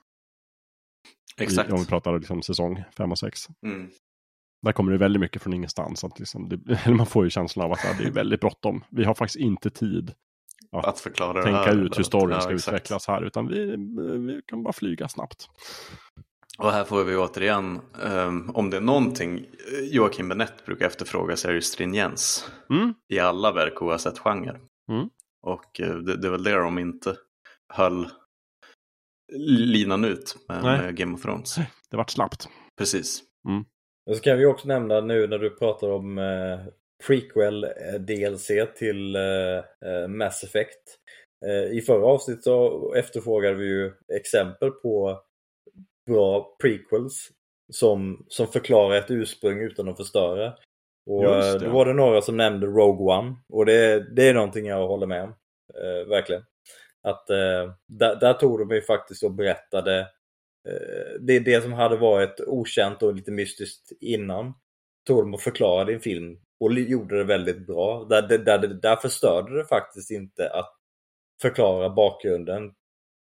Exakt. 1.40 1.72
Om 1.72 1.78
vi 1.78 1.86
pratar 1.86 2.18
liksom 2.18 2.42
säsong 2.42 2.84
5 2.96 3.12
och 3.12 3.18
6. 3.18 3.40
Mm. 3.66 3.90
Där 4.62 4.72
kommer 4.72 4.92
det 4.92 4.98
väldigt 4.98 5.20
mycket 5.20 5.42
från 5.42 5.54
ingenstans. 5.54 6.04
Att 6.04 6.18
liksom 6.18 6.48
det, 6.48 6.86
man 6.90 7.06
får 7.06 7.24
ju 7.24 7.30
känslan 7.30 7.66
av 7.66 7.72
att 7.72 7.98
det 7.98 8.04
är 8.04 8.10
väldigt 8.10 8.40
bråttom. 8.40 8.84
Vi 8.90 9.04
har 9.04 9.14
faktiskt 9.14 9.40
inte 9.40 9.70
tid 9.70 10.14
att, 10.72 10.84
Att 10.84 11.00
förklara 11.00 11.42
tänka 11.42 11.58
här, 11.58 11.84
ut 11.84 11.98
hur 11.98 12.02
storyn 12.02 12.40
ska 12.40 12.52
exakt. 12.52 12.68
utvecklas 12.68 13.06
här. 13.08 13.22
Utan 13.24 13.48
vi, 13.48 13.76
vi 14.18 14.42
kan 14.46 14.62
bara 14.62 14.72
flyga 14.72 15.08
snabbt. 15.08 15.48
Och 16.58 16.72
här 16.72 16.84
får 16.84 17.04
vi 17.04 17.16
återigen, 17.16 17.80
ehm, 18.02 18.50
om 18.50 18.70
det 18.70 18.76
är 18.76 18.80
någonting 18.80 19.46
Joakim 19.82 20.28
Benett 20.28 20.66
brukar 20.66 20.86
efterfråga 20.86 21.36
så 21.36 21.48
är 21.48 21.52
det 21.52 21.56
ju 21.56 21.62
stringens 21.62 22.50
Mm. 22.70 22.94
i 23.12 23.18
alla 23.18 23.52
verk 23.52 23.82
oavsett 23.82 24.18
genre. 24.18 24.60
Mm. 24.90 25.08
Och 25.46 25.80
eh, 25.80 25.94
det, 25.96 26.16
det 26.16 26.26
är 26.26 26.30
väl 26.30 26.42
det 26.42 26.54
de 26.56 26.78
inte 26.78 27.16
höll 27.72 28.08
linan 29.48 30.04
ut 30.04 30.36
med, 30.48 30.62
med 30.62 30.96
Game 30.96 31.14
of 31.14 31.22
Thrones. 31.22 31.56
Det 31.90 31.96
vart 31.96 32.10
slappt. 32.10 32.48
Precis. 32.78 33.22
Och 34.10 34.16
så 34.16 34.22
kan 34.22 34.38
vi 34.38 34.46
också 34.46 34.68
nämna 34.68 35.00
nu 35.00 35.26
när 35.26 35.38
du 35.38 35.50
pratar 35.50 35.90
om 35.90 36.18
eh, 36.18 36.58
prequel 37.06 37.64
eh, 37.64 38.00
DLC 38.00 38.50
till 38.76 39.16
eh, 39.16 39.56
eh, 39.90 40.08
Mass 40.08 40.44
Effect. 40.44 40.98
Eh, 41.46 41.76
I 41.78 41.80
förra 41.80 42.06
avsnittet 42.06 42.44
så 42.44 42.94
efterfrågade 42.94 43.54
vi 43.54 43.66
ju 43.66 43.92
exempel 44.16 44.70
på 44.70 45.20
bra 46.06 46.56
prequels 46.62 47.30
som, 47.72 48.24
som 48.28 48.46
förklarar 48.46 48.96
ett 48.96 49.10
ursprung 49.10 49.58
utan 49.60 49.88
att 49.88 49.96
förstöra. 49.96 50.52
Och 51.06 51.24
eh, 51.24 51.52
det. 51.52 51.58
då 51.58 51.70
var 51.70 51.86
det 51.86 51.92
några 51.92 52.22
som 52.22 52.36
nämnde 52.36 52.66
Rogue 52.66 53.14
One 53.14 53.36
och 53.48 53.66
det, 53.66 54.14
det 54.14 54.28
är 54.28 54.34
någonting 54.34 54.66
jag 54.66 54.88
håller 54.88 55.06
med 55.06 55.22
om. 55.22 55.34
Eh, 55.74 56.08
verkligen. 56.08 56.42
Att 57.02 57.30
eh, 57.30 57.72
där, 57.86 58.16
där 58.16 58.32
tog 58.32 58.58
de 58.58 58.74
ju 58.74 58.82
faktiskt 58.82 59.22
och 59.22 59.32
berättade 59.32 60.00
eh, 60.68 61.20
det, 61.20 61.38
det 61.38 61.62
som 61.62 61.72
hade 61.72 61.96
varit 61.96 62.40
okänt 62.46 63.02
och 63.02 63.14
lite 63.14 63.30
mystiskt 63.30 63.92
innan. 64.00 64.54
Tog 65.06 65.22
de 65.22 65.34
och 65.34 65.40
förklarade 65.40 65.92
i 65.92 65.94
en 65.94 66.00
film 66.00 66.38
och 66.60 66.72
gjorde 66.72 67.18
det 67.18 67.24
väldigt 67.24 67.66
bra. 67.66 68.04
Där, 68.04 68.22
där, 68.22 68.38
där, 68.38 68.58
där 68.58 68.96
förstörde 68.96 69.56
det 69.56 69.64
faktiskt 69.64 70.10
inte 70.10 70.50
att 70.50 70.74
förklara 71.42 71.90
bakgrunden 71.90 72.74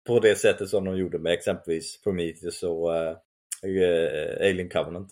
på 0.09 0.20
det 0.20 0.39
sättet 0.39 0.68
som 0.68 0.85
de 0.85 0.97
gjorde 0.97 1.18
med 1.18 1.32
exempelvis 1.32 2.02
Prometheus 2.02 2.62
och 2.62 2.97
eh, 2.97 3.16
eh, 3.62 4.51
Alien 4.51 4.68
Covenant. 4.68 5.09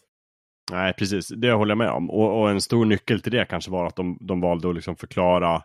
Nej, 0.72 0.92
precis. 0.92 1.28
Det 1.28 1.52
håller 1.52 1.70
jag 1.70 1.78
med 1.78 1.90
om. 1.90 2.10
Och, 2.10 2.40
och 2.40 2.50
en 2.50 2.60
stor 2.60 2.84
nyckel 2.84 3.20
till 3.20 3.32
det 3.32 3.44
kanske 3.44 3.70
var 3.70 3.86
att 3.86 3.96
de, 3.96 4.18
de 4.20 4.40
valde 4.40 4.68
att 4.68 4.74
liksom 4.74 4.96
förklara 4.96 5.62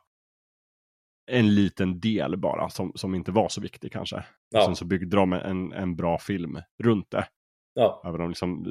en 1.31 1.55
liten 1.55 1.99
del 1.99 2.37
bara 2.37 2.69
som, 2.69 2.91
som 2.95 3.15
inte 3.15 3.31
var 3.31 3.49
så 3.49 3.61
viktig 3.61 3.91
kanske. 3.91 4.23
Ja. 4.49 4.65
Sen 4.65 4.75
så 4.75 4.85
byggde 4.85 5.15
de 5.15 5.33
en, 5.33 5.73
en 5.73 5.95
bra 5.95 6.17
film 6.17 6.59
runt 6.83 7.11
det. 7.11 7.27
Ja, 7.73 8.01
Även 8.05 8.21
om 8.21 8.29
liksom, 8.29 8.65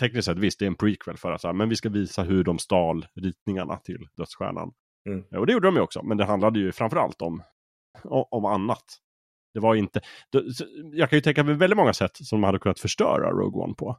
tekniskt 0.00 0.26
sett, 0.26 0.38
visst 0.38 0.58
det 0.58 0.64
är 0.64 0.66
en 0.66 0.74
prequel 0.74 1.16
för 1.16 1.32
att 1.32 1.40
så 1.40 1.48
här, 1.48 1.54
men 1.54 1.68
vi 1.68 1.76
ska 1.76 1.88
visa 1.88 2.22
hur 2.22 2.44
de 2.44 2.58
stal 2.58 3.06
ritningarna 3.14 3.76
till 3.76 4.08
Dödsstjärnan. 4.16 4.72
Mm. 5.08 5.24
Och 5.30 5.46
det 5.46 5.52
gjorde 5.52 5.68
de 5.68 5.74
ju 5.74 5.80
också, 5.80 6.02
men 6.02 6.16
det 6.16 6.24
handlade 6.24 6.58
ju 6.58 6.72
framförallt 6.72 7.22
om, 7.22 7.42
om 8.30 8.44
annat. 8.44 8.84
Det 9.54 9.60
var 9.60 9.74
inte, 9.74 10.00
jag 10.92 11.10
kan 11.10 11.16
ju 11.16 11.20
tänka 11.20 11.44
mig 11.44 11.54
väldigt 11.54 11.76
många 11.76 11.92
sätt 11.92 12.16
som 12.16 12.40
de 12.40 12.46
hade 12.46 12.58
kunnat 12.58 12.80
förstöra 12.80 13.30
Rogue 13.30 13.62
One 13.62 13.74
på 13.74 13.96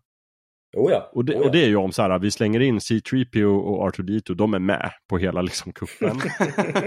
oh 0.78 0.92
ja. 0.92 1.10
Och 1.14 1.26
det, 1.26 1.34
oh 1.34 1.40
ja. 1.40 1.46
och 1.46 1.52
det 1.52 1.64
är 1.64 1.68
ju 1.68 1.76
om 1.76 1.92
så 1.92 2.02
här, 2.02 2.20
vi 2.20 2.32
slänger 2.32 2.60
in 2.60 2.82
C-3PO 2.82 3.60
och 3.60 3.94
R2D2, 3.94 4.34
de 4.36 4.54
är 4.54 4.60
med 4.60 4.92
på 5.10 5.18
hela 5.18 5.42
liksom 5.42 5.72
kuppen. 5.74 6.22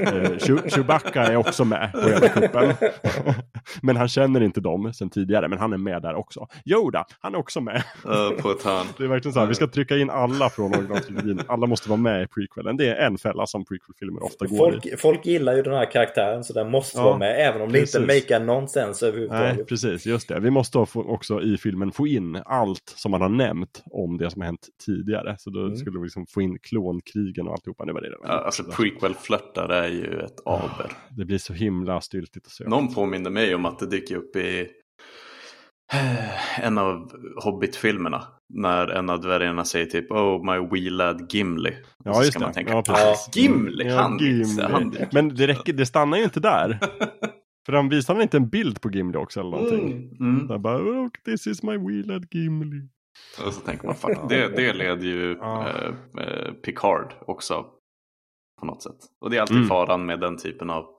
Eh, 0.02 0.30
Chew- 0.30 0.68
Chewbacca 0.70 1.22
är 1.22 1.36
också 1.36 1.64
med 1.64 1.92
på 1.92 2.09
hela 2.09 2.28
kuppen. 2.28 2.74
men 3.82 3.96
han 3.96 4.09
känner 4.09 4.40
inte 4.40 4.60
dem 4.60 4.92
sen 4.94 5.10
tidigare, 5.10 5.48
men 5.48 5.59
han 5.59 5.72
är 5.72 5.76
med 5.78 6.02
där 6.02 6.14
också. 6.14 6.46
Yoda, 6.64 7.04
han 7.20 7.34
är 7.34 7.38
också 7.38 7.60
med. 7.60 7.82
På 8.42 8.50
ett 8.50 8.62
hörn. 8.62 8.86
Det 8.98 9.04
är 9.04 9.09
verkligen 9.09 9.32
så 9.32 9.40
här, 9.40 9.46
vi 9.46 9.54
ska 9.54 9.66
trycka 9.66 9.96
in 9.96 10.10
alla 10.10 10.50
från 10.50 10.74
originaltrilogin. 10.74 11.40
Alla 11.46 11.66
måste 11.66 11.88
vara 11.88 12.00
med 12.00 12.22
i 12.22 12.26
prequelen. 12.26 12.76
Det 12.76 12.88
är 12.88 13.06
en 13.06 13.18
fälla 13.18 13.46
som 13.46 13.64
prequel-filmer 13.64 14.22
ofta 14.24 14.46
går 14.46 14.56
i. 14.56 14.72
Folk, 14.72 15.00
folk 15.00 15.26
gillar 15.26 15.54
ju 15.56 15.62
den 15.62 15.74
här 15.74 15.90
karaktären 15.90 16.44
så 16.44 16.52
den 16.52 16.70
måste 16.70 16.98
Ja, 16.98 17.04
vara 17.04 17.18
med 17.18 17.48
även 17.48 17.62
om 17.62 17.72
det 17.72 17.78
inte 17.80 17.98
precis. 17.98 18.22
makar 18.30 18.44
nonsens 18.44 19.02
överhuvudtaget. 19.02 19.56
Nej, 19.56 19.64
precis. 19.64 20.06
Just 20.06 20.28
det. 20.28 20.40
Vi 20.40 20.50
måste 20.50 20.78
också 20.94 21.42
i 21.42 21.56
filmen 21.59 21.92
få 21.92 22.06
in 22.06 22.42
allt 22.46 22.92
som 22.96 23.10
man 23.10 23.20
har 23.20 23.28
nämnt 23.28 23.72
om 23.90 24.19
det 24.19 24.31
som 24.31 24.40
har 24.43 24.47
hänt 24.47 24.69
tidigare. 24.86 25.36
Så 25.39 25.51
då 25.51 25.61
Mm. 25.65 25.77
skulle 25.77 25.99
vi 25.99 26.05
liksom 26.05 26.27
få 26.27 26.43
in 26.43 26.59
klonkrigen 26.59 27.47
och 27.47 27.53
alltihopa. 27.53 27.85
Det 27.85 27.93
var 27.93 28.01
det. 28.01 28.11
det 28.11 28.16
var. 28.20 28.28
Ja, 28.28 28.35
alltså 28.44 28.62
prequel-flörtar 28.65 29.69
är 29.69 29.89
ju 29.89 30.20
ett 30.20 30.40
aber. 30.47 30.93
Det 31.11 31.24
blir 31.24 31.39
så 31.39 31.53
himla 31.53 32.01
styltigt 32.01 32.47
att 32.47 32.53
se. 32.53 32.69
Någon 32.69 32.94
påminner 32.94 33.31
mig 33.31 33.55
om 33.55 33.65
att 33.66 33.78
det 33.78 33.86
dyker 33.86 34.16
upp 34.16 34.36
i 34.36 34.69
eh, 35.93 36.65
en 36.65 36.78
av 36.78 37.12
Hobbit-filmerna. 37.44 38.23
När 38.55 38.89
en 38.89 39.11
av 39.11 39.20
dvärgarna 39.20 39.65
säger 39.65 39.86
typ 39.86 40.11
Oh 40.11 40.44
my 40.53 40.69
wee 40.70 40.90
lad 40.90 41.32
Gimli. 41.32 41.70
Och 41.70 41.77
Ja, 42.05 42.15
så 42.15 42.20
just 42.20 42.31
ska 42.32 42.39
det. 42.40 42.44
man 42.47 42.55
tänka, 42.55 42.73
Ja, 42.73 42.82
"Ah, 42.89 43.15
Gimli, 43.35 43.89
Ja, 43.89 44.01
han, 44.01 44.19
Gimli. 44.19 44.62
han 44.62 44.94
Men 45.12 45.28
det, 45.35 45.47
räcker, 45.47 45.73
det 45.73 45.86
stannar 45.86 46.19
ju 46.19 46.24
inte 46.24 46.40
där. 46.40 46.78
För 47.66 47.73
han 47.73 47.89
visar 47.89 48.15
han 48.15 48.23
inte 48.23 48.36
en 48.36 48.49
bild 48.49 48.81
på 48.81 48.90
Gimli 48.90 49.19
också 49.19 49.40
eller 49.40 49.51
någonting. 49.51 50.16
Mm. 50.20 50.47
Där 50.47 50.59
bara, 50.59 50.78
oh, 50.78 51.09
this 51.24 51.47
is 51.47 51.62
my 51.62 51.77
wee 51.77 52.03
lad 52.03 52.27
Gimli. 52.31 52.89
Och 53.47 53.55
så 53.55 53.60
tänker 53.60 53.86
man, 53.86 53.97
fuck, 53.97 54.18
det, 54.28 54.48
det 54.48 54.72
leder 54.72 55.06
ju 55.06 55.32
eh, 55.39 55.94
eh, 56.18 56.52
Picard 56.52 57.14
också 57.20 57.70
på 58.60 58.66
något 58.66 58.82
sätt. 58.82 58.98
Och 59.20 59.30
det 59.30 59.36
är 59.36 59.40
alltid 59.40 59.56
Mm. 59.56 59.68
faran 59.68 60.06
med 60.06 60.20
den 60.20 60.36
typen 60.39 60.70
av, 60.70 60.98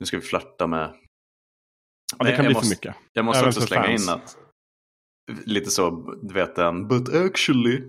nu 0.00 0.06
ska 0.06 0.16
vi 0.16 0.22
flörta 0.22 0.66
med. 0.66 0.94
Ja, 2.18 2.24
det 2.24 2.36
kan 2.36 2.44
jag 2.44 2.44
bli 2.44 2.54
måste, 2.54 2.66
för 2.68 2.74
mycket. 2.76 2.96
Jag 3.12 3.24
måste 3.24 3.38
Även 3.40 3.48
också 3.48 3.60
slänga 3.60 3.82
fans. 3.84 4.02
in 4.08 4.14
att, 4.14 4.38
lite 5.46 5.70
så, 5.70 5.90
du 6.22 6.34
vet 6.34 6.56
den, 6.56 6.88
but 6.88 7.14
actually, 7.14 7.82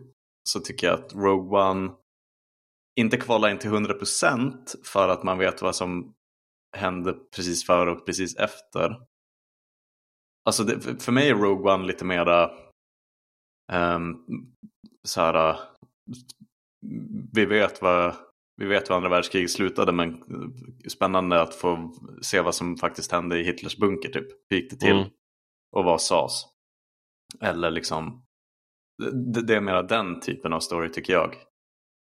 så 0.50 0.60
tycker 0.60 0.88
jag 0.88 1.00
att 1.00 1.14
Rogue 1.14 1.60
One 1.70 1.92
inte 3.00 3.18
kvalar 3.18 3.50
in 3.50 3.58
till 3.60 3.70
100% 3.70 4.76
för 4.86 5.10
att 5.10 5.24
man 5.24 5.38
vet 5.38 5.62
vad 5.62 5.76
som 5.76 6.14
hände 6.78 7.14
precis 7.36 7.66
före 7.66 7.92
och 7.92 8.06
precis 8.06 8.36
efter. 8.36 9.02
Alltså 10.46 10.64
det, 10.64 11.04
för 11.04 11.12
mig 11.12 11.30
är 11.30 11.36
Rogue 11.36 11.74
One 11.74 11.86
lite 11.88 12.06
mera 12.06 12.52
um, 13.74 14.26
så 15.04 15.22
här, 15.22 15.50
uh, 15.50 15.60
vi 17.34 17.46
vet 17.46 17.82
vad 17.82 18.16
vi 18.62 18.66
vet 18.66 18.90
hur 18.90 18.96
andra 18.96 19.10
världskriget 19.10 19.52
slutade 19.52 19.92
men 19.92 20.14
uh, 20.14 20.50
spännande 20.90 21.42
att 21.42 21.56
få 21.56 21.94
se 22.22 22.42
vad 22.42 22.56
som 22.56 22.78
faktiskt 22.78 23.12
hände 23.12 23.40
i 23.40 23.44
Hitlers 23.44 23.78
bunker 23.78 24.10
typ. 24.10 24.28
Hur 24.50 24.58
gick 24.58 24.72
det 24.72 24.78
till? 24.78 24.92
Mm. 24.98 25.10
Och 25.76 25.84
vad 25.84 26.02
sades? 26.02 26.34
Eller 27.42 27.72
liksom 27.72 28.24
det, 29.34 29.42
det 29.42 29.56
är 29.56 29.62
mera 29.62 29.84
den 29.84 30.20
typen 30.20 30.54
av 30.54 30.60
story 30.60 30.92
tycker 30.92 31.14
jag. 31.14 31.36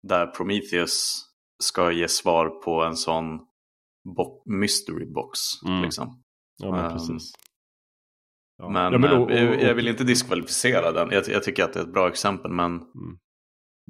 Där 0.08 0.28
Prometheus 0.28 1.26
ska 1.64 1.92
ge 1.92 2.08
svar 2.08 2.50
på 2.50 2.84
en 2.84 2.96
sån 2.96 3.40
bo- 4.16 4.42
mystery 4.46 5.06
box. 5.06 5.40
Mm. 5.66 5.82
Liksom. 5.84 6.22
Ja, 6.64 6.72
men 6.72 6.86
Ehm, 6.86 6.92
precis. 6.92 7.32
Ja. 8.58 8.70
Men, 8.70 8.94
ja, 8.94 9.00
men 9.00 9.18
och- 9.22 9.32
eh, 9.32 9.50
och- 9.50 9.62
jag 9.64 9.74
vill 9.74 9.88
inte 9.88 10.04
diskvalificera 10.04 10.92
den. 10.92 11.10
Jag, 11.12 11.24
jag 11.28 11.44
tycker 11.44 11.64
att 11.64 11.74
det 11.74 11.80
är 11.80 11.84
ett 11.84 11.94
bra 11.94 12.08
exempel 12.08 12.52
men 12.52 12.72
Mm. 12.72 13.18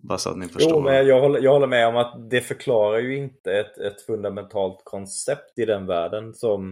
bara 0.01 0.17
så 0.17 0.29
att 0.29 0.37
ni 0.37 0.47
förstår. 0.47 0.71
Jo, 0.71 0.81
men 0.81 1.07
jag 1.07 1.21
håller, 1.21 1.41
jag 1.41 1.51
håller 1.51 1.67
med 1.67 1.87
om 1.87 1.95
att 1.95 2.29
det 2.29 2.41
förklarar 2.41 2.99
ju 2.99 3.17
inte 3.17 3.53
ett, 3.59 3.77
ett 3.77 4.01
fundamentalt 4.01 4.81
koncept 4.83 5.59
i 5.59 5.65
den 5.65 5.85
världen 5.85 6.33
som 6.33 6.69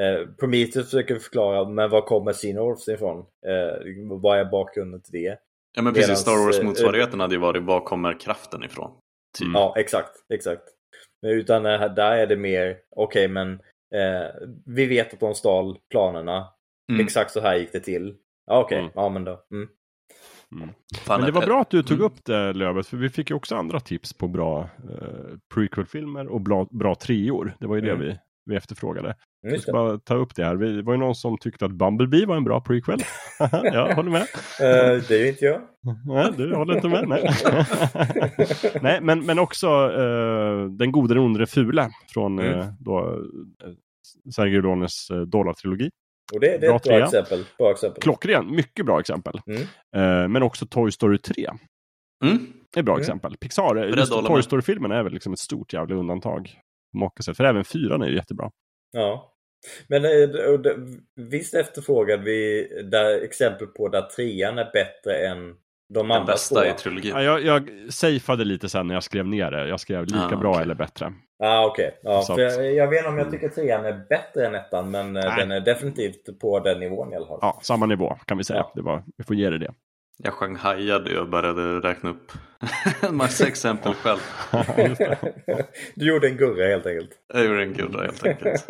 eh, 0.00 0.28
Prometheus 0.40 0.84
försöker 0.90 1.18
förklara. 1.18 1.68
Men 1.68 1.90
var 1.90 2.00
kommer 2.00 2.32
Xenorphs 2.32 2.88
ifrån? 2.88 3.18
Eh, 3.18 4.18
vad 4.20 4.38
är 4.38 4.44
bakgrunden 4.44 5.02
till 5.02 5.12
det? 5.12 5.38
Ja 5.76 5.82
men 5.82 5.94
precis, 5.94 6.18
Star 6.18 6.32
eh, 6.32 6.44
Wars-motsvarigheten 6.46 7.20
hade 7.20 7.34
ju 7.34 7.40
varit 7.40 7.62
var 7.62 7.80
kommer 7.80 8.20
kraften 8.20 8.64
ifrån? 8.64 8.90
Typ. 9.38 9.46
Mm. 9.46 9.54
Ja, 9.60 9.74
exakt. 9.76 10.10
exakt. 10.34 10.62
Men 11.22 11.30
utan 11.30 11.66
eh, 11.66 11.94
där 11.94 12.12
är 12.16 12.26
det 12.26 12.36
mer, 12.36 12.76
okej 12.96 13.28
men 13.28 13.52
eh, 13.94 14.30
vi 14.66 14.86
vet 14.86 15.14
att 15.14 15.20
de 15.20 15.34
stal 15.34 15.78
planerna. 15.90 16.46
Mm. 16.90 17.00
Exakt 17.00 17.30
så 17.30 17.40
här 17.40 17.56
gick 17.56 17.72
det 17.72 17.80
till. 17.80 18.14
Ja, 18.46 18.60
okej. 18.60 18.78
Mm. 18.78 18.90
Ja, 18.94 19.08
men 19.08 19.24
då. 19.24 19.40
Mm. 19.54 19.68
Fan, 21.06 21.20
Men 21.20 21.26
det 21.26 21.32
var 21.32 21.46
bra 21.46 21.60
att 21.60 21.70
du 21.70 21.82
tog 21.82 21.96
Mm. 21.98 22.06
upp 22.06 22.24
det 22.24 22.52
Lövet, 22.52 22.86
för 22.86 22.96
vi 22.96 23.08
fick 23.08 23.30
ju 23.30 23.36
också 23.36 23.56
andra 23.56 23.80
tips 23.80 24.12
på 24.12 24.28
bra 24.28 24.60
eh, 24.90 25.36
prequel-filmer 25.54 26.26
och 26.26 26.40
bra, 26.40 26.68
bra 26.70 26.94
treor. 26.94 27.52
Det 27.60 27.66
var 27.66 27.74
ju 27.76 27.82
det 27.82 27.90
Mm. 27.90 28.00
vi, 28.06 28.18
vi 28.46 28.56
efterfrågade. 28.56 29.08
Mm, 29.08 29.54
Jag 29.54 29.60
ska 29.60 29.72
bara 29.72 29.98
ta 29.98 30.14
upp 30.14 30.34
det 30.34 30.44
här. 30.44 30.56
Vi- 30.56 30.72
Det 30.76 30.82
var 30.82 30.92
ju 30.92 30.98
någon 30.98 31.14
som 31.14 31.38
tyckte 31.38 31.64
att 31.64 31.70
Bumblebee 31.72 32.26
var 32.26 32.36
en 32.36 32.44
bra 32.44 32.60
prequel. 32.60 32.98
jag 33.62 33.94
håller 33.94 34.10
med. 34.10 34.20
Eh, 34.60 35.02
det 35.08 35.10
är 35.14 35.18
ju 35.22 35.28
inte 35.28 35.44
jag. 35.44 35.60
Nej, 36.06 36.32
du 36.36 36.54
håller 36.54 36.74
inte 36.74 36.88
med. 36.88 37.08
Nej, 37.08 37.30
nej 38.82 39.00
men, 39.00 39.26
men 39.26 39.38
också 39.38 39.68
uh, 39.88 40.70
Den 40.70 40.92
gode, 40.92 41.14
den 41.14 41.22
onde, 41.22 41.38
den 41.40 41.46
fule 41.46 41.90
från 42.14 42.38
Mm. 42.38 42.58
eh, 42.60 42.66
då, 42.80 43.18
Sergio 44.34 44.60
Leones 44.60 45.10
uh, 45.10 45.20
Dollar-trilogi. 45.22 45.90
Och 46.32 46.40
det, 46.40 46.46
det 46.58 46.66
är 46.66 46.68
Bra 46.70 46.76
ett 46.76 46.82
bra 46.82 47.04
exempel. 47.04 47.44
Bra 47.58 47.70
exempel. 47.70 48.02
Klockren, 48.02 48.54
mycket 48.54 48.86
bra 48.86 49.00
exempel. 49.00 49.40
Mm. 49.46 49.62
Eh, 49.96 50.28
men 50.28 50.42
också 50.42 50.66
Toy 50.66 50.92
Story 50.92 51.18
3. 51.18 51.34
Mm. 52.24 52.52
är 52.76 52.80
ett 52.80 52.84
bra 52.84 52.94
Mm. 52.94 53.00
exempel. 53.00 53.36
Pixar, 53.36 53.76
just 53.76 54.12
Toy. 54.34 54.42
Story-filmen 54.42 54.90
är 54.92 55.02
väl 55.02 55.12
liksom 55.12 55.32
ett 55.32 55.38
stort 55.38 55.72
jävla 55.72 55.94
undantag. 55.94 56.54
För 57.34 57.44
även 57.44 57.64
fyran 57.64 58.02
är 58.02 58.08
ju 58.08 58.14
jättebra. 58.16 58.50
Ja. 58.92 59.34
Men 59.88 60.04
eh, 60.04 60.10
det- 60.62 60.76
visst 61.16 61.54
efterfrågade 61.54 62.22
vi 62.22 62.68
där, 62.90 63.22
exempel 63.24 63.66
på 63.66 63.88
där 63.88 64.02
trean 64.02 64.58
är 64.58 64.70
bättre 64.72 65.14
än 65.26 65.54
de 65.94 66.08
Den 66.08 66.26
bästa 66.26 66.54
två? 66.60 66.64
i 66.66 66.72
trilogin. 66.72 67.10
Ja, 67.10 67.22
jag, 67.22 67.44
jag 67.44 67.70
safeade 67.92 68.44
lite 68.44 68.68
sen 68.68 68.86
när 68.86 68.94
jag 68.94 69.02
skrev 69.02 69.26
ner 69.26 69.50
det. 69.50 69.68
Jag 69.68 69.80
skrev 69.80 70.04
lika 70.04 70.18
Ah, 70.18 70.36
bra 70.36 70.50
okej. 70.50 70.62
eller 70.62 70.74
bättre. 70.74 71.12
Ah, 71.42 71.66
okej. 71.66 71.98
Ja, 72.02 72.18
att- 72.20 72.38
jag, 72.38 72.74
jag 72.74 72.88
vet 72.88 72.98
inte 72.98 73.08
om 73.08 73.18
jag 73.18 73.30
tycker 73.30 73.48
trean 73.48 73.84
är 73.84 74.04
bättre 74.08 74.46
än 74.46 74.54
ettan, 74.54 74.90
men 74.90 75.16
eh, 75.16 75.22
Nej. 75.24 75.34
den 75.38 75.50
är 75.50 75.60
definitivt 75.60 76.40
på 76.40 76.60
den 76.60 76.80
nivån 76.80 77.12
i 77.12 77.16
alla 77.16 77.26
fall. 77.26 77.38
Ja, 77.42 77.58
samma 77.62 77.86
nivå 77.86 78.16
kan 78.26 78.38
vi 78.38 78.44
säga. 78.44 78.58
Ja. 78.58 78.72
Det 78.74 78.82
var, 78.82 79.02
vi 79.18 79.24
får 79.24 79.36
ge 79.36 79.50
det 79.50 79.58
det. 79.58 79.72
Jag 80.22 80.32
shanghajade 80.32 81.20
och 81.20 81.28
började 81.28 81.80
räkna 81.80 82.10
upp 82.10 82.32
en 83.02 83.16
massa 83.16 83.46
exempel 83.46 83.94
själv. 83.94 84.18
du 85.94 86.08
gjorde 86.08 86.28
en 86.28 86.36
gurra 86.36 86.66
helt 86.66 86.86
enkelt. 86.86 87.10
Jag 87.34 87.44
gjorde 87.44 87.62
en 87.62 87.72
gurra 87.72 88.02
helt 88.02 88.26
enkelt. 88.26 88.66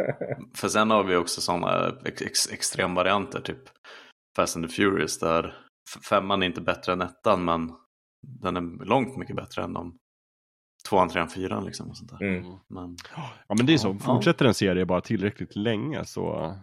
För 0.57 0.69
sen 0.69 0.91
har 0.91 1.03
vi 1.05 1.17
också 1.17 1.41
sådana 1.41 1.93
ex 2.05 2.23
ex 2.23 2.53
extremvarianter, 2.53 3.41
typ 3.41 3.59
Fast 4.37 4.57
and 4.57 4.69
the 4.69 4.75
Furious, 4.75 5.19
där 5.19 5.55
femman 6.11 6.43
är 6.43 6.47
inte 6.47 6.61
bättre 6.61 6.93
än 6.93 7.01
ettan, 7.03 7.45
men 7.45 7.73
den 8.27 8.57
är 8.57 8.85
långt 8.85 9.17
mycket 9.17 9.37
bättre 9.37 9.63
än 9.63 9.73
de 9.73 9.99
tvåan, 10.89 11.09
trean, 11.09 11.29
fyran 11.29 11.65
liksom. 11.65 11.89
Och 11.91 11.97
sånt 11.97 12.11
där. 12.11 12.23
Mm. 12.23 12.45
Men 12.69 12.97
Ja, 13.49 13.55
men 13.55 13.67
det 13.67 13.73
är 13.75 13.79
så. 13.79 13.89
Ja. 13.89 14.15
Fortsätter 14.15 14.45
en 14.45 14.55
serie 14.55 14.87
bara 14.87 15.01
tillräckligt 15.01 15.57
länge 15.57 16.05
så... 16.05 16.55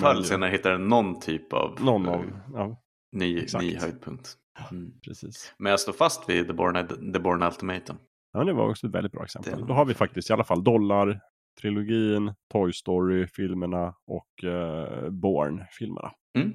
förr 0.00 0.10
eller 0.10 0.22
senare 0.22 0.50
hittar 0.50 0.70
den 0.70 0.88
någon 0.88 1.20
typ 1.20 1.52
av 1.52 1.76
Någon 1.80 2.06
eh, 2.06 2.12
av... 2.14 2.24
Ja, 2.54 2.82
ny, 3.12 3.38
Exakt. 3.38 3.64
ny 3.64 3.76
höjdpunkt. 3.76 4.34
Mm. 4.70 4.92
precis. 5.00 5.54
Men 5.58 5.70
jag 5.70 5.80
står 5.80 5.92
fast 5.92 6.28
vid 6.28 6.46
The 6.46 6.52
Born, 6.52 7.12
The 7.12 7.18
Born 7.20 7.42
Ultimatum. 7.42 7.96
Ja, 8.32 8.44
det 8.44 8.52
var 8.52 8.70
också 8.70 8.86
ett 8.86 8.92
väldigt 8.94 9.12
bra 9.12 9.24
exempel. 9.24 9.60
Det- 9.60 9.66
Då 9.66 9.74
har 9.74 9.84
vi 9.84 9.94
faktiskt 9.94 10.30
i 10.30 10.32
alla 10.32 10.44
fall 10.44 10.64
Dollar, 10.64 11.20
trilogin, 11.60 12.34
Toy 12.52 12.72
Story-filmerna 12.72 13.94
och 14.06 14.44
eh, 14.44 15.10
Born-filmerna. 15.10 16.12
Mm. 16.38 16.52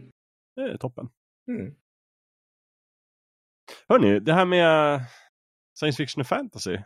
Det 0.56 0.62
är 0.62 0.78
toppen. 0.78 1.10
Mm. 1.50 1.76
Hörni, 3.88 4.20
det 4.20 4.34
här 4.34 4.46
med 4.46 5.02
science 5.80 5.98
fiction 5.98 6.22
och 6.22 6.28
fantasy. 6.28 6.78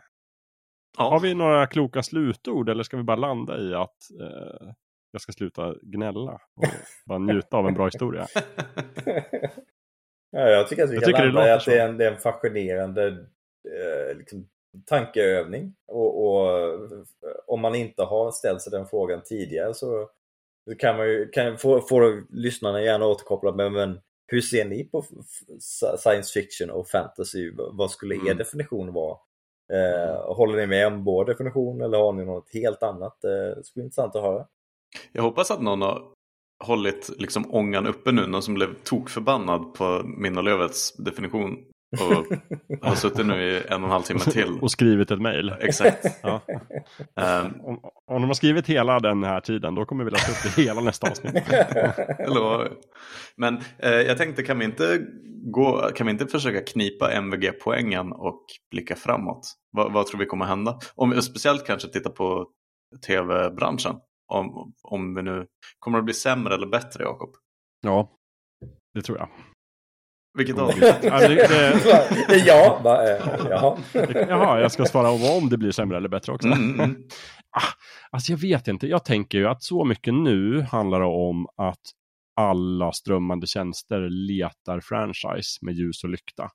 Ja. 0.98 1.10
Har 1.10 1.20
vi 1.20 1.34
några 1.34 1.66
kloka 1.66 2.02
slutord 2.02 2.68
eller 2.68 2.82
ska 2.82 2.96
vi 2.96 3.02
bara 3.02 3.16
landa 3.16 3.58
i 3.60 3.74
att 3.74 4.10
eh, 4.20 4.72
jag 5.12 5.20
ska 5.20 5.32
sluta 5.32 5.74
gnälla 5.82 6.32
och 6.32 6.64
bara 7.06 7.18
njuta 7.18 7.56
av 7.56 7.68
en 7.68 7.74
bra 7.74 7.84
historia? 7.84 8.26
ja, 10.30 10.48
jag 10.48 10.68
tycker 10.68 10.84
att 10.84 10.90
vi 10.90 10.94
Jag 10.94 11.16
kan 11.16 11.26
landa 11.26 11.48
i 11.48 11.52
att 11.52 11.64
det 11.64 11.78
är 11.78 11.88
en, 11.88 11.98
det 11.98 12.06
är 12.06 12.12
en 12.12 12.20
fascinerande 12.20 13.06
eh, 13.68 14.16
liksom, 14.16 14.48
tankeövning. 14.86 15.74
Och, 15.86 16.26
och 16.26 16.70
om 17.46 17.60
man 17.60 17.74
inte 17.74 18.02
har 18.02 18.30
ställt 18.30 18.62
sig 18.62 18.70
den 18.70 18.86
frågan 18.86 19.22
tidigare 19.24 19.74
så 19.74 20.08
så 20.64 20.74
kan 20.76 20.96
man 20.96 21.08
ju, 21.08 21.28
kan, 21.28 21.58
får, 21.58 21.80
får 21.80 22.26
lyssnarna 22.30 22.82
gärna 22.82 23.06
återkoppla 23.06 23.52
med 23.52 23.72
men 23.72 24.00
hur 24.26 24.40
ser 24.40 24.64
ni 24.64 24.84
på 24.84 25.04
science 25.98 26.32
fiction 26.40 26.70
och 26.70 26.88
fantasy? 26.88 27.50
Vad 27.72 27.90
skulle 27.90 28.14
er 28.14 28.20
Mm. 28.20 28.36
definition 28.36 28.92
vara? 28.92 29.18
Eh, 29.72 30.34
håller 30.36 30.56
ni 30.56 30.66
med 30.66 30.86
om 30.86 31.04
vår 31.04 31.24
definition 31.24 31.80
eller 31.80 31.98
har 31.98 32.12
ni 32.12 32.24
något 32.24 32.50
helt 32.52 32.82
annat? 32.82 33.24
Eh, 33.24 33.30
det 33.56 33.64
skulle 33.64 33.82
vara 33.82 33.84
intressant 33.84 34.16
att 34.16 34.22
höra. 34.22 34.46
Jag 35.12 35.22
hoppas 35.22 35.50
att 35.50 35.62
någon 35.62 35.82
har 35.82 36.02
hållit 36.64 37.10
liksom 37.18 37.54
ångan 37.54 37.86
uppe 37.86 38.12
nu, 38.12 38.26
någon 38.26 38.42
som 38.42 38.54
blev 38.54 38.74
tokförbannad 38.82 39.74
på 39.74 40.02
min 40.04 40.38
och 40.38 40.44
Lövets 40.44 40.96
definition 40.96 41.64
och 42.00 42.88
har 42.88 42.94
suttit 42.94 43.26
nu 43.26 43.42
i 43.42 43.56
en 43.56 43.82
och 43.82 43.88
en 43.88 43.90
halv 43.90 44.02
timme 44.02 44.20
till. 44.20 44.58
och 44.60 44.70
skrivit 44.70 45.10
ett 45.10 45.20
mejl. 45.20 45.54
Exakt. 45.60 46.06
Ja. 46.22 46.40
Ehm, 47.20 47.60
Om, 47.60 47.80
om 48.06 48.20
de 48.22 48.24
har 48.24 48.34
skrivit 48.34 48.66
hela 48.66 49.00
den 49.00 49.24
här 49.24 49.40
tiden, 49.40 49.74
då 49.74 49.84
kommer 49.84 50.04
vi 50.04 50.10
läsa 50.10 50.32
upp 50.48 50.56
det 50.56 50.62
hela 50.62 50.80
nästa 50.80 51.10
avsnitt. 51.10 51.34
Men 53.36 53.60
eh, 53.78 53.90
jag 53.90 54.18
tänkte, 54.18 54.42
kan 54.42 54.58
vi, 54.58 54.64
inte 54.64 55.06
gå, 55.52 55.90
kan 55.94 56.06
vi 56.06 56.10
inte 56.12 56.26
försöka 56.26 56.60
knipa 56.60 57.12
MVG-poängen 57.12 58.12
och 58.12 58.44
blicka 58.70 58.96
framåt? 58.96 59.52
Vad, 59.70 59.92
vad 59.92 60.06
tror 60.06 60.18
vi 60.18 60.26
kommer 60.26 60.44
hända? 60.44 60.78
Om 60.94 61.10
vi 61.10 61.22
speciellt 61.22 61.66
kanske 61.66 61.88
titta 61.88 62.10
på 62.10 62.46
tv-branschen. 63.06 63.96
Om, 64.32 64.72
om 64.82 65.14
vi 65.14 65.22
nu 65.22 65.46
kommer 65.78 65.98
det 65.98 66.04
bli 66.04 66.14
sämre 66.14 66.54
eller 66.54 66.66
bättre, 66.66 67.04
Jakob? 67.04 67.30
Ja, 67.80 68.08
det 68.94 69.02
tror 69.02 69.18
jag. 69.18 69.28
Vilket 70.34 70.56
Ja, 70.56 70.62
av? 70.62 70.70
det, 71.20 71.48
det, 72.28 72.36
ja, 72.46 72.80
va, 72.84 73.02
eh, 73.10 73.46
jaha. 73.50 73.78
jaha, 74.28 74.60
jag 74.60 74.72
ska 74.72 74.84
svara 74.84 75.10
om 75.10 75.24
om 75.24 75.48
det 75.48 75.58
blir 75.58 75.70
sämre 75.70 75.96
eller 75.96 76.08
bättre 76.08 76.32
också. 76.32 76.48
Mm, 76.48 76.80
mm. 76.80 76.96
Ah, 77.56 77.72
alltså 78.10 78.32
jag 78.32 78.38
vet 78.38 78.68
inte, 78.68 78.86
jag 78.86 79.04
tänker 79.04 79.38
ju 79.38 79.46
att 79.48 79.62
så 79.62 79.84
mycket 79.84 80.14
nu 80.14 80.60
handlar 80.60 81.00
det 81.00 81.06
om 81.06 81.46
att 81.56 81.80
alla 82.36 82.92
strömmande 82.92 83.46
tjänster 83.46 84.00
letar 84.10 84.80
franchise 84.80 85.58
med 85.62 85.74
ljus 85.74 86.04
och 86.04 86.10
lykta. 86.10 86.50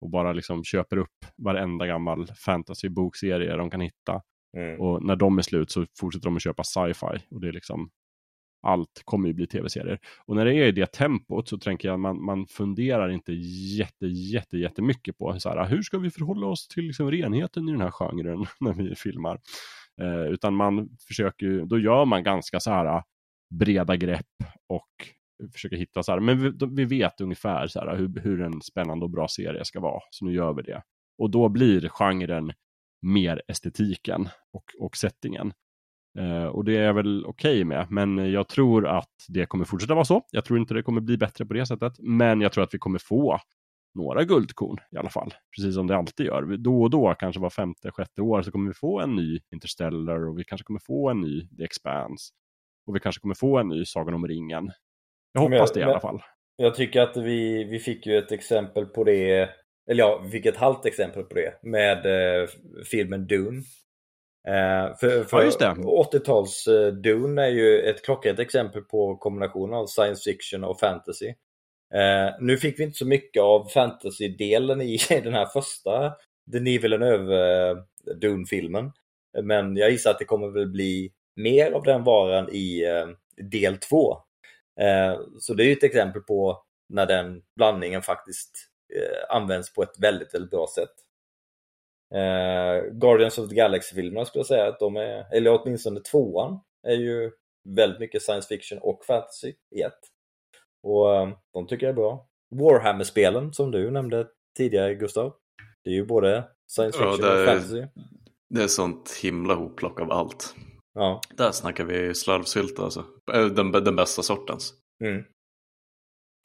Och 0.00 0.10
bara 0.10 0.32
liksom 0.32 0.64
köper 0.64 0.96
upp 0.96 1.24
varenda 1.36 1.86
gammal 1.86 2.26
fantasy-bokserie 2.26 3.56
de 3.56 3.70
kan 3.70 3.80
hitta. 3.80 4.20
Mm. 4.56 4.80
Och 4.80 5.04
när 5.04 5.16
de 5.16 5.38
är 5.38 5.42
slut 5.42 5.70
så 5.70 5.86
fortsätter 6.00 6.24
de 6.24 6.36
att 6.36 6.42
köpa 6.42 6.64
sci-fi. 6.64 7.24
Och 7.30 7.40
det 7.40 7.48
är 7.48 7.52
liksom, 7.52 7.90
allt 8.64 9.02
kommer 9.04 9.28
ju 9.28 9.34
bli 9.34 9.46
tv-serier. 9.46 9.98
Och 10.26 10.36
när 10.36 10.44
det 10.44 10.54
är 10.54 10.66
i 10.66 10.72
det 10.72 10.92
tempot 10.92 11.48
så 11.48 11.58
tänker 11.58 11.88
jag 11.88 11.94
att 11.94 12.00
man, 12.00 12.24
man 12.24 12.46
funderar 12.46 13.08
inte 13.10 13.32
jätte, 13.78 14.06
jätte, 14.06 14.56
jättemycket 14.58 15.18
på 15.18 15.40
så 15.40 15.48
här, 15.48 15.66
hur 15.68 15.82
ska 15.82 15.98
vi 15.98 16.10
förhålla 16.10 16.46
oss 16.46 16.68
till 16.68 16.84
liksom 16.84 17.10
renheten 17.10 17.68
i 17.68 17.72
den 17.72 17.80
här 17.80 17.90
genren 17.90 18.46
när 18.60 18.72
vi 18.72 18.94
filmar. 18.94 19.40
Eh, 20.00 20.26
utan 20.32 20.54
man 20.54 20.88
försöker 21.08 21.66
då 21.66 21.78
gör 21.78 22.04
man 22.04 22.22
ganska 22.24 22.60
så 22.60 22.70
här 22.70 23.02
breda 23.54 23.96
grepp 23.96 24.26
och 24.68 24.88
försöker 25.52 25.76
hitta 25.76 26.02
så 26.02 26.12
här, 26.12 26.20
men 26.20 26.42
vi, 26.42 26.50
då- 26.50 26.66
vi 26.66 26.84
vet 26.84 27.20
ungefär 27.20 27.66
så 27.66 27.80
här 27.80 27.96
hur, 27.96 28.20
hur 28.20 28.40
en 28.42 28.62
spännande 28.62 29.04
och 29.04 29.10
bra 29.10 29.28
serie 29.28 29.64
ska 29.64 29.80
vara, 29.80 30.00
så 30.10 30.24
nu 30.24 30.32
gör 30.34 30.52
vi 30.54 30.62
det. 30.62 30.82
Och 31.18 31.30
då 31.30 31.48
blir 31.48 31.88
genren 31.88 32.52
mer 33.02 33.42
estetiken 33.48 34.28
och, 34.52 34.64
och 34.80 34.96
settingen. 34.96 35.52
Eh, 36.18 36.46
och 36.46 36.64
det 36.64 36.76
är 36.76 36.82
jag 36.82 36.94
väl 36.94 37.26
okej 37.26 37.64
med, 37.64 37.86
men 37.90 38.32
jag 38.32 38.48
tror 38.48 38.86
att 38.86 39.10
det 39.28 39.46
kommer 39.46 39.64
fortsätta 39.64 39.94
vara 39.94 40.04
så. 40.04 40.22
Jag 40.30 40.44
tror 40.44 40.58
inte 40.58 40.74
det 40.74 40.82
kommer 40.82 41.00
bli 41.00 41.16
bättre 41.16 41.46
på 41.46 41.54
det 41.54 41.66
sättet, 41.66 41.92
men 41.98 42.40
jag 42.40 42.52
tror 42.52 42.64
att 42.64 42.74
vi 42.74 42.78
kommer 42.78 42.98
få 42.98 43.38
några 43.94 44.24
guldkorn 44.24 44.76
i 44.92 44.96
alla 44.96 45.10
fall, 45.10 45.34
precis 45.56 45.74
som 45.74 45.86
det 45.86 45.96
alltid 45.96 46.26
gör. 46.26 46.56
Då 46.56 46.82
och 46.82 46.90
då, 46.90 47.14
kanske 47.14 47.40
var 47.40 47.50
femte, 47.50 47.90
sjätte 47.90 48.22
år, 48.22 48.42
så 48.42 48.50
kommer 48.50 48.68
vi 48.68 48.74
få 48.74 49.00
en 49.00 49.16
ny 49.16 49.40
Interstellar 49.52 50.28
och 50.28 50.38
vi 50.38 50.44
kanske 50.44 50.64
kommer 50.64 50.80
få 50.80 51.10
en 51.10 51.20
ny 51.20 51.48
The 51.48 51.64
Expanse. 51.64 52.32
Och 52.86 52.96
vi 52.96 53.00
kanske 53.00 53.20
kommer 53.20 53.34
få 53.34 53.58
en 53.58 53.68
ny 53.68 53.84
Sagan 53.84 54.14
om 54.14 54.28
ringen. 54.28 54.70
Jag 55.32 55.40
hoppas 55.40 55.72
det 55.72 55.80
i 55.80 55.82
alla 55.82 56.00
fall. 56.00 56.22
Jag 56.56 56.74
tycker 56.74 57.00
att 57.00 57.16
vi, 57.16 57.64
vi 57.64 57.78
fick 57.78 58.06
ju 58.06 58.18
ett 58.18 58.32
exempel 58.32 58.86
på 58.86 59.04
det, 59.04 59.50
eller 59.90 60.04
ja, 60.04 60.20
vi 60.24 60.30
fick 60.30 60.46
ett 60.46 60.56
halvt 60.56 60.86
exempel 60.86 61.22
på 61.22 61.34
det 61.34 61.62
med 61.62 62.06
eh, 62.06 62.48
filmen 62.90 63.26
Dune. 63.26 63.62
Eh, 64.48 64.96
för 64.96 65.24
för 65.24 65.38
Ja, 65.38 65.44
just 65.44 65.58
det. 65.58 65.66
80-tals 65.66 66.66
eh, 66.66 66.92
Dune 66.92 67.42
är 67.42 67.48
ju 67.48 67.80
ett 67.80 68.04
klockrent 68.04 68.38
exempel 68.38 68.82
på 68.82 69.16
kombinationen 69.16 69.74
av 69.74 69.86
science 69.86 70.30
fiction 70.30 70.64
och 70.64 70.80
fantasy. 70.80 71.34
Eh, 71.94 72.34
nu 72.40 72.56
fick 72.56 72.78
vi 72.78 72.84
inte 72.84 72.98
så 72.98 73.06
mycket 73.06 73.42
av 73.42 73.68
fantasy-delen 73.68 74.82
i 74.82 74.98
den 75.08 75.34
här 75.34 75.46
första 75.46 76.12
Denis 76.46 76.84
Villeneuve 76.84 77.70
eh, 77.70 77.76
Dune-filmen. 78.14 78.92
Men 79.42 79.76
jag 79.76 79.90
gissar 79.90 80.10
att 80.10 80.18
det 80.18 80.24
kommer 80.24 80.48
väl 80.48 80.68
bli 80.68 81.12
mer 81.36 81.72
av 81.72 81.82
den 81.82 82.04
varan 82.04 82.48
i 82.52 82.84
eh, 82.84 83.06
del 83.44 83.76
två. 83.76 84.16
Så 85.38 85.54
det 85.54 85.62
är 85.62 85.66
ju 85.66 85.72
ett 85.72 85.82
exempel 85.84 86.22
på 86.22 86.62
när 86.88 87.06
den 87.06 87.42
blandningen 87.56 88.02
faktiskt 88.02 88.50
används 89.28 89.74
på 89.74 89.82
ett 89.82 89.98
väldigt, 89.98 90.34
väldigt 90.34 90.50
bra 90.50 90.66
sätt. 90.74 91.03
Eh, 92.14 92.92
Guardians 92.92 93.38
of 93.38 93.48
the 93.48 93.54
Galaxy-filmerna 93.54 94.24
skulle 94.24 94.40
jag 94.40 94.46
säga 94.46 94.68
att 94.68 94.78
de 94.78 94.96
är, 94.96 95.34
eller 95.36 95.60
åtminstone 95.62 96.00
tvåan, 96.00 96.60
är 96.86 96.94
ju 96.96 97.30
väldigt 97.68 98.00
mycket 98.00 98.22
science 98.22 98.48
fiction 98.48 98.78
och 98.78 99.04
fantasy 99.04 99.52
i 99.76 99.82
ett. 99.82 99.98
Och 100.82 101.14
eh, 101.16 101.28
de 101.52 101.66
tycker 101.66 101.86
jag 101.86 101.92
är 101.92 101.96
bra. 101.96 102.28
Warhammer-spelen 102.54 103.52
som 103.52 103.70
du 103.70 103.90
nämnde 103.90 104.28
tidigare 104.56 104.94
Gustav. 104.94 105.34
Det 105.84 105.90
är 105.90 105.94
ju 105.94 106.04
både 106.06 106.48
science 106.72 106.98
Ja, 107.02 107.12
fiction 107.12 107.30
och 107.30 107.36
är- 107.36 107.46
fantasy. 107.46 107.84
Det 108.54 108.62
är 108.62 108.66
sånt 108.68 109.12
himla 109.22 109.54
hopplock 109.54 110.00
av 110.00 110.12
allt. 110.12 110.54
Ja. 110.94 111.20
Där 111.36 111.50
snackar 111.52 111.84
vi 111.84 112.14
slarvsylt 112.14 112.78
alltså. 112.78 113.04
Eh, 113.32 113.46
Den, 113.46 113.72
den 113.72 113.96
bästa 113.96 114.22
sortens. 114.22 114.74
Mm. 115.04 115.24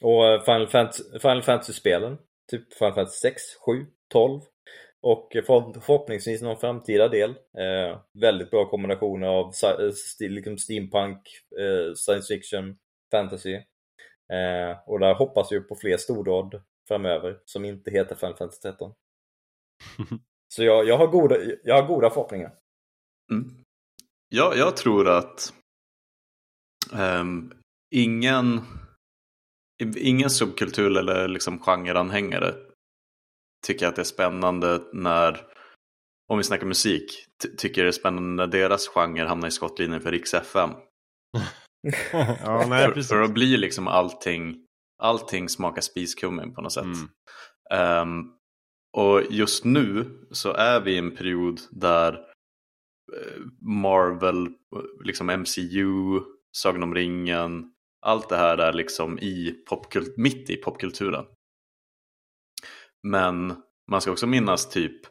Och 0.04 0.26
eh, 0.28 0.42
Final 1.22 1.42
Fantasy-spelen, 1.44 2.18
typ 2.52 2.74
Final 2.74 2.94
Fantasy 2.94 3.20
6, 3.30 3.42
7, 3.66 3.86
12 4.14 4.42
och 5.02 5.30
för, 5.32 5.80
förhoppningsvis 5.80 6.42
någon 6.42 6.60
framtida 6.60 7.08
del. 7.08 7.30
Eh, 7.30 8.00
väldigt 8.14 8.52
bra 8.52 8.70
kombinationer 8.70 9.28
av 9.28 9.54
eh, 9.64 10.30
liksom 10.30 10.58
steampunk, 10.58 11.18
eh, 11.60 11.94
science 11.96 12.34
fiction, 12.34 12.78
fantasy. 13.12 13.54
Eh, 14.34 14.78
och 14.86 15.00
där 15.00 15.14
hoppas 15.14 15.52
vi 15.52 15.60
på 15.60 15.76
fler 15.76 15.98
stordåd 15.98 16.62
framöver 16.88 17.40
som 17.46 17.66
inte 17.66 17.92
heter 17.92 18.16
Final 18.16 18.36
Fantasy 18.36 18.62
13. 18.62 18.94
Så 20.54 20.64
jag, 20.64 20.88
jag, 20.88 20.98
har 20.98 21.08
goda, 21.08 21.36
jag 21.64 21.82
har 21.82 21.88
goda 21.88 22.10
förhoppningar. 22.10 22.54
Mm. 23.32 23.50
Ja, 24.30 24.54
jag 24.56 24.78
tror 24.78 25.10
att 25.10 25.54
Um, 26.94 27.54
ingen, 27.96 28.62
ingen 29.98 30.30
subkultur 30.30 30.98
eller 30.98 31.28
liksom 31.28 31.60
genreanhängare 31.60 32.56
tycker 33.68 33.88
att 33.88 33.96
det 33.96 34.02
är 34.02 34.04
spännande 34.04 34.82
när, 34.94 35.42
om 36.30 36.38
vi 36.38 36.44
snackar 36.44 36.66
musik, 36.66 37.26
tycker 37.58 37.84
det 37.84 37.90
är 37.90 37.92
spännande 37.92 38.30
när 38.30 38.48
deras 38.48 38.88
genre 38.88 39.28
hamnar 39.28 39.48
i 39.48 39.52
skottlinjen 39.52 40.02
för 40.02 40.12
Riks 40.12 40.34
FM. 40.54 40.70
ja, 42.44 42.66
nej, 42.70 42.94
för, 42.94 43.02
för 43.02 43.22
att 43.22 43.34
bli 43.34 43.58
liksom 43.58 43.88
allting, 43.88 44.56
allting 45.04 45.50
smakar 45.50 45.82
spiskummin 45.82 46.54
på 46.54 46.62
något 46.62 46.74
sätt. 46.74 46.86
Mm. 47.72 48.02
Um, 48.02 48.34
och 48.98 49.24
just 49.30 49.66
nu 49.66 50.06
så 50.32 50.54
är 50.54 50.80
vi 50.80 50.92
i 50.92 50.98
en 50.98 51.16
period 51.16 51.60
där 51.72 52.14
eh, 52.14 53.42
Marvel, 53.62 54.48
liksom 55.04 55.28
MCU, 55.28 56.20
Sagan 56.52 56.84
om 56.84 56.96
ringen, 56.96 57.72
allt 58.02 58.30
det 58.30 58.38
här 58.38 58.58
är 58.58 58.74
liksom 58.74 59.20
i 59.20 59.52
popkult 59.70 60.18
mitt 60.18 60.50
i 60.50 60.56
popkulturen. 60.56 61.26
Men 63.04 63.56
man 63.92 64.02
ska 64.02 64.12
också 64.12 64.28
minnas 64.28 64.70
typ 64.70 65.02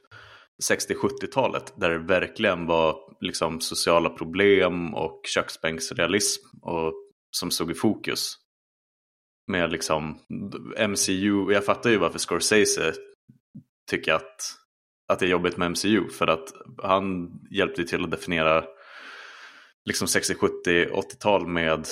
60-70-talet 0.70 1.74
där 1.76 1.90
det 1.90 1.98
verkligen 1.98 2.66
var 2.66 2.96
liksom 3.20 3.60
sociala 3.60 4.10
problem 4.10 4.94
och 4.94 5.20
köksbänksrealism 5.24 6.46
och, 6.62 6.92
som 7.30 7.50
stod 7.50 7.70
i 7.70 7.74
fokus. 7.74 8.34
Med 9.46 9.72
liksom 9.72 10.18
MCU, 10.88 11.52
jag 11.52 11.64
fattar 11.64 11.90
ju 11.90 11.96
varför 11.96 12.18
Scorsese 12.18 12.92
tycker 13.90 14.12
att, 14.12 14.40
att 15.08 15.18
det 15.18 15.26
är 15.26 15.30
jobbigt 15.30 15.56
med 15.56 15.70
MCU 15.70 16.08
för 16.08 16.26
att 16.26 16.52
han 16.82 17.30
hjälpte 17.50 17.84
till 17.84 18.04
att 18.04 18.10
definiera 18.10 18.64
liksom 19.84 20.08
60, 20.08 20.34
70, 20.34 20.86
80-tal 20.86 21.46
med, 21.46 21.86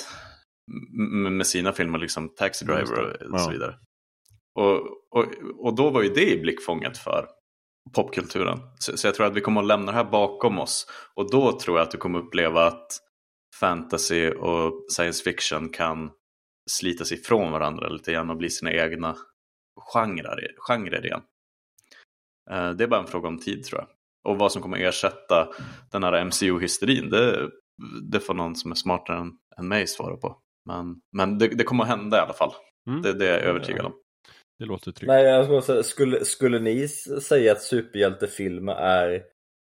med 1.30 1.46
sina 1.46 1.72
filmer, 1.72 1.98
liksom 1.98 2.28
Taxi 2.28 2.64
Driver 2.64 3.32
och 3.32 3.40
så 3.40 3.50
vidare. 3.50 3.78
Och, 4.56 4.80
och, 5.10 5.26
och 5.58 5.74
då 5.74 5.90
var 5.90 6.02
ju 6.02 6.08
det 6.08 6.32
i 6.32 6.40
blickfånget 6.40 6.98
för 6.98 7.26
popkulturen. 7.94 8.58
Så, 8.78 8.96
så, 8.96 9.06
jag 9.06 9.14
tror 9.14 9.26
att 9.26 9.36
vi 9.36 9.40
kommer 9.40 9.60
att 9.60 9.66
lämna 9.66 9.92
det 9.92 9.98
här 9.98 10.10
bakom 10.10 10.58
oss. 10.58 10.86
Och 11.14 11.30
då 11.30 11.58
tror 11.58 11.78
jag 11.78 11.84
att 11.84 11.90
du 11.90 11.98
kommer 11.98 12.18
uppleva 12.18 12.66
att 12.66 12.98
fantasy 13.60 14.30
och 14.30 14.86
science 14.92 15.24
fiction 15.24 15.68
kan 15.68 16.10
slita 16.70 17.04
sig 17.04 17.18
ifrån 17.18 17.52
varandra 17.52 17.88
lite 17.88 18.12
grann 18.12 18.30
och 18.30 18.36
bli 18.36 18.50
sina 18.50 18.72
egna 18.72 19.16
genrer, 19.92 20.54
genrer 20.56 21.06
igen. 21.06 21.22
Det 22.48 22.84
är 22.84 22.88
bara 22.88 23.00
en 23.00 23.06
fråga 23.06 23.28
om 23.28 23.38
tid 23.38 23.64
tror 23.64 23.80
jag. 23.80 23.88
Och 24.32 24.38
vad 24.38 24.52
som 24.52 24.62
kommer 24.62 24.78
ersätta 24.78 25.48
den 25.92 26.02
här 26.02 26.24
MCU-hysterin, 26.24 27.10
det, 27.10 27.50
det 28.10 28.20
får 28.20 28.34
någon 28.34 28.56
som 28.56 28.70
är 28.70 28.74
smartare 28.74 29.18
än, 29.18 29.32
än 29.58 29.68
mig 29.68 29.86
svara 29.86 30.16
på. 30.16 30.38
Men, 30.64 31.00
men 31.12 31.38
det, 31.38 31.48
det 31.48 31.64
kommer 31.64 31.84
att 31.84 31.90
hända 31.90 32.16
i 32.16 32.20
alla 32.20 32.32
fall. 32.32 32.52
Mm. 32.86 33.02
Det, 33.02 33.12
det 33.12 33.28
är 33.28 33.32
jag 33.32 33.42
övertygad 33.42 33.86
om. 33.86 33.92
Det 34.58 34.64
låter 34.64 34.92
tryggt. 34.92 35.08
Nej, 35.08 35.24
jag 35.24 35.64
säga, 35.64 35.82
skulle, 35.82 36.24
skulle 36.24 36.58
ni 36.58 36.88
säga 36.88 37.52
att 37.52 37.62
superhjältefilmer 37.62 38.72
är 38.72 39.22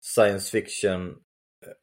science 0.05 0.51
fiction 0.51 1.17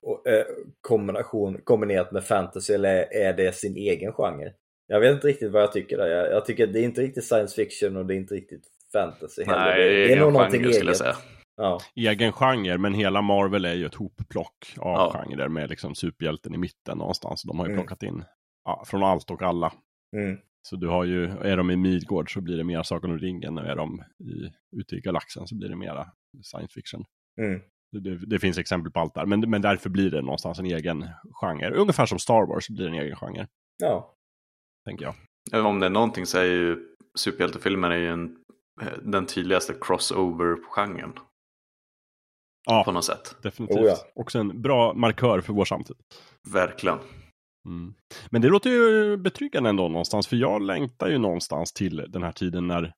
och, 0.01 0.27
eh, 0.27 0.45
kombination, 0.81 1.61
kombinerat 1.63 2.11
med 2.11 2.23
fantasy 2.23 2.73
eller 2.73 3.13
är 3.13 3.34
det 3.34 3.55
sin 3.55 3.76
egen 3.76 4.13
genre? 4.13 4.53
Jag 4.88 4.99
vet 4.99 5.13
inte 5.13 5.27
riktigt 5.27 5.51
vad 5.51 5.61
jag 5.61 5.71
tycker 5.71 5.97
där. 5.97 6.07
Jag, 6.07 6.31
jag 6.31 6.45
tycker 6.45 6.67
det 6.67 6.80
är 6.80 6.84
inte 6.84 7.01
riktigt 7.01 7.23
science 7.23 7.55
fiction 7.55 7.97
och 7.97 8.05
det 8.05 8.13
är 8.13 8.17
inte 8.17 8.35
riktigt 8.35 8.63
fantasy 8.93 9.43
heller. 9.43 9.65
Nej, 9.65 9.89
det, 9.89 10.07
det 10.07 10.13
är 10.13 10.19
nog 10.19 10.34
någonting 10.34 10.61
eget. 10.61 10.76
Skulle 10.76 10.89
jag 10.89 10.97
säga. 10.97 11.15
Ja. 11.57 11.80
Egen 11.95 12.31
genre, 12.31 12.77
men 12.77 12.93
hela 12.93 13.21
Marvel 13.21 13.65
är 13.65 13.73
ju 13.73 13.85
ett 13.85 13.95
hopplock 13.95 14.73
av 14.77 14.93
ja. 14.93 15.26
genrer 15.27 15.47
med 15.47 15.69
liksom 15.69 15.95
superhjälten 15.95 16.53
i 16.53 16.57
mitten 16.57 16.97
någonstans. 16.97 17.43
De 17.43 17.59
har 17.59 17.65
ju 17.65 17.71
mm. 17.73 17.84
plockat 17.84 18.03
in 18.03 18.23
ja, 18.65 18.84
från 18.88 19.03
allt 19.03 19.31
och 19.31 19.41
alla. 19.41 19.73
Mm. 20.15 20.38
Så 20.68 20.76
du 20.76 20.88
har 20.88 21.03
ju, 21.03 21.26
är 21.26 21.57
de 21.57 21.72
i 21.72 21.76
Midgård 21.76 22.34
så 22.34 22.41
blir 22.41 22.57
det 22.57 22.64
mer 22.64 22.84
Sagan 22.84 23.11
om 23.11 23.19
ringen 23.19 23.57
och 23.57 23.65
är 23.65 23.76
de 23.76 24.03
i, 24.23 24.52
ute 24.77 24.95
i 24.95 24.99
galaxen 24.99 25.48
så 25.48 25.56
blir 25.56 25.69
det 25.69 25.76
mera 25.76 26.11
science 26.44 26.73
fiction. 26.73 27.06
Mm. 27.41 27.61
Det, 27.91 28.26
det, 28.26 28.40
finns 28.40 28.57
exempel 28.57 28.91
på 28.91 28.99
allt 28.99 29.14
där, 29.14 29.26
men, 29.26 29.40
men 29.40 29.61
därför 29.61 29.90
blir 29.90 30.11
det 30.11 30.22
någonstans 30.22 30.60
en 30.60 30.65
egen 30.65 31.07
genre. 31.41 31.72
Ungefär 31.72 32.06
som 32.06 32.19
Star 32.19 32.48
Wars 32.48 32.69
blir 32.69 32.88
en 32.88 32.94
egen 32.94 33.15
genre. 33.15 33.48
Ja. 33.77 34.15
Tänker 34.86 35.06
jag. 35.06 35.65
Om 35.65 35.80
det 35.80 35.86
är 35.86 35.90
någonting 35.90 36.26
så 36.26 36.38
är 36.38 36.44
ju 36.44 36.95
superhjältefilmer 37.18 37.91
är 37.91 37.98
ju 37.98 38.10
en, 38.10 38.38
den 39.03 39.26
tydligaste 39.26 39.73
crossover-genren. 39.81 41.14
Ja, 42.65 42.84
på 42.86 42.91
något 42.91 43.06
sätt. 43.06 43.36
Definitivt. 43.44 43.77
Oh 43.77 43.86
ja. 43.86 43.95
Också 44.15 44.40
en 44.40 44.61
bra 44.61 44.94
markör 44.94 45.41
för 45.41 45.53
vår 45.53 45.65
samtid. 45.65 45.95
Verkligen. 46.49 46.98
Mm. 47.70 47.94
Men 48.30 48.41
det 48.41 48.48
låter 48.48 48.70
ju 48.70 49.18
betryggande 49.18 49.70
ändå 49.70 49.88
någonstans, 49.88 50.28
för 50.28 50.36
jag 50.36 50.62
längtar 50.62 51.10
ju 51.10 51.18
någonstans 51.18 51.74
till 51.74 52.06
den 52.10 52.23
här 52.23 52.31
tiden 52.31 52.68
när, 52.68 52.94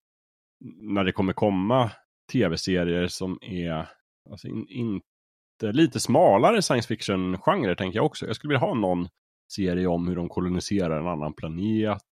när 0.82 1.04
det 1.04 1.12
kommer 1.12 1.34
komma 1.34 1.92
tv-serier 2.32 3.08
som 3.08 3.40
är 3.42 3.90
alltså 4.30 4.48
in, 4.48 4.68
inte 4.70 5.72
lite 5.72 6.00
smalare 6.00 6.62
science 6.62 6.88
fiction-genrer 6.88 7.76
tänker 7.76 7.98
jag 7.98 8.06
också. 8.06 8.26
Jag 8.26 8.36
skulle 8.36 8.50
vilja 8.50 8.68
ha 8.68 8.74
någon 8.74 9.08
serie 9.54 9.88
om 9.88 10.08
hur 10.08 10.16
de 10.16 10.30
koloniserar 10.30 11.00
en 11.00 11.08
annan 11.08 11.34
planet. 11.34 12.04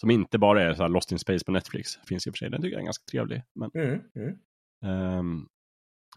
Som 0.00 0.10
inte 0.10 0.38
bara 0.38 0.62
är 0.62 0.74
så 0.74 0.88
Lost 0.88 1.12
in 1.12 1.18
Space 1.18 1.44
på 1.44 1.52
Netflix. 1.52 1.96
Finns 1.96 2.26
i 2.26 2.30
och 2.30 2.34
för 2.34 2.38
sig, 2.38 2.50
den 2.50 2.62
tycker 2.62 2.74
jag 2.74 2.80
är 2.80 2.84
ganska 2.84 3.04
trevlig. 3.10 3.42
Men, 3.54 3.70
mm, 3.74 4.00
mm. 4.16 5.18
Um, 5.18 5.48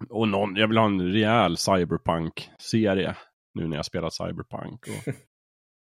och 0.10 0.28
någon, 0.28 0.56
jag 0.56 0.68
vill 0.68 0.78
ha 0.78 0.86
en 0.86 1.12
rejäl 1.12 1.58
cyberpunk-serie. 1.58 3.16
Nu 3.54 3.68
när 3.68 3.76
jag 3.76 3.86
spelat 3.86 4.14
cyberpunk. 4.14 4.88
Och, 4.88 5.14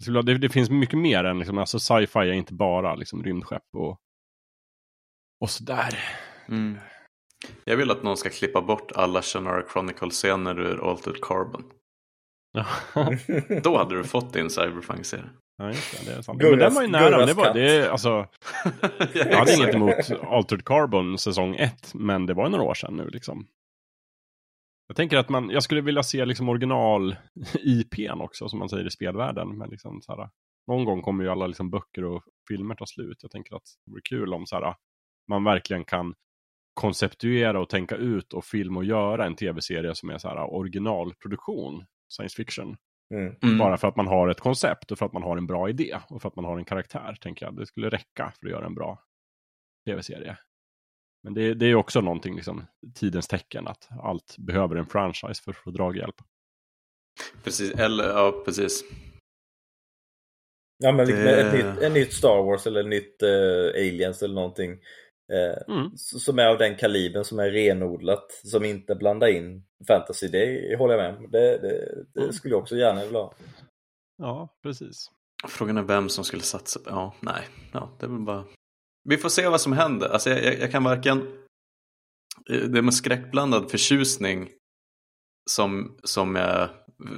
det, 0.06 0.38
det, 0.38 0.48
finns 0.48 0.70
mycket 0.70 0.98
mer 0.98 1.24
än 1.24 1.38
liksom, 1.38 1.58
alltså 1.58 1.78
sci-fi 1.78 2.18
är 2.18 2.32
inte 2.32 2.54
bara 2.54 2.94
liksom 2.94 3.24
rymdskepp 3.24 3.62
och, 3.76 4.00
och 5.40 5.50
sådär. 5.50 5.98
Mm. 6.48 6.78
Jag 7.64 7.76
vill 7.76 7.90
att 7.90 8.02
någon 8.02 8.16
ska 8.16 8.30
klippa 8.30 8.62
bort 8.62 8.92
alla 8.94 9.22
Shannara 9.22 9.62
Chronicle-scener 9.72 10.60
ur 10.60 10.90
Altered 10.90 11.20
Carbon. 11.22 11.64
Då 13.62 13.78
hade 13.78 13.96
du 13.96 14.04
fått 14.04 14.32
din 14.32 14.50
cyberpunk-serie. 14.50 15.30
Ja, 15.58 15.68
just 15.68 16.06
det, 16.06 16.10
det 16.10 16.18
är 16.18 16.22
sant. 16.22 16.40
Gurras, 16.40 16.52
men 16.52 16.58
den 16.58 16.74
var 16.74 16.82
ju 16.82 16.88
nära. 17.10 17.26
Det 17.26 17.34
var, 17.34 17.54
det, 17.54 17.90
alltså, 17.90 18.08
jag 19.14 19.36
hade 19.36 19.54
inget 19.54 19.74
emot 19.74 20.10
Altered 20.22 20.64
Carbon 20.64 21.18
säsong 21.18 21.56
1, 21.56 21.94
men 21.94 22.26
det 22.26 22.34
var 22.34 22.44
ju 22.44 22.50
några 22.50 22.64
år 22.64 22.74
sedan 22.74 22.96
nu 22.96 23.08
liksom. 23.08 23.46
Jag 24.88 24.96
tänker 24.96 25.16
att 25.16 25.28
man, 25.28 25.50
jag 25.50 25.62
skulle 25.62 25.80
vilja 25.80 26.02
se 26.02 26.24
liksom 26.24 26.48
original 26.48 27.16
IPn 27.54 28.20
också, 28.20 28.48
som 28.48 28.58
man 28.58 28.68
säger 28.68 28.86
i 28.86 28.90
spelvärlden. 28.90 29.58
Men 29.58 29.70
liksom 29.70 30.02
så 30.02 30.16
här, 30.16 30.30
någon 30.66 30.84
gång 30.84 31.02
kommer 31.02 31.24
ju 31.24 31.30
alla 31.30 31.46
liksom 31.46 31.70
böcker 31.70 32.04
och 32.04 32.24
filmer 32.48 32.74
ta 32.74 32.86
slut. 32.86 33.18
Jag 33.22 33.30
tänker 33.30 33.56
att 33.56 33.62
det 33.84 33.90
vore 33.90 34.02
kul 34.08 34.34
om 34.34 34.46
så 34.46 34.56
här, 34.56 34.74
man 35.28 35.44
verkligen 35.44 35.84
kan 35.84 36.14
konceptuera 36.74 37.60
och 37.60 37.68
tänka 37.68 37.96
ut 37.96 38.32
och 38.32 38.44
filma 38.44 38.78
och 38.78 38.84
göra 38.84 39.26
en 39.26 39.36
tv-serie 39.36 39.94
som 39.94 40.10
är 40.10 40.18
så 40.18 40.28
här 40.28 40.54
originalproduktion, 40.54 41.84
science 42.08 42.36
fiction. 42.36 42.76
Mm. 43.14 43.34
Mm. 43.42 43.58
Bara 43.58 43.76
för 43.76 43.88
att 43.88 43.96
man 43.96 44.06
har 44.06 44.28
ett 44.28 44.40
koncept 44.40 44.92
och 44.92 44.98
för 44.98 45.06
att 45.06 45.12
man 45.12 45.22
har 45.22 45.36
en 45.36 45.46
bra 45.46 45.68
idé 45.68 45.96
och 46.08 46.22
för 46.22 46.28
att 46.28 46.36
man 46.36 46.44
har 46.44 46.58
en 46.58 46.64
karaktär, 46.64 47.16
tänker 47.20 47.46
jag. 47.46 47.56
Det 47.56 47.66
skulle 47.66 47.88
räcka 47.88 48.32
för 48.40 48.46
att 48.46 48.52
göra 48.52 48.66
en 48.66 48.74
bra 48.74 49.02
tv-serie. 49.86 50.38
Men 51.28 51.34
det, 51.34 51.54
det 51.54 51.66
är 51.66 51.74
också 51.74 52.00
någonting, 52.00 52.36
liksom, 52.36 52.66
tidens 52.94 53.28
tecken, 53.28 53.68
att 53.68 53.88
allt 54.02 54.36
behöver 54.38 54.76
en 54.76 54.86
franchise 54.86 55.42
för 55.42 55.50
att 55.50 55.56
få 55.56 55.70
draghjälp. 55.70 56.14
Precis, 57.44 57.72
eller 57.72 58.08
ja, 58.08 58.42
precis. 58.44 58.84
Ja, 60.78 60.92
men 60.92 61.06
det... 61.06 61.40
ett, 61.40 61.52
nytt, 61.52 61.82
ett 61.82 61.92
nytt 61.92 62.12
Star 62.12 62.42
Wars 62.42 62.66
eller 62.66 62.80
ett 62.80 62.86
nytt 62.86 63.22
uh, 63.22 63.68
Aliens 63.68 64.22
eller 64.22 64.34
någonting. 64.34 64.72
Uh, 65.32 65.76
mm. 65.76 65.96
Som 65.96 66.38
är 66.38 66.46
av 66.46 66.58
den 66.58 66.76
kalibern 66.76 67.24
som 67.24 67.38
är 67.38 67.50
renodlat, 67.50 68.32
som 68.32 68.64
inte 68.64 68.94
blandar 68.94 69.28
in 69.28 69.64
fantasy. 69.86 70.28
Det 70.28 70.76
håller 70.78 70.94
jag 70.94 71.02
med 71.02 71.16
om. 71.24 71.30
Det, 71.30 71.58
det, 71.58 72.04
det 72.14 72.20
mm. 72.20 72.32
skulle 72.32 72.54
jag 72.54 72.62
också 72.62 72.76
gärna 72.76 73.04
vilja 73.04 73.18
ha. 73.18 73.34
Ja, 74.18 74.48
precis. 74.62 75.10
Frågan 75.48 75.76
är 75.78 75.82
vem 75.82 76.08
som 76.08 76.24
skulle 76.24 76.42
satsa. 76.42 76.80
Ja, 76.86 77.14
nej. 77.20 77.48
Ja, 77.72 77.90
det 77.98 78.06
är 78.06 78.10
väl 78.10 78.20
bara 78.20 78.44
vi 79.08 79.16
får 79.16 79.28
se 79.28 79.48
vad 79.48 79.60
som 79.60 79.72
händer. 79.72 80.08
Alltså 80.08 80.30
jag, 80.30 80.44
jag, 80.44 80.60
jag 80.60 80.70
kan 80.70 80.84
varken... 80.84 81.44
Det 82.46 82.78
är 82.78 82.82
med 82.82 82.94
skräckblandad 82.94 83.70
förtjusning 83.70 84.48
som, 85.50 85.98
som, 86.02 86.36
jag, 86.36 86.68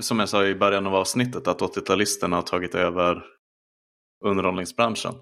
som 0.01 0.19
jag 0.19 0.29
sa 0.29 0.47
i 0.47 0.55
början 0.55 0.87
av 0.87 0.95
avsnittet 0.95 1.49
att 1.49 1.61
80-talisterna 1.61 2.35
har 2.35 2.43
tagit 2.43 2.75
över 2.75 3.25
underhållningsbranschen. 4.25 5.15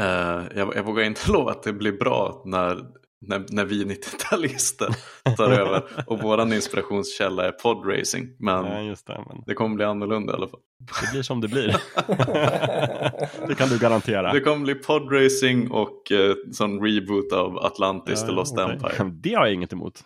Uh, 0.00 0.46
jag, 0.56 0.76
jag 0.76 0.82
vågar 0.82 1.04
inte 1.04 1.30
lova 1.32 1.50
att 1.50 1.62
det 1.62 1.72
blir 1.72 1.92
bra 1.92 2.42
när, 2.46 2.86
när, 3.20 3.44
när 3.48 3.64
vi 3.64 3.84
90-talister 3.84 4.94
tar 5.36 5.50
över 5.60 5.82
och 6.06 6.22
våran 6.22 6.52
inspirationskälla 6.52 7.46
är 7.46 7.52
podracing. 7.52 8.28
Men, 8.38 8.86
ja, 8.86 8.96
det, 9.06 9.24
men 9.28 9.42
det 9.46 9.54
kommer 9.54 9.76
bli 9.76 9.84
annorlunda 9.84 10.32
i 10.32 10.36
alla 10.36 10.48
fall. 10.48 10.60
Det 10.78 11.12
blir 11.12 11.22
som 11.22 11.40
det 11.40 11.48
blir. 11.48 11.76
det 13.48 13.54
kan 13.54 13.68
du 13.68 13.78
garantera. 13.78 14.32
Det 14.32 14.40
kommer 14.40 14.64
bli 14.64 14.74
podracing 14.74 15.70
och 15.70 16.12
eh, 16.12 16.34
sån 16.52 16.84
reboot 16.84 17.32
av 17.32 17.58
Atlantis 17.58 18.20
ja, 18.20 18.26
The 18.26 18.32
Lost 18.32 18.52
okay. 18.52 18.72
Empire. 18.72 19.10
Det 19.12 19.34
har 19.34 19.46
jag 19.46 19.54
inget 19.54 19.72
emot. 19.72 20.04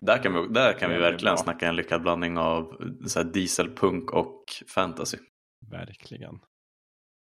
Där 0.00 0.22
kan 0.22 0.34
vi, 0.34 0.54
där 0.54 0.72
kan 0.72 0.90
vi 0.90 0.96
verkligen 0.98 1.34
bra. 1.34 1.42
snacka 1.42 1.68
en 1.68 1.76
lyckad 1.76 2.02
blandning 2.02 2.38
av 2.38 2.74
så 3.06 3.18
här 3.18 3.24
dieselpunk 3.24 4.10
och 4.10 4.44
fantasy. 4.68 5.18
Verkligen. 5.70 6.38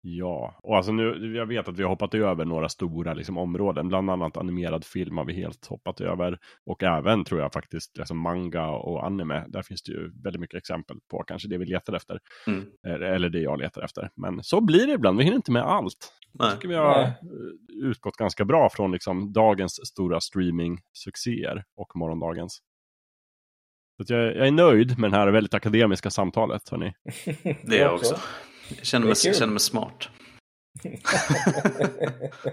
Ja, 0.09 0.55
och 0.63 0.77
alltså 0.77 0.91
nu, 0.91 1.35
jag 1.35 1.45
vet 1.45 1.67
att 1.67 1.77
vi 1.79 1.83
har 1.83 1.89
hoppat 1.89 2.13
över 2.13 2.45
några 2.45 2.69
stora 2.69 3.13
liksom, 3.13 3.37
områden, 3.37 3.87
bland 3.87 4.09
annat 4.09 4.37
animerad 4.37 4.85
film 4.85 5.17
har 5.17 5.25
vi 5.25 5.33
helt 5.33 5.65
hoppat 5.65 6.01
över. 6.01 6.39
Och 6.65 6.83
även 6.83 7.23
tror 7.23 7.41
jag 7.41 7.53
faktiskt 7.53 7.99
alltså 7.99 8.13
manga 8.13 8.67
och 8.67 9.05
anime, 9.05 9.45
där 9.47 9.61
finns 9.61 9.83
det 9.83 9.91
ju 9.91 10.11
väldigt 10.23 10.39
mycket 10.39 10.57
exempel 10.57 10.97
på 11.11 11.23
kanske 11.23 11.47
det 11.47 11.57
vi 11.57 11.65
letar 11.65 11.93
efter. 11.93 12.19
Mm. 12.47 12.65
Eller- 12.87 13.29
det 13.29 13.39
jag 13.39 13.59
letar 13.59 13.81
efter. 13.81 14.09
Men 14.15 14.43
så 14.43 14.61
blir 14.61 14.87
det 14.87 14.93
ibland, 14.93 15.17
vi 15.17 15.23
hinner 15.23 15.35
inte 15.35 15.51
med 15.51 15.61
allt. 15.63 16.13
Jag 16.33 16.51
tycker 16.53 16.67
vi 16.67 16.75
har 16.75 17.01
Nej. 17.01 17.07
eh, 17.83 17.87
utgått 17.89 18.15
ganska 18.17 18.45
bra 18.45 18.69
från 18.69 18.91
liksom 18.91 19.33
dagens 19.33 19.87
stora 19.87 20.19
streaming-succéer 20.19 21.63
och 21.77 21.95
morgondagens. 21.95 22.61
Så 23.97 24.03
att 24.03 24.09
jag, 24.09 24.35
jag 24.35 24.47
är 24.47 24.51
nöjd 24.51 24.99
med 24.99 25.11
det 25.11 25.17
här 25.17 25.27
väldigt 25.27 25.53
akademiska 25.53 26.09
samtalet, 26.09 26.69
hörni. 26.69 26.93
Det 27.43 27.77
är 27.77 27.81
jag 27.81 27.93
också. 27.95 28.15
Jag 28.75 28.85
känner 28.85 29.05
mig, 29.07 29.15
känner 29.15 29.47
mig 29.53 29.59
smart. 29.59 30.09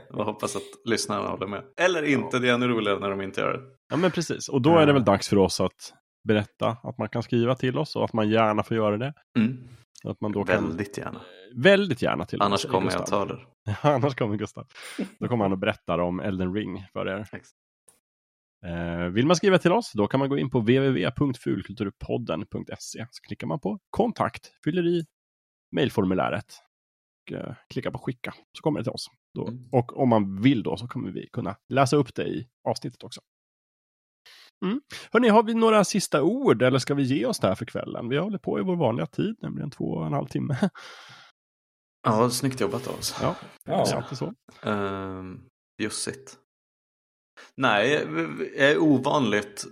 Jag 0.08 0.24
hoppas 0.24 0.56
att 0.56 0.62
lyssnarna 0.84 1.28
håller 1.28 1.46
med. 1.46 1.62
Eller 1.80 2.02
inte, 2.02 2.38
det 2.38 2.48
är 2.48 2.54
ännu 2.54 2.68
roligare 2.68 3.00
när 3.00 3.10
de 3.10 3.20
inte 3.20 3.40
gör 3.40 3.52
det. 3.52 3.60
Ja, 3.88 3.96
men 3.96 4.10
precis. 4.10 4.48
Och 4.48 4.62
då 4.62 4.78
är 4.78 4.86
det 4.86 4.92
väl 4.92 5.04
dags 5.04 5.28
för 5.28 5.38
oss 5.38 5.60
att 5.60 5.92
berätta 6.28 6.76
att 6.82 6.98
man 6.98 7.08
kan 7.08 7.22
skriva 7.22 7.54
till 7.54 7.78
oss 7.78 7.96
och 7.96 8.04
att 8.04 8.12
man 8.12 8.28
gärna 8.30 8.62
får 8.62 8.76
göra 8.76 8.96
det. 8.96 9.12
Mm. 9.38 9.68
Att 10.04 10.20
man 10.20 10.32
då 10.32 10.44
kan, 10.44 10.68
Väldigt 10.68 10.98
gärna. 10.98 11.20
väldigt 11.56 12.02
gärna 12.02 12.24
till 12.26 12.42
Annars 12.42 12.64
oss. 12.64 12.70
kommer 12.70 12.90
jag 12.92 13.00
Gustav. 13.00 13.28
ta 13.28 13.34
det. 13.34 13.40
Annars 13.94 14.14
kommer 14.14 14.36
Gustav. 14.36 14.66
Då 15.18 15.28
kommer 15.28 15.44
han 15.44 15.52
och 15.52 15.58
berättar 15.58 15.98
om 15.98 16.20
Elden 16.20 16.54
Ring 16.54 16.86
för 16.92 17.08
er. 17.08 17.26
Eh, 18.66 19.04
vill 19.08 19.26
man 19.26 19.36
skriva 19.36 19.58
till 19.58 19.72
oss, 19.72 19.92
då 19.92 20.06
kan 20.06 20.20
man 20.20 20.28
gå 20.28 20.38
in 20.38 20.50
på 20.50 20.60
www.fulkulturpodden.se. 20.60 23.06
Så 23.10 23.22
klickar 23.26 23.46
man 23.46 23.60
på 23.60 23.78
kontakt, 23.90 24.50
fyller 24.64 24.86
i 24.86 25.04
mejlformuläret 25.74 26.54
och 27.26 27.32
eh, 27.36 27.54
klickar 27.72 27.90
på 27.90 27.98
skicka. 27.98 28.34
Så 28.58 28.62
kommer 28.62 28.80
det 28.80 28.84
till 28.84 28.92
oss. 28.92 29.06
Då. 29.34 29.48
Mm. 29.48 29.64
Och 29.72 29.96
om 29.96 30.08
man 30.08 30.42
vill 30.42 30.62
då 30.62 30.76
så 30.76 30.88
kommer 30.88 31.10
vi 31.10 31.28
kunna 31.32 31.56
läsa 31.68 31.96
upp 31.96 32.14
det 32.14 32.24
i 32.26 32.48
avsnittet 32.68 33.02
också. 33.04 33.20
Mm. 34.64 34.80
Hörrni, 35.12 35.28
har 35.28 35.42
vi 35.42 35.54
några 35.54 35.84
sista 35.84 36.22
ord 36.22 36.62
eller 36.62 36.78
ska 36.78 36.94
vi 36.94 37.02
ge 37.02 37.26
oss 37.26 37.38
där 37.40 37.54
för 37.54 37.64
kvällen? 37.64 38.08
Vi 38.08 38.16
har 38.16 38.22
hållit 38.24 38.42
på 38.42 38.58
i 38.58 38.62
vår 38.62 38.76
vanliga 38.76 39.06
tid, 39.06 39.36
nämligen 39.40 39.70
två 39.70 39.84
och 39.84 40.06
en 40.06 40.12
halv 40.12 40.26
timme. 40.26 40.58
Ja, 42.06 42.30
snyggt 42.30 42.60
jobbat 42.60 42.88
av 42.88 42.94
oss. 42.94 43.18
Ja, 43.22 43.36
det 43.64 43.72
är 43.72 43.76
Ja. 43.76 43.96
alltid 43.96 44.18
så. 44.18 44.34
Uh, 44.70 45.34
bjussigt. 45.78 46.38
Nej, 47.56 47.94
är 48.56 48.78
ovanligt 48.78 49.64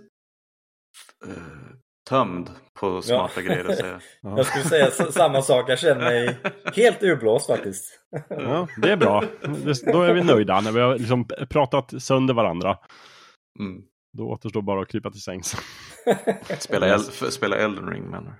eh, 1.27 1.75
tömd 2.09 2.49
på 2.79 3.01
smarta 3.01 3.41
grejer 3.41 3.69
att 3.69 3.77
säga. 3.77 3.99
Ja. 4.21 4.37
Jag 4.37 4.45
skulle 4.45 4.63
säga 4.63 4.91
samma 4.91 5.41
sak. 5.41 5.69
Jag 5.69 5.79
känner 5.79 6.01
mig 6.01 6.37
helt 6.75 7.03
urblåst 7.03 7.47
faktiskt. 7.47 7.99
Ja, 8.29 8.67
det 8.77 8.91
är 8.91 8.97
bra. 8.97 9.23
Då 9.93 10.01
är 10.01 10.13
vi 10.13 10.23
nöjda 10.23 10.61
när 10.61 10.71
vi 10.71 10.79
har 10.79 10.97
liksom 10.97 11.27
pratat 11.49 12.03
sönder 12.03 12.33
varandra. 12.33 12.77
Mm. 13.59 13.83
Då 14.17 14.29
återstår 14.29 14.61
bara 14.61 14.81
att 14.81 14.87
krypa 14.87 15.11
till 15.11 15.21
sängs. 15.21 15.55
Spela, 16.59 16.87
el 16.87 16.99
spela 17.31 17.55
Elden 17.55 17.89
Ring 17.89 18.03
menar 18.03 18.21
du? 18.21 18.33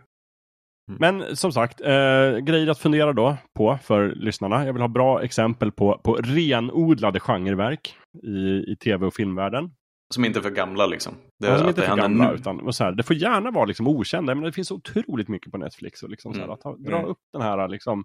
Men 0.99 1.35
som 1.35 1.51
sagt, 1.51 1.81
eh, 1.81 2.37
grejer 2.37 2.67
att 2.67 2.79
fundera 2.79 3.13
då 3.13 3.37
på 3.55 3.79
för 3.83 4.15
lyssnarna. 4.15 4.65
Jag 4.65 4.73
vill 4.73 4.81
ha 4.81 4.87
bra 4.87 5.23
exempel 5.23 5.71
på, 5.71 6.01
på 6.03 6.15
renodlade 6.15 7.19
genreverk 7.19 7.97
i, 8.23 8.71
i 8.71 8.75
tv 8.75 9.05
och 9.05 9.13
filmvärlden. 9.13 9.71
Som 10.13 10.25
inte 10.25 10.39
är 10.39 10.41
för 10.41 10.49
gamla 10.49 10.85
liksom. 10.85 11.13
Det, 11.39 11.47
Ja, 11.47 11.57
som 11.57 11.67
inte 11.67 11.81
är 11.81 11.83
det 11.85 11.89
för 11.89 11.97
gamla, 11.97 12.29
nu. 12.29 12.35
utan 12.35 12.59
och 12.59 12.75
så 12.75 12.83
här, 12.83 12.91
det 12.91 13.03
får 13.03 13.15
gärna 13.15 13.51
vara 13.51 13.65
liksom 13.65 13.87
okända. 13.87 14.35
Men 14.35 14.43
det 14.43 14.51
finns 14.51 14.71
otroligt 14.71 15.27
mycket 15.27 15.51
på 15.51 15.57
Netflix. 15.57 16.03
Och 16.03 16.09
liksom 16.09 16.33
så 16.33 16.39
här, 16.39 16.45
Mm. 16.45 16.53
att 16.53 16.63
ha, 16.63 16.75
dra 16.77 16.97
Mm. 16.97 17.09
upp 17.09 17.17
den 17.33 17.41
här 17.41 17.67
liksom, 17.67 18.03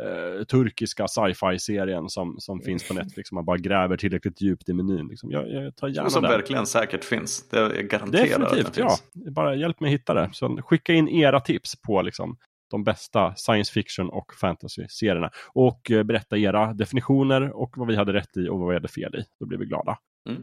eh, 0.00 0.44
turkiska 0.44 1.08
sci-fi-serien 1.08 2.08
som, 2.08 2.36
som 2.38 2.60
finns 2.60 2.88
på 2.88 2.94
Netflix. 2.94 3.28
Som 3.28 3.34
man 3.36 3.44
bara 3.44 3.56
gräver 3.58 3.96
tillräckligt 3.96 4.40
djupt 4.40 4.68
i 4.68 4.72
menyn. 4.72 5.08
Liksom. 5.08 5.30
Jag, 5.30 5.50
jag 5.50 5.76
tar 5.76 5.88
gärna 5.88 6.06
Och 6.06 6.12
som 6.12 6.22
den. 6.22 6.30
verkligen 6.32 6.66
säkert 6.66 7.04
finns. 7.04 7.48
Det 7.48 7.58
är 7.58 7.82
garanterat 7.82 8.50
Definitivt, 8.50 8.76
ja. 8.76 8.96
Bara 9.30 9.54
hjälp 9.54 9.80
mig 9.80 9.90
hitta 9.90 10.14
det. 10.14 10.30
Så 10.32 10.56
skicka 10.62 10.92
in 10.92 11.08
era 11.08 11.40
tips 11.40 11.82
på 11.86 12.02
liksom, 12.02 12.36
de 12.70 12.84
bästa 12.84 13.34
science 13.36 13.72
fiction 13.72 14.08
och 14.10 14.34
fantasy-serierna. 14.40 15.30
Och 15.54 15.90
eh, 15.90 16.02
berätta 16.02 16.38
era 16.38 16.72
definitioner 16.72 17.50
och 17.56 17.72
vad 17.76 17.88
vi 17.88 17.96
hade 17.96 18.12
rätt 18.12 18.36
i 18.36 18.48
och 18.48 18.58
vad 18.58 18.68
vi 18.68 18.74
hade 18.74 18.88
fel 18.88 19.14
i. 19.16 19.24
Då 19.40 19.46
blir 19.46 19.58
vi 19.58 19.64
glada. 19.66 19.98
Mm. 20.28 20.42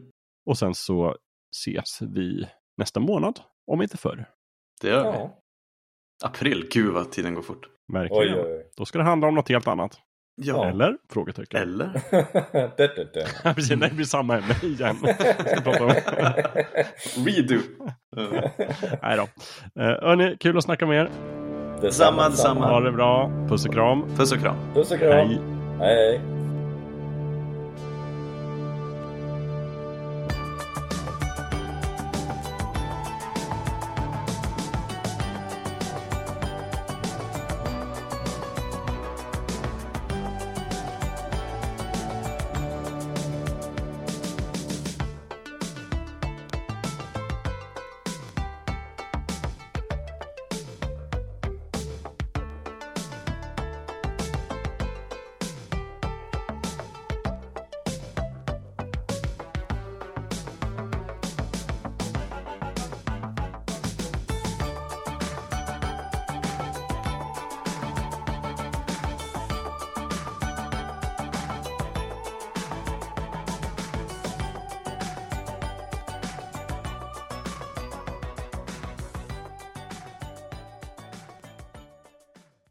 Och 0.50 0.58
sen 0.58 0.76
så 0.76 1.16
ses 1.56 2.02
vi 2.02 2.48
nästa 2.78 3.00
månad, 3.00 3.40
om 3.68 3.82
inte 3.82 3.98
förr. 3.98 4.26
Det 4.82 4.88
gör 4.88 5.12
vi. 5.12 5.18
Ja. 5.18 5.40
April, 6.24 6.68
gud 6.72 6.94
vad 6.94 7.12
tiden 7.12 7.36
går 7.36 7.42
fort. 7.42 7.66
Verkligen. 7.94 8.36
Oj, 8.36 8.42
oj, 8.46 8.54
oj. 8.56 8.72
Då 8.78 8.86
ska 8.86 8.98
det 8.98 9.04
handla 9.04 9.28
om 9.28 9.36
något 9.36 9.50
helt 9.50 9.68
annat. 9.68 10.00
Ja. 10.42 10.70
Eller? 10.70 10.98
Frågetecken. 11.10 11.62
Eller? 11.62 12.02
Det, 12.78 12.96
det, 12.96 13.14
det. 13.14 13.54
Precis, 13.56 13.78
nej, 13.78 13.90
det 13.90 13.96
blir 13.96 14.06
samma 14.06 14.38
ämne 14.38 14.56
igen. 14.64 14.96
Ska 15.48 15.62
prata 15.62 15.86
om. 15.86 15.92
Redo. 17.26 17.56
Nej 19.02 19.18
då. 19.18 19.24
Eh, 19.82 20.02
hörni, 20.02 20.38
kul 20.40 20.58
att 20.58 20.64
snacka 20.64 20.86
med 20.86 20.98
er. 21.02 21.12
Detsamma, 21.82 22.30
detsamma. 22.30 22.68
Ha 22.68 22.80
det 22.80 22.92
bra. 22.92 23.32
Puss 23.50 23.66
och 23.66 23.74
kram. 23.74 24.16
Puss 24.16 24.32
och 24.32 24.40
kram. 24.40 24.58
Puss 24.74 24.92
och 24.92 25.00
kram. 25.00 25.12
Hej. 25.12 25.40
Hej, 25.80 25.96
hej. 25.96 26.39